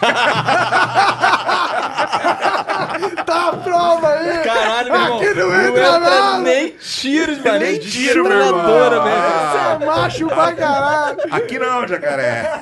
Tá 3.26 3.50
a 3.50 3.58
prova 3.58 4.08
aí! 4.10 4.44
Caralho, 4.44 4.92
meu 4.92 5.02
irmão. 5.02 5.18
Aqui 5.18 5.34
não 5.34 5.50
não 5.50 5.56
entra 5.56 5.70
entra 5.70 6.00
nada. 6.00 6.38
nem 6.40 6.70
tiros, 6.78 7.38
mano. 7.40 7.60
Nem 7.60 7.80
de 7.80 7.92
tiro, 7.92 8.24
meu 8.24 8.32
irmão. 8.46 8.64
velho. 8.66 9.02
Você 9.02 9.08
Ah, 9.58 9.78
é 9.82 9.86
macho 9.86 10.28
pra 10.28 10.54
caralho! 10.54 11.18
aqui 11.32 11.60
não, 11.60 11.88
jacaré. 11.88 12.60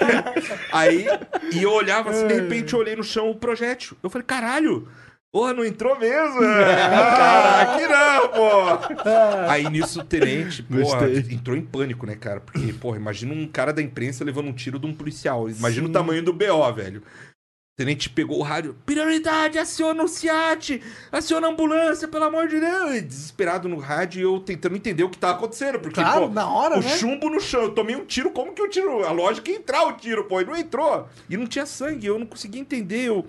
Aí, 0.71 1.05
e 1.51 1.63
eu 1.63 1.71
olhava 1.71 2.09
assim, 2.11 2.27
de 2.27 2.33
repente 2.33 2.73
eu 2.73 2.79
olhei 2.79 2.95
no 2.95 3.03
chão 3.03 3.29
o 3.29 3.35
projétil. 3.35 3.97
Eu 4.01 4.09
falei, 4.09 4.25
caralho. 4.25 4.87
Porra, 5.31 5.53
não 5.53 5.63
entrou 5.63 5.97
mesmo? 5.97 6.41
Ah, 6.43 7.61
aqui 7.61 7.87
não, 7.87 8.27
pô. 8.29 9.03
Aí 9.49 9.69
nisso 9.69 10.01
o 10.01 10.03
tenente, 10.03 10.61
porra, 10.63 11.07
Gostei. 11.07 11.35
entrou 11.35 11.55
em 11.55 11.61
pânico, 11.61 12.05
né, 12.05 12.15
cara? 12.15 12.41
Porque, 12.41 12.73
porra, 12.73 12.97
imagina 12.97 13.33
um 13.33 13.47
cara 13.47 13.71
da 13.71 13.81
imprensa 13.81 14.23
levando 14.25 14.47
um 14.49 14.53
tiro 14.53 14.77
de 14.77 14.85
um 14.87 14.93
policial. 14.93 15.49
Imagina 15.49 15.87
o 15.87 15.91
tamanho 15.91 16.21
do 16.23 16.33
BO, 16.33 16.73
velho. 16.73 16.99
O 17.01 17.77
tenente 17.77 18.09
pegou 18.09 18.39
o 18.39 18.43
rádio. 18.43 18.75
Prioridade, 18.85 19.57
aciona 19.57 20.03
o 20.03 20.07
SIAT! 20.07 20.81
Aciona 21.11 21.47
a 21.47 21.49
ambulância, 21.51 22.07
pelo 22.07 22.25
amor 22.25 22.47
de 22.47 22.59
Deus! 22.59 22.95
E 22.95 23.01
desesperado 23.01 23.69
no 23.69 23.77
rádio 23.79 24.19
e 24.19 24.23
eu 24.23 24.39
tentando 24.39 24.75
entender 24.75 25.03
o 25.03 25.09
que 25.09 25.17
tava 25.17 25.33
acontecendo. 25.33 25.79
Porque, 25.79 26.01
Claro, 26.01 26.27
pô, 26.27 26.33
na 26.33 26.47
hora, 26.51 26.77
o 26.77 26.81
né? 26.83 26.89
chumbo 26.97 27.29
no 27.29 27.39
chão. 27.39 27.63
Eu 27.63 27.71
tomei 27.73 27.95
um 27.95 28.05
tiro, 28.05 28.29
como 28.31 28.53
que 28.53 28.61
o 28.61 28.69
tiro? 28.69 29.03
A 29.05 29.11
lógica 29.11 29.49
é 29.49 29.55
entrar 29.55 29.87
o 29.87 29.93
tiro, 29.93 30.25
pô. 30.25 30.41
E 30.41 30.45
não 30.45 30.55
entrou. 30.55 31.07
E 31.29 31.37
não 31.37 31.47
tinha 31.47 31.65
sangue, 31.65 32.05
eu 32.07 32.19
não 32.19 32.25
conseguia 32.25 32.59
entender. 32.61 33.05
Eu 33.07 33.25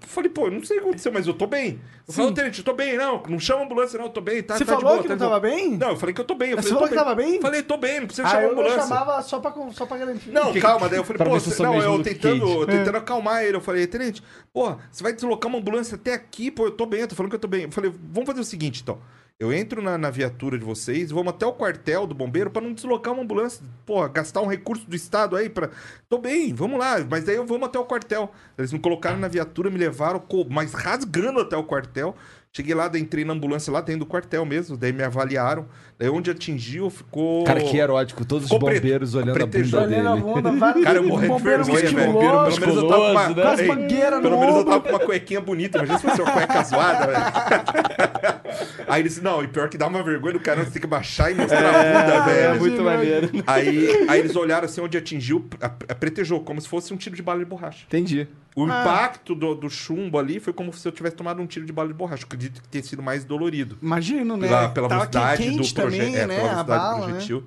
falei, 0.00 0.30
pô, 0.30 0.46
eu 0.46 0.50
não 0.52 0.62
sei 0.64 0.76
o 0.76 0.80
que 0.80 0.86
aconteceu, 0.86 1.12
mas 1.12 1.26
eu 1.26 1.34
tô 1.34 1.46
bem. 1.46 1.80
Eu 2.06 2.12
falei, 2.12 2.32
tenente, 2.32 2.58
eu 2.58 2.64
tô 2.64 2.72
bem, 2.74 2.96
não. 2.96 3.22
Não 3.28 3.38
chama 3.40 3.62
a 3.62 3.64
ambulância, 3.64 3.98
não, 3.98 4.06
eu 4.06 4.12
tô 4.12 4.20
bem. 4.20 4.42
Tá, 4.42 4.56
Você 4.56 4.64
tá 4.64 4.74
de 4.74 4.80
falou 4.80 4.96
boa, 4.96 5.02
que 5.02 5.08
tá 5.08 5.14
não 5.16 5.26
tava 5.30 5.40
bem? 5.40 5.76
Não, 5.76 5.88
eu 5.90 5.96
falei 5.96 6.14
que 6.14 6.20
eu 6.20 6.24
tô 6.24 6.34
bem. 6.34 6.50
Eu 6.50 6.56
Você 6.58 6.68
falei, 6.68 6.74
falou 6.74 6.88
que 6.88 6.94
tava 6.94 7.14
bem? 7.14 7.40
Falei, 7.40 7.62
tô 7.62 7.76
bem, 7.76 8.00
não 8.00 8.06
precisa 8.06 8.28
Ah, 8.28 8.30
chamar 8.30 8.42
a 8.42 8.44
eu 8.46 8.52
ambulância. 8.52 8.82
chamava 8.82 9.22
só 9.22 9.40
pra, 9.40 9.52
só 9.72 9.86
pra 9.86 9.96
garantir. 9.96 10.30
Não, 10.30 10.52
calma, 10.60 10.88
daí 10.88 10.98
eu 10.98 11.04
falei, 11.04 11.24
pô, 11.26 11.34
eu 11.34 11.40
você- 11.40 11.62
não, 11.62 11.80
eu 11.80 12.02
tentando, 12.02 12.46
eu 12.46 12.66
tentando 12.66 12.96
acalmar 12.98 13.42
ele. 13.42 13.56
Eu 13.56 13.60
falei, 13.60 13.86
tenente, 13.86 14.22
pô, 14.52 14.76
você 14.90 15.02
vai 15.02 15.12
deslocar 15.12 15.48
uma 15.48 15.58
ambulância 15.58 15.94
até 15.96 16.12
aqui, 16.12 16.50
pô, 16.50 16.66
eu 16.66 16.70
tô 16.72 16.84
bem, 16.86 17.00
eu 17.00 17.08
tô 17.08 17.14
falando 17.16 17.30
que 17.30 17.36
eu 17.36 17.40
tô 17.40 17.48
bem. 17.48 17.62
Eu 17.64 17.72
falei, 17.72 17.90
vamos 18.12 18.26
fazer 18.26 18.40
o 18.40 18.44
seguinte, 18.44 18.82
então. 18.82 18.98
Eu 19.36 19.52
entro 19.52 19.82
na, 19.82 19.98
na 19.98 20.10
viatura 20.10 20.56
de 20.56 20.64
vocês, 20.64 21.10
vamos 21.10 21.34
até 21.34 21.44
o 21.44 21.52
quartel 21.52 22.06
do 22.06 22.14
bombeiro 22.14 22.50
pra 22.50 22.62
não 22.62 22.72
deslocar 22.72 23.12
uma 23.12 23.24
ambulância. 23.24 23.66
Pô, 23.84 24.08
gastar 24.08 24.40
um 24.40 24.46
recurso 24.46 24.88
do 24.88 24.94
Estado 24.94 25.34
aí 25.34 25.50
pra. 25.50 25.70
Tô 26.08 26.18
bem, 26.18 26.54
vamos 26.54 26.78
lá, 26.78 27.04
mas 27.10 27.24
daí 27.24 27.34
eu 27.34 27.44
vamos 27.44 27.66
até 27.66 27.76
o 27.76 27.84
quartel. 27.84 28.30
Eles 28.56 28.72
me 28.72 28.78
colocaram 28.78 29.18
na 29.18 29.26
viatura, 29.26 29.70
me 29.70 29.78
levaram, 29.78 30.22
mas 30.48 30.72
rasgando 30.72 31.40
até 31.40 31.56
o 31.56 31.64
quartel. 31.64 32.14
Cheguei 32.52 32.76
lá, 32.76 32.88
entrei 32.96 33.24
na 33.24 33.32
ambulância 33.32 33.72
lá 33.72 33.80
dentro 33.80 34.04
do 34.04 34.06
quartel 34.06 34.46
mesmo, 34.46 34.76
daí 34.76 34.92
me 34.92 35.02
avaliaram. 35.02 35.68
Daí 35.96 36.08
onde 36.08 36.28
atingiu, 36.30 36.90
ficou. 36.90 37.44
Cara, 37.44 37.60
que 37.60 37.76
erótico. 37.76 38.24
Todos 38.24 38.44
os 38.44 38.50
Ficou 38.50 38.66
pre- 38.68 38.80
bombeiros 38.80 39.14
olhando 39.14 39.30
a 39.30 39.34
pretejou. 39.34 39.80
bunda 39.80 39.92
Olhando 39.94 40.08
a 40.08 40.12
dele. 40.16 40.24
bunda, 40.24 40.52
vários 40.58 40.84
Cara, 40.84 40.98
eu 40.98 41.02
morri 41.04 41.28
de 41.28 41.42
vergonha, 41.42 41.64
velho. 41.94 42.12
Pelo 42.18 42.60
menos 42.60 42.76
eu 42.76 42.88
tava 42.88 43.04
com 43.04 43.10
uma, 43.12 43.28
né? 43.28 43.34
Ei, 43.60 44.00
Pelo 44.20 44.30
no 44.30 44.40
menos 44.40 44.56
eu 44.56 44.64
tava 44.64 44.80
com 44.80 44.88
uma 44.88 44.98
cuequinha 44.98 45.40
bonita. 45.40 45.78
Imagina 45.78 45.98
se 45.98 46.04
fosse 46.08 46.20
uma 46.20 46.30
cueca 46.32 46.62
zoada, 46.64 47.06
velho. 47.06 47.24
Aí 48.88 49.02
eles, 49.02 49.20
não, 49.20 49.42
e 49.42 49.48
pior 49.48 49.68
que 49.68 49.76
dá 49.78 49.86
uma 49.86 50.02
vergonha 50.02 50.34
do 50.34 50.40
cara, 50.40 50.64
você 50.64 50.70
tem 50.72 50.80
que 50.80 50.86
baixar 50.86 51.30
e 51.30 51.34
mostrar 51.34 51.60
a 51.60 51.72
bunda, 51.72 52.30
É 52.30 52.48
velho. 52.48 52.60
muito 52.60 52.82
maneiro. 52.82 53.30
Aí, 53.46 54.06
aí 54.08 54.20
eles 54.20 54.36
olharam 54.36 54.64
assim 54.66 54.80
onde 54.80 54.96
atingiu, 54.96 55.44
a- 55.60 55.66
a- 55.66 55.94
pretejou, 55.94 56.40
como 56.40 56.60
se 56.60 56.68
fosse 56.68 56.92
um 56.92 56.96
tiro 56.96 57.16
de 57.16 57.22
bala 57.22 57.38
de 57.40 57.44
borracha. 57.44 57.84
Entendi. 57.86 58.28
O 58.54 58.64
Ah. 58.66 58.82
impacto 58.82 59.34
do, 59.34 59.52
do 59.56 59.68
chumbo 59.68 60.16
ali 60.16 60.38
foi 60.38 60.52
como 60.52 60.72
se 60.72 60.86
eu 60.86 60.92
tivesse 60.92 61.16
tomado 61.16 61.42
um 61.42 61.46
tiro 61.46 61.66
de 61.66 61.72
bala 61.72 61.88
de 61.88 61.94
borracha. 61.94 62.22
Eu 62.22 62.26
acredito 62.26 62.62
que 62.62 62.68
tenha 62.68 62.84
sido 62.84 63.02
mais 63.02 63.24
dolorido. 63.24 63.76
Imagino, 63.82 64.36
né? 64.36 64.46
Pela, 64.46 64.68
pela 64.68 64.88
velocidade 64.88 65.50
do. 65.50 65.64
Também, 65.90 66.16
É, 66.16 66.26
né? 66.26 66.36
A 66.36 66.40
velocidade 66.40 66.66
bala, 66.66 66.98
né? 66.98 67.12
projetil. 67.12 67.44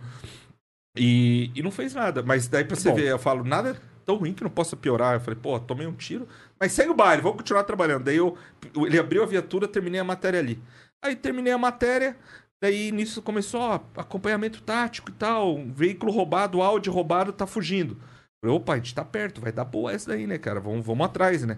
E, 0.97 1.51
e 1.55 1.61
não 1.61 1.71
fez 1.71 1.93
nada. 1.93 2.23
Mas 2.23 2.47
daí 2.47 2.63
pra 2.65 2.75
você 2.75 2.89
Bom. 2.89 2.95
ver, 2.95 3.07
eu 3.07 3.19
falo, 3.19 3.43
nada 3.43 3.71
é 3.71 3.75
tão 4.05 4.15
ruim 4.15 4.33
que 4.33 4.43
não 4.43 4.49
possa 4.49 4.75
piorar. 4.75 5.15
Eu 5.15 5.19
falei, 5.19 5.39
pô, 5.39 5.59
tomei 5.59 5.85
um 5.85 5.93
tiro. 5.93 6.27
Mas 6.59 6.71
segue 6.71 6.89
o 6.89 6.95
baile, 6.95 7.21
vamos 7.21 7.37
continuar 7.37 7.63
trabalhando. 7.63 8.03
Daí 8.05 8.17
eu, 8.17 8.37
ele 8.75 8.97
abriu 8.99 9.23
a 9.23 9.25
viatura, 9.27 9.67
terminei 9.67 9.99
a 9.99 10.03
matéria 10.03 10.39
ali. 10.39 10.61
Aí 11.03 11.15
terminei 11.15 11.53
a 11.53 11.57
matéria, 11.59 12.17
daí 12.59 12.91
nisso 12.91 13.21
começou 13.21 13.61
ó, 13.61 13.79
acompanhamento 13.95 14.61
tático 14.63 15.11
e 15.11 15.13
tal. 15.13 15.55
Um 15.55 15.71
veículo 15.71 16.11
roubado, 16.11 16.61
áudio 16.61 16.91
roubado, 16.91 17.31
tá 17.31 17.45
fugindo. 17.45 17.95
Falei, 18.43 18.55
opa, 18.55 18.73
a 18.73 18.75
gente 18.77 18.95
tá 18.95 19.05
perto, 19.05 19.41
vai 19.41 19.51
dar 19.51 19.65
boa 19.65 19.91
essa 19.91 20.09
daí, 20.09 20.25
né, 20.25 20.37
cara? 20.37 20.59
Vamos, 20.59 20.85
vamos 20.85 21.05
atrás, 21.05 21.43
né? 21.43 21.57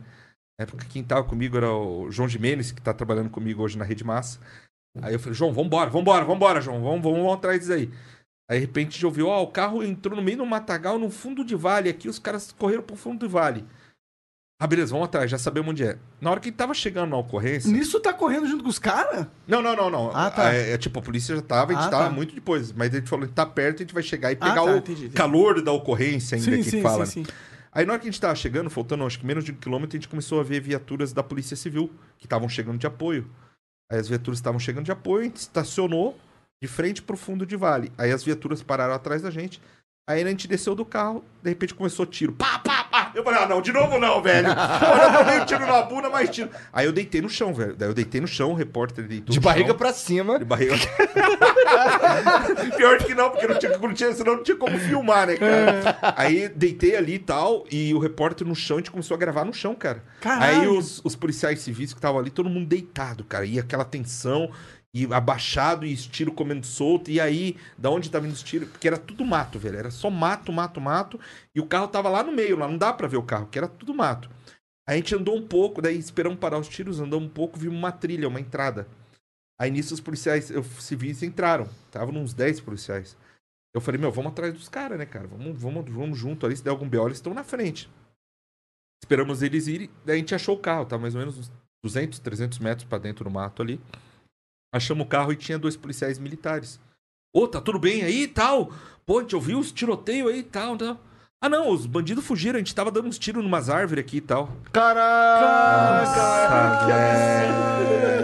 Na 0.59 0.63
época 0.63 0.85
quem 0.89 1.01
tava 1.03 1.23
comigo 1.23 1.55
era 1.55 1.71
o 1.71 2.11
João 2.11 2.27
Jimenez, 2.27 2.73
que 2.73 2.81
tá 2.81 2.93
trabalhando 2.93 3.29
comigo 3.29 3.63
hoje 3.63 3.77
na 3.77 3.85
Rede 3.85 4.03
Massa. 4.03 4.39
Aí 5.01 5.13
eu 5.13 5.19
falei, 5.19 5.33
João, 5.35 5.53
vambora, 5.53 5.89
vambora, 5.89 6.25
vambora, 6.25 6.61
João, 6.61 6.81
vamos, 6.81 7.01
vamos, 7.01 7.19
vamos 7.19 7.33
atrás 7.33 7.59
disso 7.59 7.73
aí. 7.73 7.89
Aí 8.49 8.59
de 8.59 8.65
repente 8.65 8.87
a 8.87 8.91
gente 8.93 9.05
ouviu, 9.05 9.27
ó, 9.27 9.43
o 9.43 9.47
carro 9.47 9.83
entrou 9.83 10.15
no 10.15 10.21
meio 10.23 10.37
do 10.39 10.45
matagal, 10.45 10.97
no 10.97 11.09
fundo 11.09 11.43
de 11.45 11.55
vale 11.55 11.89
aqui, 11.89 12.09
os 12.09 12.17
caras 12.19 12.51
correram 12.51 12.81
pro 12.83 12.95
fundo 12.95 13.19
do 13.19 13.29
vale. 13.29 13.63
Ah, 14.61 14.67
beleza, 14.67 14.91
vamos 14.91 15.05
atrás, 15.05 15.31
já 15.31 15.37
sabemos 15.37 15.69
onde 15.69 15.85
é. 15.85 15.97
Na 16.19 16.31
hora 16.31 16.39
que 16.41 16.49
ele 16.49 16.55
tava 16.55 16.73
chegando 16.73 17.11
na 17.11 17.17
ocorrência. 17.17 17.71
Nisso 17.71 17.97
tá 18.01 18.11
correndo 18.11 18.45
junto 18.45 18.61
com 18.61 18.69
os 18.69 18.79
caras? 18.79 19.25
Não, 19.47 19.61
não, 19.61 19.73
não, 19.73 19.89
não. 19.89 20.11
Ah, 20.13 20.29
tá. 20.29 20.53
É, 20.53 20.71
é, 20.71 20.77
tipo, 20.77 20.99
a 20.99 21.01
polícia 21.01 21.33
já 21.33 21.41
tava, 21.41 21.71
a 21.71 21.75
gente 21.75 21.85
Ah, 21.87 21.89
tava 21.89 22.03
tá. 22.05 22.09
muito 22.09 22.35
depois. 22.35 22.73
Mas 22.73 22.93
a 22.93 22.97
gente 22.97 23.09
falou, 23.09 23.25
tá 23.29 23.45
perto, 23.45 23.77
a 23.77 23.79
gente 23.85 23.93
vai 23.93 24.03
chegar 24.03 24.31
e 24.31 24.35
Ah, 24.35 24.37
pegar 24.37 24.55
tá, 24.55 24.63
o 24.65 24.75
entendi, 24.77 25.01
entendi. 25.03 25.15
calor 25.15 25.61
da 25.61 25.71
ocorrência 25.71 26.35
ainda 26.37 26.51
Sim, 26.57 26.57
que 26.61 26.69
sim, 26.71 26.81
fala. 26.81 27.05
sim, 27.05 27.21
né? 27.21 27.25
sim. 27.27 27.33
Aí 27.71 27.85
na 27.85 27.93
hora 27.93 28.01
que 28.01 28.07
a 28.09 28.11
gente 28.11 28.19
tava 28.19 28.35
chegando, 28.35 28.69
faltando 28.69 29.05
acho 29.05 29.17
que 29.19 29.25
menos 29.25 29.45
de 29.45 29.53
um 29.53 29.55
quilômetro, 29.55 29.95
a 29.95 29.99
gente 29.99 30.09
começou 30.09 30.41
a 30.41 30.43
ver 30.43 30.59
viaturas 30.59 31.13
da 31.13 31.23
Polícia 31.23 31.55
Civil 31.55 31.89
que 32.17 32.25
estavam 32.25 32.49
chegando 32.49 32.77
de 32.79 32.85
apoio. 32.87 33.29
Aí 33.91 33.99
as 33.99 34.07
viaturas 34.07 34.37
estavam 34.37 34.59
chegando 34.59 34.85
de 34.85 34.91
apoio, 34.91 35.31
estacionou 35.33 36.17
de 36.61 36.67
frente 36.67 37.01
pro 37.01 37.17
fundo 37.17 37.45
de 37.45 37.55
vale. 37.55 37.91
Aí 37.97 38.11
as 38.11 38.23
viaturas 38.23 38.61
pararam 38.61 38.93
atrás 38.93 39.21
da 39.21 39.31
gente. 39.31 39.61
Aí 40.07 40.21
a 40.21 40.27
gente 40.27 40.47
desceu 40.47 40.75
do 40.75 40.85
carro, 40.85 41.23
de 41.41 41.49
repente 41.49 41.73
começou 41.73 42.05
tiro. 42.05 42.33
Pá, 42.33 42.59
pá. 42.59 42.78
Eu 43.19 43.23
falei, 43.23 43.43
ah, 43.43 43.47
não, 43.47 43.61
de 43.61 43.71
novo 43.73 43.99
não, 43.99 44.21
velho. 44.21 44.47
Olha, 44.49 45.03
eu 45.03 45.19
tomei 45.19 45.39
um 45.41 45.45
tiro 45.45 45.67
na 45.67 45.81
bunda, 45.83 46.09
mais 46.09 46.29
tiro. 46.29 46.49
Aí 46.71 46.85
eu 46.85 46.93
deitei 46.93 47.21
no 47.21 47.29
chão, 47.29 47.53
velho. 47.53 47.75
Daí 47.75 47.89
eu 47.89 47.93
deitei 47.93 48.21
no 48.21 48.27
chão, 48.27 48.51
o 48.51 48.53
repórter 48.53 49.05
deitou 49.05 49.33
De 49.33 49.39
no 49.39 49.43
barriga 49.43 49.69
chão. 49.69 49.77
pra 49.77 49.93
cima. 49.93 50.39
De 50.39 50.45
barriga. 50.45 50.75
Pior 52.75 52.97
que 52.99 53.13
não, 53.13 53.29
porque 53.29 53.47
não 53.47 53.59
tinha, 53.59 53.77
não 53.77 53.93
tinha, 53.93 54.13
senão 54.13 54.35
não 54.37 54.43
tinha 54.43 54.57
como 54.57 54.77
filmar, 54.79 55.27
né, 55.27 55.37
cara? 55.37 55.97
Aí 56.15 56.49
deitei 56.49 56.95
ali 56.95 57.15
e 57.15 57.19
tal, 57.19 57.65
e 57.71 57.93
o 57.93 57.99
repórter 57.99 58.47
no 58.47 58.55
chão, 58.55 58.77
a 58.77 58.79
gente 58.79 58.91
começou 58.91 59.15
a 59.15 59.17
gravar 59.17 59.45
no 59.45 59.53
chão, 59.53 59.75
cara. 59.75 60.03
Caralho. 60.21 60.61
Aí 60.61 60.67
os, 60.67 61.01
os 61.03 61.15
policiais 61.15 61.59
civis 61.59 61.93
que 61.93 61.99
estavam 61.99 62.19
ali, 62.19 62.29
todo 62.29 62.49
mundo 62.49 62.67
deitado, 62.67 63.23
cara. 63.23 63.45
E 63.45 63.59
aquela 63.59 63.85
tensão, 63.85 64.49
e 64.93 65.05
abaixado, 65.13 65.85
e 65.85 65.93
os 65.93 66.05
tiros 66.07 66.33
comendo 66.33 66.65
solto. 66.65 67.11
E 67.11 67.19
aí, 67.19 67.57
da 67.77 67.89
onde 67.89 68.09
tá 68.09 68.19
vindo 68.19 68.31
os 68.31 68.43
tiros? 68.43 68.69
Porque 68.69 68.87
era 68.87 68.97
tudo 68.97 69.23
mato, 69.23 69.59
velho. 69.59 69.77
Era 69.77 69.91
só 69.91 70.09
mato, 70.09 70.51
mato, 70.51 70.81
mato. 70.81 71.19
E 71.53 71.59
o 71.59 71.65
carro 71.65 71.87
tava 71.87 72.09
lá 72.09 72.23
no 72.23 72.31
meio, 72.31 72.57
lá 72.57 72.67
não 72.67 72.77
dá 72.77 72.91
pra 72.91 73.07
ver 73.07 73.17
o 73.17 73.23
carro, 73.23 73.47
que 73.47 73.57
era 73.57 73.67
tudo 73.67 73.93
mato. 73.93 74.29
A 74.87 74.95
gente 74.95 75.13
andou 75.13 75.37
um 75.37 75.47
pouco, 75.47 75.81
daí 75.81 75.97
esperamos 75.97 76.39
parar 76.39 76.57
os 76.57 76.67
tiros, 76.67 76.99
andamos 76.99 77.29
um 77.29 77.31
pouco, 77.31 77.59
vimos 77.59 77.77
uma 77.77 77.91
trilha, 77.91 78.27
uma 78.27 78.39
entrada. 78.39 78.87
Aí 79.59 79.69
nisso 79.69 79.93
os 79.93 79.99
policiais 79.99 80.49
eu, 80.49 80.63
civis 80.63 81.21
entraram. 81.21 81.67
Estavam 81.85 82.15
uns 82.15 82.33
10 82.33 82.61
policiais. 82.61 83.15
Eu 83.73 83.81
falei, 83.81 84.01
meu, 84.01 84.11
vamos 84.11 84.31
atrás 84.31 84.53
dos 84.53 84.67
caras, 84.67 84.97
né, 84.97 85.05
cara? 85.05 85.27
Vamos, 85.27 85.61
vamos, 85.61 85.85
vamos 85.87 86.17
junto 86.17 86.45
ali, 86.45 86.57
se 86.57 86.63
der 86.63 86.71
algum 86.71 86.89
BO, 86.89 87.05
eles 87.05 87.17
estão 87.17 87.33
na 87.33 87.43
frente. 87.43 87.87
Esperamos 89.03 89.43
eles 89.43 89.67
irem, 89.67 89.89
daí 90.03 90.15
a 90.15 90.19
gente 90.19 90.33
achou 90.33 90.55
o 90.55 90.59
carro, 90.59 90.85
tá 90.85 90.97
mais 90.97 91.13
ou 91.13 91.19
menos 91.19 91.37
uns 91.37 91.51
200, 91.83 92.19
300 92.19 92.59
metros 92.59 92.87
pra 92.87 92.97
dentro 92.97 93.23
do 93.23 93.29
mato 93.29 93.61
ali. 93.61 93.79
Achamos 94.71 95.05
o 95.05 95.09
carro 95.09 95.31
e 95.31 95.35
tinha 95.35 95.57
dois 95.57 95.75
policiais 95.75 96.19
militares. 96.19 96.79
Ô, 97.33 97.47
tá 97.47 97.59
tudo 97.59 97.79
bem 97.79 98.03
aí 98.03 98.23
e 98.23 98.27
tal? 98.27 98.71
Pô, 99.05 99.19
a 99.19 99.21
gente 99.21 99.35
ouviu 99.35 99.59
os 99.59 99.71
tiroteios 99.71 100.31
aí 100.31 100.39
e 100.39 100.43
tal, 100.43 100.77
tal. 100.77 100.99
Ah, 101.41 101.47
não, 101.47 101.69
os 101.71 101.85
bandidos 101.85 102.25
fugiram, 102.25 102.55
a 102.55 102.59
gente 102.59 102.75
tava 102.75 102.91
dando 102.91 103.07
uns 103.07 103.17
tiros 103.17 103.41
numas 103.43 103.69
árvores 103.69 104.03
aqui 104.03 104.17
e 104.17 104.21
tal. 104.21 104.49
Caraca! 104.73 105.39
velho. 106.87 108.18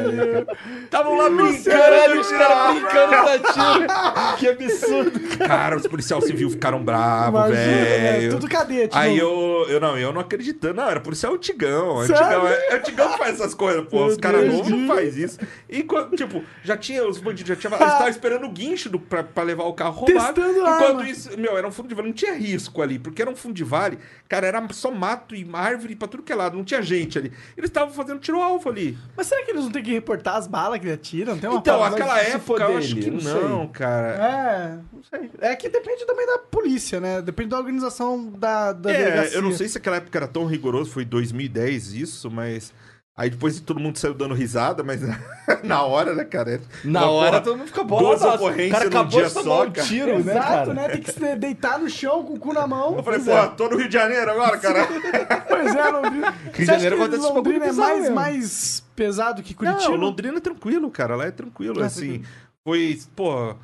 Estavam 0.84 1.18
lá 1.18 1.30
brincando, 1.30 1.64
Caralho, 1.64 2.22
os 2.22 2.30
caras 2.30 2.74
brincando 2.74 3.10
pra 3.10 3.54
tiro. 3.54 4.36
Que 4.38 4.48
absurdo. 4.50 5.38
Cara, 5.38 5.78
os 5.78 5.88
policiais 5.88 6.26
civil 6.26 6.50
ficaram 6.50 6.84
bravos, 6.84 7.50
né? 7.50 7.56
velho. 7.56 8.32
Tudo 8.32 8.48
cadete. 8.48 8.98
Aí 8.98 9.18
eu, 9.18 9.66
eu 9.70 9.80
não, 9.80 9.98
eu 9.98 10.12
não 10.12 10.22
acreditando. 10.22 10.76
Não, 10.76 10.90
era 10.90 11.00
policial 11.00 11.34
antigão. 11.34 12.00
Antigão 12.00 12.48
é, 12.48 12.68
é 12.70 12.76
antigão 12.76 13.12
que 13.12 13.18
faz 13.18 13.36
essas 13.36 13.54
coisas, 13.54 13.86
pô. 13.88 13.98
Meu 13.98 14.08
Os 14.08 14.18
caras 14.18 14.52
novos 14.52 14.70
não 14.70 14.88
faz 14.88 15.18
isso. 15.18 15.40
E 15.70 15.84
quando, 15.84 16.16
tipo, 16.16 16.44
já 16.64 16.76
tinha, 16.78 17.08
os 17.08 17.20
bandidos 17.20 17.48
já 17.50 17.56
tinham. 17.56 17.76
Eles 17.80 17.88
estavam 17.88 18.10
esperando 18.10 18.46
o 18.46 18.50
guincho 18.50 18.90
do, 18.90 19.00
pra, 19.00 19.24
pra 19.24 19.44
levar 19.44 19.64
o 19.64 19.74
carro 19.74 20.02
roubado. 20.02 20.34
Testando 20.34 20.60
Enquanto 20.60 21.00
arma. 21.00 21.10
isso, 21.10 21.38
meu, 21.38 21.58
era 21.58 21.68
um 21.68 21.72
fundo 21.72 21.90
de 21.90 21.96
vale, 21.96 22.08
não 22.08 22.16
tinha 22.16 22.34
risco 22.34 22.82
ali, 22.82 23.00
porque 23.00 23.22
era 23.22 23.32
um 23.32 23.36
fundo 23.36 23.54
de 23.54 23.64
vale, 23.64 23.98
cara, 24.28 24.48
era 24.48 24.66
só 24.72 24.92
mato 24.92 25.36
e 25.36 25.46
árvore 25.54 25.96
pra 25.96 26.08
tudo 26.08 26.24
que 26.24 26.32
é 26.32 26.36
lado, 26.36 26.58
não 26.58 26.64
tinha 26.64 26.82
gente 26.82 27.18
ali. 27.18 27.32
Eles 27.58 27.70
estavam 27.70 27.94
fazendo 27.94 28.20
tiro-alvo 28.20 28.70
ali. 28.70 28.98
Mas 29.16 29.28
será 29.28 29.44
que 29.44 29.52
eles 29.52 29.64
não 29.64 29.72
têm 29.72 29.84
que 29.84 30.02
reportar 30.06 30.36
as 30.36 30.46
balas 30.48 30.80
que 30.80 30.86
ele 30.86 30.94
atira? 30.94 31.32
Não 31.34 31.40
tem 31.40 31.50
uma 31.50 31.60
Então, 31.60 31.84
aquela 31.84 32.20
época, 32.20 32.64
eu 32.64 32.78
acho 32.78 32.96
que 32.96 33.10
não 33.10 33.50
não, 33.50 33.68
cara. 33.68 34.08
É, 34.24 34.78
não 34.94 35.04
sei. 35.04 35.32
É 35.42 35.56
que 35.56 35.68
depende 35.68 36.06
também 36.06 36.26
da 36.28 36.38
polícia, 36.38 37.00
né? 37.00 37.22
Depende 37.22 37.50
da 37.50 37.58
organização 37.58 38.30
da, 38.30 38.72
da 38.72 38.92
É, 38.92 38.98
delegacia. 38.98 39.38
eu 39.38 39.42
não 39.42 39.52
sei 39.52 39.68
se 39.68 39.78
aquela 39.78 39.98
época 39.98 40.18
era 40.18 40.28
tão 40.28 40.46
rigoroso, 40.46 40.92
foi 40.92 41.04
2010 41.04 41.94
isso, 41.94 42.30
mas. 42.30 42.72
Aí 43.18 43.30
depois 43.30 43.62
todo 43.62 43.80
mundo 43.80 43.98
saiu 43.98 44.14
dando 44.14 44.34
risada, 44.34 44.84
mas 44.84 45.00
na 45.64 45.84
hora, 45.84 46.14
né, 46.14 46.26
cara? 46.26 46.56
é- 46.56 46.60
Na 46.84 47.04
Uma 47.04 47.12
hora 47.12 47.30
porra, 47.32 47.42
todo 47.44 47.58
mundo 47.58 47.68
fica 47.68 47.84
duas 47.86 48.02
boladaço. 48.20 48.36
ocorrências 48.36 48.68
O 48.68 48.72
cara 48.74 48.84
num 48.84 48.90
acabou 48.90 49.10
dia 49.20 49.28
de 49.30 49.34
tomar 49.34 49.44
só, 49.46 49.64
um 49.64 49.72
cara. 49.72 49.88
tiro, 49.88 50.12
né, 50.12 50.32
Exato, 50.34 50.48
cara? 50.50 50.74
né? 50.74 50.90
Tem 50.90 51.02
que 51.02 51.12
se 51.14 51.36
deitar 51.38 51.80
no 51.80 51.90
chão 51.90 52.24
com 52.26 52.34
o 52.34 52.40
cu 52.40 52.52
na 52.54 52.68
mão. 52.68 52.98
Eu 52.98 53.04
falei, 53.04 53.22
pô, 53.22 53.48
tô 53.56 53.70
no 53.70 53.78
Rio 53.78 53.88
de 53.88 53.94
Janeiro 53.94 54.32
agora, 54.32 54.58
cara. 54.58 54.86
Pois 55.48 55.76
é, 55.76 55.90
Londrina. 55.90 56.32
de 56.54 56.66
Você 56.66 56.72
acha 56.72 56.74
Janeiro 56.74 56.96
acontece 57.02 57.24
Londrina 57.34 57.66
é 57.68 57.72
mais, 57.72 58.10
mais 58.10 58.84
pesado 58.96 59.42
que 59.42 59.54
Curitiba? 59.54 59.92
Não, 59.92 59.96
Londrina 59.96 60.38
é 60.38 60.42
tranquilo, 60.42 60.92
cara. 60.92 61.16
Lá 61.16 61.26
é 61.26 61.32
tranquilo, 61.32 61.82
Ah, 61.82 61.86
assim. 61.86 62.22
Foi, 62.66 63.00
pô. 63.16 63.56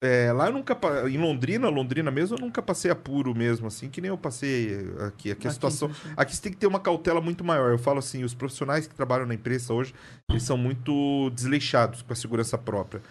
É, 0.00 0.32
lá 0.32 0.46
eu 0.46 0.52
nunca. 0.52 0.76
Em 1.08 1.18
Londrina, 1.18 1.68
Londrina 1.68 2.10
mesmo, 2.10 2.36
eu 2.36 2.40
nunca 2.40 2.62
passei 2.62 2.90
apuro 2.90 3.34
mesmo, 3.34 3.66
assim, 3.66 3.88
que 3.88 4.00
nem 4.00 4.10
eu 4.10 4.18
passei 4.18 4.86
aqui. 5.06 5.30
Aqui 5.30 5.48
a 5.48 5.50
situação. 5.50 5.90
Aqui 6.16 6.36
você 6.36 6.42
tem 6.42 6.52
que 6.52 6.58
ter 6.58 6.66
uma 6.66 6.80
cautela 6.80 7.20
muito 7.20 7.42
maior. 7.44 7.70
Eu 7.70 7.78
falo 7.78 7.98
assim, 7.98 8.22
os 8.22 8.34
profissionais 8.34 8.86
que 8.86 8.94
trabalham 8.94 9.26
na 9.26 9.34
imprensa 9.34 9.74
hoje, 9.74 9.94
eles 10.30 10.42
são 10.42 10.56
muito 10.56 11.30
desleixados 11.30 12.02
com 12.02 12.12
a 12.12 12.16
segurança 12.16 12.56
própria. 12.56 13.02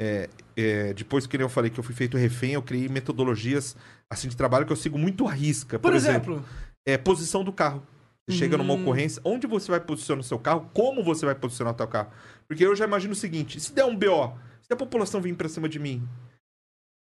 É, 0.00 0.28
é, 0.56 0.92
depois 0.94 1.26
que 1.28 1.38
nem 1.38 1.44
eu 1.44 1.48
falei 1.48 1.70
que 1.70 1.78
eu 1.78 1.84
fui 1.84 1.94
feito 1.94 2.16
refém, 2.16 2.54
eu 2.54 2.62
criei 2.62 2.88
metodologias 2.88 3.76
assim 4.10 4.28
de 4.28 4.36
trabalho 4.36 4.66
que 4.66 4.72
eu 4.72 4.76
sigo 4.76 4.98
muito 4.98 5.28
à 5.28 5.30
risca. 5.32 5.78
Por, 5.78 5.94
exemplo, 5.94 6.44
é 6.84 6.98
posição 6.98 7.44
do 7.44 7.52
carro. 7.52 7.86
Você 8.28 8.36
chega 8.36 8.56
numa 8.56 8.74
Hum. 8.74 8.82
ocorrência, 8.82 9.20
onde 9.24 9.46
você 9.46 9.70
vai 9.70 9.80
posicionar 9.80 10.20
o 10.20 10.24
seu 10.24 10.38
carro, 10.38 10.68
como 10.72 11.02
você 11.02 11.24
vai 11.26 11.34
posicionar 11.34 11.74
o 11.74 11.76
seu 11.76 11.86
carro. 11.86 12.10
Porque 12.48 12.64
eu 12.64 12.74
já 12.74 12.84
imagino 12.84 13.12
o 13.12 13.16
seguinte, 13.16 13.60
se 13.60 13.72
der 13.72 13.84
um 13.84 13.96
BO, 13.96 14.32
se 14.62 14.72
a 14.72 14.76
população 14.76 15.20
vir 15.20 15.34
pra 15.34 15.48
cima 15.48 15.68
de 15.68 15.78
mim, 15.78 16.06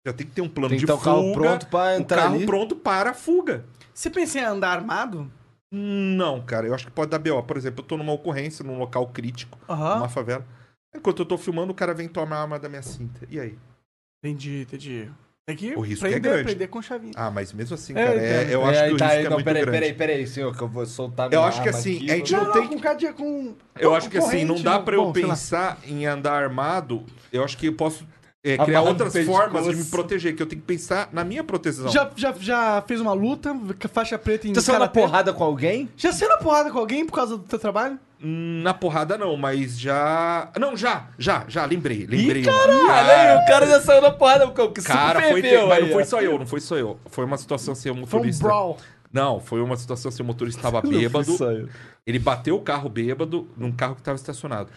já 0.09 0.13
tem 0.17 0.27
que 0.27 0.33
ter 0.33 0.41
um 0.43 0.49
plano 0.49 0.71
Tem 0.71 0.79
que 0.79 0.87
de 0.87 0.91
o 0.93 0.97
fuga, 0.97 1.05
carro 1.11 1.33
pronto 1.33 1.67
pra 1.67 1.79
o 1.85 1.91
entrar 2.01 2.23
carro 2.23 2.35
ali. 2.37 2.47
pronto 2.47 2.77
para 2.77 3.11
a 3.11 3.15
fuga. 3.15 3.65
você 3.95 4.09
pensa 4.11 4.39
em 4.39 4.43
andar 4.45 4.71
armado? 4.71 5.31
Não, 5.73 6.41
cara, 6.41 6.67
eu 6.67 6.75
acho 6.75 6.87
que 6.87 6.91
pode 6.93 7.11
dar 7.11 7.19
BO. 7.19 7.43
Por 7.43 7.57
exemplo, 7.57 7.83
eu 7.83 7.87
tô 7.87 7.97
numa 7.97 8.13
ocorrência, 8.13 8.65
num 8.65 8.79
local 8.79 9.07
crítico, 9.09 9.59
Aham. 9.69 9.97
numa 9.97 10.09
favela. 10.09 10.45
Enquanto 10.97 11.21
eu 11.21 11.27
tô 11.27 11.37
filmando, 11.37 11.73
o 11.73 11.75
cara 11.75 11.93
vem 11.93 12.09
tomar 12.09 12.37
a 12.37 12.43
arma 12.43 12.59
da 12.59 12.69
minha 12.69 12.83
cinta. 12.83 13.21
E 13.29 13.39
aí? 13.39 13.59
Entendi, 14.25 14.63
entendi. 14.63 15.11
Tem 15.47 15.57
que 15.57 15.75
O 15.77 15.81
risco 15.81 16.05
é 16.07 16.11
prender, 16.11 16.31
grande. 16.33 16.45
prender 16.45 16.69
com 16.69 16.81
chavinha. 16.83 17.13
Ah, 17.17 17.31
mas 17.31 17.53
mesmo 17.53 17.75
assim, 17.75 17.93
É, 17.97 18.05
cara, 18.05 18.21
é- 18.21 18.41
entendo. 18.43 18.51
eu 18.53 18.65
acho 18.67 18.85
que 18.85 18.93
o 18.93 18.97
tá, 18.99 19.07
risco 19.07 19.21
é 19.21 19.25
não, 19.25 19.31
muito 19.33 19.45
peraí, 19.45 19.63
grande. 19.63 19.79
peraí, 19.79 19.95
peraí, 19.95 20.27
senhor, 20.27 20.55
que 20.57 20.63
eu 20.63 20.69
vou 20.69 20.85
soltar 20.87 21.33
Eu 21.33 21.43
acho 21.43 21.63
que 21.63 21.69
assim, 21.71 21.97
aqui, 21.97 22.11
a 22.11 22.17
gente 22.17 22.35
vou- 22.35 22.45
não 22.45 22.53
tem 22.53 22.67
com 22.69 22.79
cadeia 22.79 23.13
com... 23.15 23.55
Eu 23.79 23.95
acho 23.95 24.11
que 24.11 24.19
assim, 24.19 24.45
não 24.45 24.61
dá 24.61 24.79
pra 24.79 24.95
eu 24.97 25.05
Bom, 25.07 25.13
pensar 25.13 25.79
em 25.87 26.07
andar 26.07 26.33
armado. 26.43 27.05
Eu 27.33 27.45
acho 27.45 27.57
que 27.57 27.67
eu 27.69 27.73
posso 27.75 28.07
é, 28.45 28.57
criar 28.57 28.83
outras 28.83 29.13
formas 29.27 29.65
de 29.67 29.77
me 29.77 29.85
proteger, 29.85 30.35
que 30.37 30.43
eu 30.43 30.47
tenho 30.47 30.61
que 30.61 30.67
pensar 30.67 31.09
na 31.13 31.25
minha 31.25 31.43
proteção. 31.43 31.89
Já, 31.89 32.11
já, 32.17 32.33
já 32.39 32.83
fez 32.87 33.01
uma 33.01 33.13
luta, 33.13 33.55
faixa 33.93 34.19
preta 34.19 34.47
em 34.49 34.55
Já 34.55 34.61
saiu 34.63 34.79
na 34.79 34.89
porrada 34.89 35.33
com 35.33 35.43
alguém? 35.45 35.89
Já 35.97 36.13
saiu 36.13 36.29
na 36.31 36.39
porrada 36.39 36.71
com 36.71 36.79
alguém 36.79 37.05
por 37.05 37.15
causa 37.15 37.37
do 37.37 37.43
teu 37.45 37.59
trabalho? 37.59 37.99
Hum, 38.23 38.63
Na 38.65 38.75
porrada 38.75 39.17
não, 39.17 39.37
mas 39.37 39.79
já. 39.79 40.51
Não, 40.59 40.77
já, 40.77 41.07
já, 41.17 41.45
já, 41.47 41.65
lembrei. 41.65 42.05
Lembrei. 42.07 42.43
uma. 42.43 42.53
Caralho, 42.53 43.11
aí, 43.11 43.37
o 43.45 43.47
cara 43.47 43.67
já 43.67 43.81
saiu 43.81 44.03
na 44.03 44.11
porrada 44.11 44.47
com 44.49 44.63
o 44.63 44.73
que 44.73 44.83
Cara, 44.83 45.23
foi. 45.29 45.41
ter- 45.41 45.65
Mas 45.67 45.85
não 45.87 45.93
foi 45.93 46.05
só 46.05 46.21
eu, 46.21 46.39
não 46.39 46.47
foi 46.47 46.61
só 46.61 46.77
eu. 46.77 46.99
Foi 47.07 47.25
uma 47.25 47.37
situação 47.37 47.73
assim, 47.73 47.91
o 47.91 47.95
Foi 47.95 47.99
um 47.99 48.01
motorista. 48.23 48.45
brawl. 48.45 48.77
Não, 49.13 49.41
foi 49.41 49.61
uma 49.63 49.77
situação 49.77 50.09
assim, 50.11 50.23
o 50.23 50.27
motorista 50.27 50.59
estava 50.59 50.81
bêbado. 50.87 51.37
Ele 52.07 52.19
bateu 52.19 52.57
o 52.57 52.61
carro 52.61 52.89
bêbado 52.89 53.49
num 53.57 53.71
carro 53.71 53.95
que 53.95 54.01
estava 54.01 54.17
estacionado. 54.17 54.69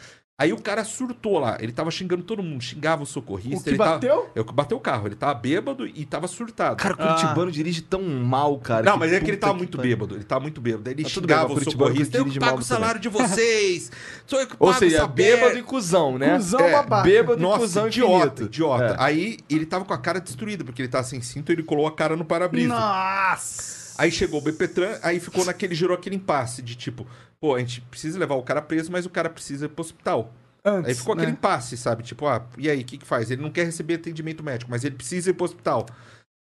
Aí 0.42 0.52
o 0.54 0.60
cara 0.60 0.84
surtou 0.84 1.38
lá, 1.38 1.56
ele 1.60 1.72
tava 1.72 1.92
xingando 1.92 2.24
todo 2.24 2.42
mundo, 2.42 2.64
xingava 2.64 3.04
o 3.04 3.06
socorrista. 3.06 3.60
O 3.60 3.64
que 3.64 3.70
ele 3.70 3.78
tava- 3.78 3.92
bateu? 3.94 4.30
Eu 4.34 4.44
que 4.44 4.52
bateu 4.54 4.76
o 4.78 4.80
carro, 4.80 5.08
ele 5.08 5.16
tava 5.16 5.36
bêbado 5.36 5.86
e 5.86 6.04
tava 6.04 6.28
surtado. 6.28 6.78
Cara, 6.78 6.96
o 6.96 6.98
Curitibano 6.98 7.52
dirige 7.52 7.82
tão 7.82 8.02
mal, 8.02 8.58
cara. 8.58 8.84
não, 8.84 8.98
mas 8.98 9.14
é 9.14 9.20
que 9.20 9.30
ele 9.30 9.38
tava 9.38 9.54
que 9.54 9.60
muito 9.60 9.78
pariu. 9.78 9.92
bêbado. 9.92 10.16
Ele 10.16 10.24
tava 10.24 10.42
muito 10.42 10.60
bêbado. 10.60 10.90
Ele 10.90 11.04
bem, 11.04 11.12
xingava 11.12 11.44
mas 11.44 11.52
o 11.52 11.54
Curitibano 11.54 11.90
socorrista. 11.92 12.18
Eu 12.18 12.26
que 12.26 12.40
pago 12.40 12.58
o 12.60 12.64
salário 12.64 13.00
de 13.00 13.08
vocês. 13.10 13.92
Sou 14.26 14.40
eu 14.40 14.48
que 14.48 14.56
Ou 14.58 14.70
pago 14.70 14.80
seja, 14.80 14.98
essa 14.98 15.08
bêbado 15.08 15.58
e 15.60 15.62
cuzão, 15.62 16.18
né? 16.18 16.36
Cusão 16.38 16.60
É, 16.60 16.72
babaca. 16.72 17.04
bêbado 17.04 17.40
e 17.40 17.42
Nossa, 17.44 17.60
cuzão 17.60 17.88
idiota, 17.88 18.16
infinito. 18.26 18.44
idiota. 18.46 18.84
É. 18.84 18.96
Aí 19.00 19.38
ele 19.50 19.66
tava 19.68 19.86
com 19.86 19.94
a 19.94 19.98
cara 19.98 20.20
destruída, 20.20 20.64
porque 20.64 20.82
ele 20.82 20.90
tava 20.90 21.04
sem 21.04 21.22
cinto 21.22 21.52
e 21.52 21.54
ele 21.54 21.64
colou 21.64 21.86
a 21.86 21.92
cara 21.92 22.16
no 22.16 22.26
para-brisa. 22.26 22.70
Nossa! 22.70 23.81
Aí 23.98 24.12
chegou 24.12 24.40
o 24.40 24.44
Bepetran, 24.44 24.98
aí 25.02 25.20
ficou 25.20 25.46
naquele, 25.46 25.76
gerou 25.76 25.96
aquele 25.96 26.16
impasse 26.16 26.62
de 26.62 26.76
tipo, 26.76 27.08
pô, 27.40 27.56
a 27.56 27.60
gente 27.60 27.82
precisa 27.82 28.20
levar 28.20 28.36
o 28.36 28.44
cara 28.44 28.62
preso, 28.62 28.92
mas 28.92 29.06
o 29.06 29.10
cara 29.10 29.30
precisa 29.30 29.66
ir 29.66 29.70
pro 29.70 29.82
hospital. 29.82 30.34
Antes, 30.64 30.90
Aí 30.90 30.96
ficou 30.96 31.16
né? 31.16 31.24
aquele 31.24 31.36
impasse, 31.36 31.76
sabe? 31.76 32.04
Tipo, 32.04 32.28
ah, 32.28 32.48
e 32.58 32.70
aí, 32.70 32.82
o 32.82 32.86
que 32.86 33.00
que 33.00 33.06
faz? 33.06 33.32
Ele 33.32 33.42
não 33.42 33.50
quer 33.50 33.66
receber 33.66 33.96
atendimento 33.96 34.44
médico, 34.44 34.70
mas 34.70 34.84
ele 34.84 34.96
precisa 34.96 35.32
ir 35.32 35.34
pro 35.34 35.46
hospital. 35.46 35.88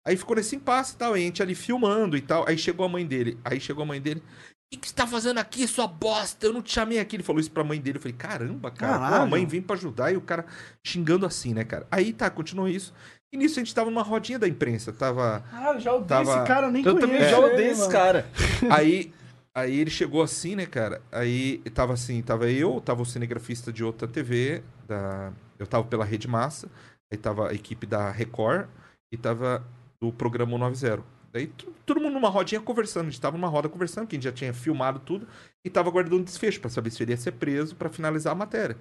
Aí 0.08 0.18
ficou 0.18 0.36
nesse 0.36 0.56
impasse 0.56 0.96
e 0.96 0.98
tal, 0.98 1.16
e 1.18 1.22
a 1.22 1.24
gente 1.24 1.44
ali 1.44 1.54
filmando 1.54 2.18
e 2.18 2.22
tal. 2.22 2.48
Aí 2.48 2.58
chegou 2.58 2.86
a 2.86 2.90
mãe 2.90 3.06
dele. 3.06 3.38
Aí 3.44 3.60
chegou 3.60 3.84
a 3.84 3.86
mãe 3.86 4.02
dele. 4.02 4.22
O 4.22 4.70
que, 4.74 4.78
que 4.82 4.88
você 4.90 4.96
tá 4.96 5.06
fazendo 5.06 5.38
aqui, 5.38 5.68
sua 5.68 5.86
bosta? 5.86 6.46
Eu 6.46 6.54
não 6.54 6.62
te 6.62 6.74
chamei 6.74 7.00
aqui. 7.00 7.16
Ele 7.16 7.24
falou 7.24 7.40
isso 7.40 7.52
pra 7.52 7.64
mãe 7.64 7.80
dele. 7.80 7.98
Eu 7.98 8.02
falei, 8.02 8.18
caramba, 8.18 8.72
cara. 8.72 9.10
Pô, 9.10 9.16
a 9.16 9.26
mãe 9.26 9.46
vem 9.46 9.62
pra 9.62 9.76
ajudar 9.76 10.12
e 10.12 10.18
o 10.18 10.22
cara 10.22 10.46
xingando 10.86 11.26
assim, 11.26 11.54
né, 11.54 11.64
cara? 11.64 11.86
Aí 11.92 12.12
tá, 12.12 12.30
continuou 12.30 12.68
isso. 12.68 12.94
E 13.32 13.38
nisso 13.38 13.60
a 13.60 13.64
gente 13.64 13.76
tava 13.76 13.90
numa 13.90 14.04
rodinha 14.04 14.40
da 14.40 14.48
imprensa. 14.48 14.94
Tava. 14.94 15.44
Caralho, 15.52 15.80
já 15.80 15.94
odeio 15.94 16.08
Tava- 16.08 16.38
esse 16.38 16.48
cara, 16.48 16.72
nem 16.72 16.86
Eu 16.86 16.94
conheço 16.94 17.08
também 17.08 17.30
já 17.30 17.38
ele, 17.38 17.54
odeio 17.54 17.72
esse 17.72 17.90
cara. 17.90 18.26
Aí, 18.72 19.12
aí 19.54 19.80
ele 19.80 19.90
chegou 19.90 20.22
assim, 20.22 20.56
né, 20.56 20.66
cara? 20.66 21.02
Aí 21.12 21.58
tava 21.74 21.94
assim, 21.94 22.22
tava 22.22 22.50
eu, 22.50 22.80
tava 22.80 23.02
o 23.02 23.06
cinegrafista 23.06 23.72
de 23.74 23.84
outra 23.84 24.08
TV, 24.08 24.64
da, 24.88 25.32
eu 25.60 25.68
tava 25.68 25.84
pela 25.84 26.06
Rede 26.06 26.28
Massa, 26.28 26.70
aí 27.12 27.18
tava 27.18 27.50
a 27.50 27.54
equipe 27.54 27.86
da 27.86 28.12
Record 28.12 28.68
e 29.12 29.18
tava 29.18 29.64
do 30.02 30.12
programa 30.12 30.58
90. 30.58 31.04
Daí 31.34 31.48
todo 31.86 32.00
mundo 32.00 32.14
numa 32.14 32.30
rodinha 32.30 32.62
conversando, 32.62 33.08
a 33.08 33.10
gente 33.10 33.22
tava 33.22 33.38
numa 33.38 33.50
roda 33.50 33.68
conversando, 33.68 34.08
que 34.08 34.16
a 34.16 34.18
gente 34.18 34.24
já 34.24 34.32
tinha 34.32 34.54
filmado 34.54 35.00
tudo 35.00 35.28
e 35.66 35.70
tava 35.70 35.90
aguardando 35.90 36.24
desfecho 36.24 36.60
pra 36.62 36.70
saber 36.70 36.90
se 36.90 37.04
ele 37.04 37.12
ia 37.12 37.18
ser 37.18 37.34
preso 37.34 37.76
pra 37.76 37.90
finalizar 37.90 38.32
a 38.32 38.36
matéria. 38.36 38.78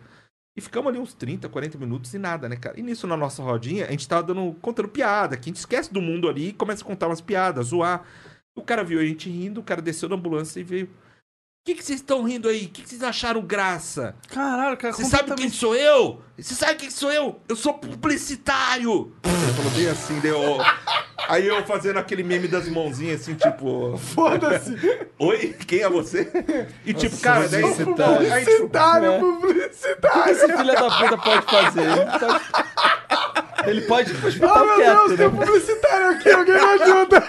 E 0.57 0.61
ficamos 0.61 0.89
ali 0.89 0.99
uns 0.99 1.13
30, 1.13 1.49
40 1.51 1.77
minutos 1.77 2.15
e 2.15 2.19
nada, 2.19 2.49
né, 2.49 2.57
cara? 2.57 2.81
E 2.81 2.83
nisso, 2.83 3.07
na 3.07 3.17
nossa 3.17 3.43
rodinha, 3.43 3.87
a 3.87 3.91
gente 3.91 4.09
tava 4.09 4.23
dando, 4.23 4.57
contando 4.63 4.89
piada, 4.89 5.37
que 5.37 5.51
a 5.51 5.53
gente 5.53 5.57
esquece 5.57 5.93
do 5.93 6.01
mundo 6.01 6.29
ali 6.29 6.49
e 6.49 6.53
começa 6.55 6.83
a 6.83 6.87
contar 6.87 7.09
umas 7.09 7.21
piadas, 7.21 7.67
zoar. 7.67 8.05
O 8.55 8.63
cara 8.63 8.83
viu 8.83 8.99
a 8.99 9.05
gente 9.05 9.29
rindo, 9.29 9.61
o 9.61 9.63
cara 9.63 9.83
desceu 9.83 10.09
da 10.09 10.15
ambulância 10.15 10.59
e 10.59 10.65
veio. 10.65 10.89
O 11.67 11.69
que 11.69 11.75
que 11.75 11.85
vocês 11.85 11.99
estão 11.99 12.23
rindo 12.23 12.49
aí? 12.49 12.67
O 12.67 12.69
que 12.69 12.83
que 12.83 12.89
vocês 12.89 13.03
acharam 13.03 13.43
graça? 13.43 14.15
Caralho, 14.33 14.77
cara, 14.77 14.95
Você 14.95 15.05
sabe 15.05 15.35
quem 15.35 15.51
sou 15.51 15.75
eu? 15.75 16.23
Você 16.39 16.55
sabe 16.55 16.77
quem 16.77 16.89
sou 16.89 17.11
eu? 17.11 17.41
Eu 17.49 17.57
sou 17.57 17.75
publicitário! 17.75 19.13
Ele 19.25 19.53
falou 19.53 19.71
bem 19.73 19.89
assim, 19.89 20.21
deu. 20.21 20.59
Aí 21.29 21.45
eu 21.49 21.67
fazendo 21.67 21.99
aquele 21.99 22.23
meme 22.23 22.47
das 22.47 22.69
mãozinhas, 22.69 23.23
assim, 23.23 23.35
tipo. 23.35 23.97
Foda-se! 23.99 24.79
Oi? 25.19 25.57
Quem 25.67 25.81
é 25.81 25.89
você? 25.89 26.31
E 26.85 26.95
tipo, 26.95 27.19
cara, 27.19 27.49
daí. 27.49 27.63
publicitário. 27.63 28.33
Aí, 28.33 28.45
tipo, 28.45 28.69
Publicitário, 28.69 29.11
né? 29.11 29.19
O 29.19 29.35
que 29.41 29.47
publicitário! 29.49 30.31
esse 30.33 30.47
filho 30.47 30.73
da 30.73 30.91
puta 30.99 31.19
pode 31.19 31.47
fazer? 31.51 31.89
Ele 33.67 33.81
pode, 33.81 34.11
ele 34.13 34.21
pode 34.21 34.41
Ah, 34.45 34.65
meu 34.65 34.77
quieto, 34.77 35.07
Deus, 35.09 35.17
tem 35.19 35.27
um 35.27 35.31
né? 35.33 35.45
publicitário 35.47 36.11
aqui, 36.11 36.31
alguém 36.31 36.55
me 36.55 36.61
ajuda! 36.61 37.29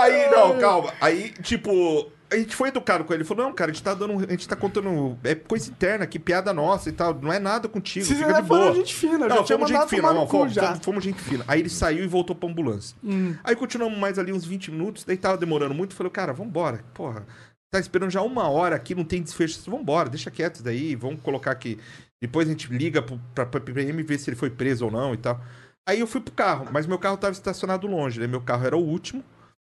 Aí, 0.00 0.30
Não, 0.30 0.58
calma. 0.58 0.92
Aí, 1.00 1.30
tipo, 1.42 2.10
a 2.30 2.36
gente 2.36 2.54
foi 2.54 2.68
educado 2.68 3.04
com 3.04 3.12
ele. 3.12 3.22
Ele 3.22 3.28
falou, 3.28 3.46
não, 3.46 3.52
cara, 3.54 3.70
a 3.70 3.74
gente 3.74 3.82
tá 3.82 3.94
dando. 3.94 4.18
A 4.18 4.30
gente 4.30 4.48
tá 4.48 4.54
contando. 4.56 5.18
É 5.24 5.34
coisa 5.34 5.70
interna, 5.70 6.06
que 6.06 6.18
piada 6.18 6.52
nossa 6.52 6.88
e 6.88 6.92
tal. 6.92 7.14
Não 7.14 7.32
é 7.32 7.38
nada 7.38 7.68
contigo. 7.68 8.04
Se 8.04 8.14
fica 8.14 8.40
de 8.40 8.48
boa. 8.48 8.74
gente 8.74 8.94
fina, 8.94 9.28
já 9.28 9.34
Não, 9.34 9.46
fomos 9.46 9.68
gente 9.68 9.88
fina, 9.88 10.12
não, 10.12 10.26
fomos, 10.28 10.52
já. 10.52 10.62
fomos, 10.68 10.84
fomos 10.84 11.04
gente 11.04 11.20
fina. 11.20 11.44
Aí 11.48 11.60
ele 11.60 11.70
saiu 11.70 12.04
e 12.04 12.06
voltou 12.06 12.36
pra 12.36 12.48
ambulância. 12.48 12.96
Hum. 13.02 13.34
Aí 13.42 13.56
continuamos 13.56 13.98
mais 13.98 14.18
ali 14.18 14.32
uns 14.32 14.44
20 14.44 14.70
minutos, 14.70 15.04
daí 15.04 15.16
tava 15.16 15.36
demorando 15.38 15.74
muito. 15.74 15.94
Falei, 15.94 16.10
cara, 16.12 16.32
vambora. 16.32 16.84
Porra, 16.92 17.26
tá 17.70 17.80
esperando 17.80 18.10
já 18.10 18.22
uma 18.22 18.48
hora 18.48 18.76
aqui, 18.76 18.94
não 18.94 19.04
tem 19.04 19.22
desfecho. 19.22 19.70
Vambora, 19.70 20.08
deixa 20.08 20.30
quieto 20.30 20.62
daí, 20.62 20.94
vamos 20.94 21.20
colocar 21.22 21.50
aqui. 21.50 21.78
Depois 22.20 22.48
a 22.48 22.50
gente 22.50 22.72
liga 22.72 23.00
pro, 23.00 23.18
pra, 23.34 23.46
pra 23.46 23.60
PM 23.60 24.02
ver 24.02 24.18
se 24.18 24.28
ele 24.28 24.36
foi 24.36 24.50
preso 24.50 24.84
ou 24.84 24.90
não 24.90 25.14
e 25.14 25.16
tal. 25.16 25.40
Aí 25.88 26.00
eu 26.00 26.06
fui 26.06 26.20
pro 26.20 26.34
carro, 26.34 26.66
mas 26.70 26.86
meu 26.86 26.98
carro 26.98 27.16
tava 27.16 27.32
estacionado 27.32 27.86
longe, 27.86 28.20
né? 28.20 28.26
Meu 28.26 28.42
carro 28.42 28.66
era 28.66 28.76
o 28.76 28.84
último. 28.84 29.24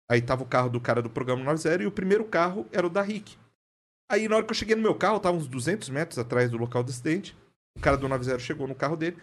Aí 0.10 0.22
tava 0.22 0.44
o 0.44 0.46
carro 0.46 0.70
do 0.70 0.82
cara 0.82 1.02
do 1.02 1.10
programa 1.10 1.44
90 1.44 1.84
e 1.84 1.86
o 1.86 1.92
primeiro 1.92 2.26
carro 2.26 2.66
era 2.72 2.86
o 2.86 2.90
da 2.90 3.02
Rick. 3.02 3.38
Aí 4.12 4.28
na 4.28 4.38
hora 4.38 4.46
que 4.46 4.52
eu 4.52 4.56
cheguei 4.56 4.76
no 4.76 4.82
meu 4.82 4.96
carro, 4.96 5.20
tava 5.20 5.38
uns 5.38 5.48
200 5.48 5.90
metros 5.90 6.18
atrás 6.18 6.50
do 6.50 6.58
local 6.58 6.84
do 6.84 6.90
acidente. 6.90 7.38
O 7.78 7.80
cara 7.80 7.96
do 7.96 8.08
90 8.08 8.40
chegou 8.40 8.68
no 8.68 8.74
carro 8.74 8.98
dele. 8.98 9.18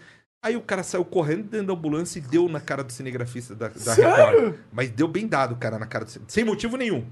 Aí 0.45 0.57
o 0.57 0.63
cara 0.63 0.85
saiu 0.85 1.05
correndo 1.05 1.45
dentro 1.45 1.67
da 1.67 1.73
ambulância 1.73 2.21
e 2.21 2.23
deu 2.23 2.49
na 2.49 2.61
cara 2.61 2.85
do 2.85 2.93
cinegrafista 2.93 3.55
da, 3.55 3.69
da 3.69 3.95
Record. 3.95 4.55
Mas 4.73 4.91
deu 4.91 5.09
bem 5.09 5.27
dado, 5.27 5.57
cara, 5.57 5.79
na 5.79 5.87
cara 5.87 6.05
do 6.05 6.11
Sem 6.29 6.45
motivo 6.45 6.77
nenhum. 6.77 7.05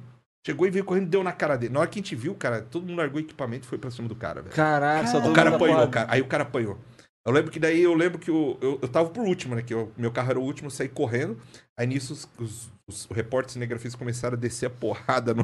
Chegou 0.46 0.66
e 0.66 0.70
veio 0.70 0.84
correndo 0.84 1.06
e 1.06 1.10
deu 1.10 1.24
na 1.24 1.32
cara 1.32 1.56
dele. 1.56 1.72
Na 1.72 1.80
hora 1.80 1.88
que 1.88 1.98
a 1.98 2.02
gente 2.02 2.14
viu, 2.14 2.34
cara, 2.34 2.62
todo 2.62 2.86
mundo 2.86 2.98
largou 2.98 3.16
o 3.16 3.24
equipamento 3.24 3.66
e 3.66 3.68
foi 3.68 3.78
pra 3.78 3.90
cima 3.90 4.06
do 4.06 4.14
cara, 4.14 4.42
velho. 4.42 4.55
Caraca, 4.55 5.06
só 5.09 5.18
O 5.18 5.32
cara 5.32 5.56
apanhou, 5.56 5.88
cara. 5.88 6.06
Aí 6.10 6.20
o 6.20 6.26
cara 6.26 6.42
apanhou. 6.44 6.78
Eu 7.26 7.32
lembro 7.32 7.51
que 7.51 7.59
daí, 7.59 7.80
eu 7.80 7.94
lembro 7.94 8.18
que 8.18 8.30
eu, 8.30 8.59
eu, 8.60 8.78
eu 8.82 8.88
tava 8.88 9.09
por 9.09 9.24
último, 9.24 9.55
né? 9.55 9.62
Que 9.62 9.74
o 9.74 9.90
meu 9.96 10.12
carro 10.12 10.30
era 10.30 10.38
o 10.38 10.42
último, 10.42 10.66
eu 10.66 10.70
saí 10.70 10.88
correndo. 10.88 11.40
Aí 11.76 11.86
nisso 11.86 12.12
os, 12.12 12.28
os, 12.38 12.70
os 12.86 13.09
repórteres 13.11 13.55
cinegrafistas 13.55 13.94
começaram 13.94 14.36
a 14.36 14.39
descer 14.39 14.66
a 14.66 14.70
porrada 14.70 15.32
no, 15.32 15.43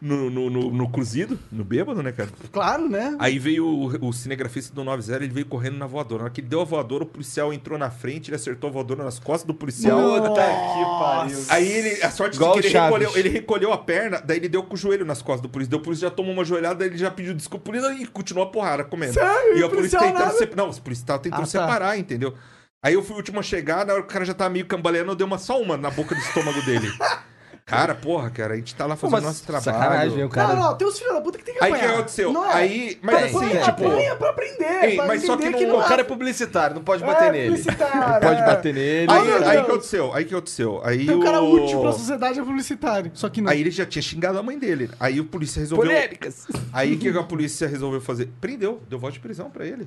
no, 0.00 0.30
no, 0.30 0.48
no, 0.50 0.70
no 0.70 0.88
cozido, 0.90 1.38
no 1.52 1.62
bêbado, 1.62 2.02
né, 2.02 2.10
cara? 2.10 2.30
Claro, 2.50 2.88
né? 2.88 3.14
Aí 3.18 3.38
veio 3.38 3.66
o, 3.66 4.08
o 4.08 4.12
cinegrafista 4.14 4.74
do 4.74 4.82
90, 4.82 5.14
ele 5.16 5.28
veio 5.28 5.44
correndo 5.44 5.76
na 5.76 5.86
voadora. 5.86 6.20
Na 6.20 6.24
hora 6.24 6.32
que 6.32 6.40
ele 6.40 6.48
deu 6.48 6.62
a 6.62 6.64
voadora, 6.64 7.04
o 7.04 7.06
policial 7.06 7.52
entrou 7.52 7.78
na 7.78 7.90
frente, 7.90 8.30
ele 8.30 8.36
acertou 8.36 8.70
a 8.70 8.72
voadora 8.72 9.04
nas 9.04 9.18
costas 9.18 9.46
do 9.46 9.52
policial. 9.52 10.00
Puta 10.22 10.40
que 10.40 10.84
pariu. 10.98 11.38
Aí 11.50 11.70
ele, 11.70 12.02
a 12.02 12.10
sorte 12.10 12.36
Igual 12.36 12.54
de 12.54 12.60
que 12.60 12.66
ele 12.68 12.72
Chaves. 12.72 12.98
recolheu, 12.98 13.18
ele 13.18 13.28
recolheu 13.28 13.72
a 13.74 13.78
perna, 13.78 14.18
daí 14.24 14.38
ele 14.38 14.48
deu 14.48 14.62
com 14.62 14.72
o 14.72 14.78
joelho 14.78 15.04
nas 15.04 15.20
costas 15.20 15.42
do 15.42 15.50
polícia. 15.50 15.70
Daí 15.72 15.80
o 15.80 15.82
polícia 15.82 16.08
já 16.08 16.14
tomou 16.14 16.32
uma 16.32 16.46
joelhada, 16.46 16.76
daí 16.76 16.88
ele 16.88 16.96
já 16.96 17.10
pediu 17.10 17.34
desculpa 17.34 17.70
e 17.76 18.06
continuou 18.06 18.46
a 18.46 18.50
porrada 18.50 18.84
comendo. 18.84 19.12
Sério? 19.12 19.54
E 19.54 19.58
E 19.58 19.62
o 19.62 19.66
a 19.66 19.68
polícia 19.68 19.98
policial 19.98 20.02
tentando 20.04 20.38
separar. 20.38 20.56
Não, 20.56 20.70
o 20.70 20.80
policial 20.80 21.18
tentando 21.18 21.38
Ah, 21.40 21.42
tá. 21.42 21.46
separar, 21.46 21.98
entendeu? 21.98 22.34
Aí 22.82 22.94
eu 22.94 23.02
fui 23.02 23.14
o 23.14 23.16
último 23.18 23.40
a 23.40 23.42
chegar, 23.42 23.84
na 23.84 23.92
hora 23.92 24.02
que 24.02 24.08
o 24.08 24.12
cara 24.12 24.24
já 24.24 24.32
tava 24.32 24.48
meio 24.50 24.64
cambaleando, 24.64 25.12
eu 25.12 25.16
dei 25.16 25.26
uma, 25.26 25.36
só 25.38 25.60
uma 25.60 25.76
na 25.76 25.90
boca 25.90 26.14
do 26.14 26.20
estômago 26.20 26.62
dele. 26.62 26.90
Cara, 27.66 27.94
porra, 27.94 28.30
cara, 28.30 28.54
a 28.54 28.56
gente 28.56 28.74
tá 28.74 28.84
lá 28.84 28.96
fazendo 28.96 29.12
mas 29.12 29.22
nosso 29.22 29.44
trabalho. 29.44 29.64
sacanagem, 29.64 30.10
velho, 30.16 30.26
o 30.26 30.28
cara... 30.30 30.54
Não, 30.56 30.70
não, 30.70 30.76
tem 30.76 30.88
os 30.88 30.98
filhos 30.98 31.14
da 31.14 31.20
puta 31.20 31.38
que 31.38 31.44
tem 31.44 31.54
que 31.54 31.62
Aí 31.62 31.70
o 31.70 31.74
apanhar. 31.76 31.88
que 31.92 31.94
aconteceu? 31.98 32.32
Não 32.32 32.44
é? 32.50 32.52
Aí, 32.52 32.98
mas 33.00 33.14
Tem, 33.16 33.24
assim, 33.26 33.36
apanha, 33.36 33.60
tipo. 33.62 33.86
apanha 33.86 34.16
pra 34.16 34.30
aprender, 34.30 34.84
Ei, 34.84 34.96
pra 34.96 35.06
mas 35.06 35.22
só 35.22 35.36
que 35.36 35.44
entender 35.46 35.66
não- 35.66 35.78
O 35.78 35.84
cara 35.84 36.00
é 36.00 36.04
publicitário, 36.04 36.74
não 36.74 36.82
pode 36.82 37.04
É, 37.04 37.06
bater 37.06 37.30
nele. 37.30 37.48
publicitário, 37.56 38.00
Não 38.14 38.20
pode 38.20 38.40
é. 38.40 38.44
bater 38.46 38.74
nele. 38.74 39.12
Aí, 39.12 39.18
aí 39.20 39.26
Deus. 39.28 39.44
que 39.44 39.56
aconteceu? 39.70 40.12
Aí 40.14 40.24
que 40.24 40.34
aconteceu? 40.34 40.80
Aí 40.82 41.06
Tem 41.06 41.14
um 41.14 41.20
cara 41.22 41.40
o... 41.42 41.52
útil 41.64 41.80
pra 41.80 41.92
sociedade 41.92 42.40
é 42.40 42.42
publicitário. 42.42 43.10
Só 43.14 43.28
que 43.28 43.40
não. 43.40 43.52
Aí 43.52 43.60
ele 43.60 43.70
já 43.70 43.86
tinha 43.86 44.02
xingado 44.02 44.36
a 44.36 44.42
mãe 44.42 44.58
dele. 44.58 44.90
Aí 44.98 45.20
o 45.20 45.24
polícia 45.26 45.60
resolveu. 45.60 45.86
Polêmicas. 45.86 46.48
Aí 46.72 46.94
o 46.94 46.98
que 46.98 47.08
a 47.08 47.22
polícia 47.22 47.68
resolveu 47.68 48.00
fazer? 48.00 48.30
Prendeu, 48.40 48.82
deu 48.88 48.98
voz 48.98 49.14
de 49.14 49.20
prisão 49.20 49.48
pra 49.48 49.64
ele. 49.64 49.86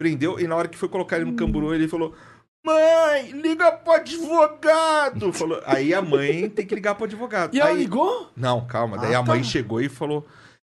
Prendeu, 0.00 0.40
e 0.40 0.46
na 0.46 0.56
hora 0.56 0.66
que 0.66 0.78
foi 0.78 0.88
colocar 0.88 1.16
ele 1.16 1.26
no 1.30 1.36
camburu, 1.36 1.74
ele 1.74 1.86
falou: 1.86 2.14
Mãe, 2.64 3.32
liga 3.32 3.70
pro 3.70 3.92
advogado! 3.92 5.30
Falou. 5.36 5.60
Aí 5.66 5.92
a 5.92 6.00
mãe 6.00 6.48
tem 6.48 6.64
que 6.66 6.74
ligar 6.74 6.94
pro 6.94 7.04
advogado. 7.04 7.54
E 7.54 7.60
ela 7.60 7.68
Aí- 7.68 7.76
ligou? 7.76 8.30
Não, 8.34 8.66
calma. 8.66 8.96
Daí 8.96 9.14
Ah, 9.14 9.18
a 9.18 9.22
mãe 9.22 9.40
tá. 9.42 9.44
chegou 9.46 9.78
e 9.78 9.90
falou: 9.90 10.26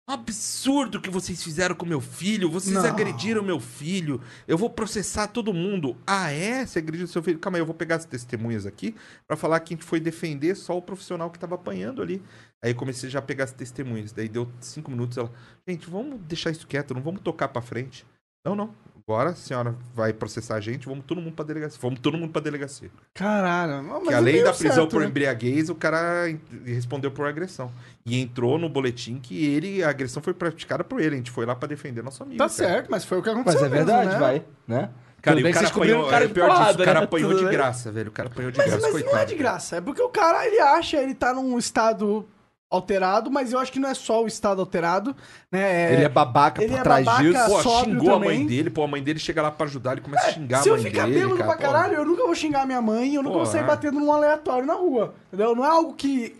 Absurdo 0.08 0.98
que 1.02 1.10
vocês 1.10 1.42
fizeram 1.44 1.74
com 1.74 1.84
meu 1.84 2.00
filho. 2.00 2.50
Vocês 2.50 2.74
Não. 2.74 2.86
agrediram 2.86 3.42
meu 3.42 3.60
filho. 3.60 4.18
Eu 4.46 4.56
vou 4.56 4.70
processar 4.70 5.26
todo 5.26 5.52
mundo. 5.52 5.94
Ah, 6.06 6.30
é? 6.32 6.64
Você 6.64 6.78
agrediu 6.78 7.06
seu 7.06 7.22
filho? 7.22 7.38
Calma 7.38 7.58
aí, 7.58 7.60
eu 7.60 7.66
vou 7.66 7.74
pegar 7.74 7.96
as 7.96 8.06
testemunhas 8.06 8.64
aqui 8.64 8.94
pra 9.26 9.36
falar 9.36 9.60
que 9.60 9.74
a 9.74 9.76
gente 9.76 9.84
foi 9.84 10.00
defender 10.00 10.54
só 10.54 10.74
o 10.78 10.80
profissional 10.80 11.30
que 11.30 11.38
tava 11.38 11.56
apanhando 11.56 12.00
ali. 12.00 12.22
Aí 12.64 12.70
eu 12.70 12.74
comecei 12.74 13.10
já 13.10 13.18
a 13.18 13.22
pegar 13.22 13.44
as 13.44 13.52
testemunhas. 13.52 14.10
Daí 14.10 14.26
deu 14.30 14.50
cinco 14.60 14.90
minutos. 14.90 15.18
Ela, 15.18 15.30
gente, 15.68 15.86
vamos 15.90 16.18
deixar 16.22 16.50
isso 16.50 16.66
quieto, 16.66 16.94
não 16.94 17.02
vamos 17.02 17.20
tocar 17.20 17.48
pra 17.48 17.60
frente. 17.60 18.06
Não, 18.46 18.56
não. 18.56 18.74
Agora 19.08 19.30
a 19.30 19.34
senhora 19.34 19.74
vai 19.94 20.12
processar 20.12 20.56
a 20.56 20.60
gente, 20.60 20.86
vamos 20.86 21.02
todo 21.06 21.18
mundo 21.18 21.32
pra 21.32 21.42
delegacia. 21.42 21.78
Vamos 21.80 21.98
todo 21.98 22.18
mundo 22.18 22.30
pra 22.30 22.42
delegacia. 22.42 22.90
Caralho. 23.14 23.82
Mas 23.82 24.08
Que 24.08 24.12
é 24.12 24.16
além 24.18 24.44
da 24.44 24.52
prisão 24.52 24.74
certo, 24.82 24.90
por 24.90 25.00
né? 25.00 25.06
embriaguez, 25.06 25.70
o 25.70 25.74
cara 25.74 26.26
respondeu 26.62 27.10
por 27.10 27.26
agressão. 27.26 27.72
E 28.04 28.20
entrou 28.20 28.58
no 28.58 28.68
boletim 28.68 29.18
que 29.18 29.46
ele, 29.46 29.82
a 29.82 29.88
agressão 29.88 30.22
foi 30.22 30.34
praticada 30.34 30.84
por 30.84 31.00
ele. 31.00 31.14
A 31.14 31.16
gente 31.16 31.30
foi 31.30 31.46
lá 31.46 31.56
pra 31.56 31.66
defender 31.66 32.04
nosso 32.04 32.22
amigo. 32.22 32.36
Tá 32.36 32.44
cara. 32.44 32.52
certo, 32.52 32.90
mas 32.90 33.06
foi 33.06 33.16
o 33.16 33.22
que 33.22 33.30
aconteceu. 33.30 33.62
Mas 33.62 33.72
é 33.72 33.74
verdade, 33.74 34.08
mesmo, 34.08 34.20
né? 34.20 34.26
vai, 34.26 34.44
né? 34.66 34.90
Cara, 35.22 35.40
e 35.40 35.42
o 35.42 35.52
cara 35.54 35.68
apanhou, 35.68 36.06
o 36.06 36.10
cara 36.10 36.24
é 36.24 36.28
de 36.28 36.34
pior 36.34 36.48
disso, 36.50 36.74
o 36.74 36.84
cara 36.84 36.98
né? 37.00 37.04
apanhou 37.06 37.30
Tudo 37.30 37.44
de 37.44 37.50
graça, 37.50 37.90
velho. 37.90 38.08
O 38.08 38.12
cara 38.12 38.28
apanhou 38.28 38.52
de 38.52 38.58
Mas, 38.58 38.66
graça, 38.66 38.82
mas 38.82 38.92
coitado. 38.92 39.14
não 39.14 39.22
é 39.22 39.24
de 39.24 39.34
graça. 39.34 39.76
É 39.76 39.80
porque 39.80 40.02
o 40.02 40.08
cara, 40.10 40.46
ele 40.46 40.60
acha, 40.60 40.98
ele 40.98 41.14
tá 41.14 41.32
num 41.32 41.58
estado 41.58 42.28
alterado, 42.70 43.30
mas 43.30 43.52
eu 43.52 43.58
acho 43.58 43.72
que 43.72 43.78
não 43.80 43.88
é 43.88 43.94
só 43.94 44.22
o 44.22 44.26
estado 44.26 44.60
alterado, 44.60 45.16
né? 45.50 45.92
Ele 45.94 46.04
é 46.04 46.08
babaca 46.08 46.62
ele 46.62 46.72
por 46.72 46.80
é 46.80 46.82
trás 46.82 47.04
babaca, 47.04 47.22
disso. 47.24 47.62
Pô, 47.62 47.84
xingou 47.84 48.10
a 48.10 48.12
também. 48.14 48.28
mãe 48.38 48.46
dele, 48.46 48.70
pô, 48.70 48.84
a 48.84 48.86
mãe 48.86 49.02
dele 49.02 49.18
chega 49.18 49.40
lá 49.40 49.50
pra 49.50 49.66
ajudar, 49.66 49.92
ele 49.92 50.00
começa 50.02 50.26
a 50.28 50.32
xingar 50.32 50.62
Se 50.62 50.68
a 50.68 50.72
eu 50.72 50.76
mãe 50.76 50.84
ficar 50.84 51.06
dele, 51.06 51.20
bêbado 51.20 51.36
cara. 51.38 51.48
pra 51.48 51.56
caralho, 51.58 51.94
eu 51.94 52.04
nunca 52.04 52.24
vou 52.26 52.34
xingar 52.34 52.66
minha 52.66 52.82
mãe, 52.82 53.14
eu 53.14 53.22
nunca 53.22 53.38
Pô, 53.38 53.44
vou 53.44 53.46
sair 53.52 53.62
é. 53.62 53.64
batendo 53.64 53.98
num 53.98 54.12
aleatório 54.12 54.66
na 54.66 54.74
rua. 54.74 55.14
Entendeu? 55.28 55.54
Não 55.54 55.64
é 55.64 55.68
algo 55.68 55.94
que. 55.94 56.36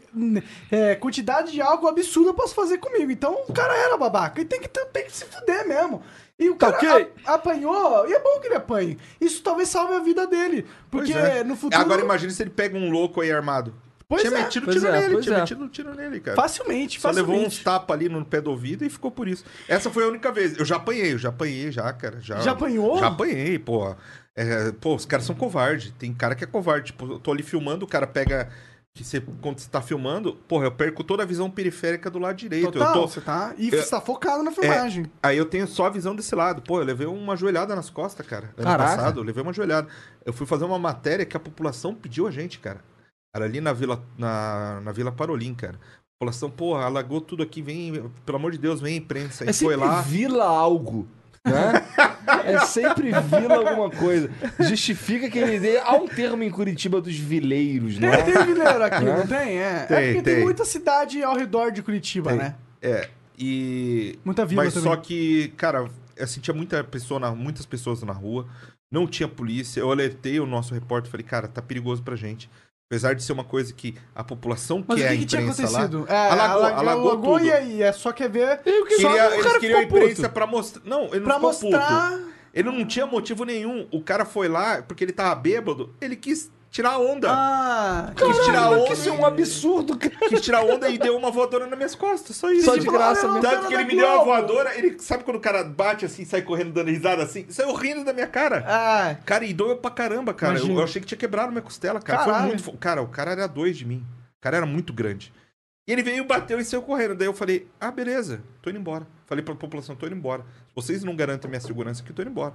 É, 0.70 0.94
quantidade 0.96 1.52
de 1.52 1.60
algo 1.60 1.86
absurda 1.86 2.30
eu 2.30 2.34
posso 2.34 2.54
fazer 2.54 2.78
comigo. 2.78 3.10
Então 3.12 3.38
o 3.46 3.52
cara 3.52 3.74
era 3.76 3.96
babaca. 3.96 4.40
E 4.40 4.44
tem 4.44 4.58
que, 4.60 4.68
tem 4.68 5.04
que 5.04 5.12
se 5.12 5.24
fuder 5.26 5.66
mesmo. 5.68 6.02
E 6.38 6.48
o 6.50 6.56
Tá 6.56 6.72
cara 6.72 6.94
ok. 7.02 7.12
a- 7.26 7.34
apanhou, 7.34 8.08
e 8.08 8.12
é 8.14 8.20
bom 8.20 8.38
que 8.40 8.46
ele 8.48 8.54
apanhe. 8.54 8.96
Isso 9.20 9.42
talvez 9.42 9.68
salve 9.68 9.94
a 9.94 9.98
vida 10.00 10.26
dele. 10.26 10.66
Porque 10.90 11.12
é. 11.12 11.42
no 11.44 11.56
futuro. 11.56 11.80
Agora 11.80 12.00
imagina 12.00 12.32
se 12.32 12.42
ele 12.42 12.50
pega 12.50 12.76
um 12.76 12.90
louco 12.90 13.20
aí 13.20 13.30
armado. 13.32 13.74
Pois 14.08 14.22
tinha 14.22 14.38
é, 14.38 14.42
metido 14.42 14.64
pois 14.64 14.76
tiro 14.76 14.86
é, 14.88 15.00
nele, 15.00 15.20
tinha 15.20 15.36
é. 15.36 15.40
metido 15.40 15.64
um 15.64 15.68
tiro 15.68 15.94
nele, 15.94 16.20
cara. 16.20 16.34
Facilmente, 16.36 16.98
Só 16.98 17.10
levou 17.10 17.34
uns 17.34 17.38
facilmente. 17.58 17.64
tapas 17.64 17.94
ali 17.96 18.08
no 18.08 18.24
pé 18.24 18.40
do 18.40 18.50
ouvido 18.50 18.82
e 18.84 18.88
ficou 18.88 19.10
por 19.10 19.28
isso. 19.28 19.44
Essa 19.68 19.90
foi 19.90 20.04
a 20.04 20.06
única 20.08 20.32
vez. 20.32 20.58
Eu 20.58 20.64
já 20.64 20.76
apanhei, 20.76 21.12
eu 21.12 21.18
já 21.18 21.28
apanhei 21.28 21.70
já, 21.70 21.92
cara. 21.92 22.18
Já, 22.20 22.40
Já 22.40 22.52
apanhou? 22.52 22.98
Já 22.98 23.08
apanhei, 23.08 23.58
pô. 23.58 23.94
É, 24.34 24.72
pô, 24.80 24.94
os 24.94 25.04
caras 25.04 25.26
são 25.26 25.34
covardes. 25.34 25.92
Tem 25.98 26.14
cara 26.14 26.34
que 26.34 26.42
é 26.42 26.46
covarde. 26.46 26.86
Tipo, 26.86 27.12
eu 27.12 27.18
tô 27.18 27.32
ali 27.32 27.42
filmando, 27.42 27.84
o 27.84 27.88
cara 27.88 28.06
pega. 28.06 28.48
Que 28.94 29.04
você, 29.04 29.20
quando 29.42 29.58
você 29.60 29.68
tá 29.68 29.82
filmando, 29.82 30.32
porra, 30.48 30.64
eu 30.64 30.72
perco 30.72 31.04
toda 31.04 31.22
a 31.22 31.26
visão 31.26 31.50
periférica 31.50 32.10
do 32.10 32.18
lado 32.18 32.34
direito. 32.34 32.72
Total, 32.72 32.88
eu 32.88 32.92
tô, 33.02 33.06
você 33.08 33.20
tá. 33.20 33.52
E 33.58 33.68
eu- 33.72 33.80
você 33.82 33.90
tá 33.90 34.00
focado 34.00 34.42
na 34.42 34.50
filmagem. 34.50 35.04
aí 35.22 35.36
eu 35.36 35.44
tenho 35.44 35.68
só 35.68 35.84
a 35.86 35.90
visão 35.90 36.16
desse 36.16 36.34
lado. 36.34 36.62
Pô, 36.62 36.80
eu 36.80 36.84
levei 36.84 37.06
uma 37.06 37.36
joelhada 37.36 37.76
nas 37.76 37.90
costas, 37.90 38.26
cara. 38.26 38.50
Ano 38.56 38.66
Caraca. 38.66 38.96
passado, 38.96 39.20
eu 39.20 39.24
levei 39.24 39.42
uma 39.42 39.52
joelhada. 39.52 39.86
Eu 40.24 40.32
fui 40.32 40.46
fazer 40.46 40.64
uma 40.64 40.78
matéria 40.78 41.26
que 41.26 41.36
a 41.36 41.40
população 41.40 41.94
pediu 41.94 42.26
a 42.26 42.30
gente, 42.30 42.58
cara. 42.58 42.80
Era 43.38 43.46
ali 43.46 43.60
na 43.60 43.72
Vila, 43.72 44.02
na, 44.16 44.80
na 44.82 44.92
Vila 44.92 45.10
Parolim, 45.12 45.54
cara. 45.54 45.74
A 45.76 46.18
população, 46.20 46.50
porra, 46.50 46.84
alagou 46.84 47.20
tudo 47.20 47.42
aqui, 47.42 47.62
vem, 47.62 47.92
pelo 48.26 48.36
amor 48.38 48.50
de 48.52 48.58
Deus, 48.58 48.80
vem 48.80 48.94
a 48.94 48.98
imprensa. 48.98 49.44
É 49.44 49.50
E 49.50 49.52
foi 49.52 49.74
sempre 49.74 49.76
lá. 49.76 50.00
vila 50.02 50.44
algo. 50.44 51.06
Né? 51.44 51.72
é 52.44 52.58
sempre 52.66 53.10
vila 53.12 53.54
alguma 53.56 53.88
coisa. 53.90 54.28
Justifica 54.60 55.30
que 55.30 55.38
ele 55.38 55.58
dê. 55.60 55.78
Há 55.78 55.94
um 55.94 56.06
termo 56.08 56.42
em 56.42 56.50
Curitiba 56.50 57.00
dos 57.00 57.16
vileiros, 57.16 57.98
não 57.98 58.10
Tem, 58.10 58.20
é? 58.20 58.22
tem 58.22 58.46
vileiro 58.46 58.84
aqui, 58.84 59.04
Né? 59.04 59.16
não 59.18 59.26
tem? 59.26 59.58
É. 59.58 59.84
Tem, 59.86 59.96
é 59.96 60.06
porque 60.12 60.22
tem. 60.22 60.34
tem. 60.34 60.44
muita 60.44 60.64
cidade 60.64 61.22
ao 61.22 61.36
redor 61.36 61.70
de 61.70 61.82
Curitiba, 61.82 62.30
Tem. 62.30 62.38
né? 62.38 62.54
É, 62.82 63.08
e. 63.38 64.18
Muita 64.24 64.44
vila 64.44 64.64
Mas 64.64 64.74
também. 64.74 64.90
só 64.90 64.96
que, 64.96 65.48
cara, 65.56 65.88
assim, 66.20 66.40
tinha 66.40 66.54
muita 66.54 66.82
pessoa 66.84 67.18
na, 67.20 67.30
muitas 67.34 67.64
pessoas 67.64 68.02
na 68.02 68.12
rua, 68.12 68.46
não 68.90 69.06
tinha 69.06 69.28
polícia. 69.28 69.80
Eu 69.80 69.90
alertei 69.90 70.40
o 70.40 70.46
nosso 70.46 70.74
repórter, 70.74 71.10
falei, 71.10 71.24
cara, 71.24 71.46
tá 71.48 71.62
perigoso 71.62 72.02
pra 72.02 72.16
gente. 72.16 72.50
Apesar 72.90 73.14
de 73.14 73.22
ser 73.22 73.32
uma 73.34 73.44
coisa 73.44 73.70
que 73.74 73.94
a 74.14 74.24
população 74.24 74.82
Mas 74.88 74.98
quer 74.98 75.04
o 75.04 75.08
a 75.08 75.12
que, 75.12 75.18
que 75.18 75.26
tinha 75.26 75.42
imprensa 75.42 75.62
lá. 75.70 75.80
acontecido? 75.84 76.06
É, 76.08 76.28
Alagou- 76.30 76.64
alagou, 76.64 77.10
alagou 77.10 77.40
e 77.40 77.52
aí? 77.52 77.82
É 77.82 77.92
só 77.92 78.12
quer 78.12 78.30
ver. 78.30 78.60
E 78.64 78.80
o 78.80 78.86
que 78.86 78.96
Queria- 78.96 79.24
só, 79.24 79.28
o 79.28 79.34
eles 79.34 79.58
queriam 79.58 79.78
a 79.80 79.82
imprensa 79.82 80.22
puto. 80.22 80.30
pra 80.30 80.46
mostrar. 80.46 80.82
Não, 80.86 81.04
ele 81.08 81.18
não 81.20 81.24
Pra 81.24 81.34
ficou 81.34 81.48
mostrar. 81.50 82.12
puto. 82.12 82.28
Ele 82.54 82.70
não 82.70 82.86
tinha 82.86 83.04
motivo 83.06 83.44
nenhum. 83.44 83.86
O 83.92 84.00
cara 84.02 84.24
foi 84.24 84.48
lá 84.48 84.80
porque 84.80 85.04
ele 85.04 85.12
tava 85.12 85.34
bêbado. 85.34 85.94
Ele 86.00 86.16
quis 86.16 86.50
tirar 86.70 86.98
onda. 86.98 87.28
Ah, 87.30 88.12
quis 88.16 88.44
tirar 88.44 88.70
onda. 88.70 88.92
Isso 88.92 89.08
é 89.08 89.12
um 89.12 89.24
absurdo, 89.26 89.96
cara. 89.98 90.28
Quis 90.28 90.40
tirar 90.40 90.62
onda 90.64 90.88
e 90.88 90.98
deu 90.98 91.16
uma 91.16 91.30
voadora 91.30 91.66
nas 91.66 91.76
minhas 91.76 91.94
costas. 91.94 92.36
Só 92.36 92.50
isso. 92.50 92.64
Só 92.66 92.76
de 92.76 92.86
graça 92.86 93.26
não, 93.26 93.40
Tanto 93.40 93.68
que 93.68 93.74
ele 93.74 93.84
me 93.84 93.96
deu 93.96 94.06
uma 94.06 94.24
voadora, 94.24 94.76
ele 94.78 94.98
sabe 94.98 95.24
quando 95.24 95.36
o 95.36 95.40
cara 95.40 95.64
bate 95.64 96.04
assim, 96.04 96.24
sai 96.24 96.42
correndo 96.42 96.72
dando 96.72 96.90
risada 96.90 97.22
assim? 97.22 97.46
Saiu 97.48 97.72
rindo 97.74 98.04
da 98.04 98.12
minha 98.12 98.26
cara. 98.26 98.64
Ah, 98.66 99.16
Cara, 99.24 99.44
e 99.44 99.52
doeu 99.52 99.76
pra 99.76 99.90
caramba, 99.90 100.32
cara. 100.34 100.52
Eu, 100.54 100.58
Imagina. 100.58 100.80
eu 100.80 100.84
achei 100.84 101.00
que 101.00 101.06
tinha 101.08 101.18
quebrado 101.18 101.50
minha 101.50 101.62
costela, 101.62 102.00
cara. 102.00 102.18
Foi 102.24 102.32
Caralho. 102.32 102.48
muito. 102.48 102.62
fo- 102.62 102.76
Cara, 102.76 103.02
o 103.02 103.08
cara 103.08 103.32
era 103.32 103.46
dois 103.46 103.76
de 103.76 103.84
mim. 103.84 104.04
O 104.38 104.40
cara 104.40 104.58
era 104.58 104.66
muito 104.66 104.92
grande. 104.92 105.32
E 105.86 105.92
ele 105.92 106.02
veio, 106.02 106.22
bateu 106.24 106.60
e 106.60 106.64
saiu 106.64 106.82
correndo. 106.82 107.14
Daí 107.14 107.26
eu 107.26 107.32
falei, 107.32 107.66
ah, 107.80 107.90
beleza, 107.90 108.42
tô 108.60 108.68
indo 108.68 108.78
embora. 108.78 109.06
Falei 109.26 109.42
pra 109.42 109.54
população, 109.54 109.96
tô 109.96 110.06
indo 110.06 110.14
embora. 110.16 110.42
Se 110.42 110.74
vocês 110.74 111.02
não 111.02 111.16
garantem 111.16 111.48
a 111.48 111.50
minha 111.50 111.60
segurança 111.60 112.02
aqui, 112.02 112.10
eu 112.12 112.14
tô 112.16 112.20
indo 112.22 112.30
embora. 112.30 112.54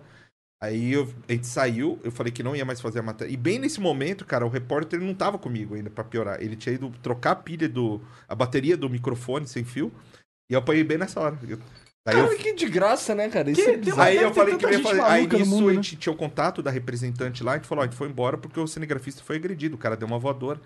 Aí 0.63 0.93
eu- 0.93 1.13
a 1.27 1.31
gente 1.33 1.45
saiu, 1.45 1.99
eu 2.05 2.11
falei 2.11 2.31
que 2.31 2.41
não 2.41 2.55
ia 2.55 2.63
mais 2.63 2.79
fazer 2.79 2.99
a 2.99 3.03
matéria. 3.03 3.29
E 3.29 3.35
bem 3.35 3.59
nesse 3.59 3.81
momento, 3.81 4.23
cara, 4.23 4.45
o 4.45 4.49
repórter 4.49 4.97
ele 4.97 5.05
não 5.07 5.13
tava 5.13 5.37
comigo 5.37 5.75
ainda, 5.75 5.89
pra 5.89 6.05
piorar. 6.05 6.41
Ele 6.41 6.55
tinha 6.55 6.73
ido 6.73 6.89
trocar 7.01 7.31
a 7.31 7.35
pilha 7.35 7.67
do. 7.67 7.99
a 8.29 8.33
bateria 8.33 8.77
do 8.77 8.89
microfone 8.89 9.45
sem 9.45 9.65
fio. 9.65 9.91
E 10.49 10.53
eu 10.53 10.59
apanhei 10.59 10.83
bem 10.85 10.97
nessa 10.97 11.19
hora. 11.19 11.37
Eu- 11.45 11.59
Aí 12.05 12.17
eu 12.19 12.25
Cara, 12.27 12.37
que 12.37 12.53
de 12.53 12.69
graça, 12.69 13.13
né, 13.15 13.29
cara? 13.29 13.49
Isso 13.51 13.61
Que- 13.63 13.71
é 13.71 13.77
bizarro. 13.77 14.01
Aí 14.01 14.17
eu 14.17 14.33
falei 14.33 14.57
que 14.57 14.65
ia 14.65 14.81
fazer. 14.83 15.01
Aí 15.01 15.27
nisso 15.27 15.49
mundo, 15.49 15.65
a 15.69 15.71
né? 15.71 15.75
gente 15.75 15.95
tinha 15.95 16.11
o 16.13 16.17
contato 16.17 16.61
da 16.61 16.69
representante 16.71 17.43
lá, 17.43 17.53
a 17.53 17.55
gente 17.55 17.67
falou, 17.67 17.81
ó, 17.81 17.85
a 17.85 17.87
gente 17.89 17.97
foi 17.97 18.07
embora 18.09 18.37
porque 18.37 18.59
o 18.59 18.67
cinegrafista 18.67 19.21
foi 19.23 19.35
agredido, 19.37 19.75
o 19.75 19.77
cara 19.77 19.95
deu 19.97 20.07
uma 20.07 20.19
voadora. 20.19 20.59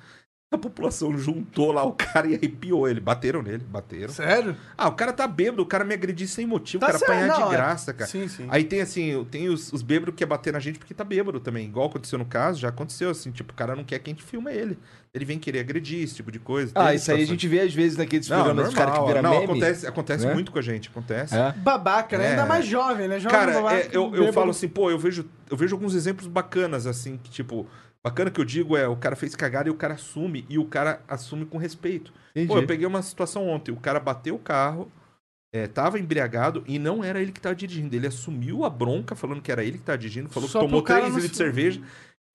A 0.50 0.58
população 0.58 1.18
juntou 1.18 1.74
lá 1.74 1.84
o 1.84 1.92
cara 1.92 2.26
e 2.26 2.34
arrepiou 2.36 2.88
ele. 2.88 3.02
Bateram 3.02 3.42
nele, 3.42 3.66
bateram. 3.70 4.14
Sério? 4.14 4.56
Ah, 4.78 4.88
o 4.88 4.94
cara 4.94 5.12
tá 5.12 5.28
bêbado, 5.28 5.62
o 5.62 5.66
cara 5.66 5.84
me 5.84 5.94
agredir 5.94 6.26
sem 6.26 6.48
motivo, 6.48 6.80
Tá 6.80 6.88
o 6.88 6.92
cara 6.94 7.04
apanhar 7.04 7.28
não, 7.28 7.36
de 7.50 7.54
é- 7.54 7.58
graça, 7.58 7.94
cara. 7.94 8.10
Sim, 8.10 8.30
sim. 8.30 8.46
Aí 8.48 8.64
tem 8.64 8.80
assim, 8.80 9.28
tem 9.30 9.50
os, 9.50 9.74
os 9.74 9.82
bêbados 9.82 10.14
que 10.14 10.20
quer 10.20 10.26
bater 10.26 10.54
na 10.54 10.60
gente 10.60 10.80
porque 10.80 10.94
tá 10.94 11.04
bêbado 11.04 11.42
também. 11.42 11.66
Igual 11.66 11.88
aconteceu 11.88 12.18
no 12.18 12.24
caso, 12.26 12.62
já 12.62 12.70
aconteceu 12.70 13.10
assim, 13.10 13.30
tipo, 13.30 13.52
o 13.52 13.56
cara 13.56 13.76
não 13.76 13.84
quer 13.84 14.00
que 14.00 14.10
a 14.10 14.14
gente 14.14 14.24
filma 14.24 14.50
ele. 14.54 14.80
Ele 15.14 15.26
vem 15.26 15.38
querer 15.38 15.60
agredir, 15.60 16.02
esse 16.02 16.16
tipo 16.16 16.32
de 16.32 16.40
coisa. 16.40 16.72
Ah, 16.76 16.94
isso 16.94 17.12
aí 17.12 17.24
a 17.24 17.26
gente 17.28 17.46
vê 17.46 17.60
às 17.62 17.74
vezes 17.74 17.98
naqueles 17.98 18.30
Não, 18.30 18.38
programas 18.38 18.68
dos 18.68 18.74
caras 18.76 18.94
que 18.94 19.00
normal. 19.00 19.16
viram 19.16 19.24
Não, 19.30 19.40
meme. 19.42 19.52
acontece, 19.52 19.88
acontece 19.88 20.26
né? 20.28 20.34
muito 20.34 20.52
com 20.54 20.60
a 20.60 20.62
gente, 20.62 20.88
acontece. 20.88 21.36
É. 21.36 21.52
Babaca, 21.58 22.18
né? 22.18 22.26
É. 22.26 22.30
Ainda 22.32 22.46
mais 22.46 22.66
jovem, 22.66 23.10
né? 23.10 23.20
Jovem 23.20 23.38
Cara, 23.38 23.52
babaca, 23.52 23.76
é, 23.76 23.88
eu, 23.92 24.04
eu 24.04 24.12
bêbado. 24.12 24.34
falo 24.34 24.52
assim, 24.52 24.70
pô, 24.70 24.90
eu 24.90 24.98
vejo, 25.00 25.26
eu 25.50 25.58
vejo 25.58 25.76
alguns 25.76 25.94
exemplos 25.94 26.26
bacanas, 26.28 26.86
assim, 26.88 27.18
que 27.22 27.32
tipo, 27.32 27.68
bacana 28.10 28.32
que 28.32 28.40
eu 28.40 28.46
digo 28.46 28.76
é 28.78 28.88
o 28.88 28.96
cara 28.96 29.16
fez 29.16 29.36
cagada 29.36 29.70
e 29.70 29.72
o 29.72 29.76
cara 29.76 29.96
assume, 29.96 30.46
e 30.50 30.58
o 30.58 30.66
cara 30.66 31.02
assume 31.08 31.46
com 31.46 31.58
respeito. 31.58 32.14
Entendi. 32.32 32.48
Pô, 32.48 32.58
eu 32.58 32.68
peguei 32.68 32.86
uma 32.86 33.02
situação 33.02 33.48
ontem, 33.48 33.72
o 33.72 33.78
cara 33.78 34.00
bateu 34.00 34.36
o 34.36 34.40
carro, 34.40 34.92
é, 35.54 35.68
tava 35.68 36.00
embriagado 36.00 36.64
e 36.68 36.78
não 36.78 37.04
era 37.04 37.22
ele 37.22 37.32
que 37.32 37.42
tava 37.42 37.56
dirigindo. 37.56 37.96
Ele 37.96 38.08
assumiu 38.08 38.64
a 38.66 38.70
bronca 38.70 39.16
falando 39.16 39.42
que 39.42 39.52
era 39.52 39.64
ele 39.64 39.78
que 39.78 39.84
tava 39.84 39.98
dirigindo, 39.98 40.30
falou 40.30 40.50
Só 40.50 40.60
que 40.60 40.66
tomou 40.66 40.82
três 40.82 41.06
litros 41.06 41.32
de 41.32 41.38
cerveja, 41.38 41.82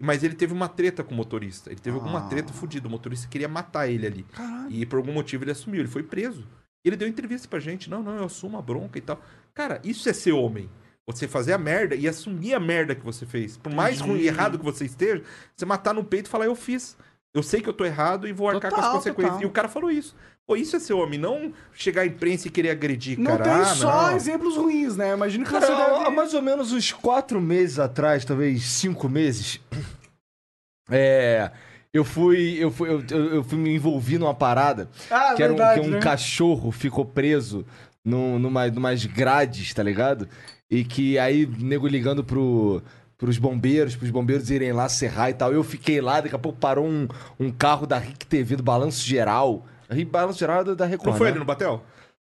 mas 0.01 0.23
ele 0.25 0.35
teve 0.35 0.53
uma 0.53 0.69
treta 0.69 1.05
com 1.05 1.15
o 1.15 1.17
motorista. 1.17 1.71
Ele 1.71 1.81
teve 1.81 1.97
alguma 1.97 2.21
Ah. 2.21 2.29
treta 2.29 2.53
fodida, 2.53 2.89
o 2.89 2.91
motorista 2.91 3.29
queria 3.29 3.49
matar 3.49 3.89
ele 3.89 4.07
ali. 4.07 4.23
Caralho. 4.33 4.71
E 4.71 4.85
por 4.87 4.97
algum 4.97 5.13
motivo 5.13 5.45
ele 5.45 5.53
assumiu, 5.53 5.81
ele 5.81 5.89
foi 5.89 6.03
preso. 6.03 6.47
Ele 6.85 6.97
deu 6.97 7.07
entrevista 7.07 7.47
pra 7.47 7.61
gente, 7.61 7.89
não, 7.89 8.03
não, 8.03 8.17
eu 8.17 8.25
assumo 8.25 8.59
a 8.59 8.63
bronca 8.63 8.99
e 8.99 9.03
tal. 9.03 9.23
Cara, 9.55 9.81
isso 9.85 10.09
é 10.09 10.13
ser 10.13 10.33
homem. 10.33 10.69
Você 11.07 11.27
fazer 11.27 11.53
a 11.53 11.59
merda 11.59 11.95
e 11.97 12.07
assumir 12.09 12.55
a 12.55 12.61
merda 12.61 12.95
que 12.95 13.05
você 13.05 13.27
fez. 13.27 13.57
Por 13.57 13.73
mais 13.73 14.01
ruim 14.01 14.21
e 14.21 14.27
errado 14.29 14.59
que 14.59 14.65
você 14.65 14.85
esteja, 14.85 15.23
você 15.57 15.65
matar 15.67 15.93
no 15.93 16.05
peito 16.05 16.27
e 16.27 16.31
falar, 16.31 16.45
eu 16.47 16.55
fiz. 16.55 16.97
Eu 17.35 17.43
sei 17.43 17.61
que 17.61 17.69
eu 17.69 17.73
tô 17.73 17.85
errado 17.85 18.29
e 18.29 18.33
vou 18.33 18.49
arcar 18.49 18.71
com 18.71 18.77
Total, 18.77 18.91
as 18.91 18.97
consequências. 18.99 19.33
total. 19.37 19.43
E 19.43 19.47
o 19.47 19.51
cara 19.51 19.69
falou 19.69 19.91
isso. 19.91 20.15
Pô, 20.47 20.55
isso 20.57 20.77
é 20.77 20.79
ser 20.79 20.93
homem, 20.93 21.19
não 21.19 21.53
chegar 21.73 22.03
à 22.03 22.07
imprensa 22.07 22.47
e 22.47 22.51
querer 22.51 22.71
agredir, 22.71 23.19
Não 23.19 23.37
cara. 23.39 23.45
tem 23.45 23.53
Ah, 23.53 23.75
só 23.75 24.11
não. 24.11 24.17
exemplos 24.17 24.57
ruins, 24.57 24.97
né? 24.97 25.13
Imagino 25.15 25.45
que 25.45 25.51
Cara, 25.51 25.67
você 25.67 25.75
deve... 25.75 26.05
há 26.07 26.11
mais 26.11 26.35
ou 26.35 26.43
menos 26.43 26.73
uns 26.73 26.93
quatro 26.93 27.41
meses 27.41 27.79
atrás, 27.79 28.25
talvez 28.25 28.63
cinco 28.65 29.09
meses, 29.09 29.61
é, 30.91 31.51
eu 31.93 32.05
fui, 32.05 32.57
eu 32.59 32.71
fui, 32.71 32.89
eu, 32.91 33.05
eu- 33.11 33.35
eu 33.37 33.45
fui 33.45 33.59
me 33.59 33.75
envolvi 33.75 34.19
numa 34.19 34.35
parada 34.35 34.89
Ah, 35.11 35.35
que 35.35 35.43
era 35.43 35.53
um, 35.53 35.57
verdade, 35.57 35.81
que 35.81 35.87
um 35.87 35.91
né? 35.91 36.01
cachorro 36.01 36.71
ficou 36.73 37.05
preso 37.05 37.65
num, 38.05 38.39
numa, 38.39 38.67
numas 38.69 39.05
grades, 39.07 39.73
tá 39.73 39.83
ligado? 39.83 40.29
E 40.75 40.85
que 40.85 41.19
aí, 41.19 41.47
nego 41.59 41.87
ligando 41.87 42.25
pro, 42.25 42.83
pros 43.19 43.37
bombeiros, 43.37 43.95
pros 43.95 44.09
bombeiros 44.11 44.51
irem 44.51 44.73
lá 44.73 44.89
serrar 44.89 45.29
e 45.29 45.35
tal. 45.35 45.53
Eu 45.53 45.63
fiquei 45.63 46.01
lá, 46.01 46.23
daqui 46.23 46.35
a 46.35 46.39
pouco 46.39 46.59
parou 46.59 46.87
um, 46.87 47.07
um 47.39 47.51
carro 47.51 47.87
da 47.87 47.99
RIC 47.99 48.25
TV, 48.27 48.57
do 48.57 48.63
Balanço 48.63 49.05
Geral. 49.07 49.67
Ri- 49.91 50.07
Balanço 50.07 50.39
Geral 50.39 50.63
é 50.63 50.65
da- 50.65 50.75
da 50.75 50.87
Record, 50.87 51.11
Não 51.11 51.19
foi 51.19 51.27
né? 51.27 51.33
ele 51.33 51.39
no 51.41 51.45
Batel? 51.45 51.83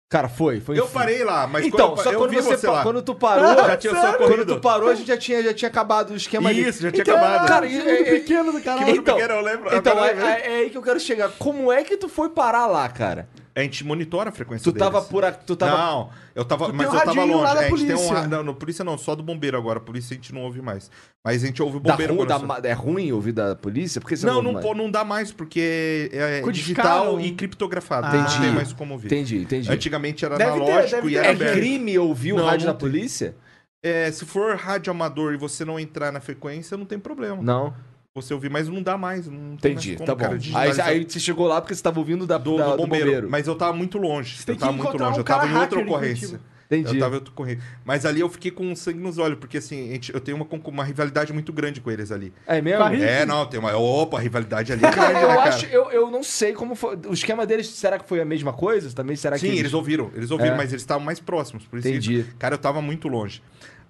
Cara, 0.10 0.28
foi. 0.28 0.60
foi 0.60 0.78
Eu 0.78 0.88
parei 0.90 1.24
lá, 1.24 1.48
mas 1.48 1.66
então, 1.66 1.92
quando 1.96 2.04
só 2.04 2.12
eu, 2.12 2.20
quando 2.20 2.34
eu 2.34 2.42
vi 2.44 2.46
você, 2.48 2.68
você 2.68 2.84
quando 2.84 3.02
tu 3.02 3.16
parou, 3.16 3.48
Já 3.66 3.78
tinha 3.78 3.96
só 3.96 4.14
quando 4.18 4.46
tu 4.46 4.60
parou, 4.60 4.90
a 4.90 4.94
gente 4.96 5.08
já 5.08 5.18
tinha, 5.18 5.42
já 5.42 5.54
tinha 5.54 5.70
acabado 5.70 6.12
o 6.12 6.16
esquema 6.16 6.50
ali. 6.50 6.68
Isso, 6.68 6.84
já 6.84 6.92
tinha 6.92 7.02
Então, 7.02 7.16
acabado. 7.16 7.48
Cara, 7.48 7.66
e- 7.66 7.80
é- 7.80 8.02
é- 8.02 8.20
pequeno 8.20 8.52
do 8.52 8.62
caralho. 8.62 8.90
então, 8.92 9.16
pequeno, 9.16 9.34
eu 9.36 9.42
lembro. 9.42 9.74
então 9.76 10.04
é, 10.06 10.10
é- 10.12 10.52
é 10.52 10.56
aí 10.60 10.70
que 10.70 10.78
eu 10.78 10.84
quero 10.84 11.00
chegar. 11.00 11.32
Como 11.40 11.72
é 11.72 11.84
que 11.84 11.96
tu 11.98 12.08
foi 12.10 12.30
parar 12.30 12.68
lá, 12.68 12.88
cara? 12.90 13.28
A 13.56 13.62
gente 13.62 13.84
monitora 13.86 14.30
a 14.30 14.32
frequência 14.34 14.64
Tu 14.64 14.76
tava 14.76 14.94
deles. 14.98 15.08
por 15.10 15.24
aqui, 15.24 15.46
tu 15.46 15.56
tava 15.56 15.78
Não, 15.78 16.10
eu 16.34 16.44
tava, 16.44 16.66
Tu 16.66 16.74
mas 16.74 16.90
um 16.90 16.96
eu 16.96 17.06
tava 17.06 17.24
longe. 17.24 17.44
lá 17.44 17.54
da 17.54 17.62
É, 17.62 17.66
a 17.66 17.70
gente 17.70 17.86
tem 17.86 17.96
um 17.96 18.28
não, 18.28 18.44
no 18.44 18.56
polícia 18.56 18.84
não, 18.84 18.98
só 18.98 19.14
do 19.16 19.22
bombeiro 19.22 19.56
agora. 19.56 19.80
Polícia 19.80 20.14
a 20.14 20.16
gente 20.16 20.34
não 20.34 20.42
ouve 20.42 20.60
mais. 20.60 20.90
Mas 21.24 21.44
a 21.44 21.46
gente 21.46 21.62
ouve 21.62 21.78
o 21.78 21.80
da 21.80 21.92
bombeiro 21.92 22.16
ru- 22.16 22.26
da 22.26 22.36
eu- 22.38 22.46
ma- 22.48 22.60
é 22.64 22.74
ruim 22.74 23.12
ouvir 23.12 23.32
da 23.32 23.56
polícia? 23.56 24.02
Porque 24.02 24.18
você 24.18 24.26
Não, 24.26 24.42
não, 24.42 24.60
pô, 24.60 24.74
não 24.74 24.90
dá 24.90 25.04
mais, 25.04 25.32
porque 25.32 26.10
é 26.12 26.42
Codificaram. 26.42 26.90
digital 27.18 27.22
e 27.22 27.32
criptografado. 27.34 28.08
Ah. 28.08 28.14
Não 28.14 28.22
Entendi. 28.22 28.40
tem 28.42 28.52
mais 28.52 28.74
como 28.74 28.94
ouvir. 28.94 29.06
Entendi, 29.08 29.38
entendi. 29.38 29.72
Antigamente 29.72 30.26
era 30.26 30.36
Deve 30.36 30.52
ter, 30.52 30.58
analógico 30.58 30.96
deve 30.96 31.08
e 31.08 31.12
ter. 31.12 31.18
era 31.20 31.28
É 31.28 31.32
aberto. 31.32 31.54
crime 31.60 32.00
ouvir 32.00 32.34
o 32.34 32.38
Não, 32.38 32.46
rádio 32.46 32.66
não 32.66 32.74
da 32.74 32.80
polícia? 32.80 33.36
É, 33.84 34.10
se 34.12 34.26
for 34.26 34.56
rádio 34.56 34.90
amador 34.90 35.34
e 35.34 35.38
você 35.38 35.64
não 35.64 35.80
entrar 35.80 36.12
na 36.12 36.20
frequência, 36.20 36.76
não 36.76 36.86
tem 36.86 36.98
problema. 36.98 37.42
Não. 37.42 37.74
Você 38.16 38.32
ouvir, 38.32 38.48
mas 38.52 38.68
não 38.70 38.84
dá 38.84 38.96
mais. 38.96 39.26
Não 39.28 39.54
Entendi, 39.54 39.90
mais 39.90 39.98
como, 39.98 40.06
tá 40.06 40.14
bom. 40.14 40.20
cara, 40.22 40.34
Aí, 40.34 40.40
digitalizar 40.40 40.88
aí 40.88 41.04
você 41.10 41.20
chegou 41.20 41.48
lá 41.48 41.60
porque 41.60 41.74
você 41.74 41.82
tava 41.82 41.98
ouvindo 42.00 42.28
da, 42.28 42.38
do, 42.38 42.58
da- 42.58 42.66
do 42.66 42.72
do 42.78 42.78
bombeiro. 42.84 43.28
Mas 43.28 43.48
eu 43.48 43.56
tava 43.56 43.74
muito 43.74 43.98
longe. 43.98 44.46
tem 44.46 44.54
Eu 44.54 44.60
tava 44.60 44.72
que 44.72 44.78
muito 44.78 44.88
encontrar 44.90 45.06
longe. 45.08 45.18
um 45.18 45.22
eu 45.22 45.24
tava 45.26 45.48
em 45.48 45.56
outra 45.58 45.80
ocorrência. 45.80 46.40
Entendi. 46.68 46.94
Eu 46.96 47.00
tava 47.00 47.16
em 47.16 47.18
outra 47.18 47.32
ocorrência. 47.34 47.64
Mas 47.84 48.06
ali 48.06 48.20
eu 48.20 48.30
fiquei 48.30 48.52
com 48.52 48.76
sangue 48.76 49.00
nos 49.00 49.18
olhos, 49.18 49.40
porque 49.40 49.58
assim, 49.58 49.90
gente- 49.94 50.14
eu 50.14 50.20
tenho 50.20 50.38
uma, 50.38 50.46
uma 50.66 50.84
rivalidade 50.84 51.34
muito 51.34 51.52
grande 51.52 51.82
com 51.82 51.90
eles 51.90 52.12
ali. 52.12 52.32
É 52.46 52.62
mesmo? 52.62 52.80
Barriga. 52.84 53.04
É, 53.04 53.26
não, 53.26 53.48
tem 53.48 53.60
uma. 53.60 53.76
Opa, 53.76 54.18
a 54.18 54.22
rivalidade 54.22 54.72
ali 54.72 54.86
é 54.86 54.92
grande, 54.92 55.14
eu 55.20 55.28
né, 55.30 55.36
cara? 55.36 55.50
acho, 55.50 55.66
eu, 55.66 55.90
eu 55.92 56.12
não 56.12 56.22
sei 56.22 56.54
como 56.54 56.76
foi. 56.76 56.96
O 57.08 57.14
esquema 57.14 57.48
deles, 57.48 57.68
será 57.68 57.98
que 57.98 58.08
foi 58.08 58.22
a 58.22 58.26
mesma 58.26 58.54
coisa? 58.54 58.92
Também 58.94 59.16
será 59.16 59.40
Sim, 59.40 59.50
que. 59.50 59.58
eles 59.58 59.74
ouviram, 59.74 60.12
eles 60.14 60.30
ouviram, 60.30 60.54
É. 60.54 60.58
mas 60.58 60.70
eles 60.72 60.84
estavam 60.84 61.04
mais 61.04 61.20
próximos. 61.20 61.66
Por 61.66 61.80
isso 61.80 61.88
Entendi. 61.88 62.24
que- 62.30 62.34
cara, 62.36 62.54
eu 62.54 62.60
tava 62.60 62.80
muito 62.80 63.08
longe. 63.08 63.42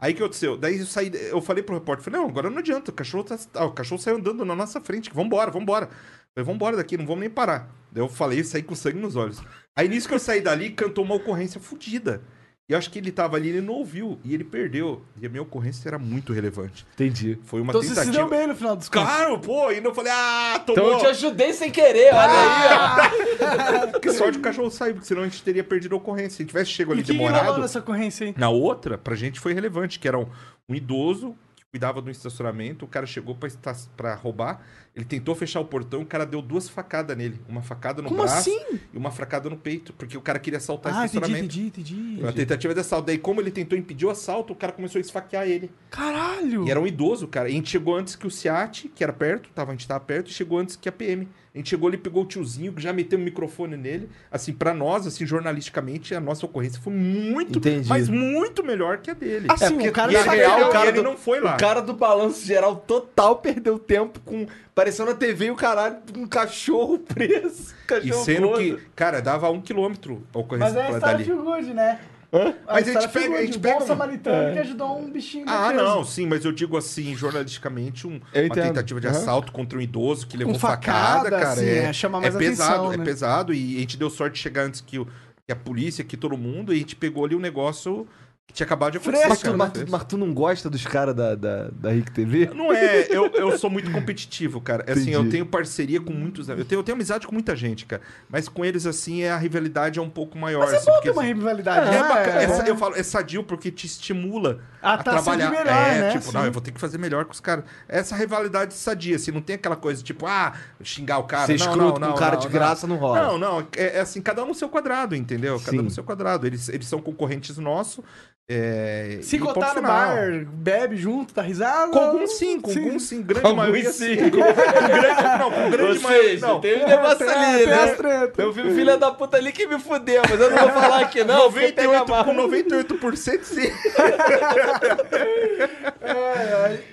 Aí 0.03 0.13
que 0.13 0.21
aconteceu? 0.21 0.57
Daí 0.57 0.80
eu 0.80 0.85
saí, 0.85 1.09
eu 1.30 1.41
falei 1.41 1.63
pro 1.63 1.75
repórter, 1.75 2.03
falei, 2.03 2.19
não, 2.19 2.27
agora 2.27 2.49
não 2.49 2.57
adianta, 2.57 2.91
o 2.91 2.93
cachorro 2.93 3.23
tá, 3.23 3.39
ah, 3.53 3.63
o 3.63 3.71
cachorro 3.71 4.01
saiu 4.01 4.17
andando 4.17 4.43
na 4.43 4.53
nossa 4.53 4.81
frente, 4.81 5.09
vambora, 5.13 5.49
vambora. 5.49 5.88
Falei, 6.35 6.45
vambora 6.45 6.75
daqui, 6.75 6.97
não 6.97 7.05
vamos 7.05 7.21
nem 7.21 7.30
parar. 7.30 7.73
Daí 7.89 8.03
eu 8.03 8.09
falei, 8.09 8.43
saí 8.43 8.61
com 8.61 8.75
sangue 8.75 8.99
nos 8.99 9.15
olhos. 9.15 9.41
Aí 9.73 9.88
nisso 9.88 10.09
que 10.09 10.13
eu 10.13 10.19
saí 10.19 10.41
dali, 10.41 10.71
cantou 10.71 11.05
uma 11.05 11.15
ocorrência 11.15 11.57
fodida. 11.61 12.21
E 12.69 12.72
eu 12.72 12.77
acho 12.77 12.90
que 12.90 12.98
ele 12.98 13.11
tava 13.11 13.35
ali, 13.35 13.49
ele 13.49 13.60
não 13.60 13.73
ouviu, 13.73 14.18
e 14.23 14.34
ele 14.34 14.45
perdeu. 14.45 15.02
E 15.22 15.26
a 15.26 15.30
minha 15.30 15.41
ocorrência 15.41 15.90
era 15.90 15.99
muito 15.99 16.31
relevante. 16.31 16.85
Entendi. 16.94 17.38
Foi 17.44 17.60
uma 17.60 17.72
Então 17.72 17.81
você 17.81 17.90
se 17.90 17.95
tentativa. 17.95 18.18
deu 18.18 18.30
bem 18.30 18.48
no 18.48 18.56
final 18.56 18.73
dos 18.76 18.88
contos. 18.88 19.06
Claro, 19.10 19.38
pô, 19.40 19.69
e 19.69 19.84
eu 19.84 19.94
falei, 19.94 20.14
ah, 20.15 20.64
tomou. 20.65 20.81
Então 20.81 20.94
eu 20.94 20.99
te 20.99 21.06
ajudei 21.07 21.52
sem 21.52 21.69
querer, 21.69 22.14
olha 22.14 22.31
aí. 22.31 23.91
Que 24.02 24.11
sorte 24.14 24.38
o 24.38 24.41
cachorro 24.41 24.72
saiu, 24.72 24.94
porque 24.94 25.07
senão 25.07 25.23
a 25.23 25.26
gente 25.26 25.44
teria 25.44 25.64
perdido 25.64 25.94
a 25.95 25.98
ocorrência. 25.98 26.38
Se 26.38 26.45
tivesse 26.45 26.72
chego 26.72 26.94
ali 26.94 27.02
E 27.02 27.03
que 27.03 27.11
que 27.11 27.18
demorado. 27.18 27.45
rolou 27.48 27.60
nessa 27.61 27.80
ocorrência 27.80 28.27
aí? 28.27 28.34
Na 28.38 28.49
outra, 28.49 28.98
pra 28.98 29.14
gente 29.15 29.41
foi 29.41 29.53
relevante, 29.53 29.99
que 29.99 30.07
era 30.07 30.18
um, 30.18 30.26
um 30.69 30.73
idoso 30.73 31.35
que 31.56 31.65
cuidava 31.69 32.02
do 32.02 32.10
estacionamento, 32.10 32.85
o 32.85 32.88
cara 32.88 33.06
chegou 33.06 33.35
pra, 33.35 33.49
pra 33.98 34.15
roubar, 34.15 34.61
ele 34.95 35.05
tentou 35.05 35.33
fechar 35.33 35.59
o 35.59 35.65
portão, 35.65 36.01
o 36.01 36.05
cara 36.05 36.25
deu 36.25 36.41
duas 36.41 36.69
facadas 36.69 37.17
nele. 37.17 37.39
Uma 37.49 37.61
facada 37.63 38.01
no 38.01 38.09
Como 38.09 38.21
braço 38.21 38.37
assim? 38.51 38.79
e 38.93 38.97
uma 38.97 39.09
facada 39.09 39.49
no 39.49 39.57
peito, 39.57 39.91
porque 39.93 40.15
o 40.15 40.21
cara 40.21 40.37
queria 40.37 40.57
assaltar 40.57 40.93
Ah, 40.93 41.05
entendi, 41.05 41.15
estacionamento. 41.17 41.45
entendi, 41.59 41.67
entendi. 41.95 42.15
Foi 42.15 42.23
Uma 42.25 42.33
tentativa 42.33 42.73
de 42.73 42.79
assalto. 42.79 43.07
Daí, 43.07 43.17
como 43.17 43.41
ele 43.41 43.49
tentou 43.51 43.77
impedir 43.77 44.05
o 44.05 44.09
assalto, 44.11 44.53
o 44.53 44.55
cara 44.55 44.71
começou 44.71 44.99
a 44.99 45.01
esfaquear 45.01 45.47
ele. 45.47 45.71
Caralho! 45.89 46.67
E 46.67 46.71
era 46.71 46.79
um 46.79 46.85
idoso, 46.85 47.27
cara. 47.27 47.49
E 47.49 47.53
a 47.53 47.55
gente 47.55 47.69
chegou 47.69 47.95
antes 47.95 48.15
que 48.15 48.27
o 48.27 48.31
SEAT, 48.31 48.89
que 48.93 49.03
era 49.03 49.13
perto, 49.13 49.49
tava, 49.55 49.71
a 49.71 49.73
gente 49.73 49.87
tava 49.87 49.99
perto, 49.99 50.29
e 50.29 50.33
chegou 50.33 50.59
antes 50.59 50.75
que 50.75 50.87
a 50.87 50.91
PM. 50.91 51.27
A 51.53 51.57
gente 51.59 51.69
chegou 51.69 51.87
ali, 51.87 51.97
pegou 51.97 52.23
o 52.23 52.25
tiozinho, 52.25 52.73
já 52.77 52.91
meteu 52.91 53.17
o 53.19 53.21
microfone 53.21 53.77
nele. 53.77 54.09
Assim, 54.31 54.51
pra 54.51 54.73
nós, 54.73 55.05
assim, 55.05 55.23
jornalisticamente, 55.23 56.15
a 56.15 56.19
nossa 56.19 56.47
ocorrência 56.47 56.81
foi 56.81 56.91
muito, 56.93 57.59
Entendi. 57.59 57.87
mas 57.87 58.09
muito 58.09 58.63
melhor 58.63 58.97
que 58.97 59.11
a 59.11 59.13
dele. 59.13 59.45
Assim, 59.49 59.65
É, 59.65 59.69
porque 59.69 59.89
o 59.89 59.91
cara 59.91 60.11
e 60.11 60.15
sabe- 60.23 60.37
real, 60.37 60.67
o 60.67 60.71
cara 60.71 60.89
ele 60.89 60.97
do- 60.97 61.03
não 61.03 61.15
foi 61.15 61.39
lá. 61.39 61.53
O 61.53 61.59
cara 61.59 61.79
do 61.81 61.93
balanço 61.93 62.43
geral 62.43 62.75
total 62.75 63.35
perdeu 63.37 63.77
tempo 63.77 64.19
com. 64.21 64.47
Parecendo 64.75 65.11
na 65.11 65.15
TV 65.17 65.45
e 65.45 65.51
o 65.51 65.55
caralho 65.55 65.97
com 66.13 66.21
um 66.21 66.27
cachorro 66.27 66.97
preso. 67.05 67.73
E 67.83 67.87
Cachorro 67.87 68.23
sendo 68.25 68.47
gordo. 68.49 68.77
que, 68.77 68.83
cara, 68.95 69.21
dava 69.21 69.49
um 69.49 69.61
quilômetro 69.61 70.23
a 70.33 70.37
Mas 70.37 70.43
ocorrência 70.45 70.79
é 70.79 70.81
a 70.81 70.91
história 70.91 70.99
dali. 71.17 71.23
feel 71.23 71.43
good, 71.43 71.73
né? 71.73 71.99
Hã? 72.35 72.39
A 72.39 72.43
Mas 72.45 72.55
a 72.67 72.77
gente 72.77 72.87
história 72.87 73.09
feel 73.09 73.23
pega- 73.25 73.37
a 73.37 73.45
gente 73.45 73.59
pega 73.59 73.77
bom 73.77 73.83
um- 73.83 73.87
samaritano 73.87 74.53
que 74.53 74.59
ajudou 74.59 74.99
um 74.99 75.11
bichinho 75.11 75.45
Ah, 75.47 75.71
não, 75.71 76.03
sim, 76.03 76.25
mas 76.25 76.43
eu 76.43 76.51
digo 76.51 76.75
assim, 76.75 77.15
jornalisticamente, 77.15 78.07
um- 78.07 78.19
uma 78.33 78.55
tentativa 78.55 78.99
de 78.99 79.05
Aham. 79.07 79.15
assalto 79.17 79.51
contra 79.51 79.77
um 79.77 79.81
idoso 79.81 80.25
que 80.25 80.35
levou 80.35 80.53
Com 80.55 80.59
facada, 80.59 81.25
facada, 81.25 81.29
cara. 81.29 81.49
assim, 81.51 81.65
é, 81.67 81.77
é, 81.85 81.93
chama 81.93 82.17
é 82.17 82.21
mais 82.21 82.35
pesado, 82.35 82.71
atenção, 82.73 82.93
é 82.93 82.97
né? 82.97 83.03
pesado. 83.05 83.53
E 83.53 83.77
a 83.77 83.79
gente 83.81 83.97
deu 83.97 84.09
sorte 84.09 84.33
de 84.33 84.39
chegar 84.39 84.63
antes 84.63 84.81
que, 84.81 84.97
o- 84.97 85.05
que 85.45 85.51
a 85.51 85.55
polícia, 85.55 86.03
que 86.03 86.17
todo 86.17 86.35
mundo, 86.35 86.73
e 86.73 86.77
a 86.77 86.79
gente 86.79 86.95
pegou 86.95 87.23
ali 87.23 87.35
um 87.35 87.39
negócio 87.39 88.07
tinha 88.51 88.65
acabado 88.65 88.91
de 88.91 88.97
acontecer. 88.99 89.27
Mas 89.27 89.39
tu, 89.39 89.45
cara. 89.45 89.57
mas, 89.57 89.71
tu, 89.71 89.85
mas 89.89 90.03
tu 90.03 90.17
não 90.17 90.33
gosta 90.33 90.69
dos 90.69 90.85
caras 90.85 91.15
da, 91.15 91.33
da, 91.33 91.69
da 91.69 91.91
RIC 91.91 92.11
TV? 92.11 92.51
Não 92.53 92.71
é, 92.71 93.07
eu, 93.09 93.25
eu 93.33 93.57
sou 93.57 93.69
muito 93.69 93.89
competitivo, 93.91 94.61
cara. 94.61 94.85
Assim, 94.91 95.09
eu 95.11 95.21
Entendi. 95.21 95.31
tenho 95.31 95.45
parceria 95.45 95.99
com 95.99 96.13
muitos. 96.13 96.49
Eu 96.49 96.63
tenho, 96.63 96.79
eu 96.79 96.83
tenho 96.83 96.95
amizade 96.95 97.25
com 97.25 97.33
muita 97.33 97.55
gente, 97.55 97.85
cara. 97.85 98.01
Mas 98.29 98.47
com 98.47 98.63
eles, 98.63 98.85
assim, 98.85 99.23
é, 99.23 99.31
a 99.31 99.37
rivalidade 99.37 99.97
é 99.97 100.01
um 100.01 100.09
pouco 100.09 100.37
maior. 100.37 100.65
Mas 100.65 100.73
é 100.73 100.77
assim, 100.77 100.85
bom 100.85 100.91
porque, 100.93 101.07
ter 101.07 101.13
uma 101.13 101.23
assim, 101.23 101.33
rivalidade, 101.33 101.87
é 101.87 101.91
né? 101.91 101.99
bacana, 102.07 102.41
É- 102.41 102.43
essa- 102.43 102.67
eu 102.67 102.77
falo, 102.77 102.95
é 102.95 103.01
sadio 103.03 103.43
porque 103.43 103.71
te 103.71 103.87
estimula 103.87 104.59
Ah, 104.81 104.93
a 104.93 104.97
tá, 104.97 105.11
trabalhar. 105.13 105.49
melhor, 105.49 105.65
é, 105.67 105.99
né? 106.01 106.11
tipo, 106.11 106.25
Sim. 106.25 106.33
não, 106.33 106.45
eu 106.45 106.51
vou 106.51 106.61
ter 106.61 106.71
que 106.71 106.79
fazer 106.79 106.99
melhor 106.99 107.25
com 107.25 107.31
os 107.31 107.39
caras. 107.39 107.65
Essa 107.87 108.15
rivalidade 108.15 108.75
sadia, 108.75 109.15
assim, 109.15 109.31
não 109.31 109.41
tem 109.41 109.55
aquela 109.55 109.75
coisa 109.75 110.03
tipo, 110.03 110.27
ah, 110.27 110.53
xingar 110.83 111.17
o 111.17 111.23
cara. 111.23 111.47
Ser 111.47 111.57
não, 111.57 111.65
escroto 111.65 111.79
não, 111.79 111.93
com 111.93 111.99
não, 111.99 112.15
cara 112.15 112.33
não, 112.35 112.39
de 112.39 112.45
não. 112.47 112.53
graça 112.53 112.85
não 112.85 112.97
rola. 112.97 113.19
Não, 113.23 113.37
não, 113.39 113.67
é, 113.75 113.97
é 113.97 114.01
assim, 114.01 114.21
cada 114.21 114.43
um 114.43 114.47
no 114.49 114.53
seu 114.53 114.69
quadrado, 114.69 115.15
entendeu? 115.15 115.57
Cada 115.59 115.71
Sim. 115.71 115.79
um 115.79 115.83
no 115.83 115.91
seu 115.91 116.03
quadrado. 116.03 116.45
Eles, 116.45 116.69
eles 116.69 116.85
são 116.87 117.01
concorrentes 117.01 117.57
nossos. 117.57 118.03
É, 118.49 119.19
Se 119.21 119.39
cotar 119.39 119.73
no 119.73 119.81
bar, 119.81 120.43
bebe 120.45 120.97
junto, 120.97 121.33
tá 121.33 121.41
risada. 121.41 121.91
Com 121.93 121.99
alguns 121.99 122.37
sim, 122.37 122.59
com 122.59 122.69
alguns 122.71 123.03
sim, 123.07 123.21
grande 123.21 123.45
Alguns 123.47 123.57
maioria 123.57 123.89
sim. 123.91 124.15
sim. 124.17 124.29
Com, 124.29 124.31
com 124.31 124.37
grande, 124.43 125.37
não, 125.39 125.49
com 125.51 125.69
grande 125.71 125.97
Ou 125.97 126.01
maioria. 126.03 126.29
seja, 126.31 126.47
Não, 126.47 126.59
tem 126.59 126.83
um 126.83 126.87
negócio 126.87 127.29
ali, 127.29 127.65
né? 127.65 127.95
Eu 128.37 128.51
vi 128.51 128.61
o 128.63 128.75
filho 128.75 128.97
da 128.97 129.11
puta 129.11 129.37
ali 129.37 129.53
que 129.53 129.65
me 129.65 129.79
fudeu, 129.79 130.21
mas 130.29 130.39
eu 130.41 130.51
não 130.51 130.57
vou 130.57 130.69
falar 130.71 130.99
aqui 130.99 131.23
não, 131.23 131.49
porque 131.49 131.71
pega 131.71 131.87
98, 132.05 132.11
mal. 132.11 132.25
com 132.25 132.35
98% 132.35 133.43
sim. 133.43 133.71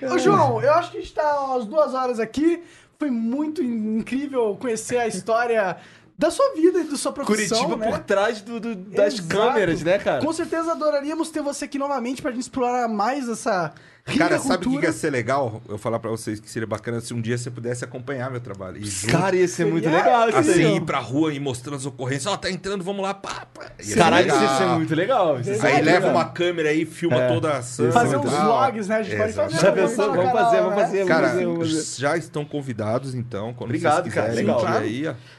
Ô, 0.09 0.17
João, 0.17 0.61
eu 0.61 0.71
acho 0.73 0.91
que 0.91 0.97
a 0.97 1.01
gente 1.01 1.13
tá 1.13 1.41
umas 1.41 1.65
duas 1.65 1.93
horas 1.93 2.19
aqui. 2.19 2.61
Foi 2.97 3.09
muito 3.09 3.61
in- 3.63 3.97
incrível 3.97 4.55
conhecer 4.59 4.97
a 4.97 5.07
história 5.07 5.77
da 6.21 6.29
sua 6.29 6.53
vida 6.53 6.79
e 6.81 6.83
da 6.83 6.95
sua 6.95 7.11
profissão, 7.11 7.57
Curitiba 7.65 7.75
né? 7.83 7.89
por 7.91 7.99
trás 8.03 8.41
do, 8.41 8.59
do- 8.59 8.75
das 8.75 9.15
Exato. 9.15 9.27
câmeras, 9.27 9.81
né, 9.81 9.97
cara? 9.97 10.23
Com 10.23 10.31
certeza 10.31 10.71
adoraríamos 10.73 11.31
ter 11.31 11.41
você 11.41 11.65
aqui 11.65 11.79
novamente 11.79 12.21
pra 12.21 12.29
gente 12.29 12.41
explorar 12.43 12.87
mais 12.87 13.27
essa 13.27 13.73
Cara, 14.17 14.39
sabe 14.39 14.67
o 14.67 14.79
que 14.79 14.85
ia 14.85 14.91
ser 14.91 15.09
legal? 15.11 15.61
Eu 15.69 15.77
falar 15.77 15.99
pra 15.99 16.09
vocês 16.09 16.39
que 16.39 16.49
seria 16.49 16.67
bacana 16.67 16.99
se 16.99 17.13
um 17.13 17.21
dia 17.21 17.37
você 17.37 17.51
pudesse 17.51 17.83
acompanhar 17.85 18.31
meu 18.31 18.41
trabalho. 18.41 18.77
E 18.77 18.85
junto, 18.85 19.11
Cara, 19.11 19.35
ia 19.35 19.47
ser 19.47 19.65
muito 19.65 19.87
legal 19.87 20.27
isso 20.29 20.37
aí. 20.37 20.49
assim, 20.49 20.75
ir 20.77 20.81
pra 20.81 20.99
rua 20.99 21.33
e 21.33 21.39
mostrando 21.39 21.75
as 21.75 21.85
ocorrências. 21.85 22.25
Ó, 22.25 22.35
tá 22.35 22.49
entrando, 22.49 22.83
vamos 22.83 23.03
lá, 23.03 23.13
pá, 23.13 23.45
pá. 23.53 23.65
Ia 23.79 23.85
ser 23.85 23.95
Caralho, 23.97 24.27
isso 24.27 24.41
ia 24.41 24.57
ser 24.57 24.65
muito 24.65 24.95
legal. 24.95 25.37
Aí 25.63 25.81
leva 25.81 26.07
uma 26.09 26.25
câmera 26.25 26.69
aí, 26.69 26.85
filma 26.85 27.21
É. 27.21 27.27
toda 27.27 27.51
a 27.51 27.57
ação. 27.59 27.91
Fazer 27.91 28.17
uns 28.17 28.31
vlogs, 28.31 28.87
né? 28.87 28.95
A 28.97 29.03
gente 29.03 29.17
pode 29.17 29.33
fazer. 29.33 29.57
Já 29.59 29.69
vamos 29.71 29.91
pensou? 29.91 30.07
no 30.07 30.15
Vamos 30.15 30.31
fazer, 30.31 30.57
vamos 30.61 30.69
né? 30.75 30.81
fazer, 30.81 30.97
vamos 30.97 31.07
Cara, 31.13 31.27
fazer, 31.29 31.45
vamos 31.45 31.67
fazer. 31.71 32.01
já 32.01 32.17
estão 32.17 32.43
convidados, 32.45 33.13
então. 33.15 33.53
Quando 33.53 33.69
Obrigado, 33.69 34.03
vocês 34.03 34.13
cara, 34.15 34.33
legal. 34.33 34.61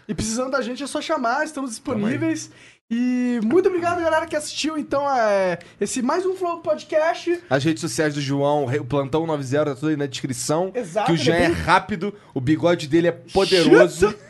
E 0.09 0.14
precisando 0.14 0.51
da 0.51 0.60
gente 0.62 0.82
é 0.82 0.86
só 0.86 1.01
chamar, 1.01 1.44
estamos 1.44 1.70
disponíveis. 1.70 2.51
E 2.94 3.40
muito 3.43 3.69
obrigado, 3.70 4.02
galera, 4.02 4.27
que 4.27 4.36
assistiu, 4.36 4.77
então, 4.77 5.10
é, 5.10 5.59
esse 5.81 6.02
mais 6.02 6.27
um 6.27 6.35
Flow 6.35 6.59
Podcast. 6.59 7.40
As 7.48 7.64
redes 7.64 7.81
sociais 7.81 8.12
do 8.12 8.20
João, 8.20 8.66
o 8.66 8.85
Plantão 8.85 9.27
90, 9.27 9.64
tá 9.64 9.74
tudo 9.74 9.89
aí 9.89 9.97
na 9.97 10.05
descrição. 10.05 10.70
Exato, 10.74 11.06
Que 11.06 11.12
o 11.12 11.16
Jean 11.16 11.36
é 11.36 11.44
é 11.44 11.47
rápido, 11.47 12.12
o 12.35 12.40
bigode 12.40 12.86
dele 12.86 13.09
é 13.09 13.12
poderoso. 13.12 14.14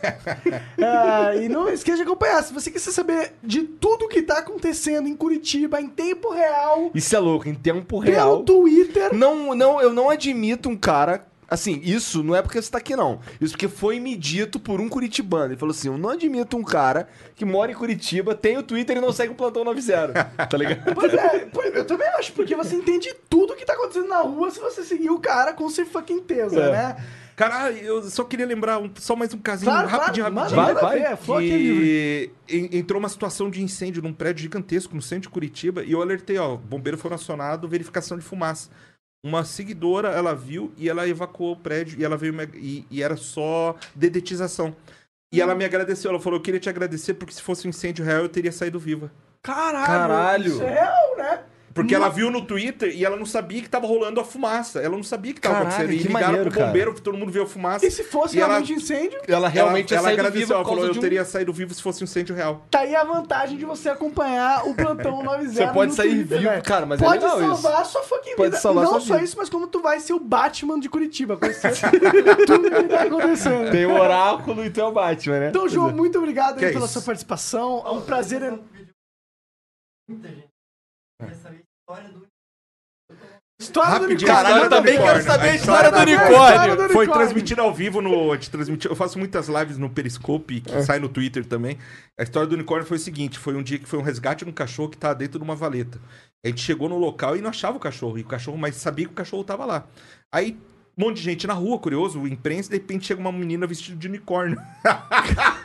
Ah, 0.85 1.35
e 1.37 1.49
não 1.49 1.69
esqueça 1.69 1.99
de 1.99 2.03
acompanhar. 2.03 2.43
Se 2.43 2.53
você 2.53 2.71
quiser 2.71 2.91
saber 2.91 3.33
de 3.43 3.63
tudo 3.63 4.09
que 4.09 4.23
tá 4.23 4.39
acontecendo 4.39 5.09
em 5.09 5.17
Curitiba 5.17 5.81
em 5.81 5.89
tempo 5.89 6.31
real, 6.33 6.91
Isso 6.95 7.15
é 7.15 7.19
louco, 7.19 7.49
em 7.49 7.55
tempo 7.55 8.01
pelo 8.01 8.01
real. 8.01 8.43
Twitter. 8.43 9.15
Não, 9.15 9.55
não, 9.55 9.81
eu 9.81 9.93
não 9.93 10.11
admito 10.11 10.69
um 10.69 10.77
cara. 10.77 11.27
Assim, 11.53 11.81
isso 11.85 12.23
não 12.23 12.35
é 12.35 12.41
porque 12.41 12.61
você 12.63 12.71
tá 12.71 12.79
aqui, 12.79 12.97
não. 12.97 13.21
Isso 13.39 13.53
porque 13.53 13.69
foi 13.69 14.01
me 14.01 14.17
dito 14.17 14.59
por 14.59 14.81
um 14.81 14.89
curitibano. 14.89 15.53
Ele 15.53 15.57
falou 15.59 15.73
assim: 15.75 15.89
eu 15.89 15.99
não 15.99 16.09
admito 16.09 16.57
um 16.57 16.63
cara 16.65 17.07
que 17.37 17.45
mora 17.45 17.71
em 17.71 17.75
Curitiba, 17.75 18.35
tem 18.35 18.57
o 18.57 18.63
Twitter 18.63 18.97
e 18.97 19.01
não 19.03 19.13
segue 19.13 19.33
o 19.33 19.37
Plantão 19.37 19.63
90. 19.63 20.13
Tá 20.49 20.57
ligado? 20.57 20.95
Pois 20.95 21.13
é, 21.13 21.49
eu 21.75 21.85
também 21.85 22.09
acho, 22.19 22.33
porque 22.33 22.57
você 22.57 22.75
entende 22.77 23.15
tudo 23.29 23.55
que 23.55 23.67
tá 23.67 23.75
acontecendo 23.75 24.09
na 24.09 24.21
rua 24.23 24.51
se 24.51 24.61
você 24.61 24.83
seguir 24.83 25.11
o 25.11 25.19
cara 25.19 25.53
com 25.53 25.69
ser 25.69 25.85
fucking 25.85 26.21
tesa, 26.23 26.59
É. 26.59 26.73
né? 26.73 26.97
Cara, 27.35 27.73
eu 27.73 28.03
só 28.11 28.25
queria 28.25 28.47
lembrar 28.47 28.79
um- 28.79 28.91
só 28.97 29.17
mais 29.17 29.33
um 29.33 29.39
casinho 29.39 29.71
Claro, 29.73 29.89
rapidinho, 29.89 30.27
claro, 30.31 30.55
rapidinho. 30.55 30.75
Vai, 30.75 31.01
vai. 31.01 31.13
aqui 31.13 31.53
é 31.53 31.57
livre. 31.57 32.33
que 32.47 32.57
en- 32.57 32.79
entrou 32.79 32.99
uma 33.01 33.09
situação 33.09 33.51
de 33.51 33.63
incêndio 33.63 34.03
num 34.03 34.13
prédio 34.13 34.43
gigantesco 34.43 34.95
no 34.95 35.01
centro 35.03 35.23
de 35.23 35.29
Curitiba 35.31 35.83
e 35.83 35.93
eu 35.93 36.03
alertei, 36.03 36.37
ó, 36.39 36.57
bombeiro 36.57 36.99
foi 36.99 37.13
acionado, 37.13 37.67
verificação 37.67 38.19
de 38.19 38.23
fumaça. 38.25 38.69
Uma 39.25 39.45
seguidora, 39.45 40.09
ela 40.09 40.35
viu 40.35 40.73
e 40.77 40.89
ela 40.89 41.07
evacuou 41.07 41.53
o 41.53 41.57
prédio 41.57 41.99
e 42.01 42.05
ela 42.05 42.17
veio 42.17 42.35
me- 42.35 42.49
e, 42.55 42.85
e 42.91 43.03
era 43.03 43.17
só 43.17 43.77
dedetização. 43.95 44.75
E 45.33 45.41
ela 45.41 45.55
me 45.55 45.65
agradeceu, 45.65 46.11
ela 46.11 46.21
falou, 46.21 46.39
eu 46.39 46.43
queria 46.43 46.61
te 46.61 46.69
agradecer 46.69 47.15
porque 47.15 47.33
se 47.33 47.41
fosse 47.41 47.67
um 47.67 47.71
incêndio 47.71 48.05
real 48.05 48.23
eu 48.23 48.29
teria 48.29 48.51
saído 48.53 48.79
viva. 48.81 49.11
Caralho, 49.43 49.87
Caralho. 49.87 50.47
isso 50.53 50.63
é 50.63 50.71
real, 50.71 51.17
né? 51.17 51.43
Porque 51.75 51.95
ela 51.95 52.09
viu 52.09 52.31
no 52.31 52.45
Twitter 52.45 52.95
e 52.95 53.05
ela 53.05 53.17
não 53.17 53.25
sabia 53.27 53.63
que 53.63 53.69
tava 53.69 53.87
rolando 53.87 54.21
a 54.21 54.25
fumaça. 54.25 54.81
Ela 54.81 54.97
não 54.97 55.03
sabia 55.03 55.33
que 55.33 55.41
tava 55.41 55.55
Caralho, 55.57 55.71
acontecendo. 55.75 55.93
E 55.95 55.99
que 56.03 56.09
ligaram 56.09 56.27
maneiro, 56.29 56.51
pro 56.51 56.61
bombeiro, 56.67 57.01
todo 57.01 57.17
mundo 57.19 57.33
viu 57.33 57.43
a 57.43 57.47
fumaça. 57.47 57.87
E 57.87 57.91
se 57.91 58.05
fosse 58.05 58.37
E 58.37 58.41
ela- 58.41 58.49
realmente 58.51 58.73
incêndio, 58.73 59.21
Ela 59.27 59.49
realmente 59.49 59.93
ela, 59.95 60.03
ia 60.03 60.07
ela 60.09 60.13
agradeceu, 60.21 60.41
vivo 60.49 60.53
ela 60.55 60.65
falou, 60.65 60.85
eu 60.87 60.93
um- 60.93 61.01
teria 61.01 61.25
saído 61.25 61.53
vivo 61.53 61.73
se 61.75 61.83
fosse 61.83 62.03
um 62.03 62.05
incêndio 62.05 62.35
real. 62.35 62.67
tá 62.71 62.81
aí 62.81 62.95
a 62.95 63.05
vantagem 63.05 63.57
de 63.57 63.65
você 63.65 63.89
acompanhar 63.89 64.67
o 64.67 64.75
Plantão 64.75 65.23
90 65.25 65.53
Você 65.53 65.67
pode 65.69 65.91
no 65.91 65.97
sair 65.97 66.11
Twitter, 66.15 66.39
vivo, 66.39 66.51
velho. 66.51 66.63
cara, 66.63 66.87
mas 66.87 67.01
é 67.01 67.05
pode 67.05 67.23
legal 67.25 67.39
salvar 67.39 67.81
a 67.81 67.85
sua 67.85 68.03
fucking 68.03 68.37
Pode 68.37 68.51
vida. 68.51 68.57
salvar 68.61 68.85
Não 68.85 68.91
sua 68.93 69.01
só 69.01 69.15
vida. 69.15 69.25
isso, 69.25 69.37
mas 69.39 69.49
como 69.49 69.67
tu 69.67 69.81
vai 69.81 70.01
ser 70.01 70.13
o 70.15 70.21
Batman 70.21 70.79
de 70.81 70.89
Curitiba, 70.89 71.37
conhecer 71.37 71.73
tudo 72.47 72.71
que 72.71 72.83
tá 72.89 73.03
acontecendo. 73.03 73.71
Tem 73.71 73.87
o 73.87 73.95
oráculo 73.99 74.65
e 74.65 74.71
tem 74.71 74.85
o 74.85 74.93
Batman, 74.93 75.41
né? 75.41 75.49
Então, 75.49 75.69
João, 75.69 75.91
muito 75.91 76.19
obrigado 76.19 76.63
é 76.63 76.71
pela 76.73 76.85
isso? 76.85 76.95
sua 76.95 77.03
participação. 77.03 77.83
É 77.87 77.91
um 77.91 78.01
prazer. 78.03 78.43
En- 81.27 82.33
História 83.61 83.91
do 83.91 83.93
Rapidinho, 84.03 84.19
unicórnio. 84.19 84.27
Caralho, 84.27 84.57
eu 84.57 84.63
História 84.65 84.69
do 84.69 84.75
também 84.77 84.99
quero 84.99 85.23
saber 85.23 85.49
a 85.49 85.53
A 85.53 85.55
história 85.55 85.91
do 85.91 85.97
história 85.99 86.67
do 86.67 86.81
unicórnio. 86.83 86.93
Foi 86.93 87.07
transmitido 87.09 87.61
ao 87.61 87.73
vivo 87.73 88.01
no. 88.03 88.33
a 88.33 88.35
gente 88.35 88.51
transmitiu- 88.51 88.91
Eu 88.91 88.97
faço 88.97 89.19
muitas 89.19 89.49
lives 89.49 89.79
no 89.79 89.89
Periscope, 89.89 90.61
que 90.63 90.73
É. 90.75 90.83
sai 90.83 90.99
no 90.99 91.09
Twitter 91.09 91.45
também. 91.47 91.79
A 92.19 92.25
história 92.25 92.49
do 92.49 92.55
unicórnio 92.55 92.87
foi 92.87 92.97
o 92.97 93.01
seguinte: 93.01 93.39
foi 93.39 93.55
um 93.55 93.63
dia 93.63 93.79
que 93.79 93.87
foi 93.87 93.99
um 94.01 94.03
resgate 94.03 94.45
de 94.45 94.51
um 94.51 94.55
cachorro 94.55 94.89
que 94.89 94.97
tava 94.97 95.15
dentro 95.15 95.39
de 95.39 95.45
uma 95.45 95.55
valeta. 95.55 96.01
A 96.45 96.49
gente 96.49 96.61
chegou 96.61 96.89
no 96.89 96.99
local 96.99 97.37
e 97.37 97.41
não 97.41 97.51
achava 97.51 97.77
o 97.77 97.81
cachorro. 97.81 98.19
E 98.19 98.23
o 98.23 98.27
cachorro, 98.27 98.59
mas 98.59 98.75
sabia 98.75 99.07
que 99.07 99.13
o 99.13 99.17
cachorro 99.17 99.45
tava 99.45 99.65
lá. 99.65 99.87
Aí. 100.35 100.59
Um 100.99 101.07
monte 101.07 101.17
de 101.17 101.23
gente 101.23 101.47
na 101.47 101.55
rua, 101.55 101.79
curioso, 101.79 102.27
imprensa, 102.27 102.69
de 102.69 102.77
repente 102.77 103.07
chega 103.07 103.19
uma 103.19 103.33
menina 103.33 103.67
vestida 103.67 103.97
de 103.97 104.07
unicórnio. 104.09 104.59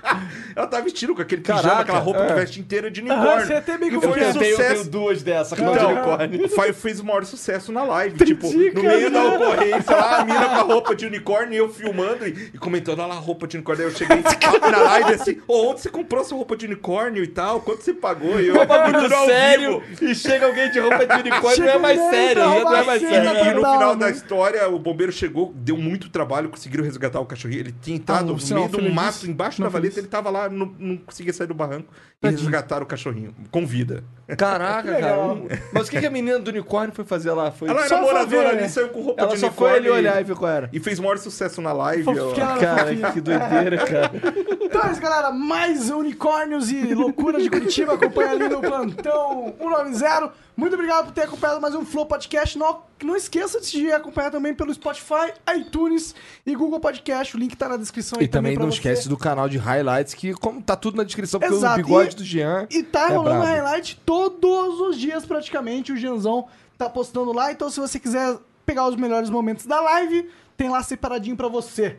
Ela 0.56 0.68
tá 0.68 0.80
vestindo 0.81 1.14
com 1.15 1.22
aquele 1.22 1.41
pijama, 1.41 1.61
Caraca, 1.61 1.81
aquela 1.81 1.99
roupa 1.99 2.22
é. 2.22 2.27
que 2.27 2.34
veste 2.34 2.60
inteira 2.60 2.89
de 2.91 3.02
Aham, 3.02 3.14
unicórnio. 3.15 3.48
você 3.48 3.53
até 3.53 3.77
meio 3.77 3.91
que 3.91 3.98
E 3.98 4.02
foi 4.02 4.10
eu 4.19 4.23
Eu 4.27 4.34
tenho, 4.34 4.45
eu 4.45 4.52
sucesso. 4.57 4.73
tenho 4.81 4.85
duas 4.91 5.23
dessas, 5.23 5.60
não 5.60 5.72
de 5.72 5.77
Então, 5.77 5.91
unicórnio. 5.91 6.49
fa- 6.49 6.73
fez 6.73 6.99
o 6.99 7.06
maior 7.06 7.26
sucesso 7.26 7.72
na 7.72 7.84
live. 7.84 8.15
Entendi, 8.15 8.34
tipo, 8.35 8.52
no 8.52 8.73
cara. 8.84 8.88
meio 8.98 9.11
da 9.11 9.23
ocorrência 9.23 9.95
lá, 9.95 10.18
a 10.19 10.26
mina 10.26 10.45
com 10.49 10.56
a 10.56 10.61
roupa 10.61 10.95
de 10.95 11.06
unicórnio 11.06 11.53
e 11.53 11.57
eu 11.57 11.69
filmando 11.69 12.27
e, 12.27 12.52
e 12.53 12.57
comentando, 12.57 12.99
olha 12.99 13.07
lá 13.10 13.15
a 13.15 13.19
roupa 13.19 13.48
de 13.48 13.57
unicórnio. 13.57 13.85
Aí 13.85 13.91
eu 13.91 13.95
cheguei 13.98 14.18
na 14.72 14.77
live 14.81 15.14
assim, 15.14 15.38
ô, 15.48 15.69
onde 15.72 15.81
você 15.81 15.89
comprou 15.89 16.22
essa 16.22 16.34
roupa 16.35 16.56
de 16.57 16.65
unicórnio 16.65 17.23
e 17.23 17.27
tal? 17.27 17.61
Quanto 17.61 17.84
você 17.84 17.94
pagou? 17.94 18.39
E 18.39 18.48
eu, 18.48 18.56
É 18.57 19.14
ao 19.15 19.26
sério 19.26 19.81
vivo. 19.88 20.11
e 20.11 20.15
chega 20.15 20.45
alguém 20.45 20.69
de 20.72 20.80
roupa 20.80 21.06
de 21.06 21.14
unicórnio, 21.14 21.56
Chega 21.57 21.68
não 21.68 21.76
é 21.76 21.80
mais 21.80 21.99
sério, 22.10 22.44
não 22.44 22.76
é 22.76 22.84
mais 22.84 23.02
sério. 23.02 23.30
E 23.30 23.53
no 23.53 23.61
final 23.61 23.94
né? 23.95 23.99
da 24.06 24.10
história, 24.10 24.68
o 24.69 24.80
bombeiro 24.80 25.11
chegou, 25.11 25.53
deu 25.56 25.77
muito 25.77 26.10
trabalho, 26.10 26.49
conseguiram 26.49 26.84
resgatar 26.84 27.19
o 27.19 27.26
cachorrinho. 27.26 27.61
Ele 27.61 27.76
tinha 27.81 27.98
entrado 27.98 28.19
Ah, 28.19 28.38
no 28.38 28.56
meio 28.56 28.69
do 28.69 28.94
mato, 28.94 29.27
embaixo 29.27 29.61
da 29.61 29.69
valeta. 29.69 29.99
Ele 30.08 30.12
tava 30.12 30.30
lá, 30.30 30.50
não, 30.50 30.74
não 30.80 30.98
conseguia 30.98 31.32
sair 31.34 31.48
do 31.48 31.54
barranco. 31.54 31.92
E 32.18 32.22
Tadinho. 32.22 32.42
resgataram 32.42 32.84
o 32.84 32.88
cachorrinho, 32.88 33.36
com 33.52 33.66
vida. 33.66 34.04
Caraca, 34.38 34.84
cara. 34.92 34.96
Legal. 34.96 35.36
um- 35.36 35.48
Mas 35.72 35.88
o 35.88 35.92
que, 35.92 36.00
que 36.00 36.06
a 36.06 36.10
menina 36.10 36.40
do 36.40 36.50
unicórnio 36.50 36.94
foi 36.96 37.06
fazer 37.06 37.32
lá? 37.32 37.52
Foi... 37.52 37.70
Ela 37.70 37.88
Só 37.88 37.96
era 37.98 38.04
moradora 38.06 38.50
fazer. 38.50 38.60
ali, 38.62 38.70
saiu 38.70 38.90
com 38.90 39.02
roupa 39.02 39.22
Ela 39.22 39.34
de 39.34 39.40
só 39.40 39.52
foi 39.52 39.68
unicórnio. 39.68 39.94
ali 39.94 40.04
e- 40.06 40.10
olhar 40.10 40.22
e 40.22 40.24
ver 40.24 40.36
qual 40.36 40.52
era. 40.52 40.70
E 40.74 40.80
fez 40.80 41.00
maior 41.00 41.18
sucesso 41.20 41.62
na 41.62 41.72
live. 41.74 42.06
ó. 42.10 42.34
Cara, 42.34 42.78
fofinha. 42.88 43.12
que 43.12 43.22
doideira, 43.22 43.78
cara. 43.86 44.12
Então 44.68 44.84
é 44.84 44.92
isso, 44.92 45.00
galera. 45.02 45.32
Mais 45.32 45.90
unicórnios 45.90 46.70
e 46.70 46.94
loucuras 46.94 47.42
de 47.42 47.50
Curitiba. 47.50 47.94
Acompanha 47.94 48.32
ali 48.32 48.50
no 48.50 48.60
plantão 48.60 49.56
190. 49.58 50.34
Muito 50.58 50.74
obrigado 50.74 51.06
por 51.06 51.12
ter 51.14 51.22
acompanhado 51.22 51.62
mais 51.62 51.76
um 51.76 51.86
Flow 51.86 52.08
Podcast. 52.08 52.58
Não, 52.58 52.82
não 53.04 53.16
esqueça 53.16 53.62
de 53.62 53.92
acompanhar 53.92 54.32
também 54.32 54.56
pelo 54.56 54.74
Spotify, 54.74 55.32
iTunes 55.56 56.16
e 56.44 56.56
Google 56.56 56.80
Podcast. 56.80 57.36
O 57.38 57.40
link 57.40 57.56
tá 57.56 57.70
na 57.70 57.78
descrição 57.78 58.18
aí 58.18 58.26
E 58.26 58.28
também 58.28 58.56
pra 58.56 58.64
não 58.64 58.72
você. 58.72 58.78
esquece 58.78 59.08
do 59.08 59.16
canal 59.16 59.48
de 59.48 59.60
highlights, 59.60 60.16
que 60.16 60.34
como 60.34 60.60
tá 60.60 60.76
tudo 60.76 60.98
na 60.98 61.04
descrição, 61.04 61.40
porque 61.40 61.54
Exato, 61.54 61.80
o 61.80 61.84
bigode 61.84 62.14
e- 62.14 62.18
do 62.18 62.24
Jean. 62.24 62.68
E 62.72 62.82
tá 62.82 63.12
é 63.12 63.16
rolando 63.16 63.42
brabo. 63.42 63.46
highlight 63.46 64.02
todos 64.04 64.80
os 64.80 64.98
dias, 64.98 65.28
praticamente. 65.28 65.92
O 65.92 65.96
Gianzão 65.98 66.48
tá 66.76 66.90
postando 66.90 67.32
lá. 67.32 67.52
Então, 67.52 67.70
se 67.70 67.80
você 67.80 68.00
quiser 68.00 68.38
pegar 68.66 68.88
os 68.88 68.96
melhores 68.96 69.30
momentos 69.30 69.68
da 69.68 69.80
live, 69.80 70.28
tem 70.58 70.70
lá 70.70 70.82
separadinho 70.82 71.38
pra 71.38 71.48
você. 71.48 71.98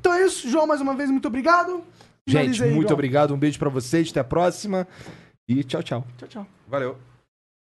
Então 0.00 0.12
é 0.12 0.26
isso, 0.26 0.48
João, 0.50 0.66
mais 0.66 0.80
uma 0.80 0.94
vez, 0.96 1.08
muito 1.08 1.28
obrigado. 1.28 1.84
Gente, 2.26 2.64
aí, 2.64 2.70
muito 2.72 2.88
João. 2.88 2.94
obrigado. 2.94 3.32
Um 3.32 3.38
beijo 3.38 3.60
pra 3.60 3.70
vocês. 3.70 4.10
Até 4.10 4.18
a 4.18 4.24
próxima. 4.24 4.88
E 5.48 5.62
tchau, 5.62 5.84
tchau. 5.84 6.04
Tchau, 6.18 6.28
tchau. 6.28 6.46
Valeu. 6.66 7.09